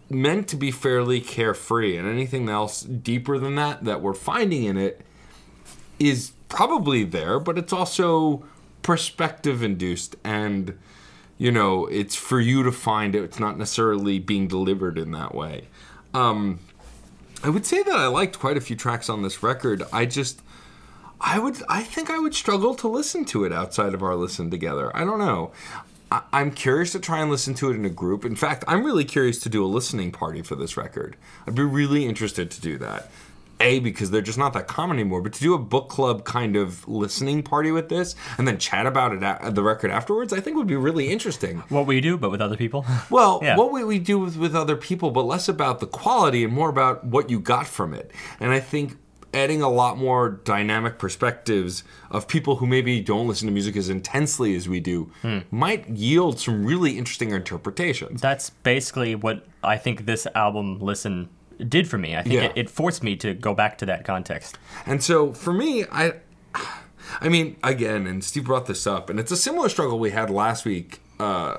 meant 0.08 0.46
to 0.48 0.56
be 0.56 0.70
fairly 0.70 1.20
carefree, 1.20 1.96
and 1.96 2.06
anything 2.06 2.48
else 2.48 2.82
deeper 2.82 3.38
than 3.38 3.56
that 3.56 3.84
that 3.84 4.00
we're 4.00 4.14
finding 4.14 4.64
in 4.64 4.76
it 4.76 5.00
is 5.98 6.32
probably 6.48 7.02
there, 7.02 7.40
but 7.40 7.58
it's 7.58 7.72
also 7.72 8.44
perspective 8.82 9.62
induced 9.62 10.14
and 10.22 10.78
you 11.38 11.50
know 11.52 11.86
it's 11.86 12.16
for 12.16 12.40
you 12.40 12.62
to 12.64 12.72
find 12.72 13.14
it. 13.14 13.22
It's 13.22 13.38
not 13.40 13.56
necessarily 13.56 14.18
being 14.18 14.48
delivered 14.48 14.98
in 14.98 15.12
that 15.12 15.34
way. 15.34 15.68
Um 16.14 16.58
i 17.44 17.48
would 17.48 17.64
say 17.64 17.82
that 17.84 17.94
i 17.96 18.08
liked 18.08 18.38
quite 18.40 18.56
a 18.56 18.60
few 18.60 18.74
tracks 18.76 19.08
on 19.08 19.22
this 19.22 19.42
record. 19.42 19.82
I 19.92 20.04
just 20.06 20.42
i 21.20 21.38
would 21.38 21.62
i 21.68 21.82
think 21.82 22.10
i 22.10 22.18
would 22.18 22.34
struggle 22.34 22.74
to 22.76 22.88
listen 22.88 23.24
to 23.26 23.44
it 23.44 23.52
outside 23.52 23.94
of 23.94 24.02
our 24.02 24.16
listen 24.16 24.50
together. 24.50 24.94
I 24.96 25.04
don't 25.04 25.18
know. 25.20 25.52
I- 26.10 26.22
i'm 26.32 26.50
curious 26.50 26.92
to 26.92 26.98
try 27.00 27.20
and 27.20 27.30
listen 27.30 27.54
to 27.54 27.70
it 27.70 27.76
in 27.76 27.84
a 27.84 27.90
group. 27.90 28.24
In 28.24 28.34
fact 28.36 28.64
i'm 28.66 28.84
really 28.84 29.04
curious 29.04 29.38
to 29.40 29.48
do 29.48 29.64
a 29.64 29.66
listening 29.68 30.10
party 30.10 30.42
for 30.42 30.56
this 30.56 30.76
record. 30.76 31.16
I'd 31.46 31.54
be 31.54 31.62
really 31.62 32.04
interested 32.06 32.50
to 32.50 32.60
do 32.60 32.78
that 32.78 33.10
a 33.60 33.78
because 33.80 34.10
they're 34.10 34.22
just 34.22 34.38
not 34.38 34.52
that 34.52 34.66
common 34.68 34.96
anymore 34.98 35.20
but 35.20 35.32
to 35.32 35.40
do 35.40 35.54
a 35.54 35.58
book 35.58 35.88
club 35.88 36.24
kind 36.24 36.56
of 36.56 36.86
listening 36.88 37.42
party 37.42 37.70
with 37.72 37.88
this 37.88 38.14
and 38.38 38.46
then 38.46 38.56
chat 38.58 38.86
about 38.86 39.12
it 39.12 39.22
at 39.22 39.54
the 39.54 39.62
record 39.62 39.90
afterwards 39.90 40.32
i 40.32 40.40
think 40.40 40.56
would 40.56 40.66
be 40.66 40.76
really 40.76 41.08
interesting 41.10 41.58
What 41.68 41.86
we 41.86 42.00
do, 42.00 42.16
but 42.16 42.30
with 42.30 42.40
other 42.40 42.56
people. 42.56 42.84
well 43.10 43.40
Yeah. 43.42 43.56
what 43.56 43.72
we, 43.72 43.82
we 43.84 43.98
do 43.98 44.18
with, 44.18 44.36
with 44.36 44.54
other 44.54 44.76
people 44.76 45.10
but 45.10 45.22
less 45.22 45.48
about 45.48 45.80
the 45.80 45.86
quality 45.86 46.44
and 46.44 46.52
more 46.52 46.68
about 46.68 47.04
what 47.04 47.30
you 47.30 47.40
got 47.40 47.66
from 47.66 47.94
it 47.94 48.10
and 48.40 48.52
i 48.52 48.60
think 48.60 48.96
adding 49.34 49.60
a 49.60 49.68
lot 49.68 49.98
more 49.98 50.30
dynamic 50.44 50.98
perspectives 50.98 51.84
of 52.10 52.26
people 52.26 52.56
who 52.56 52.66
maybe 52.66 52.98
don't 53.00 53.28
listen 53.28 53.46
to 53.46 53.52
music 53.52 53.76
as 53.76 53.90
intensely 53.90 54.54
as 54.56 54.68
we 54.68 54.80
do 54.80 55.10
Hmm. 55.20 55.40
might 55.50 55.86
yield 55.88 56.40
some 56.40 56.64
really 56.64 56.96
interesting 56.96 57.30
interpretations 57.32 58.20
That's 58.22 58.50
basically 58.50 59.14
what 59.14 59.44
I 59.62 59.76
think 59.76 60.06
this 60.06 60.26
album 60.34 60.78
listen 60.80 61.28
did 61.66 61.88
for 61.88 61.98
me. 61.98 62.16
I 62.16 62.22
think 62.22 62.34
Yeah. 62.34 62.44
it, 62.44 62.52
it 62.56 62.70
forced 62.70 63.02
me 63.02 63.16
to 63.16 63.34
go 63.34 63.54
back 63.54 63.78
to 63.78 63.86
that 63.86 64.04
context. 64.04 64.58
And 64.86 65.02
so 65.02 65.32
for 65.32 65.52
me, 65.52 65.84
I 65.90 66.14
I 67.20 67.28
mean, 67.28 67.56
again, 67.62 68.06
and 68.06 68.22
Steve 68.22 68.44
brought 68.44 68.66
this 68.66 68.86
up, 68.86 69.08
and 69.08 69.18
it's 69.18 69.30
a 69.32 69.36
similar 69.36 69.68
struggle 69.68 69.98
we 69.98 70.10
had 70.10 70.28
last 70.30 70.64
week 70.64 71.00
uh, 71.18 71.56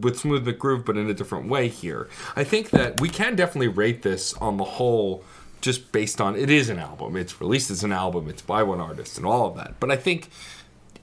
with 0.00 0.18
Smooth 0.18 0.46
McGroove, 0.46 0.84
but 0.84 0.96
in 0.96 1.08
a 1.10 1.14
different 1.14 1.48
way 1.48 1.68
here. 1.68 2.08
I 2.36 2.42
think 2.44 2.70
that 2.70 3.00
we 3.00 3.08
can 3.08 3.36
definitely 3.36 3.68
rate 3.68 4.02
this 4.02 4.34
on 4.34 4.56
the 4.56 4.64
whole 4.64 5.22
just 5.60 5.92
based 5.92 6.20
on 6.20 6.36
it 6.36 6.48
is 6.50 6.68
an 6.68 6.78
album. 6.78 7.16
It's 7.16 7.40
released 7.40 7.70
as 7.70 7.82
an 7.84 7.92
album, 7.92 8.28
it's 8.28 8.42
by 8.42 8.62
one 8.62 8.80
artist, 8.80 9.16
and 9.18 9.26
all 9.26 9.46
of 9.48 9.56
that. 9.56 9.74
But 9.80 9.90
I 9.90 9.96
think 9.96 10.30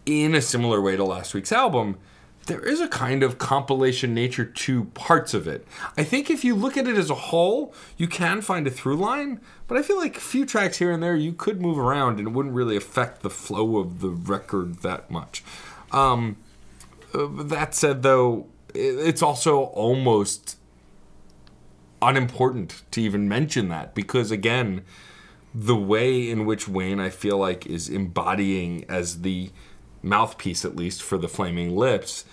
in 0.06 0.34
a 0.34 0.42
similar 0.42 0.82
way 0.82 0.96
to 0.96 1.04
last 1.04 1.34
week's 1.34 1.52
album, 1.52 1.98
there 2.46 2.60
is 2.60 2.80
a 2.80 2.88
kind 2.88 3.24
of 3.24 3.38
compilation 3.38 4.14
nature 4.14 4.46
to 4.46 4.86
parts 4.86 5.34
of 5.34 5.48
it. 5.48 5.68
I 5.98 6.04
think 6.04 6.30
if 6.30 6.44
you 6.44 6.54
look 6.56 6.78
at 6.78 6.88
it 6.88 6.96
as 6.96 7.10
a 7.10 7.16
whole, 7.16 7.74
you 7.98 8.08
can 8.08 8.42
find 8.42 8.68
a 8.68 8.72
through 8.72 8.98
line, 8.98 9.42
but 9.68 9.78
I 9.78 9.82
feel 9.82 9.98
like 9.98 10.18
a 10.18 10.22
few 10.22 10.46
tracks 10.46 10.78
here 10.78 10.92
and 10.92 11.02
there 11.02 11.16
you 11.16 11.34
could 11.34 11.62
move 11.62 11.80
around 11.80 12.20
and 12.20 12.28
it 12.28 12.32
wouldn't 12.32 12.54
really 12.54 12.76
affect 12.76 13.22
the 13.22 13.30
flow 13.30 13.78
of 13.78 14.00
the 14.00 14.10
record 14.10 14.82
that 14.82 15.10
much. 15.10 15.44
Um, 15.92 16.38
uh, 17.14 17.28
that 17.32 17.74
said, 17.74 18.04
though, 18.04 18.48
it's 18.74 19.22
also 19.22 19.64
almost 19.64 20.58
unimportant 22.02 22.84
to 22.92 23.02
even 23.02 23.28
mention 23.28 23.70
that 23.70 23.96
because, 23.96 24.30
again, 24.30 24.84
the 25.54 25.76
way 25.76 26.30
in 26.30 26.46
which 26.46 26.68
Wayne, 26.68 27.00
I 27.00 27.10
feel 27.10 27.38
like, 27.38 27.66
is 27.66 27.90
embodying 27.90 28.86
as 28.90 29.22
the 29.22 29.52
mouthpiece, 30.06 30.64
at 30.64 30.76
least 30.76 31.02
for 31.02 31.18
the 31.18 31.28
Flaming 31.28 31.76
Lips, 31.76 32.26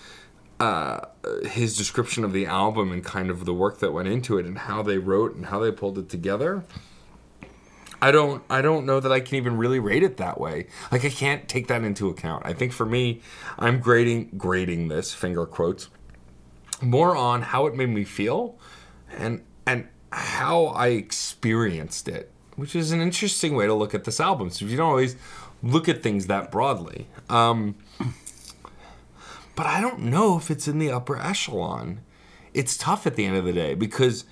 uh, 0.59 1.01
his 1.43 1.75
description 1.75 2.23
of 2.23 2.31
the 2.31 2.45
album 2.45 2.91
and 2.91 3.03
kind 3.03 3.29
of 3.29 3.45
the 3.45 3.53
work 3.53 3.79
that 3.79 3.91
went 3.91 4.07
into 4.07 4.37
it 4.37 4.45
and 4.45 4.59
how 4.59 4.81
they 4.81 4.97
wrote 4.97 5.35
and 5.35 5.47
how 5.47 5.59
they 5.59 5.71
pulled 5.71 5.97
it 5.97 6.07
together. 6.07 6.63
I 8.01 8.11
don't 8.11 8.43
I 8.49 8.61
don't 8.61 8.85
know 8.85 8.99
that 8.99 9.13
I 9.13 9.21
can 9.21 9.37
even 9.37 9.57
really 9.57 9.79
rate 9.79 10.03
it 10.03 10.17
that 10.17 10.39
way. 10.39 10.67
Like 10.91 11.05
I 11.05 11.09
can't 11.09 11.47
take 11.47 11.67
that 11.67 11.83
into 11.83 12.09
account. 12.09 12.45
I 12.45 12.51
think 12.51 12.73
for 12.73 12.85
me, 12.85 13.21
I'm 13.57 13.79
grading 13.79 14.31
grading 14.37 14.89
this 14.89 15.13
finger 15.13 15.45
quotes 15.45 15.89
more 16.81 17.15
on 17.15 17.41
how 17.41 17.65
it 17.65 17.75
made 17.75 17.89
me 17.89 18.03
feel 18.03 18.57
and 19.17 19.41
and 19.65 19.87
how 20.11 20.65
I 20.65 20.87
experienced 20.89 22.09
it, 22.09 22.29
which 22.57 22.75
is 22.75 22.91
an 22.91 23.01
interesting 23.01 23.55
way 23.55 23.67
to 23.67 23.73
look 23.73 23.95
at 23.95 24.03
this 24.03 24.19
album. 24.19 24.49
So 24.49 24.65
you 24.65 24.75
don't 24.75 24.89
always 24.89 25.15
look 25.63 25.87
at 25.87 26.03
things 26.03 26.27
that 26.27 26.51
broadly. 26.51 27.07
Um, 27.29 27.75
but 29.55 29.65
I 29.65 29.81
don't 29.81 30.01
know 30.01 30.37
if 30.37 30.51
it's 30.51 30.67
in 30.67 30.77
the 30.77 30.91
upper 30.91 31.17
echelon. 31.17 32.01
It's 32.53 32.77
tough 32.77 33.07
at 33.07 33.15
the 33.15 33.25
end 33.25 33.37
of 33.37 33.45
the 33.45 33.53
day 33.53 33.73
because 33.73 34.25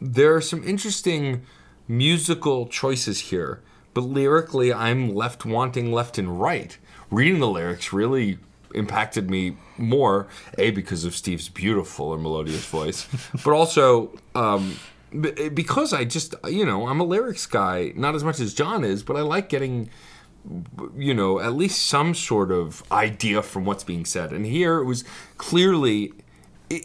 there 0.00 0.34
are 0.34 0.40
some 0.40 0.62
interesting 0.62 1.42
musical 1.88 2.68
choices 2.68 3.20
here, 3.20 3.62
but 3.94 4.02
lyrically, 4.02 4.72
I'm 4.72 5.14
left 5.14 5.44
wanting 5.44 5.92
left 5.92 6.18
and 6.18 6.40
right. 6.40 6.76
Reading 7.10 7.40
the 7.40 7.48
lyrics 7.48 7.92
really 7.92 8.38
impacted 8.74 9.30
me 9.30 9.56
more, 9.78 10.26
A, 10.58 10.70
because 10.70 11.04
of 11.04 11.16
Steve's 11.16 11.48
beautiful 11.48 12.12
and 12.12 12.22
melodious 12.22 12.66
voice, 12.66 13.08
but 13.44 13.52
also 13.52 14.16
um, 14.34 14.76
because 15.54 15.92
I 15.92 16.04
just, 16.04 16.34
you 16.46 16.66
know, 16.66 16.88
I'm 16.88 17.00
a 17.00 17.04
lyrics 17.04 17.46
guy, 17.46 17.92
not 17.96 18.14
as 18.14 18.22
much 18.22 18.40
as 18.40 18.52
John 18.52 18.84
is, 18.84 19.02
but 19.02 19.16
I 19.16 19.20
like 19.20 19.48
getting 19.48 19.88
you 20.96 21.14
know, 21.14 21.40
at 21.40 21.54
least 21.54 21.86
some 21.86 22.14
sort 22.14 22.50
of 22.50 22.82
idea 22.92 23.42
from 23.42 23.64
what's 23.64 23.84
being 23.84 24.04
said. 24.04 24.32
And 24.32 24.46
here 24.46 24.78
it 24.78 24.84
was 24.84 25.04
clearly 25.38 26.12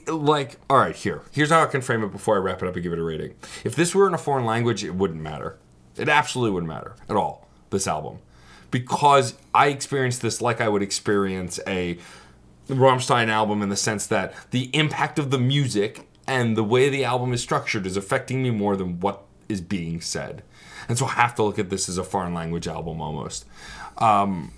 like, 0.08 0.58
all 0.70 0.78
right, 0.78 0.96
here. 0.96 1.24
Here's 1.32 1.50
how 1.50 1.64
I 1.64 1.66
can 1.68 1.82
frame 1.82 2.04
it 2.04 2.12
before 2.12 2.36
I 2.36 2.40
wrap 2.40 2.62
it 2.62 2.68
up 2.68 2.76
and 2.76 2.84
give 2.84 2.94
it 2.94 3.00
a 3.00 3.04
rating. 3.04 3.34
If 3.64 3.76
this 3.76 3.96
were 3.96 4.08
in 4.08 4.14
a 4.14 4.18
foreign 4.18 4.46
language, 4.46 4.84
it 4.84 4.96
wouldn't 4.96 5.22
matter. 5.22 5.58
It 5.98 6.10
absolutely 6.10 6.52
wouldn't 6.52 6.72
matter 6.72 6.96
at 7.10 7.16
all, 7.16 7.48
this 7.70 7.88
album. 7.88 8.20
Because 8.70 9.36
I 9.54 9.68
experienced 9.68 10.22
this 10.22 10.42
like 10.42 10.62
I 10.62 10.70
would 10.70 10.82
experience 10.82 11.60
a 11.68 11.98
Rammstein 12.70 13.28
album 13.28 13.62
in 13.62 13.70
the 13.70 13.76
sense 13.76 14.08
that 14.08 14.34
the 14.52 14.70
impact 14.74 15.20
of 15.20 15.30
the 15.30 15.40
music 15.40 16.08
and 16.28 16.56
the 16.56 16.64
way 16.64 16.90
the 16.90 17.04
album 17.04 17.34
is 17.34 17.42
structured 17.42 17.86
is 17.86 17.98
affecting 17.98 18.42
me 18.42 18.52
more 18.52 18.78
than 18.78 19.00
what 19.00 19.24
is 19.50 19.60
being 19.60 20.00
said. 20.00 20.44
And 20.90 20.98
so 20.98 21.06
I 21.06 21.12
have 21.12 21.36
to 21.36 21.44
look 21.44 21.60
at 21.60 21.70
this 21.70 21.88
as 21.90 21.98
a 21.98 22.04
foreign 22.04 22.34
language 22.34 22.68
album 22.68 23.02
almost. 23.02 23.46
Um, 23.98 24.54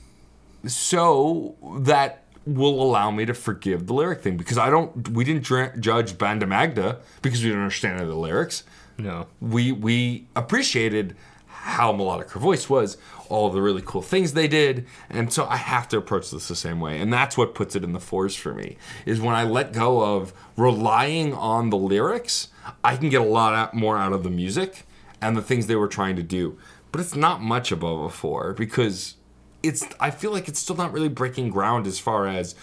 so 0.66 1.56
that 1.82 2.24
will 2.46 2.82
allow 2.82 3.10
me 3.12 3.26
to 3.26 3.34
forgive 3.34 3.88
the 3.88 3.94
lyric 3.94 4.22
thing 4.22 4.38
because 4.38 4.58
I 4.58 4.70
don't, 4.70 5.10
we 5.10 5.24
didn't 5.24 5.44
dr- 5.44 5.80
judge 5.80 6.18
Banda 6.18 6.46
Magda 6.46 7.00
because 7.22 7.42
we 7.42 7.50
didn't 7.50 7.62
understand 7.64 7.96
any 7.96 8.04
of 8.04 8.10
the 8.10 8.16
lyrics 8.16 8.64
No. 8.98 9.28
we 9.40 9.72
we 9.72 10.28
appreciated 10.36 11.16
how 11.48 11.94
melodic 11.94 12.30
her 12.32 12.42
voice 12.42 12.70
was, 12.70 12.98
all 13.30 13.48
of 13.48 13.54
the 13.54 13.62
really 13.62 13.82
cool 13.86 14.02
things 14.02 14.34
they 14.34 14.50
did, 14.50 14.86
and 15.10 15.32
so 15.32 15.46
I 15.46 15.56
have 15.56 15.88
to 15.90 15.98
approach 15.98 16.30
this 16.30 16.50
the 16.50 16.58
same 16.58 16.82
way, 16.82 17.00
and 17.00 17.14
that's 17.14 17.38
what 17.38 17.56
puts 17.56 17.74
it 17.78 17.86
in 17.86 17.94
the 17.94 18.02
fours 18.02 18.36
for 18.36 18.54
me. 18.54 18.76
Is 19.06 19.22
when 19.22 19.34
I 19.34 19.44
let 19.46 19.72
go 19.72 20.02
of 20.04 20.34
relying 20.58 21.34
on 21.34 21.70
the 21.70 21.78
lyrics, 21.78 22.50
I 22.84 22.98
can 22.98 23.08
get 23.08 23.22
a 23.22 23.26
lot 23.26 23.74
more 23.74 23.98
out 23.98 24.12
of 24.12 24.24
the 24.24 24.30
music 24.30 24.86
and 25.24 25.38
the 25.38 25.42
things 25.42 25.68
they 25.68 25.76
were 25.76 25.88
trying 25.88 26.16
to 26.18 26.24
do, 26.24 26.58
but 26.92 27.00
it's 27.00 27.16
not 27.16 27.42
much 27.42 27.72
above 27.72 28.02
a 28.02 28.10
four 28.10 28.54
because 28.54 29.16
it's. 29.64 29.86
I 30.00 30.12
feel 30.12 30.32
like 30.32 30.48
it's 30.48 30.60
still 30.60 30.76
not 30.76 30.92
really 30.92 31.10
breaking 31.10 31.50
ground 31.50 31.88
as 31.88 31.98
far 31.98 32.28
as 32.28 32.56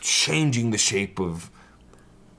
changing 0.00 0.70
the 0.70 0.78
shape 0.78 1.18
of 1.18 1.50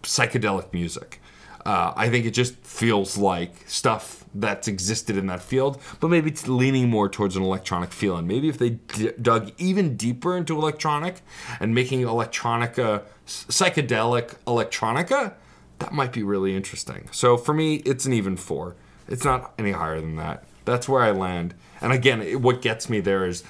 psychedelic 0.04 0.72
music. 0.72 1.20
Uh, 1.66 1.92
I 1.96 2.10
think 2.10 2.28
it 2.28 2.32
just 2.32 2.56
feels 2.58 3.18
like 3.18 3.68
stuff 3.68 4.24
that's 4.36 4.68
existed 4.68 5.18
in 5.18 5.26
that 5.28 5.42
field, 5.42 5.82
but 6.00 6.10
maybe 6.10 6.30
it's 6.30 6.48
leaning 6.48 6.90
more 6.90 7.10
towards 7.10 7.36
an 7.36 7.42
electronic 7.42 7.92
feel. 7.92 8.16
And 8.18 8.28
maybe 8.28 8.50
if 8.50 8.60
they 8.60 8.72
d- 8.72 9.14
dug 9.20 9.52
even 9.58 9.98
deeper 9.98 10.38
into 10.38 10.56
electronic 10.56 11.22
and 11.60 11.74
making 11.74 12.02
electronica 12.02 13.02
psychedelic 13.26 14.36
electronica, 14.46 15.34
that 15.80 15.92
might 15.92 16.14
be 16.14 16.22
really 16.22 16.56
interesting. 16.56 17.10
So 17.12 17.36
for 17.36 17.54
me, 17.56 17.78
it's 17.78 18.06
an 18.06 18.14
even 18.14 18.38
four. 18.38 18.76
It's 19.08 19.26
not 19.26 19.54
any 19.58 19.72
higher 19.72 20.02
than 20.02 20.16
that. 20.16 20.44
That's 20.66 20.90
where 20.90 21.02
I 21.02 21.12
land. 21.12 21.54
And 21.82 21.94
again, 21.94 22.22
it, 22.22 22.42
what 22.42 22.62
gets 22.62 22.90
me 22.90 23.00
there 23.00 23.26
is 23.26 23.44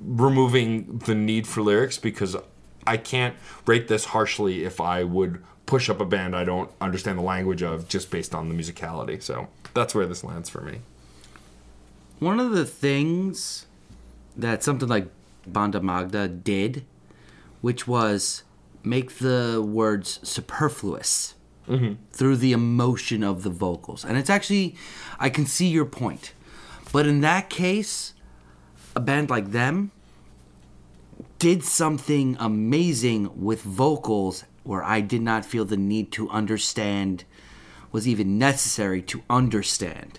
removing 0.00 0.98
the 0.98 1.14
need 1.14 1.46
for 1.46 1.62
lyrics 1.62 1.98
because 1.98 2.36
I 2.86 2.96
can't 2.96 3.36
rate 3.66 3.88
this 3.88 4.06
harshly 4.06 4.64
if 4.64 4.80
I 4.80 5.04
would 5.04 5.42
push 5.66 5.88
up 5.88 6.00
a 6.00 6.04
band 6.04 6.36
I 6.36 6.44
don't 6.44 6.70
understand 6.80 7.18
the 7.18 7.22
language 7.22 7.62
of 7.62 7.88
just 7.88 8.10
based 8.10 8.34
on 8.34 8.48
the 8.48 8.54
musicality. 8.54 9.22
So 9.22 9.48
that's 9.72 9.94
where 9.94 10.06
this 10.06 10.24
lands 10.24 10.48
for 10.48 10.60
me. 10.60 10.80
One 12.18 12.40
of 12.40 12.52
the 12.52 12.66
things 12.66 13.66
that 14.36 14.62
something 14.62 14.88
like 14.88 15.08
Banda 15.46 15.80
Magda 15.80 16.28
did, 16.28 16.84
which 17.60 17.86
was 17.86 18.42
make 18.82 19.18
the 19.18 19.62
words 19.66 20.20
superfluous 20.22 21.33
Mm-hmm. 21.68 21.94
through 22.12 22.36
the 22.36 22.52
emotion 22.52 23.24
of 23.24 23.42
the 23.42 23.48
vocals. 23.48 24.04
And 24.04 24.18
it's 24.18 24.28
actually, 24.28 24.76
I 25.18 25.30
can 25.30 25.46
see 25.46 25.68
your 25.68 25.86
point. 25.86 26.34
But 26.92 27.06
in 27.06 27.22
that 27.22 27.48
case, 27.48 28.12
a 28.94 29.00
band 29.00 29.30
like 29.30 29.52
them 29.52 29.90
did 31.38 31.64
something 31.64 32.36
amazing 32.38 33.42
with 33.42 33.62
vocals 33.62 34.44
where 34.62 34.82
I 34.82 35.00
did 35.00 35.22
not 35.22 35.44
feel 35.44 35.64
the 35.64 35.76
need 35.76 36.12
to 36.12 36.28
understand 36.30 37.24
was 37.92 38.08
even 38.08 38.38
necessary 38.38 39.00
to 39.02 39.22
understand. 39.30 40.18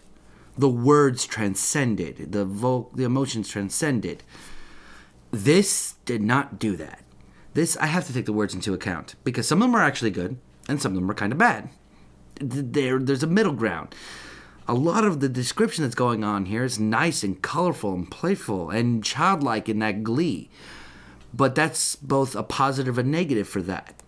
The 0.57 0.69
words 0.69 1.26
transcended, 1.26 2.31
the 2.31 2.45
vo- 2.45 2.89
the 2.93 3.03
emotions 3.03 3.49
transcended. 3.49 4.23
This 5.31 5.95
did 6.05 6.22
not 6.22 6.57
do 6.57 6.76
that. 6.77 7.03
This 7.53 7.76
I 7.77 7.88
have 7.88 8.07
to 8.07 8.13
take 8.13 8.26
the 8.26 8.34
words 8.34 8.53
into 8.53 8.73
account 8.73 9.15
because 9.23 9.47
some 9.47 9.61
of 9.61 9.67
them 9.67 9.76
are 9.76 9.84
actually 9.84 10.11
good 10.11 10.38
and 10.68 10.82
some 10.82 10.94
of 10.94 10.96
them 10.96 11.10
are 11.10 11.16
kind 11.16 11.32
of 11.32 11.38
bad. 11.38 11.70
There, 12.40 13.00
there's 13.00 13.24
a 13.24 13.28
middle 13.28 13.54
ground. 13.54 13.96
A 14.68 14.74
lot 14.74 15.06
of 15.06 15.20
the 15.20 15.30
description 15.30 15.84
that's 15.84 15.96
going 15.96 16.24
on 16.24 16.46
here 16.46 16.64
is 16.64 16.80
nice 16.80 17.24
and 17.24 17.42
colorful 17.42 17.94
and 17.94 18.10
playful 18.10 18.72
and 18.72 19.04
childlike 19.04 19.70
in 19.70 19.80
that 19.80 20.04
glee, 20.04 20.50
but 21.34 21.56
that's 21.56 21.96
both 21.96 22.36
a 22.36 22.44
positive 22.44 22.98
and 22.98 23.12
negative 23.12 23.48
for 23.48 23.62
that 23.62 24.02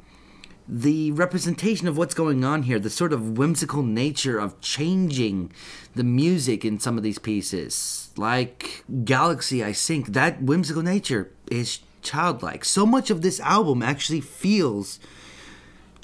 the 0.67 1.11
representation 1.11 1.87
of 1.87 1.97
what's 1.97 2.13
going 2.13 2.43
on 2.43 2.63
here, 2.63 2.79
the 2.79 2.89
sort 2.89 3.13
of 3.13 3.37
whimsical 3.37 3.83
nature 3.83 4.37
of 4.37 4.59
changing 4.59 5.51
the 5.95 6.03
music 6.03 6.65
in 6.65 6.79
some 6.79 6.97
of 6.97 7.03
these 7.03 7.19
pieces, 7.19 8.09
like 8.17 8.83
Galaxy 9.05 9.63
I 9.63 9.71
Sink, 9.71 10.07
that 10.07 10.41
whimsical 10.41 10.81
nature 10.81 11.31
is 11.49 11.79
childlike. 12.01 12.65
So 12.65 12.85
much 12.85 13.09
of 13.09 13.21
this 13.21 13.39
album 13.39 13.81
actually 13.81 14.21
feels 14.21 14.99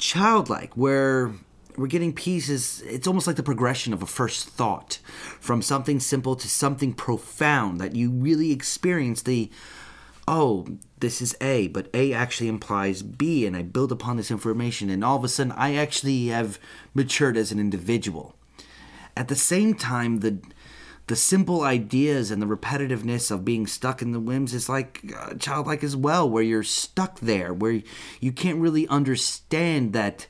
childlike, 0.04 0.76
where 0.76 1.32
we're 1.78 1.88
getting 1.88 2.14
pieces, 2.14 2.84
it's 2.86 3.08
almost 3.08 3.26
like 3.26 3.38
the 3.38 3.44
progression 3.44 3.94
of 3.94 4.04
a 4.04 4.06
first 4.06 4.50
thought 4.50 5.00
from 5.40 5.62
something 5.62 6.00
simple 6.00 6.36
to 6.36 6.48
something 6.48 6.94
profound 6.94 7.80
that 7.80 7.96
you 7.96 8.12
really 8.12 8.52
experience 8.52 9.22
the 9.22 9.50
oh, 10.26 10.66
this 11.00 11.22
is 11.22 11.36
A, 11.42 11.68
but 11.68 11.90
A 11.94 12.14
actually 12.14 12.48
implies 12.48 13.04
B, 13.04 13.46
and 13.46 13.58
I 13.58 13.62
build 13.62 13.92
upon 13.92 14.16
this 14.16 14.32
information, 14.32 14.90
and 14.90 15.04
all 15.04 15.18
of 15.18 15.24
a 15.26 15.28
sudden 15.28 15.52
I 15.52 15.76
actually 15.76 16.28
have 16.28 16.60
matured 16.94 17.36
as 17.36 17.52
an 17.52 17.60
individual. 17.60 18.34
At 19.18 19.28
the 19.28 19.36
same 19.36 19.74
time, 19.74 20.20
the 20.20 20.40
the 21.08 21.16
simple 21.16 21.64
ideas 21.64 22.32
and 22.32 22.42
the 22.42 22.46
repetitiveness 22.46 23.30
of 23.30 23.44
being 23.44 23.68
stuck 23.68 24.02
in 24.02 24.12
the 24.12 24.20
whims 24.20 24.54
is 24.54 24.70
like 24.70 25.02
uh, 25.18 25.34
childlike 25.36 25.84
as 25.84 25.96
well, 25.96 26.30
where 26.30 26.44
you're 26.44 26.64
stuck 26.64 27.20
there, 27.20 27.54
where 27.54 27.82
you 28.20 28.32
can't 28.32 28.60
really 28.60 28.88
understand 28.88 29.94
that. 29.94 30.28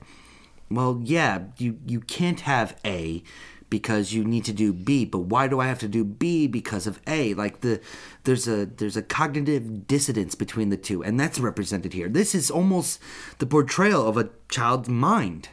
Well, 0.71 0.99
yeah, 1.03 1.43
you 1.57 1.77
you 1.85 1.99
can't 1.99 2.39
have 2.41 2.75
A 2.83 3.21
because 3.69 4.13
you 4.13 4.23
need 4.23 4.45
to 4.45 4.53
do 4.53 4.73
B, 4.73 5.05
but 5.05 5.19
why 5.19 5.47
do 5.47 5.59
I 5.59 5.67
have 5.67 5.79
to 5.79 5.87
do 5.87 6.03
B 6.03 6.47
because 6.47 6.87
of 6.87 6.99
A? 7.05 7.35
Like 7.35 7.61
the 7.61 7.79
there's 8.23 8.47
a 8.47 8.65
there's 8.65 8.97
a 8.97 9.03
cognitive 9.03 9.85
dissonance 9.87 10.33
between 10.33 10.69
the 10.69 10.77
two, 10.77 11.03
and 11.03 11.19
that's 11.19 11.39
represented 11.39 11.93
here. 11.93 12.09
This 12.09 12.33
is 12.33 12.49
almost 12.49 12.99
the 13.37 13.45
portrayal 13.45 14.07
of 14.07 14.17
a 14.17 14.29
child's 14.49 14.89
mind 14.89 15.49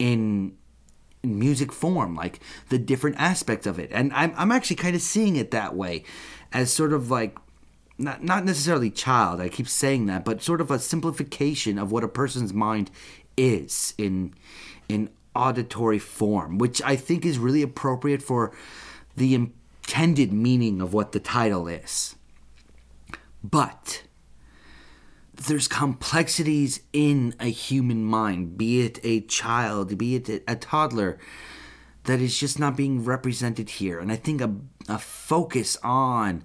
in 0.00 0.57
music 1.22 1.72
form, 1.72 2.14
like 2.14 2.40
the 2.68 2.78
different 2.78 3.16
aspects 3.18 3.66
of 3.66 3.78
it. 3.78 3.90
And 3.92 4.12
I'm 4.12 4.32
I'm 4.36 4.52
actually 4.52 4.76
kind 4.76 4.96
of 4.96 5.02
seeing 5.02 5.36
it 5.36 5.50
that 5.50 5.74
way, 5.74 6.04
as 6.52 6.72
sort 6.72 6.92
of 6.92 7.10
like 7.10 7.36
not 7.98 8.22
not 8.22 8.44
necessarily 8.44 8.90
child. 8.90 9.40
I 9.40 9.48
keep 9.48 9.68
saying 9.68 10.06
that, 10.06 10.24
but 10.24 10.42
sort 10.42 10.60
of 10.60 10.70
a 10.70 10.78
simplification 10.78 11.78
of 11.78 11.92
what 11.92 12.04
a 12.04 12.08
person's 12.08 12.52
mind 12.52 12.90
is 13.36 13.94
in 13.98 14.34
in 14.88 15.10
auditory 15.34 15.98
form, 15.98 16.58
which 16.58 16.82
I 16.82 16.96
think 16.96 17.24
is 17.24 17.38
really 17.38 17.62
appropriate 17.62 18.22
for 18.22 18.52
the 19.16 19.34
intended 19.34 20.32
meaning 20.32 20.80
of 20.80 20.92
what 20.92 21.12
the 21.12 21.20
title 21.20 21.68
is. 21.68 22.16
But 23.42 24.02
there's 25.46 25.68
complexities 25.68 26.80
in 26.92 27.34
a 27.38 27.46
human 27.46 28.04
mind, 28.04 28.58
be 28.58 28.82
it 28.82 28.98
a 29.04 29.20
child, 29.22 29.96
be 29.96 30.16
it 30.16 30.42
a 30.46 30.56
toddler, 30.56 31.18
that 32.04 32.20
is 32.20 32.38
just 32.38 32.58
not 32.58 32.76
being 32.76 33.04
represented 33.04 33.70
here. 33.70 34.00
And 34.00 34.10
I 34.10 34.16
think 34.16 34.40
a, 34.40 34.54
a 34.88 34.98
focus 34.98 35.76
on 35.82 36.42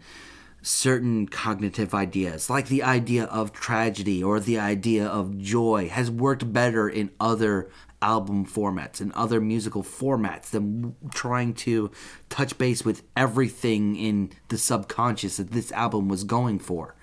certain 0.62 1.28
cognitive 1.28 1.94
ideas, 1.94 2.50
like 2.50 2.68
the 2.68 2.84
idea 2.84 3.26
of 3.26 3.52
tragedy 3.52 4.24
or 4.24 4.40
the 4.40 4.60
idea 4.60 5.06
of 5.06 5.38
joy, 5.38 5.90
has 5.90 6.10
worked 6.10 6.54
better 6.54 6.88
in 6.88 7.12
other 7.20 7.70
album 8.02 8.46
formats 8.46 9.00
and 9.02 9.12
other 9.14 9.40
musical 9.40 9.82
formats 9.82 10.50
than 10.50 10.96
trying 11.14 11.54
to 11.54 11.90
touch 12.30 12.58
base 12.58 12.86
with 12.86 13.02
everything 13.16 13.96
in 13.96 14.30
the 14.50 14.58
subconscious 14.58 15.38
that 15.38 15.52
this 15.52 15.72
album 15.72 16.08
was 16.10 16.24
going 16.24 16.60
for. 16.60 16.96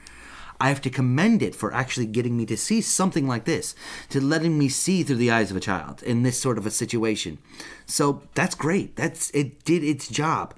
I 0.61 0.69
have 0.69 0.83
to 0.83 0.91
commend 0.91 1.43
it 1.43 1.55
for 1.55 1.73
actually 1.73 2.07
getting 2.07 2.37
me 2.37 2.45
to 2.47 2.57
see 2.57 2.81
something 2.83 3.27
like 3.27 3.47
this, 3.47 3.75
to 4.11 4.21
letting 4.21 4.59
me 4.59 4.69
see 4.69 5.03
through 5.03 5.17
the 5.17 5.31
eyes 5.31 5.51
of 5.51 5.57
a 5.57 5.61
child 5.61 6.03
in 6.03 6.23
this 6.23 6.39
sort 6.39 6.59
of 6.59 6.67
a 6.67 6.71
situation. 6.71 7.39
So 7.87 8.23
that's 8.35 8.55
great. 8.55 8.97
That's 8.97 9.31
it 9.31 9.65
did 9.65 9.83
its 9.83 10.07
job. 10.09 10.55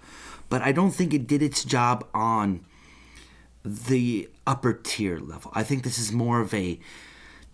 But 0.49 0.61
I 0.61 0.73
don't 0.73 0.91
think 0.91 1.15
it 1.15 1.27
did 1.27 1.41
its 1.41 1.65
job 1.65 2.07
on 2.12 2.65
the 3.65 4.29
upper 4.47 4.73
tier 4.73 5.19
level. 5.19 5.53
I 5.55 5.62
think 5.62 5.85
this 5.85 5.99
is 5.99 6.12
more 6.12 6.41
of 6.41 6.53
a 6.53 6.81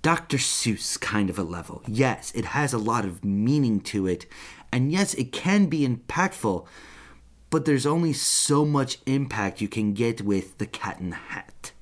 Dr. 0.01 0.39
Seuss 0.39 0.99
kind 0.99 1.29
of 1.29 1.39
a 1.39 1.43
level. 1.43 1.83
Yes, 1.87 2.33
it 2.35 2.47
has 2.47 2.73
a 2.73 2.79
lot 2.79 3.05
of 3.05 3.25
meaning 3.25 3.81
to 3.83 4.07
it, 4.07 4.27
and 4.73 4.93
yes, 4.93 5.15
it 5.15 5.33
can 5.33 5.67
be 5.67 5.87
impactful, 5.87 6.67
but 7.51 7.65
there's 7.65 7.87
only 7.87 8.13
so 8.13 8.65
much 8.65 8.99
impact 9.07 9.61
you 9.61 9.69
can 9.69 9.93
get 9.93 10.23
with 10.23 10.59
The 10.59 10.67
Cat 10.67 11.01
in 11.01 11.11
the 11.11 11.17
Hat. 11.17 11.73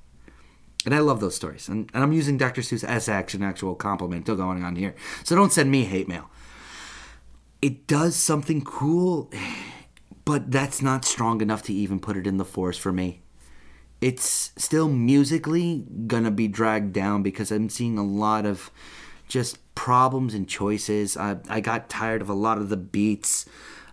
And 0.87 0.95
I 0.95 0.99
love 0.99 1.19
those 1.19 1.35
stories. 1.35 1.67
And, 1.67 1.91
and 1.93 2.01
I'm 2.01 2.13
using 2.13 2.37
Dr. 2.37 2.61
Seuss 2.61 2.83
as 2.83 3.07
an 3.07 3.43
actual 3.43 3.75
compliment 3.75 4.25
still 4.25 4.35
going 4.35 4.63
on 4.63 4.75
here. 4.75 4.95
So 5.23 5.35
don't 5.35 5.51
send 5.51 5.69
me 5.69 5.83
hate 5.83 6.07
mail. 6.07 6.29
It 7.61 7.85
does 7.85 8.15
something 8.15 8.63
cool, 8.63 9.29
but 10.25 10.49
that's 10.49 10.81
not 10.81 11.05
strong 11.05 11.41
enough 11.41 11.61
to 11.63 11.73
even 11.73 11.99
put 11.99 12.17
it 12.17 12.25
in 12.25 12.37
the 12.37 12.45
force 12.45 12.77
for 12.77 12.91
me 12.91 13.21
it's 14.01 14.51
still 14.57 14.87
musically 14.87 15.85
gonna 16.05 16.31
be 16.31 16.47
dragged 16.47 16.93
down 16.93 17.23
because 17.23 17.51
I'm 17.51 17.69
seeing 17.69 17.97
a 17.97 18.03
lot 18.03 18.45
of 18.45 18.69
just 19.27 19.57
problems 19.75 20.33
and 20.33 20.47
choices. 20.47 21.17
I, 21.17 21.37
I 21.49 21.61
got 21.61 21.89
tired 21.89 22.21
of 22.21 22.29
a 22.29 22.33
lot 22.33 22.57
of 22.57 22.69
the 22.69 22.77
beats. 22.77 23.45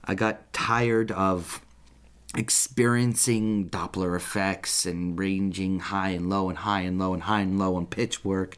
I 0.05 0.15
got 0.15 0.53
tired 0.53 1.11
of 1.11 1.63
experiencing 2.37 3.69
Doppler 3.69 4.17
effects 4.17 4.87
and 4.87 5.19
ranging 5.19 5.81
high 5.81 6.11
and 6.11 6.29
low 6.29 6.49
and 6.49 6.59
high 6.59 6.81
and 6.81 6.99
low 6.99 7.15
and 7.15 7.25
high 7.25 7.41
and 7.41 7.59
low 7.59 7.77
on 7.77 7.87
pitch 7.87 8.25
work 8.25 8.57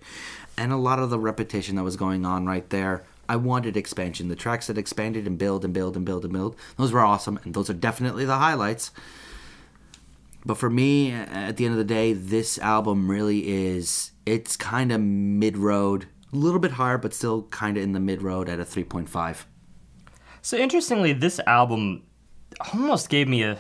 and 0.57 0.73
a 0.73 0.77
lot 0.77 0.99
of 0.99 1.11
the 1.11 1.19
repetition 1.19 1.77
that 1.77 1.83
was 1.83 1.97
going 1.97 2.25
on 2.25 2.47
right 2.47 2.69
there. 2.71 3.05
I 3.29 3.37
wanted 3.37 3.77
expansion. 3.77 4.29
The 4.29 4.37
tracks 4.37 4.69
that 4.69 4.79
expanded 4.79 5.27
and 5.27 5.37
build 5.37 5.65
and 5.65 5.75
build 5.75 5.97
and 5.97 6.07
build 6.07 6.25
and 6.25 6.33
build, 6.33 6.57
those 6.77 6.93
were 6.93 7.01
awesome, 7.01 7.39
and 7.45 7.55
those 7.55 7.69
are 7.69 7.75
definitely 7.75 8.25
the 8.25 8.37
highlights. 8.37 8.93
But 10.45 10.59
for 10.59 10.71
me, 10.71 11.11
at 11.11 11.57
the 11.57 11.65
end 11.65 11.73
of 11.73 11.79
the 11.79 11.85
day, 11.85 12.13
this 12.13 12.57
album 12.59 13.11
really 13.11 13.49
is, 13.49 14.13
it's 14.25 14.57
kind 14.57 14.93
of 14.93 15.01
mid 15.01 15.57
road, 15.57 16.07
a 16.33 16.37
little 16.37 16.61
bit 16.61 16.73
higher, 16.73 16.99
but 16.99 17.13
still 17.13 17.43
kind 17.51 17.77
of 17.77 17.83
in 17.83 17.93
the 17.93 18.01
mid 18.01 18.23
road 18.23 18.49
at 18.49 18.61
a 18.61 18.65
3.5. 18.65 19.45
So 20.41 20.57
interestingly, 20.57 21.13
this 21.13 21.41
album 21.49 22.05
almost 22.73 23.09
gave 23.09 23.29
me 23.29 23.43
a 23.43 23.59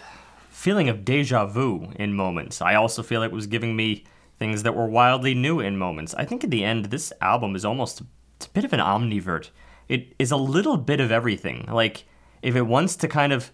feeling 0.50 0.88
of 0.88 1.04
deja 1.04 1.46
vu 1.46 1.92
in 1.96 2.14
moments. 2.14 2.62
I 2.62 2.74
also 2.74 3.02
feel 3.02 3.20
like 3.20 3.30
it 3.30 3.34
was 3.34 3.46
giving 3.46 3.76
me 3.76 4.04
things 4.38 4.62
that 4.62 4.74
were 4.74 4.86
wildly 4.86 5.34
new 5.34 5.60
in 5.60 5.78
moments. 5.78 6.14
I 6.14 6.24
think 6.24 6.44
at 6.44 6.50
the 6.50 6.64
end, 6.64 6.86
this 6.86 7.12
album 7.20 7.56
is 7.56 7.64
almost 7.64 8.00
a 8.00 8.06
bit 8.52 8.64
of 8.64 8.72
an 8.72 8.80
omnivert. 8.80 9.50
It 9.88 10.14
is 10.18 10.30
a 10.30 10.36
little 10.36 10.76
bit 10.76 11.00
of 11.00 11.12
everything. 11.12 11.66
Like, 11.70 12.04
if 12.42 12.56
it 12.56 12.62
wants 12.62 12.96
to 12.96 13.08
kind 13.08 13.32
of 13.32 13.50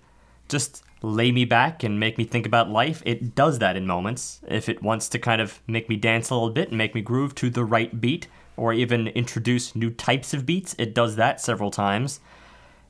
just 0.49 0.83
lay 1.03 1.33
me 1.33 1.45
back 1.45 1.83
and 1.83 1.99
make 2.01 2.19
me 2.19 2.25
think 2.25 2.47
about 2.47 2.71
life, 2.71 3.03
it 3.05 3.35
does 3.35 3.59
that 3.59 3.77
in 3.77 3.87
moments. 3.87 4.41
If 4.49 4.69
it 4.69 4.83
wants 4.83 5.09
to 5.11 5.19
kind 5.19 5.41
of 5.41 5.61
make 5.67 5.89
me 5.89 5.97
dance 5.97 6.31
a 6.31 6.35
little 6.35 6.51
bit 6.51 6.69
and 6.69 6.79
make 6.79 6.95
me 6.95 7.01
groove 7.01 7.35
to 7.37 7.51
the 7.51 7.65
right 7.65 8.01
beat, 8.01 8.29
or 8.57 8.73
even 8.73 9.09
introduce 9.09 9.75
new 9.75 9.91
types 9.91 10.35
of 10.35 10.45
beats, 10.47 10.75
it 10.79 10.95
does 10.95 11.17
that 11.17 11.41
several 11.41 11.71
times. 11.71 12.21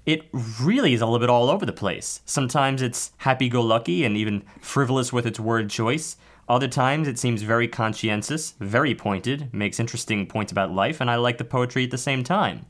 It 0.05 0.29
really 0.61 0.95
is 0.95 1.01
a 1.01 1.07
little 1.07 1.21
bit 1.21 1.31
all 1.31 1.49
over 1.49 1.65
the 1.65 1.73
place. 1.73 2.21
Sometimes 2.25 2.83
it's 2.83 3.13
happy 3.19 3.49
go 3.49 3.63
lucky 3.63 4.05
and 4.05 4.17
even 4.17 4.43
frivolous 4.61 5.13
with 5.13 5.27
its 5.27 5.39
word 5.39 5.71
choice. 5.71 6.17
Other 6.49 6.69
times 6.69 7.07
it 7.07 7.19
seems 7.19 7.43
very 7.43 7.69
conscientious, 7.69 8.55
very 8.59 8.95
pointed, 8.95 9.53
makes 9.55 9.79
interesting 9.79 10.27
points 10.27 10.51
about 10.51 10.73
life, 10.73 11.01
and 11.01 11.09
I 11.09 11.17
like 11.17 11.39
the 11.39 11.45
poetry 11.45 11.85
at 11.85 11.93
the 11.93 11.99
same 11.99 12.25
time. 12.25 12.67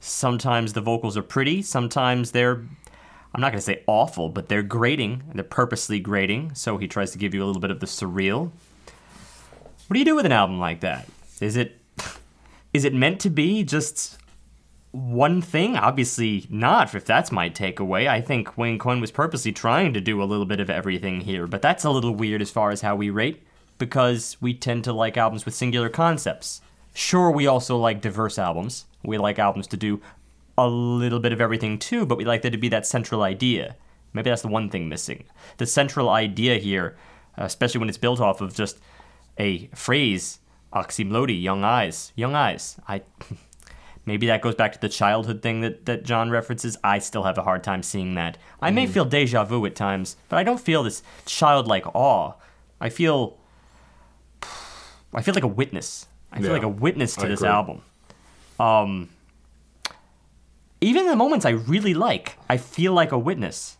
Sometimes 0.00 0.72
the 0.72 0.80
vocals 0.80 1.16
are 1.16 1.22
pretty, 1.22 1.62
sometimes 1.62 2.32
they're 2.32 2.64
I'm 3.34 3.40
not 3.40 3.50
going 3.50 3.58
to 3.58 3.62
say 3.62 3.82
awful, 3.88 4.28
but 4.28 4.48
they're 4.48 4.62
grating. 4.62 5.24
They're 5.34 5.42
purposely 5.42 5.98
grating, 5.98 6.54
so 6.54 6.78
he 6.78 6.86
tries 6.86 7.10
to 7.12 7.18
give 7.18 7.34
you 7.34 7.42
a 7.42 7.46
little 7.46 7.60
bit 7.60 7.72
of 7.72 7.80
the 7.80 7.86
surreal. 7.86 8.52
What 9.86 9.94
do 9.94 9.98
you 9.98 10.04
do 10.04 10.14
with 10.14 10.24
an 10.24 10.30
album 10.30 10.60
like 10.60 10.80
that? 10.80 11.08
Is 11.40 11.56
it 11.56 11.80
is 12.72 12.84
it 12.84 12.94
meant 12.94 13.20
to 13.22 13.30
be 13.30 13.64
just 13.64 14.18
one 14.94 15.42
thing? 15.42 15.76
Obviously 15.76 16.46
not, 16.48 16.94
if 16.94 17.04
that's 17.04 17.32
my 17.32 17.50
takeaway. 17.50 18.06
I 18.06 18.20
think 18.20 18.56
Wayne 18.56 18.78
Coyne 18.78 19.00
was 19.00 19.10
purposely 19.10 19.50
trying 19.50 19.92
to 19.92 20.00
do 20.00 20.22
a 20.22 20.24
little 20.24 20.46
bit 20.46 20.60
of 20.60 20.70
everything 20.70 21.22
here, 21.22 21.48
but 21.48 21.60
that's 21.60 21.82
a 21.82 21.90
little 21.90 22.14
weird 22.14 22.40
as 22.40 22.52
far 22.52 22.70
as 22.70 22.82
how 22.82 22.94
we 22.94 23.10
rate, 23.10 23.42
because 23.76 24.36
we 24.40 24.54
tend 24.54 24.84
to 24.84 24.92
like 24.92 25.16
albums 25.16 25.44
with 25.44 25.54
singular 25.54 25.88
concepts. 25.88 26.60
Sure, 26.94 27.28
we 27.32 27.48
also 27.48 27.76
like 27.76 28.00
diverse 28.00 28.38
albums. 28.38 28.86
We 29.02 29.18
like 29.18 29.40
albums 29.40 29.66
to 29.68 29.76
do 29.76 30.00
a 30.56 30.68
little 30.68 31.18
bit 31.18 31.32
of 31.32 31.40
everything 31.40 31.76
too, 31.80 32.06
but 32.06 32.16
we 32.16 32.24
like 32.24 32.42
there 32.42 32.50
to 32.52 32.56
be 32.56 32.68
that 32.68 32.86
central 32.86 33.22
idea. 33.22 33.74
Maybe 34.12 34.30
that's 34.30 34.42
the 34.42 34.48
one 34.48 34.70
thing 34.70 34.88
missing. 34.88 35.24
The 35.56 35.66
central 35.66 36.08
idea 36.08 36.58
here, 36.58 36.96
especially 37.36 37.80
when 37.80 37.88
it's 37.88 37.98
built 37.98 38.20
off 38.20 38.40
of 38.40 38.54
just 38.54 38.78
a 39.38 39.66
phrase, 39.74 40.38
Oczy 40.72 41.04
Mlody, 41.04 41.42
young 41.42 41.64
eyes, 41.64 42.12
young 42.14 42.36
eyes. 42.36 42.78
I 42.86 43.02
maybe 44.06 44.26
that 44.26 44.42
goes 44.42 44.54
back 44.54 44.72
to 44.72 44.80
the 44.80 44.88
childhood 44.88 45.42
thing 45.42 45.60
that, 45.62 45.86
that 45.86 46.04
John 46.04 46.30
references. 46.30 46.76
I 46.84 46.98
still 46.98 47.22
have 47.24 47.38
a 47.38 47.42
hard 47.42 47.64
time 47.64 47.82
seeing 47.82 48.14
that. 48.14 48.38
I 48.60 48.70
may 48.70 48.86
feel 48.86 49.04
deja 49.04 49.44
vu 49.44 49.64
at 49.66 49.74
times, 49.74 50.16
but 50.28 50.38
I 50.38 50.42
don't 50.42 50.60
feel 50.60 50.82
this 50.82 51.02
childlike 51.26 51.86
awe. 51.94 52.34
I 52.80 52.88
feel 52.88 53.38
I 55.14 55.22
feel 55.22 55.34
like 55.34 55.44
a 55.44 55.48
witness. 55.48 56.06
I 56.32 56.38
feel 56.38 56.46
Yeah, 56.48 56.52
like 56.54 56.62
a 56.64 56.68
witness 56.68 57.14
to 57.16 57.26
I 57.26 57.28
this 57.28 57.40
agree. 57.40 57.48
album. 57.50 57.82
Um 58.58 59.08
even 60.80 61.02
in 61.04 61.08
the 61.08 61.16
moments 61.16 61.46
I 61.46 61.50
really 61.50 61.94
like, 61.94 62.36
I 62.48 62.56
feel 62.58 62.92
like 62.92 63.12
a 63.12 63.18
witness. 63.18 63.78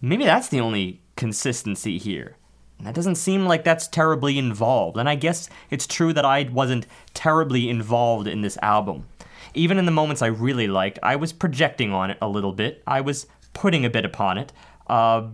Maybe 0.00 0.24
that's 0.24 0.48
the 0.48 0.60
only 0.60 1.02
consistency 1.16 1.98
here. 1.98 2.36
And 2.78 2.86
that 2.86 2.94
doesn't 2.94 3.16
seem 3.16 3.46
like 3.46 3.64
that's 3.64 3.88
terribly 3.88 4.38
involved. 4.38 4.96
And 4.96 5.08
I 5.08 5.16
guess 5.16 5.50
it's 5.68 5.86
true 5.86 6.12
that 6.12 6.24
I 6.24 6.44
wasn't 6.50 6.86
terribly 7.12 7.68
involved 7.68 8.28
in 8.28 8.40
this 8.40 8.56
album. 8.62 9.06
Even 9.54 9.78
in 9.78 9.86
the 9.86 9.92
moments 9.92 10.22
I 10.22 10.26
really 10.26 10.68
liked, 10.68 10.98
I 11.02 11.16
was 11.16 11.32
projecting 11.32 11.92
on 11.92 12.10
it 12.10 12.18
a 12.20 12.28
little 12.28 12.52
bit. 12.52 12.82
I 12.86 13.00
was 13.00 13.26
putting 13.52 13.84
a 13.84 13.90
bit 13.90 14.04
upon 14.04 14.38
it. 14.38 14.52
Uh, 14.86 15.28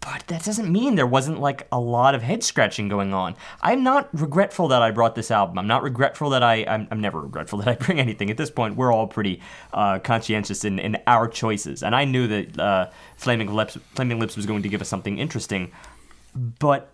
but 0.00 0.26
that 0.28 0.44
doesn't 0.44 0.70
mean 0.70 0.94
there 0.94 1.06
wasn't 1.06 1.40
like 1.40 1.66
a 1.72 1.78
lot 1.78 2.14
of 2.14 2.22
head 2.22 2.42
scratching 2.42 2.88
going 2.88 3.12
on. 3.12 3.34
I'm 3.60 3.82
not 3.82 4.08
regretful 4.18 4.68
that 4.68 4.80
I 4.80 4.90
brought 4.90 5.14
this 5.14 5.30
album. 5.30 5.58
I'm 5.58 5.66
not 5.66 5.82
regretful 5.82 6.30
that 6.30 6.42
I. 6.42 6.64
I'm, 6.66 6.88
I'm 6.90 7.00
never 7.00 7.20
regretful 7.20 7.58
that 7.62 7.68
I 7.68 7.74
bring 7.74 8.00
anything. 8.00 8.30
At 8.30 8.36
this 8.36 8.50
point, 8.50 8.76
we're 8.76 8.92
all 8.92 9.06
pretty 9.06 9.42
uh, 9.72 9.98
conscientious 9.98 10.64
in, 10.64 10.78
in 10.78 10.98
our 11.06 11.28
choices, 11.28 11.82
and 11.82 11.94
I 11.94 12.04
knew 12.04 12.26
that 12.28 12.58
uh, 12.58 12.90
Flaming 13.16 13.52
Lips, 13.52 13.76
Flaming 13.94 14.18
Lips 14.18 14.36
was 14.36 14.46
going 14.46 14.62
to 14.62 14.68
give 14.68 14.80
us 14.80 14.88
something 14.88 15.18
interesting. 15.18 15.72
But 16.58 16.90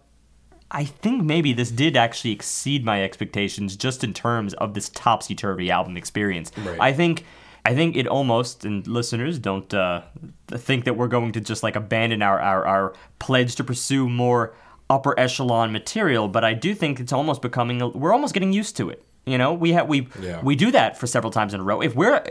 I 0.74 0.84
think 0.84 1.22
maybe 1.22 1.52
this 1.52 1.70
did 1.70 1.96
actually 1.96 2.32
exceed 2.32 2.84
my 2.84 3.02
expectations 3.04 3.76
just 3.76 4.02
in 4.04 4.12
terms 4.12 4.54
of 4.54 4.74
this 4.74 4.88
topsy 4.90 5.34
turvy 5.34 5.70
album 5.70 5.96
experience. 5.96 6.50
Right. 6.58 6.80
I 6.80 6.92
think 6.92 7.24
I 7.64 7.74
think 7.74 7.96
it 7.96 8.06
almost 8.06 8.64
and 8.64 8.86
listeners 8.86 9.38
don't 9.38 9.72
uh, 9.72 10.02
think 10.48 10.84
that 10.84 10.96
we're 10.98 11.08
going 11.08 11.32
to 11.32 11.40
just 11.40 11.62
like 11.62 11.76
abandon 11.76 12.20
our, 12.22 12.38
our 12.40 12.66
our 12.66 12.92
pledge 13.20 13.54
to 13.56 13.64
pursue 13.64 14.08
more 14.08 14.52
upper 14.90 15.18
echelon 15.18 15.72
material, 15.72 16.28
but 16.28 16.44
I 16.44 16.52
do 16.54 16.74
think 16.74 17.00
it's 17.00 17.12
almost 17.12 17.40
becoming 17.40 17.78
we're 17.92 18.12
almost 18.12 18.34
getting 18.34 18.52
used 18.52 18.76
to 18.76 18.90
it. 18.90 19.02
You 19.26 19.38
know, 19.38 19.54
we 19.54 19.72
have 19.72 19.88
we 19.88 20.08
Yeah. 20.20 20.40
we 20.42 20.56
do 20.56 20.70
that 20.72 20.98
for 20.98 21.06
several 21.06 21.30
times 21.30 21.54
in 21.54 21.60
a 21.60 21.64
row. 21.64 21.80
If 21.80 21.94
we're 21.94 22.22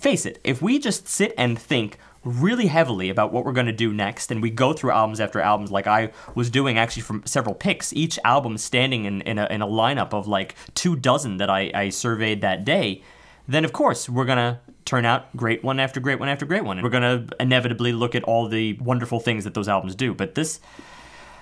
face 0.00 0.24
it, 0.24 0.40
if 0.44 0.62
we 0.62 0.78
just 0.78 1.08
sit 1.08 1.34
and 1.36 1.58
think 1.58 1.98
really 2.24 2.66
heavily 2.66 3.10
about 3.10 3.32
what 3.32 3.44
we're 3.44 3.52
going 3.52 3.66
to 3.66 3.72
do 3.72 3.92
next 3.92 4.30
and 4.30 4.40
we 4.40 4.48
go 4.48 4.72
through 4.72 4.90
albums 4.92 5.18
after 5.20 5.40
albums 5.40 5.70
like 5.72 5.86
I 5.86 6.12
was 6.34 6.50
doing 6.50 6.78
actually 6.78 7.02
from 7.02 7.22
several 7.26 7.54
picks, 7.54 7.92
each 7.92 8.18
album 8.24 8.58
standing 8.58 9.04
in, 9.04 9.22
in, 9.22 9.38
a, 9.38 9.46
in 9.50 9.60
a 9.60 9.66
lineup 9.66 10.12
of 10.12 10.28
like 10.28 10.54
two 10.74 10.94
dozen 10.96 11.38
that 11.38 11.50
I, 11.50 11.70
I 11.74 11.88
surveyed 11.88 12.40
that 12.42 12.64
day, 12.64 13.02
then 13.48 13.64
of 13.64 13.72
course 13.72 14.08
we're 14.08 14.24
going 14.24 14.38
to 14.38 14.60
turn 14.84 15.04
out 15.04 15.36
great 15.36 15.64
one 15.64 15.80
after 15.80 15.98
great 16.00 16.20
one 16.20 16.28
after 16.28 16.46
great 16.46 16.64
one. 16.64 16.78
And 16.78 16.84
we're 16.84 16.90
going 16.90 17.28
to 17.28 17.36
inevitably 17.40 17.92
look 17.92 18.14
at 18.14 18.22
all 18.24 18.46
the 18.48 18.74
wonderful 18.74 19.18
things 19.20 19.42
that 19.44 19.54
those 19.54 19.68
albums 19.68 19.94
do. 19.96 20.14
But 20.14 20.34
this, 20.36 20.60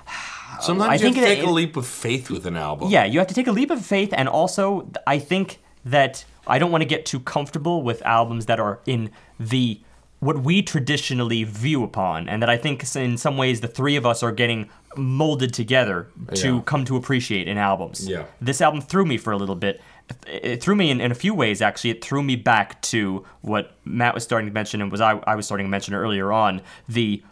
Sometimes 0.61 0.91
I 0.91 0.95
you 0.95 0.99
think 1.01 1.17
have 1.17 1.25
to 1.27 1.33
it- 1.33 1.37
take 1.37 1.45
a 1.47 1.51
leap 1.51 1.77
of 1.77 1.87
faith 1.87 2.31
with 2.31 2.47
an 2.47 2.57
album. 2.57 2.91
yeah, 2.91 3.05
you 3.05 3.19
have 3.19 3.29
to 3.29 3.35
take 3.35 3.47
a 3.47 3.53
leap 3.53 3.71
of 3.71 3.85
faith, 3.85 4.13
and 4.13 4.29
also 4.29 4.91
I 5.07 5.19
think 5.19 5.59
that 5.85 6.25
I 6.47 6.59
don't 6.59 6.71
want 6.71 6.83
to 6.83 6.87
get 6.89 7.07
too 7.07 7.21
comfortable 7.21 7.83
with 7.83 8.03
albums 8.03 8.47
that 8.47 8.59
are 8.61 8.81
in 8.87 9.11
the 9.39 9.81
what 10.21 10.43
we 10.43 10.63
traditionally 10.63 11.45
view 11.45 11.83
upon, 11.83 12.29
and 12.29 12.43
that 12.43 12.51
I 12.51 12.57
think 12.57 12.85
in 12.95 13.17
some 13.17 13.37
ways 13.37 13.61
the 13.61 13.69
three 13.69 13.97
of 13.97 14.05
us 14.07 14.23
are 14.23 14.33
getting 14.33 14.69
molded 14.97 15.53
together 15.55 16.09
to 16.35 16.57
Yeah. 16.57 16.63
come 16.67 16.85
to 16.85 16.97
appreciate 16.97 17.49
in 17.49 17.57
albums. 17.57 18.07
Yeah. 18.07 18.25
This 18.41 18.61
album 18.61 18.81
threw 18.83 19.05
me 19.07 19.17
for 19.17 19.33
a 19.33 19.37
little 19.37 19.55
bit. 19.55 19.81
It 20.27 20.63
threw 20.63 20.75
me 20.75 20.91
in, 20.91 21.01
in 21.01 21.11
a 21.11 21.15
few 21.15 21.33
ways, 21.33 21.63
actually. 21.63 21.91
It 21.91 22.05
threw 22.05 22.23
me 22.23 22.37
back 22.37 22.83
to 22.83 23.25
what 23.41 23.77
Matt 23.85 24.13
was 24.15 24.23
starting 24.25 24.49
to 24.49 24.53
mention, 24.53 24.83
and 24.83 24.91
was 24.93 25.01
I, 25.01 25.13
I 25.27 25.37
was 25.37 25.47
starting 25.47 25.67
to 25.67 25.71
mention 25.71 25.95
earlier 25.95 26.33
on 26.33 26.61
the 26.89 27.23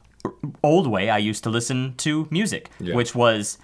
old 0.63 0.87
way 0.87 1.11
I 1.11 1.19
used 1.19 1.43
to 1.45 1.51
listen 1.51 1.95
to 1.99 2.27
music, 2.31 2.71
Yeah. 2.81 2.95
which 2.95 3.15
was 3.15 3.59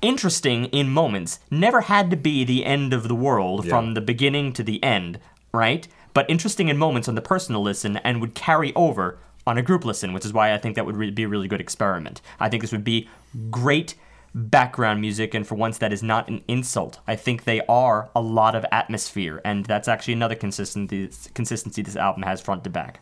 interesting 0.00 0.66
in 0.66 0.90
moments. 0.90 1.38
Never 1.50 1.82
had 1.82 2.10
to 2.10 2.16
be 2.16 2.44
the 2.44 2.64
end 2.64 2.92
of 2.92 3.08
the 3.08 3.14
world 3.14 3.64
Yeah. 3.64 3.70
from 3.70 3.94
the 3.94 4.00
beginning 4.00 4.52
to 4.54 4.62
the 4.62 4.82
end, 4.82 5.18
right? 5.52 5.86
But 6.14 6.28
interesting 6.28 6.68
in 6.68 6.76
moments 6.76 7.08
on 7.08 7.14
the 7.14 7.22
personal 7.22 7.62
listen 7.62 7.96
and 7.98 8.20
would 8.20 8.34
carry 8.34 8.74
over 8.74 9.18
on 9.46 9.58
a 9.58 9.62
group 9.62 9.84
listen, 9.84 10.12
which 10.12 10.24
is 10.24 10.32
why 10.32 10.52
I 10.52 10.58
think 10.58 10.76
that 10.76 10.86
would 10.86 10.96
re- 10.96 11.10
be 11.10 11.24
a 11.24 11.28
really 11.28 11.48
good 11.48 11.60
experiment. 11.60 12.20
I 12.38 12.48
think 12.48 12.62
this 12.62 12.72
would 12.72 12.84
be 12.84 13.08
great 13.50 13.94
background 14.34 15.00
music, 15.00 15.34
and 15.34 15.46
for 15.46 15.54
once, 15.54 15.78
that 15.78 15.92
is 15.92 16.02
not 16.02 16.28
an 16.28 16.42
insult. 16.48 17.00
I 17.06 17.16
think 17.16 17.44
they 17.44 17.60
are 17.68 18.10
a 18.14 18.20
lot 18.20 18.54
of 18.54 18.64
atmosphere, 18.72 19.40
and 19.44 19.64
that's 19.64 19.88
actually 19.88 20.14
another 20.14 20.34
consistency 20.34 21.10
consistency 21.34 21.82
this 21.82 21.96
album 21.96 22.22
has 22.22 22.40
front 22.40 22.64
to 22.64 22.70
back. 22.70 23.00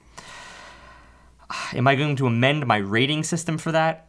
Am 1.73 1.87
I 1.87 1.95
going 1.95 2.17
to 2.17 2.27
amend 2.27 2.67
my 2.67 2.79
rating 2.79 3.23
system 3.23 3.59
for 3.59 3.73
that? 3.73 4.09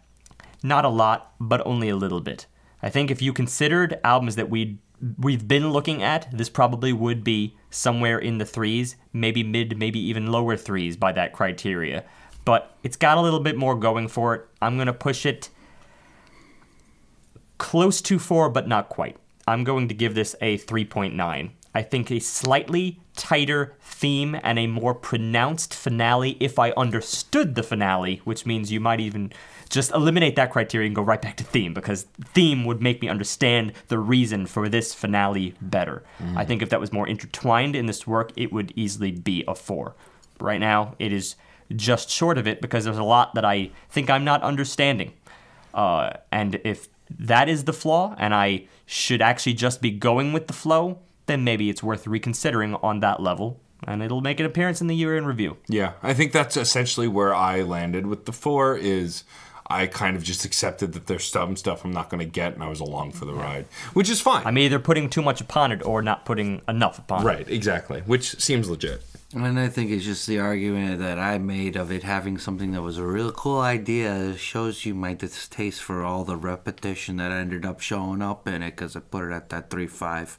Not 0.64 0.86
a 0.86 0.90
lot, 0.90 1.34
but 1.40 1.66
only 1.66 1.90
a 1.90 1.96
little 1.96 2.22
bit. 2.22 2.46
I 2.84 2.90
think 2.90 3.12
if 3.12 3.22
you 3.22 3.34
considered 3.34 4.00
albums 4.04 4.36
that 4.36 4.50
we 4.50 4.80
we've 5.18 5.48
been 5.48 5.72
looking 5.72 6.04
at, 6.04 6.28
this 6.32 6.50
probably 6.50 6.94
would 6.94 7.24
be 7.24 7.56
somewhere 7.70 8.20
in 8.20 8.38
the 8.38 8.46
threes, 8.46 8.96
maybe 9.14 9.44
mid, 9.44 9.78
maybe 9.78 10.00
even 10.00 10.32
lower 10.32 10.56
threes 10.56 10.96
by 10.96 11.12
that 11.14 11.34
criteria. 11.34 12.04
But 12.46 12.76
it's 12.84 12.98
got 12.98 13.18
a 13.18 13.22
little 13.22 13.40
bit 13.40 13.58
more 13.58 13.76
going 13.76 14.08
for 14.08 14.36
it. 14.36 14.48
I'm 14.62 14.78
gonna 14.78 14.94
push 14.94 15.26
it 15.26 15.50
close 17.58 18.02
to 18.02 18.18
four, 18.18 18.50
but 18.50 18.68
not 18.68 18.90
quite. 18.90 19.18
I'm 19.48 19.64
going 19.64 19.88
to 19.88 19.94
give 19.94 20.16
this 20.16 20.36
a 20.42 20.58
3.9. 20.58 21.52
I 21.74 21.82
think 21.82 22.12
a 22.12 22.20
slightly 22.20 23.01
tighter 23.16 23.76
theme 23.82 24.40
and 24.44 24.58
a 24.58 24.68
more 24.68 24.96
pronounced 24.96 25.74
finale 25.74 26.38
if 26.40 26.58
I 26.58 26.72
understood 26.72 27.56
the 27.56 27.64
finale, 27.64 28.22
which 28.24 28.46
means 28.46 28.72
you 28.72 28.80
might 28.80 29.00
even 29.00 29.32
just 29.70 29.92
eliminate 29.92 30.36
that 30.36 30.52
criteria 30.52 30.88
and 30.88 30.96
go 30.96 31.02
right 31.02 31.22
back 31.22 31.38
to 31.38 31.44
theme 31.44 31.74
because 31.74 32.04
theme 32.34 32.66
would 32.66 32.82
make 32.82 33.02
me 33.02 33.08
understand 33.08 33.74
the 33.88 34.00
reason 34.00 34.46
for 34.46 34.68
this 34.68 34.94
finale 34.94 35.56
better. 35.62 36.04
I 36.36 36.46
think 36.46 36.62
if 36.62 36.70
that 36.70 36.80
was 36.80 36.92
more 36.92 37.08
intertwined 37.08 37.76
in 37.76 37.86
this 37.86 38.06
work, 38.06 38.32
it 38.36 38.52
would 38.52 38.74
easily 38.76 39.12
be 39.12 39.44
a 39.48 39.56
four. 39.56 39.96
Right 40.40 40.60
now, 40.60 40.96
it 41.00 41.14
is 41.14 41.36
just 41.76 42.10
short 42.10 42.38
of 42.38 42.48
it 42.48 42.60
because 42.62 42.84
there's 42.84 42.98
a 42.98 43.04
lot 43.04 43.34
that 43.36 43.46
I 43.46 43.72
think 43.90 44.10
I'm 44.10 44.26
not 44.26 44.42
understanding. 44.44 45.14
Uh, 45.74 46.12
and 46.32 46.60
if 46.66 46.90
that 47.20 47.48
is 47.48 47.64
the 47.64 47.74
flaw, 47.74 48.16
and 48.18 48.34
I 48.34 48.66
should 48.86 49.22
actually 49.22 49.54
just 49.54 49.82
be 49.82 49.92
going 49.92 50.34
with 50.34 50.48
the 50.48 50.54
flow, 50.54 51.00
then 51.26 51.44
maybe 51.44 51.70
it's 51.70 51.84
worth 51.84 52.08
reconsidering 52.08 52.76
on 52.76 53.00
that 53.02 53.22
level, 53.22 53.60
and 53.86 54.04
it'll 54.04 54.22
make 54.22 54.40
an 54.40 54.46
appearance 54.46 54.82
in 54.82 54.88
the 54.88 54.96
year 54.96 55.18
in 55.18 55.26
review. 55.26 55.58
Yeah, 55.68 55.94
I 56.04 56.14
think 56.14 56.32
that's 56.32 56.58
essentially 56.58 57.08
where 57.08 57.34
I 57.34 57.62
landed 57.62 58.08
with 58.08 58.26
the 58.26 58.32
four. 58.32 58.78
Is 58.78 59.24
I 59.68 59.88
kind 59.88 60.18
of 60.18 60.24
just 60.24 60.44
accepted 60.44 60.94
that 60.94 61.08
there's 61.08 61.26
some 61.26 61.56
stuff 61.56 61.86
I'm 61.86 61.92
not 61.92 62.10
going 62.10 62.20
to 62.20 62.26
get, 62.26 62.54
and 62.54 62.64
I 62.64 62.68
was 62.68 62.80
along 62.80 63.14
for 63.14 63.26
the 63.26 63.34
ride, 63.34 63.66
which 63.94 64.10
is 64.10 64.20
fine. 64.20 64.46
I'm 64.46 64.58
either 64.58 64.80
putting 64.80 65.10
too 65.10 65.22
much 65.22 65.40
upon 65.42 65.72
it 65.72 65.86
or 65.86 66.02
not 66.02 66.26
putting 66.26 66.62
enough 66.68 67.00
upon 67.00 67.22
it. 67.22 67.26
right, 67.26 67.50
exactly, 67.50 68.02
which 68.02 68.40
seems 68.42 68.70
legit. 68.70 69.02
And 69.34 69.58
I 69.58 69.70
think 69.70 69.92
it's 69.92 70.04
just 70.04 70.28
the 70.28 70.40
argument 70.40 71.00
that 71.00 71.18
I 71.18 71.38
made 71.38 71.78
of 71.78 71.90
it 71.90 72.04
having 72.04 72.38
something 72.38 72.74
that 72.74 72.82
was 72.82 72.98
a 72.98 73.06
real 73.06 73.32
cool 73.32 73.62
idea 73.62 74.36
shows 74.36 74.86
you 74.86 74.94
my 74.94 75.14
distaste 75.14 75.82
for 75.82 76.04
all 76.04 76.26
the 76.26 76.36
repetition 76.36 77.16
that 77.16 77.32
ended 77.32 77.66
up 77.66 77.80
showing 77.80 78.22
up 78.22 78.46
in 78.46 78.62
it 78.62 78.72
because 78.72 78.94
I 78.98 79.00
put 79.00 79.24
it 79.24 79.34
at 79.34 79.48
that 79.50 79.70
3 79.70 79.88
5. 79.88 80.38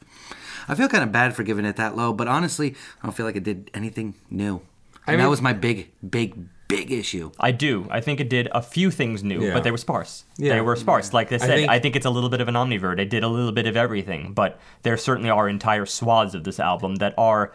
I 0.69 0.75
feel 0.75 0.89
kind 0.89 1.05
of 1.05 1.13
bad 1.13 1.35
for 1.35 1.43
giving 1.43 1.65
it 1.65 1.77
that 1.77 1.97
low, 1.97 2.13
but 2.13 2.29
honestly, 2.29 2.75
I 3.03 3.07
don't 3.07 3.13
feel 3.17 3.27
like 3.27 3.37
it 3.37 3.45
did 3.45 3.71
anything 3.75 4.15
new. 4.31 4.61
And 5.07 5.19
that 5.19 5.25
mean- 5.25 5.31
was 5.31 5.43
my 5.43 5.53
big, 5.53 5.91
big, 6.09 6.35
big 6.69 6.91
issue. 6.93 7.33
I 7.41 7.51
do. 7.51 7.87
I 7.91 8.01
think 8.01 8.21
it 8.21 8.31
did 8.31 8.49
a 8.53 8.63
few 8.63 8.91
things 8.91 9.23
new, 9.25 9.43
Yeah. 9.45 9.53
but 9.55 9.65
they 9.65 9.71
were 9.71 9.77
sparse. 9.79 10.25
Yeah. 10.39 10.55
They 10.55 10.61
were 10.61 10.77
sparse. 10.77 11.13
Like 11.13 11.33
I 11.33 11.37
said, 11.39 11.51
I 11.51 11.55
think- 11.67 11.83
think, 11.83 11.97
it's 11.97 12.07
a 12.07 12.11
little 12.11 12.31
bit 12.31 12.41
of 12.41 12.49
an 12.49 12.55
omnivore. 12.55 12.99
It 12.99 13.11
did 13.11 13.25
a 13.25 13.29
little 13.29 13.53
bit 13.53 13.67
of 13.67 13.77
everything, 13.77 14.33
but 14.33 14.59
there 14.83 14.97
certainly 14.97 15.29
are 15.31 15.49
entire 15.49 15.85
swaths 15.87 16.35
of 16.35 16.45
this 16.45 16.59
album 16.61 16.95
that 16.97 17.15
are 17.19 17.53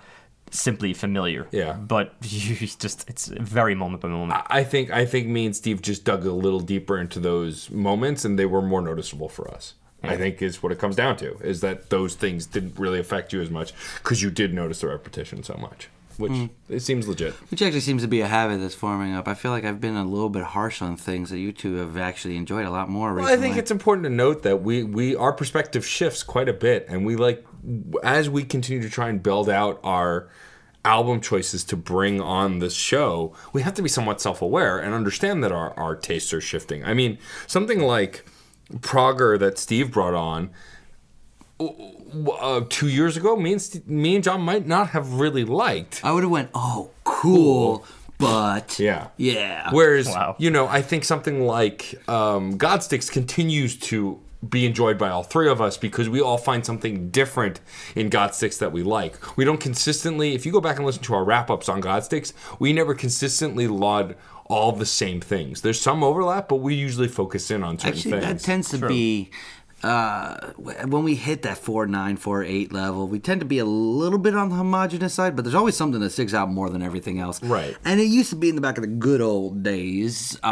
simply 0.51 0.93
familiar. 0.93 1.47
Yeah. 1.51 1.73
But 1.73 2.13
you 2.21 2.55
just 2.67 3.09
it's 3.09 3.27
very 3.27 3.75
moment 3.75 4.01
by 4.01 4.09
moment. 4.09 4.41
I 4.47 4.63
think 4.63 4.91
I 4.91 5.05
think 5.05 5.27
me 5.27 5.45
and 5.45 5.55
Steve 5.55 5.81
just 5.81 6.03
dug 6.03 6.25
a 6.25 6.31
little 6.31 6.59
deeper 6.59 6.97
into 6.97 7.19
those 7.19 7.69
moments, 7.71 8.23
and 8.25 8.37
they 8.37 8.45
were 8.45 8.61
more 8.61 8.81
noticeable 8.81 9.29
for 9.29 9.49
us. 9.49 9.73
I 10.03 10.15
think 10.15 10.41
is 10.41 10.61
what 10.61 10.71
it 10.71 10.79
comes 10.79 10.95
down 10.95 11.17
to 11.17 11.37
is 11.39 11.61
that 11.61 11.89
those 11.89 12.15
things 12.15 12.45
didn't 12.45 12.77
really 12.77 12.99
affect 12.99 13.33
you 13.33 13.41
as 13.41 13.49
much 13.49 13.73
because 13.95 14.21
you 14.21 14.29
did 14.29 14.53
notice 14.53 14.81
the 14.81 14.87
repetition 14.87 15.43
so 15.43 15.55
much, 15.55 15.89
which 16.17 16.31
hmm. 16.31 16.45
it 16.69 16.81
seems 16.81 17.07
legit. 17.07 17.33
Which 17.49 17.61
actually 17.61 17.81
seems 17.81 18.03
to 18.03 18.07
be 18.07 18.21
a 18.21 18.27
habit 18.27 18.59
that's 18.59 18.75
forming 18.75 19.15
up. 19.15 19.27
I 19.27 19.33
feel 19.33 19.51
like 19.51 19.65
I've 19.65 19.81
been 19.81 19.95
a 19.95 20.05
little 20.05 20.29
bit 20.29 20.43
harsh 20.43 20.81
on 20.81 20.97
things 20.97 21.29
that 21.31 21.39
you 21.39 21.51
two 21.51 21.75
have 21.75 21.97
actually 21.97 22.37
enjoyed 22.37 22.65
a 22.65 22.71
lot 22.71 22.89
more 22.89 23.13
Well, 23.13 23.25
recently. 23.25 23.33
I 23.33 23.41
think 23.41 23.57
it's 23.57 23.71
important 23.71 24.03
to 24.05 24.11
note 24.11 24.43
that 24.43 24.61
we 24.61 24.83
we 24.83 25.15
our 25.15 25.33
perspective 25.33 25.85
shifts 25.85 26.23
quite 26.23 26.47
a 26.47 26.53
bit, 26.53 26.85
and 26.87 27.05
we 27.05 27.15
like 27.15 27.45
as 28.03 28.29
we 28.29 28.43
continue 28.43 28.81
to 28.83 28.89
try 28.89 29.09
and 29.09 29.21
build 29.21 29.49
out 29.49 29.79
our 29.83 30.29
album 30.85 31.19
choices 31.19 31.65
to 31.65 31.75
bring 31.75 32.21
on 32.21 32.59
this 32.59 32.73
show, 32.73 33.33
we 33.51 33.61
have 33.61 33.73
to 33.73 33.81
be 33.81 33.89
somewhat 33.89 34.21
self 34.21 34.41
aware 34.41 34.77
and 34.77 34.93
understand 34.93 35.43
that 35.43 35.51
our, 35.51 35.77
our 35.77 35.95
tastes 35.95 36.33
are 36.33 36.41
shifting. 36.41 36.83
I 36.85 36.93
mean, 36.93 37.17
something 37.45 37.81
like 37.81 38.25
Prager 38.75 39.39
that 39.39 39.57
Steve 39.57 39.91
brought 39.91 40.13
on 40.13 40.49
uh, 41.59 42.61
two 42.69 42.87
years 42.87 43.17
ago, 43.17 43.35
me 43.35 43.53
and, 43.53 43.61
St- 43.61 43.87
me 43.87 44.15
and 44.15 44.23
John 44.23 44.41
might 44.41 44.67
not 44.67 44.89
have 44.89 45.13
really 45.13 45.43
liked. 45.45 46.01
I 46.03 46.11
would 46.11 46.23
have 46.23 46.31
went, 46.31 46.49
oh, 46.53 46.91
cool, 47.03 47.85
but 48.19 48.77
Yeah. 48.79 49.07
yeah. 49.17 49.69
Whereas, 49.71 50.07
Wow. 50.07 50.35
you 50.37 50.49
know, 50.51 50.67
I 50.67 50.81
think 50.81 51.03
something 51.03 51.45
like 51.45 51.95
um, 52.07 52.57
Godsticks 52.57 53.11
continues 53.11 53.75
to 53.77 54.19
be 54.47 54.67
enjoyed 54.67 54.99
by 54.99 55.09
all 55.09 55.23
three 55.23 55.49
of 55.49 55.59
us 55.59 55.77
because 55.77 56.07
we 56.09 56.21
all 56.21 56.37
find 56.37 56.63
something 56.63 57.09
different 57.09 57.59
in 57.95 58.07
Godsticks 58.09 58.59
that 58.59 58.71
we 58.71 58.83
like. 58.83 59.35
We 59.35 59.43
don't 59.43 59.59
consistently, 59.59 60.35
if 60.35 60.45
you 60.45 60.51
go 60.51 60.61
back 60.61 60.77
and 60.77 60.85
listen 60.85 61.01
to 61.03 61.15
our 61.15 61.23
wrap 61.23 61.49
ups 61.49 61.67
on 61.67 61.81
Godsticks, 61.81 62.33
we 62.59 62.71
never 62.71 62.93
consistently 62.93 63.67
laud 63.67 64.15
all 64.49 64.71
the 64.71 64.85
same 64.85 65.21
things. 65.21 65.61
There's 65.61 65.79
some 65.79 66.03
overlap, 66.03 66.47
but 66.47 66.57
we 66.57 66.73
usually 66.73 67.07
focus 67.07 67.51
in 67.51 67.63
on 67.63 67.77
certain 67.79 67.97
Actually, 67.97 68.19
that 68.21 68.39
tends 68.39 68.69
to 68.69 68.87
be 68.87 69.29
uh, 69.87 70.51
when 70.85 71.03
we 71.03 71.15
hit 71.15 71.43
that 71.43 71.57
four 71.57 71.85
nine 71.87 72.17
four 72.17 72.43
eight 72.43 72.71
level. 72.73 73.07
We 73.07 73.19
tend 73.19 73.39
to 73.41 73.45
be 73.45 73.59
a 73.59 73.65
little 73.65 74.19
bit 74.19 74.35
on 74.35 74.49
the 74.49 74.55
homogenous 74.55 75.13
side, 75.13 75.35
but 75.35 75.43
there's 75.45 75.55
always 75.55 75.75
something 75.77 76.01
that 76.01 76.09
sticks 76.09 76.33
out 76.33 76.49
more 76.49 76.69
than 76.69 76.81
everything 76.81 77.19
else. 77.19 77.41
Right. 77.41 77.75
And 77.85 77.99
it 77.99 78.05
used 78.07 78.29
to 78.31 78.35
be 78.35 78.49
in 78.49 78.55
the 78.55 78.61
back 78.61 78.77
of 78.77 78.81
the 78.81 78.87
good 78.87 79.21
old 79.21 79.63
days. 79.63 80.35
Uh, 80.43 80.47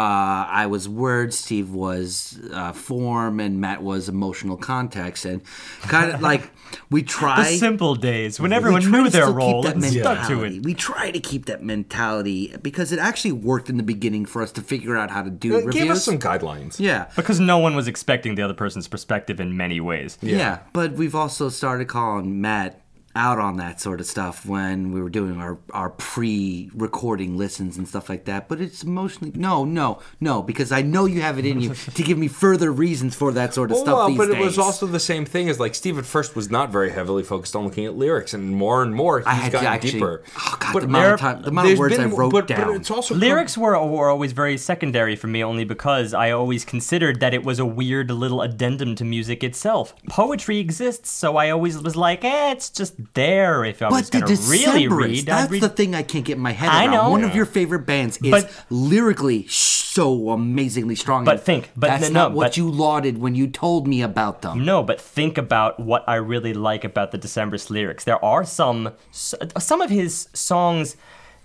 I 0.50 0.68
was 0.68 0.88
word, 0.88 1.34
Steve 1.34 1.72
was 1.72 2.40
uh, 2.54 2.72
form, 2.72 3.40
and 3.40 3.60
Matt 3.60 3.84
was 3.84 4.08
emotional 4.10 4.58
context, 4.58 5.26
and 5.26 5.42
kind 5.82 6.12
of 6.14 6.22
like 6.32 6.50
we 6.90 7.04
try. 7.04 7.44
The 7.44 7.58
simple 7.58 7.96
days 7.96 8.40
when 8.40 8.54
everyone 8.54 8.90
knew 8.90 9.04
to 9.06 9.10
their 9.10 9.28
keep 9.28 9.36
role 9.36 9.62
that 9.64 9.76
and 9.76 9.84
stuck 9.84 10.28
to 10.28 10.36
mentality. 10.36 10.58
it. 10.58 10.64
We 10.66 10.74
try 10.74 11.12
to 11.12 11.20
keep 11.20 11.46
that 11.48 11.62
mentality 11.64 12.56
because 12.62 12.92
it 12.92 13.00
actually 13.00 13.34
worked 13.34 13.70
in 13.70 13.78
the 13.78 13.84
beginning 13.84 14.26
for 14.26 14.42
us 14.42 14.52
to 14.54 14.62
figure 14.62 14.96
out 14.96 15.12
how 15.12 15.24
to 15.24 15.30
do 15.30 15.58
It 15.58 15.66
reviews. 15.66 15.84
gave 15.84 15.92
us 15.92 16.04
some 16.06 16.20
guidelines. 16.20 16.80
yeah. 16.80 17.10
Because 17.16 17.40
no 17.40 17.58
one 17.58 17.76
was 17.76 17.88
expecting 17.88 18.36
the 18.36 18.42
other 18.42 18.54
person's 18.54 18.88
perspective 18.88 19.25
in 19.30 19.56
many 19.58 19.80
ways. 19.80 20.18
Yeah. 20.22 20.60
but 20.74 20.94
we've 20.94 21.16
also 21.16 21.50
started 21.50 21.88
calling 21.88 22.42
Matt 22.42 22.82
out 23.16 23.40
on 23.40 23.58
that 23.58 23.80
sort 23.80 24.00
of 24.00 24.06
stuff 24.06 24.46
when 24.46 24.92
we 24.92 25.02
were 25.02 25.10
doing 25.10 25.40
our, 25.40 25.58
our 25.72 25.90
pre-recording 25.90 27.38
listens 27.38 27.78
and 27.78 27.88
stuff 27.88 28.10
like 28.10 28.26
that. 28.26 28.48
But 28.48 28.62
it's 28.62 28.84
emotionally 28.84 29.32
no, 29.36 29.64
no, 29.66 30.00
no, 30.20 30.42
because 30.44 30.72
I 30.72 30.82
know 30.82 31.06
you 31.06 31.22
have 31.22 31.40
it 31.40 31.46
in 31.46 31.60
you 31.62 31.74
to 31.94 32.04
give 32.04 32.18
me 32.18 32.28
further 32.28 32.72
reasons 32.72 33.16
for 33.16 33.32
that 33.34 33.54
sort 33.54 33.72
of 33.72 33.78
stuff 33.78 33.96
well, 33.96 34.08
these 34.10 34.18
but 34.18 34.26
days. 34.28 34.36
it 34.36 34.44
was 34.44 34.58
also 34.60 34.86
the 34.86 35.00
same 35.00 35.26
thing 35.26 35.50
as 35.50 35.60
like 35.60 35.76
Steve 35.76 35.98
at 35.98 36.06
first 36.06 36.36
was 36.36 36.50
not 36.52 36.72
very 36.72 36.92
heavily 36.92 37.24
focused 37.24 37.56
on 37.56 37.66
looking 37.66 37.86
at 37.86 37.96
lyrics, 37.96 38.34
and 38.34 38.52
more 38.56 38.84
and 38.84 38.94
more 38.94 39.20
he's 39.20 39.28
I 39.28 39.34
had 39.34 39.46
to 39.52 39.52
gotten 39.54 39.68
actually- 39.68 39.92
deeper. 39.92 40.24
oh, 40.38 40.58
God, 40.60 40.74
but 40.74 40.80
the 40.82 40.86
amount 40.88 41.04
there- 41.04 41.14
of 41.14 41.20
time- 41.20 41.42
the 41.42 41.48
amount 41.50 41.72
of 41.72 41.80
words 41.80 41.98
been- 41.98 42.12
I 42.12 42.16
wrote 42.16 42.32
but, 42.32 42.48
down. 42.48 42.68
But 42.68 42.76
it's 42.76 42.92
also 42.92 43.16
Lyrics 43.16 43.58
were, 43.58 43.82
were 43.86 44.10
always 44.10 44.32
very 44.34 44.58
secondary 44.58 45.16
for 45.16 45.28
me 45.28 45.44
only 45.44 45.64
because 45.64 46.14
I 46.14 46.32
always 46.32 46.66
considered 46.66 47.20
that 47.20 47.34
it 47.34 47.44
was 47.44 47.60
a 47.60 47.66
weird 47.66 48.12
little 48.12 48.42
addendum 48.42 48.96
to 48.96 49.06
music 49.06 49.44
itself. 49.44 49.96
Poetry 50.10 50.60
exists, 50.60 51.10
so 51.12 51.38
I 51.38 51.50
always 51.50 51.78
was 51.82 51.96
like, 51.96 52.24
eh, 52.24 52.52
it's 52.52 52.70
just 52.70 52.96
there 53.14 53.64
if 53.66 53.82
I 53.82 53.90
was 53.90 54.10
But 54.10 54.12
the 54.12 54.26
going 54.26 54.36
to 54.38 54.50
really 54.50 54.88
read. 54.88 55.26
that's 55.26 55.52
read 55.52 55.62
the 55.62 55.70
thing 55.70 55.96
I 55.96 56.04
can't 56.04 56.26
get 56.26 56.38
my 56.38 56.52
head 56.52 56.70
I 56.70 56.86
around. 56.86 56.92
know. 56.94 57.10
One 57.12 57.24
of 57.24 57.36
your 57.36 57.46
favorite 57.46 57.86
bands 57.86 58.18
is 58.18 58.32
But- 58.32 58.52
lyrically 58.70 59.46
so 59.48 60.30
amazingly 60.32 60.96
strong. 60.96 61.24
But 61.26 61.44
think- 61.44 61.72
but 61.76 61.88
that's 61.88 62.10
no, 62.10 62.22
not 62.22 62.32
no, 62.32 62.38
what 62.38 62.46
but- 62.48 62.58
you 62.58 62.70
lauded 62.70 63.18
when 63.18 63.36
you 63.36 63.48
told 63.48 63.88
me 63.88 64.02
about 64.02 64.42
them. 64.42 64.66
No, 64.66 64.84
but 64.84 65.00
think 65.00 65.38
about 65.38 65.80
what 65.80 66.04
I 66.08 66.16
really 66.16 66.54
like 66.54 66.84
about 66.84 67.12
the 67.12 67.18
Decemberists 67.18 67.70
lyrics. 67.70 68.04
There 68.04 68.24
are 68.24 68.44
some 68.44 68.92
some 69.12 69.82
of 69.82 69.90
his 69.90 70.28
songs 70.34 70.96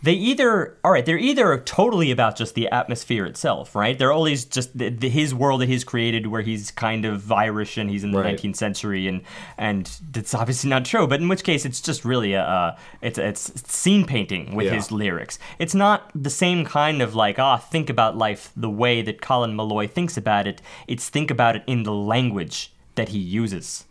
they 0.03 0.13
either 0.15 0.79
all 0.83 0.93
right, 0.93 1.05
they're 1.05 1.19
either 1.19 1.59
totally 1.61 2.11
about 2.11 2.37
just 2.37 2.55
the 2.55 2.69
atmosphere 2.69 3.27
itself, 3.27 3.75
right? 3.75 3.99
They're 3.99 4.13
always 4.13 4.45
just 4.45 4.77
the, 4.77 4.89
the, 4.89 5.09
his 5.09 5.35
world 5.35 5.61
that 5.61 5.69
he's 5.69 5.85
created 5.85 6.27
where 6.29 6.43
he's 6.43 6.71
kind 6.71 7.05
of 7.05 7.31
Irish 7.31 7.77
and 7.77 7.91
he's 7.91 8.03
in 8.05 8.11
the 8.13 8.19
Right. 8.21 8.37
19th 8.39 8.57
century 8.57 9.07
and 9.09 9.23
and 9.59 9.91
that's 10.11 10.35
obviously 10.35 10.71
not 10.71 10.85
true, 10.85 11.07
but 11.07 11.21
in 11.21 11.29
which 11.29 11.45
case 11.45 11.65
it's 11.65 11.81
just 11.81 12.05
really 12.05 12.33
a 12.35 12.43
uh, 12.43 12.77
it's 13.03 13.19
it's 13.19 13.43
scene 13.73 14.07
painting 14.07 14.55
with 14.55 14.67
Yeah. 14.67 14.75
his 14.75 14.91
lyrics. 14.91 15.39
It's 15.59 15.75
not 15.75 16.11
the 16.15 16.31
same 16.31 16.65
kind 16.65 17.03
of 17.03 17.15
like, 17.15 17.39
ah, 17.39 17.59
think 17.59 17.91
about 17.91 18.17
life 18.17 18.53
the 18.57 18.71
way 18.71 19.03
that 19.03 19.21
Colin 19.21 19.55
Meloy 19.57 19.91
thinks 19.91 20.17
about 20.17 20.47
it. 20.47 20.63
It's 20.89 21.09
think 21.09 21.31
about 21.31 21.57
it 21.57 21.63
in 21.67 21.83
the 21.83 21.93
language 21.95 22.73
that 22.95 23.11
he 23.11 23.19
uses. 23.19 23.85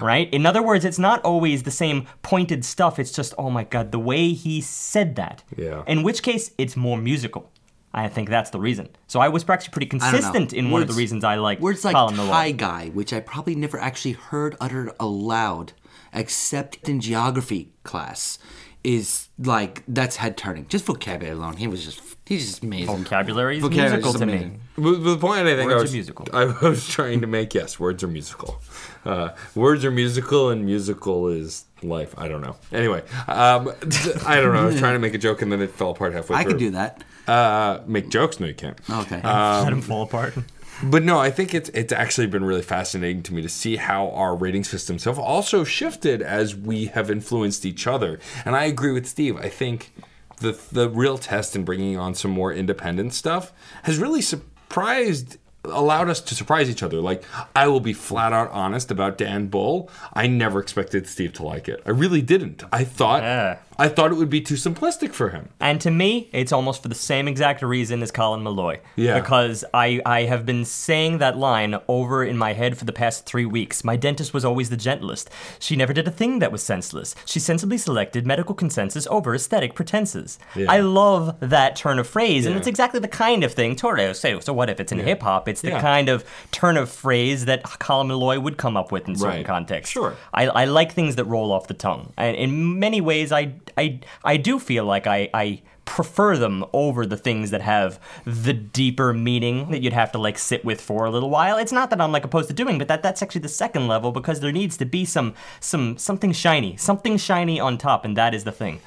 Right? 0.00 0.32
In 0.32 0.46
other 0.46 0.62
words, 0.62 0.84
it's 0.84 0.98
not 0.98 1.22
always 1.22 1.64
the 1.64 1.70
same 1.70 2.06
pointed 2.22 2.64
stuff. 2.64 2.98
It's 2.98 3.12
just, 3.12 3.34
oh 3.36 3.50
my 3.50 3.64
god, 3.64 3.92
the 3.92 3.98
way 3.98 4.32
he 4.32 4.60
said 4.60 5.16
that. 5.16 5.42
Yeah. 5.56 5.82
In 5.86 6.02
which 6.02 6.22
case, 6.22 6.52
it's 6.58 6.76
more 6.76 6.98
musical. 6.98 7.50
I 7.94 8.08
think 8.08 8.30
that's 8.30 8.50
the 8.50 8.60
reason. 8.60 8.88
So 9.06 9.20
I 9.20 9.28
was 9.28 9.48
actually 9.48 9.72
pretty 9.72 9.86
I 9.86 9.98
don't 9.98 10.00
know. 10.00 10.10
consistent 10.10 10.52
in 10.54 10.70
one 10.70 10.80
of 10.80 10.88
the 10.88 10.94
reasons 10.94 11.24
I 11.24 11.34
like 11.34 11.60
Words 11.60 11.84
like 11.84 11.94
Colin. 11.94 12.16
Thai 12.16 12.52
guy, 12.52 12.88
which 12.88 13.12
I 13.12 13.20
probably 13.20 13.54
never 13.54 13.78
actually 13.78 14.12
heard 14.12 14.56
uttered 14.60 14.92
aloud, 14.98 15.74
except 16.12 16.88
in 16.88 17.00
geography 17.00 17.72
class, 17.84 18.38
is 18.84 19.28
like 19.38 19.82
that's 19.88 20.16
head 20.16 20.36
turning. 20.36 20.66
Just 20.68 20.84
vocabulary 20.84 21.36
alone, 21.36 21.56
he 21.56 21.66
was 21.66 21.84
just 21.84 22.00
he's 22.26 22.46
just 22.46 22.62
amazing. 22.62 22.96
Vocabulary 23.04 23.56
is 23.56 23.62
Vocabulary 23.62 23.86
is 23.86 23.92
musical 24.04 24.12
to 24.20 24.26
me. 24.26 24.32
amazing. 24.32 24.60
But 24.76 24.98
the 25.04 25.18
point 25.18 25.46
I 25.46 25.54
think 25.56 25.70
I 25.70 25.74
Words 25.74 25.74
are 25.74 25.82
was, 25.82 25.92
musical. 25.92 26.26
I 26.32 26.44
was 26.66 26.88
trying 26.88 27.20
to 27.20 27.26
make, 27.26 27.52
yes, 27.54 27.78
words 27.78 28.02
are 28.02 28.08
musical. 28.08 28.60
Uh, 29.04 29.30
words 29.54 29.84
are 29.84 29.90
musical, 29.90 30.48
and 30.50 30.64
musical 30.64 31.28
is 31.28 31.64
life. 31.82 32.14
I 32.16 32.28
don't 32.28 32.40
know. 32.40 32.56
Anyway, 32.72 33.02
um, 33.28 33.68
I 34.26 34.36
don't 34.40 34.54
know. 34.54 34.62
I 34.62 34.64
was 34.66 34.78
trying 34.78 34.94
to 34.94 34.98
make 34.98 35.12
a 35.14 35.18
joke, 35.18 35.42
and 35.42 35.52
then 35.52 35.60
it 35.60 35.70
fell 35.72 35.90
apart 35.90 36.14
halfway 36.14 36.36
I 36.36 36.42
through. 36.42 36.52
could 36.52 36.58
do 36.58 36.70
that. 36.70 37.04
Uh, 37.28 37.80
make 37.86 38.08
jokes? 38.08 38.40
No, 38.40 38.46
you 38.46 38.54
can't. 38.54 38.78
Okay. 38.88 39.20
Let 39.24 39.72
him 39.72 39.82
fall 39.82 40.02
apart. 40.02 40.34
But 40.82 41.04
no, 41.04 41.18
I 41.20 41.30
think 41.30 41.54
it's 41.54 41.68
it's 41.70 41.92
actually 41.92 42.26
been 42.26 42.44
really 42.44 42.62
fascinating 42.62 43.22
to 43.24 43.34
me 43.34 43.42
to 43.42 43.48
see 43.48 43.76
how 43.76 44.10
our 44.10 44.34
rating 44.34 44.64
systems 44.64 45.04
have 45.04 45.18
also 45.18 45.62
shifted 45.62 46.22
as 46.22 46.56
we 46.56 46.86
have 46.86 47.10
influenced 47.10 47.64
each 47.64 47.86
other. 47.86 48.18
And 48.44 48.56
I 48.56 48.64
agree 48.64 48.92
with 48.92 49.06
Steve. 49.06 49.36
I 49.36 49.48
think 49.48 49.92
the 50.38 50.58
the 50.72 50.88
real 50.90 51.18
test 51.18 51.54
in 51.54 51.64
bringing 51.64 51.96
on 51.96 52.14
some 52.14 52.32
more 52.32 52.52
independent 52.52 53.14
stuff 53.14 53.52
has 53.84 53.98
really 53.98 54.22
surprised 54.22 55.38
allowed 55.64 56.08
us 56.10 56.20
to 56.20 56.34
surprise 56.34 56.68
each 56.68 56.82
other. 56.82 57.00
Like 57.00 57.22
I 57.54 57.68
will 57.68 57.80
be 57.80 57.92
flat 57.92 58.32
out 58.32 58.50
honest 58.50 58.90
about 58.90 59.16
Dan 59.16 59.46
Bull. 59.46 59.88
I 60.12 60.26
never 60.26 60.58
expected 60.58 61.06
Steve 61.06 61.32
to 61.34 61.44
like 61.44 61.68
it. 61.68 61.80
I 61.86 61.90
really 61.90 62.22
didn't. 62.22 62.64
I 62.72 62.82
thought 62.82 63.22
Yeah. 63.22 63.58
I 63.82 63.88
thought 63.88 64.12
it 64.12 64.14
would 64.14 64.30
be 64.30 64.40
too 64.40 64.54
simplistic 64.54 65.12
for 65.12 65.30
him. 65.30 65.48
And 65.58 65.80
to 65.80 65.90
me, 65.90 66.28
it's 66.32 66.52
almost 66.52 66.82
for 66.82 66.88
the 66.88 66.94
same 66.94 67.26
exact 67.26 67.62
reason 67.62 68.02
as 68.02 68.10
Colin 68.12 68.42
Meloy. 68.42 68.78
Yeah. 68.96 69.18
Because 69.18 69.64
I, 69.74 70.00
I 70.06 70.22
have 70.22 70.46
been 70.46 70.64
saying 70.64 71.18
that 71.18 71.36
line 71.36 71.74
over 71.88 72.24
in 72.24 72.38
my 72.38 72.52
head 72.52 72.78
for 72.78 72.84
the 72.84 72.92
past 72.92 73.26
three 73.26 73.44
weeks. 73.44 73.82
My 73.82 73.96
dentist 73.96 74.32
was 74.32 74.44
always 74.44 74.70
the 74.70 74.76
gentlest. 74.76 75.30
She 75.58 75.74
never 75.74 75.92
did 75.92 76.06
a 76.06 76.10
thing 76.12 76.38
that 76.38 76.52
was 76.52 76.62
senseless. 76.62 77.14
She 77.24 77.40
sensibly 77.40 77.76
selected 77.76 78.26
medical 78.26 78.54
consensus 78.54 79.06
over 79.08 79.34
aesthetic 79.34 79.74
pretenses. 79.74 80.38
Yeah. 80.54 80.66
I 80.70 80.78
love 80.78 81.36
that 81.40 81.74
turn 81.74 81.98
of 81.98 82.06
phrase, 82.06 82.46
and 82.46 82.56
it's 82.56 82.66
exactly 82.68 83.00
the 83.00 83.08
kind 83.08 83.42
of 83.42 83.52
thing. 83.52 83.74
Toro, 83.74 84.12
so, 84.12 84.38
so 84.40 84.52
what 84.52 84.70
if 84.70 84.78
it's 84.78 84.92
in 84.92 85.00
hip 85.00 85.22
hop? 85.22 85.48
It's 85.48 85.60
the 85.60 85.70
Yeah. 85.70 85.80
kind 85.80 86.08
of 86.08 86.24
turn 86.52 86.76
of 86.76 86.88
phrase 86.88 87.46
that 87.46 87.64
Colin 87.64 88.08
Meloy 88.08 88.40
would 88.40 88.56
come 88.58 88.76
up 88.76 88.92
with 88.92 89.08
in 89.08 89.16
certain 89.16 89.38
Right. 89.38 89.46
contexts. 89.46 89.92
Sure. 89.92 90.14
I, 90.32 90.46
I 90.48 90.64
like 90.66 90.92
things 90.92 91.16
that 91.16 91.24
roll 91.24 91.50
off 91.50 91.66
the 91.66 91.74
tongue. 91.74 92.12
And 92.16 92.36
in 92.36 92.78
many 92.78 93.00
ways, 93.00 93.32
I, 93.32 93.54
I, 93.76 94.00
I 94.24 94.36
do 94.36 94.58
feel 94.58 94.84
like 94.84 95.06
I, 95.06 95.28
I 95.34 95.62
prefer 95.84 96.36
them 96.36 96.64
over 96.72 97.04
the 97.04 97.16
things 97.16 97.50
that 97.50 97.60
have 97.60 97.98
the 98.24 98.52
deeper 98.52 99.12
meaning 99.12 99.70
that 99.70 99.82
you'd 99.82 99.92
have 99.92 100.12
to 100.12 100.18
like 100.18 100.38
sit 100.38 100.64
with 100.64 100.80
for 100.80 101.04
a 101.04 101.10
little 101.10 101.28
while. 101.30 101.58
It's 101.58 101.72
not 101.72 101.90
that 101.90 102.00
I'm 102.00 102.12
like 102.12 102.24
opposed 102.24 102.48
to 102.48 102.54
doing, 102.54 102.78
but 102.78 102.88
that 102.88 103.02
that's 103.02 103.20
actually 103.22 103.40
the 103.42 103.48
second 103.48 103.88
level 103.88 104.12
because 104.12 104.40
there 104.40 104.52
needs 104.52 104.76
to 104.78 104.84
be 104.84 105.04
some 105.04 105.34
some 105.60 105.98
something 105.98 106.32
shiny, 106.32 106.76
something 106.76 107.16
shiny 107.16 107.58
on 107.58 107.78
top, 107.78 108.04
and 108.04 108.16
that 108.16 108.32
is 108.34 108.44
the 108.44 108.52
thing. 108.52 108.80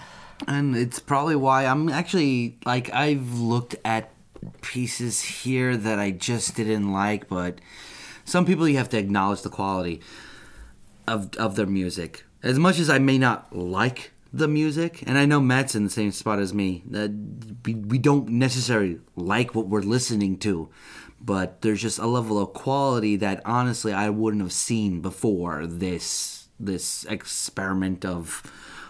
and 0.48 0.76
it's 0.76 1.00
probably 1.00 1.36
why 1.36 1.66
I'm 1.66 1.90
actually 1.90 2.58
like 2.66 2.94
I've 2.94 3.40
looked 3.40 3.76
at 3.86 4.10
pieces 4.62 5.22
here 5.22 5.76
that 5.78 6.00
I 6.00 6.12
just 6.12 6.56
didn't 6.56 6.92
like, 6.92 7.28
but 7.28 7.60
some 8.26 8.46
people 8.46 8.68
you 8.68 8.78
have 8.78 8.90
to 8.90 8.98
acknowledge 8.98 9.42
the 9.42 9.50
quality 9.50 10.02
of 11.08 11.36
of 11.36 11.56
their 11.56 11.66
music. 11.68 12.24
As 12.44 12.60
much 12.60 12.80
as 12.80 12.90
I 12.90 13.00
may 13.00 13.18
not 13.18 13.56
like 13.56 14.12
the 14.36 14.48
music, 14.48 15.02
and 15.08 15.18
I 15.18 15.26
know 15.26 15.40
Matt's 15.40 15.76
in 15.76 15.86
the 15.86 15.90
same 15.90 16.12
spot 16.12 16.40
as 16.40 16.54
me, 16.54 16.84
that 16.90 17.12
we, 17.66 17.76
we 17.76 17.98
don't 17.98 18.28
necessarily 18.30 19.00
like 19.16 19.56
what 19.56 19.68
we're 19.68 19.82
listening 19.82 20.38
to, 20.40 20.70
but 21.22 21.62
there's 21.62 21.82
just 21.82 22.00
a 22.00 22.06
level 22.06 22.38
of 22.38 22.54
quality 22.54 23.16
that 23.16 23.42
honestly 23.46 23.94
I 23.94 24.10
wouldn't 24.10 24.44
have 24.44 24.54
seen 24.54 25.02
before 25.02 25.66
this 25.66 26.48
this 26.60 27.06
experiment 27.06 28.06
of 28.06 28.44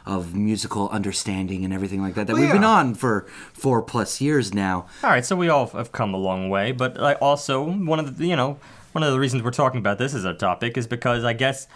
of 0.06 0.36
musical 0.36 0.88
understanding 0.90 1.66
and 1.66 1.74
everything 1.74 2.00
like 2.02 2.14
that 2.14 2.28
that 2.28 2.34
Well, 2.34 2.44
we've 2.44 2.52
been 2.52 2.64
on 2.64 2.94
for 2.94 3.26
four 3.54 3.82
plus 3.82 4.22
years 4.22 4.54
now. 4.54 4.86
All 5.04 5.10
right, 5.10 5.26
so 5.26 5.36
we 5.36 5.50
all 5.50 5.66
have 5.68 5.92
come 5.92 6.14
a 6.14 6.18
long 6.18 6.50
way, 6.50 6.72
but 6.72 6.98
like 6.98 7.18
also 7.22 7.64
one 7.64 8.00
of 8.00 8.18
the 8.18 8.26
you 8.26 8.36
know 8.36 8.60
one 8.94 9.04
of 9.04 9.12
the 9.12 9.20
reasons 9.20 9.44
we're 9.44 9.52
talking 9.52 9.80
about 9.80 9.98
this 9.98 10.14
as 10.14 10.26
a 10.26 10.34
topic 10.34 10.78
is 10.78 10.88
because 10.88 11.24
I 11.24 11.34
guess 11.34 11.68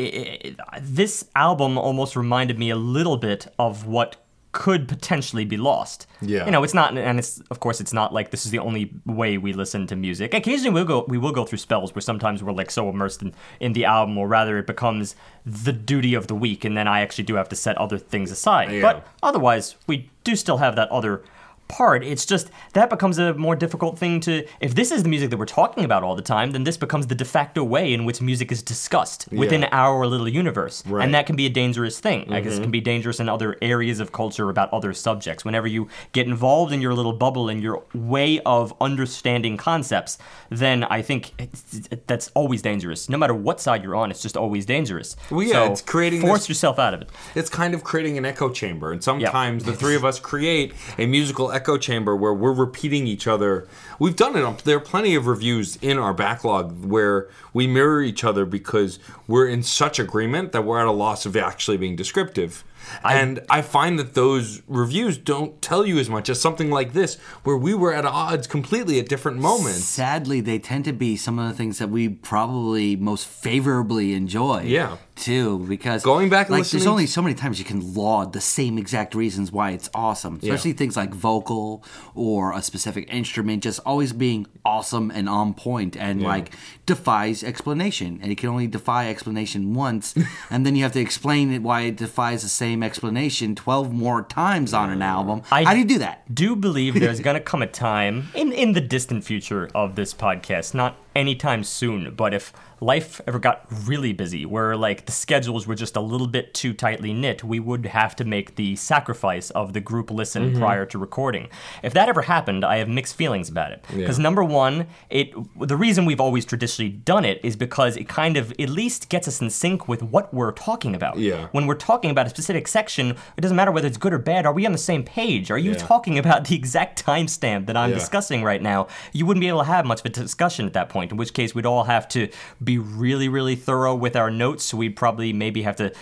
i 0.00 0.56
i 0.68 0.80
this 0.80 1.24
album 1.34 1.78
almost 1.78 2.16
reminded 2.16 2.58
me 2.58 2.70
a 2.70 2.76
little 2.76 3.16
bit 3.16 3.46
of 3.58 3.86
what 3.86 4.16
could 4.52 4.88
potentially 4.88 5.44
be 5.44 5.56
lost. 5.56 6.06
Yeah. 6.20 6.44
You 6.44 6.50
know, 6.50 6.64
it's 6.64 6.74
not, 6.74 6.96
and 6.96 7.18
it's 7.18 7.40
of 7.50 7.60
course 7.60 7.80
it's 7.80 7.92
not 7.92 8.12
like 8.12 8.30
this 8.30 8.44
is 8.44 8.50
the 8.50 8.58
only 8.58 8.92
way 9.06 9.38
we 9.38 9.52
listen 9.52 9.86
to 9.88 9.96
music. 9.96 10.34
Occasionally 10.34 10.74
we'll 10.74 10.84
go, 10.84 11.04
we 11.06 11.18
will 11.18 11.32
go 11.32 11.44
through 11.44 11.58
spells 11.58 11.94
where 11.94 12.02
sometimes 12.02 12.42
we're 12.42 12.52
like 12.52 12.70
so 12.70 12.88
immersed 12.88 13.22
in, 13.22 13.32
in 13.60 13.74
the 13.74 13.84
album, 13.84 14.18
or 14.18 14.26
rather 14.26 14.58
it 14.58 14.66
becomes 14.66 15.14
the 15.46 15.72
duty 15.72 16.14
of 16.14 16.26
the 16.26 16.34
week, 16.34 16.64
and 16.64 16.76
then 16.76 16.88
I 16.88 17.00
actually 17.00 17.24
do 17.24 17.34
have 17.36 17.48
to 17.50 17.56
set 17.56 17.78
other 17.78 17.98
things 17.98 18.30
aside. 18.32 18.72
Yeah. 18.72 18.82
But 18.82 19.06
otherwise, 19.22 19.76
we 19.86 20.10
do 20.24 20.34
still 20.34 20.56
have 20.56 20.74
that 20.76 20.90
other 20.90 21.22
part. 21.70 22.04
It's 22.04 22.26
just 22.26 22.50
that 22.74 22.90
becomes 22.90 23.18
a 23.18 23.34
more 23.34 23.56
difficult 23.56 23.98
thing 23.98 24.20
to. 24.20 24.44
If 24.60 24.74
this 24.74 24.90
is 24.92 25.02
the 25.04 25.08
music 25.08 25.30
that 25.30 25.36
we're 25.38 25.46
talking 25.46 25.84
about 25.84 26.02
all 26.02 26.14
the 26.14 26.22
time, 26.22 26.50
then 26.50 26.64
this 26.64 26.76
becomes 26.76 27.06
the 27.06 27.14
de 27.14 27.24
facto 27.24 27.64
way 27.64 27.92
in 27.92 28.04
which 28.04 28.20
music 28.20 28.52
is 28.52 28.62
discussed 28.62 29.28
within 29.32 29.62
Yeah. 29.62 29.68
our 29.72 30.06
little 30.06 30.28
universe, 30.28 30.82
Right. 30.86 31.04
and 31.04 31.14
that 31.14 31.26
can 31.26 31.36
be 31.36 31.46
a 31.46 31.50
dangerous 31.50 32.00
thing. 32.00 32.32
I 32.32 32.40
guess 32.40 32.58
it 32.58 32.62
can 32.62 32.70
be 32.70 32.80
dangerous 32.80 33.20
in 33.20 33.28
other 33.28 33.56
areas 33.62 34.00
of 34.00 34.12
culture 34.12 34.50
about 34.50 34.72
other 34.72 34.92
subjects. 34.92 35.44
Whenever 35.44 35.66
you 35.66 35.88
get 36.12 36.26
involved 36.26 36.72
in 36.72 36.80
your 36.80 36.94
little 36.94 37.12
bubble 37.12 37.48
and 37.48 37.62
your 37.62 37.82
way 37.94 38.40
of 38.44 38.74
understanding 38.80 39.56
concepts, 39.56 40.18
then 40.50 40.84
I 40.84 41.02
think 41.02 41.32
it's, 41.38 41.88
that's 42.06 42.30
always 42.34 42.62
dangerous. 42.62 43.08
No 43.08 43.16
matter 43.16 43.34
what 43.34 43.60
side 43.60 43.82
you're 43.84 43.96
on, 43.96 44.10
it's 44.10 44.22
just 44.22 44.36
always 44.36 44.66
dangerous. 44.66 45.16
Well, 45.30 45.42
yeah, 45.42 45.52
So 45.66 45.72
it's 45.72 45.82
creating 45.82 46.20
force 46.22 46.40
this- 46.40 46.48
yourself 46.50 46.78
out 46.78 46.94
of 46.94 47.02
it. 47.02 47.10
it's 47.34 47.48
kind 47.50 47.74
of 47.74 47.84
creating 47.84 48.18
an 48.18 48.24
echo 48.24 48.48
chamber 48.50 48.92
and 48.92 49.02
sometimes 49.02 49.64
the 49.64 49.72
three 49.74 49.94
of 49.94 50.04
us 50.04 50.18
create 50.18 50.72
a 50.98 51.06
musical 51.06 51.52
echo 51.60 51.76
chamber 51.76 52.16
where 52.16 52.32
we're 52.32 52.52
repeating 52.52 53.06
each 53.06 53.26
other 53.26 53.68
we've 53.98 54.16
done 54.16 54.34
it 54.34 54.58
there 54.64 54.78
are 54.78 54.80
plenty 54.80 55.14
of 55.14 55.26
reviews 55.26 55.76
in 55.82 55.98
our 55.98 56.14
backlog 56.14 56.84
where 56.84 57.28
we 57.52 57.66
mirror 57.66 58.02
each 58.02 58.24
other 58.24 58.46
because 58.46 58.98
we're 59.26 59.46
in 59.46 59.62
such 59.62 59.98
agreement 59.98 60.52
that 60.52 60.64
we're 60.64 60.80
at 60.80 60.86
a 60.86 60.92
loss 60.92 61.26
of 61.26 61.36
actually 61.36 61.76
being 61.76 61.94
descriptive 61.94 62.64
and 63.04 63.40
I 63.48 63.62
find 63.62 63.98
that 63.98 64.14
those 64.14 64.62
reviews 64.66 65.18
don't 65.18 65.60
tell 65.62 65.86
you 65.86 65.98
as 65.98 66.08
much 66.08 66.28
as 66.28 66.40
something 66.40 66.70
like 66.70 66.92
this, 66.92 67.16
where 67.44 67.56
we 67.56 67.74
were 67.74 67.92
at 67.92 68.04
odds 68.04 68.46
completely 68.46 68.98
at 68.98 69.08
different 69.08 69.38
moments. 69.38 69.84
Sadly, 69.84 70.40
they 70.40 70.58
tend 70.58 70.84
to 70.86 70.92
be 70.92 71.16
some 71.16 71.38
of 71.38 71.48
the 71.48 71.54
things 71.54 71.78
that 71.78 71.88
we 71.88 72.08
probably 72.08 72.96
most 72.96 73.26
favorably 73.26 74.14
enjoy. 74.14 74.62
Yeah. 74.62 74.96
Too, 75.20 75.58
because 75.68 76.02
Going 76.02 76.30
back 76.30 76.46
and 76.46 76.52
like, 76.54 76.60
listening- 76.60 76.80
there's 76.80 76.86
only 76.86 77.06
so 77.06 77.20
many 77.20 77.34
times 77.34 77.58
you 77.58 77.64
can 77.64 77.94
laud 77.94 78.32
the 78.32 78.40
same 78.40 78.78
exact 78.78 79.14
reasons 79.14 79.52
why 79.52 79.70
it's 79.72 79.90
awesome, 79.94 80.38
especially 80.42 80.72
things 80.72 80.96
like 80.96 81.12
vocal 81.14 81.84
or 82.14 82.52
a 82.52 82.62
specific 82.62 83.06
instrument 83.12 83.62
just 83.62 83.80
always 83.84 84.12
being 84.14 84.46
awesome 84.64 85.10
and 85.10 85.28
on 85.28 85.52
point 85.54 85.96
and 85.96 86.22
like 86.22 86.52
defies 86.86 87.44
explanation. 87.44 88.18
And 88.22 88.32
it 88.32 88.38
can 88.38 88.48
only 88.48 88.66
defy 88.66 89.08
explanation 89.10 89.74
once, 89.74 90.14
and 90.50 90.64
then 90.64 90.74
you 90.76 90.82
have 90.84 90.92
to 90.92 91.00
explain 91.00 91.52
it 91.52 91.62
why 91.62 91.82
it 91.82 91.96
defies 91.96 92.42
the 92.42 92.48
same 92.48 92.82
explanation 92.82 93.54
twelve 93.54 93.92
more 93.92 94.22
times 94.22 94.72
on 94.72 94.90
an 94.90 95.02
album. 95.02 95.42
I- 95.52 95.64
How 95.64 95.72
do 95.74 95.78
you 95.80 95.84
do 95.84 95.98
that? 95.98 96.16
do 96.34 96.56
believe 96.56 96.98
there's 96.98 97.20
going 97.28 97.34
to 97.34 97.40
come 97.42 97.60
a 97.60 97.66
time 97.66 98.28
in, 98.34 98.52
in 98.52 98.72
the 98.72 98.80
distant 98.80 99.24
future 99.24 99.68
of 99.74 99.96
this 99.96 100.14
podcast, 100.14 100.74
not 100.74 100.96
anytime 101.20 101.62
soon, 101.64 102.14
but 102.14 102.34
if 102.34 102.52
life 102.80 103.20
ever 103.26 103.38
got 103.38 103.66
really 103.84 104.12
busy, 104.12 104.46
where 104.46 104.76
like 104.76 105.04
the 105.06 105.12
schedules 105.12 105.66
were 105.66 105.74
just 105.74 105.96
a 105.96 106.00
little 106.00 106.26
bit 106.26 106.54
too 106.54 106.72
tightly 106.72 107.12
knit, 107.12 107.44
we 107.44 107.60
would 107.60 107.86
have 107.86 108.16
to 108.16 108.24
make 108.24 108.56
the 108.56 108.74
sacrifice 108.76 109.50
of 109.50 109.72
the 109.72 109.80
group 109.80 110.10
listen 110.10 110.50
mm-hmm. 110.50 110.58
prior 110.58 110.86
to 110.86 110.98
recording. 110.98 111.48
If 111.82 111.92
that 111.94 112.08
ever 112.08 112.22
happened, 112.22 112.64
I 112.64 112.78
have 112.78 112.88
mixed 112.88 113.16
feelings 113.16 113.48
about 113.48 113.72
it. 113.72 113.84
Because 113.94 114.18
number 114.18 114.42
one, 114.42 114.86
it 115.10 115.32
the 115.60 115.76
reason 115.76 116.06
we've 116.06 116.20
always 116.20 116.44
traditionally 116.44 116.90
done 116.90 117.24
it 117.24 117.40
is 117.44 117.54
because 117.54 117.96
it 117.96 118.08
kind 118.08 118.36
of 118.36 118.52
at 118.58 118.70
least 118.70 119.08
gets 119.08 119.28
us 119.28 119.40
in 119.40 119.50
sync 119.50 119.86
with 119.86 120.02
what 120.02 120.32
we're 120.32 120.52
talking 120.52 120.94
about. 120.94 121.18
Yeah. 121.18 121.48
When 121.52 121.66
we're 121.66 121.74
talking 121.74 122.10
about 122.10 122.26
a 122.26 122.30
specific 122.30 122.66
section, 122.66 123.10
it 123.36 123.40
doesn't 123.40 123.56
matter 123.56 123.70
whether 123.70 123.88
it's 123.88 123.98
good 123.98 124.14
or 124.14 124.18
bad. 124.18 124.46
Are 124.46 124.52
we 124.52 124.64
on 124.64 124.72
the 124.72 124.78
same 124.78 125.04
page? 125.04 125.50
Are 125.50 125.58
you 125.58 125.72
Yeah. 125.72 125.78
talking 125.78 126.18
about 126.18 126.46
the 126.46 126.56
exact 126.56 127.04
timestamp 127.04 127.66
that 127.66 127.76
I'm 127.76 127.90
Yeah. 127.90 127.96
discussing 127.96 128.42
right 128.42 128.62
now? 128.62 128.86
You 129.12 129.26
wouldn't 129.26 129.42
be 129.42 129.48
able 129.48 129.60
to 129.60 129.66
have 129.66 129.84
much 129.84 130.00
of 130.00 130.06
a 130.06 130.08
discussion 130.08 130.64
at 130.66 130.72
that 130.72 130.88
point. 130.88 131.09
In 131.10 131.16
which 131.16 131.32
case, 131.34 131.54
we'd 131.54 131.66
all 131.66 131.84
have 131.84 132.06
to 132.08 132.28
be 132.62 132.78
really, 132.78 133.28
really 133.28 133.56
thorough 133.56 133.94
with 133.94 134.16
our 134.16 134.30
notes. 134.30 134.64
So 134.64 134.76
We'd 134.76 134.96
probably 134.96 135.32
maybe 135.32 135.62
have 135.62 135.76
to. 135.76 135.92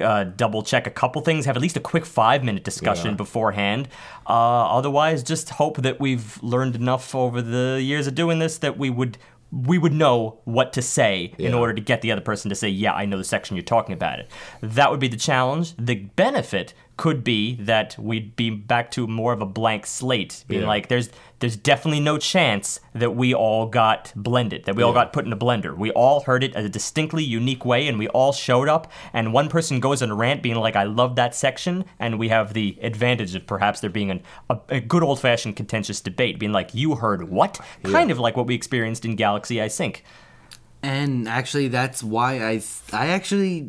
Uh, 0.00 0.24
double 0.24 0.62
check 0.62 0.86
a 0.86 0.90
couple 0.90 1.20
things, 1.20 1.44
have 1.44 1.54
at 1.54 1.60
least 1.60 1.76
a 1.76 1.80
quick 1.80 2.06
five 2.06 2.42
minute 2.42 2.64
discussion 2.64 3.08
Yeah. 3.10 3.16
beforehand. 3.16 3.88
Uh, 4.26 4.32
otherwise, 4.78 5.22
just 5.22 5.50
hope 5.50 5.76
that 5.82 6.00
we've 6.00 6.42
learned 6.42 6.76
enough 6.76 7.14
over 7.14 7.42
the 7.42 7.78
years 7.82 8.06
of 8.06 8.14
doing 8.14 8.38
this 8.38 8.56
that 8.58 8.78
we 8.78 8.88
would 8.88 9.18
we 9.50 9.76
would 9.76 9.92
know 9.92 10.38
what 10.44 10.72
to 10.72 10.80
say 10.80 11.34
in 11.36 11.52
order 11.52 11.74
to 11.74 11.80
get 11.82 12.00
the 12.00 12.10
other 12.10 12.22
person 12.22 12.48
to 12.48 12.54
say, 12.54 12.70
"Yeah, 12.70 12.94
I 12.94 13.04
know 13.04 13.18
the 13.18 13.22
section 13.24 13.54
you're 13.54 13.62
talking 13.62 13.92
about." 13.92 14.18
It. 14.18 14.30
That 14.62 14.90
would 14.90 14.98
be 14.98 15.08
the 15.08 15.16
challenge. 15.18 15.74
The 15.78 15.96
benefit 16.16 16.72
could 16.96 17.22
be 17.22 17.56
that 17.56 17.94
we'd 17.98 18.34
be 18.34 18.48
back 18.48 18.90
to 18.92 19.06
more 19.06 19.34
of 19.34 19.42
a 19.42 19.46
blank 19.46 19.84
slate, 19.84 20.42
being 20.48 20.62
Yeah. 20.62 20.68
like, 20.68 20.88
"There's 20.88 21.10
there's 21.42 21.56
definitely 21.56 21.98
no 21.98 22.18
chance 22.18 22.78
that 22.94 23.16
we 23.16 23.34
all 23.34 23.66
got 23.66 24.12
blended, 24.14 24.64
that 24.64 24.76
we 24.76 24.82
all 24.84 24.92
got 24.92 25.12
put 25.12 25.26
in 25.26 25.32
a 25.32 25.36
blender. 25.36 25.76
We 25.76 25.90
all 25.90 26.20
heard 26.20 26.44
it 26.44 26.54
a 26.54 26.68
distinctly 26.68 27.24
unique 27.24 27.64
way, 27.64 27.88
and 27.88 27.98
we 27.98 28.06
all 28.08 28.32
showed 28.32 28.68
up. 28.68 28.92
And 29.12 29.32
one 29.32 29.48
person 29.48 29.80
goes 29.80 30.02
on 30.02 30.12
a 30.12 30.14
rant, 30.14 30.40
being 30.40 30.54
like, 30.54 30.76
"I 30.76 30.84
love 30.84 31.16
that 31.16 31.34
section," 31.34 31.84
and 31.98 32.16
we 32.16 32.28
have 32.28 32.54
the 32.54 32.78
advantage 32.80 33.34
of 33.34 33.44
perhaps 33.44 33.80
there 33.80 33.90
being 33.90 34.12
an, 34.12 34.22
a, 34.48 34.60
a 34.68 34.80
good 34.80 35.02
old 35.02 35.18
fashioned 35.18 35.56
contentious 35.56 36.00
debate, 36.00 36.38
being 36.38 36.52
like, 36.52 36.76
"You 36.76 36.94
heard 36.94 37.28
what?" 37.28 37.58
Kind 37.82 38.12
of 38.12 38.20
like 38.20 38.36
what 38.36 38.46
we 38.46 38.54
experienced 38.54 39.04
in 39.04 39.16
Galaxy 39.16 39.60
I 39.60 39.66
Sink. 39.66 40.04
And 40.80 41.28
actually, 41.28 41.66
that's 41.66 42.04
why 42.04 42.40
I 42.40 42.62
I 42.92 43.08
actually 43.08 43.68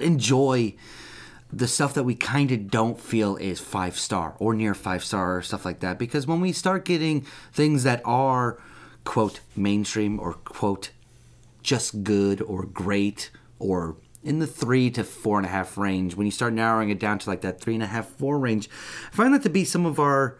enjoy 0.00 0.74
the 1.56 1.68
stuff 1.68 1.94
that 1.94 2.02
we 2.02 2.14
kind 2.14 2.50
of 2.50 2.70
don't 2.70 2.98
feel 2.98 3.36
is 3.36 3.60
five 3.60 3.98
star 3.98 4.34
or 4.38 4.54
near 4.54 4.74
five 4.74 5.04
star 5.04 5.36
or 5.36 5.42
stuff 5.42 5.64
like 5.64 5.80
that. 5.80 5.98
Because 5.98 6.26
when 6.26 6.40
we 6.40 6.52
start 6.52 6.84
getting 6.84 7.22
things 7.52 7.84
that 7.84 8.02
are 8.04 8.58
quote 9.04 9.40
mainstream 9.54 10.18
or 10.18 10.34
quote 10.34 10.90
just 11.62 12.02
good 12.02 12.42
or 12.42 12.64
great 12.64 13.30
or 13.58 13.96
in 14.22 14.38
the 14.38 14.46
three 14.46 14.90
to 14.90 15.04
four 15.04 15.38
and 15.38 15.46
a 15.46 15.50
half 15.50 15.78
range, 15.78 16.16
when 16.16 16.26
you 16.26 16.30
start 16.30 16.52
narrowing 16.52 16.90
it 16.90 16.98
down 16.98 17.18
to 17.18 17.30
like 17.30 17.42
that 17.42 17.60
three 17.60 17.74
and 17.74 17.82
a 17.82 17.86
half 17.86 18.08
four 18.08 18.38
range, 18.38 18.68
I 19.12 19.14
find 19.14 19.32
that 19.34 19.42
to 19.42 19.50
be 19.50 19.64
some 19.64 19.86
of 19.86 20.00
our 20.00 20.38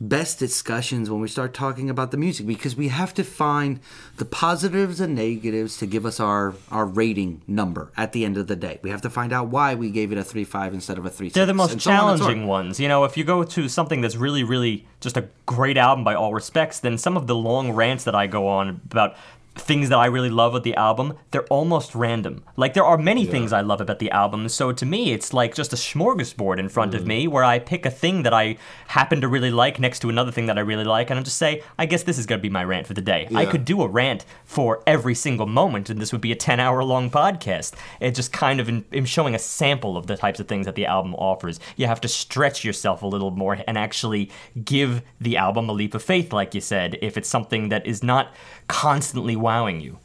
best 0.00 0.38
discussions 0.38 1.08
when 1.08 1.20
we 1.20 1.28
start 1.28 1.54
talking 1.54 1.88
about 1.88 2.10
the 2.10 2.16
music 2.16 2.46
because 2.46 2.76
we 2.76 2.88
have 2.88 3.14
to 3.14 3.24
find 3.24 3.80
the 4.16 4.24
positives 4.24 5.00
and 5.00 5.14
negatives 5.14 5.78
to 5.78 5.86
give 5.86 6.04
us 6.04 6.20
our 6.20 6.54
our 6.70 6.84
rating 6.84 7.42
number 7.46 7.90
at 7.96 8.12
the 8.12 8.24
end 8.24 8.36
of 8.36 8.46
the 8.46 8.56
day. 8.56 8.78
We 8.82 8.90
have 8.90 9.02
to 9.02 9.10
find 9.10 9.32
out 9.32 9.48
why 9.48 9.74
we 9.74 9.90
gave 9.90 10.12
it 10.12 10.18
a 10.18 10.22
3.5 10.22 10.74
instead 10.74 10.98
of 10.98 11.06
a 11.06 11.10
3.6. 11.10 11.32
They're 11.32 11.46
the 11.46 11.54
most 11.54 11.80
so 11.80 11.90
on 11.90 12.10
and 12.10 12.18
so 12.18 12.24
on. 12.24 12.28
challenging 12.28 12.46
ones. 12.46 12.78
You 12.78 12.88
know, 12.88 13.04
if 13.04 13.16
you 13.16 13.24
go 13.24 13.42
to 13.44 13.68
something 13.68 14.00
that's 14.00 14.16
really, 14.16 14.44
really 14.44 14.86
just 15.00 15.16
a 15.16 15.28
great 15.46 15.76
album 15.76 16.04
by 16.04 16.14
all 16.14 16.34
respects, 16.34 16.80
then 16.80 16.98
some 16.98 17.16
of 17.16 17.26
the 17.26 17.34
long 17.34 17.72
rants 17.72 18.04
that 18.04 18.14
I 18.14 18.26
go 18.26 18.48
on 18.48 18.80
about 18.90 19.16
things 19.56 19.88
that 19.88 19.98
I 19.98 20.06
really 20.06 20.28
love 20.30 20.52
with 20.52 20.62
the 20.64 20.74
album, 20.76 21.14
they're 21.30 21.44
almost 21.46 21.94
random. 21.94 22.44
Like 22.56 22.74
there 22.74 22.84
are 22.84 22.98
many 22.98 23.24
things 23.24 23.52
I 23.52 23.62
love 23.62 23.80
about 23.80 23.98
the 23.98 24.10
album, 24.10 24.48
so 24.48 24.70
to 24.70 24.84
me 24.86 25.12
it's 25.12 25.32
like 25.32 25.54
just 25.54 25.72
a 25.72 25.76
smorgasbord 25.76 26.58
in 26.58 26.68
front 26.68 26.92
Mm. 26.92 26.96
of 26.96 27.06
me 27.06 27.26
where 27.26 27.42
I 27.42 27.58
pick 27.58 27.86
a 27.86 27.90
thing 27.90 28.22
that 28.24 28.34
I 28.34 28.58
happen 28.88 29.20
to 29.22 29.28
really 29.28 29.50
like 29.50 29.80
next 29.80 30.00
to 30.00 30.08
another 30.10 30.30
thing 30.30 30.46
that 30.46 30.58
I 30.58 30.60
really 30.60 30.84
like 30.84 31.10
and 31.10 31.18
I'm 31.18 31.24
just 31.24 31.38
say, 31.38 31.62
I 31.78 31.86
guess 31.86 32.02
this 32.02 32.18
is 32.18 32.26
going 32.26 32.38
to 32.38 32.42
be 32.42 32.50
my 32.50 32.62
rant 32.64 32.86
for 32.86 32.94
the 32.94 33.00
day. 33.00 33.26
I 33.34 33.46
could 33.46 33.64
do 33.64 33.82
a 33.82 33.88
rant 33.88 34.24
for 34.44 34.82
every 34.86 35.14
single 35.14 35.46
moment 35.46 35.90
and 35.90 36.00
this 36.00 36.12
would 36.12 36.20
be 36.20 36.32
a 36.32 36.36
10 36.36 36.60
hour 36.60 36.84
long 36.84 37.10
podcast. 37.10 37.72
It 37.98 38.12
just 38.14 38.32
kind 38.32 38.60
of 38.60 38.68
am 38.68 39.04
showing 39.06 39.34
a 39.34 39.38
sample 39.38 39.96
of 39.96 40.06
the 40.06 40.16
types 40.16 40.38
of 40.38 40.48
things 40.48 40.66
that 40.66 40.74
the 40.74 40.86
album 40.86 41.14
offers. 41.14 41.58
You 41.76 41.86
have 41.86 42.00
to 42.02 42.08
stretch 42.08 42.62
yourself 42.64 43.02
a 43.02 43.06
little 43.06 43.30
more 43.30 43.58
and 43.66 43.78
actually 43.78 44.30
give 44.64 45.02
the 45.20 45.36
album 45.38 45.68
a 45.68 45.72
leap 45.72 45.94
of 45.94 46.02
faith, 46.02 46.32
like 46.32 46.54
you 46.54 46.60
said, 46.60 46.98
if 47.02 47.16
it's 47.16 47.28
something 47.28 47.70
that 47.70 47.86
is 47.86 48.02
not 48.02 48.32
constantly 48.68 49.36
wowing 49.46 49.80
you. 49.80 49.98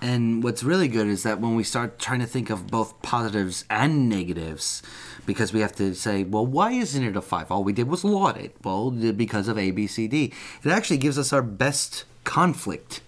And 0.00 0.42
what's 0.42 0.64
really 0.64 0.88
good 0.88 1.06
is 1.06 1.22
that 1.22 1.40
when 1.40 1.54
we 1.54 1.62
start 1.62 2.00
trying 2.00 2.18
to 2.18 2.26
think 2.26 2.50
of 2.50 2.66
both 2.66 3.00
positives 3.00 3.64
and 3.70 4.08
negatives, 4.08 4.82
because 5.24 5.52
we 5.52 5.60
have 5.60 5.74
to 5.76 5.94
say, 5.94 6.24
well, 6.24 6.44
why 6.44 6.72
isn't 6.72 7.04
it 7.04 7.16
a 7.16 7.20
five? 7.20 7.52
All 7.52 7.62
we 7.62 7.72
did 7.72 7.88
was 7.88 8.02
laud 8.02 8.36
it. 8.36 8.56
Well, 8.64 8.90
because 8.90 9.46
of 9.46 9.56
A, 9.56 9.70
B, 9.70 9.86
C, 9.86 10.08
D. 10.08 10.32
It 10.64 10.70
actually 10.70 10.98
gives 10.98 11.16
us 11.16 11.32
our 11.32 11.42
best 11.42 12.04
conflict, 12.24 13.00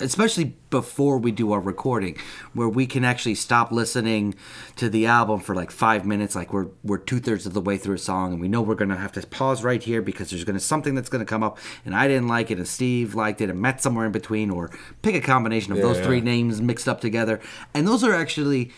especially 0.00 0.56
before 0.70 1.18
we 1.18 1.32
do 1.32 1.52
our 1.52 1.60
recording, 1.60 2.16
where 2.52 2.68
we 2.68 2.86
can 2.86 3.04
actually 3.04 3.34
stop 3.34 3.72
listening 3.72 4.34
to 4.76 4.88
the 4.88 5.06
album 5.06 5.40
for 5.40 5.54
like 5.54 5.70
five 5.70 6.04
minutes, 6.04 6.34
like 6.34 6.52
we're 6.52 6.68
we're 6.82 6.98
two 6.98 7.20
thirds 7.20 7.46
of 7.46 7.54
the 7.54 7.60
way 7.60 7.76
through 7.78 7.94
a 7.94 7.98
song, 7.98 8.32
and 8.32 8.40
we 8.40 8.48
know 8.48 8.60
we're 8.60 8.74
gonna 8.74 8.96
have 8.96 9.12
to 9.12 9.26
pause 9.26 9.64
right 9.64 9.82
here 9.82 10.02
because 10.02 10.30
there's 10.30 10.44
gonna 10.44 10.60
something 10.60 10.94
that's 10.94 11.08
gonna 11.08 11.24
come 11.24 11.42
up, 11.42 11.58
and 11.84 11.94
I 11.94 12.08
didn't 12.08 12.28
like 12.28 12.50
it, 12.50 12.58
and 12.58 12.68
Steve 12.68 13.14
liked 13.14 13.40
it, 13.40 13.50
and 13.50 13.60
Matt 13.60 13.80
somewhere 13.80 14.06
in 14.06 14.12
between, 14.12 14.50
or 14.50 14.70
pick 15.02 15.14
a 15.14 15.20
combination 15.20 15.72
of 15.72 15.78
those 15.78 15.98
yeah. 15.98 16.04
three 16.04 16.20
names 16.20 16.60
mixed 16.60 16.88
up 16.88 17.00
together, 17.00 17.40
and 17.74 17.86
those 17.86 18.04
are 18.04 18.14
actually. 18.14 18.70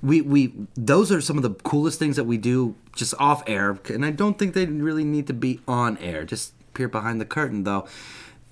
We, 0.00 0.20
we 0.20 0.54
those 0.76 1.10
are 1.10 1.20
some 1.20 1.38
of 1.38 1.42
the 1.42 1.50
coolest 1.50 1.98
things 1.98 2.14
that 2.14 2.22
we 2.22 2.38
do 2.38 2.76
just 2.94 3.14
off 3.18 3.42
air 3.48 3.80
and 3.88 4.06
I 4.06 4.12
don't 4.12 4.38
think 4.38 4.54
they 4.54 4.64
really 4.64 5.02
need 5.02 5.26
to 5.26 5.32
be 5.32 5.58
on 5.66 5.98
air 5.98 6.24
just 6.24 6.52
peer 6.72 6.88
behind 6.88 7.20
the 7.20 7.24
curtain 7.24 7.64
though 7.64 7.88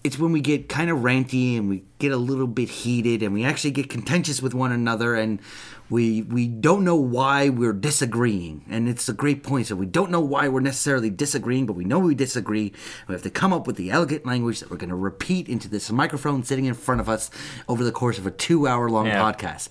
it's 0.07 0.19
when 0.19 0.33
we 0.33 0.41
get 0.41 0.69
kind 0.69 0.89
of 0.91 0.99
ranty 0.99 1.57
and 1.59 1.69
we 1.69 1.85
get 1.99 2.13
a 2.13 2.17
little 2.17 2.47
bit 2.47 2.69
heated 2.69 3.23
and 3.23 3.35
we 3.35 3.45
actually 3.45 3.73
get 3.73 3.91
contentious 3.91 4.41
with 4.41 4.55
one 4.55 4.73
another 4.73 5.15
and 5.15 5.41
we 5.89 6.23
we 6.23 6.47
don't 6.49 6.85
know 6.85 6.97
why 6.97 7.49
we're 7.49 7.73
disagreeing. 7.73 8.65
And 8.69 8.89
it's 8.89 9.09
a 9.09 9.13
great 9.13 9.43
point. 9.43 9.67
So 9.69 9.75
we 9.77 9.87
don't 9.87 10.11
know 10.11 10.21
why 10.21 10.49
we're 10.49 10.61
necessarily 10.61 11.11
disagreeing 11.11 11.67
but 11.67 11.75
we 11.75 11.85
know 11.85 11.99
we 11.99 12.15
disagree. 12.15 12.73
We 13.09 13.15
have 13.15 13.23
to 13.23 13.31
come 13.31 13.53
up 13.53 13.67
with 13.67 13.77
the 13.77 13.91
elegant 13.91 14.25
language 14.27 14.61
that 14.61 14.71
we're 14.71 14.77
going 14.85 14.91
to 14.91 14.97
repeat 15.11 15.49
into 15.49 15.69
this 15.69 15.91
microphone 15.91 16.43
sitting 16.45 16.67
in 16.67 16.75
front 16.75 17.01
of 17.01 17.09
us 17.09 17.31
over 17.69 17.83
the 17.85 17.93
course 17.93 18.19
of 18.19 18.27
a 18.27 18.31
two 18.31 18.67
hour 18.67 18.89
long 18.89 19.07
Yeah. 19.07 19.21
podcast. 19.23 19.69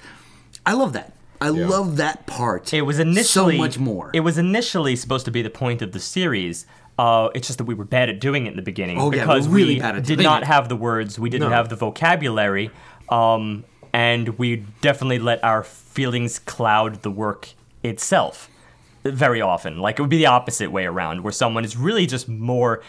I 0.65 0.73
love 0.73 0.93
that. 0.93 1.14
I 1.41 1.49
love 1.49 1.97
that 1.97 2.25
part 2.25 2.73
It 2.73 2.83
was 2.83 2.97
initially 2.97 3.55
so 3.55 3.61
much 3.61 3.77
more. 3.77 4.09
It 4.14 4.22
was 4.22 4.38
initially 4.38 4.95
supposed 4.95 5.25
to 5.25 5.31
be 5.31 5.41
the 5.41 5.49
point 5.49 5.81
of 5.81 5.91
the 5.91 5.99
series. 5.99 6.65
Uh, 6.98 7.30
it's 7.35 7.48
just 7.48 7.57
that 7.57 7.65
we 7.65 7.74
were 7.74 7.83
bad 7.85 8.09
at 8.09 8.19
doing 8.22 8.45
it 8.45 8.51
in 8.51 8.56
the 8.56 8.61
beginning 8.61 8.99
Oh, 8.99 9.11
yeah, 9.11 9.22
because 9.25 9.48
we're 9.49 9.56
really 9.56 9.74
we 9.75 9.80
bad 9.82 9.98
at 9.98 10.06
did 10.06 10.19
not 10.19 10.43
it. 10.43 10.45
have 10.48 10.69
the 10.69 10.77
words, 10.77 11.19
we 11.19 11.30
didn't 11.30 11.49
No. 11.49 11.56
have 11.56 11.67
the 11.67 11.75
vocabulary, 11.75 12.72
um, 13.09 13.65
and 13.91 14.30
we 14.40 14.64
definitely 14.82 15.19
let 15.19 15.43
our 15.43 15.64
feelings 15.64 16.40
cloud 16.40 17.01
the 17.01 17.11
work 17.11 17.49
itself 17.83 18.49
very 19.03 19.41
often. 19.41 19.80
Like 19.80 19.99
it 19.99 20.01
would 20.01 20.09
be 20.09 20.17
the 20.17 20.25
opposite 20.27 20.72
way 20.72 20.85
around, 20.85 21.22
where 21.22 21.33
someone 21.33 21.65
is 21.65 21.75
really 21.77 22.06
just 22.06 22.27
more 22.30 22.82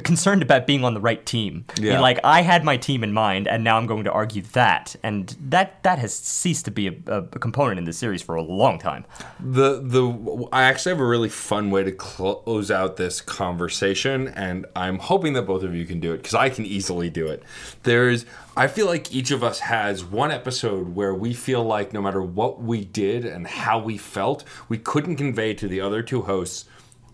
concerned 0.00 0.42
about 0.42 0.66
being 0.66 0.84
on 0.84 0.94
the 0.94 1.00
right 1.00 1.24
team. 1.26 1.66
Yeah. 1.78 2.00
Like 2.00 2.18
I 2.24 2.42
had 2.42 2.64
my 2.64 2.76
team 2.76 3.04
in 3.04 3.12
mind, 3.12 3.46
and 3.46 3.62
now 3.62 3.76
I'm 3.76 3.86
going 3.86 4.04
to 4.04 4.12
argue 4.12 4.42
that, 4.52 4.96
and 5.02 5.36
that 5.48 5.82
that 5.82 5.98
has 5.98 6.14
ceased 6.14 6.64
to 6.64 6.70
be 6.70 6.88
a, 6.88 6.94
a, 7.06 7.18
a 7.18 7.38
component 7.38 7.78
in 7.78 7.84
the 7.84 7.92
series 7.92 8.22
for 8.22 8.34
a 8.34 8.42
long 8.42 8.78
time. 8.78 9.04
the 9.38 9.80
the 9.82 10.48
I 10.52 10.64
actually 10.64 10.92
have 10.92 11.00
a 11.00 11.06
really 11.06 11.28
fun 11.28 11.70
way 11.70 11.84
to 11.84 11.92
close 11.92 12.70
out 12.70 12.96
this 12.96 13.20
conversation, 13.20 14.28
and 14.28 14.66
I'm 14.74 14.98
hoping 14.98 15.34
that 15.34 15.42
both 15.42 15.62
of 15.62 15.74
you 15.74 15.84
can 15.84 16.00
do 16.00 16.12
it 16.12 16.18
because 16.18 16.34
I 16.34 16.48
can 16.48 16.64
easily 16.64 17.10
do 17.10 17.26
it. 17.26 17.42
There's 17.82 18.24
I 18.56 18.68
feel 18.68 18.86
like 18.86 19.14
each 19.14 19.30
of 19.30 19.42
us 19.42 19.60
has 19.60 20.04
one 20.04 20.30
episode 20.30 20.94
where 20.94 21.14
we 21.14 21.32
feel 21.32 21.64
like 21.64 21.92
no 21.92 22.02
matter 22.02 22.22
what 22.22 22.62
we 22.62 22.84
did 22.84 23.24
and 23.24 23.46
how 23.46 23.78
we 23.78 23.96
felt, 23.96 24.44
we 24.68 24.78
couldn't 24.78 25.16
convey 25.16 25.54
to 25.54 25.68
the 25.68 25.80
other 25.80 26.02
two 26.02 26.22
hosts 26.22 26.66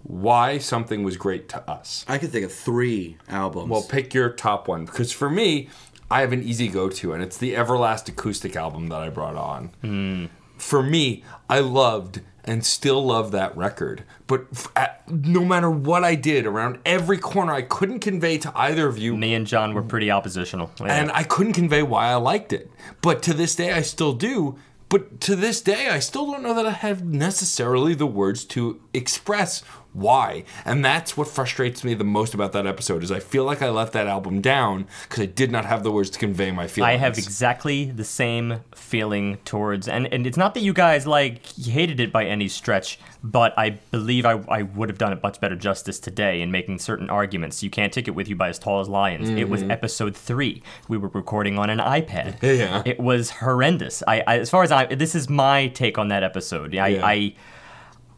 why 0.02 0.58
something 0.58 1.02
was 1.02 1.16
great 1.16 1.48
to 1.50 1.70
us. 1.70 2.04
i 2.08 2.18
could 2.18 2.30
think 2.30 2.44
of 2.44 2.52
three 2.52 3.16
albums 3.28 3.68
Well, 3.70 3.82
pick 3.82 4.14
your 4.14 4.30
top 4.30 4.68
one 4.68 4.84
because 4.84 5.12
for 5.12 5.28
me, 5.30 5.68
I 6.10 6.20
have 6.22 6.32
an 6.32 6.42
easy 6.42 6.68
go-to, 6.68 7.12
and 7.12 7.22
it's 7.22 7.36
the 7.36 7.54
Everlast 7.54 8.08
acoustic 8.08 8.56
album 8.56 8.88
that 8.88 9.00
I 9.02 9.10
brought 9.10 9.36
on. 9.36 9.66
Hmm. 9.82 10.26
For 10.56 10.82
me, 10.82 11.22
I 11.50 11.60
loved 11.60 12.22
and 12.44 12.64
still 12.64 13.04
love 13.04 13.30
that 13.32 13.54
record, 13.54 14.04
but 14.26 14.46
f- 14.50 14.72
at, 14.74 15.02
no 15.10 15.44
matter 15.44 15.68
what 15.70 16.04
I 16.04 16.14
did 16.14 16.46
around 16.46 16.78
every 16.86 17.18
corner, 17.18 17.52
I 17.52 17.60
couldn't 17.60 17.98
convey 17.98 18.38
to 18.38 18.52
either 18.58 18.88
of 18.88 18.96
you. 18.96 19.18
Me 19.18 19.34
and 19.34 19.46
John 19.46 19.74
were 19.74 19.82
pretty 19.82 20.10
oppositional. 20.10 20.70
Yeah. 20.80 20.86
And 20.86 21.12
I 21.12 21.24
couldn't 21.24 21.52
convey 21.52 21.82
why 21.82 22.06
I 22.06 22.14
liked 22.14 22.54
it. 22.54 22.70
But 23.02 23.22
to 23.24 23.34
this 23.34 23.54
day, 23.54 23.72
I 23.74 23.82
still 23.82 24.14
do. 24.14 24.58
But 24.88 25.20
to 25.20 25.36
this 25.36 25.60
day, 25.60 25.90
I 25.90 25.98
still 25.98 26.24
don't 26.32 26.42
know 26.42 26.54
that 26.54 26.64
I 26.66 26.70
have 26.70 27.04
necessarily 27.04 27.92
the 27.92 28.06
words 28.06 28.46
to 28.46 28.80
express 28.94 29.62
why. 30.00 30.44
And 30.64 30.84
that's 30.84 31.16
what 31.16 31.28
frustrates 31.28 31.84
me 31.84 31.94
the 31.94 32.04
most 32.04 32.34
about 32.34 32.52
that 32.52 32.66
episode 32.66 33.02
is 33.02 33.10
I 33.10 33.20
feel 33.20 33.44
like 33.44 33.62
I 33.62 33.70
let 33.70 33.92
that 33.92 34.06
album 34.06 34.40
down 34.40 34.86
because 35.02 35.22
I 35.22 35.26
did 35.26 35.50
not 35.50 35.64
have 35.64 35.82
the 35.82 35.90
words 35.90 36.10
to 36.10 36.18
convey 36.18 36.50
my 36.50 36.66
feelings. 36.66 36.88
I 36.88 36.96
have 36.96 37.18
exactly 37.18 37.86
the 37.90 38.04
same 38.04 38.60
feeling 38.74 39.38
towards, 39.44 39.88
and, 39.88 40.12
and 40.12 40.26
it's 40.26 40.36
not 40.36 40.54
that 40.54 40.60
you 40.60 40.72
guys 40.72 41.06
like 41.06 41.46
hated 41.46 42.00
it 42.00 42.12
by 42.12 42.24
any 42.24 42.48
stretch, 42.48 42.98
but 43.22 43.52
I 43.58 43.70
believe 43.90 44.24
I, 44.24 44.42
I 44.48 44.62
would 44.62 44.88
have 44.88 44.98
done 44.98 45.12
it 45.12 45.22
much 45.22 45.40
better 45.40 45.56
justice 45.56 45.98
today 45.98 46.40
in 46.40 46.50
making 46.50 46.78
certain 46.78 47.10
arguments. 47.10 47.62
You 47.62 47.70
can't 47.70 47.92
take 47.92 48.08
it 48.08 48.12
with 48.12 48.28
you 48.28 48.36
by 48.36 48.48
as 48.48 48.58
tall 48.58 48.80
as 48.80 48.88
lions. 48.88 49.28
It 49.28 49.48
was 49.48 49.62
mm-hmm. 49.62 49.70
episode 49.70 50.16
three. 50.16 50.62
We 50.88 50.98
were 50.98 51.08
recording 51.08 51.58
on 51.58 51.70
an 51.70 51.78
iPad. 51.78 52.42
Yeah. 52.58 52.82
It 52.86 52.98
was 52.98 53.30
horrendous. 53.30 54.02
I, 54.06 54.22
I 54.26 54.38
as 54.38 54.48
far 54.48 54.62
as 54.62 54.72
I 54.72 54.86
this 54.86 55.14
is 55.14 55.28
my 55.28 55.68
take 55.68 55.98
on 55.98 56.08
that 56.08 56.22
episode. 56.22 56.74
I 56.74 56.88
Yeah. 56.88 57.06
I, 57.06 57.34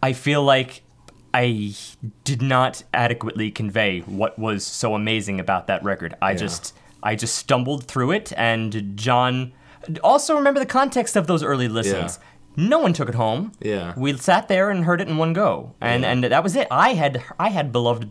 I 0.03 0.13
feel 0.13 0.43
like. 0.43 0.83
I 1.33 1.75
did 2.25 2.43
not 2.43 2.83
adequately 2.93 3.51
convey 3.51 4.01
what 4.01 4.39
was 4.39 4.65
so 4.65 4.95
amazing 4.95 5.39
about 5.41 5.67
that 5.69 5.83
record. 5.85 6.15
I 6.21 6.35
just 6.35 6.75
I 7.03 7.15
just 7.15 7.37
stumbled 7.37 7.85
through 7.85 8.13
it 8.13 8.33
and 8.37 8.97
John 8.97 9.53
also 10.03 10.37
remember 10.37 10.61
the 10.61 10.67
context 10.67 11.17
of 11.17 11.27
those 11.27 11.43
early 11.43 11.69
listens. 11.69 12.19
No 12.57 12.81
one 12.81 12.93
took 12.93 13.09
it 13.09 13.15
home. 13.15 13.53
Yeah. 13.61 13.95
We 13.97 14.17
sat 14.19 14.49
there 14.49 14.71
and 14.71 14.85
heard 14.85 15.01
it 15.01 15.09
in 15.09 15.17
one 15.17 15.33
go. 15.33 15.75
And 15.81 16.05
and 16.05 16.25
that 16.25 16.43
was 16.43 16.57
it. 16.57 16.67
I 16.71 16.95
had 16.95 17.23
I 17.39 17.49
had 17.49 17.71
beloved 17.71 18.11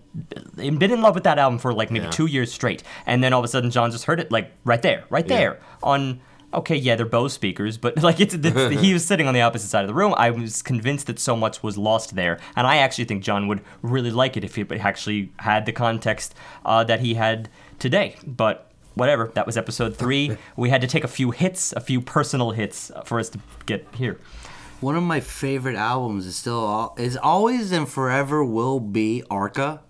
been 0.55 0.81
in 0.81 1.01
love 1.01 1.13
with 1.13 1.25
that 1.25 1.37
album 1.37 1.59
for 1.59 1.73
like 1.73 1.91
maybe 1.91 2.05
Yeah. 2.05 2.11
2 2.11 2.25
years 2.25 2.51
straight. 2.51 2.83
And 3.05 3.23
then 3.23 3.33
all 3.33 3.39
of 3.39 3.45
a 3.45 3.49
sudden 3.49 3.69
John 3.69 3.91
just 3.91 4.05
heard 4.05 4.19
it 4.19 4.31
like 4.31 4.51
right 4.63 4.81
there, 4.81 5.03
right 5.09 5.27
there 5.27 5.59
on 5.83 6.21
Okay, 6.51 6.75
yeah, 6.75 6.95
they're 6.95 7.05
Bose 7.05 7.33
speakers, 7.33 7.77
but 7.77 7.97
like 8.03 8.19
it's, 8.19 8.33
it's 8.33 8.81
he 8.81 8.93
was 8.93 9.05
sitting 9.05 9.27
on 9.27 9.33
the 9.33 9.41
opposite 9.41 9.67
side 9.67 9.83
of 9.83 9.87
the 9.87 9.93
room. 9.93 10.13
I 10.17 10.31
was 10.31 10.61
convinced 10.61 11.07
that 11.07 11.19
so 11.19 11.35
much 11.35 11.61
was 11.61 11.77
lost 11.77 12.15
there, 12.15 12.39
and 12.55 12.65
I 12.65 12.77
actually 12.77 13.05
think 13.05 13.23
John 13.23 13.47
would 13.47 13.61
really 13.81 14.11
like 14.11 14.35
it 14.35 14.43
if 14.43 14.55
he 14.55 14.65
actually 14.79 15.31
had 15.37 15.65
the 15.65 15.71
context 15.71 16.33
uh, 16.65 16.83
that 16.85 17.01
he 17.01 17.13
had 17.13 17.49
today. 17.77 18.15
But 18.25 18.71
whatever, 18.95 19.31
that 19.35 19.45
was 19.45 19.57
episode 19.57 19.95
three. 19.95 20.37
we 20.55 20.69
had 20.69 20.81
to 20.81 20.87
take 20.87 21.03
a 21.03 21.07
few 21.07 21.31
hits, 21.31 21.71
a 21.73 21.79
few 21.79 22.01
personal 22.01 22.51
hits, 22.51 22.91
uh, 22.91 23.01
for 23.01 23.19
us 23.19 23.29
to 23.29 23.39
get 23.65 23.85
here. 23.95 24.19
One 24.81 24.95
of 24.95 25.03
my 25.03 25.19
favorite 25.19 25.75
albums 25.75 26.25
is 26.25 26.35
still 26.35 26.65
al- 26.65 26.95
is 26.97 27.17
always 27.17 27.71
and 27.71 27.87
forever 27.87 28.43
will 28.43 28.79
be 28.79 29.23
Arca. 29.29 29.81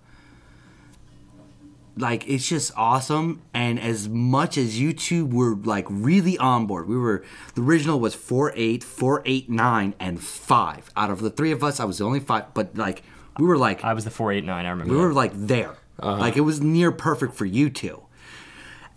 Like 1.96 2.26
it's 2.28 2.48
just 2.48 2.72
awesome, 2.76 3.42
and 3.52 3.78
as 3.80 4.08
much 4.08 4.56
as 4.56 4.80
you 4.80 4.92
two 4.92 5.26
were 5.26 5.54
like 5.56 5.86
really 5.88 6.38
on 6.38 6.66
board, 6.66 6.88
we 6.88 6.96
were 6.96 7.24
the 7.54 7.62
original 7.62 8.00
was 8.00 8.14
four 8.14 8.52
eight, 8.56 8.82
four 8.84 9.22
eight 9.26 9.50
nine, 9.50 9.94
and 10.00 10.20
five. 10.22 10.90
Out 10.96 11.10
of 11.10 11.20
the 11.20 11.30
three 11.30 11.52
of 11.52 11.62
us, 11.64 11.80
I 11.80 11.84
was 11.84 11.98
the 11.98 12.04
only 12.04 12.20
five, 12.20 12.54
but 12.54 12.76
like 12.76 13.02
we 13.38 13.46
were 13.46 13.58
like 13.58 13.84
I 13.84 13.92
was 13.94 14.04
the 14.04 14.10
four 14.10 14.32
eight 14.32 14.44
nine. 14.44 14.66
I 14.66 14.70
remember. 14.70 14.92
we 14.92 14.98
that. 14.98 15.06
were 15.06 15.12
like 15.12 15.32
there. 15.34 15.76
Uh-huh. 15.98 16.16
Like 16.18 16.36
it 16.36 16.40
was 16.42 16.60
near 16.60 16.90
perfect 16.92 17.34
for 17.34 17.44
you 17.44 17.68
two. 17.70 18.02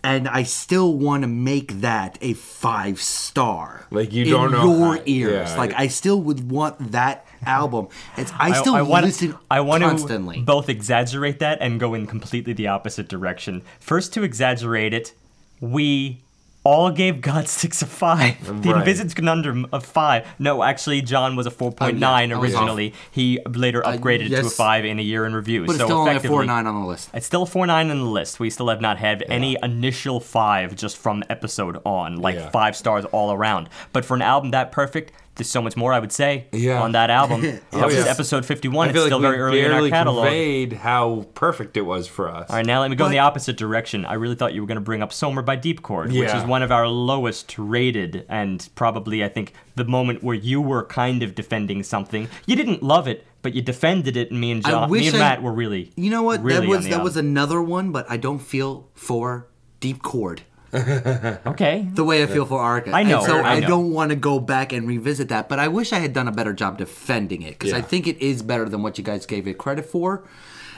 And 0.02 0.28
I 0.28 0.42
still 0.42 0.92
want 0.98 1.22
to 1.22 1.28
make 1.28 1.80
that 1.80 2.18
a 2.20 2.34
five 2.34 3.00
star. 3.00 3.86
Like, 3.90 4.12
you 4.12 4.24
in 4.24 4.30
don't 4.30 4.52
know 4.52 4.76
your 4.76 4.96
how- 4.96 5.02
ears. 5.06 5.48
yeah. 5.50 5.56
Like 5.56 5.72
I 5.74 5.86
still 5.88 6.20
would 6.20 6.50
want 6.50 6.92
that 6.92 7.26
album. 7.46 7.88
It's 8.16 8.32
I 8.38 8.52
still 8.60 8.74
I 8.74 8.82
want, 8.82 9.04
listen 9.06 9.36
I 9.50 9.60
want 9.60 9.82
constantly. 9.82 10.36
to 10.36 10.42
both 10.42 10.68
exaggerate 10.68 11.38
that 11.40 11.58
and 11.60 11.78
go 11.80 11.94
in 11.94 12.06
completely 12.06 12.52
the 12.52 12.68
opposite 12.68 13.08
direction. 13.08 13.62
First, 13.80 14.12
to 14.14 14.22
exaggerate 14.22 14.92
it, 14.94 15.12
we 15.60 16.20
all 16.66 16.90
gave 16.90 17.20
God 17.20 17.46
Six 17.54 17.82
of 17.82 17.90
five. 17.90 18.62
The 18.62 18.70
Right. 18.70 18.78
Envisaged 18.78 19.14
Conundrum 19.16 19.66
of 19.70 19.84
five. 19.84 20.26
No, 20.38 20.62
actually, 20.62 21.02
John 21.02 21.36
was 21.36 21.44
a 21.46 21.50
four 21.50 21.70
point 21.70 21.98
nine 21.98 22.32
I 22.32 22.38
was 22.38 22.54
off. 22.54 22.60
originally. 22.62 22.94
He 23.10 23.38
later 23.46 23.86
uh, 23.86 23.92
upgraded 23.96 24.26
it 24.32 24.40
to 24.40 24.46
a 24.46 24.50
five 24.50 24.86
in 24.86 24.98
a 24.98 25.02
year 25.02 25.26
in 25.26 25.34
review. 25.34 25.66
but 25.66 25.72
it's 25.72 25.80
so 25.80 25.84
still 25.86 25.98
only 25.98 26.16
a 26.16 26.20
four 26.20 26.42
nine 26.46 26.66
on 26.66 26.80
the 26.80 26.86
list. 26.86 27.10
It's 27.12 27.26
still 27.26 27.42
a 27.42 27.46
four 27.46 27.66
nine 27.66 27.90
on 27.90 27.98
the 27.98 28.06
list. 28.06 28.40
We 28.40 28.48
still 28.48 28.70
have 28.70 28.80
not 28.80 28.96
had 28.96 29.22
any 29.28 29.58
initial 29.62 30.20
five 30.20 30.74
just 30.74 30.96
from 30.96 31.22
episode 31.28 31.82
on, 31.84 32.16
like 32.16 32.36
Yeah. 32.36 32.48
five 32.48 32.76
stars 32.76 33.04
all 33.06 33.30
around. 33.30 33.68
But 33.92 34.06
for 34.06 34.14
an 34.14 34.22
album 34.22 34.50
that 34.52 34.72
perfect, 34.72 35.12
there's 35.36 35.50
so 35.50 35.60
much 35.60 35.76
more 35.76 35.92
I 35.92 35.98
would 35.98 36.12
say 36.12 36.46
Yeah. 36.52 36.80
on 36.82 36.92
that 36.92 37.10
album. 37.10 37.40
Oh, 37.44 37.50
that 37.78 37.82
Oh, 37.82 37.86
was 37.86 37.96
yeah. 37.96 38.04
episode 38.10 38.46
51. 38.46 38.88
It's 38.90 38.96
feel 38.96 39.06
still 39.06 39.18
very 39.20 39.38
early 39.38 39.58
in 39.60 39.66
our 39.66 39.70
barely 39.72 39.90
catalog. 39.90 40.24
conveyed 40.26 40.72
how 40.74 41.26
perfect 41.34 41.76
it 41.76 41.82
was 41.82 42.06
for 42.06 42.28
us. 42.28 42.48
All 42.50 42.56
right, 42.56 42.64
now 42.66 42.80
let 42.80 42.90
me 42.90 42.96
go 42.96 43.06
in 43.06 43.10
the 43.10 43.18
opposite 43.18 43.56
direction. 43.56 44.04
I 44.06 44.14
really 44.14 44.36
thought 44.36 44.54
you 44.54 44.60
were 44.60 44.66
going 44.66 44.76
to 44.76 44.80
bring 44.80 45.02
up 45.02 45.12
Sommer 45.12 45.42
by 45.42 45.56
DeepChord, 45.56 46.16
which 46.18 46.32
is 46.32 46.44
one 46.44 46.62
of 46.62 46.70
our 46.70 46.86
lowest 46.86 47.58
rated, 47.58 48.24
and 48.28 48.68
probably, 48.76 49.24
I 49.24 49.28
think, 49.28 49.52
the 49.74 49.84
moment 49.84 50.22
where 50.22 50.36
you 50.36 50.60
were 50.60 50.84
kind 50.84 51.22
of 51.22 51.34
defending 51.34 51.82
something. 51.82 52.28
You 52.46 52.54
didn't 52.54 52.82
love 52.82 53.08
it, 53.08 53.26
but 53.42 53.54
you 53.54 53.62
defended 53.62 54.16
it, 54.16 54.30
and 54.30 54.40
me 54.40 54.52
and 54.52 54.64
I 54.64 54.70
John, 54.70 54.90
me 54.90 54.98
wish 55.00 55.06
and 55.08 55.16
I- 55.16 55.18
Matt 55.18 55.42
were 55.42 55.52
really. 55.52 55.90
You 55.96 56.10
know 56.10 56.22
what? 56.22 56.42
Really 56.42 56.60
that 56.60 56.68
was 56.68 56.76
on 56.78 56.82
the 56.84 56.88
that 56.90 56.94
album. 56.94 57.04
was 57.04 57.16
another 57.16 57.60
one, 57.62 57.90
but 57.90 58.08
I 58.08 58.16
don't 58.16 58.38
feel 58.38 58.88
for 58.94 59.48
DeepChord 59.80 60.40
Okay. 61.46 61.88
the 61.92 62.04
way 62.04 62.22
I 62.22 62.26
feel 62.26 62.46
for 62.46 62.60
Arca. 62.60 62.92
I 62.92 63.02
know, 63.02 63.18
And 63.18 63.26
so 63.26 63.38
I 63.38 63.54
I, 63.54 63.60
don't 63.60 63.92
want 63.92 64.10
to 64.10 64.16
go 64.16 64.38
back 64.40 64.72
and 64.72 64.86
revisit 64.88 65.28
that, 65.28 65.48
but 65.48 65.58
I 65.58 65.68
wish 65.68 65.92
I 65.92 65.98
had 65.98 66.12
done 66.12 66.28
a 66.28 66.32
better 66.32 66.52
job 66.52 66.78
defending 66.78 67.42
it 67.42 67.58
because 67.58 67.72
I 67.72 67.80
think 67.80 68.06
it 68.06 68.18
is 68.20 68.42
better 68.42 68.68
than 68.68 68.82
what 68.82 68.98
you 68.98 69.04
guys 69.04 69.26
gave 69.26 69.46
it 69.46 69.58
credit 69.58 69.84
for. 69.86 70.24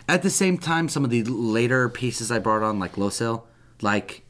At 0.08 0.23
the 0.23 0.31
same 0.31 0.58
time, 0.58 0.89
some 0.89 1.05
of 1.05 1.10
the 1.10 1.25
later 1.25 1.89
pieces 1.89 2.31
I 2.31 2.39
brought 2.39 2.62
on, 2.62 2.78
like 2.78 2.92
Loscil, 2.97 3.42
like 3.83 4.23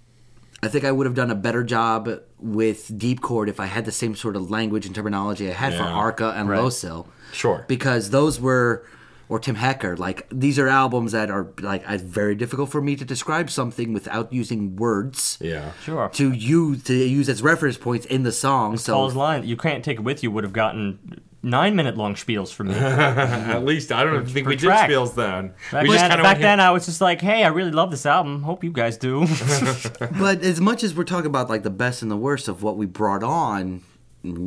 I 0.63 0.69
think 0.69 0.85
I 0.85 0.93
would 0.93 1.07
have 1.07 1.15
done 1.15 1.31
a 1.31 1.35
better 1.35 1.63
job 1.63 2.09
with 2.39 2.89
DeepChord 2.99 3.49
if 3.49 3.61
I 3.61 3.67
had 3.67 3.85
the 3.85 3.93
same 3.93 4.15
sort 4.15 4.37
of 4.37 4.51
language 4.51 4.87
and 4.87 4.95
terminology 4.95 5.51
I 5.51 5.53
had 5.53 5.75
for 5.75 5.83
Arca 5.83 6.33
and 6.37 6.49
Right. 6.49 6.61
Loscil. 6.61 7.07
Sure. 7.33 7.65
Because 7.69 8.11
those 8.11 8.41
were, 8.41 8.87
or 9.29 9.39
Tim 9.41 9.57
Hecker, 9.57 9.97
like 9.97 10.27
these 10.31 10.59
are 10.59 10.69
albums 10.69 11.13
that 11.13 11.31
are 11.31 11.49
like 11.61 11.83
it's 11.89 12.03
very 12.03 12.35
difficult 12.35 12.71
for 12.71 12.81
me 12.81 12.95
to 12.97 13.05
describe 13.05 13.51
something 13.51 13.93
without 13.93 14.33
using 14.33 14.77
words 14.77 15.39
Yeah. 15.41 15.73
Sure. 15.83 16.09
to 16.11 16.33
use 16.33 16.85
to 16.85 16.95
use 16.95 17.29
as 17.29 17.43
reference 17.43 17.77
points 17.77 18.07
in 18.07 18.23
the 18.23 18.33
song. 18.33 18.77
So 18.79 18.93
Paul's 18.95 19.15
line, 19.15 19.45
you 19.45 19.57
can't 19.57 19.85
take 19.85 19.99
it 19.99 20.03
with 20.03 20.23
you, 20.23 20.31
would 20.31 20.45
have 20.45 20.53
gotten 20.53 21.23
nine 21.43 21.77
minute 21.77 21.97
long 21.97 22.15
spiels 22.15 22.53
for 22.53 22.65
me. 22.65 22.75
At 22.77 23.65
least 23.65 23.93
I 23.93 24.03
don't 24.05 24.27
think 24.29 24.49
we 24.49 24.57
did 24.57 24.67
track. 24.67 24.91
spiels 24.91 25.15
then. 25.15 25.55
Back, 25.71 25.83
we 25.85 25.91
just 25.91 26.09
then, 26.09 26.23
back 26.23 26.39
then, 26.41 26.59
I 26.59 26.71
was 26.73 26.87
just 26.87 27.01
like, 27.01 27.21
hey, 27.21 27.45
I 27.45 27.49
really 27.49 27.71
love 27.71 27.91
this 27.93 28.05
album. 28.07 28.43
Hope 28.43 28.65
you 28.65 28.73
guys 28.73 28.97
do. 28.97 29.27
But 30.19 30.43
as 30.43 30.61
much 30.61 30.83
as 30.83 30.95
we're 30.95 31.05
talking 31.05 31.27
about 31.27 31.49
like 31.49 31.63
the 31.63 31.71
best 31.71 32.03
and 32.03 32.11
the 32.11 32.17
worst 32.17 32.49
of 32.49 32.63
what 32.63 32.77
we 32.77 32.87
brought 32.87 33.23
on, 33.23 33.83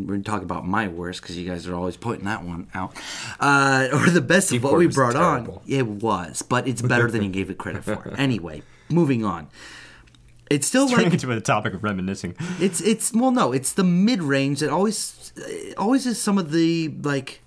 we're 0.07 0.19
talking 0.19 0.43
about 0.43 0.67
my 0.67 0.87
worst 0.87 1.21
because 1.21 1.37
you 1.37 1.47
guys 1.47 1.67
are 1.67 1.75
always 1.75 1.97
pointing 1.97 2.25
that 2.25 2.43
one 2.43 2.67
out, 2.73 2.95
uh, 3.39 3.87
or 3.93 4.09
the 4.09 4.21
best 4.21 4.51
of 4.51 4.63
what 4.63 4.77
we 4.77 4.87
brought 4.87 5.15
on. 5.15 5.59
It 5.67 5.85
was, 5.87 6.41
but 6.41 6.67
it's 6.67 6.81
better 6.81 7.09
than 7.09 7.23
you 7.23 7.29
gave 7.29 7.49
it 7.49 7.57
credit 7.57 7.83
for. 7.83 8.13
Anyway, 8.17 8.63
moving 8.89 9.23
on. 9.25 9.47
It's 10.49 10.65
still 10.65 10.87
Turning 10.89 11.05
like 11.05 11.13
into 11.13 11.31
a 11.31 11.39
topic 11.41 11.73
of 11.75 11.83
reminiscing. 11.83 12.35
it's 12.59 12.81
it's 12.81 13.13
well 13.13 13.29
no 13.31 13.51
it's 13.51 13.73
the 13.73 13.83
mid 13.83 14.21
range 14.23 14.61
that 14.61 14.69
always 14.71 15.31
always 15.77 16.07
is 16.07 16.19
some 16.19 16.39
of 16.39 16.51
the 16.51 16.87
like 17.03 17.41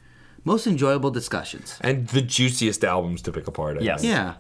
most 0.45 0.67
enjoyable 0.69 1.11
discussions. 1.11 1.79
and 1.81 2.07
the 2.09 2.23
juiciest 2.23 2.85
albums 2.85 3.21
to 3.23 3.33
pick 3.33 3.47
apart. 3.49 3.79
I 3.79 3.83
Yes. 3.83 4.03
think. 4.03 4.13
Yeah, 4.13 4.35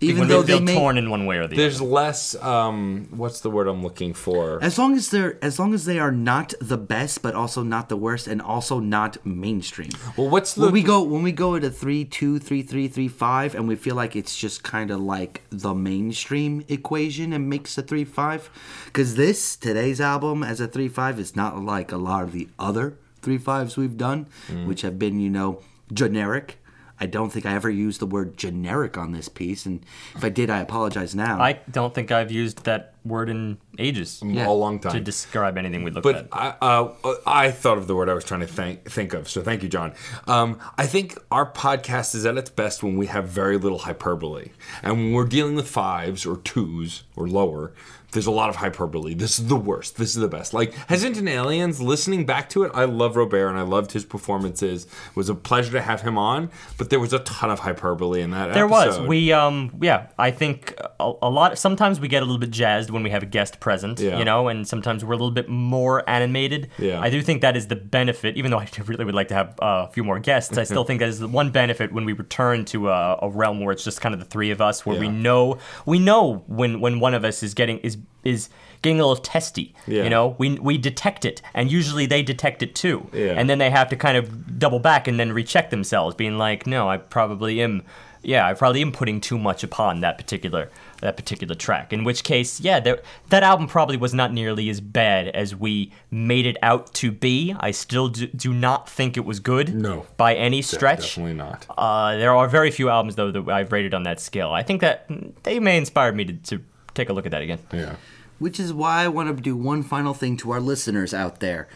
even 0.00 0.28
though 0.28 0.42
they 0.42 0.52
they 0.54 0.58
feel 0.58 0.64
may 0.66 0.74
torn 0.74 0.98
in 0.98 1.10
one 1.10 1.26
way 1.26 1.36
or 1.38 1.46
the 1.46 1.56
There's 1.56 1.76
other. 1.76 1.84
There's 1.86 1.92
less. 1.92 2.34
Um, 2.42 3.08
what's 3.10 3.40
the 3.40 3.50
word 3.50 3.66
I'm 3.68 3.82
looking 3.82 4.14
for? 4.14 4.62
as 4.62 4.78
long 4.78 4.94
as 4.96 5.10
they're 5.10 5.38
as 5.44 5.58
long 5.58 5.74
as 5.74 5.84
they 5.84 5.98
are 5.98 6.12
not 6.12 6.54
the 6.60 6.78
best 6.78 7.22
but 7.22 7.34
also 7.34 7.62
not 7.62 7.88
the 7.88 7.96
worst 7.96 8.26
and 8.26 8.40
also 8.40 8.80
not 8.80 9.16
mainstream. 9.26 9.90
Well, 10.16 10.28
what's 10.28 10.54
the 10.54 10.62
when 10.62 10.72
we 10.72 10.82
go 10.82 11.02
when 11.02 11.22
we 11.22 11.32
go 11.32 11.54
at 11.54 11.64
a 11.64 11.70
three 11.70 12.04
two 12.04 12.38
three 12.38 12.62
three 12.62 12.88
three 12.88 13.08
five 13.08 13.54
and 13.54 13.68
we 13.68 13.76
feel 13.76 13.94
like 13.94 14.16
it's 14.16 14.36
just 14.38 14.62
kind 14.62 14.90
of 14.90 15.00
like 15.00 15.42
the 15.50 15.74
mainstream 15.74 16.64
equation 16.68 17.32
and 17.32 17.48
makes 17.48 17.76
a 17.78 17.82
three 17.82 18.04
five 18.04 18.50
because 18.86 19.14
this 19.16 19.56
today's 19.56 20.00
album 20.00 20.42
as 20.42 20.60
a 20.60 20.66
three 20.66 20.88
five 20.88 21.18
is 21.20 21.36
not 21.36 21.60
like 21.62 21.92
a 21.92 21.96
lot 21.96 22.22
of 22.22 22.32
the 22.32 22.48
other 22.58 22.96
three 23.22 23.38
fives 23.38 23.76
we've 23.76 23.96
done 23.98 24.26
Mm. 24.48 24.66
which 24.66 24.80
have 24.82 24.98
been 24.98 25.20
you 25.20 25.28
know 25.30 25.60
generic 25.92 26.58
i 27.00 27.06
don't 27.06 27.30
think 27.32 27.46
i 27.46 27.52
ever 27.52 27.70
used 27.70 28.00
the 28.00 28.06
word 28.06 28.36
generic 28.36 28.96
on 28.98 29.12
this 29.12 29.28
piece 29.28 29.66
and 29.66 29.84
if 30.14 30.22
i 30.24 30.28
did 30.28 30.50
i 30.50 30.58
apologize 30.60 31.14
now 31.14 31.40
I 31.40 31.54
don't 31.70 31.94
think 31.94 32.10
I've 32.12 32.30
used 32.30 32.64
that 32.64 32.94
word 33.04 33.30
in 33.30 33.56
ages 33.78 34.20
Yeah. 34.24 34.46
a 34.46 34.50
long 34.52 34.78
time. 34.78 34.92
to 34.92 35.00
describe 35.00 35.56
anything 35.56 35.82
we 35.84 35.90
looked 35.90 36.02
But 36.04 36.16
at. 36.16 36.28
I, 36.32 36.48
uh, 36.60 36.92
I 37.26 37.50
thought 37.50 37.78
of 37.78 37.86
the 37.86 37.94
word 37.96 38.10
I 38.10 38.14
was 38.14 38.24
trying 38.24 38.40
to 38.40 38.46
think, 38.46 38.84
think 38.90 39.14
of. 39.14 39.26
So 39.28 39.40
thank 39.40 39.62
you, 39.62 39.70
John. 39.70 39.94
Um, 40.26 40.58
I 40.76 40.84
think 40.86 41.16
our 41.30 41.50
podcast 41.50 42.14
is 42.14 42.26
at 42.26 42.36
its 42.36 42.50
best 42.50 42.82
when 42.82 42.96
we 42.98 43.06
have 43.06 43.26
very 43.28 43.56
little 43.56 43.78
hyperbole. 43.78 44.50
And 44.82 44.92
when 44.96 45.12
we're 45.12 45.24
dealing 45.24 45.54
with 45.54 45.66
fives 45.66 46.26
or 46.26 46.36
twos 46.36 47.04
or 47.16 47.26
lower, 47.26 47.72
there's 48.12 48.26
a 48.26 48.30
lot 48.30 48.48
of 48.48 48.56
hyperbole. 48.56 49.14
This 49.14 49.38
is 49.38 49.46
the 49.46 49.56
worst. 49.56 49.96
This 49.96 50.10
is 50.10 50.20
the 50.20 50.28
best. 50.28 50.52
Like 50.52 50.72
Hesitant 50.88 51.28
Aliens, 51.28 51.80
listening 51.80 52.26
back 52.26 52.48
to 52.50 52.64
it, 52.64 52.72
I 52.74 52.84
love 52.84 53.16
Robert 53.16 53.48
and 53.48 53.58
I 53.58 53.62
loved 53.62 53.92
his 53.92 54.04
performances. 54.04 54.84
It 54.84 55.16
was 55.16 55.28
a 55.28 55.34
pleasure 55.34 55.72
to 55.72 55.80
have 55.80 56.02
him 56.02 56.18
on, 56.18 56.50
but 56.78 56.90
there 56.90 57.00
was 57.00 57.12
a 57.12 57.20
ton 57.20 57.50
of 57.50 57.60
hyperbole 57.60 58.20
in 58.22 58.30
that 58.30 58.52
There 58.54 58.66
was. 58.66 58.98
We 59.00 59.32
um 59.32 59.76
yeah, 59.80 60.08
I 60.18 60.30
think 60.30 60.74
a, 60.98 61.12
a 61.22 61.30
lot 61.30 61.58
sometimes 61.58 62.00
we 62.00 62.08
get 62.08 62.22
a 62.22 62.26
little 62.26 62.38
bit 62.38 62.50
jazzed 62.50 62.90
when 62.90 63.02
we 63.02 63.10
have 63.10 63.22
a 63.22 63.26
guest 63.26 63.60
present, 63.60 64.00
Yeah. 64.00 64.18
you 64.18 64.24
know, 64.24 64.48
and 64.48 64.66
sometimes 64.66 65.04
we're 65.04 65.12
a 65.12 65.16
little 65.16 65.30
bit 65.30 65.48
more 65.48 66.08
animated. 66.08 66.70
Yeah. 66.78 67.00
I 67.00 67.10
do 67.10 67.22
think 67.22 67.42
that 67.42 67.56
is 67.56 67.68
the 67.68 67.76
benefit 67.76 68.36
even 68.36 68.50
though 68.50 68.58
I 68.58 68.68
really 68.86 69.04
would 69.04 69.14
like 69.14 69.28
to 69.28 69.34
have 69.34 69.48
uh, 69.62 69.86
a 69.88 69.92
few 69.92 70.04
more 70.04 70.18
guests, 70.18 70.56
I 70.58 70.64
still 70.64 70.84
think 70.90 71.00
that 71.00 71.08
is 71.08 71.18
the 71.20 71.28
one 71.28 71.50
benefit 71.50 71.92
when 71.92 72.04
we 72.04 72.12
return 72.12 72.64
to 72.66 72.88
a, 72.90 73.18
a 73.22 73.28
realm 73.30 73.60
where 73.60 73.72
it's 73.72 73.84
just 73.84 74.00
kind 74.00 74.14
of 74.14 74.18
the 74.20 74.26
three 74.26 74.50
of 74.50 74.60
us 74.60 74.84
where 74.84 74.98
we 74.98 75.08
know 75.08 75.58
we 75.86 75.98
know 75.98 76.44
when 76.46 76.80
when 76.80 77.00
one 77.00 77.14
of 77.14 77.24
us 77.24 77.42
is 77.42 77.54
getting 77.54 77.78
is 77.78 77.96
is 78.24 78.48
getting 78.82 79.00
a 79.00 79.06
little 79.06 79.22
testy. 79.22 79.74
Yeah. 79.86 80.04
You 80.04 80.10
know, 80.10 80.36
we 80.38 80.58
we 80.58 80.78
detect 80.78 81.24
it 81.24 81.42
and 81.54 81.70
usually 81.70 82.06
they 82.06 82.22
detect 82.22 82.62
it 82.62 82.74
too. 82.74 83.08
Yeah. 83.12 83.34
And 83.36 83.48
then 83.48 83.58
they 83.58 83.70
have 83.70 83.88
to 83.90 83.96
kind 83.96 84.16
of 84.16 84.58
double 84.58 84.78
back 84.78 85.08
and 85.08 85.18
then 85.18 85.32
recheck 85.32 85.70
themselves, 85.70 86.14
being 86.14 86.38
like, 86.38 86.66
"No, 86.66 86.88
I 86.88 86.96
probably 86.96 87.62
am. 87.62 87.82
Yeah, 88.22 88.46
I 88.46 88.52
probably 88.52 88.82
am 88.82 88.92
putting 88.92 89.18
too 89.18 89.38
much 89.38 89.64
upon 89.64 90.00
that 90.00 90.18
particular 90.18 90.70
that 91.00 91.16
particular 91.16 91.54
track." 91.54 91.92
In 91.92 92.04
which 92.04 92.22
case, 92.22 92.60
yeah, 92.60 92.78
there, 92.78 93.00
that 93.30 93.42
album 93.42 93.66
probably 93.66 93.96
was 93.96 94.12
not 94.12 94.32
nearly 94.32 94.68
as 94.68 94.80
bad 94.80 95.28
as 95.28 95.56
we 95.56 95.92
made 96.10 96.44
it 96.44 96.58
out 96.62 96.92
to 96.94 97.10
be. 97.10 97.54
I 97.58 97.70
still 97.70 98.08
do, 98.08 98.26
do 98.26 98.52
not 98.52 98.88
think 98.88 99.16
it 99.16 99.24
was 99.24 99.40
good. 99.40 99.74
No. 99.74 100.06
by 100.18 100.34
any 100.34 100.60
stretch. 100.60 101.00
Definitely 101.00 101.34
not. 101.34 101.66
Uh, 101.76 102.16
there 102.16 102.34
are 102.34 102.46
very 102.46 102.70
few 102.70 102.90
albums 102.90 103.16
though 103.16 103.30
that 103.30 103.48
I've 103.48 103.72
rated 103.72 103.94
on 103.94 104.02
that 104.02 104.20
scale. 104.20 104.50
I 104.50 104.62
think 104.62 104.82
that 104.82 105.08
they 105.42 105.58
may 105.58 105.78
inspire 105.78 106.12
me 106.12 106.24
to, 106.26 106.32
to 106.34 106.62
take 106.94 107.08
a 107.08 107.12
look 107.12 107.26
at 107.26 107.32
that 107.32 107.42
again. 107.42 107.58
Yeah. 107.72 107.96
which 108.38 108.58
is 108.58 108.72
why 108.72 109.04
I 109.04 109.08
want 109.08 109.34
to 109.36 109.42
do 109.42 109.56
one 109.56 109.82
final 109.82 110.14
thing 110.14 110.36
to 110.38 110.50
our 110.52 110.60
listeners 110.60 111.12
out 111.12 111.40
there. 111.40 111.68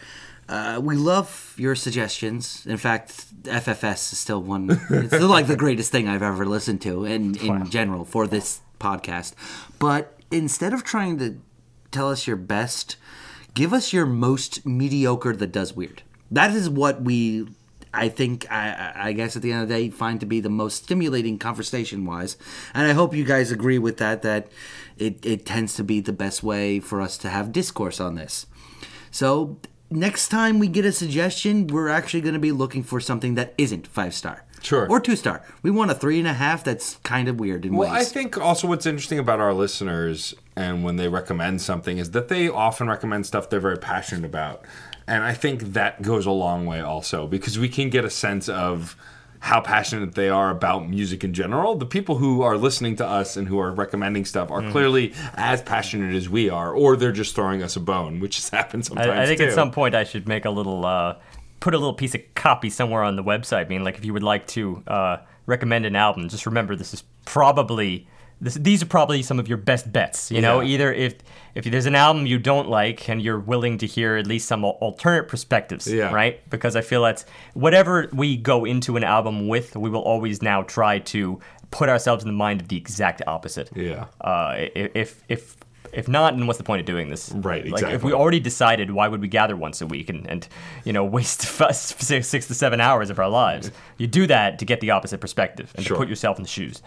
Uh, 0.47 0.79
we 0.83 0.95
love 0.95 1.55
your 1.57 1.75
suggestions. 1.75 2.65
In 2.67 2.77
fact, 2.77 3.25
FFS 3.43 4.13
is 4.13 4.19
still 4.19 4.41
one. 4.41 4.69
It's 4.91 5.15
still 5.15 5.27
like 5.27 5.47
the 5.47 5.55
greatest 5.55 5.91
thing 5.91 6.07
I've 6.07 6.21
ever 6.21 6.45
listened 6.45 6.81
to, 6.83 7.03
in 7.05 7.35
in 7.37 7.69
general 7.69 8.05
for 8.05 8.27
this 8.27 8.61
podcast. 8.79 9.33
But 9.79 10.19
instead 10.31 10.71
of 10.73 10.83
trying 10.83 11.17
to 11.19 11.39
tell 11.91 12.11
us 12.11 12.27
your 12.27 12.35
best, 12.37 12.95
give 13.55 13.73
us 13.73 13.91
your 13.91 14.05
most 14.05 14.65
mediocre 14.67 15.35
that 15.35 15.51
does 15.51 15.73
weird. 15.75 16.03
That 16.29 16.51
is 16.51 16.69
what 16.69 17.01
we. 17.01 17.47
I 17.95 18.09
think 18.09 18.51
I, 18.51 18.91
I- 18.95 19.13
guess 19.13 19.35
at 19.35 19.41
the 19.41 19.51
end 19.51 19.63
of 19.63 19.69
the 19.69 19.75
day 19.75 19.89
find 19.89 20.19
to 20.19 20.25
be 20.25 20.39
the 20.41 20.49
most 20.49 20.83
stimulating 20.83 21.39
conversation 21.39 22.05
wise, 22.05 22.37
and 22.73 22.85
I 22.87 22.93
hope 22.93 23.15
you 23.15 23.23
guys 23.23 23.51
agree 23.51 23.79
with 23.79 23.97
that. 23.97 24.21
That 24.21 24.47
it, 24.97 25.25
it 25.25 25.45
tends 25.45 25.75
to 25.75 25.83
be 25.83 26.01
the 26.01 26.13
best 26.13 26.43
way 26.43 26.79
for 26.79 27.01
us 27.01 27.17
to 27.19 27.29
have 27.29 27.51
discourse 27.51 27.99
on 27.99 28.15
this. 28.15 28.45
So 29.11 29.57
next 29.89 30.27
time 30.29 30.59
we 30.59 30.67
get 30.67 30.85
a 30.85 30.91
suggestion, 30.91 31.67
we're 31.67 31.89
actually 31.89 32.21
going 32.21 32.33
to 32.33 32.39
be 32.39 32.51
looking 32.51 32.83
for 32.83 32.99
something 32.99 33.35
that 33.35 33.53
isn't 33.57 33.87
five 33.87 34.13
star. 34.13 34.43
Sure. 34.61 34.87
Or 34.89 34.99
two 34.99 35.15
star. 35.15 35.43
We 35.61 35.69
want 35.69 35.91
a 35.91 35.93
three 35.93 36.17
and 36.17 36.27
a 36.27 36.33
half 36.33 36.63
that's 36.63 36.95
kind 37.03 37.27
of 37.27 37.39
weird 37.39 37.65
in 37.65 37.75
Well, 37.75 37.91
I 37.91 38.03
think 38.03 38.35
also 38.37 38.67
what's 38.67 38.87
interesting 38.87 39.19
about 39.19 39.39
our 39.39 39.53
listeners 39.53 40.33
and 40.55 40.83
when 40.83 40.95
they 40.95 41.07
recommend 41.07 41.61
something 41.61 41.99
is 41.99 42.11
that 42.11 42.29
they 42.29 42.49
often 42.49 42.87
recommend 42.87 43.27
stuff 43.27 43.47
they're 43.49 43.59
very 43.59 43.77
passionate 43.77 44.25
about. 44.25 44.65
And 45.07 45.23
I 45.23 45.33
think 45.33 45.73
that 45.73 46.01
goes 46.01 46.25
a 46.25 46.31
long 46.31 46.65
way 46.65 46.81
also 46.81 47.27
because 47.27 47.59
we 47.59 47.69
can 47.69 47.89
get 47.89 48.05
a 48.05 48.09
sense 48.09 48.49
of 48.49 48.95
how 49.39 49.61
passionate 49.61 50.15
they 50.15 50.27
are 50.27 50.49
about 50.49 50.89
music 50.89 51.23
in 51.23 51.31
general. 51.31 51.75
The 51.75 51.85
people 51.85 52.15
who 52.17 52.41
are 52.41 52.57
listening 52.57 52.95
to 52.95 53.05
us 53.05 53.37
and 53.37 53.47
who 53.47 53.59
are 53.59 53.71
recommending 53.71 54.25
stuff 54.25 54.49
are 54.49 54.67
clearly 54.71 55.13
as 55.35 55.61
passionate 55.61 56.15
as 56.15 56.27
we 56.27 56.49
are, 56.49 56.73
or 56.73 56.95
they're 56.95 57.11
just 57.11 57.35
throwing 57.35 57.61
us 57.61 57.75
a 57.75 57.79
bone, 57.79 58.19
which 58.19 58.37
has 58.37 58.49
happened 58.57 58.87
sometimes. 58.87 59.09
I, 59.09 59.21
I 59.21 59.25
think 59.27 59.39
too. 59.39 59.45
at 59.45 59.53
some 59.53 59.69
point 59.69 59.93
I 59.93 60.03
should 60.03 60.27
make 60.27 60.45
a 60.45 60.49
little, 60.49 60.83
uh, 60.83 61.17
put 61.59 61.75
a 61.75 61.77
little 61.77 61.93
piece 61.93 62.15
of 62.15 62.21
copy 62.33 62.71
somewhere 62.71 63.03
on 63.03 63.17
the 63.17 63.23
website, 63.23 63.65
I 63.65 63.69
mean, 63.69 63.83
like, 63.83 63.99
if 63.99 64.05
you 64.05 64.13
would 64.13 64.23
like 64.23 64.47
to 64.47 64.81
uh, 64.87 65.17
recommend 65.45 65.85
an 65.85 65.95
album, 65.95 66.27
just 66.27 66.47
remember 66.47 66.75
this 66.75 66.93
is 66.93 67.03
probably. 67.25 68.07
This, 68.41 68.55
these 68.55 68.83
are 68.83 68.85
probably 68.85 69.21
some 69.23 69.39
of 69.39 69.47
your 69.47 69.57
best 69.57 69.91
bets. 69.91 70.29
You 70.29 70.41
know, 70.41 70.59
Yeah. 70.59 70.73
either 70.73 70.93
if 70.93 71.15
if 71.55 71.63
there's 71.65 71.85
an 71.85 71.95
album 71.95 72.25
you 72.25 72.37
don't 72.37 72.67
like 72.69 73.07
and 73.09 73.21
you're 73.21 73.39
willing 73.39 73.77
to 73.77 73.87
hear 73.87 74.17
at 74.17 74.27
least 74.27 74.47
some 74.47 74.65
alternate 74.65 75.29
perspectives, 75.29 75.87
Yeah. 75.87 76.11
right? 76.11 76.47
Because 76.49 76.75
I 76.75 76.81
feel 76.81 77.01
that's 77.03 77.25
whatever 77.53 78.09
we 78.11 78.35
go 78.35 78.65
into 78.65 78.97
an 78.97 79.03
album 79.05 79.47
with, 79.47 79.75
we 79.77 79.89
will 79.89 80.01
always 80.01 80.41
now 80.41 80.63
try 80.63 80.99
to 80.99 81.39
put 81.71 81.87
ourselves 81.87 82.23
in 82.23 82.27
the 82.29 82.33
mind 82.35 82.59
of 82.61 82.67
the 82.67 82.75
exact 82.77 83.21
opposite. 83.25 83.69
Yeah. 83.75 84.05
Uh, 84.19 84.55
if 84.75 85.23
if 85.29 85.55
if 85.93 86.09
not, 86.09 86.35
then 86.35 86.45
what's 86.45 86.57
the 86.57 86.63
point 86.65 86.81
of 86.81 86.85
doing 86.85 87.07
this? 87.07 87.31
Right, 87.33 87.65
Like 87.67 87.83
if 87.83 88.03
we 88.03 88.11
already 88.11 88.41
decided, 88.41 88.91
why 88.91 89.07
would 89.07 89.21
we 89.21 89.29
gather 89.29 89.55
once 89.55 89.81
a 89.81 89.87
week 89.87 90.09
and, 90.09 90.27
and 90.29 90.45
you 90.83 90.91
know 90.91 91.05
waste 91.17 91.41
six, 91.73 92.27
six 92.27 92.47
to 92.47 92.53
seven 92.53 92.81
hours 92.81 93.09
of 93.09 93.17
our 93.17 93.29
lives? 93.29 93.71
You 93.97 94.07
do 94.07 94.27
that 94.27 94.59
to 94.59 94.65
get 94.65 94.81
the 94.81 94.91
opposite 94.91 95.21
perspective 95.21 95.71
and 95.75 95.85
Sure. 95.85 95.95
to 95.95 95.99
put 96.01 96.09
yourself 96.09 96.35
in 96.37 96.43
the 96.43 96.49
shoes. 96.49 96.81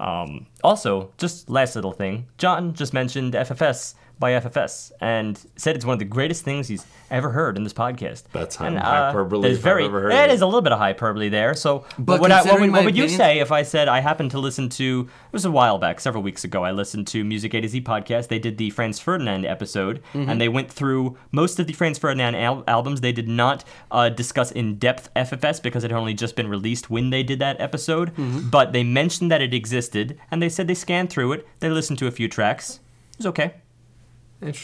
Um, 0.00 0.46
also, 0.62 1.10
just 1.18 1.48
last 1.48 1.76
little 1.76 1.92
thing, 1.92 2.26
John 2.38 2.74
just 2.74 2.92
mentioned 2.92 3.34
FFS 3.34 3.94
by 4.18 4.32
FFS 4.32 4.92
and 5.00 5.40
said 5.56 5.74
it's 5.76 5.84
one 5.84 5.92
of 5.94 5.98
the 5.98 6.04
greatest 6.04 6.44
things 6.44 6.68
he's 6.68 6.86
ever 7.10 7.30
heard 7.30 7.56
in 7.56 7.64
this 7.64 7.72
podcast. 7.72 8.24
That's 8.32 8.60
and, 8.60 8.78
hyperbole 8.78 9.42
there's 9.42 9.58
I've 9.58 9.62
very, 9.64 9.84
ever 9.84 10.02
heard 10.02 10.12
it 10.12 10.30
it. 10.30 10.34
is 10.34 10.40
a 10.40 10.46
little 10.46 10.62
bit 10.62 10.72
of 10.72 10.78
hyperbole 10.78 11.28
there. 11.28 11.54
So, 11.54 11.84
But 11.98 12.20
what, 12.20 12.30
I, 12.30 12.36
what, 12.36 12.42
considering 12.42 12.70
would, 12.70 12.72
my 12.72 12.78
what 12.78 12.84
would 12.86 12.96
you 12.96 13.08
say 13.08 13.40
if 13.40 13.50
I 13.52 13.62
said 13.62 13.88
I 13.88 14.00
happened 14.00 14.30
to 14.32 14.38
listen 14.38 14.68
to? 14.70 15.08
It 15.26 15.32
was 15.32 15.44
a 15.44 15.50
while 15.50 15.78
back, 15.78 16.00
several 16.00 16.22
weeks 16.22 16.44
ago. 16.44 16.64
I 16.64 16.70
listened 16.70 17.06
to 17.08 17.24
Music 17.24 17.54
A 17.54 17.60
to 17.60 17.68
Z 17.68 17.80
podcast. 17.82 18.28
They 18.28 18.38
did 18.38 18.56
the 18.56 18.70
Franz 18.70 18.98
Ferdinand 19.00 19.44
episode, 19.46 20.02
Mm-hmm. 20.14 20.30
and 20.30 20.40
they 20.40 20.48
went 20.48 20.70
through 20.70 21.16
most 21.32 21.58
of 21.58 21.66
the 21.66 21.72
Franz 21.72 21.98
Ferdinand 21.98 22.34
al- 22.36 22.64
albums. 22.68 23.00
They 23.00 23.12
did 23.12 23.28
not 23.28 23.64
uh, 23.90 24.08
discuss 24.10 24.52
in 24.52 24.76
depth 24.76 25.12
FFS 25.14 25.62
because 25.62 25.82
it 25.84 25.90
had 25.90 25.98
only 25.98 26.14
just 26.14 26.36
been 26.36 26.48
released 26.48 26.88
when 26.90 27.10
they 27.10 27.22
did 27.22 27.38
that 27.40 27.60
episode. 27.60 28.10
Mm-hmm. 28.14 28.48
But 28.50 28.72
they 28.72 28.84
mentioned 28.84 29.30
that 29.30 29.42
it 29.42 29.52
existed, 29.52 30.18
and 30.30 30.40
they 30.40 30.48
said 30.48 30.68
they 30.68 30.74
scanned 30.74 31.10
through 31.10 31.32
it. 31.32 31.46
They 31.60 31.68
listened 31.70 31.98
to 31.98 32.06
a 32.06 32.10
few 32.12 32.28
tracks. 32.28 32.80
It 33.12 33.18
was 33.18 33.26
okay 33.26 33.54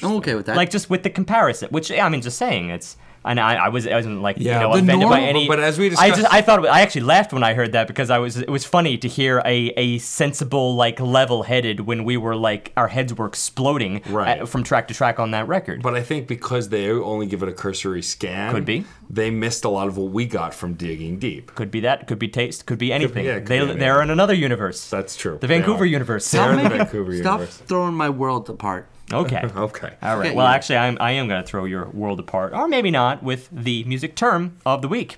I'm 0.03 0.13
okay 0.17 0.35
with 0.35 0.47
that. 0.47 0.57
like 0.57 0.71
just 0.71 0.91
with 0.91 1.03
the 1.03 1.11
comparison, 1.11 1.69
which 1.71 1.91
I 1.93 2.09
mean, 2.09 2.21
just 2.23 2.39
saying 2.39 2.71
it's. 2.71 2.97
And 3.23 3.39
I, 3.39 3.67
I 3.67 3.69
was, 3.69 3.87
I 3.87 3.97
wasn't 3.97 4.23
like 4.23 4.37
Yeah, 4.39 4.55
you 4.55 4.61
know 4.67 4.73
the 4.79 4.83
offended 4.83 5.09
by 5.11 5.21
any. 5.21 5.47
but 5.47 5.61
as 5.61 5.79
we 5.79 5.91
discussed, 5.91 6.11
I 6.11 6.17
just, 6.17 6.33
I 6.33 6.41
thought, 6.41 6.67
I 6.67 6.81
actually 6.81 7.03
laughed 7.03 7.35
when 7.35 7.43
I 7.43 7.53
heard 7.53 7.73
that 7.73 7.87
because 7.87 8.09
I 8.09 8.17
was, 8.17 8.39
it 8.39 8.49
was 8.49 8.65
funny 8.65 8.97
to 8.97 9.09
hear 9.09 9.43
a, 9.45 9.67
a 9.77 9.99
sensible, 9.99 10.75
like 10.75 10.99
level-headed 11.01 11.81
when 11.81 12.05
we 12.05 12.17
were 12.17 12.35
like 12.35 12.73
our 12.79 12.89
heads 12.89 13.13
were 13.13 13.27
exploding 13.27 14.03
uh, 14.07 14.11
Right. 14.11 14.39
at- 14.41 14.49
from 14.49 14.63
track 14.63 14.89
to 14.89 14.95
track 14.95 15.21
on 15.21 15.33
that 15.33 15.47
record. 15.49 15.83
But 15.83 15.95
I 15.95 16.03
think 16.03 16.29
because 16.29 16.71
they 16.71 16.91
only 16.91 17.27
give 17.27 17.43
it 17.43 17.49
a 17.51 17.53
cursory 17.53 18.01
scan, 18.01 18.53
Could 18.55 18.65
be. 18.65 18.87
they 19.11 19.31
missed 19.31 19.67
a 19.67 19.69
lot 19.69 19.87
of 19.89 19.99
what 19.99 20.13
we 20.13 20.25
got 20.25 20.55
from 20.55 20.73
digging 20.73 21.19
deep. 21.19 21.55
Could 21.55 21.71
be 21.71 21.81
that. 21.81 22.07
Could 22.07 22.19
be 22.19 22.29
taste. 22.29 22.65
Could 22.65 22.79
be 22.79 22.91
anything. 22.91 23.27
yeah, 23.27 23.35
could 23.41 23.49
they, 23.49 23.67
be 23.67 23.75
they're 23.75 24.01
in 24.01 24.09
another 24.09 24.33
universe. 24.35 24.89
That's 24.89 25.15
true. 25.15 25.37
the 25.43 25.47
Vancouver 25.47 25.85
are. 25.85 25.87
universe. 25.87 26.31
They're 26.31 26.51
in 26.53 26.57
the 26.57 26.63
Stop 26.63 26.71
making- 26.73 26.87
Vancouver 26.87 27.17
Stop 27.19 27.39
universe. 27.41 27.57
throwing 27.67 27.93
my 27.95 28.09
world 28.09 28.49
apart. 28.49 28.89
Okay. 29.13 29.43
Okay. 29.57 29.93
All 30.03 30.17
right. 30.17 30.27
Okay, 30.29 30.35
Well, 30.37 30.47
you- 30.49 30.55
actually, 30.55 30.77
I'm, 30.79 30.97
I 31.01 31.13
am 31.13 31.29
going 31.29 31.43
to 31.43 31.47
throw 31.47 31.65
your 31.65 31.89
world 31.89 32.21
apart, 32.21 32.53
or 32.53 32.69
maybe 32.69 32.91
not, 32.91 33.23
with 33.23 33.49
the 33.53 33.85
music 33.85 34.15
term 34.17 34.57
of 34.65 34.83
the 34.83 34.89
week. 34.89 35.17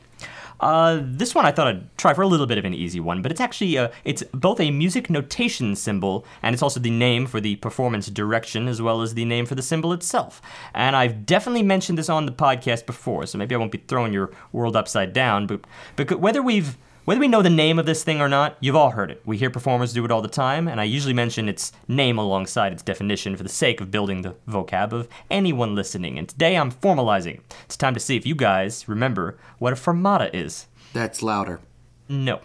Uh, 0.60 1.00
this 1.02 1.34
one 1.34 1.44
I 1.44 1.50
thought 1.50 1.66
I'd 1.66 1.96
try 1.98 2.14
for 2.14 2.22
a 2.22 2.26
little 2.28 2.46
bit 2.46 2.56
of 2.56 2.64
an 2.64 2.72
easy 2.72 3.00
one, 3.00 3.20
but 3.20 3.32
it's 3.32 3.40
actually 3.40 3.76
uh, 3.76 3.88
it's 4.04 4.22
both 4.32 4.60
a 4.60 4.70
music 4.70 5.10
notation 5.10 5.74
symbol 5.74 6.24
and 6.40 6.52
it's 6.54 6.62
also 6.62 6.78
the 6.78 6.88
name 6.90 7.26
for 7.26 7.40
the 7.40 7.56
performance 7.56 8.06
direction 8.06 8.68
as 8.68 8.80
well 8.80 9.02
as 9.02 9.14
the 9.14 9.24
name 9.24 9.44
for 9.44 9.56
the 9.56 9.62
symbol 9.62 9.92
itself. 9.92 10.40
And 10.72 10.94
I've 10.94 11.26
definitely 11.26 11.64
mentioned 11.64 11.98
this 11.98 12.08
on 12.08 12.26
the 12.26 12.32
podcast 12.32 12.86
before, 12.86 13.26
so 13.26 13.38
maybe 13.38 13.56
I 13.56 13.58
won't 13.58 13.72
be 13.72 13.82
throwing 13.88 14.12
your 14.12 14.30
world 14.52 14.76
upside 14.76 15.12
down. 15.12 15.48
But 15.48 15.62
because 15.96 16.18
whether 16.18 16.40
we've 16.40 16.76
whether 17.04 17.20
we 17.20 17.28
know 17.28 17.42
the 17.42 17.50
name 17.50 17.78
of 17.78 17.86
this 17.86 18.04
thing 18.04 18.20
or 18.20 18.28
not, 18.28 18.56
you've 18.60 18.76
all 18.76 18.90
heard 18.90 19.10
it. 19.10 19.22
We 19.24 19.36
hear 19.36 19.50
performers 19.50 19.92
do 19.92 20.04
it 20.04 20.10
all 20.10 20.22
the 20.22 20.28
time, 20.28 20.68
and 20.68 20.80
I 20.80 20.84
usually 20.84 21.14
mention 21.14 21.48
its 21.48 21.72
name 21.88 22.18
alongside 22.18 22.72
its 22.72 22.82
definition 22.82 23.36
for 23.36 23.42
the 23.42 23.48
sake 23.48 23.80
of 23.80 23.90
building 23.90 24.22
the 24.22 24.36
vocab 24.48 24.92
of 24.92 25.08
anyone 25.30 25.74
listening. 25.74 26.18
And 26.18 26.28
today 26.28 26.56
I'm 26.56 26.70
formalizing. 26.70 27.40
It's 27.64 27.76
time 27.76 27.94
to 27.94 28.00
see 28.00 28.16
if 28.16 28.24
you 28.26 28.34
guys 28.34 28.88
remember 28.88 29.36
what 29.58 29.72
a 29.72 29.76
fermata 29.76 30.30
is. 30.34 30.66
That's 30.92 31.22
louder. 31.22 31.60
No. 32.08 32.40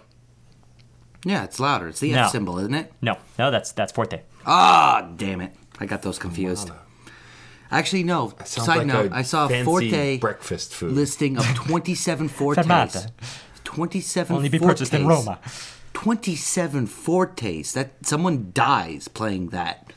Yeah, 1.26 1.44
it's 1.44 1.60
louder. 1.60 1.90
It's 1.90 2.00
the 2.00 2.12
No. 2.14 2.24
F 2.26 2.32
symbol, 2.32 2.58
isn't 2.60 2.74
it? 2.74 2.94
No, 3.02 3.18
no, 3.38 3.52
that's 3.52 3.72
that's 3.74 3.92
forte. 3.92 4.22
Ah, 4.46 5.10
damn 5.18 5.42
it. 5.42 5.54
I 5.80 5.86
got 5.86 6.02
those 6.02 6.18
confused. 6.18 6.72
Actually, 7.70 8.04
no. 8.04 8.34
Sounds 8.46 8.66
Side 8.66 8.78
like 8.78 8.88
note, 8.88 9.12
a 9.12 9.16
I 9.18 9.22
saw 9.24 9.48
a 9.50 9.64
Forte 9.66 10.20
breakfast 10.20 10.74
food. 10.74 10.94
listing 10.94 11.38
of 11.38 11.44
27 11.54 12.30
Fortes. 12.30 12.66
Fermata. 12.66 13.12
27 13.68 14.34
Only 14.34 14.48
be 14.48 14.58
Fortes. 14.60 14.80
purchased 14.80 14.94
in 14.94 15.06
Roma. 15.06 15.40
27 15.92 16.88
Fortes. 16.88 17.74
That 17.74 17.92
someone 18.02 18.52
dies 18.54 19.10
playing 19.10 19.50
that. 19.50 19.92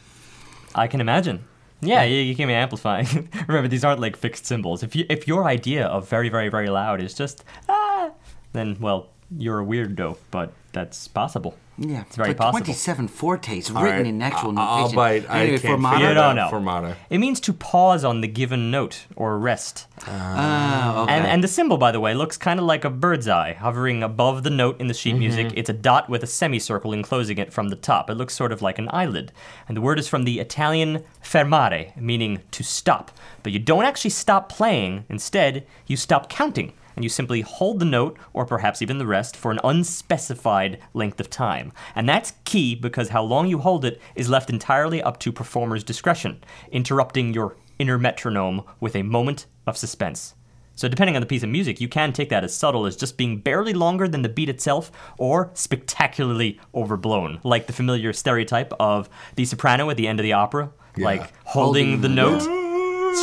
I 0.74 0.89
can 0.89 1.00
imagine. 1.00 1.44
Yeah, 1.81 2.02
you, 2.02 2.20
you 2.20 2.34
can 2.34 2.49
be 2.49 2.55
amplifying. 2.55 3.07
Remember, 3.49 3.68
these 3.68 3.84
aren't 3.84 4.00
like 4.00 4.16
fixed 4.16 4.44
symbols. 4.44 4.82
If 4.82 4.97
you 4.97 5.07
if 5.08 5.28
your 5.28 5.44
idea 5.44 5.86
of 5.86 6.08
very 6.08 6.28
very 6.28 6.49
very 6.49 6.68
loud 6.68 7.00
is 7.00 7.15
just 7.15 7.44
ah, 7.68 8.10
then 8.52 8.76
well 8.81 9.08
you're 9.39 9.60
a 9.60 9.65
weirdo. 9.65 10.18
But 10.32 10.52
that's 10.73 11.07
possible. 11.07 11.55
Yeah, 11.83 12.02
it's 12.02 12.15
very 12.15 12.34
but 12.34 12.36
possible. 12.36 12.59
27 12.67 13.09
Fortes 13.09 13.70
All 13.70 13.83
written 13.83 13.97
right, 14.00 14.07
in 14.07 14.20
actual 14.20 14.59
I- 14.59 14.62
I'll 14.62 14.76
notation. 14.81 14.97
bite. 14.97 15.31
I 15.31 15.41
Anyway, 15.44 15.59
can't 15.60 15.81
Fermata- 15.81 15.99
You 16.00 16.07
it 16.09 16.15
don't 16.15 16.36
know. 16.36 16.50
Fermata. 16.52 16.94
It 17.09 17.18
means 17.18 17.41
to 17.41 17.55
pause 17.55 18.05
on 18.05 18.20
the 18.20 18.28
given 18.28 18.70
note 18.70 19.07
or 19.17 19.39
rest. 19.39 19.86
Ah, 20.07 21.02
okay. 21.05 21.12
And, 21.15 21.26
and 21.26 21.42
the 21.42 21.49
symbol, 21.49 21.78
by 21.78 21.91
the 21.91 21.99
way, 21.99 22.12
looks 22.15 22.36
kind 22.36 22.60
of 22.60 22.67
like 22.67 22.84
a 22.84 22.91
bird's 22.91 23.28
eye, 23.28 23.55
hovering 23.55 24.02
above 24.02 24.42
the 24.42 24.50
note 24.50 24.78
in 24.78 24.89
the 24.89 24.94
sheet 24.94 25.15
music. 25.15 25.52
It's 25.57 25.70
a 25.70 25.73
dot 25.73 26.10
with 26.10 26.23
a 26.23 26.26
semicircle 26.26 26.92
enclosing 26.92 27.39
it 27.39 27.50
from 27.50 27.68
the 27.68 27.76
top. 27.76 28.10
It 28.10 28.15
looks 28.17 28.34
sort 28.34 28.52
of 28.52 28.60
like 28.60 28.78
an 28.78 28.91
eyelid. 28.92 29.33
And 29.67 29.75
the 29.75 29.81
word 29.81 29.99
is 29.99 30.07
from 30.07 30.25
the 30.25 30.39
Italian 30.39 31.02
fermare, 31.23 31.97
meaning 31.97 32.42
to 32.50 32.62
stop. 32.62 33.10
But 33.42 33.52
you 33.52 33.59
don't 33.59 33.84
actually 33.86 34.10
stop 34.10 34.50
playing. 34.50 35.05
Instead, 35.09 35.67
you 35.86 35.97
stop 35.97 36.28
counting. 36.28 36.75
And 36.97 37.05
you 37.05 37.09
simply 37.09 37.41
hold 37.41 37.78
the 37.78 37.85
note, 37.85 38.19
or 38.33 38.44
perhaps 38.44 38.83
even 38.83 38.99
the 38.99 39.07
rest, 39.07 39.36
for 39.36 39.51
an 39.51 39.60
unspecified 39.65 40.78
length 40.94 41.20
of 41.20 41.31
time. 41.31 41.73
And 41.94 42.09
that's 42.09 42.35
key 42.44 42.75
because 42.75 43.10
how 43.10 43.23
long 43.23 43.49
you 43.49 43.59
hold 43.59 43.85
it 43.85 44.01
is 44.15 44.28
left 44.28 44.51
entirely 44.51 45.02
up 45.02 45.19
to 45.20 45.33
performer's 45.33 45.85
discretion, 45.85 46.43
interrupting 46.70 47.33
your 47.33 47.57
inner 47.78 47.99
metronome 47.99 48.62
with 48.81 48.94
a 48.94 49.02
moment 49.02 49.47
of 49.67 49.77
suspense. 49.77 50.35
So, 50.77 50.89
depending 50.89 51.15
on 51.15 51.20
the 51.20 51.27
piece 51.27 51.43
of 51.43 51.51
music, 51.51 51.78
you 51.81 51.89
can 51.89 52.12
take 52.12 52.31
that 52.31 52.43
as 52.43 52.57
subtle 52.57 52.86
as 52.86 52.97
just 52.97 53.19
being 53.19 53.39
barely 53.39 53.75
longer 53.75 54.09
than 54.09 54.23
the 54.23 54.31
beat 54.31 54.49
itself 54.49 54.91
or 55.19 55.51
spectacularly 55.52 56.59
overblown, 56.75 57.39
like 57.44 57.67
the 57.67 57.73
familiar 57.75 58.15
stereotype 58.15 58.73
of 58.81 59.10
the 59.36 59.44
soprano 59.44 59.91
at 59.91 59.99
the 59.99 60.09
end 60.09 60.20
of 60.20 60.25
the 60.25 60.33
opera, 60.33 60.70
like 60.97 61.33
holding, 61.44 61.99
Holding 61.99 62.01
the 62.01 62.09
note, 62.09 62.43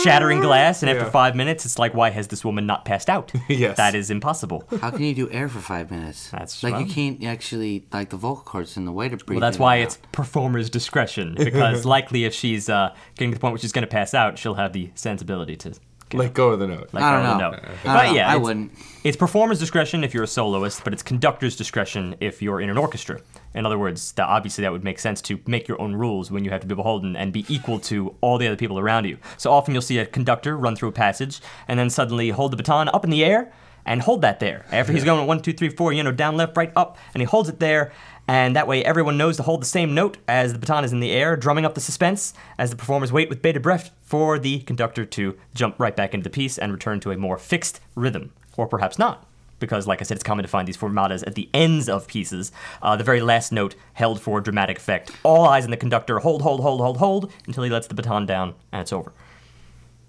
shattering 0.03 0.40
glass, 0.41 0.82
and 0.83 0.90
after 0.90 1.06
Yeah. 1.06 1.09
five 1.11 1.35
minutes, 1.35 1.66
it's 1.66 1.80
like, 1.80 1.93
why 1.93 2.09
has 2.09 2.27
this 2.27 2.43
woman 2.45 2.66
not 2.66 2.85
passed 2.85 3.09
out? 3.09 3.32
Yes. 3.49 3.77
That 3.77 3.95
is 3.95 4.09
impossible. 4.11 4.64
How 4.82 4.91
can 4.91 5.03
you 5.03 5.16
do 5.16 5.30
air 5.32 5.48
for 5.49 5.59
five 5.59 5.90
minutes? 5.90 6.30
That's 6.30 6.61
like 6.64 6.74
wrong. 6.74 6.88
you 6.88 6.93
can't 6.93 7.24
actually 7.24 7.85
like 7.93 8.09
the 8.09 8.17
vocal 8.17 8.43
cords 8.43 8.77
in 8.77 8.85
the 8.85 8.91
way 8.91 9.09
to 9.09 9.17
breathe. 9.17 9.38
Well, 9.38 9.41
that's 9.41 9.57
in 9.57 9.64
why 9.64 9.75
and 9.77 9.85
it's 9.85 9.98
performer's 10.11 10.69
discretion, 10.69 11.35
because 11.38 11.85
likely 11.95 12.25
if 12.25 12.33
she's 12.33 12.69
uh, 12.69 12.93
getting 13.16 13.32
to 13.32 13.35
the 13.35 13.40
point 13.41 13.53
where 13.53 13.59
she's 13.59 13.72
going 13.72 13.83
to 13.83 13.88
pass 13.91 14.14
out, 14.14 14.38
she'll 14.38 14.56
have 14.56 14.74
the 14.74 14.91
sensibility 14.95 15.56
to. 15.57 15.74
Let 16.14 16.34
go 16.34 16.50
of 16.52 16.60
the 16.60 16.68
note. 16.68 16.90
Like 16.94 17.03
I 17.03 17.11
don't 17.11 17.26
her 17.26 17.32
know. 17.38 17.52
note. 17.52 17.60
I 17.60 17.68
don't 17.68 17.77
But 17.84 18.06
know. 18.08 18.14
yeah, 18.14 18.27
I 18.27 18.32
it's- 18.32 18.44
wouldn't. 18.45 18.72
It's 19.03 19.16
performer's 19.18 19.60
discretion 19.60 20.03
if 20.03 20.14
you're 20.14 20.24
a 20.24 20.27
soloist, 20.27 20.84
but 20.84 20.92
it's 20.94 21.03
conductor's 21.03 21.56
discretion 21.56 22.16
if 22.19 22.42
you're 22.42 22.60
in 22.60 22.69
an 22.69 22.77
orchestra. 22.77 23.19
In 23.53 23.66
other 23.66 23.77
words, 23.80 24.11
that 24.14 24.27
obviously 24.27 24.64
that 24.64 24.72
would 24.72 24.84
make 24.84 25.00
sense 25.00 25.22
to 25.24 25.40
make 25.48 25.68
your 25.68 25.80
own 25.82 25.95
rules 25.95 26.30
when 26.30 26.44
you 26.44 26.52
have 26.52 26.61
to 26.61 26.68
be 26.68 26.76
beholden 26.76 27.16
and 27.16 27.32
be 27.32 27.45
equal 27.48 27.80
to 27.82 28.16
all 28.22 28.38
the 28.38 28.48
other 28.48 28.58
people 28.58 28.80
around 28.80 29.06
you. 29.06 29.18
So 29.38 29.52
often 29.52 29.74
you'll 29.74 29.82
see 29.82 29.98
a 30.00 30.06
conductor 30.06 30.58
run 30.58 30.76
through 30.76 30.90
a 30.90 30.94
passage 30.94 31.40
and 31.68 31.80
then 31.80 31.90
suddenly 31.90 32.30
hold 32.32 32.52
the 32.52 32.58
baton 32.58 32.90
up 32.90 33.03
in 33.06 33.10
the 33.10 33.24
air 33.24 33.52
and 33.86 34.02
hold 34.02 34.22
that 34.24 34.42
there. 34.42 34.66
After 34.74 34.92
he's 34.92 35.06
going 35.06 35.26
one, 35.26 35.42
two, 35.42 35.53
three, 35.53 35.69
four, 35.69 35.94
you 35.94 36.03
know, 36.03 36.11
down, 36.11 36.36
left, 36.36 36.58
right, 36.58 36.74
up, 36.76 36.98
and 37.14 37.22
he 37.22 37.26
holds 37.26 37.48
it 37.48 37.60
there. 37.61 37.94
And 38.27 38.56
that 38.56 38.67
way, 38.67 38.83
everyone 38.83 39.17
knows 39.17 39.38
to 39.38 39.43
hold 39.43 39.61
the 39.61 39.65
same 39.67 39.93
note 39.93 40.17
as 40.27 40.51
the 40.51 40.59
baton 40.59 40.83
is 40.83 40.91
in 40.91 40.99
the 40.99 41.11
air, 41.11 41.38
drumming 41.38 41.65
up 41.65 41.75
the 41.75 41.81
suspense 41.81 42.33
as 42.57 42.69
the 42.69 42.75
performers 42.75 43.11
wait 43.11 43.30
with 43.30 43.41
bated 43.41 43.61
breath 43.61 43.91
for 44.01 44.38
the 44.38 44.59
conductor 44.59 45.06
to 45.06 45.38
jump 45.53 45.80
right 45.80 45.95
back 45.95 46.14
into 46.14 46.25
the 46.25 46.30
piece 46.30 46.57
and 46.57 46.73
return 46.73 46.99
to 46.99 47.11
a 47.11 47.17
more 47.17 47.38
fixed 47.38 47.80
rhythm. 47.95 48.33
Or 48.57 48.67
perhaps 48.67 48.99
not, 48.99 49.25
because, 49.59 49.88
like 49.88 50.01
I 50.01 50.03
said, 50.03 50.15
it's 50.15 50.23
common 50.23 50.43
to 50.43 50.49
find 50.49 50.67
these 50.67 50.77
fermatas 50.77 51.25
at 51.25 51.35
the 51.35 51.49
ends 51.53 51.88
of 51.88 52.07
pieces, 52.07 52.51
uh, 52.81 52.95
the 52.95 53.03
very 53.03 53.22
last 53.22 53.51
note 53.51 53.75
held 53.93 54.19
for 54.19 54.41
dramatic 54.41 54.77
effect. 54.77 55.11
All 55.23 55.45
eyes 55.45 55.64
on 55.64 55.72
the 55.72 55.77
conductor, 55.77 56.19
hold, 56.19 56.41
hold, 56.41 56.61
hold, 56.61 56.81
hold, 56.81 56.97
hold, 56.97 57.31
until 57.45 57.64
he 57.64 57.69
lets 57.69 57.88
the 57.88 57.95
baton 57.95 58.25
down, 58.25 58.56
and 58.72 58.81
it's 58.81 58.91
over. 58.91 59.14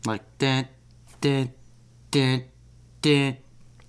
like 0.06 0.22
dun, 0.38 0.66
dun, 1.20 1.52
dun, 2.10 2.44
dun. 3.02 3.36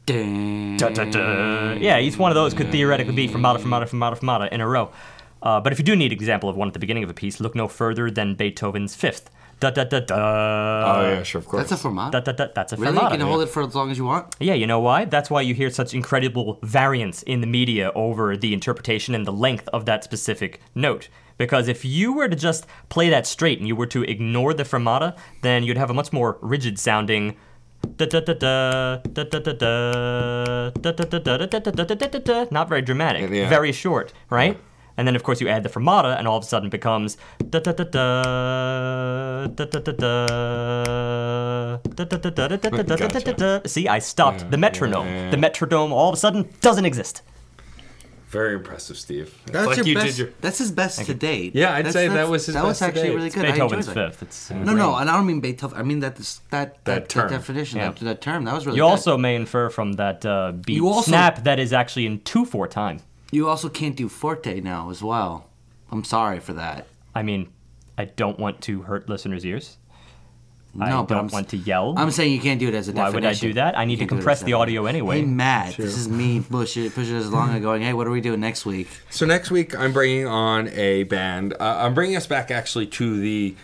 Da, 0.10 0.90
da, 0.90 1.06
da. 1.06 1.74
Yeah, 1.74 2.00
each 2.00 2.18
one 2.18 2.32
of 2.32 2.36
those 2.36 2.56
could 2.56 2.72
theoretically 2.72 3.14
be 3.14 3.28
fermata, 3.28 3.60
fermata, 3.60 3.88
fermata, 3.88 4.18
fermata 4.18 4.52
in 4.52 4.60
a 4.60 4.68
row. 4.68 4.92
Uh, 5.44 5.60
but 5.60 5.72
if 5.72 5.78
you 5.78 5.86
do 5.86 5.96
need 5.96 6.08
an 6.08 6.18
example 6.18 6.50
of 6.50 6.58
one 6.58 6.68
at 6.68 6.74
the 6.74 6.80
beginning 6.80 7.04
of 7.04 7.12
a 7.12 7.14
piece, 7.14 7.40
look 7.40 7.54
no 7.54 7.68
further 7.68 8.10
than 8.10 8.34
Beethoven's 8.34 8.96
Fifth. 8.96 9.30
Da 9.60 9.70
da 9.70 9.84
da 9.84 10.00
da. 10.00 10.16
oh 10.16 11.02
yeah, 11.02 11.24
sure, 11.24 11.40
of 11.40 11.46
course. 11.46 11.62
That's 11.62 11.74
a 11.74 11.84
format. 11.84 12.12
Da, 12.14 12.22
da, 12.22 12.32
da, 12.32 12.48
that's 12.56 12.74
a 12.74 12.78
really? 12.78 12.96
You 12.96 13.10
can 13.10 13.20
hold 13.20 13.42
it 13.42 13.50
for 13.50 13.62
as 13.62 13.76
long 13.76 13.92
as 13.92 13.98
you 13.98 14.06
want? 14.06 14.36
Yeah, 14.40 14.54
you 14.54 14.66
know 14.66 14.80
why? 14.80 15.06
That's 15.06 15.30
why 15.30 15.42
you 15.42 15.54
hear 15.54 15.70
such 15.70 15.94
incredible 15.94 16.60
variance 16.64 17.22
in 17.24 17.42
the 17.42 17.48
media 17.48 17.92
over 17.94 18.36
the 18.38 18.54
interpretation 18.54 19.14
and 19.14 19.28
the 19.28 19.34
length 19.34 19.68
of 19.74 19.86
that 19.86 20.04
specific 20.04 20.62
note. 20.74 21.10
Because 21.38 21.68
if 21.68 21.86
you 21.86 22.14
were 22.14 22.30
to 22.30 22.36
just 22.36 22.66
play 22.88 23.10
that 23.10 23.28
straight 23.28 23.60
and 23.60 23.68
you 23.68 23.76
were 23.76 23.86
to 23.88 24.04
ignore 24.04 24.54
the 24.54 24.64
fermata, 24.64 25.16
then 25.42 25.64
you'd 25.64 25.78
have 25.78 25.90
a 25.90 25.94
much 25.94 26.12
more 26.12 26.38
rigid 26.42 26.80
sounding 26.80 27.36
not 32.52 32.70
very 32.70 32.82
dramatic. 32.82 33.22
Very 33.50 33.72
short, 33.72 34.14
right? 34.30 34.58
And 34.98 35.08
then, 35.08 35.16
of 35.16 35.24
course, 35.24 35.40
you 35.40 35.48
add 35.48 35.64
the 35.64 35.70
fermata, 35.70 36.18
and 36.18 36.28
all 36.28 36.38
of 36.38 36.44
a 36.44 36.48
sudden 36.48 36.70
becomes. 36.70 37.18
See, 43.66 43.88
I 43.88 44.00
stopped 44.00 44.52
the 44.52 44.58
metronome. 44.58 45.32
The 45.32 45.38
metronome 45.38 45.94
all 45.94 46.10
of 46.10 46.16
a 46.16 46.18
sudden 46.18 46.50
doesn't 46.62 46.86
exist. 46.86 47.22
Very 48.30 48.54
impressive, 48.54 48.96
Steve. 48.96 49.36
That's 49.48 49.66
like 49.66 49.78
your 49.78 49.86
you 49.88 49.96
best. 49.96 50.06
did 50.08 50.18
your. 50.20 50.30
That's 50.40 50.60
his 50.60 50.72
best 50.72 51.04
to 51.04 51.14
date. 51.16 51.56
Yeah, 51.56 51.72
I'd 51.74 51.78
That's- 51.86 51.94
say 51.94 52.08
that 52.10 52.30
was 52.30 52.46
his 52.46 52.54
That 52.54 52.62
best 52.62 52.68
was 52.68 52.78
to 52.80 52.86
actually 52.86 53.02
date. 53.10 53.16
really 53.16 53.30
good. 53.32 53.46
I 53.46 53.52
Beethoven's 53.54 53.88
enjoyed 53.88 54.06
that. 54.06 54.16
Fifth. 54.16 54.22
It's 54.22 54.52
No, 54.52 54.74
no, 54.76 54.96
and 54.98 55.10
I 55.10 55.18
don't 55.18 55.26
mean 55.26 55.40
Beethoven. 55.40 55.80
I 55.80 55.82
mean 55.82 56.00
that 56.02 56.16
this, 56.16 56.42
that 56.52 56.76
that, 56.86 57.02
That 57.02 57.10
term. 57.10 57.30
definition, 57.32 57.80
Yeah. 57.80 57.90
that, 57.90 58.00
that 58.02 58.22
term. 58.22 58.44
That 58.46 58.54
was 58.54 58.68
really. 58.68 58.78
You 58.78 58.84
good. 58.84 58.90
also 58.90 59.18
may 59.18 59.36
infer 59.36 59.70
from 59.72 59.94
that 59.94 60.24
uh, 60.28 60.52
beat 60.52 60.80
also- 60.80 61.10
snap 61.10 61.44
that 61.44 61.60
is 61.60 61.74
actually 61.74 62.06
in 62.06 62.20
two 62.22 62.46
four 62.46 62.68
time. 62.68 63.00
you 63.32 63.50
also 63.50 63.68
can't 63.68 63.96
do 63.96 64.08
forte 64.08 64.62
now 64.62 64.92
as 64.92 65.02
well. 65.02 65.48
I'm 65.92 66.04
sorry 66.04 66.40
for 66.40 66.54
that. 66.54 66.86
I 67.16 67.24
mean, 67.24 67.50
I 67.98 68.06
don't 68.06 68.38
want 68.38 68.62
to 68.62 68.84
hurt 68.84 69.10
listeners' 69.10 69.44
ears. 69.44 69.79
No, 70.74 70.86
I 70.86 70.90
but 71.02 71.08
don't 71.08 71.18
I'm, 71.18 71.28
want 71.28 71.50
to 71.50 71.58
yell. 71.58 71.96
I'm 71.98 72.12
saying 72.12 72.32
you 72.32 72.40
can't 72.40 72.60
do 72.60 72.68
it 72.68 72.74
as 72.76 72.88
a 72.88 72.92
Why 72.92 73.06
definition. 73.06 73.16
would 73.16 73.26
I 73.26 73.34
do 73.34 73.54
that? 73.54 73.78
I 73.78 73.86
need 73.86 73.96
to 73.96 74.02
You 74.04 74.08
can't 74.08 74.10
do 74.10 74.16
it 74.16 74.18
compress 74.20 74.44
the 74.44 74.54
audio 74.54 74.86
anyway. 74.86 75.20
Hey, 75.20 75.26
Matt, 75.26 75.76
this 75.78 75.98
is 75.98 76.08
me 76.08 76.42
pushing 76.50 76.90
pushing 76.92 77.16
us 77.16 77.26
along 77.26 77.54
and 77.54 77.62
going, 77.62 77.82
hey, 77.82 77.94
what 77.94 78.06
are 78.08 78.12
we 78.12 78.22
doing 78.22 78.40
next 78.40 78.66
week? 78.66 78.88
So 79.10 79.26
next 79.26 79.50
week 79.50 79.76
I'm 79.78 79.94
bringing 79.94 80.28
on 80.28 80.68
a 80.70 81.04
band. 81.04 81.54
Uh, 81.60 81.78
I'm 81.80 81.94
bringing 81.94 82.16
us 82.16 82.28
back 82.28 82.52
actually 82.52 82.86
to 82.88 83.20
the 83.20 83.56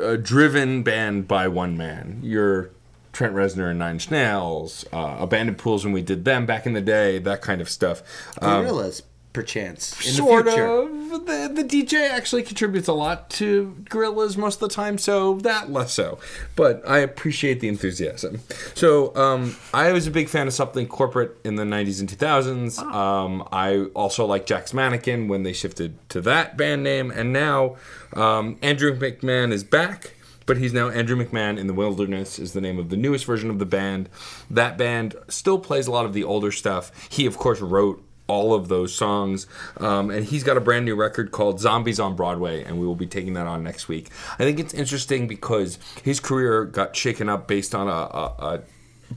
uh, 0.00 0.16
driven 0.16 0.82
band 0.82 1.26
by 1.26 1.48
one 1.48 1.76
man. 1.76 2.20
Your 2.22 2.70
Trent 3.12 3.34
Reznor 3.34 3.70
and 3.70 3.78
Nine 3.80 3.94
Inch 3.96 4.10
Nails, 4.10 4.84
uh, 4.92 5.16
Abandoned 5.18 5.58
Pools 5.58 5.84
when 5.84 5.92
we 5.92 6.02
did 6.02 6.24
them 6.24 6.46
back 6.46 6.64
in 6.64 6.74
the 6.74 6.80
day, 6.80 7.18
that 7.18 7.42
kind 7.42 7.60
of 7.60 7.68
stuff. 7.68 8.02
Um, 8.40 8.64
Gorillaz. 8.66 9.02
Perchance 9.32 10.04
in 10.04 10.12
sort 10.12 10.46
the 10.46 10.50
future. 10.50 10.66
of. 10.66 11.26
The, 11.26 11.62
the 11.62 11.64
DJ 11.64 12.08
actually 12.10 12.42
contributes 12.42 12.88
a 12.88 12.92
lot 12.92 13.30
to 13.30 13.76
Gorillaz 13.84 14.36
most 14.36 14.60
of 14.60 14.68
the 14.68 14.74
time, 14.74 14.98
so 14.98 15.34
that 15.36 15.70
less 15.70 15.92
so. 15.92 16.18
But 16.56 16.82
I 16.88 16.98
appreciate 16.98 17.60
the 17.60 17.68
enthusiasm. 17.68 18.40
So 18.74 19.14
um, 19.14 19.56
I 19.72 19.92
was 19.92 20.08
a 20.08 20.10
big 20.10 20.28
fan 20.28 20.48
of 20.48 20.52
something 20.52 20.86
corporate 20.88 21.36
in 21.44 21.54
the 21.54 21.62
90s 21.62 22.00
and 22.00 22.08
2000s. 22.08 22.78
Um, 22.80 23.46
I 23.52 23.84
also 23.94 24.26
like 24.26 24.46
Jack's 24.46 24.74
Mannequin 24.74 25.28
when 25.28 25.44
they 25.44 25.52
shifted 25.52 25.96
to 26.10 26.20
that 26.22 26.56
band 26.56 26.82
name, 26.82 27.12
and 27.12 27.32
now 27.32 27.76
um, 28.14 28.58
Andrew 28.62 28.96
McMahon 28.96 29.52
is 29.52 29.62
back. 29.62 30.14
But 30.46 30.56
he's 30.56 30.72
now 30.72 30.88
Andrew 30.88 31.16
McMahon 31.16 31.58
in 31.58 31.68
the 31.68 31.74
Wilderness 31.74 32.40
is 32.40 32.54
the 32.54 32.60
name 32.60 32.80
of 32.80 32.88
the 32.88 32.96
newest 32.96 33.24
version 33.24 33.50
of 33.50 33.60
the 33.60 33.66
band. 33.66 34.08
That 34.50 34.76
band 34.76 35.14
still 35.28 35.60
plays 35.60 35.86
a 35.86 35.92
lot 35.92 36.06
of 36.06 36.12
the 36.12 36.24
older 36.24 36.50
stuff. 36.50 36.90
He 37.08 37.26
of 37.26 37.36
course 37.36 37.60
wrote 37.60 38.02
all 38.30 38.54
of 38.54 38.68
those 38.68 38.94
songs. 38.94 39.48
Um, 39.78 40.10
and 40.10 40.24
he's 40.24 40.44
got 40.44 40.56
a 40.56 40.60
brand 40.60 40.84
new 40.84 40.94
record 40.94 41.32
called 41.32 41.58
Zombies 41.60 41.98
on 41.98 42.14
Broadway, 42.14 42.62
and 42.62 42.78
we 42.80 42.86
will 42.86 42.94
be 42.94 43.06
taking 43.06 43.34
that 43.34 43.48
on 43.48 43.64
next 43.64 43.88
week. 43.88 44.08
I 44.38 44.44
think 44.44 44.60
it's 44.60 44.72
interesting 44.72 45.26
because 45.26 45.78
his 46.04 46.20
career 46.20 46.64
got 46.64 46.94
shaken 46.94 47.28
up 47.28 47.48
based 47.48 47.74
on 47.74 47.88
a, 47.88 47.90
a, 47.90 48.34
a 48.38 48.60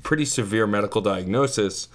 pretty 0.01 0.25
severe 0.25 0.65
medical 0.65 0.99
diagnosis. 0.99 1.87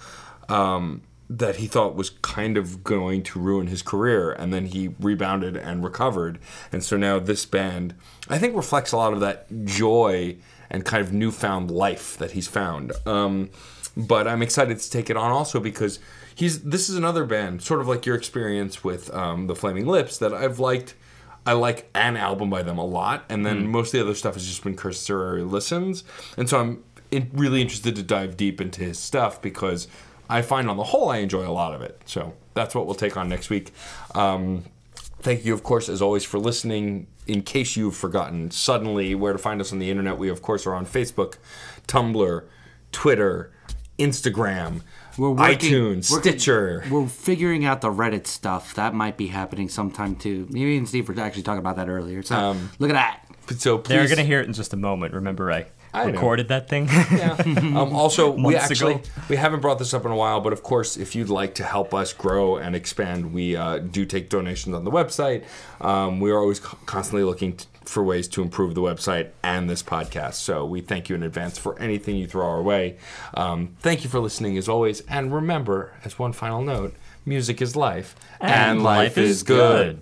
Um, 0.47 1.01
that 1.31 1.57
he 1.57 1.67
thought 1.67 1.93
was 1.93 2.09
kind 2.09 2.57
of 2.57 2.83
going 2.83 3.21
to 3.21 3.39
ruin 3.39 3.67
his 3.67 3.83
career, 3.83 4.31
and 4.31 4.51
then 4.51 4.65
he 4.65 4.87
rebounded 4.99 5.55
and 5.55 5.83
recovered. 5.83 6.39
And 6.71 6.83
so 6.83 6.97
now 6.97 7.19
this 7.19 7.45
band, 7.45 7.93
I 8.27 8.39
think, 8.39 8.55
reflects 8.55 8.91
a 8.91 8.97
lot 8.97 9.13
of 9.13 9.19
that 9.19 9.45
joy 9.65 10.37
and 10.71 10.83
kind 10.83 11.03
of 11.03 11.13
newfound 11.13 11.69
life 11.69 12.17
that 12.17 12.31
he's 12.31 12.47
found. 12.47 12.93
Um, 13.05 13.51
but 13.95 14.27
I'm 14.27 14.41
excited 14.41 14.79
to 14.79 14.89
take 14.89 15.09
it 15.09 15.17
on 15.17 15.31
also 15.31 15.59
because 15.59 15.99
he's 16.39 16.61
this 16.61 16.87
is 16.87 16.95
another 16.95 17.25
band, 17.25 17.61
sort 17.61 17.81
of 17.81 17.87
like 17.89 18.05
your 18.05 18.15
experience 18.15 18.81
with 18.81 19.13
um, 19.13 19.47
the 19.47 19.55
Flaming 19.55 19.85
Lips, 19.85 20.17
that 20.19 20.33
I've 20.33 20.57
liked. 20.57 20.95
I 21.45 21.53
like 21.53 21.89
an 21.93 22.15
album 22.15 22.49
by 22.49 22.63
them 22.63 22.77
a 22.77 22.85
lot, 22.85 23.25
and 23.27 23.45
then 23.45 23.67
most 23.67 23.93
of 23.93 23.99
the 23.99 24.05
other 24.05 24.15
stuff 24.15 24.35
has 24.35 24.45
just 24.45 24.63
been 24.63 24.75
cursory 24.75 25.41
listens. 25.41 26.03
And 26.37 26.47
so 26.47 26.59
I'm 26.59 26.83
in, 27.11 27.29
really 27.33 27.61
interested 27.61 27.95
to 27.95 28.03
dive 28.03 28.37
deep 28.37 28.61
into 28.61 28.81
his 28.81 28.99
stuff 28.99 29.41
because 29.41 29.87
I 30.29 30.41
find 30.41 30.69
on 30.69 30.77
the 30.77 30.83
whole 30.83 31.09
I 31.09 31.17
enjoy 31.17 31.47
a 31.47 31.51
lot 31.51 31.73
of 31.73 31.81
it. 31.81 32.01
So 32.05 32.35
that's 32.53 32.75
what 32.75 32.85
we'll 32.85 32.95
take 32.95 33.17
on 33.17 33.29
next 33.29 33.49
week. 33.49 33.73
Um, 34.15 34.63
thank 35.21 35.43
you, 35.43 35.53
of 35.53 35.63
course, 35.63 35.89
as 35.89 36.01
always, 36.01 36.23
for 36.23 36.39
listening. 36.39 37.07
In 37.25 37.41
case 37.41 37.75
you've 37.75 37.95
forgotten 37.95 38.51
suddenly 38.51 39.13
where 39.15 39.33
to 39.33 39.39
find 39.39 39.59
us 39.59 39.71
on 39.71 39.79
the 39.79 39.89
internet, 39.89 40.17
we 40.17 40.29
of 40.29 40.41
course 40.41 40.65
are 40.65 40.73
on 40.73 40.85
Facebook, 40.85 41.35
Tumblr, 41.87 42.43
Twitter, 42.91 43.51
Instagram, 43.97 44.81
We're 45.19 45.31
working- 45.31 45.71
iTunes, 45.71 46.09
we're- 46.09 46.21
Stitcher. 46.21 46.83
We're 46.89 47.07
figuring 47.07 47.65
out 47.65 47.81
the 47.81 47.89
Reddit 47.91 48.25
stuff. 48.25 48.73
That 48.75 48.93
might 48.93 49.17
be 49.17 49.27
happening 49.27 49.69
sometime 49.69 50.15
too. 50.15 50.47
Me 50.49 50.77
and 50.77 50.87
Steve 50.87 51.07
were 51.09 51.19
actually 51.19 51.43
talking 51.43 51.59
about 51.59 51.75
that 51.75 51.89
earlier. 51.89 52.23
So 52.23 52.35
Um, 52.35 52.69
look 52.79 52.89
at 52.89 52.93
that. 52.93 53.19
So 53.59 53.77
please, 53.77 53.95
They're 53.95 54.07
gonna 54.07 54.23
hear 54.27 54.39
it 54.41 54.47
in 54.47 54.53
just 54.53 54.73
a 54.73 54.77
moment. 54.77 55.13
Remember, 55.15 55.51
I, 55.51 55.65
I 55.93 56.05
know. 56.05 56.11
recorded 56.13 56.47
that 56.49 56.69
thing. 56.69 56.85
Yeah. 56.87 57.35
Um, 57.59 57.95
also, 57.95 58.31
we 58.31 58.55
actually 58.55 58.95
ago. 58.95 59.03
we 59.27 59.35
haven't 59.37 59.61
brought 59.61 59.79
this 59.79 59.93
up 59.93 60.05
in 60.05 60.11
a 60.11 60.15
while, 60.15 60.39
but 60.39 60.53
of 60.53 60.61
course, 60.63 60.97
if 60.97 61.15
you'd 61.15 61.29
like 61.29 61.55
to 61.55 61.63
help 61.63 61.93
us 61.93 62.13
grow 62.13 62.57
and 62.57 62.75
expand, 62.75 63.33
we 63.33 63.55
uh, 63.55 63.79
do 63.79 64.05
take 64.05 64.29
donations 64.29 64.75
on 64.75 64.83
the 64.85 64.91
website. 64.91 65.43
Um, 65.81 66.19
we 66.19 66.29
are 66.31 66.37
always 66.39 66.59
co- 66.59 66.77
constantly 66.85 67.23
looking 67.23 67.53
t- 67.53 67.65
for 67.89 68.03
ways 68.03 68.27
to 68.29 68.41
improve 68.41 68.75
the 68.75 68.81
website 68.81 69.29
and 69.43 69.69
this 69.69 69.83
podcast. 69.83 70.35
So 70.35 70.65
we 70.65 70.81
thank 70.81 71.09
you 71.09 71.15
in 71.15 71.23
advance 71.23 71.57
for 71.57 71.77
anything 71.79 72.15
you 72.15 72.27
throw 72.27 72.47
our 72.47 72.61
way. 72.61 72.97
Um, 73.33 73.75
thank 73.79 74.03
you 74.03 74.09
for 74.09 74.19
listening 74.19 74.57
as 74.57 74.69
always, 74.69 75.01
and 75.01 75.33
remember, 75.33 75.93
as 76.05 76.17
one 76.17 76.33
final 76.33 76.61
note, 76.61 76.95
music 77.25 77.61
is 77.61 77.75
life, 77.75 78.15
And 78.39 78.83
life 78.83 79.17
is 79.17 79.43
good. 79.43 80.01